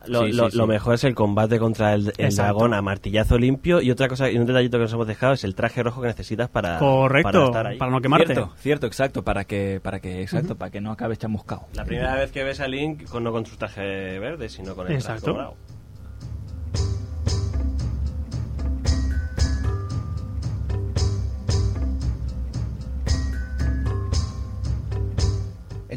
Lo, 0.06 0.26
Sí, 0.26 0.32
lo- 0.32 0.44
sí, 0.46 0.50
sí. 0.52 0.56
lo 0.58 0.66
mejor 0.66 0.94
es 0.94 1.04
el 1.04 1.14
combate 1.14 1.58
contra 1.58 1.94
el, 1.94 2.12
el 2.18 2.34
dragón 2.34 2.74
a 2.74 2.82
martillazo 2.82 3.38
limpio 3.38 3.80
y 3.80 3.90
otra 3.90 4.08
cosa 4.08 4.30
y 4.30 4.36
un 4.38 4.46
detallito 4.46 4.76
que 4.78 4.82
nos 4.82 4.92
hemos 4.92 5.06
dejado 5.06 5.32
es 5.34 5.44
el 5.44 5.54
traje 5.54 5.82
rojo 5.82 6.00
que 6.02 6.08
necesitas 6.08 6.48
para, 6.48 6.78
para 6.78 7.44
estar 7.44 7.66
ahí. 7.66 7.78
para 7.78 7.90
no 7.90 8.00
quemarte. 8.00 8.26
Cierto, 8.34 8.52
cierto, 8.58 8.86
exacto, 8.86 9.22
para 9.24 9.44
que, 9.44 9.80
para 9.82 10.00
que, 10.00 10.22
exacto, 10.22 10.56
para 10.56 10.70
que 10.70 10.80
no 10.80 10.90
acabes 10.92 11.18
chamuscado. 11.18 11.66
La 11.74 11.84
primera 11.84 12.14
vez 12.14 12.30
que 12.32 12.44
ves 12.44 12.60
a 12.60 12.68
Link 12.68 13.04
con, 13.08 13.24
no 13.24 13.32
con 13.32 13.46
su 13.46 13.56
traje 13.56 14.18
verde, 14.18 14.48
sino 14.48 14.74
con 14.74 14.86
el 14.86 14.94
Exacto. 14.94 15.24
traje 15.24 15.36
dorado. 15.38 15.54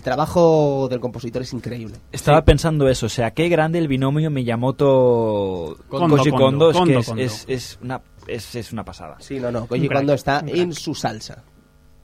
Trabajo 0.07 0.87
del 0.89 1.01
compositor 1.01 1.41
es 1.41 1.51
increíble. 1.51 1.97
Estaba 2.13 2.45
pensando 2.45 2.87
eso, 2.87 3.07
o 3.07 3.09
sea, 3.09 3.31
qué 3.31 3.49
grande 3.49 3.77
el 3.77 3.89
binomio 3.89 4.31
Miyamoto 4.31 5.77
Kondo, 5.89 6.15
Koji 6.15 6.31
Kondo, 6.31 6.71
Kondo, 6.71 6.99
es 6.99 7.11
que 7.11 7.23
es, 7.25 7.33
es, 7.33 7.45
es 7.49 7.79
una 7.81 8.01
es, 8.25 8.55
es 8.55 8.71
una 8.71 8.85
pasada. 8.85 9.17
Sí, 9.19 9.37
no, 9.37 9.51
no. 9.51 9.67
Koji 9.67 9.89
Kondo 9.89 10.13
está 10.13 10.41
en 10.47 10.71
su 10.71 10.95
salsa. 10.95 11.43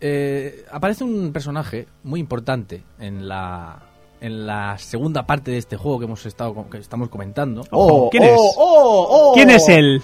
Eh, 0.01 0.65
aparece 0.69 1.05
un 1.05 1.31
personaje 1.31 1.88
muy 2.03 2.19
importante 2.19 2.84
en 2.99 3.25
la 3.25 3.81
en 4.19 4.45
la 4.45 4.77
segunda 4.80 5.25
parte 5.25 5.51
de 5.51 5.57
este 5.59 5.77
juego 5.77 5.99
que 5.99 6.05
hemos 6.05 6.25
estado 6.25 6.69
que 6.69 6.80
estamos 6.80 7.07
comentando. 7.07 7.63
Oh, 7.71 8.09
¿quién 8.09 8.23
oh, 8.23 8.25
es? 8.25 8.39
oh, 8.57 9.07
oh. 9.09 9.34
¿Quién 9.34 9.49
es 9.49 9.69
él? 9.69 10.01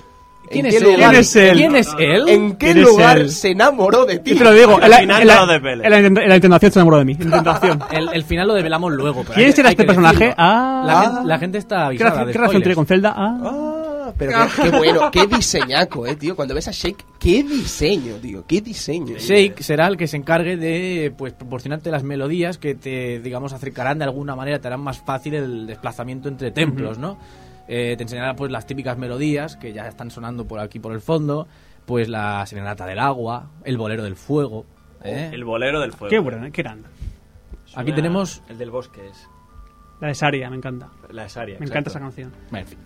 ¿Quién 0.50 0.66
¿En 0.66 0.72
es 0.74 0.78
qué 0.80 0.86
él? 0.86 0.94
lugar- 0.96 1.10
¿Quién 1.12 1.22
es 1.22 1.36
él? 1.36 1.56
¿Quién 1.58 1.76
es 1.76 1.88
él? 2.00 2.30
¿En 2.30 2.52
qué 2.52 2.58
¿Quién 2.74 2.78
es 2.80 2.84
lugar 2.84 3.18
él? 3.20 3.32
se 3.32 3.50
enamoró 3.52 4.06
de 4.06 4.20
ti? 4.20 4.32
Yo 4.32 4.38
te 4.40 4.44
lo 4.44 4.54
digo, 4.54 4.82
en 4.82 4.90
la, 4.90 5.00
en 5.02 5.08
la- 5.08 5.22
en 5.22 5.28
la 5.92 5.98
en 5.98 6.30
la 6.30 6.36
intentación 6.36 6.72
se 6.72 6.80
enamoró 6.80 6.98
de 6.98 7.06
mí. 7.06 7.14
en 7.20 7.30
la 7.30 7.38
intentación. 7.38 7.80
El, 7.92 8.10
el 8.14 8.24
final 8.24 8.48
lo 8.48 8.54
develamos 8.56 8.92
luego. 8.94 9.22
pero 9.24 9.36
¿Quién 9.36 9.48
hay 9.48 9.54
será 9.54 9.70
hay 9.70 9.74
este 9.74 9.84
que 9.84 9.88
personaje? 9.88 10.16
decirlo. 10.16 10.36
Ah. 10.38 10.84
la, 10.86 11.02
gente, 11.02 11.28
la 11.28 11.40
gente 11.40 11.58
está 11.58 11.76
¿Qué 11.76 11.84
avisada 11.84 12.10
relación, 12.10 12.28
de 12.28 12.32
qué 12.34 12.38
relación 12.40 12.62
tiene 12.64 12.74
spoilers. 12.74 12.76
con 12.76 12.86
Zelda? 12.86 13.14
Ah. 13.16 13.38
Ah, 13.44 13.76
Ah, 14.10 14.14
pero 14.18 14.32
qué, 14.32 14.64
qué 14.72 14.76
bueno, 14.76 15.12
qué 15.12 15.28
diseñaco, 15.36 16.08
eh, 16.08 16.16
tío. 16.16 16.36
Cuando 16.36 16.56
ves 16.56 16.68
a 16.68 16.72
Shake, 16.72 17.06
qué 17.20 17.44
diseño, 17.44 18.16
tío, 18.16 18.44
qué 18.48 18.60
diseño. 18.60 19.16
Shake 19.20 19.62
será 19.62 19.86
el 19.86 19.98
que 19.98 20.08
se 20.08 20.18
encargue 20.18 20.58
de 20.58 21.14
pues 21.16 21.34
proporcionarte 21.34 21.92
las 21.92 22.02
melodías 22.02 22.58
que 22.58 22.74
te, 22.74 23.20
digamos, 23.20 23.54
acercarán 23.54 24.00
de 24.00 24.06
alguna 24.06 24.36
manera, 24.36 24.58
te 24.60 24.66
harán 24.68 24.82
más 24.82 24.98
fácil 24.98 25.36
el 25.36 25.68
desplazamiento 25.68 26.28
entre 26.28 26.50
templos, 26.50 26.98
¿no? 26.98 27.20
Eh, 27.72 27.94
te 27.98 28.04
enseñará 28.04 28.36
pues 28.36 28.52
las 28.52 28.66
típicas 28.66 28.98
melodías 28.98 29.56
que 29.56 29.72
ya 29.74 29.88
están 29.88 30.10
sonando 30.10 30.46
por 30.48 30.60
aquí 30.60 30.80
por 30.80 30.92
el 30.92 31.02
fondo, 31.02 31.48
pues 31.86 32.10
la 32.10 32.44
serenata 32.48 32.88
del 32.88 32.98
agua, 32.98 33.52
el 33.64 33.78
bolero 33.78 34.04
del 34.04 34.16
fuego. 34.16 34.66
¿eh? 35.04 35.30
El 35.32 35.44
bolero 35.46 35.80
del 35.80 35.94
fuego. 35.94 36.10
Qué 36.10 36.18
bueno, 36.18 36.46
¿eh? 36.48 36.52
qué 36.52 36.64
grande. 36.64 36.90
Aquí 37.76 37.92
tenemos 37.92 38.42
El 38.50 38.58
del 38.58 38.72
bosque 38.72 39.08
es. 39.08 39.28
La 40.02 40.08
de 40.08 40.16
Saria, 40.16 40.50
me 40.50 40.56
encanta. 40.56 40.90
La 41.12 41.24
de 41.24 41.30
Saria. 41.30 41.58
Me 41.60 41.68
encanta 41.68 41.92
esa 41.92 42.00
canción. 42.00 42.32
Bueno, 42.50 42.66
en 42.66 42.68
fin. 42.68 42.80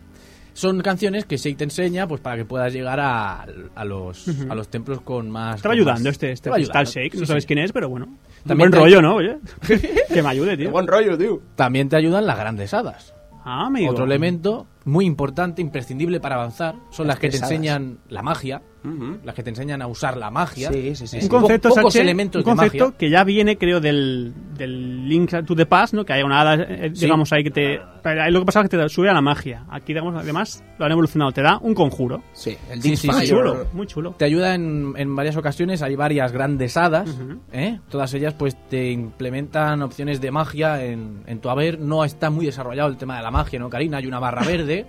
Son 0.51 0.81
canciones 0.81 1.25
que 1.25 1.37
Shake 1.37 1.57
te 1.57 1.63
enseña 1.63 2.05
pues 2.07 2.19
para 2.21 2.35
que 2.35 2.45
puedas 2.45 2.73
llegar 2.73 2.99
a, 2.99 3.45
a 3.75 3.85
los, 3.85 4.27
a 4.49 4.53
los 4.53 4.67
templos 4.67 5.01
con 5.01 5.29
más... 5.31 5.55
Estaba 5.55 5.73
ayudando 5.73 6.03
más- 6.03 6.11
este, 6.11 6.31
este 6.31 6.49
Shake. 6.51 7.13
No 7.15 7.19
sí, 7.21 7.25
sabes 7.25 7.43
sí. 7.43 7.47
quién 7.47 7.59
es, 7.59 7.71
pero 7.71 7.87
bueno. 7.89 8.07
También 8.45 8.69
buen 8.69 8.81
rollo, 8.83 9.01
¿no? 9.01 9.15
Oye. 9.15 9.37
que 10.13 10.21
me 10.21 10.29
ayude, 10.29 10.57
tío. 10.57 10.69
Buen 10.69 10.85
rollo, 10.87 11.17
tío. 11.17 11.41
También 11.55 11.87
te 11.89 11.95
ayudan 11.95 12.27
las 12.27 12.37
grandes 12.37 12.73
hadas. 12.73 13.15
Ah, 13.45 13.65
amigo. 13.67 13.91
Otro 13.91 14.05
elemento 14.05 14.67
muy 14.85 15.05
importante, 15.05 15.61
imprescindible 15.61 16.19
para 16.19 16.35
avanzar, 16.35 16.75
son 16.89 17.07
las, 17.07 17.15
Las 17.15 17.19
que 17.19 17.29
te 17.29 17.37
enseñan 17.37 17.99
la 18.09 18.21
magia, 18.21 18.61
Ujú. 18.83 19.17
las 19.23 19.33
que 19.35 19.43
te 19.43 19.49
enseñan 19.49 19.81
a 19.81 19.87
usar 19.87 20.17
la 20.17 20.29
magia. 20.29 20.71
Sí, 20.71 20.95
sí, 20.95 21.07
sí. 21.07 21.15
Un 21.17 21.21
sí. 21.23 21.29
concepto, 21.29 21.69
Po- 21.69 21.75
pocos 21.75 21.93
Sánchez, 21.93 22.01
elementos 22.01 22.39
un 22.39 22.43
concepto 22.43 22.77
de 22.77 22.83
magia. 22.85 22.97
que 22.97 23.09
ya 23.09 23.23
viene, 23.23 23.57
creo, 23.57 23.79
del, 23.79 24.33
del 24.57 25.07
Link 25.07 25.31
to 25.45 25.55
the 25.55 25.65
Past, 25.65 25.93
¿no? 25.93 26.03
Que 26.05 26.13
hay 26.13 26.23
una 26.23 26.41
hada, 26.41 26.55
eh, 26.55 26.91
Sí. 26.93 27.01
digamos, 27.05 27.31
ahí 27.33 27.43
que 27.43 27.51
te... 27.51 27.79
Ahí 28.05 28.31
lo 28.31 28.39
que 28.41 28.45
pasa 28.45 28.59
es 28.61 28.69
que 28.69 28.77
te 28.77 28.89
sube 28.89 29.09
a 29.09 29.13
la 29.13 29.21
magia. 29.21 29.63
Aquí, 29.69 29.93
digamos, 29.93 30.13
además, 30.15 30.61
lo 30.77 30.85
han 30.85 30.91
evolucionado. 30.91 31.31
Te 31.31 31.41
da 31.41 31.57
un 31.59 31.73
conjuro. 31.73 32.21
Sí, 32.33 32.57
el 32.69 32.81
Sí, 32.81 32.89
Deep 32.89 32.97
sí, 32.97 33.07
Muy 33.09 33.25
chulo, 33.27 33.67
muy 33.71 33.87
chulo. 33.87 34.11
Te 34.17 34.25
ayuda 34.25 34.55
en, 34.55 34.93
en 34.97 35.15
varias 35.15 35.37
ocasiones, 35.37 35.81
hay 35.81 35.95
varias 35.95 36.31
grandes 36.33 36.75
hadas, 36.75 37.09
Ujú. 37.09 37.39
¿eh? 37.53 37.79
todas 37.89 38.13
ellas 38.13 38.33
pues 38.37 38.57
te 38.69 38.91
implementan 38.91 39.81
opciones 39.81 40.19
de 40.19 40.31
magia 40.31 40.83
en, 40.83 41.23
en 41.27 41.39
tu 41.39 41.49
haber. 41.49 41.79
No 41.79 42.03
está 42.03 42.29
muy 42.29 42.45
desarrollado 42.45 42.89
el 42.89 42.97
tema 42.97 43.15
de 43.17 43.23
la 43.23 43.31
magia, 43.31 43.57
¿no, 43.59 43.69
Karina? 43.69 43.97
Hay 43.99 44.05
una 44.07 44.19
barra 44.19 44.43
verde, 44.43 44.85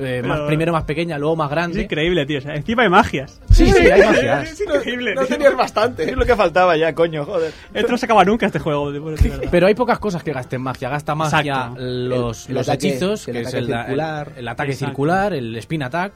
eh, 0.00 0.22
más, 0.22 0.40
primero 0.42 0.72
más 0.72 0.84
pequeña, 0.84 1.18
luego 1.18 1.36
más 1.36 1.48
Es 1.48 1.50
grande. 1.50 1.82
increíble, 1.82 2.26
tío. 2.26 2.38
O 2.38 2.40
sea, 2.42 2.54
encima 2.54 2.82
hay 2.82 2.88
magias. 2.88 3.40
Sí, 3.50 3.66
sí, 3.66 3.86
hay 3.90 4.02
magias. 4.04 4.50
Es 4.52 4.60
increíble. 4.66 5.14
No 5.14 5.26
tenías 5.26 5.56
bastante. 5.56 6.14
lo 6.16 6.24
que 6.26 6.34
faltaba 6.36 6.76
ya, 6.76 6.94
coño, 6.94 7.24
joder. 7.24 7.52
Esto 7.74 7.92
no 7.92 7.98
se 7.98 8.06
acaba 8.06 8.24
nunca, 8.24 8.46
este 8.46 8.58
juego. 8.58 8.90
Pero 9.50 9.66
hay 9.66 9.74
pocas 9.74 9.98
cosas 9.98 10.22
que 10.22 10.32
gasten 10.32 10.60
magia. 10.62 10.88
Gasta 10.88 11.14
magia 11.14 11.40
Exacto. 11.40 11.80
los, 11.80 12.44
El- 12.46 12.50
el 12.50 12.54
los 12.56 12.68
ataque- 12.68 12.88
hechizos, 12.88 13.28
el 13.28 13.34
que 13.34 13.40
es 13.42 13.54
el, 13.54 13.66
circular. 13.66 14.32
el- 14.32 14.38
el 14.38 14.48
ataque 14.48 14.72
Exacto. 14.72 14.86
circular, 14.90 15.32
el 15.34 15.56
spin 15.56 15.82
attack. 15.82 16.12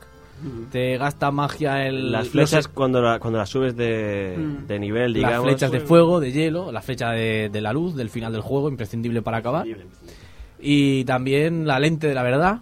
Te 0.72 0.98
gasta 0.98 1.30
magia 1.30 1.86
el, 1.86 2.10
Las 2.12 2.24
los- 2.24 2.32
flechas 2.32 2.68
cuando, 2.68 3.00
la- 3.00 3.18
cuando 3.18 3.38
las 3.38 3.48
subes 3.48 3.76
de, 3.76 4.34
Mm. 4.36 4.66
de 4.66 4.78
nivel, 4.78 5.12
las 5.12 5.14
digamos. 5.30 5.46
flechas 5.46 5.70
de 5.70 5.80
fuego, 5.80 6.20
de 6.20 6.32
hielo, 6.32 6.70
la 6.72 6.82
flecha 6.82 7.10
de, 7.12 7.48
de 7.50 7.60
la 7.60 7.72
luz 7.72 7.94
del 7.94 8.10
final 8.10 8.32
del 8.32 8.42
juego, 8.42 8.68
imprescindible 8.68 9.22
para 9.22 9.38
acabar. 9.38 9.64
Y 10.60 11.04
también 11.04 11.66
la 11.66 11.78
lente 11.78 12.08
de 12.08 12.14
la 12.14 12.22
verdad, 12.22 12.58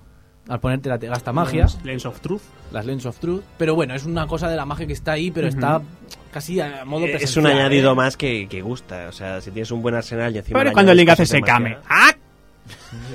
al 0.49 0.61
ponértela 0.61 0.99
te 0.99 1.07
gasta 1.09 1.33
magia, 1.33 1.67
Lens 1.85 2.05
of 2.07 2.21
Truth. 2.21 2.43
las 2.73 2.85
Lens 2.87 3.07
of 3.07 3.19
Truth. 3.19 3.43
Pero 3.59 3.75
bueno, 3.75 3.95
es 3.95 4.05
una 4.05 4.27
cosa 4.27 4.49
de 4.49 4.57
la 4.57 4.65
magia 4.65 4.87
que 4.87 4.93
está 4.93 5.13
ahí, 5.13 5.31
pero 5.31 5.47
está 5.49 5.81
casi 6.33 6.61
a 6.61 6.85
modo 6.85 7.05
Eh, 7.07 7.11
Es 7.13 7.17
presencial, 7.19 7.45
un 7.47 7.51
añadido 7.61 7.93
¿eh? 7.93 7.95
más 7.95 8.17
que, 8.17 8.49
que 8.49 8.63
gusta. 8.63 9.07
O 9.09 9.13
sea, 9.13 9.41
si 9.41 9.51
tienes 9.51 9.71
un 9.71 9.83
buen 9.83 9.95
arsenal 9.95 10.35
y 10.35 10.39
encima. 10.39 10.59
Pero 10.59 10.71
le 10.71 10.75
cuando 10.75 10.93
el 10.93 10.99
Link 10.99 11.09
añades 11.11 11.31
hace 11.31 11.39
cosas 11.41 11.47
de 11.47 11.47
Sekame. 11.47 11.71
magia- 11.71 11.83
¡Ah! 11.89 12.13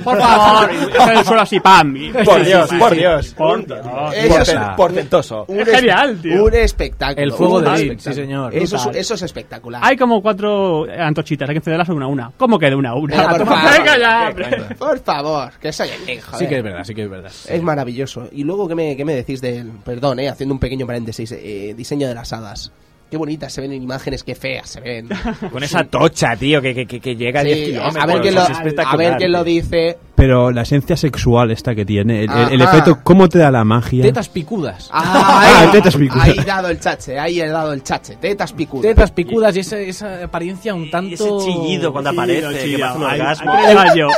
Por 0.03 0.19
favor, 0.19 0.69
el 1.17 1.25
suelo 1.25 1.41
así, 1.41 1.59
pam. 1.59 1.95
Por 2.25 2.43
Dios, 2.43 2.69
por. 2.79 2.95
Dios. 2.95 3.33
Por 3.35 3.65
Dios. 3.65 3.79
Eso 4.13 4.41
es 4.41 4.49
Porten- 4.55 4.75
portentoso. 4.75 5.45
un 5.47 5.59
Es 5.59 5.69
genial, 5.69 6.19
tío. 6.21 6.43
Un 6.45 6.53
espectáculo. 6.55 7.23
El 7.23 7.31
fuego 7.31 7.61
de 7.61 7.97
sí, 7.99 8.13
señor. 8.13 8.53
Eso 8.55 8.75
es, 8.75 8.83
Brutal. 8.83 8.99
eso 9.01 9.13
es 9.13 9.21
espectacular. 9.21 9.81
Hay 9.83 9.95
como 9.95 10.21
cuatro 10.21 10.85
antochitas, 10.99 11.47
hay 11.49 11.55
que 11.55 11.61
cederlas 11.61 11.89
una 11.89 12.05
a 12.05 12.07
una. 12.07 12.31
¿Cómo 12.37 12.57
que 12.59 12.69
de 12.69 12.75
una 12.75 12.89
a 12.91 12.95
una? 12.95 13.15
Venga, 13.15 13.37
por 13.37 13.47
favor. 13.47 13.71
venga 13.71 13.97
ya. 13.97 14.75
Por 14.77 14.99
favor, 14.99 15.51
que 15.61 15.71
soy 15.71 15.89
el 15.89 16.09
hijo. 16.09 16.37
Sí 16.37 16.47
que 16.47 16.57
es 16.57 16.63
verdad, 16.63 16.83
sí 16.83 16.93
que 16.95 17.03
es 17.03 17.09
verdad. 17.09 17.31
Es 17.47 17.61
maravilloso. 17.61 18.27
Y 18.31 18.43
luego, 18.43 18.67
¿qué 18.67 18.75
me, 18.75 18.95
qué 18.97 19.05
me 19.05 19.13
decís 19.13 19.41
del. 19.41 19.67
Perdón, 19.85 20.19
eh, 20.19 20.29
haciendo 20.29 20.53
un 20.53 20.59
pequeño 20.59 20.85
paréntesis. 20.87 21.31
eh, 21.31 21.73
diseño 21.77 22.07
de 22.07 22.15
las 22.15 22.33
hadas. 22.33 22.71
Qué 23.09 23.15
bonitas 23.15 23.53
se 23.53 23.61
ven 23.61 23.71
en 23.71 23.83
imágenes, 23.83 24.21
qué 24.23 24.35
feas 24.35 24.69
se 24.69 24.81
ven. 24.81 25.07
Con 25.51 25.63
esa 25.63 25.85
tocha, 25.85 26.35
tío, 26.35 26.61
que, 26.61 26.75
que, 26.75 26.85
que, 26.85 26.99
que 26.99 27.15
llega 27.15 27.39
a 27.39 27.43
Sí, 27.43 27.49
10 27.53 27.69
kilómetros. 27.69 28.03
a 28.03 28.05
ver 28.07 28.21
quién 28.21 28.35
lo, 28.35 28.41
a 28.41 29.15
quién 29.17 29.31
lo 29.31 29.43
dice. 29.45 29.97
Pero 30.15 30.51
la 30.51 30.63
esencia 30.63 30.97
sexual 30.97 31.51
esta 31.51 31.73
que 31.75 31.85
tiene, 31.85 32.23
el, 32.25 32.31
el- 32.31 32.53
el 32.53 32.61
efecto, 32.61 32.99
¿cómo 33.03 33.29
te 33.29 33.37
da 33.37 33.49
la 33.51 33.63
magia? 33.63 34.01
Tetas 34.03 34.27
picudas. 34.29 34.89
Ah, 34.91 35.03
Ah, 35.47 35.61
ahí, 35.63 35.71
tetas 35.71 35.95
picudas. 35.95 36.23
ahí 36.27 36.35
he 36.37 36.43
dado 36.43 36.67
el 36.69 36.79
chache, 36.79 37.17
ahí 37.19 37.39
he 37.39 37.47
dado 37.47 37.71
el 37.73 37.83
chache. 37.83 38.17
Tetas 38.19 38.51
picudas. 38.51 38.81
Tetas 38.83 39.11
picudas 39.11 39.55
y 39.55 39.59
esa, 39.59 39.77
esa 39.77 40.23
apariencia 40.23 40.73
un 40.73 40.85
Y 40.85 40.89
tanto... 40.91 41.13
ese 41.13 41.29
chillido 41.45 41.91
cuando 41.93 42.09
aparece, 42.09 42.41
que 42.49 42.75
un 42.75 43.03
orgasmo. 43.03 43.53
llevas 43.67 43.95
yo. 43.95 44.07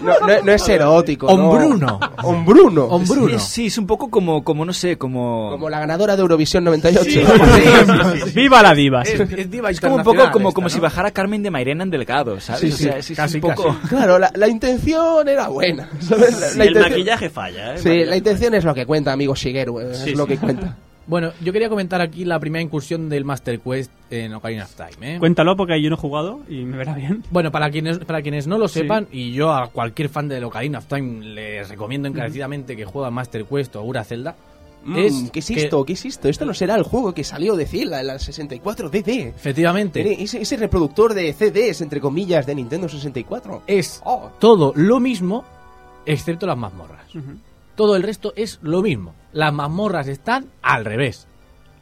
No, 0.00 0.12
no- 0.26 0.42
no 0.42 0.52
es 0.52 0.68
erótico. 0.70 1.26
no. 1.26 1.32
Hombruno. 1.50 2.00
Hombruno. 2.22 2.84
Hombruno. 2.86 3.36
Es- 3.36 3.42
sí, 3.44 3.66
es 3.66 3.76
un 3.76 3.86
poco 3.86 4.08
como, 4.08 4.42
como 4.42 4.64
no 4.64 4.72
sé, 4.72 4.96
como... 4.96 5.50
Como 5.50 5.68
la 5.68 5.78
ganadora 5.80 6.16
de 6.16 6.22
Eurovisión 6.22 6.64
98. 6.64 7.20
Viva 8.34 8.62
la 8.62 8.74
diva. 8.74 9.04
sí. 9.04 9.12
Es, 9.14 9.20
es 9.30 9.50
diva 9.50 9.70
es 9.70 9.80
como 9.80 9.96
un 9.96 10.02
poco 10.02 10.30
como, 10.32 10.48
esta, 10.48 10.54
como 10.54 10.64
¿no? 10.66 10.70
si 10.70 10.80
bajara 10.80 11.10
Carmen 11.10 11.42
de 11.42 11.50
Mairena 11.50 11.84
en 11.84 11.90
Delgado, 11.90 12.38
¿sabes? 12.40 12.60
Sí, 12.60 12.68
O 12.68 12.76
sí, 12.76 12.84
sea, 12.84 12.98
es, 12.98 13.10
es 13.10 13.16
casi, 13.16 13.36
un 13.36 13.40
poco... 13.42 13.76
Claro, 13.88 14.18
la, 14.18 14.30
la 14.34 14.48
intención 14.48 15.28
era 15.28 15.48
buena. 15.48 15.88
¿sabes? 16.00 16.40
La, 16.40 16.46
Sí, 16.48 16.58
la 16.58 16.64
el 16.64 16.70
intención- 16.70 16.90
maquillaje 16.92 17.30
falla, 17.30 17.74
¿eh? 17.74 17.78
Sí, 17.78 17.88
Maquillaje 17.88 18.10
la 18.10 18.16
intención 18.16 18.54
es 18.54 18.64
lo 18.64 18.74
que 18.74 18.86
cuenta, 18.86 19.12
amigo 19.12 19.34
Shigeru. 19.34 19.80
eh, 19.80 19.90
Es 19.92 19.98
Sí, 19.98 20.14
lo 20.14 20.24
sí. 20.24 20.30
que 20.32 20.38
cuenta. 20.38 20.76
Bueno, 21.08 21.30
yo 21.40 21.52
quería 21.52 21.68
comentar 21.68 22.00
aquí 22.00 22.24
la 22.24 22.40
primera 22.40 22.60
incursión 22.60 23.08
del 23.08 23.24
Master 23.24 23.60
Quest 23.60 23.92
en 24.10 24.34
Ocarina 24.34 24.64
of 24.64 24.74
Time, 24.74 25.14
¿eh? 25.14 25.18
Cuéntalo 25.20 25.54
porque 25.56 25.80
yo 25.80 25.88
no 25.88 25.94
he 25.94 25.98
jugado 26.00 26.40
y 26.48 26.64
me 26.64 26.76
verá 26.76 26.94
bien. 26.94 27.22
Bueno, 27.30 27.52
para 27.52 27.70
quienes, 27.70 28.00
para 28.00 28.22
quienes 28.22 28.48
no 28.48 28.58
lo 28.58 28.66
Sí. 28.66 28.80
sepan, 28.80 29.06
y 29.12 29.30
yo 29.30 29.52
a 29.52 29.68
cualquier 29.68 30.08
fan 30.08 30.26
de 30.26 30.44
Ocarina 30.44 30.80
of 30.80 30.86
Time 30.86 31.24
les 31.24 31.68
recomiendo 31.68 32.08
encarecidamente 32.08 32.74
que 32.74 32.84
juegue 32.86 33.06
a 33.06 33.12
Master 33.12 33.44
Quest 33.44 33.76
o 33.76 33.82
Ura 33.84 34.02
Zelda. 34.02 34.34
Mm, 34.86 34.96
Es 34.98 35.30
¿Qué 35.32 35.40
es 35.40 35.46
que- 35.48 35.64
esto? 35.64 35.84
¿Qué 35.84 35.92
es 35.94 36.04
esto? 36.04 36.28
Esto 36.28 36.44
no 36.44 36.54
será 36.54 36.76
el 36.76 36.84
juego 36.84 37.12
que 37.12 37.24
salió 37.24 37.56
de 37.56 37.66
en 37.72 38.06
la 38.06 38.18
64 38.18 38.88
DD. 38.88 39.28
Efectivamente, 39.34 40.22
Ese, 40.22 40.40
ese 40.40 40.56
reproductor 40.56 41.12
de 41.12 41.32
CDs, 41.32 41.80
entre 41.80 42.00
comillas, 42.00 42.46
de 42.46 42.54
Nintendo 42.54 42.88
64. 42.88 43.62
es 43.66 44.00
Oh, 44.04 44.30
todo 44.38 44.72
lo 44.76 45.00
mismo, 45.00 45.44
excepto 46.06 46.46
las 46.46 46.56
mazmorras. 46.56 47.04
Todo 47.74 47.96
el 47.96 48.02
resto 48.04 48.32
es 48.36 48.58
lo 48.62 48.80
mismo. 48.80 49.14
Las 49.32 49.52
mazmorras 49.52 50.08
están 50.08 50.46
al 50.62 50.84
revés. 50.84 51.26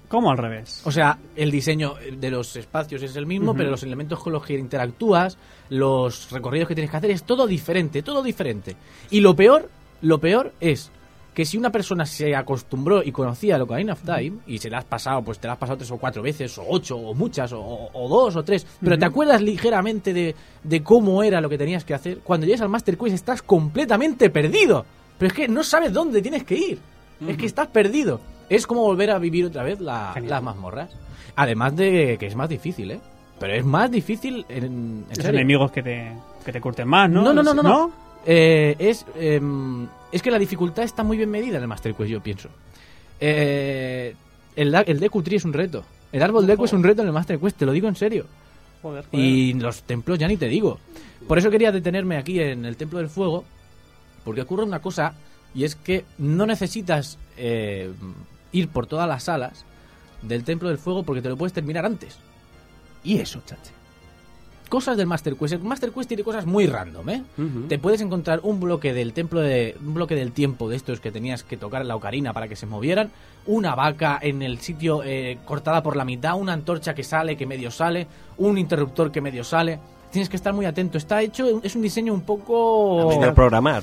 ¿Cómo 0.09 0.31
al 0.31 0.39
revés? 0.39 0.81
O 0.85 0.93
sea, 0.93 1.19
el 1.37 1.51
diseño 1.51 1.95
de 2.19 2.31
los 2.31 2.57
espacios 2.57 3.03
es 3.03 3.17
el 3.17 3.27
mismo, 3.27 3.55
pero 3.55 3.71
los 3.71 3.83
elementos 3.83 4.21
con 4.23 4.33
los 4.33 4.45
que 4.45 4.55
interactúas, 4.55 5.37
los 5.69 6.31
recorridos 6.31 6.69
que 6.69 6.75
tienes 6.75 6.91
que 6.91 6.97
hacer, 6.97 7.11
es 7.11 7.25
todo 7.25 7.47
diferente, 7.47 8.03
todo 8.03 8.23
diferente. 8.23 8.77
Y 9.11 9.21
lo 9.21 9.35
peor, 9.37 9.69
lo 10.03 10.19
peor 10.19 10.53
es 10.61 10.91
que 11.35 11.45
si 11.45 11.59
una 11.59 11.71
persona 11.71 12.07
se 12.07 12.35
acostumbró 12.37 13.03
y 13.03 13.11
conocía 13.13 13.57
el 13.57 13.63
Ocarina 13.63 13.95
of 13.95 14.03
Time, 14.03 14.35
y 14.47 14.59
se 14.59 14.71
la 14.71 14.79
has 14.79 14.85
pasado, 14.85 15.21
pues 15.23 15.39
te 15.41 15.47
la 15.49 15.55
has 15.55 15.59
pasado 15.59 15.77
tres 15.79 15.91
o 15.91 15.97
cuatro 15.99 16.23
veces, 16.23 16.57
o 16.59 16.65
ocho, 16.69 16.97
o 16.97 17.13
muchas, 17.15 17.53
o, 17.53 17.91
o 17.93 18.09
dos, 18.09 18.37
o 18.37 18.45
tres, 18.45 18.67
pero 18.81 18.97
te 18.99 19.05
acuerdas 19.05 19.43
ligeramente 19.43 20.13
de, 20.15 20.35
de 20.63 20.83
cómo 20.83 21.23
era 21.23 21.41
lo 21.41 21.49
que 21.49 21.59
tenías 21.59 21.85
que 21.85 21.93
hacer, 21.95 22.19
cuando 22.21 22.47
llegas 22.47 22.61
al 22.63 22.69
Master 22.69 22.97
Quest 22.97 23.15
estás 23.15 23.43
completamente 23.43 24.31
perdido. 24.31 24.87
Pero 25.19 25.29
es 25.29 25.33
que 25.35 25.49
no 25.49 25.63
sabes 25.63 25.93
dónde 25.93 26.23
tienes 26.23 26.45
que 26.45 26.55
ir. 26.57 26.79
Es 27.29 27.37
que 27.37 27.47
estás 27.47 27.69
perdido. 27.69 28.21
Es 28.49 28.67
como 28.67 28.83
volver 28.83 29.11
a 29.11 29.19
vivir 29.19 29.47
otra 29.47 29.63
vez 29.63 29.81
la- 29.81 30.15
las 30.27 30.43
mazmorras. 30.43 30.91
Además 31.37 31.75
de 31.77 32.17
que 32.19 32.27
es 32.27 32.35
más 32.37 32.49
difícil, 32.49 32.91
¿eh? 32.91 33.01
Pero 33.41 33.55
es 33.55 33.65
más 33.65 33.91
difícil 33.91 34.45
en, 34.49 34.65
en 34.65 35.05
Los 35.09 35.17
serio. 35.19 35.31
enemigos 35.41 35.71
que 35.73 35.83
te, 35.83 36.13
que 36.45 36.53
te 36.53 36.61
curten 36.61 36.87
más, 36.89 37.09
¿no? 37.11 37.23
No, 37.23 37.33
no, 37.33 37.43
no, 37.43 37.55
no, 37.55 37.63
no. 37.63 37.91
Eh, 38.27 38.75
es, 38.79 39.05
em, 39.17 39.87
es 40.15 40.23
que 40.23 40.31
la 40.31 40.39
dificultad 40.39 40.85
está 40.85 41.03
muy 41.03 41.17
bien 41.17 41.29
medida 41.29 41.57
en 41.57 41.63
el 41.63 41.69
Master 41.69 41.93
Quest, 41.93 42.09
yo 42.09 42.23
pienso. 42.23 42.49
Eh, 43.19 44.15
el, 44.55 44.73
el 44.73 45.01
Deku 45.01 45.23
Tree 45.23 45.39
es 45.39 45.45
un 45.45 45.53
reto. 45.53 45.85
El 46.13 46.23
árbol 46.23 46.47
Deku 46.47 46.67
es 46.67 46.73
un 46.73 46.85
reto 46.85 47.03
en 47.03 47.09
el 47.09 47.13
Master 47.13 47.41
Quest, 47.41 47.59
te 47.59 47.67
lo 47.67 47.73
digo 47.73 47.89
en 47.89 47.97
serio. 47.97 48.25
Joder, 48.81 49.05
joder. 49.07 49.25
Y 49.25 49.55
los 49.55 49.83
templos 49.83 50.17
ya 50.17 50.29
ni 50.29 50.37
te 50.37 50.47
digo. 50.47 50.79
Por 51.27 51.39
eso 51.39 51.51
quería 51.51 51.73
detenerme 51.73 52.17
aquí 52.17 52.39
en 52.39 52.65
el 52.65 52.77
Templo 52.77 53.01
del 53.01 53.09
Fuego, 53.09 53.45
porque 54.25 54.43
ocurre 54.43 54.63
una 54.63 54.79
cosa, 54.79 55.15
y 55.53 55.65
es 55.65 55.75
que 55.75 56.05
no 56.19 56.47
necesitas 56.47 57.19
eh, 57.37 57.91
ir 58.53 58.69
por 58.69 58.87
todas 58.87 59.09
las 59.09 59.25
salas 59.25 59.65
del 60.23 60.45
Templo 60.45 60.69
del 60.69 60.79
Fuego 60.79 61.03
porque 61.03 61.23
te 61.23 61.29
lo 61.29 61.37
puedes 61.37 61.53
terminar 61.53 61.85
antes. 61.85 62.19
y 63.03 63.19
eso, 63.19 63.43
chache. 63.45 63.73
Cosas 64.75 64.97
del 64.97 65.07
Master 65.07 65.37
Quest. 65.37 65.55
El 65.55 65.61
Master 65.63 65.93
Quest 65.93 66.09
tiene 66.09 66.25
cosas 66.25 66.47
muy 66.47 66.67
random, 66.67 67.09
¿eh? 67.11 67.23
Te 67.69 67.79
puedes 67.79 68.01
encontrar 68.01 68.41
un 68.43 68.59
bloque 68.59 68.93
del 68.93 69.13
templo 69.13 69.41
de. 69.41 69.77
un 69.81 69.95
bloque 69.95 70.17
del 70.17 70.33
tiempo 70.33 70.69
de 70.69 70.75
estos 70.75 70.99
que 70.99 71.13
tenías 71.13 71.45
que 71.45 71.57
tocar 71.57 71.83
en 71.83 71.87
la 71.89 71.95
ocarina 71.95 72.33
para 72.33 72.49
que 72.49 72.57
se 72.57 72.67
movieran. 72.67 73.13
Una 73.47 73.77
vaca 73.77 74.19
en 74.21 74.43
el 74.43 74.59
sitio 74.59 75.03
eh, 75.05 75.39
cortada 75.45 75.81
por 75.83 75.95
la 75.95 76.05
mitad, 76.05 76.35
una 76.37 76.55
antorcha 76.55 76.93
que 76.93 77.05
sale, 77.05 77.37
que 77.37 77.47
medio 77.47 77.71
sale, 77.71 78.09
un 78.39 78.59
interruptor 78.59 79.13
que 79.13 79.21
medio 79.21 79.45
sale. 79.45 79.79
Tienes 80.11 80.29
que 80.29 80.35
estar 80.37 80.53
muy 80.53 80.67
atento. 80.67 80.99
Está 80.99 81.23
hecho, 81.23 81.61
es 81.63 81.77
un 81.77 81.83
diseño 81.83 82.13
un 82.13 82.23
poco. 82.23 83.03
A 83.03 83.35
programar. 83.35 83.83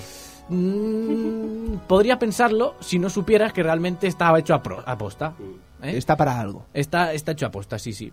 mm, 0.50 1.78
podría 1.88 2.20
pensarlo 2.20 2.76
si 2.82 3.00
no 3.00 3.10
supieras 3.10 3.54
que 3.54 3.64
realmente 3.64 4.08
estaba 4.08 4.40
hecho 4.40 4.54
a, 4.54 4.62
pro- 4.62 4.84
a 4.86 4.98
posta. 4.98 5.34
¿eh? 5.84 5.96
Está 5.98 6.18
para 6.18 6.40
algo. 6.40 6.66
Está, 6.74 7.14
está 7.14 7.32
hecho 7.32 7.46
a 7.46 7.52
posta, 7.52 7.80
sí, 7.80 7.94
sí. 7.94 8.12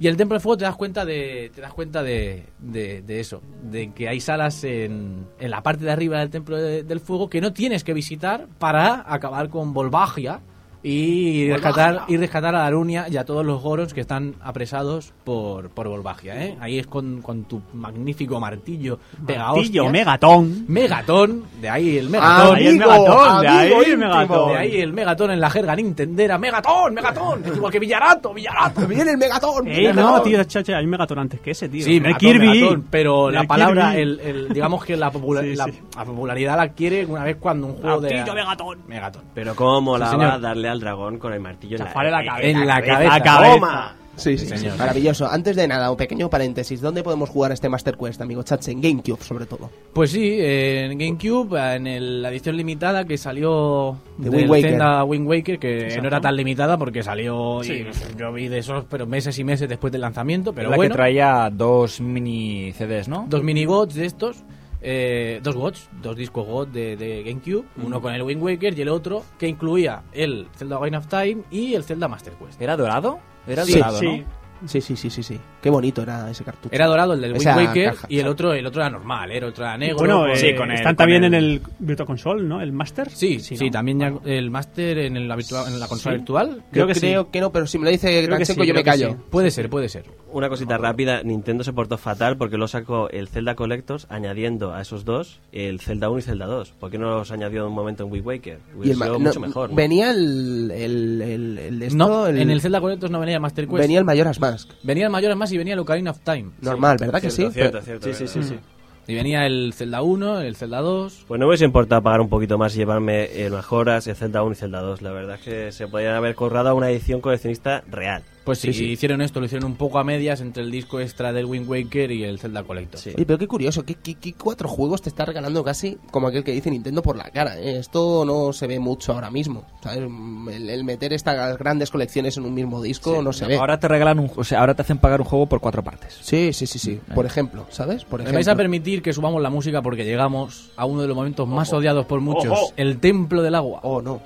Y 0.00 0.06
el 0.06 0.16
Templo 0.16 0.36
de 0.36 0.40
Fuego 0.40 0.56
te 0.58 0.64
das 0.64 0.76
cuenta 0.76 1.04
de, 1.04 1.50
te 1.54 1.60
das 1.60 1.72
cuenta 1.72 2.02
de, 2.04 2.44
de- 2.60 3.02
de 3.02 3.20
eso, 3.20 3.42
de 3.70 3.90
que 3.92 4.08
hay 4.08 4.20
salas 4.20 4.62
en, 4.62 5.26
en 5.40 5.50
la 5.50 5.62
parte 5.62 5.84
de 5.84 5.90
arriba 5.90 6.20
del 6.20 6.30
Templo 6.30 6.56
de- 6.56 6.84
del 6.84 7.00
Fuego 7.00 7.28
que 7.28 7.40
no 7.40 7.52
tienes 7.52 7.82
que 7.82 7.94
visitar 7.94 8.46
para 8.60 9.04
acabar 9.12 9.48
con 9.48 9.74
Volvagia 9.74 10.40
y 10.82 11.50
rescatar, 11.50 12.02
y 12.08 12.16
rescatar 12.16 12.54
a 12.54 12.60
Darunia 12.60 13.06
y 13.10 13.16
a 13.16 13.24
todos 13.24 13.44
los 13.44 13.60
Gorons 13.62 13.92
que 13.94 14.00
están 14.00 14.34
apresados 14.40 15.12
por, 15.24 15.70
por 15.70 15.88
Volvagia. 15.88 16.42
¿eh? 16.44 16.56
Ahí 16.60 16.78
es 16.78 16.86
con, 16.86 17.20
con 17.22 17.44
tu 17.44 17.60
magnífico 17.74 18.38
martillo 18.40 18.98
pega 19.26 19.46
Martillo, 19.52 19.82
hostias. 19.84 19.92
Megatón. 19.92 20.64
Megatón, 20.68 21.44
de 21.60 21.68
ahí 21.68 21.98
el 21.98 22.08
Megatón. 22.08 22.56
Ahí 22.56 22.66
el 22.68 22.78
Megatón, 22.78 23.40
de 23.42 23.48
ahí 23.48 23.72
el 23.90 23.98
Megatón. 23.98 24.48
De 24.52 24.56
ahí 24.56 24.80
el 24.80 24.92
Megatón 24.92 25.30
en 25.32 25.40
la 25.40 25.50
jerga 25.50 25.74
nintendera. 25.76 26.38
¡Megatón! 26.38 26.94
¡Megatón! 26.94 27.42
Es 27.44 27.56
igual 27.56 27.72
que 27.72 27.78
Villarato, 27.78 28.32
Villarato. 28.32 28.86
¡Viene 28.86 29.10
el 29.10 29.18
Megatón! 29.18 29.66
No, 29.94 30.22
tío, 30.22 30.42
chacha, 30.44 30.76
hay 30.78 30.84
un 30.84 30.90
Megatón 30.90 31.18
antes 31.18 31.40
que 31.40 31.50
ese, 31.50 31.68
tío. 31.68 31.84
Sí, 31.84 32.00
Megatón, 32.00 32.18
Kirby. 32.20 32.48
Megatón, 32.48 32.86
pero 32.90 33.30
la 33.30 33.44
palabra, 33.44 33.96
el, 33.96 34.20
el- 34.20 34.48
digamos 34.52 34.84
que 34.84 34.96
la, 34.96 35.10
popula- 35.10 35.40
Sí, 35.42 35.56
la- 35.56 35.64
sí. 35.64 35.72
la 35.96 36.04
popularidad 36.04 36.56
la 36.56 36.62
adquiere 36.62 37.04
una 37.04 37.24
vez 37.24 37.36
cuando 37.38 37.66
un 37.66 37.74
juego 37.74 38.00
de... 38.00 38.14
Martillo, 38.14 38.34
Megatón. 38.34 38.78
Megatón. 38.86 39.22
Pero 39.34 39.54
cómo 39.56 39.94
Sí, 39.96 40.00
la 40.00 40.10
señor. 40.10 40.28
va 40.28 40.34
a 40.34 40.38
darle 40.38 40.67
al 40.68 40.80
dragón 40.80 41.18
con 41.18 41.32
el 41.32 41.40
martillo 41.40 41.76
en 41.76 41.80
la, 41.82 41.86
Chafarle 41.88 42.10
la 42.10 42.24
cabeza. 42.24 42.48
En 42.48 42.66
la 42.66 42.82
cabeza. 42.82 43.18
La 43.18 43.22
cabeza. 43.22 43.54
¡Toma! 43.54 43.94
Sí, 44.16 44.36
sí, 44.36 44.46
señor. 44.46 44.72
sí. 44.72 44.78
Maravilloso. 44.80 45.28
Antes 45.30 45.54
de 45.54 45.68
nada, 45.68 45.92
un 45.92 45.96
pequeño 45.96 46.28
paréntesis. 46.28 46.80
¿Dónde 46.80 47.04
podemos 47.04 47.28
jugar 47.30 47.52
este 47.52 47.68
Master 47.68 47.96
Quest, 47.96 48.20
amigo 48.20 48.42
Chache? 48.42 48.72
En 48.72 48.80
GameCube, 48.80 49.22
sobre 49.22 49.46
todo. 49.46 49.70
Pues 49.92 50.10
sí, 50.10 50.38
en 50.40 50.98
GameCube, 50.98 51.76
en 51.76 51.86
el- 51.86 52.22
la 52.22 52.30
edición 52.30 52.56
limitada 52.56 53.04
que 53.04 53.16
salió 53.16 53.96
De 54.16 54.28
Wind 54.28 54.50
Waker. 54.50 54.80
Wind 55.06 55.28
Waker, 55.28 55.58
que 55.60 55.82
Exacto. 55.82 56.02
no 56.02 56.08
era 56.08 56.20
tan 56.20 56.34
limitada 56.34 56.76
porque 56.76 57.04
salió, 57.04 57.62
y 57.62 57.86
yo 58.18 58.32
vi 58.32 58.48
de 58.48 58.58
esos, 58.58 58.86
pero 58.90 59.06
meses 59.06 59.38
y 59.38 59.44
meses 59.44 59.68
después 59.68 59.92
del 59.92 60.00
lanzamiento, 60.00 60.52
pero 60.52 60.70
la 60.70 60.76
bueno. 60.76 60.94
que 60.94 60.96
traía 60.96 61.48
dos 61.52 62.00
mini 62.00 62.72
CDs, 62.72 63.06
¿no? 63.06 63.24
dos 63.28 63.44
mini 63.44 63.66
gods 63.66 63.94
de 63.94 64.06
estos, 64.06 64.38
eh, 64.80 65.40
dos 65.42 65.56
gods, 65.56 65.88
dos 66.02 66.16
discos 66.16 66.46
god 66.46 66.68
de, 66.68 66.96
de 66.96 67.22
GameCube, 67.24 67.64
uno 67.84 68.00
con 68.00 68.14
el 68.14 68.22
Wind 68.22 68.42
Waker 68.42 68.78
y 68.78 68.82
el 68.82 68.88
otro 68.88 69.24
que 69.38 69.48
incluía 69.48 70.02
el 70.12 70.48
Zelda 70.56 70.76
Ocarina 70.78 70.98
of 70.98 71.06
Time 71.08 71.42
y 71.50 71.74
el 71.74 71.84
Zelda 71.84 72.08
Master 72.08 72.34
Quest. 72.34 72.60
¿Era 72.60 72.76
dorado? 72.76 73.18
Era 73.46 73.64
Sí, 73.64 73.74
dorado, 73.74 73.98
sí. 73.98 74.18
¿no? 74.18 74.37
Sí, 74.66 74.80
sí, 74.80 74.96
sí, 74.96 75.08
sí, 75.10 75.22
sí. 75.22 75.38
Qué 75.62 75.70
bonito 75.70 76.02
era 76.02 76.30
ese 76.30 76.44
cartucho. 76.44 76.74
Era 76.74 76.86
dorado 76.86 77.12
el 77.14 77.20
del 77.20 77.32
Wind 77.32 77.46
Waker 77.46 77.90
caja, 77.92 78.06
y 78.10 78.18
el 78.18 78.26
otro 78.28 78.52
el 78.52 78.66
otro 78.66 78.80
era 78.82 78.90
normal, 78.90 79.30
el 79.30 79.44
otro 79.44 79.64
era 79.64 79.76
negro. 79.78 79.96
Bueno, 79.98 80.20
con- 80.20 80.30
eh, 80.30 80.36
sí, 80.36 80.54
con 80.54 80.70
el- 80.70 80.76
están 80.76 80.92
con 80.94 81.04
también 81.04 81.24
el- 81.24 81.34
en 81.34 81.42
el 81.44 81.62
Virtual 81.78 82.06
Console, 82.06 82.42
¿no? 82.42 82.60
El 82.60 82.72
Master. 82.72 83.10
Sí, 83.10 83.40
sí, 83.40 83.56
¿no? 83.56 83.70
también 83.70 84.00
ya 84.00 84.12
el 84.24 84.50
Master 84.50 84.98
en, 84.98 85.16
el- 85.16 85.28
la, 85.28 85.36
virtua- 85.36 85.66
en 85.68 85.78
la 85.78 85.86
consola 85.88 86.14
Sí. 86.14 86.18
virtual. 86.18 86.56
Yo 86.56 86.62
creo 86.72 86.86
que 86.86 86.94
sí. 86.94 87.00
creo 87.00 87.30
que 87.30 87.40
no, 87.40 87.52
pero 87.52 87.66
si 87.66 87.78
me 87.78 87.84
lo 87.84 87.90
dice 87.90 88.08
sí, 88.44 88.66
yo 88.66 88.74
me 88.74 88.82
callo. 88.84 89.10
sí. 89.10 89.16
Puede 89.30 89.50
ser, 89.50 89.68
puede 89.70 89.88
ser. 89.88 90.04
Una 90.32 90.48
cosita 90.48 90.76
rápida, 90.76 91.22
Nintendo 91.22 91.64
se 91.64 91.72
portó 91.72 91.96
fatal 91.96 92.36
porque 92.36 92.56
lo 92.58 92.68
sacó 92.68 93.08
el 93.10 93.28
Zelda 93.28 93.54
Collectors 93.54 94.06
añadiendo 94.10 94.74
a 94.74 94.82
esos 94.82 95.04
dos 95.04 95.40
el 95.52 95.80
Zelda 95.80 96.10
1 96.10 96.18
y 96.18 96.22
Zelda 96.22 96.46
2. 96.46 96.72
¿Por 96.78 96.90
qué 96.90 96.98
no 96.98 97.10
los 97.18 97.30
añadió 97.30 97.62
en 97.62 97.68
un 97.68 97.74
momento 97.74 98.04
en 98.04 98.12
Wii 98.12 98.20
Waker? 98.22 98.58
Hubiera 98.76 98.94
sido 99.06 99.18
mucho 99.18 99.40
mejor. 99.40 99.70
¿no? 99.70 99.76
Venía 99.76 100.10
el, 100.10 100.70
el, 100.70 101.22
el, 101.22 101.58
el 101.58 101.78
de 101.78 101.86
esto, 101.86 101.96
No, 101.98 102.26
el- 102.26 102.38
en 102.38 102.50
el 102.50 102.60
Zelda 102.60 102.80
Collectors 102.80 103.10
no 103.10 103.20
venía 103.20 103.36
el 103.36 103.40
Master 103.40 103.66
Quest. 103.66 103.78
venía 103.78 103.98
el 103.98 104.04
Majora's 104.04 104.38
Mask. 104.40 104.47
Venía 104.82 105.06
el 105.06 105.10
Mayor 105.12 105.34
más 105.36 105.52
y 105.52 105.58
venía 105.58 105.74
el 105.74 105.80
Ocarina 105.80 106.10
of 106.10 106.18
Time. 106.20 106.50
Normal, 106.60 106.96
¿verdad 107.00 107.20
que 107.20 107.30
sí? 107.30 107.48
cierto, 107.52 107.78
Pero- 107.80 107.82
cierto, 107.82 108.06
Sí, 108.06 108.14
sí, 108.14 108.28
sí, 108.28 108.42
sí. 108.42 108.58
Y 109.06 109.14
venía 109.14 109.46
el 109.46 109.72
Zelda 109.74 110.02
1, 110.02 110.42
el 110.42 110.54
Zelda 110.54 110.80
2. 110.80 111.24
Pues 111.26 111.40
no 111.40 111.46
me 111.46 111.50
hubiese 111.50 111.64
importado 111.64 112.02
pagar 112.02 112.20
un 112.20 112.28
poquito 112.28 112.58
más 112.58 112.74
y 112.74 112.78
llevarme 112.78 113.42
el 113.42 113.52
Mejoras, 113.52 114.06
el 114.06 114.16
Zelda 114.16 114.42
1 114.42 114.52
y 114.52 114.54
Zelda 114.56 114.82
2. 114.82 115.00
La 115.00 115.12
verdad 115.12 115.36
es 115.36 115.40
que 115.40 115.72
se 115.72 115.88
podrían 115.88 116.14
haber 116.14 116.34
corrado 116.34 116.74
una 116.74 116.90
edición 116.90 117.22
coleccionista 117.22 117.82
real. 117.90 118.22
Pues 118.48 118.58
sí, 118.60 118.72
Sí, 118.72 118.78
sí. 118.80 118.84
hicieron 118.90 119.20
esto, 119.22 119.40
lo 119.40 119.46
hicieron 119.46 119.70
un 119.70 119.76
poco 119.76 119.98
a 119.98 120.04
medias 120.04 120.40
entre 120.40 120.62
el 120.62 120.70
disco 120.70 121.00
extra 121.00 121.32
del 121.32 121.44
Wind 121.46 121.68
Waker 121.68 122.10
y 122.12 122.24
el 122.24 122.38
Zelda 122.38 122.62
Collector. 122.64 123.00
Sí. 123.00 123.10
Oye, 123.14 123.26
pero 123.26 123.38
qué 123.38 123.46
curioso, 123.46 123.84
¿qué, 123.84 123.94
qué, 123.94 124.14
qué 124.14 124.32
cuatro 124.34 124.68
juegos 124.68 125.02
te 125.02 125.08
está 125.08 125.24
regalando 125.24 125.62
casi 125.64 125.98
como 126.10 126.28
aquel 126.28 126.44
que 126.44 126.52
dice 126.52 126.70
Nintendo 126.70 127.02
por 127.02 127.16
la 127.16 127.30
cara? 127.30 127.58
¿eh? 127.58 127.78
Esto 127.78 128.24
no 128.24 128.52
se 128.52 128.66
ve 128.66 128.78
mucho 128.78 129.12
ahora 129.12 129.30
mismo. 129.30 129.64
¿sabes? 129.82 129.98
El, 129.98 130.68
el 130.70 130.84
meter 130.84 131.12
estas 131.12 131.58
grandes 131.58 131.90
colecciones 131.90 132.36
en 132.36 132.44
un 132.44 132.54
mismo 132.54 132.80
disco 132.82 133.22
no 133.22 133.32
se 133.32 133.46
ve. 133.46 133.56
Ahora 133.56 133.78
te 133.78 133.88
regalan 133.88 134.18
un, 134.18 134.30
o 134.36 134.44
sea, 134.44 134.60
ahora 134.60 134.74
te 134.74 134.82
hacen 134.82 134.98
pagar 134.98 135.20
un 135.20 135.26
juego 135.26 135.46
por 135.46 135.60
cuatro 135.60 135.82
partes. 135.84 136.18
Sí, 136.20 136.52
sí, 136.52 136.66
sí, 136.66 136.78
sí. 136.78 137.00
Por 137.14 137.26
ejemplo, 137.26 137.66
¿sabes? 137.70 138.04
Por 138.04 138.20
Me 138.20 138.24
ejemplo. 138.24 138.36
vais 138.38 138.48
a 138.48 138.56
permitir 138.56 139.02
que 139.02 139.12
subamos 139.12 139.42
la 139.42 139.50
música 139.50 139.82
porque 139.82 140.04
llegamos 140.04 140.70
a 140.76 140.84
uno 140.86 141.02
de 141.02 141.08
los 141.08 141.16
momentos 141.16 141.46
más 141.46 141.72
odiados 141.72 142.06
por 142.06 142.20
muchos, 142.20 142.50
Ojo. 142.52 142.72
el 142.76 142.98
Templo 142.98 143.42
del 143.42 143.54
Agua. 143.54 143.80
Oh, 143.82 144.00
no. 144.02 144.20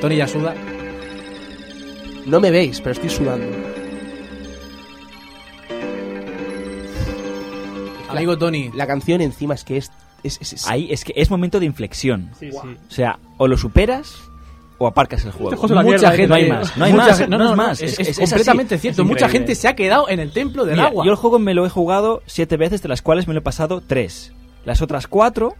Tony 0.00 0.16
ya 0.16 0.28
suda. 0.28 0.54
No 2.26 2.40
me 2.40 2.50
veis, 2.50 2.80
pero 2.80 2.92
estoy 2.92 3.10
sudando. 3.10 3.46
Amigo 8.08 8.38
Tony, 8.38 8.70
La 8.74 8.86
canción 8.86 9.20
encima 9.20 9.54
es 9.54 9.64
que 9.64 9.76
es... 9.78 9.90
es, 10.22 10.38
es- 10.40 10.52
es- 10.54 10.66
Ahí 10.68 10.88
es 10.90 11.04
que 11.04 11.12
es 11.16 11.30
momento 11.30 11.58
de 11.60 11.66
inflexión. 11.66 12.30
Sí, 12.38 12.50
sí. 12.52 12.56
O 12.58 12.90
sea, 12.90 13.18
o 13.36 13.46
lo 13.48 13.56
superas 13.56 14.14
o 14.78 14.86
aparcas 14.86 15.24
el 15.24 15.32
juego. 15.32 15.52
Este 15.54 15.66
mucha 15.74 15.82
mierda, 15.82 16.10
gente 16.12 16.28
no 16.28 16.34
hay 16.36 16.48
más, 16.48 16.76
no 16.76 16.84
hay 16.84 16.92
mucha 16.92 17.06
más, 17.08 17.18
gen- 17.18 17.30
no 17.30 17.50
es 17.50 17.56
más, 17.56 17.82
Es, 17.82 17.92
es- 17.94 18.00
es 18.00 18.08
es 18.08 18.18
así. 18.18 18.30
completamente 18.30 18.78
cierto. 18.78 19.02
Es 19.02 19.08
Mucha 19.08 19.28
gente 19.28 19.54
se 19.56 19.66
ha 19.68 19.74
quedado 19.74 20.08
en 20.08 20.20
el 20.20 20.32
Templo 20.32 20.64
del 20.64 20.76
Mira, 20.76 20.88
Agua. 20.88 21.04
Yo 21.04 21.10
el 21.10 21.16
juego 21.16 21.38
me 21.40 21.52
lo 21.54 21.66
he 21.66 21.70
jugado 21.70 22.22
siete 22.26 22.56
veces, 22.56 22.80
de 22.82 22.88
las 22.88 23.02
cuales 23.02 23.26
me 23.26 23.34
lo 23.34 23.40
he 23.40 23.42
pasado 23.42 23.82
tres. 23.86 24.32
Las 24.64 24.80
otras 24.82 25.06
cuatro 25.08 25.54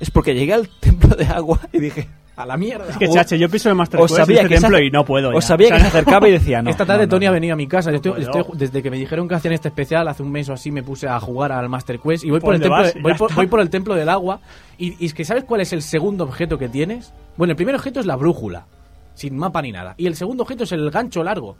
es 0.00 0.10
porque 0.10 0.34
llegué 0.34 0.54
al 0.54 0.68
templo 0.80 1.14
de 1.14 1.26
agua 1.26 1.60
y 1.72 1.78
dije, 1.80 2.08
A 2.36 2.44
la 2.44 2.56
mierda. 2.56 2.88
Es 2.90 2.96
que, 2.96 3.08
chache, 3.08 3.38
yo 3.38 3.48
pienso 3.48 3.70
en 3.70 3.76
Master 3.76 4.00
Quest 4.00 4.16
sabía 4.16 4.42
este 4.42 4.48
que 4.54 4.60
templo 4.60 4.78
y 4.80 4.90
no 4.90 5.04
puedo 5.04 5.30
ya. 5.30 5.38
Os 5.38 5.44
sabía 5.44 5.66
O 5.68 5.68
sea, 5.70 5.76
que 5.78 5.82
se 5.82 5.88
acercaba 5.98 6.28
y 6.28 6.32
decía, 6.32 6.62
no. 6.62 6.70
Esta 6.70 6.84
tarde 6.84 7.02
no, 7.02 7.06
no, 7.06 7.10
Tony 7.10 7.24
no. 7.26 7.30
ha 7.30 7.34
venido 7.34 7.54
a 7.54 7.56
mi 7.56 7.66
casa. 7.68 7.90
Yo 7.90 7.96
estoy- 7.96 8.12
puedo. 8.12 8.40
estoy- 8.40 8.58
desde 8.58 8.82
que 8.82 8.90
me 8.90 8.96
dijeron 8.96 9.28
que 9.28 9.34
hacían 9.36 9.54
este 9.54 9.68
especial, 9.68 10.08
hace 10.08 10.22
un 10.24 10.32
mes 10.32 10.48
o 10.48 10.52
así, 10.52 10.72
me 10.72 10.82
puse 10.82 11.06
a 11.06 11.20
jugar 11.20 11.52
al 11.52 11.68
Master 11.68 12.00
Quest 12.00 12.24
y 12.24 12.30
voy 12.30 12.40
¿Por 12.40 12.48
por, 12.48 12.54
el 12.56 12.60
dónde 12.60 12.74
templo, 12.76 12.84
vas? 12.84 12.94
de- 12.94 13.00
voy, 13.00 13.12
Ya 13.12 13.18
por, 13.18 13.30
está. 13.30 13.36
voy 13.40 13.46
por 13.46 13.60
el 13.60 13.70
templo 13.70 13.94
del 13.94 14.08
agua. 14.08 14.40
Y, 14.78 14.96
y 15.02 15.06
es 15.06 15.14
que 15.14 15.24
¿sabes 15.24 15.44
cuál 15.44 15.60
es 15.60 15.72
el 15.72 15.82
segundo 15.82 16.24
objeto 16.24 16.58
que 16.58 16.68
tienes? 16.68 17.12
Bueno, 17.36 17.52
el 17.52 17.56
primer 17.56 17.76
objeto 17.76 18.00
es 18.00 18.06
la 18.06 18.16
brújula, 18.16 18.66
sin 19.14 19.36
mapa 19.36 19.62
ni 19.62 19.70
nada. 19.70 19.94
Y 19.96 20.06
el 20.08 20.16
segundo 20.16 20.42
objeto 20.42 20.64
es 20.64 20.72
el 20.72 20.90
gancho 20.90 21.22
largo. 21.22 21.56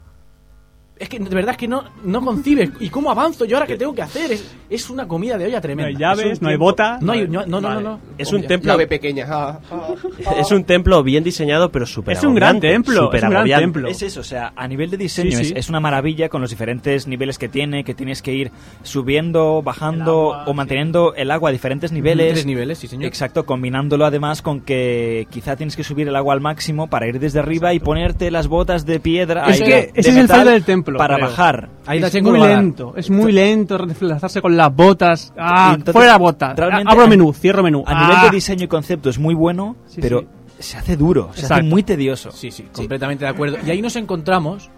Es 0.97 1.09
que 1.09 1.19
de 1.19 1.29
verdad 1.29 1.51
es 1.51 1.57
que 1.57 1.67
no, 1.67 1.83
no 2.03 2.21
concibes. 2.21 2.69
¿Y 2.79 2.89
cómo 2.89 3.11
avanzo 3.11 3.43
yo 3.43 3.57
ahora 3.57 3.67
qué 3.67 3.75
tengo 3.77 3.93
que 3.93 4.01
hacer? 4.01 4.31
Es, 4.31 4.49
es 4.69 4.89
una 4.89 5.07
comida 5.07 5.37
de 5.37 5.45
olla 5.45 5.55
No 5.57 5.61
tremenda. 5.61 5.87
hay 5.89 5.95
llaves, 5.95 6.41
no 6.41 6.47
hay 6.47 6.55
bota. 6.55 6.99
No, 7.01 7.11
hay, 7.11 7.27
no, 7.27 7.45
no, 7.45 7.59
no, 7.59 7.67
Vale. 7.67 7.83
no, 7.83 7.89
no. 7.91 7.99
Es 8.17 8.31
un 8.31 8.43
templo 8.43 8.71
La 8.71 8.77
B 8.77 8.87
pequeña. 8.87 9.25
Ah, 9.29 9.59
ah. 9.71 10.35
es 10.37 10.51
un 10.51 10.63
templo 10.63 11.03
bien 11.03 11.23
diseñado, 11.23 11.69
pero 11.69 11.85
súper 11.85 12.15
Es 12.15 12.23
un 12.23 12.33
gran 12.33 12.61
templo, 12.61 13.11
es 13.11 13.23
un 13.23 13.29
gran 13.29 13.45
templo. 13.45 13.87
Es 13.89 14.01
eso, 14.01 14.21
o 14.21 14.23
sea, 14.23 14.53
a 14.55 14.67
nivel 14.67 14.89
de 14.89 14.97
diseño 14.97 15.31
Sí, 15.31 15.45
sí. 15.45 15.53
Es, 15.53 15.65
es 15.65 15.69
una 15.69 15.81
maravilla 15.81 16.29
con 16.29 16.39
los 16.41 16.49
diferentes 16.49 17.07
niveles 17.07 17.37
que 17.37 17.49
tiene, 17.49 17.83
que 17.83 17.93
tienes 17.93 18.21
que 18.21 18.33
ir 18.33 18.51
subiendo, 18.83 19.61
bajando 19.61 20.33
agua, 20.33 20.45
o 20.47 20.53
manteniendo 20.53 21.13
el 21.15 21.31
agua 21.31 21.49
a 21.49 21.51
diferentes 21.51 21.91
niveles. 21.91 22.33
Tres 22.33 22.45
niveles, 22.45 22.77
sí, 22.79 22.87
señor. 22.87 23.05
Exacto, 23.05 23.45
combinándolo 23.45 24.05
además 24.05 24.41
con 24.41 24.61
que 24.61 25.27
quizá 25.29 25.55
tienes 25.55 25.75
que 25.75 25.83
subir 25.83 26.07
el 26.07 26.15
agua 26.15 26.33
al 26.33 26.41
máximo 26.41 26.87
para 26.87 27.07
ir 27.07 27.19
desde 27.19 27.39
arriba 27.39 27.73
y 27.73 27.79
ponerte 27.79 28.31
las 28.31 28.47
botas 28.47 28.85
de 28.85 28.99
piedra. 28.99 29.45
Es 29.47 29.61
ahí 29.61 29.67
que 29.67 29.73
de 29.73 29.91
ese 29.95 30.09
es 30.11 30.15
el 30.15 30.27
fallo 30.27 30.51
del 30.51 30.63
templo, 30.63 30.84
Para 30.97 31.15
creo. 31.15 31.27
bajar. 31.27 31.69
Ahí 31.85 32.01
es 32.03 32.21
muy 32.23 32.39
lento, 32.39 32.93
es 32.95 33.09
muy 33.09 33.31
lento 33.31 33.77
desplazarse 33.85 34.41
con 34.41 34.55
las 34.55 34.73
botas. 34.75 35.33
Ah, 35.37 35.71
Entonces, 35.71 35.93
fuera 35.93 36.17
bota. 36.17 36.55
Abro 36.85 37.07
menú, 37.07 37.33
cierro 37.33 37.63
menú. 37.63 37.83
A 37.85 38.01
nivel 38.01 38.17
Ah. 38.19 38.23
de 38.25 38.29
diseño 38.31 38.65
y 38.65 38.67
concepto 38.67 39.09
es 39.09 39.17
muy 39.19 39.33
bueno, 39.35 39.75
Sí, 39.87 39.99
pero 40.01 40.21
sí. 40.21 40.27
se 40.59 40.77
hace 40.77 40.95
duro, 40.97 41.29
se 41.33 41.45
hace 41.45 41.63
muy 41.63 41.83
tedioso. 41.83 42.31
Sí, 42.31 42.51
sí, 42.51 42.63
completamente 42.71 43.25
de 43.25 43.31
acuerdo. 43.31 43.57
Y 43.65 43.69
ahí 43.71 43.81
nos 43.81 43.95
encontramos 43.95 44.69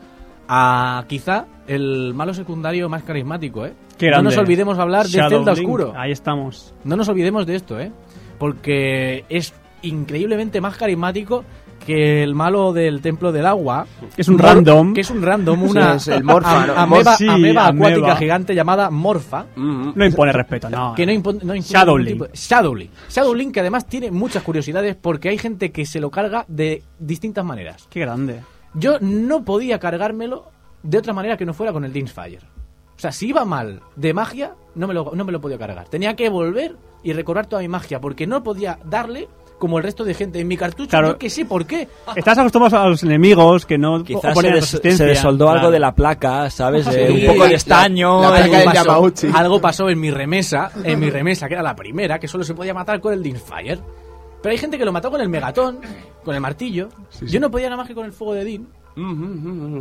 a 0.48 1.04
quizá 1.08 1.46
el 1.68 2.14
malo 2.14 2.34
secundario 2.34 2.88
más 2.90 3.04
carismático, 3.04 3.66
¿eh? 3.66 3.74
No 4.00 4.22
nos 4.22 4.38
olvidemos 4.38 4.78
hablar 4.80 5.06
de 5.06 5.12
Shadow 5.12 5.40
Zelda 5.40 5.54
Link, 5.54 5.66
Oscuro. 5.68 5.94
Ahí 5.98 6.12
estamos. 6.12 6.74
No 6.84 6.96
nos 6.96 7.10
olvidemos 7.10 7.46
de 7.46 7.56
esto, 7.56 7.80
¿eh? 7.80 7.92
Porque 8.38 9.26
es 9.30 9.54
increíblemente 9.82 10.62
más 10.62 10.78
carismático 10.78 11.44
que 11.88 12.22
el 12.22 12.36
malo 12.36 12.74
del 12.74 13.02
Templo 13.02 13.32
del 13.32 13.46
Agua. 13.46 13.88
Es 14.18 14.28
un 14.28 14.38
random. 14.38 14.94
Que 14.94 15.02
es 15.02 15.10
un 15.10 15.22
random, 15.22 15.64
una 15.64 15.96
es 15.96 16.08
el 16.10 16.24
Morfa, 16.24 16.82
ameba, 16.82 17.16
Sí, 17.16 17.26
ameba 17.28 17.68
ameba. 17.68 17.88
acuática 17.88 18.16
gigante 18.18 18.54
llamada 18.54 18.90
Morfa. 18.90 19.46
Mm, 19.56 19.92
No 19.96 20.06
impone 20.06 20.34
respeto, 20.34 20.70
no. 20.70 20.94
Que 20.96 21.06
no 21.06 21.14
impone, 21.14 21.40
no 21.44 21.56
impone 21.56 21.62
Shadow 21.62 21.98
ningún 21.98 22.06
Link. 22.06 22.16
tipo 22.16 22.26
de- 22.26 22.38
Shadow 22.38 22.76
Link. 22.76 22.92
Shadow 23.10 23.34
Link 23.34 23.54
que 23.54 23.62
además 23.62 23.88
tiene 23.88 24.12
muchas 24.12 24.44
curiosidades 24.44 24.96
porque 24.96 25.30
hay 25.30 25.38
gente 25.38 25.72
que 25.72 25.86
se 25.86 26.02
lo 26.02 26.12
carga 26.12 26.44
de 26.50 26.84
distintas 27.00 27.46
maneras. 27.46 27.88
Qué 27.90 28.02
grande. 28.02 28.42
Yo 28.74 28.98
no 29.00 29.44
podía 29.46 29.80
cargármelo 29.80 30.52
de 30.84 30.98
otra 30.98 31.14
manera 31.14 31.38
que 31.38 31.46
no 31.46 31.54
fuera 31.54 31.72
con 31.72 31.86
el 31.86 31.94
Dance 31.94 32.14
Fire. 32.14 32.44
O 32.98 33.00
sea, 33.00 33.12
si 33.14 33.30
iba 33.30 33.46
mal 33.46 33.82
de 33.96 34.14
magia, 34.14 34.56
no 34.76 34.88
me 34.88 34.94
lo, 34.94 35.12
no 35.16 35.24
me 35.24 35.32
lo 35.32 35.40
podía 35.40 35.58
cargar. 35.58 35.88
Tenía 35.88 36.16
que 36.18 36.30
volver 36.30 36.76
y 37.02 37.14
recobrar 37.14 37.46
toda 37.46 37.62
mi 37.62 37.68
magia, 37.70 38.02
porque 38.02 38.28
no 38.28 38.44
podía 38.44 38.78
darle 38.84 39.28
como 39.58 39.78
el 39.78 39.84
resto 39.84 40.04
de 40.04 40.14
gente. 40.14 40.40
En 40.40 40.48
mi 40.48 40.56
cartucho, 40.58 40.90
Claro. 40.90 41.10
yo 41.10 41.18
que 41.18 41.30
sé 41.30 41.46
por 41.46 41.66
qué. 41.66 41.88
Estás 42.16 42.38
acostumbrado 42.38 42.78
a 42.78 42.90
los 42.90 43.04
enemigos 43.04 43.66
que 43.66 43.78
no 43.78 44.04
Quizás 44.04 44.36
se, 44.38 44.42
des- 44.48 44.54
resistencia. 44.54 44.98
se 44.98 45.06
desoldó 45.06 45.50
algo 45.50 45.72
de 45.72 45.80
la 45.80 45.94
placa, 45.96 46.50
¿sabes? 46.50 46.86
Sí, 46.86 46.92
Eh, 46.96 47.10
un 47.28 47.34
poco 47.34 47.44
la- 47.44 47.50
de 47.50 47.56
estaño. 47.56 48.22
la- 48.22 48.30
la 48.32 48.38
algo 48.46 48.54
pasó. 48.66 48.74
Yamauchi. 48.86 49.28
Algo 49.34 49.62
pasó 49.62 49.90
en 49.90 50.00
mi 50.00 50.12
remesa, 50.12 50.72
en 50.84 51.00
mi 51.00 51.10
remesa, 51.10 51.48
que 51.48 51.54
era 51.56 51.64
la 51.64 51.76
primera, 51.76 52.20
que 52.20 52.28
solo 52.28 52.44
se 52.44 52.54
podía 52.54 52.74
matar 52.74 53.00
con 53.02 53.14
el 53.14 53.24
Dinfire. 53.24 53.80
Pero 54.42 54.52
hay 54.52 54.58
gente 54.60 54.78
que 54.78 54.86
lo 54.86 54.92
mató 54.92 55.10
con 55.10 55.20
el 55.22 55.30
megatón, 55.30 55.80
con 56.24 56.36
el 56.36 56.42
martillo. 56.42 56.90
Yo 57.22 57.40
no 57.40 57.50
podía 57.50 57.68
nada 57.68 57.78
más 57.78 57.88
que 57.88 57.96
con 57.96 58.06
el 58.06 58.12
fuego 58.14 58.34
de 58.36 58.46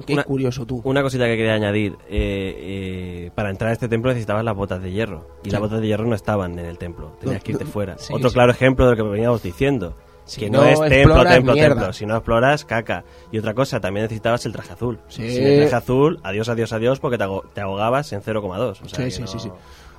Qué 0.07 0.13
Una- 0.13 0.25
curioso 0.25 0.67
tú. 0.67 0.81
Una 0.85 1.03
cosita 1.03 1.25
que 1.25 1.37
quería 1.37 1.55
añadir. 1.55 1.97
eh, 2.09 3.27
eh, 3.29 3.31
para 3.35 3.51
entrar 3.51 3.71
a 3.71 3.73
este 3.73 3.89
templo 3.89 4.11
necesitabas 4.11 4.45
las 4.45 4.55
botas 4.55 4.83
de 4.83 4.93
hierro. 4.93 5.27
Y 5.43 5.51
las 5.51 5.61
botas 5.61 5.81
de 5.81 5.87
hierro 5.87 6.05
no 6.07 6.15
estaban 6.15 6.59
en 6.59 6.67
el 6.67 6.77
templo. 6.79 7.13
Tenías 7.21 7.41
No, 7.41 7.45
que 7.45 7.53
irte 7.53 7.65
no, 7.65 7.71
fuera. 7.71 7.99
sí, 7.99 8.13
Otro 8.13 8.29
sí. 8.29 8.35
claro 8.35 8.53
ejemplo 8.53 8.85
de 8.85 8.97
lo 8.97 9.05
que 9.05 9.11
veníamos 9.11 9.43
diciendo. 9.43 9.95
Si 10.27 10.41
que 10.41 10.51
no 10.51 10.59
no, 10.63 10.69
es 10.69 10.79
templo, 10.81 11.25
templo, 11.25 11.53
mierda. 11.55 11.75
templo. 11.77 11.93
Si 11.95 12.05
no 12.05 12.17
exploras, 12.17 12.65
caca. 12.65 13.05
Y 13.33 13.39
otra 13.39 13.55
cosa, 13.55 13.81
también 13.81 14.05
necesitabas 14.05 14.45
el 14.45 14.53
traje 14.53 14.73
azul. 14.75 14.99
Sí. 15.09 15.31
Sin 15.31 15.47
el 15.47 15.61
traje 15.69 15.77
azul, 15.77 16.21
adiós, 16.23 16.49
adiós, 16.49 16.73
adiós, 16.73 16.99
porque 17.01 17.17
te, 17.17 17.61
ahogabas 17.61 18.13
en 18.13 18.21
0,2. 18.23 18.71
O 18.85 18.89
sea, 18.89 19.05
Sí, 19.05 19.11
sí, 19.11 19.21
no- 19.23 19.27
sí, 19.29 19.39
sí. 19.39 19.51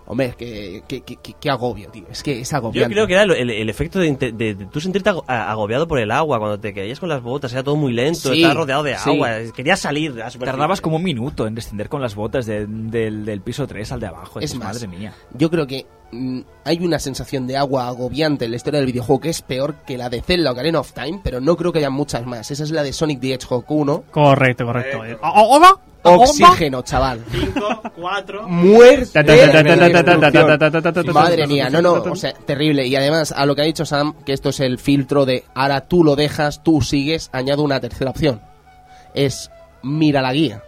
Hombre, 0.09 0.35
que, 0.37 0.83
que, 0.87 1.01
que, 1.01 1.17
que- 1.17 1.33
que 1.33 1.49
agobio, 1.49 1.89
tío. 1.89 2.05
Es 2.09 2.23
que 2.23 2.39
es 2.39 2.49
Yo 2.51 2.55
agobiante. 2.57 2.93
creo 2.93 3.07
que 3.07 3.13
era 3.13 3.23
el, 3.23 3.31
el- 3.31 3.49
el 3.49 3.69
efecto 3.69 3.99
de, 3.99 4.13
de- 4.15 4.31
de 4.53 4.65
tú 4.67 4.79
sentirte 4.79 5.09
agobiado 5.27 5.85
por 5.85 5.99
el 5.99 6.11
agua 6.11 6.39
cuando 6.39 6.57
te 6.57 6.73
caías 6.73 6.97
con 6.99 7.09
las 7.09 7.21
botas, 7.21 7.51
era 7.51 7.61
todo 7.61 7.75
muy 7.75 7.91
lento, 7.91 8.31
Sí, 8.31 8.37
estabas 8.37 8.55
rodeado 8.55 8.83
de 8.83 8.97
sí. 8.97 9.09
agua, 9.09 9.31
querías 9.53 9.81
salir. 9.81 10.15
Tardabas 10.39 10.79
como 10.79 10.95
un 10.95 11.03
minuto 11.03 11.45
en 11.45 11.55
descender 11.55 11.89
con 11.89 12.01
las 12.01 12.15
botas 12.15 12.45
de- 12.45 12.65
del, 12.67 13.25
del 13.25 13.41
piso 13.41 13.67
3 13.67 13.91
al 13.91 13.99
de 13.99 14.07
abajo. 14.07 14.39
Es 14.39 14.55
más, 14.55 14.75
madre 14.75 14.87
mía. 14.87 15.13
Yo 15.33 15.49
creo 15.49 15.67
que 15.67 15.85
hay 16.63 16.79
una 16.79 16.99
sensación 16.99 17.47
de 17.47 17.57
agua 17.57 17.88
agobiante 17.88 18.45
en 18.45 18.51
la 18.51 18.57
historia 18.57 18.79
del 18.79 18.88
videojuego 18.88 19.21
que 19.21 19.29
es 19.29 19.41
peor 19.41 19.75
que 19.85 19.97
la 19.97 20.09
de 20.09 20.21
Zelda 20.21 20.51
o 20.51 20.53
Ocarina 20.53 20.79
of 20.79 20.93
Time, 20.93 21.19
pero 21.23 21.41
no 21.41 21.57
creo 21.57 21.71
que 21.71 21.79
haya 21.79 21.89
muchas 21.89 22.25
más. 22.25 22.49
Esa 22.51 22.63
es 22.63 22.71
la 22.71 22.84
de 22.84 22.93
Sonic 22.93 23.19
the 23.19 23.34
Hedgehog 23.34 23.65
1. 23.67 24.03
Correcto, 24.11 24.65
correcto. 24.65 25.01
Oxígeno, 26.03 26.84
chaval. 26.84 27.23
5, 27.29 27.81
4. 27.95 28.47
Muerte. 28.47 29.23
Madre 31.11 31.47
mía, 31.47 31.69
no, 31.69 31.81
no, 31.81 31.93
o 31.93 32.15
sea, 32.15 32.34
terrible. 32.34 32.85
Y 32.88 32.95
además, 32.95 33.34
a 33.34 33.45
lo 33.45 33.55
que 33.55 33.63
ha 33.63 33.65
dicho 33.65 33.85
Sam, 33.85 34.15
que 34.25 34.34
esto 34.34 34.49
es 34.49 34.59
el 34.59 34.77
filtro 34.77 35.25
de 35.25 35.43
ahora 35.53 35.88
tú 35.88 36.03
lo 36.03 36.15
dejas, 36.15 36.63
tú 36.63 36.81
sigues, 36.81 37.29
añado 37.34 37.63
una 37.63 37.79
tercera 37.79 38.11
opción. 38.11 38.41
Es 39.13 39.51
mira 39.84 40.21
la 40.21 40.34
guía. 40.34 40.63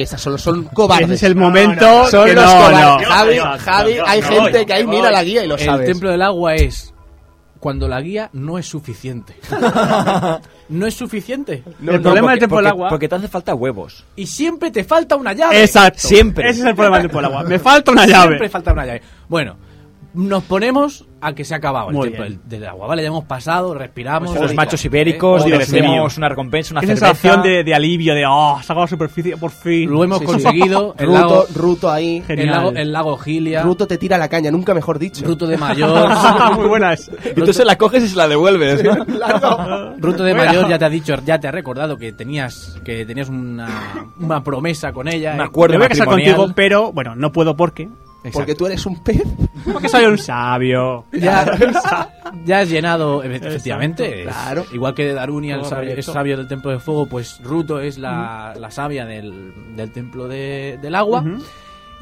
Que 0.00 0.04
esas 0.04 0.22
solo 0.22 0.38
son 0.38 0.64
cobardes. 0.72 1.10
Ese 1.10 1.14
es 1.14 1.22
el 1.24 1.36
momento 1.36 2.06
Son 2.06 2.24
que 2.24 2.32
los 2.32 2.42
no, 2.42 2.50
cobardes. 2.50 2.80
no. 2.80 3.06
Javi, 3.06 3.38
Javi, 3.58 3.92
hay 4.06 4.22
gente 4.22 4.64
que 4.64 4.72
ahí 4.72 4.86
mira 4.86 5.10
la 5.10 5.22
guía 5.22 5.44
y 5.44 5.46
lo 5.46 5.56
el 5.56 5.60
sabes. 5.60 5.86
templo 5.88 6.10
del 6.10 6.22
agua 6.22 6.54
es 6.54 6.94
cuando 7.58 7.86
la 7.86 8.00
guía 8.00 8.30
no 8.32 8.56
es 8.56 8.64
suficiente. 8.66 9.36
no 10.70 10.86
es 10.86 10.94
suficiente. 10.94 11.62
El 11.86 12.00
problema 12.00 12.30
del 12.30 12.40
templo 12.40 12.56
del 12.56 12.64
porque, 12.64 12.68
agua. 12.68 12.88
Porque 12.88 13.08
te 13.10 13.14
hace 13.16 13.28
falta 13.28 13.54
huevos. 13.54 14.06
Y 14.16 14.26
siempre 14.26 14.70
te 14.70 14.84
falta 14.84 15.16
una 15.16 15.34
llave. 15.34 15.60
Exacto. 15.62 16.08
Siempre. 16.08 16.48
Ese 16.48 16.60
es 16.60 16.66
el 16.68 16.74
problema 16.74 16.96
del 16.96 17.02
templo 17.08 17.18
del 17.20 17.26
agua. 17.26 17.42
Me 17.42 17.58
falta 17.58 17.92
una 17.92 18.06
llave. 18.06 18.28
Siempre 18.28 18.48
falta 18.48 18.72
una 18.72 18.86
llave. 18.86 19.02
Bueno, 19.28 19.56
nos 20.14 20.42
ponemos 20.44 21.06
a 21.22 21.34
que 21.34 21.44
se 21.44 21.52
ha 21.54 21.58
acabado 21.58 21.90
el 21.90 22.10
bien. 22.10 22.22
del, 22.22 22.38
del 22.48 22.66
agua. 22.66 22.86
Vale, 22.86 23.02
ya 23.02 23.08
hemos 23.08 23.24
pasado, 23.24 23.74
respiramos. 23.74 24.34
Los 24.34 24.52
Eh, 24.52 24.54
machos 24.54 24.82
ibéricos, 24.84 25.44
eh, 25.44 25.50
merecemos 25.50 26.16
una 26.16 26.28
recompensa, 26.30 26.72
una 26.72 26.80
sensación 26.80 27.42
de, 27.42 27.62
de 27.62 27.74
alivio, 27.74 28.14
de 28.14 28.24
oh, 28.26 28.58
salgo 28.62 28.80
a 28.82 28.84
la 28.84 28.88
superficie, 28.88 29.36
por 29.36 29.50
fin. 29.50 29.90
Lo 29.90 30.02
hemos 30.02 30.18
Sí, 30.18 30.24
sí. 30.26 30.32
conseguido. 30.32 30.94
El 30.98 31.06
Ruto, 31.08 31.18
lago, 31.20 31.46
Ruto 31.54 31.90
ahí. 31.90 32.22
Genial. 32.26 32.46
el 32.48 32.52
lago, 32.54 32.70
el 32.70 32.92
lago 32.92 33.16
Gilia. 33.18 33.62
Ruto 33.62 33.86
te 33.86 33.98
tira 33.98 34.16
la 34.16 34.28
caña, 34.28 34.50
nunca 34.50 34.72
mejor 34.72 34.98
dicho. 34.98 35.24
Ruto 35.26 35.46
de 35.46 35.56
Mayor. 35.58 36.08
Muy 36.56 36.68
buenas. 36.68 37.10
Y 37.36 37.40
tú 37.42 37.52
se 37.52 37.64
la 37.66 37.76
coges 37.76 38.02
y 38.04 38.08
se 38.08 38.16
la 38.16 38.26
devuelves, 38.26 38.82
¿no? 38.82 39.04
Ruto 39.98 40.24
de 40.24 40.34
Mayor 40.34 40.68
ya 40.68 40.78
te 40.78 40.84
ha 40.86 40.90
dicho, 40.90 41.14
ya 41.24 41.38
te 41.38 41.48
ha 41.48 41.50
recordado 41.52 41.96
que 41.98 42.12
tenías 42.12 42.78
que 42.84 43.04
tenías 43.04 43.28
una, 43.28 44.06
una 44.18 44.42
promesa 44.42 44.92
con 44.92 45.06
ella. 45.08 45.36
¿eh? 45.36 45.40
acuerdo 45.42 45.74
Me 45.74 45.78
voy 45.78 45.86
a 45.86 45.88
casar 45.90 46.06
contigo, 46.06 46.48
pero 46.54 46.92
bueno, 46.92 47.14
no 47.14 47.30
puedo 47.32 47.56
porque. 47.56 47.88
Porque 48.32 48.54
tú 48.54 48.66
eres 48.66 48.84
un 48.86 48.96
pez. 49.02 49.22
Porque 49.72 49.88
soy 49.88 50.04
un 50.04 50.18
sabio. 50.18 51.04
Ya, 51.12 51.56
ya 52.44 52.60
has 52.60 52.68
llenado, 52.70 53.22
e- 53.24 53.34
efectivamente. 53.36 54.22
claro. 54.24 54.64
Igual 54.72 54.94
que 54.94 55.12
Daruni 55.14 55.50
el 55.52 55.64
sabio, 55.64 55.92
es 55.94 56.04
sabio 56.06 56.36
del 56.36 56.46
Templo 56.48 56.70
de 56.70 56.78
Fuego, 56.78 57.06
pues 57.06 57.40
Ruto 57.42 57.80
es 57.80 57.98
la, 57.98 58.54
la 58.58 58.70
sabia 58.70 59.04
del, 59.06 59.74
del 59.76 59.90
Templo 59.92 60.28
de- 60.28 60.78
del 60.82 60.94
Agua. 60.94 61.24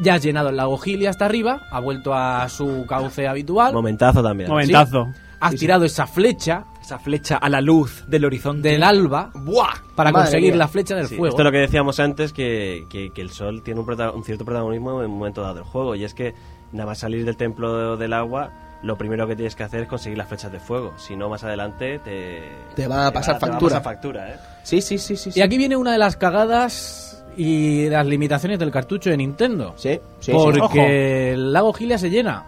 Ya 0.01 0.15
has 0.15 0.23
llenado 0.23 0.51
el 0.51 0.57
lago 0.57 0.79
Gilia 0.79 1.11
hasta 1.11 1.25
arriba, 1.25 1.63
ha 1.73 1.81
vuelto 1.81 2.15
a 2.15 2.49
su 2.49 2.85
cauce 2.89 3.27
habitual. 3.27 3.73
Momentazo 3.73 4.23
también. 4.23 4.49
Momentazo. 4.49 5.13
Has 5.41 5.55
tirado 5.57 5.85
esa 5.85 6.07
flecha 6.07 6.65
Esa 6.81 6.99
flecha 6.99 7.37
a 7.37 7.49
la 7.49 7.61
luz 7.61 8.05
del 8.09 8.25
horizonte. 8.25 8.69
del 8.71 8.83
alba 8.83 9.31
¡Buah! 9.35 9.75
para 9.95 10.11
Madre 10.11 10.25
conseguir 10.27 10.51
mía. 10.53 10.59
la 10.59 10.69
flecha 10.69 10.95
del 10.97 11.07
Sí, 11.07 11.17
fuego. 11.17 11.29
Esto 11.29 11.43
es 11.43 11.45
lo 11.45 11.53
que 11.53 11.59
decíamos 11.59 12.01
antes, 12.01 12.33
que, 12.33 12.87
que- 12.91 13.11
que 13.11 13.21
el 13.21 13.31
sol 13.31 13.63
tiene 13.63 13.81
un, 13.81 13.87
prota- 13.87 14.11
un 14.13 14.25
cierto 14.25 14.45
protagonismo 14.45 15.03
en 15.03 15.11
un 15.11 15.19
momento 15.19 15.43
dado 15.43 15.55
del 15.57 15.65
juego. 15.65 15.95
Y 15.95 16.05
es 16.05 16.15
que 16.15 16.35
nada 16.73 16.87
más 16.87 16.99
salir 16.99 17.25
del 17.25 17.37
templo 17.37 17.97
del 17.97 18.13
agua, 18.13 18.51
lo 18.83 18.97
primero 18.97 19.27
que 19.27 19.35
tienes 19.37 19.55
que 19.57 19.63
hacer 19.65 19.83
es 19.83 19.89
conseguir 19.89 20.17
las 20.19 20.29
flechas 20.29 20.51
de 20.53 20.61
fuego. 20.61 20.93
Si 20.97 21.15
no, 21.17 21.29
más 21.29 21.43
adelante 21.45 21.99
te... 21.99 22.43
Te 22.77 22.87
va 22.89 23.07
a 23.09 23.13
pasar 23.13 23.39
te 23.39 23.47
va 23.47 23.53
factura. 23.53 23.77
a 23.77 23.83
pasar 23.83 23.95
factura, 23.95 24.31
¿eh? 24.33 24.37
Sí, 24.63 24.81
sí, 24.81 24.99
sí, 24.99 25.17
sí. 25.17 25.31
Y 25.35 25.41
aquí 25.41 25.59
viene 25.59 25.77
una 25.77 25.93
de 25.93 25.99
las 25.99 26.17
cagadas 26.17 27.25
y 27.37 27.89
las 27.89 28.07
limitaciones 28.07 28.59
del 28.59 28.71
cartucho 28.71 29.11
de 29.11 29.17
Nintendo. 29.17 29.75
Sí, 29.77 29.99
sí, 30.21 30.33
sí. 30.33 30.33
porque 30.33 31.33
el 31.33 31.53
lago 31.53 31.73
Gilia 31.73 31.99
se 31.99 32.09
llena. 32.11 32.45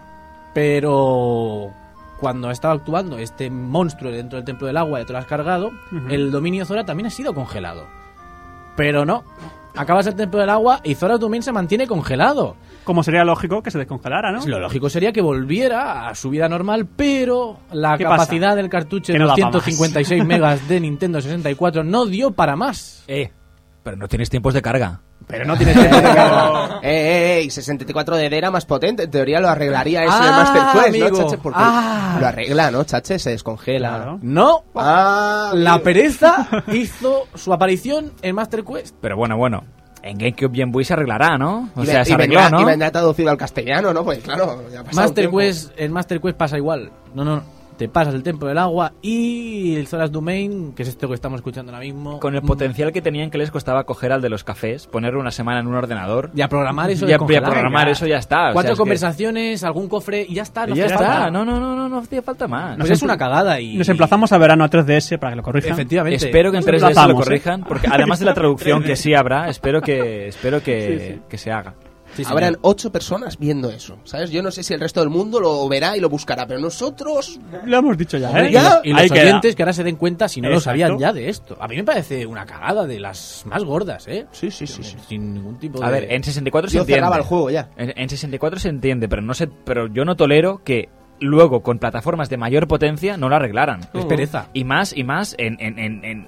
Pero 0.53 1.71
cuando 2.21 2.51
estaba 2.51 2.75
actuando 2.75 3.17
este 3.17 3.49
monstruo 3.49 4.11
dentro 4.11 4.37
del 4.37 4.45
templo 4.45 4.67
del 4.67 4.77
agua 4.77 5.01
y 5.01 5.05
te 5.05 5.11
lo 5.11 5.17
has 5.19 5.25
cargado, 5.25 5.71
el 6.07 6.29
dominio 6.29 6.65
Zora 6.65 6.85
también 6.85 7.07
ha 7.07 7.09
sido 7.09 7.33
congelado. 7.33 7.87
Pero 8.77 9.05
no. 9.05 9.23
Acabas 9.75 10.05
el 10.05 10.15
templo 10.15 10.39
del 10.39 10.49
agua 10.51 10.81
y 10.83 10.93
Zora 10.93 11.17
también 11.17 11.41
se 11.41 11.51
mantiene 11.51 11.87
congelado. 11.87 12.55
Como 12.83 13.01
sería 13.03 13.23
lógico 13.23 13.63
que 13.63 13.71
se 13.71 13.79
descongelara, 13.79 14.31
¿no? 14.31 14.45
Lo 14.45 14.59
lógico 14.59 14.89
sería 14.89 15.11
que 15.11 15.21
volviera 15.21 16.07
a 16.09 16.15
su 16.15 16.29
vida 16.29 16.47
normal, 16.47 16.87
pero 16.95 17.57
la 17.71 17.97
¿Qué 17.97 18.03
capacidad 18.03 18.49
pasa? 18.49 18.55
del 18.57 18.69
cartucho 18.69 19.13
de 19.13 19.19
no 19.19 19.27
da 19.27 19.35
pa' 19.35 19.45
más. 19.45 19.53
256 19.53 20.25
megas 20.25 20.67
de 20.67 20.79
Nintendo 20.79 21.21
64 21.21 21.83
no 21.83 22.05
dio 22.05 22.31
para 22.31 22.55
más. 22.55 23.03
Eh, 23.07 23.31
pero 23.81 23.97
no 23.97 24.07
tienes 24.07 24.29
tiempos 24.29 24.53
de 24.53 24.61
carga. 24.61 25.01
Pero 25.31 25.45
no 25.45 25.55
de 25.55 25.65
carga. 25.73 26.67
Eh, 26.83 26.89
eh, 26.89 27.39
eh, 27.39 27.43
y 27.43 27.49
64 27.51 28.15
de 28.15 28.29
D 28.29 28.37
era 28.37 28.49
más 28.51 28.65
potente. 28.65 29.03
En 29.03 29.11
teoría 29.11 29.39
lo 29.39 29.49
arreglaría 29.49 30.03
eso 30.03 30.13
Ah, 30.15 30.25
de 30.25 30.31
Master 30.31 30.61
Quest, 30.73 30.87
amigo. 30.87 31.09
¿no, 31.09 31.17
Chache? 31.23 31.37
Porque 31.41 31.59
Ah. 31.61 32.17
lo 32.19 32.27
arregla, 32.27 32.71
¿no, 32.71 32.83
Chache? 32.83 33.19
Se 33.19 33.29
descongela. 33.31 33.89
Claro. 33.95 34.19
No, 34.21 34.63
Ah, 34.75 35.51
La 35.53 35.79
pereza 35.79 36.47
hizo 36.73 37.27
su 37.35 37.53
aparición 37.53 38.11
en 38.21 38.35
Master 38.35 38.63
Quest. 38.63 38.95
Pero 39.01 39.15
bueno, 39.17 39.37
bueno. 39.37 39.63
En 40.03 40.17
GameCube 40.17 40.57
y 40.57 40.61
en 40.61 40.75
Wii 40.75 40.83
se 40.85 40.93
arreglará, 40.93 41.37
¿no? 41.37 41.69
O 41.75 41.83
Y 41.83 41.85
sea, 41.85 42.03
se 42.03 42.13
arregló, 42.15 42.49
¿no? 42.49 42.61
y 42.61 42.65
vendrá 42.65 42.89
traducido 42.91 43.29
al 43.29 43.37
castellano, 43.37 43.93
¿no? 43.93 44.03
Pues 44.03 44.17
claro, 44.19 44.63
ya 44.71 44.79
ha 44.79 44.83
pasado 44.83 45.07
Master. 45.07 45.29
Quest, 45.29 45.71
en 45.77 45.91
Master 45.91 46.19
Quest 46.19 46.37
pasa 46.37 46.57
igual. 46.57 46.91
No, 47.13 47.23
no, 47.23 47.43
te 47.81 47.89
pasas 47.89 48.13
el 48.13 48.21
Templo 48.21 48.47
del 48.47 48.59
Agua 48.59 48.93
y 49.01 49.75
el 49.75 49.87
Zoras 49.87 50.11
Domain, 50.11 50.73
que 50.73 50.83
es 50.83 50.89
esto 50.89 51.07
que 51.07 51.15
estamos 51.15 51.39
escuchando 51.39 51.71
ahora 51.71 51.83
mismo. 51.83 52.19
Con 52.19 52.35
el 52.35 52.43
potencial 52.43 52.91
que 52.91 53.01
tenían 53.01 53.31
que 53.31 53.39
les 53.39 53.49
costaba 53.49 53.85
coger 53.85 54.11
al 54.11 54.21
de 54.21 54.29
los 54.29 54.43
cafés, 54.43 54.85
ponerlo 54.85 55.19
una 55.19 55.31
semana 55.31 55.61
en 55.61 55.65
un 55.65 55.73
ordenador. 55.73 56.29
Y 56.35 56.41
a 56.41 56.47
programar 56.47 56.91
eso 56.91 57.07
Y 57.07 57.13
a- 57.13 57.17
y 57.27 57.35
a 57.35 57.41
programar 57.41 57.89
eso 57.89 58.05
ya 58.05 58.19
está, 58.19 58.41
o 58.41 58.43
sea, 58.43 58.53
Cuatro 58.53 58.73
es 58.73 58.77
que- 58.77 58.81
conversaciones, 58.81 59.63
algún 59.63 59.87
cofre 59.87 60.23
y 60.29 60.35
ya 60.35 60.43
está. 60.43 60.65
Y 60.65 60.69
no 60.69 60.75
ya 60.75 60.85
hace 60.85 60.93
está. 60.93 61.07
falta. 61.07 61.31
No, 61.31 61.43
no, 61.43 61.59
no, 61.59 61.75
no, 61.75 61.89
no 61.89 61.97
hacía 61.97 62.21
falta 62.21 62.47
más. 62.47 62.77
Pues 62.77 62.91
es 62.91 63.01
una 63.01 63.17
cagada 63.17 63.59
y... 63.59 63.77
Nos 63.77 63.89
emplazamos 63.89 64.31
a 64.31 64.37
verano 64.37 64.63
a 64.63 64.69
3DS 64.69 65.17
para 65.17 65.31
que 65.31 65.37
lo 65.37 65.41
corrijan. 65.43 65.71
Efectivamente. 65.71 66.23
Espero 66.23 66.51
que 66.51 66.57
en 66.57 66.63
Nos 66.63 66.71
3DS 66.83 67.07
lo 67.07 67.13
¿eh? 67.13 67.15
corrijan, 67.15 67.63
porque 67.63 67.87
además 67.91 68.19
de 68.19 68.25
la 68.25 68.35
traducción 68.35 68.83
que 68.83 68.95
sí 68.95 69.15
habrá, 69.15 69.49
espero 69.49 69.81
que 69.81 70.27
espero 70.27 70.61
que, 70.61 71.21
que 71.27 71.37
se 71.39 71.51
haga. 71.51 71.73
Sí. 72.15 72.23
Habrán 72.27 72.57
ocho 72.61 72.91
personas 72.91 73.37
viendo 73.39 73.69
eso, 73.69 73.97
¿sabes? 74.03 74.31
Yo 74.31 74.41
no 74.43 74.51
sé 74.51 74.63
si 74.63 74.73
el 74.73 74.79
resto 74.79 74.99
del 74.99 75.09
mundo 75.09 75.39
lo 75.39 75.67
verá 75.69 75.95
y 75.95 75.99
lo 75.99 76.09
buscará, 76.09 76.45
pero 76.47 76.59
nosotros... 76.59 77.39
Lo 77.65 77.77
hemos 77.77 77.97
dicho 77.97 78.17
ya, 78.17 78.29
¿eh? 78.39 78.49
Y 78.49 78.53
los, 78.53 78.63
y 78.83 78.89
los 78.91 79.01
Ahí 79.01 79.09
queda. 79.09 79.21
oyentes 79.23 79.55
que 79.55 79.63
ahora 79.63 79.73
se 79.73 79.83
den 79.83 79.95
cuenta 79.95 80.27
si 80.27 80.41
no 80.41 80.49
lo 80.49 80.59
sabían 80.59 80.97
ya 80.97 81.13
de 81.13 81.29
esto. 81.29 81.57
A 81.59 81.67
mí 81.67 81.75
me 81.77 81.83
parece 81.83 82.25
una 82.25 82.45
cagada 82.45 82.85
de 82.85 82.99
las 82.99 83.43
más 83.45 83.63
gordas, 83.63 84.07
¿eh? 84.07 84.27
Sí, 84.31 84.51
sí, 84.51 84.67
sí. 84.67 84.83
sí. 84.83 84.97
Sin 85.07 85.33
ningún 85.33 85.57
tipo 85.57 85.83
A 85.83 85.87
de... 85.91 86.01
ver, 86.01 86.11
en 86.11 86.23
64 86.23 86.69
se 86.69 86.75
Yo 86.75 86.81
entiende. 86.81 86.97
cerraba 86.99 87.17
el 87.17 87.23
juego 87.23 87.49
ya. 87.49 87.69
En, 87.77 87.93
en 87.95 88.09
64 88.09 88.59
se 88.59 88.69
entiende, 88.69 89.07
pero 89.07 89.21
no 89.21 89.33
sé, 89.33 89.47
pero 89.65 89.87
yo 89.87 90.03
no 90.05 90.15
tolero 90.15 90.61
que 90.63 90.89
luego 91.19 91.61
con 91.61 91.77
plataformas 91.79 92.29
de 92.29 92.37
mayor 92.37 92.67
potencia 92.67 93.15
no 93.15 93.29
lo 93.29 93.35
arreglaran. 93.35 93.81
Es 93.93 94.05
pereza. 94.05 94.47
Y 94.53 94.63
más, 94.63 94.91
y 94.95 95.03
más 95.03 95.35
en, 95.37 95.55
en, 95.59 95.77
en, 96.03 96.27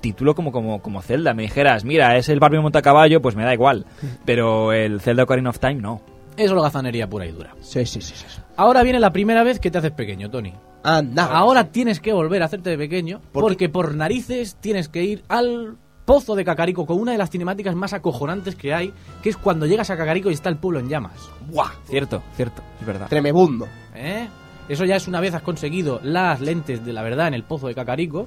título 0.00 0.34
como, 0.34 0.52
como, 0.52 0.80
como 0.80 1.02
Zelda. 1.02 1.34
Me 1.34 1.42
dijeras, 1.42 1.84
mira, 1.84 2.16
es 2.16 2.28
el 2.28 2.40
Barbie 2.40 2.60
Montacaballo, 2.60 3.20
pues 3.20 3.36
me 3.36 3.44
da 3.44 3.54
igual. 3.54 3.86
Pero 4.24 4.72
el 4.72 5.00
Zelda 5.00 5.24
Ocarina 5.24 5.50
of 5.50 5.58
Time 5.58 5.76
no. 5.76 6.00
Es 6.36 6.50
holgazanería 6.50 7.08
pura 7.08 7.26
y 7.26 7.32
dura. 7.32 7.54
Sí, 7.60 7.84
sí, 7.84 8.00
sí. 8.00 8.14
sí. 8.16 8.40
Ahora 8.56 8.82
viene 8.82 9.00
la 9.00 9.10
primera 9.10 9.42
vez 9.42 9.58
que 9.58 9.70
te 9.70 9.78
haces 9.78 9.90
pequeño, 9.92 10.30
Tony. 10.30 10.52
Anda. 10.84 11.24
Ahora 11.26 11.64
tienes 11.64 12.00
que 12.00 12.12
volver 12.12 12.42
a 12.42 12.46
hacerte 12.46 12.70
de 12.70 12.78
pequeño 12.78 13.20
¿Por 13.32 13.42
porque 13.42 13.68
por 13.68 13.94
narices 13.94 14.56
tienes 14.60 14.88
que 14.88 15.02
ir 15.02 15.24
al 15.28 15.76
pozo 16.04 16.34
de 16.34 16.44
Cacarico 16.44 16.86
con 16.86 16.98
una 16.98 17.12
de 17.12 17.18
las 17.18 17.28
cinemáticas 17.28 17.74
más 17.74 17.92
acojonantes 17.92 18.54
que 18.54 18.72
hay, 18.72 18.94
que 19.22 19.28
es 19.28 19.36
cuando 19.36 19.66
llegas 19.66 19.90
a 19.90 19.96
Cacarico 19.96 20.30
y 20.30 20.32
está 20.32 20.48
el 20.48 20.56
pueblo 20.56 20.78
en 20.78 20.88
llamas. 20.88 21.28
¡Buah! 21.50 21.70
Cierto, 21.84 22.22
cierto, 22.34 22.62
es 22.80 22.86
verdad. 22.86 23.08
Tremebundo. 23.08 23.68
¿Eh? 23.94 24.26
Eso 24.70 24.86
ya 24.86 24.96
es 24.96 25.06
una 25.06 25.20
vez 25.20 25.34
has 25.34 25.42
conseguido 25.42 26.00
las 26.02 26.40
lentes 26.40 26.84
de 26.84 26.92
la 26.94 27.02
verdad 27.02 27.28
en 27.28 27.34
el 27.34 27.42
pozo 27.42 27.68
de 27.68 27.74
Cacarico, 27.74 28.26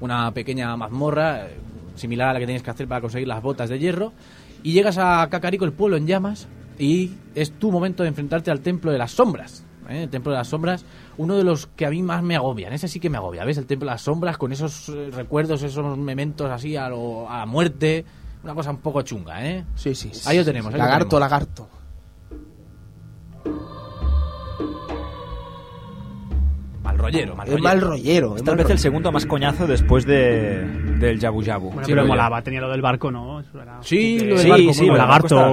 una 0.00 0.32
pequeña 0.32 0.76
mazmorra 0.76 1.46
eh, 1.46 1.56
similar 1.94 2.28
a 2.30 2.32
la 2.34 2.38
que 2.40 2.46
tienes 2.46 2.62
que 2.62 2.70
hacer 2.70 2.86
para 2.88 3.00
conseguir 3.00 3.28
las 3.28 3.42
botas 3.42 3.68
de 3.68 3.78
hierro. 3.78 4.12
Y 4.62 4.72
llegas 4.72 4.98
a 4.98 5.26
Cacarico, 5.30 5.64
el 5.64 5.72
pueblo 5.72 5.96
en 5.96 6.06
llamas, 6.06 6.48
y 6.78 7.12
es 7.34 7.52
tu 7.52 7.70
momento 7.70 8.02
de 8.02 8.08
enfrentarte 8.10 8.50
al 8.50 8.60
Templo 8.60 8.90
de 8.90 8.98
las 8.98 9.12
Sombras. 9.12 9.64
¿eh? 9.88 10.02
El 10.04 10.08
Templo 10.10 10.32
de 10.32 10.38
las 10.38 10.48
Sombras, 10.48 10.84
uno 11.18 11.36
de 11.36 11.44
los 11.44 11.66
que 11.68 11.86
a 11.86 11.90
mí 11.90 12.02
más 12.02 12.22
me 12.22 12.36
agobian. 12.36 12.72
Ese 12.72 12.88
sí 12.88 12.98
que 13.00 13.08
me 13.08 13.16
agobia, 13.16 13.44
¿ves? 13.44 13.58
El 13.58 13.66
Templo 13.66 13.86
de 13.86 13.92
las 13.92 14.02
Sombras 14.02 14.36
con 14.38 14.52
esos 14.52 14.88
eh, 14.88 15.10
recuerdos, 15.12 15.62
esos 15.62 15.96
mementos 15.96 16.50
así 16.50 16.76
a, 16.76 16.88
lo- 16.88 17.30
a 17.30 17.38
la 17.38 17.46
muerte. 17.46 18.04
Una 18.44 18.54
cosa 18.54 18.70
un 18.70 18.78
poco 18.78 19.02
chunga, 19.02 19.46
¿eh? 19.46 19.64
Sí, 19.76 19.94
sí. 19.94 20.10
sí, 20.12 20.22
Ahí 20.28 20.36
lo 20.38 20.44
tenemos, 20.44 20.72
lo 20.72 20.78
Lagarto, 20.78 21.04
tenemos. 21.08 21.20
lagarto. 21.20 21.68
Mal 27.06 27.12
rollero, 27.12 27.36
mal 27.36 27.46
Es 27.46 27.52
rollero. 27.54 27.62
mal 27.68 27.80
rollero. 27.80 28.36
es 28.36 28.42
Tal 28.44 28.56
mal 28.56 28.64
vez 28.64 28.70
el 28.72 28.78
segundo 28.78 29.12
más 29.12 29.26
coñazo 29.26 29.66
después 29.66 30.04
de, 30.06 30.64
del 30.98 31.18
Yabu 31.20 31.42
Yabu. 31.42 31.66
Bueno, 31.70 31.84
Sí, 31.84 31.92
pero 31.92 32.02
lo 32.02 32.08
molaba, 32.08 32.42
tenía 32.42 32.60
lo 32.60 32.70
del 32.70 32.82
barco, 32.82 33.10
¿no? 33.10 33.40
Eso 33.40 33.60
era 33.62 33.78
Sí, 33.82 34.18
lo 34.20 34.36
del 34.36 34.48
barco, 34.50 34.72
sí, 34.72 34.84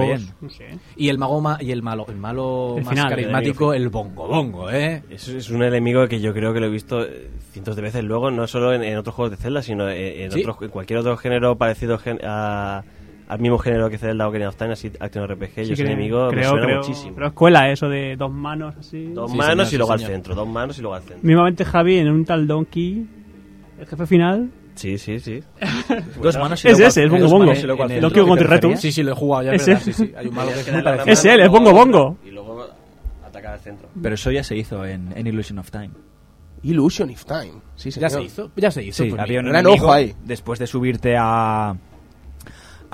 bien. 0.06 0.26
no 0.40 0.50
sé. 0.50 0.78
Y 0.96 1.08
el 1.08 1.18
mago 1.18 1.40
ma- 1.40 1.58
y 1.60 1.70
el 1.70 1.82
malo, 1.82 2.06
el 2.08 2.16
malo 2.16 2.74
El 2.78 2.84
más 2.84 2.90
final, 2.94 3.08
carismático, 3.10 3.72
el 3.74 3.88
bongo 3.88 4.26
bongo, 4.26 4.70
¿eh? 4.70 5.02
Es, 5.10 5.28
es 5.28 5.50
un 5.50 5.62
enemigo 5.62 6.06
que 6.08 6.20
yo 6.20 6.32
creo 6.34 6.52
que 6.52 6.60
lo 6.60 6.66
he 6.66 6.70
visto 6.70 7.02
eh, 7.04 7.30
cientos 7.52 7.76
de 7.76 7.82
veces 7.82 8.02
luego, 8.04 8.30
no 8.30 8.46
solo 8.46 8.72
en, 8.72 8.82
en 8.82 8.96
otros 8.96 9.14
juegos 9.14 9.30
de 9.30 9.36
Zelda, 9.36 9.62
sino 9.62 9.88
en, 9.88 10.22
en 10.22 10.30
Sí. 10.32 10.40
otros- 10.40 10.56
en 10.62 10.68
cualquier 10.70 10.98
otro 10.98 11.16
género 11.16 11.56
parecido 11.56 11.98
gen- 11.98 12.20
a- 12.24 12.82
al 13.28 13.38
mismo 13.40 13.58
género 13.58 13.88
que 13.90 13.98
Zelda 13.98 14.28
Ocarina 14.28 14.48
of 14.50 14.56
Time, 14.56 14.72
así 14.72 14.92
Action 15.00 15.26
RPG. 15.26 15.54
Sí 15.54 15.64
yo 15.66 15.76
que- 15.76 15.82
enemigo 15.82 16.26
me 16.26 16.32
creo, 16.32 16.50
suena 16.50 16.66
creo, 16.66 16.78
muchísimo. 16.80 17.14
Pero 17.14 17.26
escuela 17.28 17.70
eso 17.70 17.88
de 17.88 18.16
dos 18.16 18.30
manos 18.30 18.74
así. 18.78 19.06
Dos 19.12 19.30
Sí, 19.30 19.36
manos 19.36 19.50
señor, 19.54 19.66
y 19.66 19.70
sí, 19.70 19.76
luego 19.78 19.92
al 19.92 19.98
señor. 19.98 20.12
centro, 20.12 20.34
dos 20.34 20.48
manos 20.48 20.78
y 20.78 20.80
luego 20.82 20.94
al 20.94 21.02
centro. 21.02 21.18
Mismamente 21.22 21.64
Javi 21.64 21.96
en 21.98 22.10
un 22.10 22.24
tal 22.24 22.46
Donkey, 22.46 23.06
el 23.80 23.86
jefe 23.86 24.06
final. 24.06 24.50
Sí, 24.74 24.98
sí, 24.98 25.20
sí. 25.20 25.40
Dos 26.20 26.36
manos 26.36 26.64
y 26.64 26.68
Es 26.68 26.74
luego 26.78 26.88
ese, 26.88 27.00
al- 27.02 27.06
es 27.06 27.12
Bongo 27.12 27.28
Bongo. 27.28 27.52
el- 27.52 27.66
Donkey 27.66 27.76
Kong 27.76 28.00
¿qué 28.00 28.08
te 28.08 28.26
Country 28.26 28.46
Returns. 28.46 28.50
referías? 28.50 28.80
Sí, 28.80 28.92
sí, 28.92 29.02
lo 29.04 29.12
he 29.12 29.14
jugado, 29.14 29.42
ya 29.44 29.52
es 29.52 29.62
Ese. 29.62 29.70
verdad, 29.70 29.84
sí, 29.84 29.92
sí, 29.92 30.12
hay 30.16 30.26
un 30.26 30.34
malo 30.34 30.50
que 30.52 30.60
es 30.60 30.72
muy 30.72 30.82
parecido. 30.82 31.12
Es 31.12 31.24
él, 31.24 31.40
es 31.40 31.48
Bongo 31.48 31.72
Bongo. 31.72 32.18
Y 32.26 32.30
luego 32.30 32.66
atacar 33.24 33.52
al 33.54 33.60
centro. 33.60 33.88
Pero 34.02 34.14
eso 34.16 34.30
ya 34.32 34.42
se 34.42 34.56
hizo 34.56 34.84
en, 34.84 35.12
en 35.16 35.26
Illusion 35.28 35.60
of 35.60 35.70
Time. 35.70 35.90
Illusion 36.64 37.10
of 37.10 37.24
Time. 37.24 37.52
Sí, 37.76 37.90
Ya 37.90 38.08
señor. 38.08 38.10
se 38.10 38.22
hizo, 38.22 38.50
ya 38.56 38.70
se 38.72 38.82
hizo. 38.82 39.04
Sí, 39.04 39.10
pues 39.10 39.20
había 39.22 39.40
un 39.40 39.46
gran 39.48 39.64
ojo 39.66 39.92
ahí. 39.92 40.14
Después 40.24 40.58
de 40.58 40.66
subirte 40.66 41.14
a, 41.16 41.76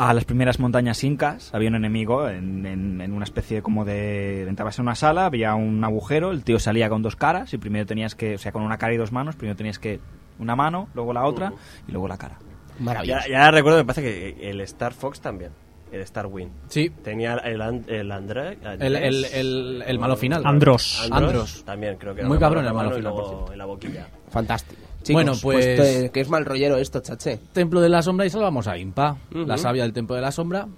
a 0.08 0.14
las 0.14 0.24
primeras 0.24 0.58
montañas 0.58 1.02
incas, 1.04 1.54
había 1.54 1.68
un 1.68 1.74
enemigo 1.76 2.28
en, 2.28 2.64
en- 2.66 3.00
en 3.00 3.12
una 3.12 3.24
especie 3.24 3.60
como 3.62 3.84
de... 3.84 4.42
Entrabas 4.48 4.78
en 4.78 4.84
una 4.84 4.94
sala, 4.94 5.26
había 5.26 5.54
un 5.54 5.82
agujero, 5.84 6.30
el 6.30 6.42
tío 6.42 6.58
salía 6.58 6.88
con 6.88 7.02
dos 7.02 7.16
caras 7.16 7.52
y 7.54 7.58
primero 7.58 7.86
tenías 7.86 8.14
que... 8.14 8.34
O 8.34 8.38
sea, 8.38 8.50
con 8.52 8.62
una 8.62 8.78
cara 8.78 8.94
y 8.94 8.96
dos 8.96 9.12
manos, 9.12 9.36
primero 9.36 9.56
tenías 9.56 9.78
que... 9.78 10.00
Una 10.38 10.56
mano, 10.56 10.88
luego 10.94 11.12
la 11.12 11.26
otra 11.26 11.52
y 11.86 11.92
luego 11.92 12.08
la 12.08 12.16
cara. 12.16 12.38
Maravilloso. 12.78 13.20
Ya, 13.26 13.30
ya 13.30 13.50
recuerdo, 13.50 13.78
me 13.78 13.84
parece 13.84 14.02
que 14.02 14.50
el 14.50 14.62
Star 14.62 14.94
Fox 14.94 15.20
también. 15.20 15.50
El 15.92 16.00
Star 16.02 16.26
Wing. 16.26 16.48
Sí, 16.68 16.88
Tenía 16.88 17.34
el, 17.34 17.60
And- 17.60 17.90
el 17.90 18.10
André. 18.10 18.56
el, 18.78 18.96
el, 18.96 19.24
el, 19.26 19.84
el 19.86 19.98
malo 19.98 20.16
final. 20.16 20.46
Andros. 20.46 21.00
Andros, 21.02 21.22
Andros. 21.22 21.64
También 21.66 21.96
creo 21.96 22.14
que 22.14 22.20
era 22.20 22.28
Muy 22.28 22.38
cabrón 22.38 22.64
el 22.64 22.72
malo 22.72 22.92
y 22.92 22.94
final, 22.98 23.12
por 23.12 23.52
en 23.52 23.58
la 23.58 23.64
boquilla. 23.66 24.06
Fantástico. 24.30 24.80
Chicos, 25.02 25.12
Bueno, 25.14 25.32
pues- 25.42 25.66
eh, 25.66 26.10
que 26.12 26.20
es 26.20 26.28
mal 26.28 26.44
rollero 26.44 26.76
esto, 26.76 27.00
chaché. 27.00 27.38
Templo 27.52 27.80
de 27.80 27.88
la 27.88 28.02
Sombra 28.02 28.26
y 28.26 28.30
salvamos 28.30 28.66
a 28.66 28.76
Impa, 28.78 29.16
la 29.32 29.56
sabia 29.58 29.82
del 29.84 29.92
Templo 29.92 30.14
de 30.16 30.22
la 30.22 30.30
Sombra. 30.32 30.68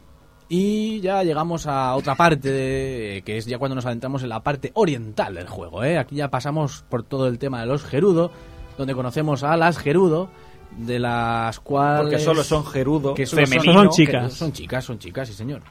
Y 0.49 1.01
ya 1.01 1.23
llegamos 1.23 1.67
a 1.67 1.95
otra 1.97 2.15
parte, 2.15 2.51
de- 2.53 3.23
que 3.25 3.39
es 3.39 3.47
ya 3.47 3.59
cuando 3.59 3.75
nos 3.75 3.87
adentramos 3.87 4.23
en 4.23 4.29
la 4.29 4.41
parte 4.41 4.71
oriental 4.75 5.35
del 5.35 5.49
juego. 5.49 5.83
¿eh? 5.83 5.99
Aquí 5.99 6.17
ya 6.17 6.29
pasamos 6.29 6.85
por 6.89 7.03
todo 7.05 7.27
el 7.27 7.39
tema 7.39 7.61
de 7.61 7.67
los 7.67 7.83
Gerudo, 7.85 8.31
donde 8.77 8.95
conocemos 8.95 9.43
a 9.45 9.57
las 9.57 9.79
Gerudo, 9.79 10.29
de 10.77 10.99
las 10.99 11.59
cuales... 11.61 12.03
Porque 12.03 12.19
solo 12.19 12.45
son 12.45 12.65
gerudo, 12.65 13.15
que 13.15 13.27
solo 13.27 13.47
femenino. 13.47 13.73
Son 13.75 13.89
que 13.89 13.95
chicas. 13.95 14.33
son 14.35 14.53
chicas, 14.53 14.85
son 14.85 14.99
chicas, 14.99 15.29
sí 15.29 15.35
señor. 15.35 15.63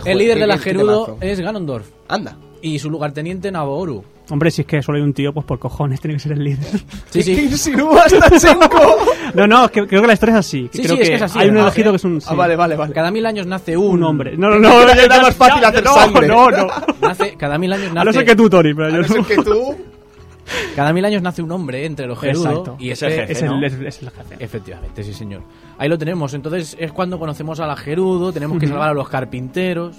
Qué 0.00 0.12
El 0.12 0.18
líder 0.18 0.34
qué- 0.36 0.40
de 0.40 0.46
la 0.46 0.58
Gerudo 0.58 1.16
es 1.20 1.40
Ganondorf 1.40 1.86
Anda. 2.08 2.36
y 2.62 2.78
su 2.78 2.90
lugarteniente 2.90 3.50
Naboru. 3.52 4.04
Hombre, 4.30 4.50
si 4.50 4.62
es 4.62 4.66
que 4.66 4.82
solo 4.82 4.96
hay 4.96 5.04
un 5.04 5.12
tío, 5.12 5.34
pues 5.34 5.44
por 5.44 5.58
cojones 5.58 6.00
tiene 6.00 6.14
que 6.14 6.20
ser 6.20 6.32
el 6.32 6.42
líder. 6.44 6.64
Sí, 7.10 7.22
sí. 7.22 7.34
¿Qué 7.36 7.42
insinúas? 7.42 8.14
No, 9.34 9.46
no, 9.48 9.64
es 9.64 9.70
que 9.72 9.86
creo 9.86 10.00
que 10.00 10.06
la 10.06 10.12
historia 10.12 10.34
es 10.34 10.38
así. 10.40 10.68
que 10.70 10.78
Sí, 10.78 10.84
creo 10.84 10.96
sí, 10.96 11.02
es 11.02 11.08
que 11.08 11.14
es 11.16 11.22
así, 11.22 11.38
Hay 11.38 11.48
un 11.48 11.56
además, 11.56 11.72
elegido 11.74 11.92
que 11.92 11.96
es 11.96 12.04
un. 12.04 12.20
sí. 12.20 12.26
Ah, 12.30 12.34
vale, 12.34 12.54
vale, 12.56 12.76
vale. 12.76 12.92
Cada 12.94 13.10
mil 13.10 13.26
años 13.26 13.46
nace 13.46 13.76
un, 13.76 13.96
Un 13.96 14.02
hombre. 14.04 14.36
No, 14.36 14.48
no, 14.50 14.58
no. 14.60 14.68
No, 14.84 15.94
sangre. 15.94 16.28
No, 16.28 16.50
no. 16.50 16.66
Nace, 17.00 17.34
cada 17.36 17.58
mil 17.58 17.72
años 17.72 17.88
nace, 17.92 18.00
A 18.00 18.04
no 18.04 18.12
ser 18.12 18.24
que 18.24 18.36
tú, 18.36 18.48
Tori, 18.48 18.74
pero 18.74 18.86
A 18.88 18.90
yo 18.90 18.96
no 18.98 19.02
no. 19.02 19.08
ser 19.08 19.24
que 19.24 19.42
tú... 19.42 19.76
cada 20.76 20.92
mil 20.92 21.04
años 21.04 21.22
nace 21.22 21.42
un 21.42 21.50
hombre 21.52 21.84
entre 21.86 22.06
los 22.06 22.18
Gerudo 22.18 22.48
Exacto. 22.48 22.76
y 22.78 22.90
Es 22.90 23.02
el 23.02 23.12
jefe, 23.12 23.32
Es 23.32 23.42
el, 23.42 23.48
¿no? 23.48 23.66
es, 23.66 23.72
es 23.74 24.02
el 24.02 24.10
jefe. 24.10 24.36
Efectivamente, 24.38 25.02
sí 25.02 25.12
señor. 25.14 25.42
Ahí 25.78 25.88
lo 25.88 25.98
tenemos. 25.98 26.34
Entonces 26.34 26.76
es 26.78 26.92
cuando 26.92 27.18
conocemos 27.18 27.60
a 27.60 27.66
la 27.66 27.76
Gerudo, 27.76 28.32
tenemos 28.32 28.58
que 28.58 28.66
salvar 28.66 28.90
a 28.90 28.94
los 28.94 29.08
carpinteros. 29.08 29.96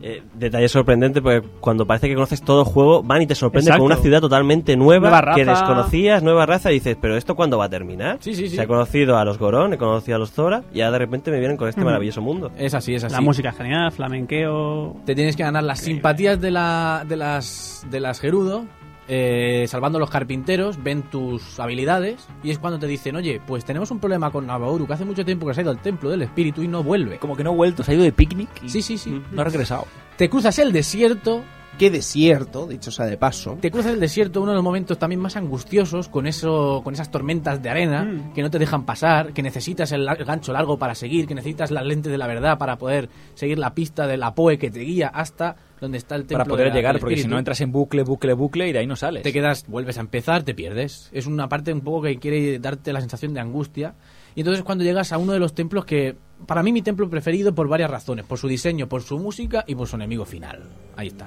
Eh, 0.00 0.22
detalle 0.32 0.68
sorprendente 0.68 1.20
porque 1.20 1.44
cuando 1.58 1.84
parece 1.84 2.06
que 2.06 2.14
conoces 2.14 2.40
todo 2.42 2.60
el 2.60 2.66
juego, 2.68 3.02
van 3.02 3.22
y 3.22 3.26
te 3.26 3.34
sorprende 3.34 3.70
Exacto. 3.70 3.82
con 3.82 3.92
una 3.92 4.00
ciudad 4.00 4.20
totalmente 4.20 4.76
nueva, 4.76 5.08
Nueva 5.08 5.20
raza. 5.22 5.36
que 5.36 5.44
desconocías, 5.44 6.22
nueva 6.22 6.46
raza, 6.46 6.70
y 6.70 6.74
dices, 6.74 6.96
pero 7.00 7.16
¿esto 7.16 7.34
cuándo 7.34 7.58
va 7.58 7.64
a 7.64 7.68
terminar? 7.68 8.18
Sí, 8.20 8.32
sí, 8.36 8.48
sí. 8.48 8.54
Se 8.54 8.62
ha 8.62 8.68
conocido 8.68 9.16
a 9.18 9.24
los 9.24 9.38
Gorón, 9.38 9.72
he 9.72 9.76
conocido 9.76 10.14
a 10.14 10.18
los 10.20 10.30
Zora, 10.30 10.62
y 10.72 10.82
ahora 10.82 10.92
de 10.92 10.98
repente 11.00 11.32
me 11.32 11.40
vienen 11.40 11.56
con 11.56 11.68
este 11.68 11.80
maravilloso 11.82 12.20
mundo. 12.22 12.52
Es 12.56 12.74
así, 12.74 12.94
es 12.94 13.02
así. 13.02 13.12
La 13.12 13.20
música 13.20 13.48
es 13.48 13.56
genial, 13.56 13.90
flamenqueo. 13.90 14.94
Te 15.04 15.16
tienes 15.16 15.34
que 15.34 15.42
ganar 15.42 15.64
las 15.64 15.80
simpatías 15.80 16.40
de, 16.40 16.52
la, 16.52 17.04
de 17.08 17.16
las 17.16 17.84
de 17.90 17.98
las 17.98 18.20
Gerudo. 18.20 18.66
Eh, 19.08 19.64
salvando 19.68 19.96
a 19.98 20.00
los 20.00 20.10
carpinteros, 20.10 20.82
ven 20.82 21.02
tus 21.02 21.58
habilidades 21.58 22.28
y 22.42 22.50
es 22.50 22.58
cuando 22.58 22.78
te 22.78 22.86
dicen, 22.86 23.16
oye, 23.16 23.40
pues 23.46 23.64
tenemos 23.64 23.90
un 23.90 23.98
problema 23.98 24.30
con 24.30 24.46
Nabauru, 24.46 24.86
que 24.86 24.92
hace 24.92 25.04
mucho 25.04 25.24
tiempo 25.24 25.46
que 25.46 25.54
se 25.54 25.60
ha 25.60 25.62
ido 25.62 25.70
al 25.70 25.80
templo 25.80 26.10
del 26.10 26.22
espíritu 26.22 26.62
y 26.62 26.68
no 26.68 26.82
vuelve. 26.82 27.18
Como 27.18 27.36
que 27.36 27.42
no 27.42 27.50
ha 27.50 27.54
vuelto, 27.54 27.82
se 27.82 27.92
ha 27.92 27.94
ido 27.94 28.04
de 28.04 28.12
picnic 28.12 28.48
y 28.62 28.68
Sí, 28.68 28.82
sí, 28.82 28.98
sí. 28.98 29.22
no 29.32 29.40
ha 29.40 29.44
regresado. 29.44 29.86
Te 30.16 30.28
cruzas 30.28 30.58
el 30.58 30.72
desierto, 30.72 31.42
Qué 31.78 31.90
desierto, 31.90 32.66
dicho 32.66 32.90
sea 32.90 33.06
de 33.06 33.16
paso. 33.16 33.56
te 33.60 33.70
cruzas 33.70 33.92
el 33.94 34.00
desierto, 34.00 34.40
uno 34.42 34.50
de 34.50 34.56
los 34.56 34.64
momentos 34.64 34.98
también 34.98 35.20
más 35.20 35.36
angustiosos, 35.36 36.08
con 36.08 36.26
eso, 36.26 36.80
con 36.82 36.92
esas 36.94 37.10
tormentas 37.10 37.62
de 37.62 37.70
arena 37.70 38.04
Mm. 38.04 38.32
que 38.34 38.42
no 38.42 38.50
te 38.50 38.58
dejan 38.58 38.84
pasar, 38.84 39.32
que 39.32 39.42
necesitas 39.42 39.92
el, 39.92 40.06
el 40.08 40.24
gancho 40.24 40.52
largo 40.52 40.76
para 40.78 40.94
seguir, 40.96 41.26
que 41.28 41.34
necesitas 41.36 41.70
las 41.70 41.86
lentes 41.86 42.10
de 42.10 42.18
la 42.18 42.26
verdad 42.26 42.58
para 42.58 42.76
poder 42.78 43.08
seguir 43.34 43.58
la 43.58 43.74
pista 43.74 44.06
de 44.08 44.16
la 44.16 44.34
Poe 44.34 44.58
que 44.58 44.70
te 44.70 44.80
guía 44.80 45.08
hasta 45.08 45.54
donde 45.80 45.98
está 45.98 46.16
el 46.16 46.22
templo. 46.22 46.38
Para 46.38 46.48
poder 46.48 46.64
de 46.66 46.70
la- 46.70 46.76
llegar, 46.76 46.98
porque 46.98 47.16
si 47.16 47.28
no 47.28 47.38
entras 47.38 47.60
en 47.60 47.70
bucle, 47.70 48.02
bucle, 48.02 48.32
bucle 48.34 48.68
y 48.68 48.72
de 48.72 48.80
ahí 48.80 48.86
no 48.88 48.96
sales. 48.96 49.22
te 49.22 49.32
quedas, 49.32 49.64
vuelves 49.68 49.98
a 49.98 50.00
empezar, 50.00 50.42
te 50.42 50.54
pierdes. 50.54 51.08
Es 51.12 51.26
una 51.26 51.48
parte 51.48 51.72
un 51.72 51.82
poco 51.82 52.02
que 52.02 52.18
quiere 52.18 52.58
darte 52.58 52.92
la 52.92 53.00
sensación 53.00 53.32
de 53.34 53.40
angustia. 53.40 53.94
Y 54.34 54.40
entonces 54.40 54.64
cuando 54.64 54.82
llegas 54.84 55.12
a 55.12 55.18
uno 55.18 55.32
de 55.32 55.38
los 55.38 55.54
templos 55.54 55.84
que, 55.84 56.16
para 56.46 56.62
mí 56.64 56.72
mi 56.72 56.82
templo 56.82 57.08
preferido 57.08 57.54
por 57.54 57.68
varias 57.68 57.90
razones, 57.90 58.24
por 58.24 58.38
su 58.38 58.48
diseño, 58.48 58.88
por 58.88 59.02
su 59.02 59.18
música 59.18 59.62
y 59.66 59.74
por 59.76 59.86
su 59.86 59.94
enemigo 59.96 60.24
final. 60.24 60.62
Ahí 60.96 61.06
está. 61.08 61.26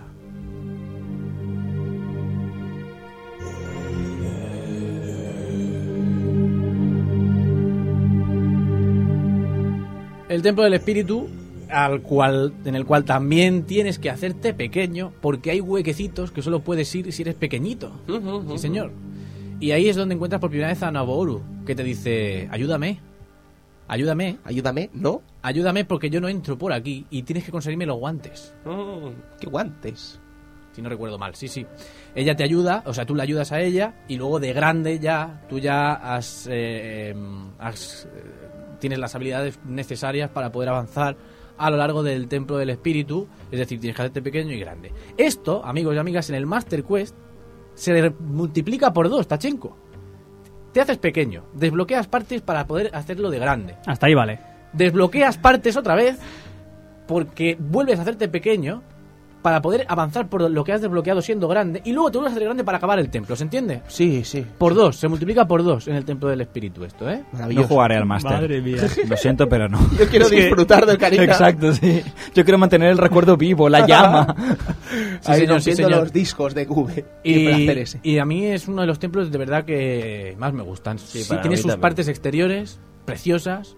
El 10.31 10.41
templo 10.41 10.63
del 10.63 10.73
espíritu 10.73 11.27
al 11.69 12.01
cual 12.03 12.53
en 12.63 12.75
el 12.75 12.85
cual 12.85 13.03
también 13.03 13.63
tienes 13.65 13.99
que 13.99 14.09
hacerte 14.09 14.53
pequeño 14.53 15.11
porque 15.19 15.51
hay 15.51 15.59
huequecitos 15.59 16.31
que 16.31 16.41
solo 16.41 16.61
puedes 16.61 16.95
ir 16.95 17.11
si 17.11 17.23
eres 17.23 17.35
pequeñito. 17.35 17.91
Sí, 18.51 18.57
señor. 18.57 18.93
Y 19.59 19.71
ahí 19.71 19.89
es 19.89 19.97
donde 19.97 20.15
encuentras 20.15 20.39
por 20.39 20.49
primera 20.49 20.69
vez 20.69 20.81
a 20.83 20.89
Naboru, 20.89 21.41
que 21.65 21.75
te 21.75 21.83
dice, 21.83 22.47
ayúdame, 22.49 23.01
ayúdame, 23.89 24.37
Ayúdame, 24.45 24.89
¿no? 24.93 25.21
ayúdame 25.41 25.83
porque 25.83 26.09
yo 26.09 26.21
no 26.21 26.29
entro 26.29 26.57
por 26.57 26.71
aquí 26.71 27.05
y 27.09 27.23
tienes 27.23 27.43
que 27.43 27.51
conseguirme 27.51 27.85
los 27.85 27.97
guantes. 27.97 28.53
Mm, 28.63 29.37
qué 29.37 29.47
guantes. 29.47 30.17
Si 30.71 30.81
no 30.81 30.87
recuerdo 30.87 31.17
mal, 31.17 31.35
sí, 31.35 31.49
sí. 31.49 31.65
Ella 32.15 32.37
te 32.37 32.45
ayuda, 32.45 32.83
o 32.85 32.93
sea, 32.93 33.05
tú 33.05 33.15
le 33.15 33.23
ayudas 33.23 33.51
a 33.51 33.59
ella 33.59 33.95
y 34.07 34.15
luego 34.15 34.39
de 34.39 34.53
grande 34.53 34.97
ya, 34.99 35.41
tú 35.49 35.59
ya 35.59 35.91
has, 35.91 36.47
eh, 36.49 37.09
em, 37.09 37.49
has, 37.59 38.05
eh, 38.15 38.40
tienes 38.81 38.99
las 38.99 39.15
habilidades 39.15 39.59
necesarias 39.65 40.29
para 40.29 40.51
poder 40.51 40.67
avanzar 40.67 41.15
a 41.57 41.69
lo 41.69 41.77
largo 41.77 42.03
del 42.03 42.27
templo 42.27 42.57
del 42.57 42.71
espíritu, 42.71 43.27
es 43.51 43.59
decir, 43.59 43.79
tienes 43.79 43.95
que 43.95 44.01
hacerte 44.01 44.21
pequeño 44.21 44.51
y 44.51 44.59
grande. 44.59 44.91
Esto, 45.15 45.63
amigos 45.63 45.95
y 45.95 45.99
amigas, 45.99 46.29
en 46.29 46.35
el 46.35 46.45
Master 46.45 46.83
Quest 46.83 47.15
se 47.75 47.93
le 47.93 48.09
multiplica 48.09 48.91
por 48.91 49.09
dos, 49.09 49.27
Tachenko. 49.27 49.77
Te 50.73 50.81
haces 50.81 50.97
pequeño, 50.97 51.45
desbloqueas 51.53 52.07
partes 52.07 52.41
para 52.41 52.65
poder 52.65 52.89
hacerlo 52.93 53.29
de 53.29 53.39
grande. 53.39 53.75
Hasta 53.85 54.07
ahí 54.07 54.15
vale. 54.15 54.39
Desbloqueas 54.73 55.37
partes 55.37 55.77
otra 55.77 55.95
vez 55.95 56.17
porque 57.07 57.57
vuelves 57.59 57.99
a 57.99 58.01
hacerte 58.01 58.27
pequeño 58.27 58.81
para 59.41 59.61
poder 59.61 59.85
avanzar 59.89 60.29
por 60.29 60.49
lo 60.49 60.63
que 60.63 60.71
has 60.73 60.81
desbloqueado 60.81 61.21
siendo 61.21 61.47
grande 61.47 61.81
y 61.85 61.91
luego 61.93 62.11
te 62.11 62.17
vuelves 62.17 62.33
a 62.33 62.35
hacer 62.35 62.45
grande 62.45 62.63
para 62.63 62.77
acabar 62.77 62.99
el 62.99 63.09
templo, 63.09 63.35
¿se 63.35 63.43
entiende? 63.43 63.81
Sí, 63.87 64.23
sí. 64.23 64.45
Por 64.57 64.73
dos, 64.75 64.95
se 64.97 65.07
multiplica 65.07 65.47
por 65.47 65.63
dos 65.63 65.87
en 65.87 65.95
el 65.95 66.05
templo 66.05 66.29
del 66.29 66.41
espíritu 66.41 66.83
esto, 66.83 67.09
¿eh? 67.09 67.23
No 67.31 67.39
Maravilloso. 67.39 67.67
jugaré 67.67 67.95
al 67.97 68.05
máster. 68.05 68.31
Madre 68.33 68.61
mía. 68.61 68.77
Lo 69.09 69.17
siento, 69.17 69.47
pero 69.49 69.67
no. 69.67 69.79
Yo 69.97 70.07
quiero 70.07 70.29
disfrutar 70.29 70.85
del 70.85 70.97
cariño. 70.97 71.23
Exacto, 71.23 71.73
sí. 71.73 72.01
Yo 72.33 72.43
quiero 72.43 72.57
mantener 72.57 72.89
el 72.89 72.97
recuerdo 72.97 73.37
vivo, 73.37 73.69
la 73.69 73.85
llama. 73.85 74.35
Sí, 75.21 75.31
Ahí 75.31 75.39
señor, 75.41 75.61
sí, 75.61 75.73
señor. 75.75 75.91
los 75.91 76.11
discos 76.13 76.53
de 76.53 76.65
Cube. 76.67 77.05
Y, 77.23 77.69
ese. 77.69 77.99
y 78.03 78.17
a 78.17 78.25
mí 78.25 78.45
es 78.47 78.67
uno 78.67 78.81
de 78.81 78.87
los 78.87 78.99
templos 78.99 79.31
de 79.31 79.37
verdad 79.37 79.63
que 79.63 80.35
más 80.37 80.51
me 80.51 80.63
gustan. 80.63 80.99
Sí, 80.99 81.23
tiene 81.41 81.55
sus 81.55 81.67
también. 81.67 81.79
partes 81.81 82.07
exteriores 82.09 82.79
preciosas. 83.05 83.77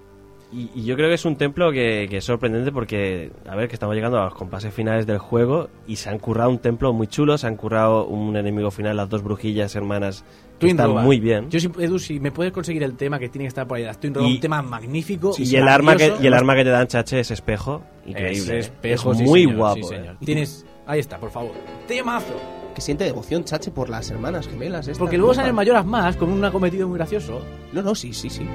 Y, 0.54 0.70
y 0.76 0.84
yo 0.86 0.96
creo 0.96 1.08
que 1.10 1.16
es 1.16 1.26
un 1.26 1.36
templo 1.36 1.72
que, 1.72 2.06
que 2.10 2.18
es 2.18 2.24
sorprendente 2.26 2.72
porque, 2.72 3.32
a 3.50 3.56
ver, 3.56 3.68
que 3.68 3.74
estamos 3.74 3.96
llegando 3.96 4.20
a 4.20 4.26
los 4.26 4.36
compases 4.36 4.72
finales 4.72 5.08
del 5.08 5.18
juego 5.18 5.70
y 5.88 5.96
se 5.96 6.10
han 6.12 6.20
currado 6.20 6.50
un 6.52 6.60
templo 6.60 6.94
muy 6.94 7.08
chulo, 7.08 7.38
se 7.40 7.48
han 7.48 7.56
currado 7.56 8.06
un 8.06 8.38
enemigo 8.38 8.70
final, 8.70 8.98
las 8.98 9.10
dos 9.10 9.24
brujillas 9.24 9.76
hermanas, 9.76 10.24
que 10.54 10.60
Twin 10.68 10.72
están 10.72 10.90
Roba. 10.90 11.02
muy 11.02 11.20
bien. 11.20 11.50
Yo, 11.50 11.60
si- 11.60 11.72
Edu, 11.80 11.98
si 11.98 12.20
me 12.20 12.32
puedes 12.32 12.54
conseguir 12.54 12.84
el 12.84 12.96
tema 12.96 13.18
que 13.18 13.30
tiene 13.30 13.46
que 13.46 13.48
estar 13.48 13.68
por 13.68 13.78
ahí, 13.80 13.84
las 13.84 14.00
Twin 14.00 14.14
Roba, 14.14 14.28
Y- 14.28 14.36
un 14.36 14.40
tema 14.42 14.62
magnífico. 14.62 15.34
y, 15.38 15.56
el 15.56 15.68
arma 15.68 15.96
que, 15.96 16.14
y 16.22 16.28
el 16.28 16.34
arma 16.36 16.56
que 16.56 16.64
te 16.64 16.70
dan, 16.70 16.86
chache, 16.88 17.20
es 17.20 17.32
espejo. 17.32 17.82
Increíble. 18.06 18.56
¿eh? 18.56 18.60
espejo, 18.60 19.12
es 19.14 19.18
sí, 19.18 19.24
muy 19.24 19.42
señor, 19.44 19.58
guapo. 19.58 19.88
sí, 19.88 19.96
¿eh? 19.96 20.12
Tienes, 20.24 20.66
ahí 20.86 21.00
está, 21.00 21.18
por 21.18 21.32
favor. 21.32 21.54
Temazo. 21.88 22.34
Que 22.76 22.82
siente 22.82 23.04
devoción, 23.06 23.44
chache, 23.44 23.72
por 23.72 23.90
las 23.90 24.10
hermanas 24.12 24.48
gemelas. 24.48 24.88
estas, 24.88 24.98
Porque 25.00 25.18
luego 25.18 25.32
¿no? 25.32 25.36
salen 25.36 25.54
mayoras 25.56 25.86
más 25.86 26.16
con 26.16 26.30
un 26.32 26.44
acometido 26.46 26.88
muy 26.88 26.98
gracioso. 26.98 27.42
No, 27.72 27.82
no, 27.84 27.94
sí, 27.96 28.14
sí, 28.14 28.30
sí. 28.32 28.46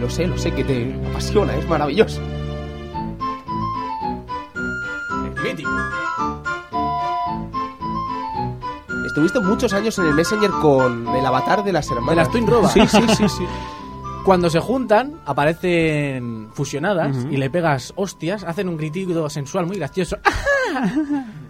Lo 0.00 0.08
sé, 0.08 0.26
lo 0.26 0.38
sé, 0.38 0.50
que 0.52 0.64
te 0.64 0.98
apasiona, 1.10 1.54
es 1.56 1.68
maravilloso. 1.68 2.22
Es 5.26 5.42
mítico. 5.42 5.70
Estuviste 9.06 9.40
muchos 9.40 9.74
años 9.74 9.98
en 9.98 10.06
el 10.06 10.14
Messenger 10.14 10.50
con 10.62 11.06
el 11.08 11.26
avatar 11.26 11.62
de 11.62 11.72
las 11.72 11.90
hermanas. 11.90 12.10
De 12.10 12.16
las 12.16 12.30
Twin 12.30 12.46
Roba. 12.46 12.68
Sí, 12.70 12.80
sí, 12.88 13.02
sí, 13.14 13.28
sí. 13.28 13.44
Cuando 14.24 14.48
se 14.48 14.60
juntan, 14.60 15.20
aparecen 15.26 16.48
fusionadas 16.52 17.26
y 17.30 17.36
le 17.36 17.50
pegas 17.50 17.92
hostias, 17.96 18.44
hacen 18.44 18.68
un 18.68 18.78
gritido 18.78 19.28
sensual 19.28 19.66
muy 19.66 19.76
gracioso. 19.76 20.16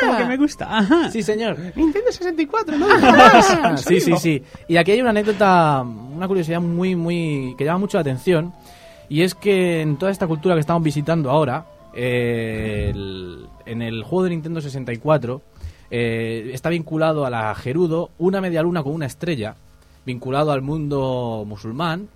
Como 0.00 0.16
que 0.18 0.24
me 0.24 0.36
gusta. 0.36 0.78
Ajá. 0.78 1.10
Sí, 1.10 1.22
señor. 1.22 1.56
Nintendo 1.74 2.10
64, 2.12 2.76
¿no? 2.78 2.86
Sí, 3.78 4.00
sí, 4.00 4.16
sí. 4.16 4.42
Y 4.68 4.76
aquí 4.76 4.92
hay 4.92 5.00
una 5.00 5.10
anécdota, 5.10 5.82
una 5.82 6.26
curiosidad 6.28 6.60
muy, 6.60 6.94
muy. 6.96 7.54
que 7.58 7.64
llama 7.64 7.78
mucho 7.78 7.96
la 7.96 8.02
atención. 8.02 8.52
Y 9.08 9.22
es 9.22 9.34
que 9.34 9.80
en 9.82 9.96
toda 9.96 10.10
esta 10.10 10.26
cultura 10.26 10.54
que 10.54 10.60
estamos 10.60 10.82
visitando 10.82 11.30
ahora, 11.30 11.64
eh, 11.94 12.90
el- 12.92 13.46
en 13.64 13.82
el 13.82 14.02
juego 14.02 14.24
de 14.24 14.30
Nintendo 14.30 14.60
64, 14.60 15.42
eh, 15.90 16.50
está 16.52 16.68
vinculado 16.70 17.24
a 17.24 17.30
la 17.30 17.54
Gerudo 17.54 18.10
una 18.18 18.40
media 18.40 18.62
luna 18.62 18.82
con 18.82 18.92
una 18.92 19.06
estrella, 19.06 19.54
vinculado 20.04 20.50
al 20.52 20.62
mundo 20.62 21.44
musulmán, 21.46 22.08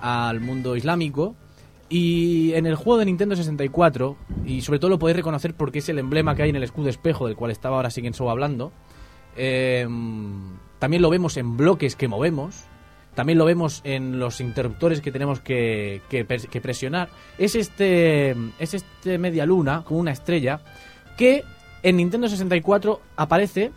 al 0.00 0.40
mundo 0.40 0.74
islámico. 0.76 1.34
Y 1.94 2.54
en 2.54 2.64
el 2.64 2.74
juego 2.74 3.00
de 3.00 3.04
Nintendo 3.04 3.36
64, 3.36 4.16
y 4.46 4.62
sobre 4.62 4.78
todo 4.78 4.88
lo 4.88 4.98
podéis 4.98 5.18
reconocer 5.18 5.52
porque 5.52 5.80
es 5.80 5.90
el 5.90 5.98
emblema 5.98 6.34
que 6.34 6.44
hay 6.44 6.48
en 6.48 6.56
el 6.56 6.62
escudo 6.62 6.88
espejo, 6.88 7.26
del 7.26 7.36
cual 7.36 7.50
estaba 7.50 7.76
ahora 7.76 7.90
Siguen 7.90 8.14
Show 8.14 8.30
hablando, 8.30 8.72
eh, 9.36 9.86
también 10.78 11.02
lo 11.02 11.10
vemos 11.10 11.36
en 11.36 11.58
bloques 11.58 11.94
que 11.94 12.08
movemos. 12.08 12.64
También 13.14 13.36
lo 13.36 13.44
vemos 13.44 13.82
en 13.84 14.18
los 14.18 14.40
interruptores 14.40 15.02
que 15.02 15.12
tenemos 15.12 15.40
que, 15.40 16.00
que 16.08 16.24
que 16.24 16.60
presionar. 16.62 17.10
Es 17.36 17.54
este, 17.54 18.34
es 18.58 18.72
este 18.72 19.18
media 19.18 19.44
luna 19.44 19.84
con 19.86 19.98
una 19.98 20.12
estrella 20.12 20.60
que 21.18 21.44
en 21.82 21.98
Nintendo 21.98 22.26
64 22.26 23.02
aparece 23.16 23.70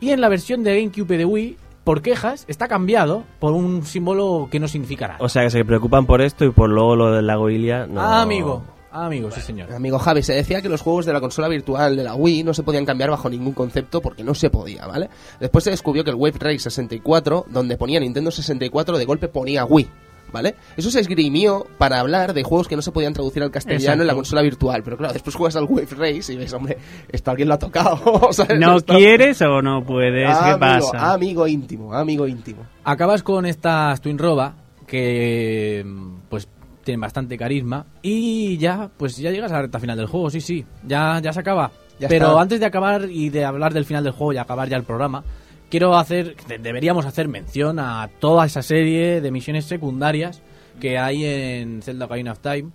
y 0.00 0.10
en 0.10 0.20
la 0.20 0.28
versión 0.28 0.64
de 0.64 0.74
GameCube 0.74 1.16
de 1.16 1.24
Wii, 1.24 1.56
por 1.84 2.02
quejas, 2.02 2.44
está 2.48 2.68
cambiado 2.68 3.24
por 3.38 3.52
un 3.52 3.84
símbolo 3.84 4.48
que 4.50 4.60
no 4.60 4.68
significa 4.68 5.08
nada. 5.08 5.20
O 5.20 5.28
sea, 5.28 5.42
que 5.42 5.50
se 5.50 5.64
preocupan 5.64 6.06
por 6.06 6.20
esto 6.20 6.44
y 6.44 6.50
por 6.50 6.68
luego 6.70 6.96
lo 6.96 7.12
del 7.12 7.26
lago 7.26 7.50
Ilia. 7.50 7.86
No. 7.86 8.00
Ah, 8.00 8.22
amigo. 8.22 8.62
Ah, 8.92 9.06
amigo, 9.06 9.30
sí, 9.30 9.40
señor. 9.40 9.72
Amigo 9.72 10.00
Javi, 10.00 10.22
se 10.22 10.34
decía 10.34 10.60
que 10.62 10.68
los 10.68 10.82
juegos 10.82 11.06
de 11.06 11.12
la 11.12 11.20
consola 11.20 11.46
virtual 11.46 11.96
de 11.96 12.02
la 12.02 12.14
Wii 12.16 12.42
no 12.42 12.52
se 12.54 12.64
podían 12.64 12.84
cambiar 12.84 13.10
bajo 13.10 13.30
ningún 13.30 13.52
concepto 13.52 14.00
porque 14.00 14.24
no 14.24 14.34
se 14.34 14.50
podía, 14.50 14.84
¿vale? 14.86 15.08
Después 15.38 15.62
se 15.62 15.70
descubrió 15.70 16.02
que 16.02 16.10
el 16.10 16.16
Wave 16.16 16.38
Race 16.40 16.58
64, 16.58 17.46
donde 17.48 17.76
ponía 17.76 18.00
Nintendo 18.00 18.32
64, 18.32 18.98
de 18.98 19.04
golpe 19.04 19.28
ponía 19.28 19.64
Wii, 19.64 19.88
¿vale? 20.30 20.54
Eso 20.76 20.90
se 20.90 21.00
esgrimió 21.00 21.66
para 21.78 22.00
hablar 22.00 22.32
de 22.34 22.42
juegos 22.42 22.68
que 22.68 22.76
no 22.76 22.82
se 22.82 22.92
podían 22.92 23.12
traducir 23.12 23.42
al 23.42 23.50
castellano 23.50 24.02
en 24.02 24.06
la 24.06 24.12
Exacto. 24.12 24.16
consola 24.18 24.42
virtual. 24.42 24.82
Pero 24.82 24.96
claro, 24.96 25.12
después 25.12 25.34
juegas 25.36 25.56
al 25.56 25.64
Wave 25.64 25.88
Race 25.96 26.32
y 26.32 26.36
ves, 26.36 26.52
hombre, 26.52 26.78
esto 27.10 27.30
alguien 27.30 27.48
lo 27.48 27.54
ha 27.54 27.58
tocado. 27.58 28.28
¿sabes? 28.32 28.58
¿No 28.58 28.76
Esto- 28.76 28.94
quieres 28.96 29.40
o 29.42 29.62
no 29.62 29.84
puedes? 29.84 30.28
¿Qué 30.28 30.34
Amigo, 30.50 30.58
pasa? 30.58 31.12
amigo 31.12 31.46
íntimo, 31.46 31.94
amigo 31.94 32.26
íntimo. 32.26 32.62
Acabas 32.84 33.22
con 33.22 33.46
estas 33.46 34.00
Twin 34.00 34.18
Roba 34.18 34.54
que 34.86 35.84
pues 36.28 36.48
tienen 36.84 37.00
bastante 37.00 37.36
carisma 37.36 37.86
y 38.02 38.56
ya 38.58 38.90
pues 38.96 39.16
ya 39.16 39.30
llegas 39.30 39.50
a 39.52 39.56
la 39.56 39.62
recta 39.62 39.78
final 39.78 39.96
del 39.96 40.06
juego, 40.06 40.30
sí, 40.30 40.40
sí, 40.40 40.64
ya 40.86 41.20
ya 41.22 41.32
se 41.32 41.40
acaba. 41.40 41.70
Ya 41.98 42.08
Pero 42.08 42.28
está. 42.28 42.40
antes 42.40 42.60
de 42.60 42.66
acabar 42.66 43.08
y 43.10 43.28
de 43.28 43.44
hablar 43.44 43.74
del 43.74 43.84
final 43.84 44.02
del 44.02 44.12
juego 44.14 44.32
y 44.32 44.38
acabar 44.38 44.68
ya 44.68 44.76
el 44.78 44.84
programa, 44.84 45.22
quiero 45.70 45.96
hacer 45.96 46.36
de- 46.46 46.58
deberíamos 46.58 47.06
hacer 47.06 47.28
mención 47.28 47.78
a 47.78 48.10
toda 48.18 48.44
esa 48.46 48.62
serie 48.62 49.20
de 49.20 49.30
misiones 49.30 49.64
secundarias 49.64 50.42
que 50.80 50.98
hay 50.98 51.24
en 51.24 51.82
Zelda 51.82 52.06
Ocarina 52.06 52.32
of 52.32 52.40
Time. 52.40 52.70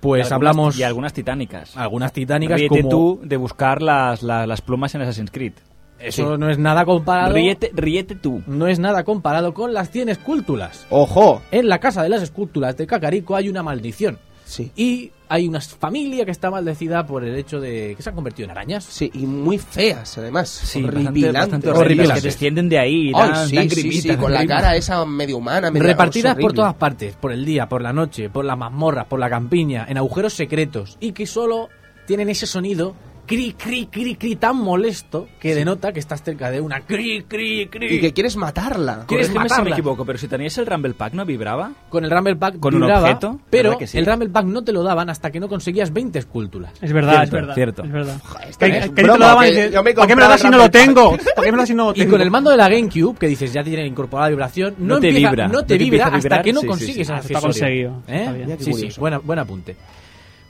Pues 0.00 0.18
Y 0.18 0.22
algunas- 0.22 0.32
hablamos 0.32 0.78
Y 0.78 0.82
algunas 0.82 1.12
titánicas. 1.12 1.76
algunas 1.76 2.12
titánicas 2.12 2.58
Ríete 2.58 2.78
como 2.82 2.88
tú 2.88 3.20
de 3.22 3.36
buscar 3.36 3.82
las, 3.82 4.22
las, 4.22 4.48
las 4.48 4.60
plumas 4.60 4.94
en 4.94 5.02
Assassin's 5.02 5.30
Creed. 5.30 5.52
eso 6.00 6.36
no 6.36 6.50
es 6.50 6.58
nada 6.58 6.84
comparado 6.84 7.32
Ríete, 7.34 7.70
ríete 7.72 8.16
tú. 8.16 8.42
no 8.48 8.66
es 8.66 8.80
nada 8.80 9.04
comparado 9.04 9.54
con 9.54 9.72
las 9.72 9.90
100 9.90 10.08
esculturas. 10.08 10.86
¡Ojo! 10.90 11.40
En 11.52 11.68
la 11.68 11.78
casa 11.78 12.02
de 12.02 12.08
las 12.08 12.22
esculturas 12.22 12.76
de 12.76 12.88
Kakariko 12.88 13.36
hay 13.36 13.48
una 13.48 13.62
maldición. 13.62 14.18
Sí. 14.44 14.70
Y 14.76 15.10
hay 15.28 15.48
una 15.48 15.60
familia 15.60 16.24
que 16.24 16.30
está 16.30 16.50
maldecida 16.50 17.06
por 17.06 17.24
el 17.24 17.34
hecho 17.36 17.58
de 17.58 17.94
que 17.96 18.02
se 18.02 18.10
han 18.10 18.14
convertido 18.14 18.44
en 18.44 18.50
arañas. 18.50 18.84
Sí, 18.84 19.10
y 19.14 19.26
muy 19.26 19.58
feas, 19.58 20.18
además. 20.18 20.48
Sí, 20.48 20.84
horripilantes. 20.84 21.72
bastante. 21.72 22.14
Que 22.14 22.20
descienden 22.20 22.68
de 22.68 22.78
ahí 22.78 23.10
y 23.10 23.12
Ay, 23.14 23.30
dan, 23.30 23.48
sí, 23.48 23.56
dan 23.56 23.70
sí, 23.70 23.80
grimitas, 23.80 24.02
sí, 24.02 24.16
con 24.16 24.32
la 24.32 24.46
cara 24.46 24.76
esa 24.76 25.04
medio 25.06 25.38
humana, 25.38 25.70
medio 25.70 25.86
repartidas 25.86 26.36
por 26.36 26.52
todas 26.52 26.74
partes, 26.74 27.16
por 27.16 27.32
el 27.32 27.44
día, 27.44 27.68
por 27.68 27.80
la 27.80 27.92
noche, 27.92 28.28
por 28.28 28.44
las 28.44 28.58
mazmorras, 28.58 29.06
por 29.06 29.18
la 29.20 29.30
campiña, 29.30 29.86
en 29.88 29.96
agujeros 29.96 30.34
secretos, 30.34 30.98
y 31.00 31.12
que 31.12 31.26
solo 31.26 31.68
tienen 32.06 32.28
ese 32.28 32.46
sonido 32.46 32.94
cri, 33.26 33.52
cri, 33.54 33.86
cri, 33.86 34.16
cri 34.16 34.36
tan 34.36 34.56
molesto 34.56 35.28
que 35.40 35.54
denota 35.54 35.92
que 35.92 36.00
estás 36.00 36.22
cerca 36.22 36.50
de 36.50 36.60
una 36.60 36.80
cri, 36.80 37.22
cri, 37.26 37.66
cri. 37.68 37.96
Y 37.96 38.00
que 38.00 38.12
quieres 38.12 38.36
matarla. 38.36 39.04
¿Quieres 39.06 39.28
Corrígeme 39.28 39.30
si 39.30 39.54
me 39.54 39.58
matarla? 39.58 39.76
equivoco, 39.76 40.04
pero 40.04 40.18
si 40.18 40.28
tenías 40.28 40.56
el 40.58 40.66
Rumble 40.66 40.94
Pack, 40.94 41.14
¿no 41.14 41.24
vibraba? 41.24 41.72
Con 41.88 42.04
el 42.04 42.10
Rumble 42.10 42.36
Pack 42.36 42.58
¿Con 42.58 42.74
un 42.74 42.80
vibraba, 42.82 43.08
objeto? 43.08 43.40
pero 43.50 43.70
¿Verdad 43.70 43.78
que 43.78 43.86
sí? 43.86 43.98
el 43.98 44.06
Rumble 44.06 44.28
Pack 44.30 44.46
no 44.46 44.62
te 44.62 44.72
lo 44.72 44.82
daban 44.82 45.08
hasta 45.10 45.30
que 45.30 45.40
no 45.40 45.48
conseguías 45.48 45.92
20 45.92 46.18
esculturas. 46.18 46.72
Es 46.80 46.92
verdad, 46.92 47.12
Cierto, 47.12 47.24
es 47.24 47.32
verdad. 47.42 47.54
cierto. 47.54 47.84
Es 47.84 47.92
verdad. 47.92 48.16
te 48.58 48.68
¿Para 49.94 50.06
qué 50.06 50.16
me 50.16 50.22
lo 50.22 50.28
das 50.28 50.40
si 50.40 50.48
no 50.50 50.58
lo 50.58 50.70
tengo? 50.70 51.10
¿Para 51.36 51.44
qué 51.44 51.50
me 51.50 51.56
lo 51.56 51.62
das 51.62 51.68
si 51.68 51.74
no 51.74 51.92
lo 51.92 52.02
Y 52.02 52.06
con 52.06 52.20
el 52.20 52.30
mando 52.30 52.50
de 52.50 52.56
la 52.56 52.68
GameCube, 52.68 53.18
que 53.18 53.26
dices 53.28 53.52
ya 53.52 53.62
tiene 53.62 53.86
incorporada 53.86 54.28
vibración, 54.30 54.74
no, 54.78 54.94
No 54.94 55.00
te 55.00 55.08
empieza- 55.08 55.30
vibra, 55.30 55.46
no 55.48 55.52
no 55.54 55.60
te 55.62 55.66
te 55.66 55.78
vibra 55.78 56.06
hasta 56.06 56.16
vibrar, 56.18 56.42
que 56.42 56.52
no 56.52 56.60
sí, 56.60 56.66
sí, 56.66 56.68
consigues 56.68 57.06
sí. 57.06 57.12
Ah, 57.12 57.20
está 57.24 57.40
conseguido. 57.40 58.02
¿Eh? 58.08 58.44
Está 58.48 58.56
Sí, 58.58 58.64
sí, 58.64 58.70
curioso. 58.72 59.00
buena, 59.00 59.18
buen 59.18 59.38
apunte. 59.38 59.76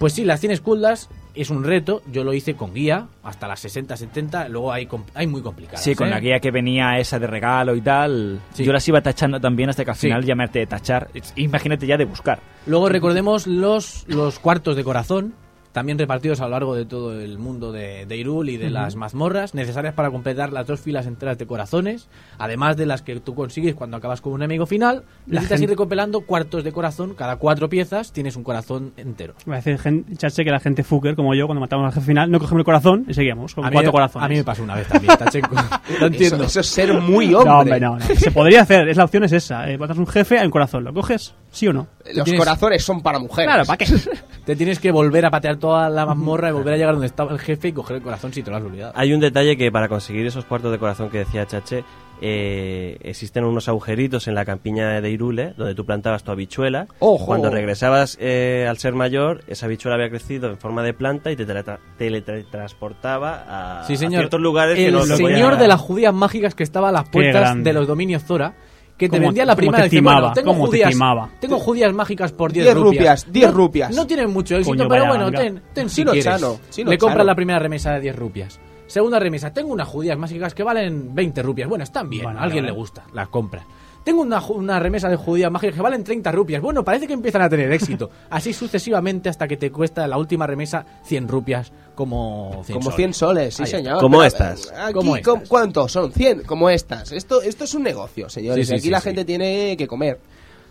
Pues 0.03 0.15
sí, 0.15 0.24
las 0.24 0.41
100 0.41 0.51
esculdas 0.51 1.09
es 1.37 1.49
un 1.51 1.62
reto, 1.62 2.03
yo 2.11 2.24
lo 2.24 2.35
hice 2.35 2.57
con 2.57 2.74
guía, 2.74 3.07
hasta 3.23 3.47
las 3.47 3.61
60, 3.61 3.97
70, 3.97 4.49
luego 4.49 4.73
hay, 4.73 4.89
hay 5.15 5.29
muy 5.29 5.43
complicadas. 5.43 5.81
Sí, 5.85 5.95
con 5.95 6.09
¿eh? 6.09 6.11
la 6.11 6.19
guía 6.19 6.41
que 6.41 6.51
venía 6.51 6.99
esa 6.99 7.20
de 7.20 7.29
regalo 7.29 7.77
y 7.77 7.81
tal. 7.83 8.41
Sí. 8.53 8.65
Yo 8.65 8.73
las 8.73 8.89
iba 8.89 9.01
tachando 9.01 9.39
también 9.41 9.70
hasta 9.70 9.85
que 9.85 9.93
al 9.93 9.97
Sí. 9.97 10.09
final 10.09 10.24
llamarte 10.24 10.59
de 10.59 10.66
tachar. 10.66 11.09
Imagínate 11.37 11.87
ya 11.87 11.97
de 11.97 12.05
buscar. 12.05 12.41
Luego 12.66 12.89
recordemos 12.89 13.47
los, 13.47 14.05
los 14.09 14.41
cuartos 14.41 14.74
de 14.74 14.83
corazón, 14.83 15.35
también 15.73 15.99
repartidos 15.99 16.40
a 16.40 16.44
lo 16.44 16.51
largo 16.51 16.74
de 16.74 16.85
todo 16.85 17.19
el 17.19 17.39
mundo 17.39 17.73
de, 17.73 18.07
de 18.07 18.16
Hyrule 18.19 18.53
y 18.53 18.57
de 18.59 18.70
las 18.70 18.94
mazmorras, 18.97 19.55
necesarias 19.55 19.94
para 19.94 20.11
completar 20.11 20.53
las 20.53 20.66
dos 20.66 20.81
filas 20.81 21.07
enteras 21.07 21.39
de 21.39 21.47
corazones, 21.47 22.09
además 22.39 22.77
de 22.77 22.86
las 22.86 23.03
que 23.03 23.19
tú 23.20 23.35
consigues 23.35 23.74
cuando 23.74 23.97
acabas 23.97 24.20
con 24.20 24.32
un 24.35 24.43
enemigo 24.43 24.66
final. 24.66 25.05
Necesitas 25.27 25.61
ir 25.62 25.69
recopilando 25.70 26.20
cuartos 26.23 26.62
de 26.65 26.73
corazón, 26.73 27.15
cada 27.15 27.36
cuatro 27.36 27.69
piezas 27.69 28.12
tienes 28.12 28.36
un 28.36 28.44
corazón 28.44 28.93
entero. 28.97 29.35
Va 29.49 29.55
a 29.55 29.57
decir 29.57 29.78
gen- 29.78 30.05
chache 30.16 30.44
que 30.44 30.51
la 30.51 30.61
gente 30.61 30.82
fucker, 30.85 31.16
como 31.16 31.35
yo, 31.35 31.47
cuando 31.47 31.61
matamos 31.61 31.86
al 31.86 31.93
jefe 31.93 32.07
final, 32.07 32.31
no 32.31 32.39
cogemos 32.39 32.61
el 32.61 32.65
corazón 32.65 33.05
y 33.09 33.15
seguíamos 33.15 33.55
con 33.55 33.65
A 33.65 33.70
cuatro 33.70 33.89
me- 33.89 33.93
corazones. 33.93 34.27
a 34.27 34.28
mí 34.28 34.36
me 34.36 34.44
pasó 34.44 34.62
una 34.62 34.74
vez 34.74 34.89
también, 34.89 35.16
Tachenko. 35.16 35.55
Lo 36.01 36.07
entiendo. 36.07 36.36
Eso, 36.36 36.44
eso 36.44 36.61
es 36.61 36.66
ser 36.66 36.93
muy 37.01 37.32
hombre. 37.35 37.51
No, 37.51 37.59
hombre, 37.61 37.81
no, 37.81 37.99
no. 37.99 38.05
Se 38.16 38.31
podría 38.31 38.62
hacer, 38.62 38.89
es 38.89 38.97
la 38.97 39.05
opción 39.05 39.24
es 39.24 39.32
esa. 39.32 39.70
Eh, 39.70 39.78
matas 39.78 39.97
un 39.99 40.07
jefe, 40.07 40.39
hay 40.39 40.44
un 40.47 40.51
corazón. 40.53 40.85
¿Lo 40.85 40.93
coges? 40.93 41.35
¿Sí 41.51 41.66
o 41.69 41.73
no? 41.73 41.86
Los 42.15 42.24
Tienes- 42.24 42.39
corazones 42.39 42.85
son 42.85 43.01
para 43.03 43.19
mujeres. 43.19 43.47
Claro, 43.49 43.65
¿para 43.65 43.78
qué? 43.78 43.86
Te 44.44 44.56
tienes 44.56 44.78
que 44.81 44.90
volver 44.90 45.24
a 45.27 45.31
patear 45.31 45.56
toda 45.56 45.89
la 45.89 46.05
mazmorra 46.14 46.48
y 46.48 46.52
volver 46.52 46.74
a 46.74 46.77
llegar 46.77 46.94
donde 46.94 47.06
estaba 47.06 47.32
el 47.32 47.39
jefe 47.39 47.69
y 47.69 47.73
coger 47.73 47.97
el 47.97 48.02
corazón 48.02 48.32
si 48.32 48.43
te 48.43 48.51
lo 48.51 48.56
has 48.56 48.62
olvidado. 48.62 48.93
Hay 48.97 49.12
un 49.12 49.20
detalle 49.20 49.56
que 49.56 49.70
para 49.70 49.89
conseguir 49.89 50.27
esos 50.27 50.44
cuartos 50.44 50.73
de 50.73 50.78
corazón 50.78 51.10
que 51.10 51.19
decía 51.19 51.47
Chache, 51.47 51.85
eh, 52.24 52.98
existen 53.02 53.44
unos 53.44 53.69
agujeritos 53.69 54.28
en 54.28 54.35
la 54.36 54.44
campiña 54.44 55.01
de 55.01 55.10
Irule 55.10 55.55
donde 55.56 55.74
tú 55.74 55.85
plantabas 55.85 56.23
tu 56.23 56.31
habichuela. 56.31 56.86
¡Ojo! 57.01 57.27
Cuando 57.27 57.51
regresabas 57.51 58.16
eh, 58.20 58.66
al 58.69 58.78
ser 58.78 58.94
mayor, 58.94 59.43
esa 59.48 59.66
habichuela 59.66 59.94
había 59.97 60.09
crecido 60.10 60.48
en 60.51 60.59
forma 60.59 60.82
de 60.82 60.94
planta 60.94 61.31
y 61.32 61.36
te 61.36 61.47
teletra- 61.47 61.78
teletransportaba 61.98 63.81
a, 63.81 63.85
Sí, 63.86 63.94
a 63.94 63.97
señor. 63.97 64.20
ciertos 64.23 64.40
lugares 64.40 64.77
que 64.77 64.86
el 64.89 64.94
no 64.94 65.02
se 65.02 65.16
señor 65.16 65.56
de 65.59 65.69
las 65.69 65.81
judías 65.81 66.14
mágicas 66.14 66.55
que 66.55 66.62
estaba 66.62 66.89
a 66.90 66.93
las 66.93 67.09
puertas 67.09 67.62
de 67.62 67.73
los 67.73 67.86
dominios 67.86 68.23
Zora, 68.24 68.55
que 69.03 69.09
te 69.09 69.19
vendía 69.19 69.45
la 69.45 69.57
primera 69.57 69.79
te 69.79 69.85
dice, 69.85 69.97
timaba, 69.97 70.20
bueno, 70.20 70.35
tengo 70.35 70.53
te 70.53 70.59
judías, 70.59 70.91
timaba. 70.91 71.31
tengo 71.41 71.59
judías 71.59 71.93
mágicas 71.93 72.33
por 72.33 72.53
10 72.53 72.65
10 72.66 72.74
rupias. 72.77 72.93
rupias, 73.24 73.33
10 73.33 73.47
No- 73.51 73.53
rupias. 73.57 73.97
No 73.97 74.07
tienen 74.07 74.31
mucho 74.31 74.57
éxito, 74.57 74.77
Coño, 74.77 74.89
pero 74.89 75.07
bueno, 75.07 75.31
ten, 75.31 75.62
ten 75.73 75.89
si 75.89 75.97
Chino 75.97 76.12
quieres. 76.12 76.24
chano, 76.41 76.59
chino 76.70 76.91
Le 76.91 76.99
compras 76.99 77.27
la 77.27 77.35
primera 77.35 77.59
remesa 77.59 77.93
de 77.95 78.01
10 78.01 78.16
rupias. 78.16 78.61
Segunda 78.87 79.19
remesa, 79.19 79.53
tengo 79.53 79.73
unas 79.73 79.89
judías 79.89 80.19
mágicas 80.19 80.55
que 80.55 80.62
valen 80.62 81.15
20 81.15 81.43
rupias. 81.43 81.69
Bueno, 81.69 81.83
están 81.85 82.11
bien, 82.11 82.24
Bueno, 82.24 82.41
a 82.41 82.43
alguien 82.43 82.65
vale, 82.65 82.73
le 82.74 82.79
gusta, 82.79 83.05
las 83.15 83.29
compras. 83.29 83.65
Tengo 84.05 84.23
una, 84.23 84.41
una 84.49 84.79
remesa 84.81 85.09
de 85.09 85.16
judías 85.16 85.51
mágicas 85.51 85.77
que 85.77 85.83
valen 85.83 86.03
30 86.03 86.33
rupias. 86.33 86.61
Bueno, 86.61 86.83
parece 86.85 87.07
que 87.07 87.12
empiezan 87.12 87.43
a 87.43 87.49
tener 87.49 87.70
éxito. 87.73 88.11
Así 88.31 88.53
sucesivamente 88.53 89.29
hasta 89.29 89.47
que 89.47 89.57
te 89.57 89.70
cuesta 89.70 90.07
la 90.09 90.19
última 90.19 90.47
remesa 90.47 90.85
100 91.05 91.29
rupias 91.29 91.73
como 91.95 92.62
100 92.65 92.74
Como 92.79 92.85
soles. 92.91 92.97
100 92.97 93.15
soles, 93.15 93.55
sí 93.55 93.62
Ahí 93.62 93.69
señor. 93.70 93.99
Como 94.01 94.19
Pero, 94.19 94.27
estas. 94.29 94.66
eh, 94.70 94.74
Aquí, 94.77 94.93
Como 94.95 95.11
¿com- 95.12 95.19
estas. 95.19 95.49
¿Cuántos 95.49 95.93
son? 95.93 96.12
100, 96.12 96.43
como 96.43 96.69
estas. 96.70 97.12
Esto, 97.12 97.43
esto 97.43 97.65
es 97.65 97.74
un 97.74 97.83
negocio, 97.85 98.29
señores. 98.29 98.66
Sí, 98.69 98.74
aquí 98.74 98.83
sí, 98.85 98.91
la 98.91 98.99
sí. 99.01 99.05
gente 99.05 99.24
tiene 99.24 99.77
que 99.77 99.87
comer. 99.87 100.19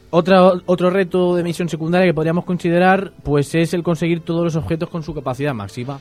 Otra, 0.10 0.52
otro 0.66 0.90
reto 0.90 1.36
de 1.38 1.44
misión 1.44 1.70
secundaria 1.70 2.06
que 2.08 2.14
podríamos 2.14 2.44
considerar 2.44 3.14
pues 3.24 3.56
es 3.56 3.74
el 3.74 3.82
conseguir 3.82 4.26
todos 4.26 4.44
los 4.44 4.56
objetos 4.58 4.90
con 4.90 5.04
su 5.04 5.14
capacidad 5.14 5.54
máxima. 5.54 6.00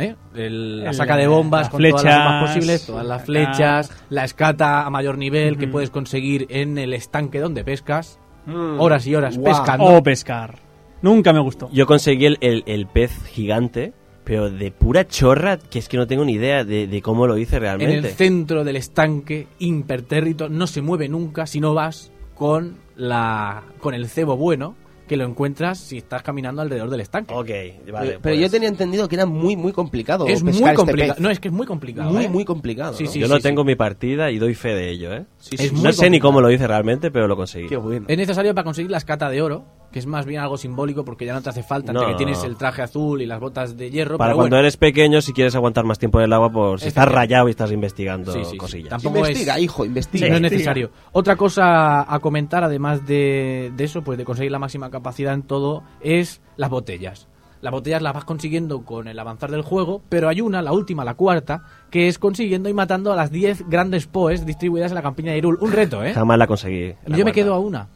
¿Eh? 0.00 0.16
El- 0.34 0.84
la 0.84 0.92
saca 0.92 1.16
de 1.16 1.26
bombas 1.26 1.62
las 1.62 1.68
con 1.70 1.82
todas 1.82 2.04
las 2.04 2.14
armas 2.14 2.40
flechas, 2.40 2.54
posibles, 2.56 2.86
todas 2.86 3.06
las 3.06 3.24
flechas, 3.24 3.90
la 4.08 4.24
escata 4.24 4.86
a 4.86 4.90
mayor 4.90 5.18
nivel 5.18 5.56
que 5.58 5.64
Ujú. 5.66 5.72
puedes 5.72 5.90
conseguir 5.90 6.46
en 6.50 6.78
el 6.78 6.92
estanque 6.94 7.38
donde 7.40 7.64
pescas, 7.64 8.18
Mm. 8.46 8.80
horas 8.80 9.06
y 9.06 9.14
horas 9.14 9.36
pescando. 9.38 9.84
O 9.84 10.02
pescar. 10.02 10.56
Nunca 11.02 11.32
me 11.32 11.40
gustó. 11.40 11.68
Yo 11.72 11.86
conseguí 11.86 12.26
el, 12.26 12.38
el- 12.40 12.62
el 12.66 12.86
pez 12.86 13.12
gigante, 13.26 13.92
pero 14.24 14.50
de 14.50 14.70
pura 14.70 15.06
chorra, 15.08 15.58
que 15.58 15.78
es 15.78 15.88
que 15.88 15.96
no 15.96 16.06
tengo 16.06 16.24
ni 16.24 16.32
idea 16.34 16.64
de, 16.64 16.86
de 16.86 17.02
cómo 17.02 17.26
lo 17.26 17.36
hice 17.38 17.56
en 17.56 17.64
el 17.64 17.78
realmente. 17.78 18.08
centro 18.10 18.64
del 18.64 18.76
estanque, 18.76 19.46
impertérrito, 19.58 20.48
no 20.48 20.66
se 20.66 20.82
mueve 20.82 21.08
nunca 21.08 21.46
si 21.46 21.60
no 21.60 21.74
vas 21.74 22.12
con 22.34 22.76
la 22.96 23.62
con 23.80 23.94
el 23.94 24.08
cebo 24.08 24.36
bueno 24.36 24.74
que 25.10 25.16
lo 25.16 25.24
encuentras 25.24 25.76
si 25.80 25.96
estás 25.96 26.22
caminando 26.22 26.62
alrededor 26.62 26.88
del 26.88 27.00
estanque. 27.00 27.34
Ok, 27.34 27.48
vale. 27.92 28.20
pero 28.22 28.36
yo 28.36 28.42
pues, 28.42 28.52
tenía 28.52 28.68
entendido 28.68 29.08
que 29.08 29.16
era 29.16 29.26
muy, 29.26 29.56
muy 29.56 29.72
complicado. 29.72 30.24
es 30.28 30.40
muy 30.40 30.52
pescar 30.52 30.74
este 30.74 30.76
complicado. 30.86 31.20
no, 31.20 31.30
es 31.30 31.40
que 31.40 31.48
es 31.48 31.52
muy 31.52 31.66
complicado. 31.66 32.12
muy, 32.12 32.26
¿eh? 32.26 32.28
muy 32.28 32.44
complicado. 32.44 32.92
Sí, 32.92 33.02
¿no? 33.02 33.10
sí, 33.10 33.18
Yo 33.18 33.26
no 33.26 33.40
tengo 33.40 33.64
mi 33.64 33.74
partida 33.74 34.30
y 34.30 34.38
doy 34.38 34.54
fe 34.54 34.68
de 34.68 34.88
ello, 34.88 35.12
¿eh? 35.12 35.26
Sí, 35.38 35.56
Es 35.58 35.62
sí, 35.62 35.74
muy 35.74 35.82
no 35.82 35.92
sé 35.92 36.10
ni 36.10 36.20
cómo 36.20 36.40
lo 36.40 36.48
hice 36.48 36.64
realmente, 36.64 37.10
pero 37.10 37.26
lo 37.26 37.34
conseguí. 37.34 37.66
Qué 37.66 37.76
bueno. 37.76 38.06
Es 38.06 38.16
necesario 38.16 38.54
para 38.54 38.62
conseguir 38.62 38.88
la 38.88 38.98
escata 38.98 39.28
de 39.28 39.42
oro, 39.42 39.64
que 39.90 39.98
es 39.98 40.06
más 40.06 40.24
bien 40.26 40.40
algo 40.40 40.56
simbólico 40.56 41.04
porque 41.04 41.26
ya 41.26 41.32
no 41.34 41.42
te 41.42 41.50
hace 41.50 41.62
falta, 41.62 41.92
No. 41.92 42.06
que 42.06 42.14
tienes 42.14 42.42
el 42.44 42.56
traje 42.56 42.82
azul 42.82 43.20
y 43.22 43.26
las 43.26 43.40
botas 43.40 43.76
de 43.76 43.90
hierro. 43.90 44.18
Para 44.18 44.30
pero 44.30 44.36
cuando 44.36 44.54
bueno, 44.56 44.60
eres 44.60 44.76
pequeño, 44.76 45.20
si 45.20 45.32
quieres 45.32 45.54
aguantar 45.56 45.84
más 45.84 45.98
tiempo 45.98 46.18
en 46.20 46.26
el 46.26 46.32
agua, 46.32 46.50
pues 46.50 46.84
estás 46.84 47.08
rayado 47.08 47.48
y 47.48 47.50
estás 47.50 47.72
investigando 47.72 48.32
Sí, 48.32 48.40
sí, 48.44 48.50
sí. 48.52 48.56
cosillas. 48.56 48.90
Tampoco 48.90 49.18
Investiga, 49.18 49.56
es- 49.56 49.62
hijo, 49.62 49.84
investiga. 49.84 50.28
no 50.28 50.36
es 50.36 50.40
necesario. 50.42 50.90
Otra 51.12 51.34
cosa 51.36 52.12
a 52.12 52.18
comentar, 52.20 52.62
además 52.62 53.06
de, 53.06 53.72
de 53.76 53.84
eso, 53.84 54.02
pues 54.02 54.16
de 54.18 54.24
conseguir 54.24 54.52
la 54.52 54.58
máxima 54.60 54.90
capacidad 54.90 55.34
en 55.34 55.42
todo, 55.42 55.82
es 56.00 56.40
las 56.56 56.70
botellas. 56.70 57.26
Las 57.60 57.72
botellas 57.72 58.00
las 58.00 58.14
vas 58.14 58.24
consiguiendo 58.24 58.84
con 58.86 59.06
el 59.06 59.18
avanzar 59.18 59.50
del 59.50 59.60
juego, 59.60 60.00
pero 60.08 60.28
hay 60.30 60.40
una, 60.40 60.62
la 60.62 60.72
última, 60.72 61.04
la 61.04 61.12
cuarta, 61.14 61.62
que 61.90 62.08
es 62.08 62.18
consiguiendo 62.18 62.70
y 62.70 62.72
matando 62.72 63.12
a 63.12 63.16
las 63.16 63.30
10 63.30 63.68
grandes 63.68 64.06
POEs 64.06 64.46
distribuidas 64.46 64.92
en 64.92 64.94
la 64.94 65.02
campiña 65.02 65.32
de 65.32 65.38
Irul. 65.38 65.58
Un 65.60 65.70
reto, 65.72 66.02
¿eh? 66.02 66.14
Jamás 66.14 66.38
la 66.38 66.46
conseguí. 66.46 66.94
la 67.04 67.18
Yo 67.18 67.24
me 67.24 67.32
quedo 67.32 67.52
a 67.52 67.58
una. 67.58 67.88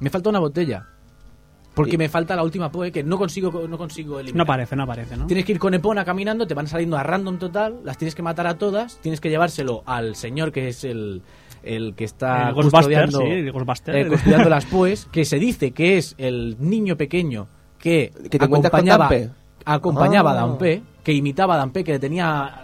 Me 0.00 0.10
falta 0.10 0.28
una 0.30 0.40
botella. 0.40 0.86
Porque 1.76 1.96
me 1.98 2.08
falta 2.08 2.34
la 2.34 2.42
última 2.42 2.72
POE 2.72 2.90
que 2.90 3.04
no 3.04 3.18
consigo, 3.18 3.68
no 3.68 3.76
consigo 3.78 4.18
eliminar. 4.18 4.36
No 4.38 4.42
aparece, 4.44 4.74
no 4.74 4.82
aparece, 4.84 5.16
¿no? 5.16 5.26
Tienes 5.26 5.44
que 5.44 5.52
ir 5.52 5.58
con 5.58 5.74
Epona 5.74 6.04
caminando, 6.04 6.46
te 6.46 6.54
van 6.54 6.66
saliendo 6.66 6.96
a 6.96 7.02
random 7.04 7.38
total, 7.38 7.80
las 7.84 7.98
tienes 7.98 8.14
que 8.14 8.22
matar 8.22 8.46
a 8.46 8.56
todas, 8.56 8.98
tienes 9.02 9.20
que 9.20 9.28
llevárselo 9.28 9.82
al 9.86 10.16
señor 10.16 10.52
que 10.52 10.68
es 10.68 10.82
el, 10.84 11.20
el 11.62 11.94
que 11.94 12.04
está 12.04 12.48
El 12.48 12.54
Ghostbuster, 12.54 13.04
custodiando, 13.04 13.18
sí, 13.20 13.26
el 13.26 13.52
Ghostbuster. 13.52 13.94
eh, 13.94 14.08
custodiando 14.08 14.48
las 14.48 14.64
POEs, 14.64 15.06
que 15.12 15.24
se 15.26 15.38
dice 15.38 15.72
que 15.72 15.98
es 15.98 16.14
el 16.18 16.56
niño 16.58 16.96
pequeño 16.96 17.46
que, 17.78 18.10
Que 18.22 18.28
te 18.30 18.38
con 18.38 18.48
acompañaba, 18.56 19.08
Dampe. 19.10 19.30
acompañaba 19.66 20.30
Ah. 20.30 20.32
a 20.32 20.36
Dampe, 20.46 20.82
que 21.04 21.12
imitaba 21.12 21.54
a 21.54 21.58
Dampe, 21.58 21.84
que 21.84 21.92
le 21.92 21.98
tenía, 21.98 22.54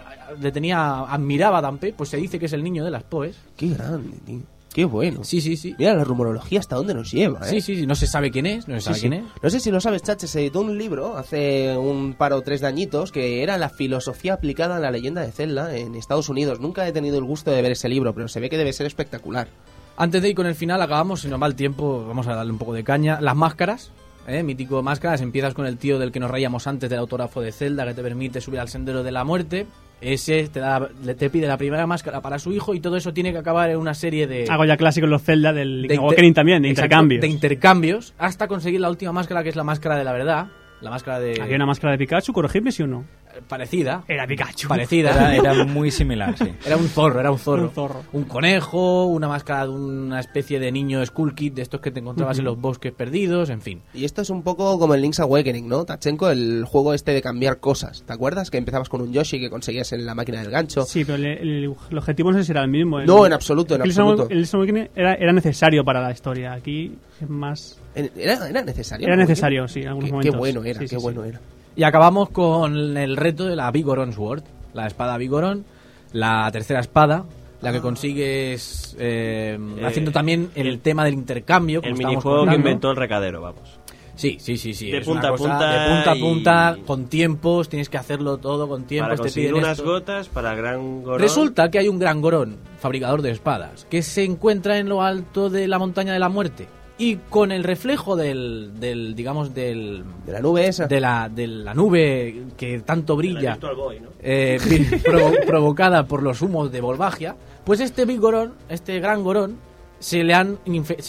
le 0.41 0.51
tenía, 0.51 1.01
admiraba 1.01 1.59
a 1.59 1.61
Dampe, 1.61 1.93
pues 1.95 2.09
se 2.09 2.17
dice 2.17 2.39
que 2.39 2.47
es 2.47 2.53
el 2.53 2.63
niño 2.63 2.83
de 2.83 2.89
las 2.91 3.03
POEs. 3.03 3.37
Qué 3.55 3.69
grande, 3.69 4.17
tío. 4.25 4.39
Qué 4.73 4.85
bueno. 4.85 5.23
Sí, 5.23 5.39
sí, 5.39 5.55
sí. 5.55 5.75
Mira 5.77 5.93
la 5.93 6.03
rumorología 6.03 6.59
hasta 6.59 6.75
dónde 6.75 6.93
nos 6.95 7.11
lleva, 7.11 7.45
¿eh? 7.47 7.49
Sí, 7.49 7.61
sí, 7.61 7.75
sí, 7.75 7.85
no 7.85 7.93
se 7.95 8.07
sabe 8.07 8.31
quién 8.31 8.45
es, 8.47 8.67
no 8.67 8.73
se 8.75 8.79
Sí, 8.81 8.85
sabe 8.85 8.95
sí. 8.95 9.01
quién 9.01 9.13
es. 9.13 9.23
No 9.41 9.49
sé 9.49 9.59
si 9.59 9.69
lo 9.71 9.79
sabes, 9.79 10.01
Chache, 10.01 10.25
se 10.27 10.39
editó 10.41 10.61
un 10.61 10.77
libro 10.77 11.15
hace 11.15 11.77
un 11.77 12.15
par 12.15 12.33
o 12.33 12.41
tres 12.41 12.61
de 12.61 12.67
añitos 12.67 13.11
que 13.11 13.43
era 13.43 13.57
la 13.57 13.69
filosofía 13.69 14.33
aplicada 14.33 14.77
a 14.77 14.79
la 14.79 14.89
leyenda 14.91 15.21
de 15.21 15.31
Zelda 15.31 15.75
en 15.77 15.93
Estados 15.95 16.27
Unidos. 16.29 16.59
Nunca 16.59 16.87
he 16.87 16.91
tenido 16.91 17.17
el 17.19 17.23
gusto 17.23 17.51
de 17.51 17.61
ver 17.61 17.73
ese 17.73 17.87
libro, 17.87 18.13
pero 18.15 18.27
se 18.27 18.39
ve 18.39 18.49
que 18.49 18.57
debe 18.57 18.73
ser 18.73 18.87
espectacular. 18.87 19.47
Antes 19.95 20.23
de 20.23 20.29
ir 20.29 20.35
con 20.35 20.47
el 20.47 20.55
final, 20.55 20.81
acabamos, 20.81 21.21
si 21.21 21.27
nos 21.27 21.39
va 21.39 21.45
el 21.45 21.53
tiempo, 21.55 22.03
vamos 22.07 22.25
a 22.27 22.33
darle 22.33 22.51
un 22.51 22.57
poco 22.57 22.73
de 22.73 22.83
caña. 22.83 23.21
Las 23.21 23.35
máscaras, 23.35 23.91
¿eh? 24.27 24.41
mítico 24.41 24.81
máscaras, 24.81 25.21
empiezas 25.21 25.53
con 25.53 25.67
el 25.67 25.77
tío 25.77 25.99
del 25.99 26.11
que 26.11 26.19
nos 26.19 26.31
reíamos 26.31 26.65
antes 26.65 26.89
del 26.89 26.97
autógrafo 26.97 27.41
de 27.41 27.51
Zelda, 27.51 27.85
que 27.85 27.93
te 27.93 28.01
permite 28.01 28.41
subir 28.41 28.59
al 28.59 28.69
sendero 28.69 29.03
de 29.03 29.11
la 29.11 29.23
muerte. 29.23 29.67
Ese 30.03 30.49
te, 30.49 30.59
da, 30.59 30.89
te 31.17 31.29
pide 31.29 31.47
la 31.47 31.57
primera 31.57 31.87
máscara 31.87 32.19
para 32.21 32.37
su 32.39 32.51
hijo 32.51 32.73
y 32.73 32.79
todo 32.81 32.97
eso 32.97 33.13
tiene 33.13 33.31
que 33.31 33.37
acabar 33.37 33.69
en 33.69 33.77
una 33.77 33.93
serie 33.93 34.27
de... 34.27 34.47
Hago 34.49 34.65
ya 34.65 34.75
clásicos 34.75 35.09
los 35.09 35.23
Zelda 35.23 35.53
del 35.53 35.87
de 35.87 35.95
inter- 35.95 36.33
también, 36.33 36.61
de 36.61 36.69
Exacto, 36.69 36.85
intercambios. 36.87 37.21
De 37.21 37.27
intercambios, 37.27 38.13
hasta 38.17 38.47
conseguir 38.47 38.81
la 38.81 38.89
última 38.89 39.13
máscara, 39.13 39.43
que 39.43 39.49
es 39.49 39.55
la 39.55 39.63
máscara 39.63 39.95
de 39.97 40.03
la 40.03 40.11
verdad. 40.11 40.47
La 40.81 40.89
máscara 40.89 41.19
de... 41.19 41.41
Había 41.41 41.55
una 41.55 41.65
máscara 41.65 41.93
de 41.93 41.97
Pikachu, 41.99 42.33
corregidme 42.33 42.73
si 42.73 42.83
o 42.83 42.87
no. 42.87 43.05
Eh, 43.35 43.41
Parecida. 43.47 44.03
Era 44.07 44.25
Pikachu. 44.27 44.67
Parecida. 44.67 45.11
Era, 45.35 45.51
era 45.53 45.63
muy 45.65 45.91
similar, 45.91 46.37
sí. 46.37 46.45
Era 46.65 46.77
un 46.77 46.87
zorro, 46.87 47.19
era 47.19 47.31
un 47.31 47.39
zorro. 47.39 47.63
Un 47.63 47.69
zorro. 47.71 48.03
Un 48.13 48.23
conejo, 48.25 49.05
una 49.05 49.27
máscara 49.27 49.63
de 49.65 49.71
una 49.71 50.19
especie 50.19 50.59
de 50.59 50.71
niño 50.71 51.05
Skull 51.05 51.35
Kid, 51.35 51.53
de 51.53 51.61
estos 51.61 51.81
que 51.81 51.91
te 51.91 51.99
encontrabas 51.99 52.39
en 52.39 52.45
los 52.45 52.59
bosques 52.59 52.91
perdidos, 52.93 53.49
en 53.49 53.61
fin. 53.61 53.81
Y 53.93 54.05
esto 54.05 54.21
es 54.21 54.29
un 54.29 54.43
poco 54.43 54.77
como 54.79 54.93
el 54.95 55.01
Link's 55.01 55.19
Awakening, 55.19 55.67
¿no? 55.67 55.85
Tachenko, 55.85 56.29
el 56.29 56.63
juego 56.65 56.93
este 56.93 57.11
de 57.13 57.21
cambiar 57.21 57.59
cosas. 57.59 58.03
¿Te 58.03 58.13
acuerdas? 58.13 58.49
Que 58.51 58.57
empezabas 58.57 58.89
con 58.89 59.01
un 59.01 59.11
Yoshi 59.13 59.39
que 59.39 59.49
conseguías 59.49 59.91
en 59.93 60.05
la 60.05 60.15
máquina 60.15 60.41
del 60.41 60.51
gancho. 60.51 60.83
Sí, 60.83 61.03
pero 61.05 61.15
el, 61.17 61.25
el- 61.25 61.75
el 61.91 61.97
objetivo 61.97 62.31
no 62.31 62.37
sé 62.37 62.43
si 62.45 62.51
era 62.51 62.61
el 62.61 62.69
mismo. 62.69 62.99
El- 62.99 63.05
No, 63.07 63.25
en 63.25 63.33
absoluto, 63.33 63.75
en 63.75 63.81
el 63.81 63.87
absoluto. 63.89 64.27
El 64.29 64.37
Link's 64.37 64.53
Awakening 64.53 64.89
era, 64.95 65.13
era 65.15 65.33
necesario 65.33 65.83
para 65.83 66.01
la 66.01 66.11
historia. 66.11 66.53
Aquí 66.53 66.95
es 67.21 67.29
más... 67.29 67.79
¿Era, 67.95 68.47
era 68.49 68.61
necesario? 68.63 69.05
Era 69.07 69.15
necesario, 69.15 69.67
sí, 69.67 69.81
en 69.81 69.87
algunos 69.89 70.07
Qué, 70.09 70.11
momentos. 70.13 70.33
qué 70.33 70.37
bueno 70.39 70.63
era, 70.63 70.79
Sí, 70.79 70.85
qué 70.87 70.95
sí, 70.95 71.01
bueno 71.01 71.23
sí. 71.23 71.29
era. 71.29 71.41
Y 71.75 71.83
acabamos 71.83 72.29
con 72.29 72.97
el 72.97 73.17
reto 73.17 73.45
de 73.45 73.55
la 73.55 73.71
Vigoron 73.71 74.13
Sword, 74.13 74.43
la 74.73 74.87
espada 74.87 75.17
Vigoron, 75.17 75.65
la 76.11 76.49
tercera 76.51 76.79
espada, 76.79 77.25
la 77.61 77.71
que 77.71 77.81
consigues 77.81 78.95
eh, 78.99 79.57
Eh, 79.77 79.85
haciendo 79.85 80.11
también 80.11 80.49
el, 80.55 80.79
tema 80.79 81.03
del 81.05 81.13
intercambio. 81.15 81.81
como 81.81 81.91
El 81.93 81.97
minijuego 81.97 82.45
que 82.45 82.55
inventó 82.55 82.91
el 82.91 82.97
recadero, 82.97 83.41
vamos. 83.41 83.79
Sí, 84.15 84.37
sí, 84.39 84.57
sí, 84.57 84.75
sí. 84.75 84.91
De 84.91 84.99
es 84.99 85.05
punta 85.07 85.29
a 85.29 85.35
punta 85.35 85.71
De 85.71 85.89
punta 85.95 86.11
a 86.11 86.15
y- 86.15 86.21
punta, 86.21 86.77
con 86.85 87.05
tiempos, 87.07 87.67
tienes 87.69 87.89
que 87.89 87.97
hacerlo 87.97 88.37
todo 88.37 88.67
con 88.67 88.83
tiempos. 88.83 89.17
Para 89.17 89.27
te 89.27 89.33
piden 89.33 89.55
unas 89.55 89.79
esto. 89.79 89.85
gotas 89.89 90.29
para 90.29 90.53
Gran 90.53 91.01
Gorón. 91.01 91.19
Resulta 91.19 91.71
que 91.71 91.79
hay 91.79 91.87
un 91.87 91.97
gran 91.97 92.21
gorón, 92.21 92.57
fabricador 92.79 93.23
de 93.23 93.31
espadas, 93.31 93.87
que 93.89 94.03
se 94.03 94.23
encuentra 94.23 94.77
en 94.77 94.87
lo 94.87 95.01
alto 95.01 95.49
de 95.49 95.67
la 95.67 95.79
montaña 95.79 96.13
de 96.13 96.19
la 96.19 96.29
muerte. 96.29 96.67
Y 97.03 97.17
con 97.29 97.51
el 97.51 97.63
reflejo 97.63 98.15
del, 98.15 98.71
del 98.79 99.13
digamos, 99.15 99.53
del, 99.53 100.03
De 100.25 100.31
la 100.31 100.39
nube 100.39 100.67
esa. 100.67 100.87
de 100.87 100.99
la, 100.99 101.27
de 101.29 101.47
la 101.47 101.73
nube 101.73 102.43
que 102.55 102.79
tanto 102.79 103.15
brilla, 103.15 103.57
Boy, 103.75 103.99
¿no? 103.99 104.09
eh, 104.21 104.57
provo- 105.03 105.45
provocada 105.45 106.05
por 106.07 106.23
los 106.23 106.41
humos 106.41 106.71
de 106.71 106.79
Volvagia, 106.81 107.35
pues 107.65 107.79
este 107.79 108.05
big 108.05 108.19
gorón, 108.19 108.53
este 108.69 108.99
gran 108.99 109.23
gorón, 109.23 109.57
se 109.99 110.23
le 110.23 110.33
han 110.33 110.57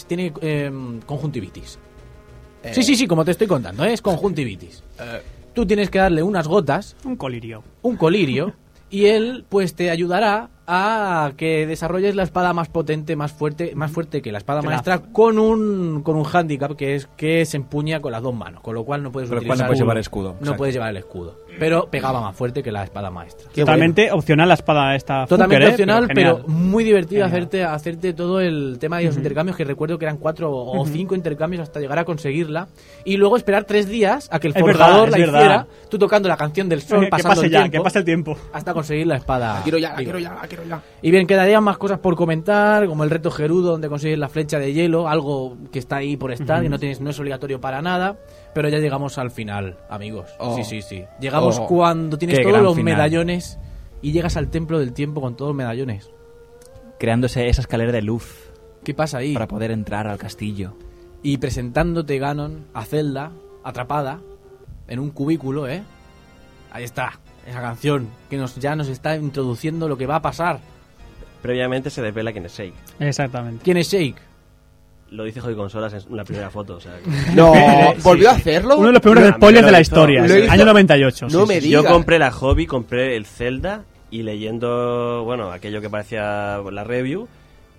tiene 0.07 0.33
eh, 0.41 0.71
conjuntivitis. 1.05 1.79
Eh, 2.63 2.71
Sí, 2.73 2.81
sí, 2.83 2.95
sí, 2.95 3.07
como 3.07 3.23
te 3.23 3.31
estoy 3.31 3.47
contando, 3.47 3.85
¿eh? 3.85 3.93
es 3.93 4.01
conjuntivitis. 4.01 4.83
Tú 5.53 5.65
tienes 5.65 5.89
que 5.89 5.99
darle 5.99 6.23
unas 6.23 6.47
gotas, 6.47 6.95
Un 7.05 7.15
colirio. 7.15 7.63
un 7.83 7.95
colirio, 7.95 8.53
y 8.89 9.05
él 9.05 9.45
pues 9.47 9.75
te 9.75 9.89
ayudará 9.91 10.49
a 10.67 11.33
que 11.37 11.67
desarrolles 11.67 12.15
la 12.15 12.23
espada 12.23 12.53
más 12.53 12.69
potente, 12.69 13.15
más 13.15 13.31
fuerte, 13.31 13.75
más 13.75 13.91
fuerte 13.91 14.21
que 14.21 14.31
la 14.31 14.39
espada 14.39 14.61
maestra, 14.61 14.99
con 14.99 15.37
un 15.37 16.01
con 16.03 16.15
un 16.15 16.25
handicap 16.25 16.75
que 16.75 16.95
es 16.95 17.07
que 17.17 17.45
se 17.45 17.57
empuña 17.57 18.01
con 18.01 18.11
las 18.11 18.23
dos 18.23 18.33
manos, 18.33 18.61
con 18.61 18.73
lo 18.75 18.83
cual 18.83 19.03
no 19.03 19.11
puedes 19.11 19.29
cual 19.29 19.39
utilizar 19.39 19.65
no 19.65 19.67
puedes 19.67 19.79
llevar 19.79 19.97
escudo, 19.97 20.29
No 20.29 20.37
exacto. 20.39 20.57
puedes 20.57 20.75
llevar 20.75 20.89
el 20.89 20.97
escudo. 20.97 21.37
Pero 21.59 21.87
pegaba 21.89 22.21
más 22.21 22.35
fuerte 22.35 22.61
que 22.63 22.71
la 22.71 22.83
espada 22.83 23.09
maestra. 23.09 23.49
Qué 23.53 23.61
Totalmente 23.61 24.11
opcional 24.11 24.47
la 24.47 24.53
espada 24.55 24.95
esta. 24.95 25.25
Totalmente 25.25 25.65
Fuker, 25.65 25.69
¿eh? 25.69 25.71
opcional, 25.73 26.07
pero, 26.13 26.37
genial. 26.37 26.53
muy 26.55 26.83
divertido 26.83 27.23
Genial. 27.25 27.29
hacerte, 27.43 27.63
hacerte 27.63 28.13
todo 28.13 28.39
el 28.41 28.77
tema 28.79 28.99
de 28.99 29.05
los 29.05 29.17
intercambios, 29.17 29.57
que 29.57 29.63
recuerdo 29.63 29.97
que 29.97 30.05
eran 30.05 30.17
cuatro 30.17 30.51
o 30.51 30.85
cinco 30.85 31.15
intercambios 31.15 31.61
hasta 31.63 31.79
llegar 31.79 31.99
a 31.99 32.05
conseguirla. 32.05 32.67
Y 33.03 33.17
luego 33.17 33.37
esperar 33.37 33.65
tres 33.65 33.87
días 33.87 34.27
a 34.31 34.39
que 34.39 34.47
el 34.47 34.53
Es 34.55 34.63
verdad, 34.63 34.85
forjador 34.87 35.07
es 35.07 35.11
la 35.11 35.17
verdad. 35.17 35.39
hiciera, 35.39 35.67
tú 35.89 35.97
tocando 35.97 36.29
la 36.29 36.37
canción 36.37 36.69
del 36.69 36.81
sol, 36.81 37.01
que 37.01 37.07
pasando 37.07 37.35
pase 37.35 37.45
el 37.47 37.51
ya, 37.51 37.59
tiempo, 37.61 37.77
que 37.77 37.83
pase 37.83 37.99
el 37.99 38.05
tiempo. 38.05 38.37
hasta 38.53 38.73
conseguir 38.73 39.07
la 39.07 39.15
espada. 39.15 39.55
La 39.55 39.63
quiero 39.63 39.77
ya, 39.77 39.89
la 39.91 39.95
quiero 39.97 40.19
ya, 40.19 40.33
la 40.33 40.47
quiero 40.47 40.63
ya. 40.65 40.81
Y 41.01 41.11
bien, 41.11 41.27
quedarían 41.27 41.63
más 41.63 41.77
cosas 41.77 41.99
por 41.99 42.15
comentar, 42.15 42.87
como 42.87 43.03
el 43.03 43.09
reto 43.09 43.31
Gerudo, 43.31 43.71
donde 43.71 43.89
consigues 43.89 44.17
la 44.19 44.29
flecha 44.29 44.59
de 44.59 44.73
hielo, 44.73 45.07
algo 45.07 45.55
que 45.71 45.79
está 45.79 45.97
ahí 45.97 46.17
por 46.17 46.31
estar 46.31 46.63
y 46.63 46.69
no 46.69 46.79
tienes 46.79 47.01
no 47.01 47.09
es 47.09 47.19
obligatorio 47.19 47.59
para 47.61 47.81
nada. 47.81 48.17
Pero 48.55 48.69
ya 48.69 48.79
llegamos 48.79 49.17
al 49.19 49.29
final, 49.31 49.77
amigos. 49.89 50.31
Oh. 50.39 50.55
Sí, 50.55 50.63
sí, 50.63 50.81
sí. 50.81 51.03
Llegamos 51.19 51.59
Oh. 51.59 51.67
cuando 51.67 52.17
tienes 52.17 52.39
Qué 52.39 52.43
todos 52.45 52.61
los 52.63 52.75
final. 52.75 52.95
medallones 52.95 53.59
y 54.01 54.11
llegas 54.13 54.37
al 54.37 54.49
templo 54.49 54.79
del 54.79 54.93
tiempo 54.93 55.19
con 55.21 55.35
todos 55.35 55.49
los 55.49 55.57
medallones. 55.57 56.09
Creándose 56.97 57.47
esa 57.49 57.61
escalera 57.61 57.91
de 57.91 58.01
luz 58.01 58.49
¿Qué 58.83 58.93
pasa 58.93 59.17
ahí? 59.17 59.33
para 59.33 59.47
poder 59.47 59.71
entrar 59.71 60.07
al 60.07 60.17
castillo. 60.17 60.77
Y 61.21 61.37
presentándote 61.37 62.17
Ganon 62.17 62.65
a 62.73 62.85
Zelda, 62.85 63.31
atrapada, 63.63 64.21
en 64.87 64.99
un 64.99 65.09
cubículo, 65.11 65.67
¿eh? 65.67 65.83
Ahí 66.71 66.83
está, 66.85 67.19
esa 67.47 67.59
canción 67.61 68.07
que 68.29 68.37
nos, 68.37 68.55
ya 68.55 68.75
nos 68.75 68.87
está 68.87 69.15
introduciendo 69.17 69.89
lo 69.89 69.97
que 69.97 70.05
va 70.05 70.15
a 70.17 70.21
pasar. 70.21 70.59
Previamente 71.41 71.89
se 71.89 72.01
desvela 72.01 72.31
quién 72.31 72.45
es 72.45 72.57
Shake. 72.57 72.73
Exactamente. 72.99 73.63
¿Quién 73.63 73.77
es 73.77 73.89
Shake? 73.91 74.15
Lo 75.11 75.23
dice 75.23 75.39
Joy 75.39 75.55
Consolas 75.55 75.93
en 75.93 76.17
la 76.17 76.23
primera 76.23 76.49
foto. 76.49 76.75
O 76.77 76.79
sea, 76.81 76.93
que- 76.97 77.35
No, 77.35 77.53
¿volvió 78.03 78.29
sí. 78.29 78.35
a 78.35 78.37
hacerlo? 78.37 78.77
Uno 78.77 78.87
de 78.87 78.93
los 78.93 79.01
primeros 79.01 79.29
Lo- 79.29 79.35
spoilers 79.35 79.61
lo 79.61 79.65
de 79.67 79.71
la 79.71 79.81
historia. 79.81 80.21
lo 80.27 80.37
hizo- 80.39 80.51
Año 80.51 80.65
98. 80.65 81.27
No 81.31 81.41
sí, 81.41 81.47
me 81.47 81.53
sí, 81.55 81.61
sí. 81.61 81.67
digas. 81.67 81.83
Yo 81.83 81.89
compré 81.89 82.19
la 82.19 82.31
hobby, 82.31 82.65
compré 82.65 83.15
el 83.15 83.25
Zelda 83.25 83.83
y 84.11 84.23
leyendo, 84.23 85.23
bueno, 85.23 85.51
aquello 85.51 85.79
que 85.81 85.89
parecía 85.89 86.59
la 86.71 86.83
review, 86.83 87.27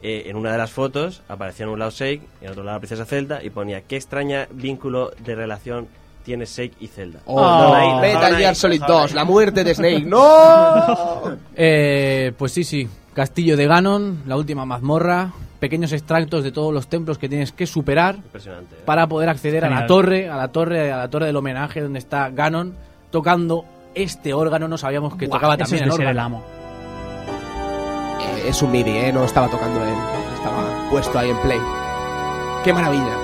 eh, 0.02 0.24
en 0.26 0.36
una 0.36 0.52
de 0.52 0.58
las 0.58 0.70
fotos 0.70 1.22
aparecía 1.28 1.64
en 1.64 1.70
un 1.72 1.78
lado 1.78 1.90
Shake 1.90 2.22
y 2.40 2.44
en 2.44 2.50
otro 2.50 2.62
lado 2.62 2.76
la 2.76 2.80
princesa 2.80 3.04
Zelda 3.06 3.42
y 3.42 3.50
ponía 3.50 3.80
qué 3.82 3.96
extraña 3.96 4.46
vínculo 4.52 5.10
de 5.24 5.34
relación 5.34 5.88
tiene 6.24 6.44
Shake 6.44 6.74
y 6.80 6.86
Zelda. 6.88 7.20
Oh, 7.26 7.40
Oh. 7.40 7.62
no, 7.62 7.74
ahí, 7.74 8.00
Metal 8.12 8.36
Gear 8.36 8.54
Solid 8.54 8.80
dejaron 8.80 8.96
2, 9.02 9.10
ahí. 9.10 9.16
la 9.16 9.24
muerte 9.24 9.64
de 9.64 9.74
Snake. 9.74 10.00
¡No! 10.06 11.36
Eh, 11.54 12.32
pues 12.36 12.52
sí, 12.52 12.64
sí. 12.64 12.88
Castillo 13.14 13.56
de 13.56 13.66
Ganon, 13.66 14.22
la 14.26 14.36
última 14.36 14.64
mazmorra, 14.66 15.32
pequeños 15.66 15.90
extractos 15.90 16.44
de 16.44 16.52
todos 16.52 16.72
los 16.72 16.86
templos 16.86 17.18
que 17.18 17.28
tienes 17.28 17.50
que 17.50 17.66
superar 17.66 18.14
Impresionante. 18.14 18.76
¿eh? 18.76 18.82
para 18.84 19.08
poder 19.08 19.28
acceder 19.28 19.64
a 19.64 19.68
la 19.68 19.88
torre, 19.88 20.28
a 20.28 20.36
la 20.36 20.46
torre, 20.46 20.92
a 20.92 20.98
la 20.98 21.10
torre 21.10 21.26
del 21.26 21.34
homenaje 21.34 21.80
donde 21.80 21.98
está 21.98 22.30
Ganon 22.30 22.72
tocando 23.10 23.64
este 23.96 24.32
órgano. 24.32 24.68
No 24.68 24.78
sabíamos 24.78 25.16
que 25.16 25.26
Buah, 25.26 25.38
tocaba 25.38 25.56
también 25.56 25.82
es 25.82 25.86
el 25.88 25.90
órgano. 25.90 26.22
amo. 26.22 26.44
Eh, 28.20 28.48
es 28.50 28.62
un 28.62 28.70
MIDI, 28.70 28.90
¿eh? 28.96 29.12
No 29.12 29.24
estaba 29.24 29.48
tocando 29.48 29.82
él. 29.82 29.94
Estaba 30.36 30.88
puesto 30.88 31.18
ahí 31.18 31.30
en 31.30 31.38
play. 31.38 31.58
¡Qué 32.62 32.72
maravilla! 32.72 33.16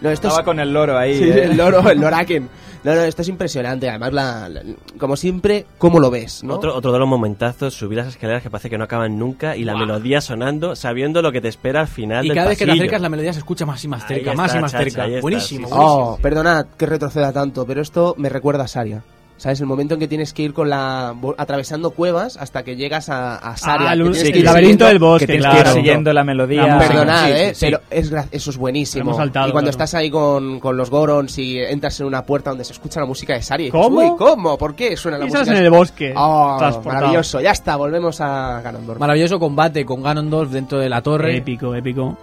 No, 0.00 0.10
esto 0.10 0.26
es... 0.26 0.32
Estaba 0.32 0.44
con 0.44 0.58
el 0.58 0.72
loro 0.72 0.98
ahí. 0.98 1.16
Sí, 1.16 1.30
¿eh? 1.30 1.44
el 1.44 1.56
loro, 1.56 1.88
el 1.88 2.00
loraken. 2.00 2.48
No, 2.84 2.94
no, 2.94 3.00
esto 3.00 3.22
es 3.22 3.28
impresionante. 3.28 3.88
Además, 3.88 4.12
la, 4.12 4.48
la- 4.48 4.62
como 4.98 5.16
siempre, 5.16 5.64
¿cómo 5.78 5.98
lo 6.00 6.10
ves? 6.10 6.44
¿no? 6.44 6.54
Otro, 6.54 6.74
otro 6.76 6.92
de 6.92 6.98
los 6.98 7.08
momentazos, 7.08 7.74
subir 7.74 7.98
las 7.98 8.08
escaleras 8.08 8.42
que 8.42 8.50
parece 8.50 8.68
que 8.70 8.76
no 8.78 8.84
acaban 8.84 9.18
nunca 9.18 9.56
y 9.56 9.64
la 9.64 9.74
melodía 9.76 10.20
sonando, 10.20 10.76
sabiendo 10.76 11.22
lo 11.22 11.32
que 11.32 11.40
te 11.40 11.48
espera 11.48 11.80
al 11.80 11.88
final 11.88 12.24
Y 12.24 12.28
del 12.28 12.36
cada 12.36 12.48
vez 12.50 12.58
que 12.58 12.66
te 12.66 12.72
acercas 12.72 13.00
la 13.00 13.08
melodía 13.08 13.32
se 13.32 13.38
escucha 13.38 13.64
más 13.66 13.82
y 13.84 13.88
más 13.88 14.02
Ahí 14.04 14.16
cerca, 14.16 14.34
más 14.34 14.46
está, 14.48 14.58
y 14.58 14.62
más 14.62 14.72
chacha, 14.72 14.84
cerca. 14.84 15.02
ahí 15.04 15.10
está, 15.14 15.22
buenísimo, 15.22 15.66
sí, 15.68 15.72
sí. 15.72 15.78
buenísimo. 15.78 16.10
Oh, 16.12 16.18
perdonad 16.18 16.66
que 16.76 16.86
retroceda 16.86 17.32
tanto, 17.32 17.66
pero 17.66 17.80
esto 17.80 18.14
me 18.18 18.28
recuerda 18.28 18.64
a 18.64 18.68
Saria. 18.68 19.02
¿Sabes? 19.36 19.60
El 19.60 19.66
momento 19.66 19.94
en 19.94 20.00
que 20.00 20.06
tienes 20.06 20.32
que 20.32 20.42
ir 20.42 20.54
con 20.54 20.70
la 20.70 21.12
atravesando 21.36 21.90
cuevas 21.90 22.36
hasta 22.36 22.62
que 22.62 22.76
llegas 22.76 23.08
a, 23.08 23.34
a 23.34 23.56
Saria. 23.56 23.90
Ah, 23.90 23.94
que 23.94 24.00
el- 24.00 24.02
tienes 24.12 24.18
sí, 24.20 24.26
que 24.26 24.32
el 24.32 24.38
ir 24.38 24.44
laberinto 24.44 24.86
del 24.86 24.98
bosque, 25.00 25.26
que 25.26 25.38
claro. 25.38 25.54
que 25.54 25.60
ir 25.70 25.74
siguiendo 25.74 26.12
la 26.12 26.22
melodía. 26.24 26.66
La. 26.66 26.78
Perdonad, 26.78 27.24
Sí, 27.26 27.32
¿eh? 27.32 27.48
sí, 27.48 27.54
sí. 27.54 27.66
Pero 27.66 27.80
es 27.90 28.12
gra- 28.12 28.28
eso 28.30 28.50
es 28.50 28.56
buenísimo. 28.56 29.12
Saltado, 29.14 29.48
y 29.48 29.52
cuando 29.52 29.70
claro. 29.72 29.84
estás 29.84 29.94
ahí 29.94 30.08
con, 30.08 30.60
con 30.60 30.76
los 30.76 30.88
Gorons 30.88 31.36
y 31.38 31.58
entras 31.58 31.98
en 32.00 32.06
una 32.06 32.22
puerta 32.24 32.50
donde 32.50 32.64
se 32.64 32.72
escucha 32.74 33.00
la 33.00 33.06
música 33.06 33.34
de 33.34 33.42
Saria. 33.42 33.70
¿Cómo? 33.72 33.98
"Uy, 34.12 34.16
¿Cómo? 34.16 34.56
¿Por 34.56 34.76
qué 34.76 34.96
suena 34.96 35.18
la 35.18 35.24
música? 35.24 35.42
estás 35.42 35.56
en 35.58 35.64
el 35.64 35.70
bosque. 35.70 36.14
Oh, 36.16 36.54
transportado. 36.58 36.94
maravilloso. 36.94 37.40
Ya 37.40 37.50
está, 37.50 37.74
volvemos 37.76 38.20
a 38.20 38.60
Ganondorf. 38.62 39.00
Maravilloso 39.00 39.40
combate 39.40 39.84
con 39.84 40.00
Ganondorf 40.00 40.50
dentro 40.52 40.78
de 40.78 40.88
la 40.88 41.02
torre. 41.02 41.36
Épico, 41.38 41.74
épico. 41.74 42.16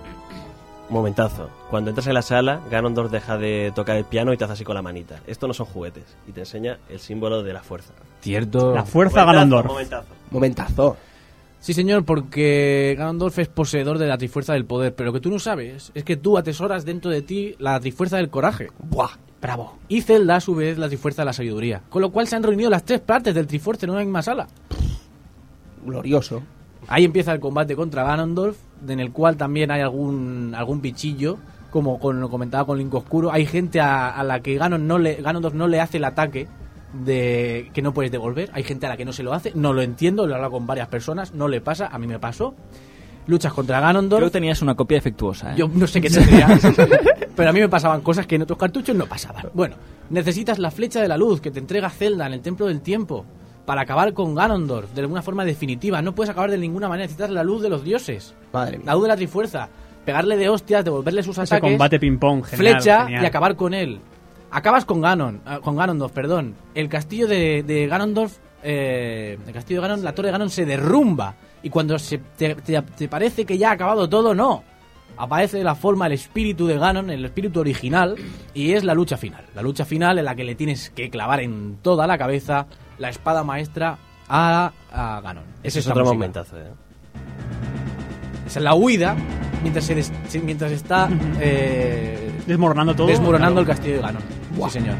Momentazo. 0.92 1.50
Cuando 1.70 1.90
entras 1.90 2.06
en 2.08 2.14
la 2.14 2.22
sala, 2.22 2.60
Ganondorf 2.70 3.10
deja 3.10 3.38
de 3.38 3.72
tocar 3.74 3.96
el 3.96 4.04
piano 4.04 4.34
y 4.34 4.38
te 4.38 4.44
hace 4.44 4.54
así 4.54 4.64
con 4.66 4.76
la 4.76 4.82
manita. 4.82 5.22
Esto 5.26 5.48
no 5.48 5.54
son 5.54 5.66
juguetes. 5.66 6.04
Y 6.28 6.34
te 6.34 6.42
enseña 6.42 6.80
el 6.90 7.00
símbolo 7.00 7.44
de 7.44 7.54
la 7.54 7.64
fuerza. 7.64 7.94
Cierto. 8.20 8.76
La 8.76 8.84
fuerza 8.84 9.22
Momentazo, 9.22 9.40
Ganondorf. 9.40 9.68
Momentazo. 9.68 10.08
Momentazo. 10.32 10.98
Sí, 11.60 11.74
señor, 11.74 12.04
porque 12.04 12.96
Ganondorf 12.98 13.40
es 13.40 13.48
poseedor 13.48 14.00
de 14.00 14.08
la 14.08 14.18
trifuerza 14.18 14.52
del 14.52 14.66
poder. 14.66 14.94
Pero 14.94 15.08
lo 15.08 15.14
que 15.14 15.22
tú 15.22 15.32
no 15.32 15.40
sabes 15.40 15.94
es 15.96 16.04
que 16.04 16.18
tú 16.18 16.38
atesoras 16.38 16.84
dentro 16.84 17.10
de 17.10 17.22
ti 17.22 17.56
la 17.58 17.80
trifuerza 17.80 18.18
del 18.18 18.30
coraje. 18.30 18.68
Buah. 18.80 19.12
Bravo. 19.42 19.78
Y 19.88 20.02
Zelda, 20.02 20.36
a 20.36 20.42
su 20.42 20.54
vez, 20.56 20.78
la 20.78 20.90
trifuerza 20.90 21.22
de 21.22 21.28
la 21.28 21.34
sabiduría. 21.34 21.84
Con 21.90 22.02
lo 22.02 22.12
cual 22.12 22.28
se 22.28 22.36
han 22.36 22.44
reunido 22.44 22.70
las 22.70 22.84
tres 22.84 23.00
partes 23.00 23.34
del 23.34 23.48
trifuerza 23.48 23.86
en 23.86 23.92
una 23.92 24.02
misma 24.02 24.22
sala. 24.22 24.48
Glorioso. 25.86 26.44
Ahí 26.92 27.06
empieza 27.06 27.32
el 27.32 27.40
combate 27.40 27.74
contra 27.78 28.04
Ganondorf, 28.04 28.58
en 28.86 29.00
el 29.00 29.14
cual 29.14 29.38
también 29.38 29.72
hay 29.72 29.80
algún 29.80 30.54
algún 30.54 30.82
bichillo, 30.82 31.38
como 31.70 32.00
con, 32.00 32.20
lo 32.20 32.30
comentaba 32.30 32.66
con 32.66 32.78
Link 32.78 32.94
Oscuro. 32.94 33.32
Hay 33.32 33.46
gente 33.46 33.80
a, 33.80 34.10
a 34.10 34.26
la 34.26 34.42
que 34.42 34.58
Ganon 34.58 34.86
no 34.86 35.00
le, 35.00 35.16
Ganondorf 35.16 35.56
no 35.56 35.70
le 35.70 35.80
hace 35.80 35.98
el 35.98 36.04
ataque 36.04 36.50
de 36.94 37.72
que 37.74 37.82
no 37.82 37.94
puedes 37.94 38.12
devolver. 38.12 38.50
Hay 38.52 38.64
gente 38.64 38.88
a 38.88 38.90
la 38.90 38.98
que 38.98 39.06
no 39.06 39.14
se 39.14 39.24
lo 39.24 39.34
hace. 39.34 39.54
No 39.56 39.72
lo 39.72 39.82
entiendo, 39.82 40.26
lo 40.26 40.34
he 40.34 40.36
hablado 40.36 40.52
con 40.52 40.68
varias 40.68 40.90
personas. 40.90 41.34
No 41.34 41.48
le 41.48 41.62
pasa, 41.62 41.88
a 41.88 41.98
mí 41.98 42.08
me 42.08 42.20
pasó. 42.20 42.56
Luchas 43.26 43.54
contra 43.54 43.80
Ganondorf. 43.80 44.20
Creo 44.20 44.30
que 44.30 44.34
tenías 44.34 44.62
una 44.62 44.76
copia 44.76 44.98
defectuosa. 44.98 45.54
¿eh? 45.54 45.56
Yo 45.56 45.70
no 45.74 45.88
sé 45.88 46.02
qué 46.02 46.10
tendría. 46.10 46.60
pero 47.38 47.50
a 47.50 47.54
mí 47.54 47.62
me 47.62 47.70
pasaban 47.70 48.02
cosas 48.02 48.28
que 48.28 48.36
en 48.36 48.42
otros 48.42 48.60
cartuchos 48.60 48.98
no 48.98 49.06
pasaban. 49.06 49.46
Bueno, 49.54 49.76
necesitas 50.10 50.60
la 50.60 50.72
flecha 50.72 51.02
de 51.02 51.08
la 51.08 51.16
luz 51.16 51.40
que 51.40 51.52
te 51.52 51.60
entrega 51.60 51.90
Zelda 51.90 52.28
en 52.28 52.34
el 52.34 52.42
Templo 52.42 52.66
del 52.66 52.82
Tiempo 52.82 53.26
para 53.66 53.82
acabar 53.82 54.14
con 54.14 54.36
Ganondorf 54.36 54.92
de 54.94 55.02
alguna 55.02 55.22
forma 55.22 55.46
definitiva. 55.46 56.02
No 56.02 56.14
puedes 56.16 56.30
acabar 56.30 56.50
de 56.52 56.58
ninguna 56.58 56.88
manera. 56.90 57.06
Necesitas 57.06 57.30
la 57.32 57.44
luz 57.44 57.62
de 57.62 57.70
los 57.70 57.84
dioses. 57.84 58.34
Madre 58.54 58.78
mía. 58.78 58.86
La 58.88 58.94
luz 58.94 59.04
de 59.04 59.08
la 59.10 59.16
trifuerza. 59.16 59.70
Pegarle 60.06 60.36
de 60.38 60.50
hostias, 60.50 60.84
devolverle 60.84 61.22
sus 61.24 61.38
Ese 61.38 61.54
ataques. 61.56 61.72
combate 61.72 62.00
ping-pong, 62.00 62.44
genial, 62.44 62.74
flecha 62.76 63.04
genial. 63.06 63.24
y 63.24 63.26
acabar 63.26 63.56
con 63.56 63.74
él. 63.74 64.00
Acabas 64.50 64.84
con 64.84 65.00
Ganon, 65.00 65.42
ah, 65.46 65.60
con 65.64 65.76
Ganondorf, 65.78 66.12
perdón. 66.12 66.56
El 66.74 66.90
castillo 66.90 67.28
de, 67.28 67.64
de 67.64 67.88
Ganondorf, 67.88 68.38
eh, 68.64 69.38
el 69.48 69.54
castillo 69.54 69.82
de 69.82 69.88
Ganon, 69.88 70.04
la 70.04 70.14
torre 70.14 70.28
de 70.28 70.32
Ganon 70.34 70.50
se 70.50 70.66
derrumba. 70.66 71.36
Y 71.64 71.70
cuando 71.70 71.98
se 72.00 72.18
te, 72.18 72.56
te- 72.56 72.82
te 72.82 73.08
parece 73.08 73.46
que 73.46 73.58
ya 73.58 73.70
ha 73.70 73.74
acabado 73.74 74.10
todo, 74.10 74.34
no. 74.34 74.64
Aparece 75.18 75.58
de 75.60 75.64
la 75.64 75.76
forma 75.76 76.08
el 76.08 76.14
espíritu 76.14 76.66
de 76.66 76.80
Ganon, 76.80 77.12
el 77.12 77.24
espíritu 77.24 77.60
original, 77.60 78.16
y 78.56 78.72
es 78.74 78.84
la 78.84 78.96
lucha 78.96 79.18
final. 79.18 79.46
La 79.54 79.62
lucha 79.62 79.86
final 79.86 80.18
en 80.18 80.26
la 80.26 80.36
que 80.36 80.44
le 80.44 80.56
tienes 80.56 80.90
que 80.90 81.10
clavar 81.12 81.42
en 81.42 81.78
toda 81.84 82.08
la 82.08 82.18
cabeza 82.18 82.66
la 83.02 83.10
espada 83.10 83.44
maestra 83.44 83.98
a, 84.30 84.72
a 84.94 85.22
Ganon. 85.22 85.44
Ese 85.64 85.80
es 85.80 85.86
esta 85.86 85.92
otro 85.92 86.04
música. 86.04 86.14
momentazo, 86.16 86.58
¿eh? 86.58 86.72
Esa 88.48 88.60
es 88.60 88.64
la 88.64 88.74
huida 88.76 89.16
mientras, 89.62 89.86
se 89.86 89.96
des- 89.96 90.12
mientras 90.44 90.72
está 90.72 91.10
eh, 91.40 92.32
Desmoronando 92.48 92.96
todo. 92.96 93.08
desmoronando 93.08 93.62
el 93.62 93.68
castillo 93.68 93.96
de 93.98 94.02
Ganon. 94.02 94.22
Sí, 94.66 94.70
señor. 94.70 94.96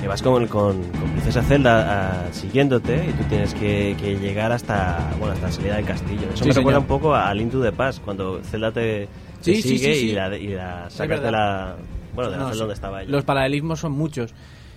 Que 0.00 0.08
vas 0.08 0.22
con, 0.22 0.46
con, 0.46 0.82
con 0.92 1.10
Princesa 1.12 1.42
Zelda 1.42 2.22
ah, 2.28 2.32
siguiéndote 2.32 3.06
y 3.08 3.12
tú 3.12 3.24
tienes 3.24 3.54
que, 3.54 3.96
que 3.98 4.16
llegar 4.18 4.52
hasta, 4.52 5.10
bueno, 5.18 5.34
hasta 5.34 5.46
la 5.46 5.52
salida 5.52 5.76
del 5.76 5.84
castillo. 5.84 6.28
Eso 6.32 6.44
Sí, 6.44 6.48
me 6.48 6.54
recuerda 6.54 6.78
señor. 6.78 6.80
un 6.82 6.86
poco 6.86 7.14
a 7.14 7.32
Link 7.34 7.50
to 7.50 7.62
the 7.62 7.72
Past, 7.72 8.02
cuando 8.04 8.40
Zelda 8.44 8.70
te, 8.70 9.08
te 9.42 9.54
Sí, 9.54 9.62
sí, 9.62 9.78
sigue 9.78 9.94
sí, 9.94 10.00
sí. 10.00 10.10
Y, 10.10 10.12
la, 10.12 10.36
y 10.36 10.48
la 10.48 10.90
sacas 10.90 11.22
de 11.22 11.30
la... 11.30 11.76
Bueno, 12.14 12.30
de 12.30 12.36
la 12.36 12.42
No, 12.44 12.48
celda 12.50 12.60
donde 12.60 12.74
estaba 12.74 13.02
ella. 13.02 13.10
Los 13.10 13.24
paralelismos 13.24 13.80
son 13.80 13.92
muchos. 13.92 14.32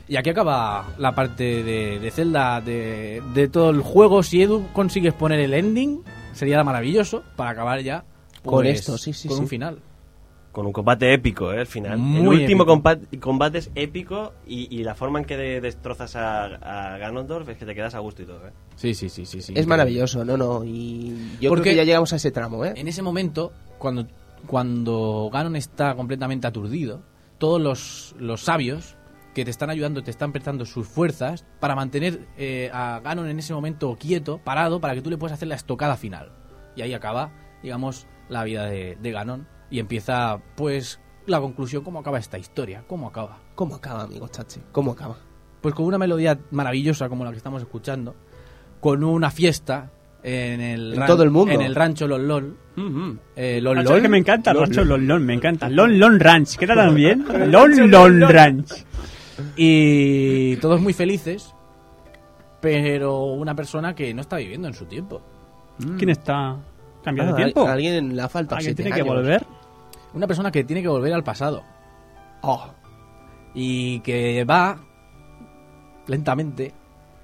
Y 0.10 0.18
aquí 0.18 0.32
acaba 0.32 0.88
la 0.98 1.14
parte 1.14 1.64
de, 1.64 2.00
de 2.00 2.12
Zelda 2.12 2.60
de, 2.62 3.22
de 3.34 3.48
todo 3.48 3.70
el 3.70 3.82
juego. 3.82 4.24
Si 4.24 4.42
Edu 4.42 4.66
consigues 4.74 5.14
poner 5.14 5.40
el 5.40 5.54
ending, 5.54 6.02
sería 6.34 6.64
maravilloso 6.64 7.24
para 7.36 7.52
acabar 7.52 7.80
ya 7.82 8.04
Con 8.44 8.64
pues, 8.64 8.80
esto, 8.80 8.98
sí, 8.98 9.14
sí, 9.14 9.28
con 9.28 9.38
sí. 9.38 9.44
un 9.44 9.48
final. 9.50 9.80
Con 10.52 10.66
un 10.66 10.74
combate 10.74 11.14
épico, 11.14 11.54
¿eh? 11.54 11.60
Al 11.60 11.68
final. 11.68 11.94
el 11.94 12.28
último 12.28 12.64
épico. 12.64 12.66
compa- 12.66 13.20
combate 13.20 13.60
es 13.60 13.72
épico 13.76 14.34
y, 14.48 14.76
y 14.76 14.84
la 14.84 14.96
forma 14.96 15.20
en 15.20 15.26
que 15.26 15.38
de- 15.38 15.62
destrozas 15.62 16.16
a, 16.16 16.46
a 16.46 16.98
Ganondorf 16.98 17.48
es 17.50 17.58
que 17.58 17.68
te 17.68 17.76
quedas 17.76 17.94
a 17.94 18.00
gusto 18.00 18.24
y 18.24 18.26
todo, 18.26 18.48
¿eh? 18.48 18.52
Sí, 18.76 18.96
sí, 18.96 19.10
sí, 19.10 19.28
sí. 19.28 19.44
sí 19.44 19.54
Es 19.56 19.68
maravilloso, 19.68 20.26
no, 20.26 20.38
no. 20.38 20.64
Y 20.66 21.38
yo 21.40 21.50
Porque- 21.50 21.62
creo 21.62 21.74
que 21.74 21.76
ya 21.78 21.84
llegamos 21.84 22.12
a 22.14 22.16
ese 22.16 22.32
tramo, 22.32 22.66
¿eh? 22.66 22.74
En 22.76 22.88
ese 22.88 23.04
momento, 23.04 23.54
cuando, 23.78 24.08
cuando 24.48 25.30
Ganon 25.32 25.56
está 25.56 25.94
completamente 25.96 26.48
aturdido, 26.48 27.04
todos 27.38 27.62
los, 27.62 28.16
los 28.18 28.42
sabios 28.42 28.96
que 29.34 29.46
te 29.46 29.52
están 29.52 29.70
ayudando, 29.70 30.04
te 30.04 30.12
están 30.12 30.32
prestando 30.32 30.66
sus 30.66 30.88
fuerzas 30.88 31.46
para 31.60 31.76
mantener 31.76 32.28
eh, 32.38 32.70
a 32.74 33.00
Ganon 33.04 33.28
en 33.30 33.40
ese 33.40 33.54
momento 33.54 33.96
quieto, 34.00 34.40
parado, 34.44 34.80
para 34.82 34.96
que 34.96 35.02
tú 35.02 35.10
le 35.10 35.18
puedas 35.18 35.36
hacer 35.36 35.48
la 35.48 35.56
estocada 35.56 35.96
final. 35.98 36.32
Y 36.76 36.82
ahí 36.82 36.94
acaba, 36.94 37.32
digamos, 37.62 38.08
la 38.30 38.44
vida 38.44 38.66
de, 38.66 38.98
de 39.02 39.12
Ganon 39.12 39.48
y 39.70 39.80
empieza, 39.80 40.40
pues, 40.56 41.00
la 41.28 41.40
conclusión, 41.40 41.84
cómo 41.84 42.00
acaba 42.00 42.18
esta 42.18 42.38
historia, 42.38 42.84
cómo 42.88 43.08
acaba. 43.08 43.40
¿Cómo 43.56 43.76
acaba, 43.76 44.04
amigo 44.04 44.28
Chachi? 44.28 44.62
¿Cómo 44.72 44.92
acaba? 44.92 45.18
pues 45.62 45.76
con 45.76 45.86
una 45.86 45.98
melodía 45.98 46.40
maravillosa 46.52 47.10
como 47.10 47.26
la 47.26 47.32
que 47.32 47.38
estamos 47.38 47.62
escuchando, 47.62 48.16
con 48.80 49.04
una 49.04 49.30
fiesta 49.30 49.92
en 50.24 50.62
el, 50.62 50.94
En 50.94 51.06
todo 51.06 51.24
el 51.24 51.32
mundo. 51.32 51.52
en 51.54 51.62
el 51.62 51.76
rancho 51.76 52.08
Lol 52.08 52.28
Lol. 52.28 52.58
Eh, 53.36 53.60
Lol 53.62 53.78
Rancho 53.78 53.92
Lol. 53.94 54.02
que 54.02 54.10
me 54.10 54.18
encanta, 54.18 54.54
Rancho 54.54 54.86
Lon 54.86 55.06
Lon, 55.08 55.26
me 55.26 55.34
encanta. 55.34 55.70
Lon 55.70 56.00
Lon 56.00 56.20
Ranch, 56.20 56.56
¿queda 56.56 56.76
tan 56.76 56.96
bien? 56.96 57.26
Lon 57.52 57.92
Lon 57.92 58.22
Ranch. 58.22 58.86
Y 59.56 60.56
todos 60.58 60.82
muy 60.82 60.94
felices, 60.94 61.54
pero 62.62 63.24
una 63.26 63.56
persona 63.56 63.96
que 63.96 64.14
no 64.14 64.22
está 64.22 64.38
viviendo 64.38 64.68
en 64.68 64.74
su 64.74 64.86
tiempo. 64.86 65.22
¿Quién 65.98 66.10
está 66.10 66.58
cambiando 67.04 67.34
Ah, 67.34 67.38
de 67.38 67.44
tiempo? 67.44 67.68
Alguien 67.68 68.16
le 68.16 68.22
ha 68.22 68.28
faltado 68.30 68.58
¿Alguien 68.58 68.76
siete 68.76 68.84
tiene 68.84 68.96
que 68.96 69.02
años. 69.02 69.16
volver? 69.16 69.46
Una 70.14 70.28
persona 70.28 70.52
que 70.52 70.64
tiene 70.64 70.82
que 70.82 70.88
volver 70.88 71.14
al 71.14 71.24
pasado. 71.24 71.64
Oh, 72.42 72.68
Y 73.54 74.00
que 74.02 74.44
va 74.44 74.78
lentamente 76.08 76.74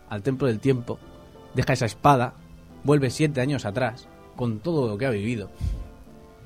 al 0.09 0.21
templo 0.21 0.47
del 0.47 0.59
tiempo, 0.59 0.99
deja 1.53 1.73
esa 1.73 1.85
espada, 1.85 2.33
vuelve 2.83 3.09
siete 3.09 3.41
años 3.41 3.65
atrás, 3.65 4.07
con 4.35 4.59
todo 4.59 4.87
lo 4.87 4.97
que 4.97 5.05
ha 5.05 5.09
vivido. 5.09 5.49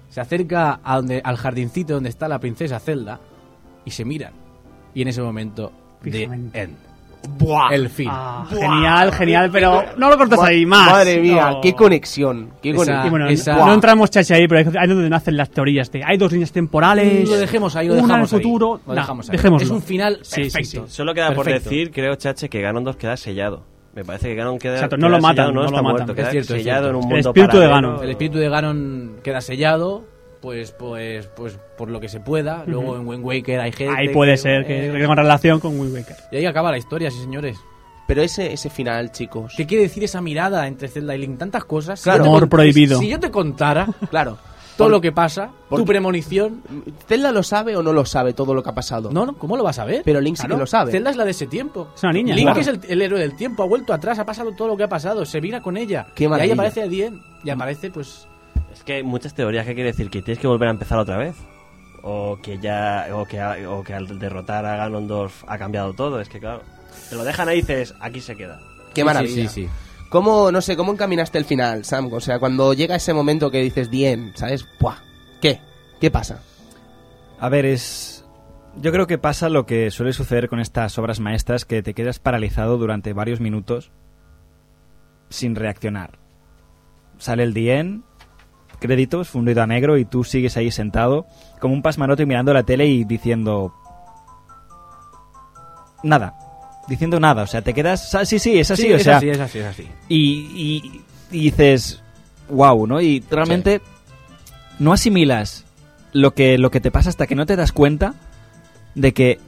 Se 0.09 0.21
acerca 0.21 0.79
a 0.83 0.95
donde, 0.95 1.21
al 1.23 1.37
jardincito 1.37 1.93
donde 1.93 2.09
está 2.09 2.27
la 2.27 2.39
princesa 2.39 2.79
Zelda 2.79 3.19
y 3.85 3.91
se 3.91 4.05
miran. 4.05 4.33
Y 4.93 5.01
en 5.03 5.07
ese 5.07 5.21
momento, 5.21 5.71
The. 6.03 6.23
End. 6.23 6.75
Buah. 7.37 7.73
El 7.73 7.89
fin. 7.89 8.07
Ah, 8.09 8.45
genial, 8.49 9.11
genial, 9.11 9.49
pero 9.51 9.83
no 9.97 10.09
lo 10.09 10.17
cortas 10.17 10.39
ahí 10.41 10.65
más. 10.65 10.89
Madre 10.89 11.19
mía, 11.19 11.49
No. 11.51 11.61
qué 11.61 11.73
conexión. 11.73 12.51
Qué 12.61 12.69
Esa- 12.69 12.77
conexión. 12.77 13.09
Bueno, 13.09 13.27
Esa- 13.27 13.55
no 13.65 13.73
entramos 13.73 14.09
chachi 14.09 14.33
ahí, 14.33 14.47
pero 14.47 14.59
ahí 14.79 14.83
es 14.83 14.89
donde 14.89 15.09
nacen 15.09 15.35
las 15.35 15.49
teorías 15.49 15.91
de 15.91 16.01
hay 16.05 16.17
dos 16.17 16.31
líneas 16.31 16.53
temporales. 16.53 17.27
Lo 17.29 17.35
dejemos 17.35 17.75
ahí, 17.75 17.87
lo 17.89 17.95
una 17.95 17.99
en 17.99 18.03
el 18.05 18.07
dejamos 18.09 18.33
ahí. 18.33 18.39
futuro. 18.41 18.81
Lo 18.87 18.93
Nah, 18.95 19.01
dejamos 19.01 19.29
ahí. 19.29 19.35
dejémoslo. 19.35 19.65
Es 19.65 19.71
un 19.71 19.81
final 19.81 20.19
Sí, 20.21 20.35
sí, 20.35 20.41
perfecto. 20.57 20.87
sí. 20.87 20.93
Solo 20.95 21.13
queda 21.13 21.33
por 21.33 21.43
Perfecto. 21.45 21.69
decir, 21.69 21.91
creo, 21.91 22.15
Chache, 22.15 22.47
que 22.47 22.61
Ganon 22.61 22.85
queda 22.93 23.17
sellado. 23.17 23.63
Me 23.95 24.05
parece 24.05 24.29
que 24.29 24.35
Ganon 24.35 24.57
queda, 24.57 24.75
Exacto, 24.75 24.95
queda 24.95 25.07
no 25.07 25.09
lo 25.09 25.21
matan, 25.21 25.35
sellado, 25.35 25.51
no, 25.51 25.55
no 25.55 25.61
lo 25.61 25.67
está 25.67 25.81
matan. 25.81 25.91
muerto, 25.97 26.11
Es 26.13 26.15
queda 26.15 26.31
cierto, 26.31 26.55
es 26.55 26.63
sellado 26.63 26.81
cierto. 26.83 26.89
en 26.89 26.95
un 26.95 27.01
El 27.03 27.09
mundo 27.15 27.29
espíritu 27.31 27.57
de 27.57 27.67
paralelo. 27.67 27.87
Ganon. 27.89 28.03
El 28.05 28.09
espíritu 28.11 28.37
de 28.37 28.49
Ganon 28.49 29.11
queda 29.23 29.41
sellado, 29.41 30.03
pues, 30.41 30.71
pues, 30.71 31.27
pues 31.35 31.57
por 31.77 31.89
lo 31.89 31.99
que 31.99 32.09
se 32.09 32.19
pueda. 32.19 32.63
Luego 32.65 32.95
en 32.95 33.07
Wind 33.07 33.23
Waker 33.25 33.59
hay 33.59 33.71
gente. 33.71 33.93
Ahí 33.97 34.09
puede 34.09 34.31
que- 34.33 34.37
ser 34.37 34.65
que 34.65 34.87
eh, 34.87 34.91
tenga 34.91 35.15
relación 35.15 35.59
con 35.59 35.79
Wind 35.79 35.93
Waker. 35.95 36.15
Y 36.31 36.37
ahí 36.37 36.45
acaba 36.45 36.71
la 36.71 36.77
historia, 36.77 37.11
sí 37.11 37.19
señores. 37.19 37.57
Pero 38.07 38.21
ese, 38.23 38.51
ese 38.53 38.69
final, 38.71 39.11
chicos. 39.11 39.53
¿Qué 39.55 39.67
quiere 39.67 39.83
decir 39.83 40.03
esa 40.03 40.19
mirada 40.19 40.65
entre 40.67 40.87
Zelda 40.87 41.15
y 41.15 41.19
Link? 41.19 41.37
Tantas 41.37 41.63
cosas. 41.65 41.99
Si 41.99 42.03
Claro. 42.05 42.19
yo 42.19 42.23
te 42.23 42.29
Amor 42.29 42.49
prohibido. 42.49 42.99
Si 42.99 43.07
yo 43.07 43.19
te 43.19 43.29
contara 43.29 43.85
Claro. 44.09 44.37
todo 44.77 44.85
Por- 44.87 44.91
lo 44.91 45.01
que 45.01 45.11
pasa, 45.11 45.51
tu 45.69 45.85
premonición, 45.85 46.63
¿Zelda 47.07 47.31
lo 47.31 47.43
sabe 47.43 47.75
o 47.75 47.83
no 47.83 47.93
lo 47.93 48.05
sabe 48.05 48.33
todo 48.33 48.55
lo 48.55 48.63
que 48.63 48.69
ha 48.69 48.73
pasado? 48.73 49.11
no, 49.11 49.27
no, 49.27 49.37
¿cómo 49.37 49.55
lo 49.57 49.63
vas 49.63 49.77
a 49.77 49.85
ver? 49.85 50.01
Pero 50.03 50.21
Link 50.21 50.37
sí 50.37 50.47
que 50.47 50.55
lo 50.57 50.65
sabe. 50.65 50.91
Zelda 50.91 51.11
es 51.11 51.17
la 51.17 51.25
de 51.25 51.31
ese 51.31 51.45
tiempo. 51.45 51.89
Es 51.95 52.01
una 52.01 52.13
niña. 52.13 52.33
Link 52.33 52.45
claro. 52.47 52.61
es 52.61 52.67
el, 52.67 52.79
el 52.87 53.01
héroe 53.03 53.19
del 53.19 53.35
tiempo, 53.35 53.61
ha 53.61 53.67
vuelto 53.67 53.93
atrás, 53.93 54.17
ha 54.17 54.25
pasado 54.25 54.53
todo 54.53 54.69
lo 54.69 54.77
que 54.77 54.83
ha 54.85 54.89
pasado, 54.89 55.23
se 55.25 55.39
mira 55.39 55.61
con 55.61 55.77
ella. 55.77 56.07
Qué 56.15 56.23
y 56.23 56.27
ahí 56.33 56.49
aparece 56.49 56.81
Adien. 56.81 57.21
Y 57.43 57.49
aparece, 57.51 57.91
pues. 57.91 58.27
Que 58.89 58.95
hay 58.95 59.03
muchas 59.03 59.35
teorías 59.35 59.67
que 59.67 59.75
quiere 59.75 59.91
decir 59.91 60.09
que 60.09 60.23
tienes 60.23 60.41
que 60.41 60.47
volver 60.47 60.67
a 60.67 60.71
empezar 60.71 60.97
otra 60.97 61.15
vez. 61.15 61.35
O 62.01 62.39
que 62.41 62.57
ya. 62.57 63.05
O 63.13 63.23
que, 63.23 63.39
o 63.67 63.83
que 63.83 63.93
al 63.93 64.17
derrotar 64.17 64.65
a 64.65 64.77
Ganondorf 64.77 65.43
ha 65.45 65.59
cambiado 65.59 65.93
todo. 65.93 66.19
Es 66.19 66.27
que 66.27 66.39
claro. 66.39 66.63
Te 67.07 67.15
lo 67.15 67.23
dejan 67.23 67.47
ahí 67.49 67.59
y 67.59 67.61
dices, 67.61 67.93
aquí 67.99 68.19
se 68.19 68.35
queda. 68.35 68.59
Qué 68.95 69.03
maravilla. 69.03 69.47
Sí, 69.47 69.47
sí, 69.47 69.67
sí. 69.67 69.69
¿Cómo, 70.09 70.51
no 70.51 70.59
sé, 70.59 70.75
cómo 70.75 70.91
encaminaste 70.91 71.37
el 71.37 71.45
final, 71.45 71.85
Sam? 71.85 72.11
O 72.11 72.19
sea, 72.19 72.39
cuando 72.39 72.73
llega 72.73 72.95
ese 72.95 73.13
momento 73.13 73.51
que 73.51 73.61
dices, 73.61 73.91
bien, 73.91 74.31
¿sabes? 74.33 74.65
¡Buah! 74.79 74.97
¿Qué? 75.39 75.61
¿Qué 76.01 76.09
pasa? 76.09 76.41
A 77.39 77.47
ver, 77.47 77.67
es. 77.67 78.25
Yo 78.75 78.91
creo 78.91 79.05
que 79.05 79.19
pasa 79.19 79.49
lo 79.49 79.67
que 79.67 79.91
suele 79.91 80.13
suceder 80.13 80.49
con 80.49 80.59
estas 80.59 80.97
obras 80.97 81.19
maestras, 81.19 81.63
que 81.63 81.83
te 81.83 81.93
quedas 81.93 82.17
paralizado 82.17 82.79
durante 82.79 83.13
varios 83.13 83.39
minutos 83.39 83.91
sin 85.29 85.55
reaccionar. 85.55 86.17
Sale 87.19 87.43
el 87.43 87.53
dien, 87.53 88.03
créditos, 88.79 89.29
fundido 89.29 89.61
a 89.61 89.67
negro, 89.67 89.97
y 89.97 90.05
tú 90.05 90.23
sigues 90.23 90.57
ahí 90.57 90.71
sentado, 90.71 91.27
como 91.59 91.73
un 91.73 91.81
pasmarote 91.81 92.25
mirando 92.25 92.53
la 92.53 92.63
tele 92.63 92.87
y 92.87 93.03
diciendo. 93.03 93.73
Nada. 96.03 96.33
Diciendo 96.87 97.19
nada, 97.19 97.43
o 97.43 97.47
sea, 97.47 97.61
te 97.61 97.73
quedas. 97.73 98.09
sa- 98.09 98.25
Sí, 98.25 98.39
sí, 98.39 98.57
es 98.57 98.71
así, 98.71 98.83
Sí, 98.83 98.93
o 98.93 98.95
es 98.95 99.03
sea. 99.03 99.17
así, 99.17 99.29
es 99.29 99.39
así, 99.39 99.59
es 99.59 99.65
así. 99.65 99.87
y, 100.07 100.21
y- 100.55 101.01
y 101.31 101.39
dices, 101.51 102.01
wow, 102.49 102.87
¿no? 102.87 102.99
Y 103.01 103.23
realmente 103.29 103.81
no 104.79 104.93
asimilas 104.93 105.65
lo 106.13 106.33
que, 106.33 106.57
lo 106.57 106.71
que 106.71 106.79
te 106.81 106.89
pasa 106.89 107.09
hasta 107.09 107.27
que 107.27 107.35
no 107.35 107.45
te 107.45 107.55
das 107.55 107.71
cuenta 107.71 108.15
de 108.95 109.13
que 109.13 109.39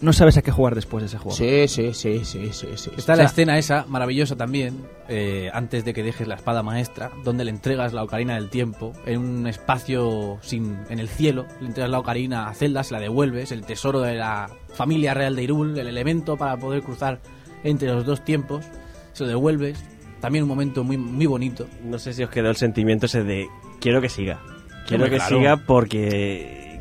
no 0.00 0.12
sabes 0.12 0.36
a 0.36 0.42
qué 0.42 0.50
jugar 0.50 0.74
después 0.74 1.02
de 1.02 1.06
ese 1.06 1.18
juego. 1.18 1.36
Sí, 1.36 1.68
sí, 1.68 1.94
sí, 1.94 2.24
sí, 2.24 2.50
sí, 2.52 2.68
sí. 2.76 2.90
Está 2.96 3.14
O 3.14 3.16
la 3.16 3.24
escena 3.24 3.58
esa, 3.58 3.84
maravillosa 3.88 4.36
también, 4.36 4.84
eh, 5.08 5.50
antes 5.52 5.84
de 5.84 5.94
que 5.94 6.02
dejes 6.02 6.28
la 6.28 6.34
espada 6.34 6.62
maestra, 6.62 7.10
donde 7.24 7.44
le 7.44 7.50
entregas 7.50 7.92
la 7.92 8.02
ocarina 8.02 8.34
del 8.34 8.50
tiempo 8.50 8.92
en 9.06 9.20
un 9.20 9.46
espacio 9.46 10.38
sin 10.42 10.78
en 10.90 10.98
el 10.98 11.08
cielo. 11.08 11.46
Le 11.60 11.68
entregas 11.68 11.90
la 11.90 11.98
ocarina 11.98 12.48
a 12.48 12.54
Zelda, 12.54 12.82
se 12.84 12.92
la 12.92 13.00
devuelves, 13.00 13.52
el 13.52 13.64
tesoro 13.64 14.00
de 14.00 14.16
la 14.16 14.50
familia 14.74 15.14
real 15.14 15.36
de 15.36 15.42
Hyrule, 15.42 15.80
el 15.80 15.88
elemento 15.88 16.36
para 16.36 16.56
poder 16.56 16.82
cruzar 16.82 17.20
entre 17.62 17.88
los 17.88 18.04
dos 18.04 18.24
tiempos. 18.24 18.64
Se 19.12 19.24
lo 19.24 19.28
devuelves. 19.28 19.82
También 20.20 20.44
un 20.44 20.48
momento 20.48 20.84
muy, 20.84 20.96
muy 20.96 21.26
bonito. 21.26 21.66
No 21.82 21.98
sé 21.98 22.14
si 22.14 22.22
os 22.22 22.30
quedó 22.30 22.48
el 22.50 22.56
sentimiento 22.56 23.06
ese 23.06 23.22
de. 23.22 23.46
Quiero 23.80 24.00
que 24.00 24.08
siga. 24.08 24.40
Quiero 24.86 25.04
Hombre, 25.04 25.10
que 25.10 25.16
claro. 25.16 25.38
siga 25.38 25.56
porque. 25.58 26.80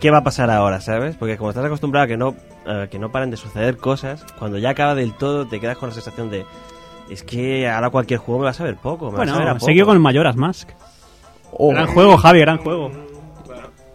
¿Qué 0.00 0.10
va 0.10 0.18
a 0.18 0.22
pasar 0.22 0.50
ahora, 0.50 0.80
sabes? 0.80 1.16
Porque 1.16 1.36
como 1.36 1.50
estás 1.50 1.64
acostumbrado 1.64 2.04
a 2.04 2.08
que 2.08 2.16
no, 2.16 2.36
a 2.66 2.86
que 2.88 2.98
no 2.98 3.10
paren 3.12 3.30
de 3.30 3.36
suceder 3.36 3.76
cosas, 3.76 4.24
cuando 4.38 4.58
ya 4.58 4.70
acaba 4.70 4.94
del 4.94 5.12
todo 5.14 5.46
te 5.46 5.60
quedas 5.60 5.76
con 5.78 5.88
la 5.90 5.94
sensación 5.94 6.30
de. 6.30 6.44
Es 7.10 7.22
que 7.22 7.68
ahora 7.68 7.90
cualquier 7.90 8.18
juego 8.20 8.40
me 8.40 8.44
va 8.44 8.50
a 8.50 8.54
saber 8.54 8.76
poco. 8.76 9.10
Me 9.10 9.18
va 9.18 9.24
a 9.24 9.28
saber 9.28 9.48
a 9.48 9.54
poco. 9.54 9.66
seguido 9.66 9.86
con 9.86 9.94
el 9.96 10.00
Majora's 10.02 10.36
Mask. 10.36 10.70
oh, 11.52 11.70
Gran 11.70 11.86
juego, 11.88 12.16
Javi, 12.16 12.40
gran 12.40 12.58
juego. 12.58 12.90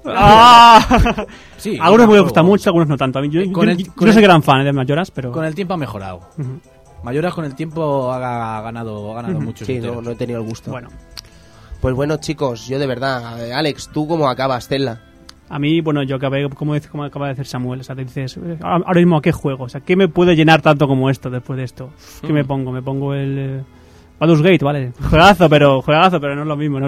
¡Ah! 0.06 1.26
Sí, 1.58 1.78
algunos 1.78 2.06
me 2.08 2.12
juego. 2.14 2.24
gusta 2.24 2.42
mucho, 2.42 2.70
algunos 2.70 2.88
no 2.88 2.96
tanto. 2.96 3.20
A 3.20 3.22
mí, 3.22 3.28
yo 3.30 3.42
Con 3.52 3.66
yo- 3.66 3.72
el- 3.72 3.78
yo 3.84 3.94
con 3.94 4.08
no 4.08 4.14
soy 4.14 4.22
el- 4.24 4.28
gran 4.30 4.42
fan 4.42 4.64
de 4.64 4.72
Majora's, 4.72 5.12
pero... 5.12 5.34
Con 5.34 5.44
el 5.44 5.54
tiempo 5.54 5.74
ha 5.74 5.78
mejorado. 5.78 6.22
Ujú. 6.38 6.62
Mayoras 7.04 7.34
con 7.34 7.44
el 7.44 7.54
tiempo 7.54 8.10
ha, 8.14 8.60
ha 8.60 8.62
ganado, 8.62 9.12
ha 9.12 9.16
ganado 9.22 9.42
muchos 9.42 9.68
Sí, 9.68 9.78
no, 9.80 10.02
no 10.02 10.12
he 10.12 10.16
tenido 10.16 10.40
el 10.42 10.48
gusto. 10.48 10.72
Bueno, 10.72 10.88
Pues 11.82 11.94
bueno, 11.96 12.16
chicos, 12.18 12.66
yo 12.68 12.80
de 12.80 12.88
verdad, 12.88 13.46
eh, 13.46 13.54
Alex, 13.54 13.90
¿tú 13.94 14.08
cómo 14.08 14.30
acabas, 14.30 14.70
Zelda? 14.70 15.02
A 15.50 15.60
mí, 15.60 15.82
bueno, 15.82 16.04
yo 16.04 16.16
acabé, 16.18 16.48
como, 16.50 16.74
dice- 16.76 16.90
como 16.90 17.04
acaba 17.04 17.28
de 17.28 17.34
decir 17.34 17.46
Samuel, 17.48 17.80
o 17.80 17.84
sea, 17.84 17.96
te 17.96 18.04
dices, 18.06 18.38
eh, 18.38 18.58
ahora 18.62 18.94
mismo 19.00 19.18
a 19.18 19.22
qué 19.22 19.32
juego, 19.32 19.64
o 19.66 19.70
sea, 19.70 19.82
¿qué 19.82 19.96
me 19.96 20.08
puede 20.08 20.36
llenar 20.36 20.62
tanto 20.62 20.88
como 20.88 21.10
esto 21.10 21.30
después 21.30 21.58
de 21.58 21.64
esto? 21.64 21.90
¿Qué 22.22 22.32
me 22.34 22.44
pongo? 22.46 22.72
Me 22.72 22.82
pongo 22.82 23.14
el... 23.14 23.36
eh, 23.38 23.62
Baldur's 24.20 24.42
Gate, 24.42 24.64
vale. 24.66 24.92
Juegazo, 25.10 25.50
pero, 25.50 25.82
juegazo, 25.82 26.20
pero 26.20 26.36
no 26.36 26.42
es 26.42 26.48
lo 26.48 26.58
mismo, 26.58 26.78
no 26.80 26.86
es 26.86 26.88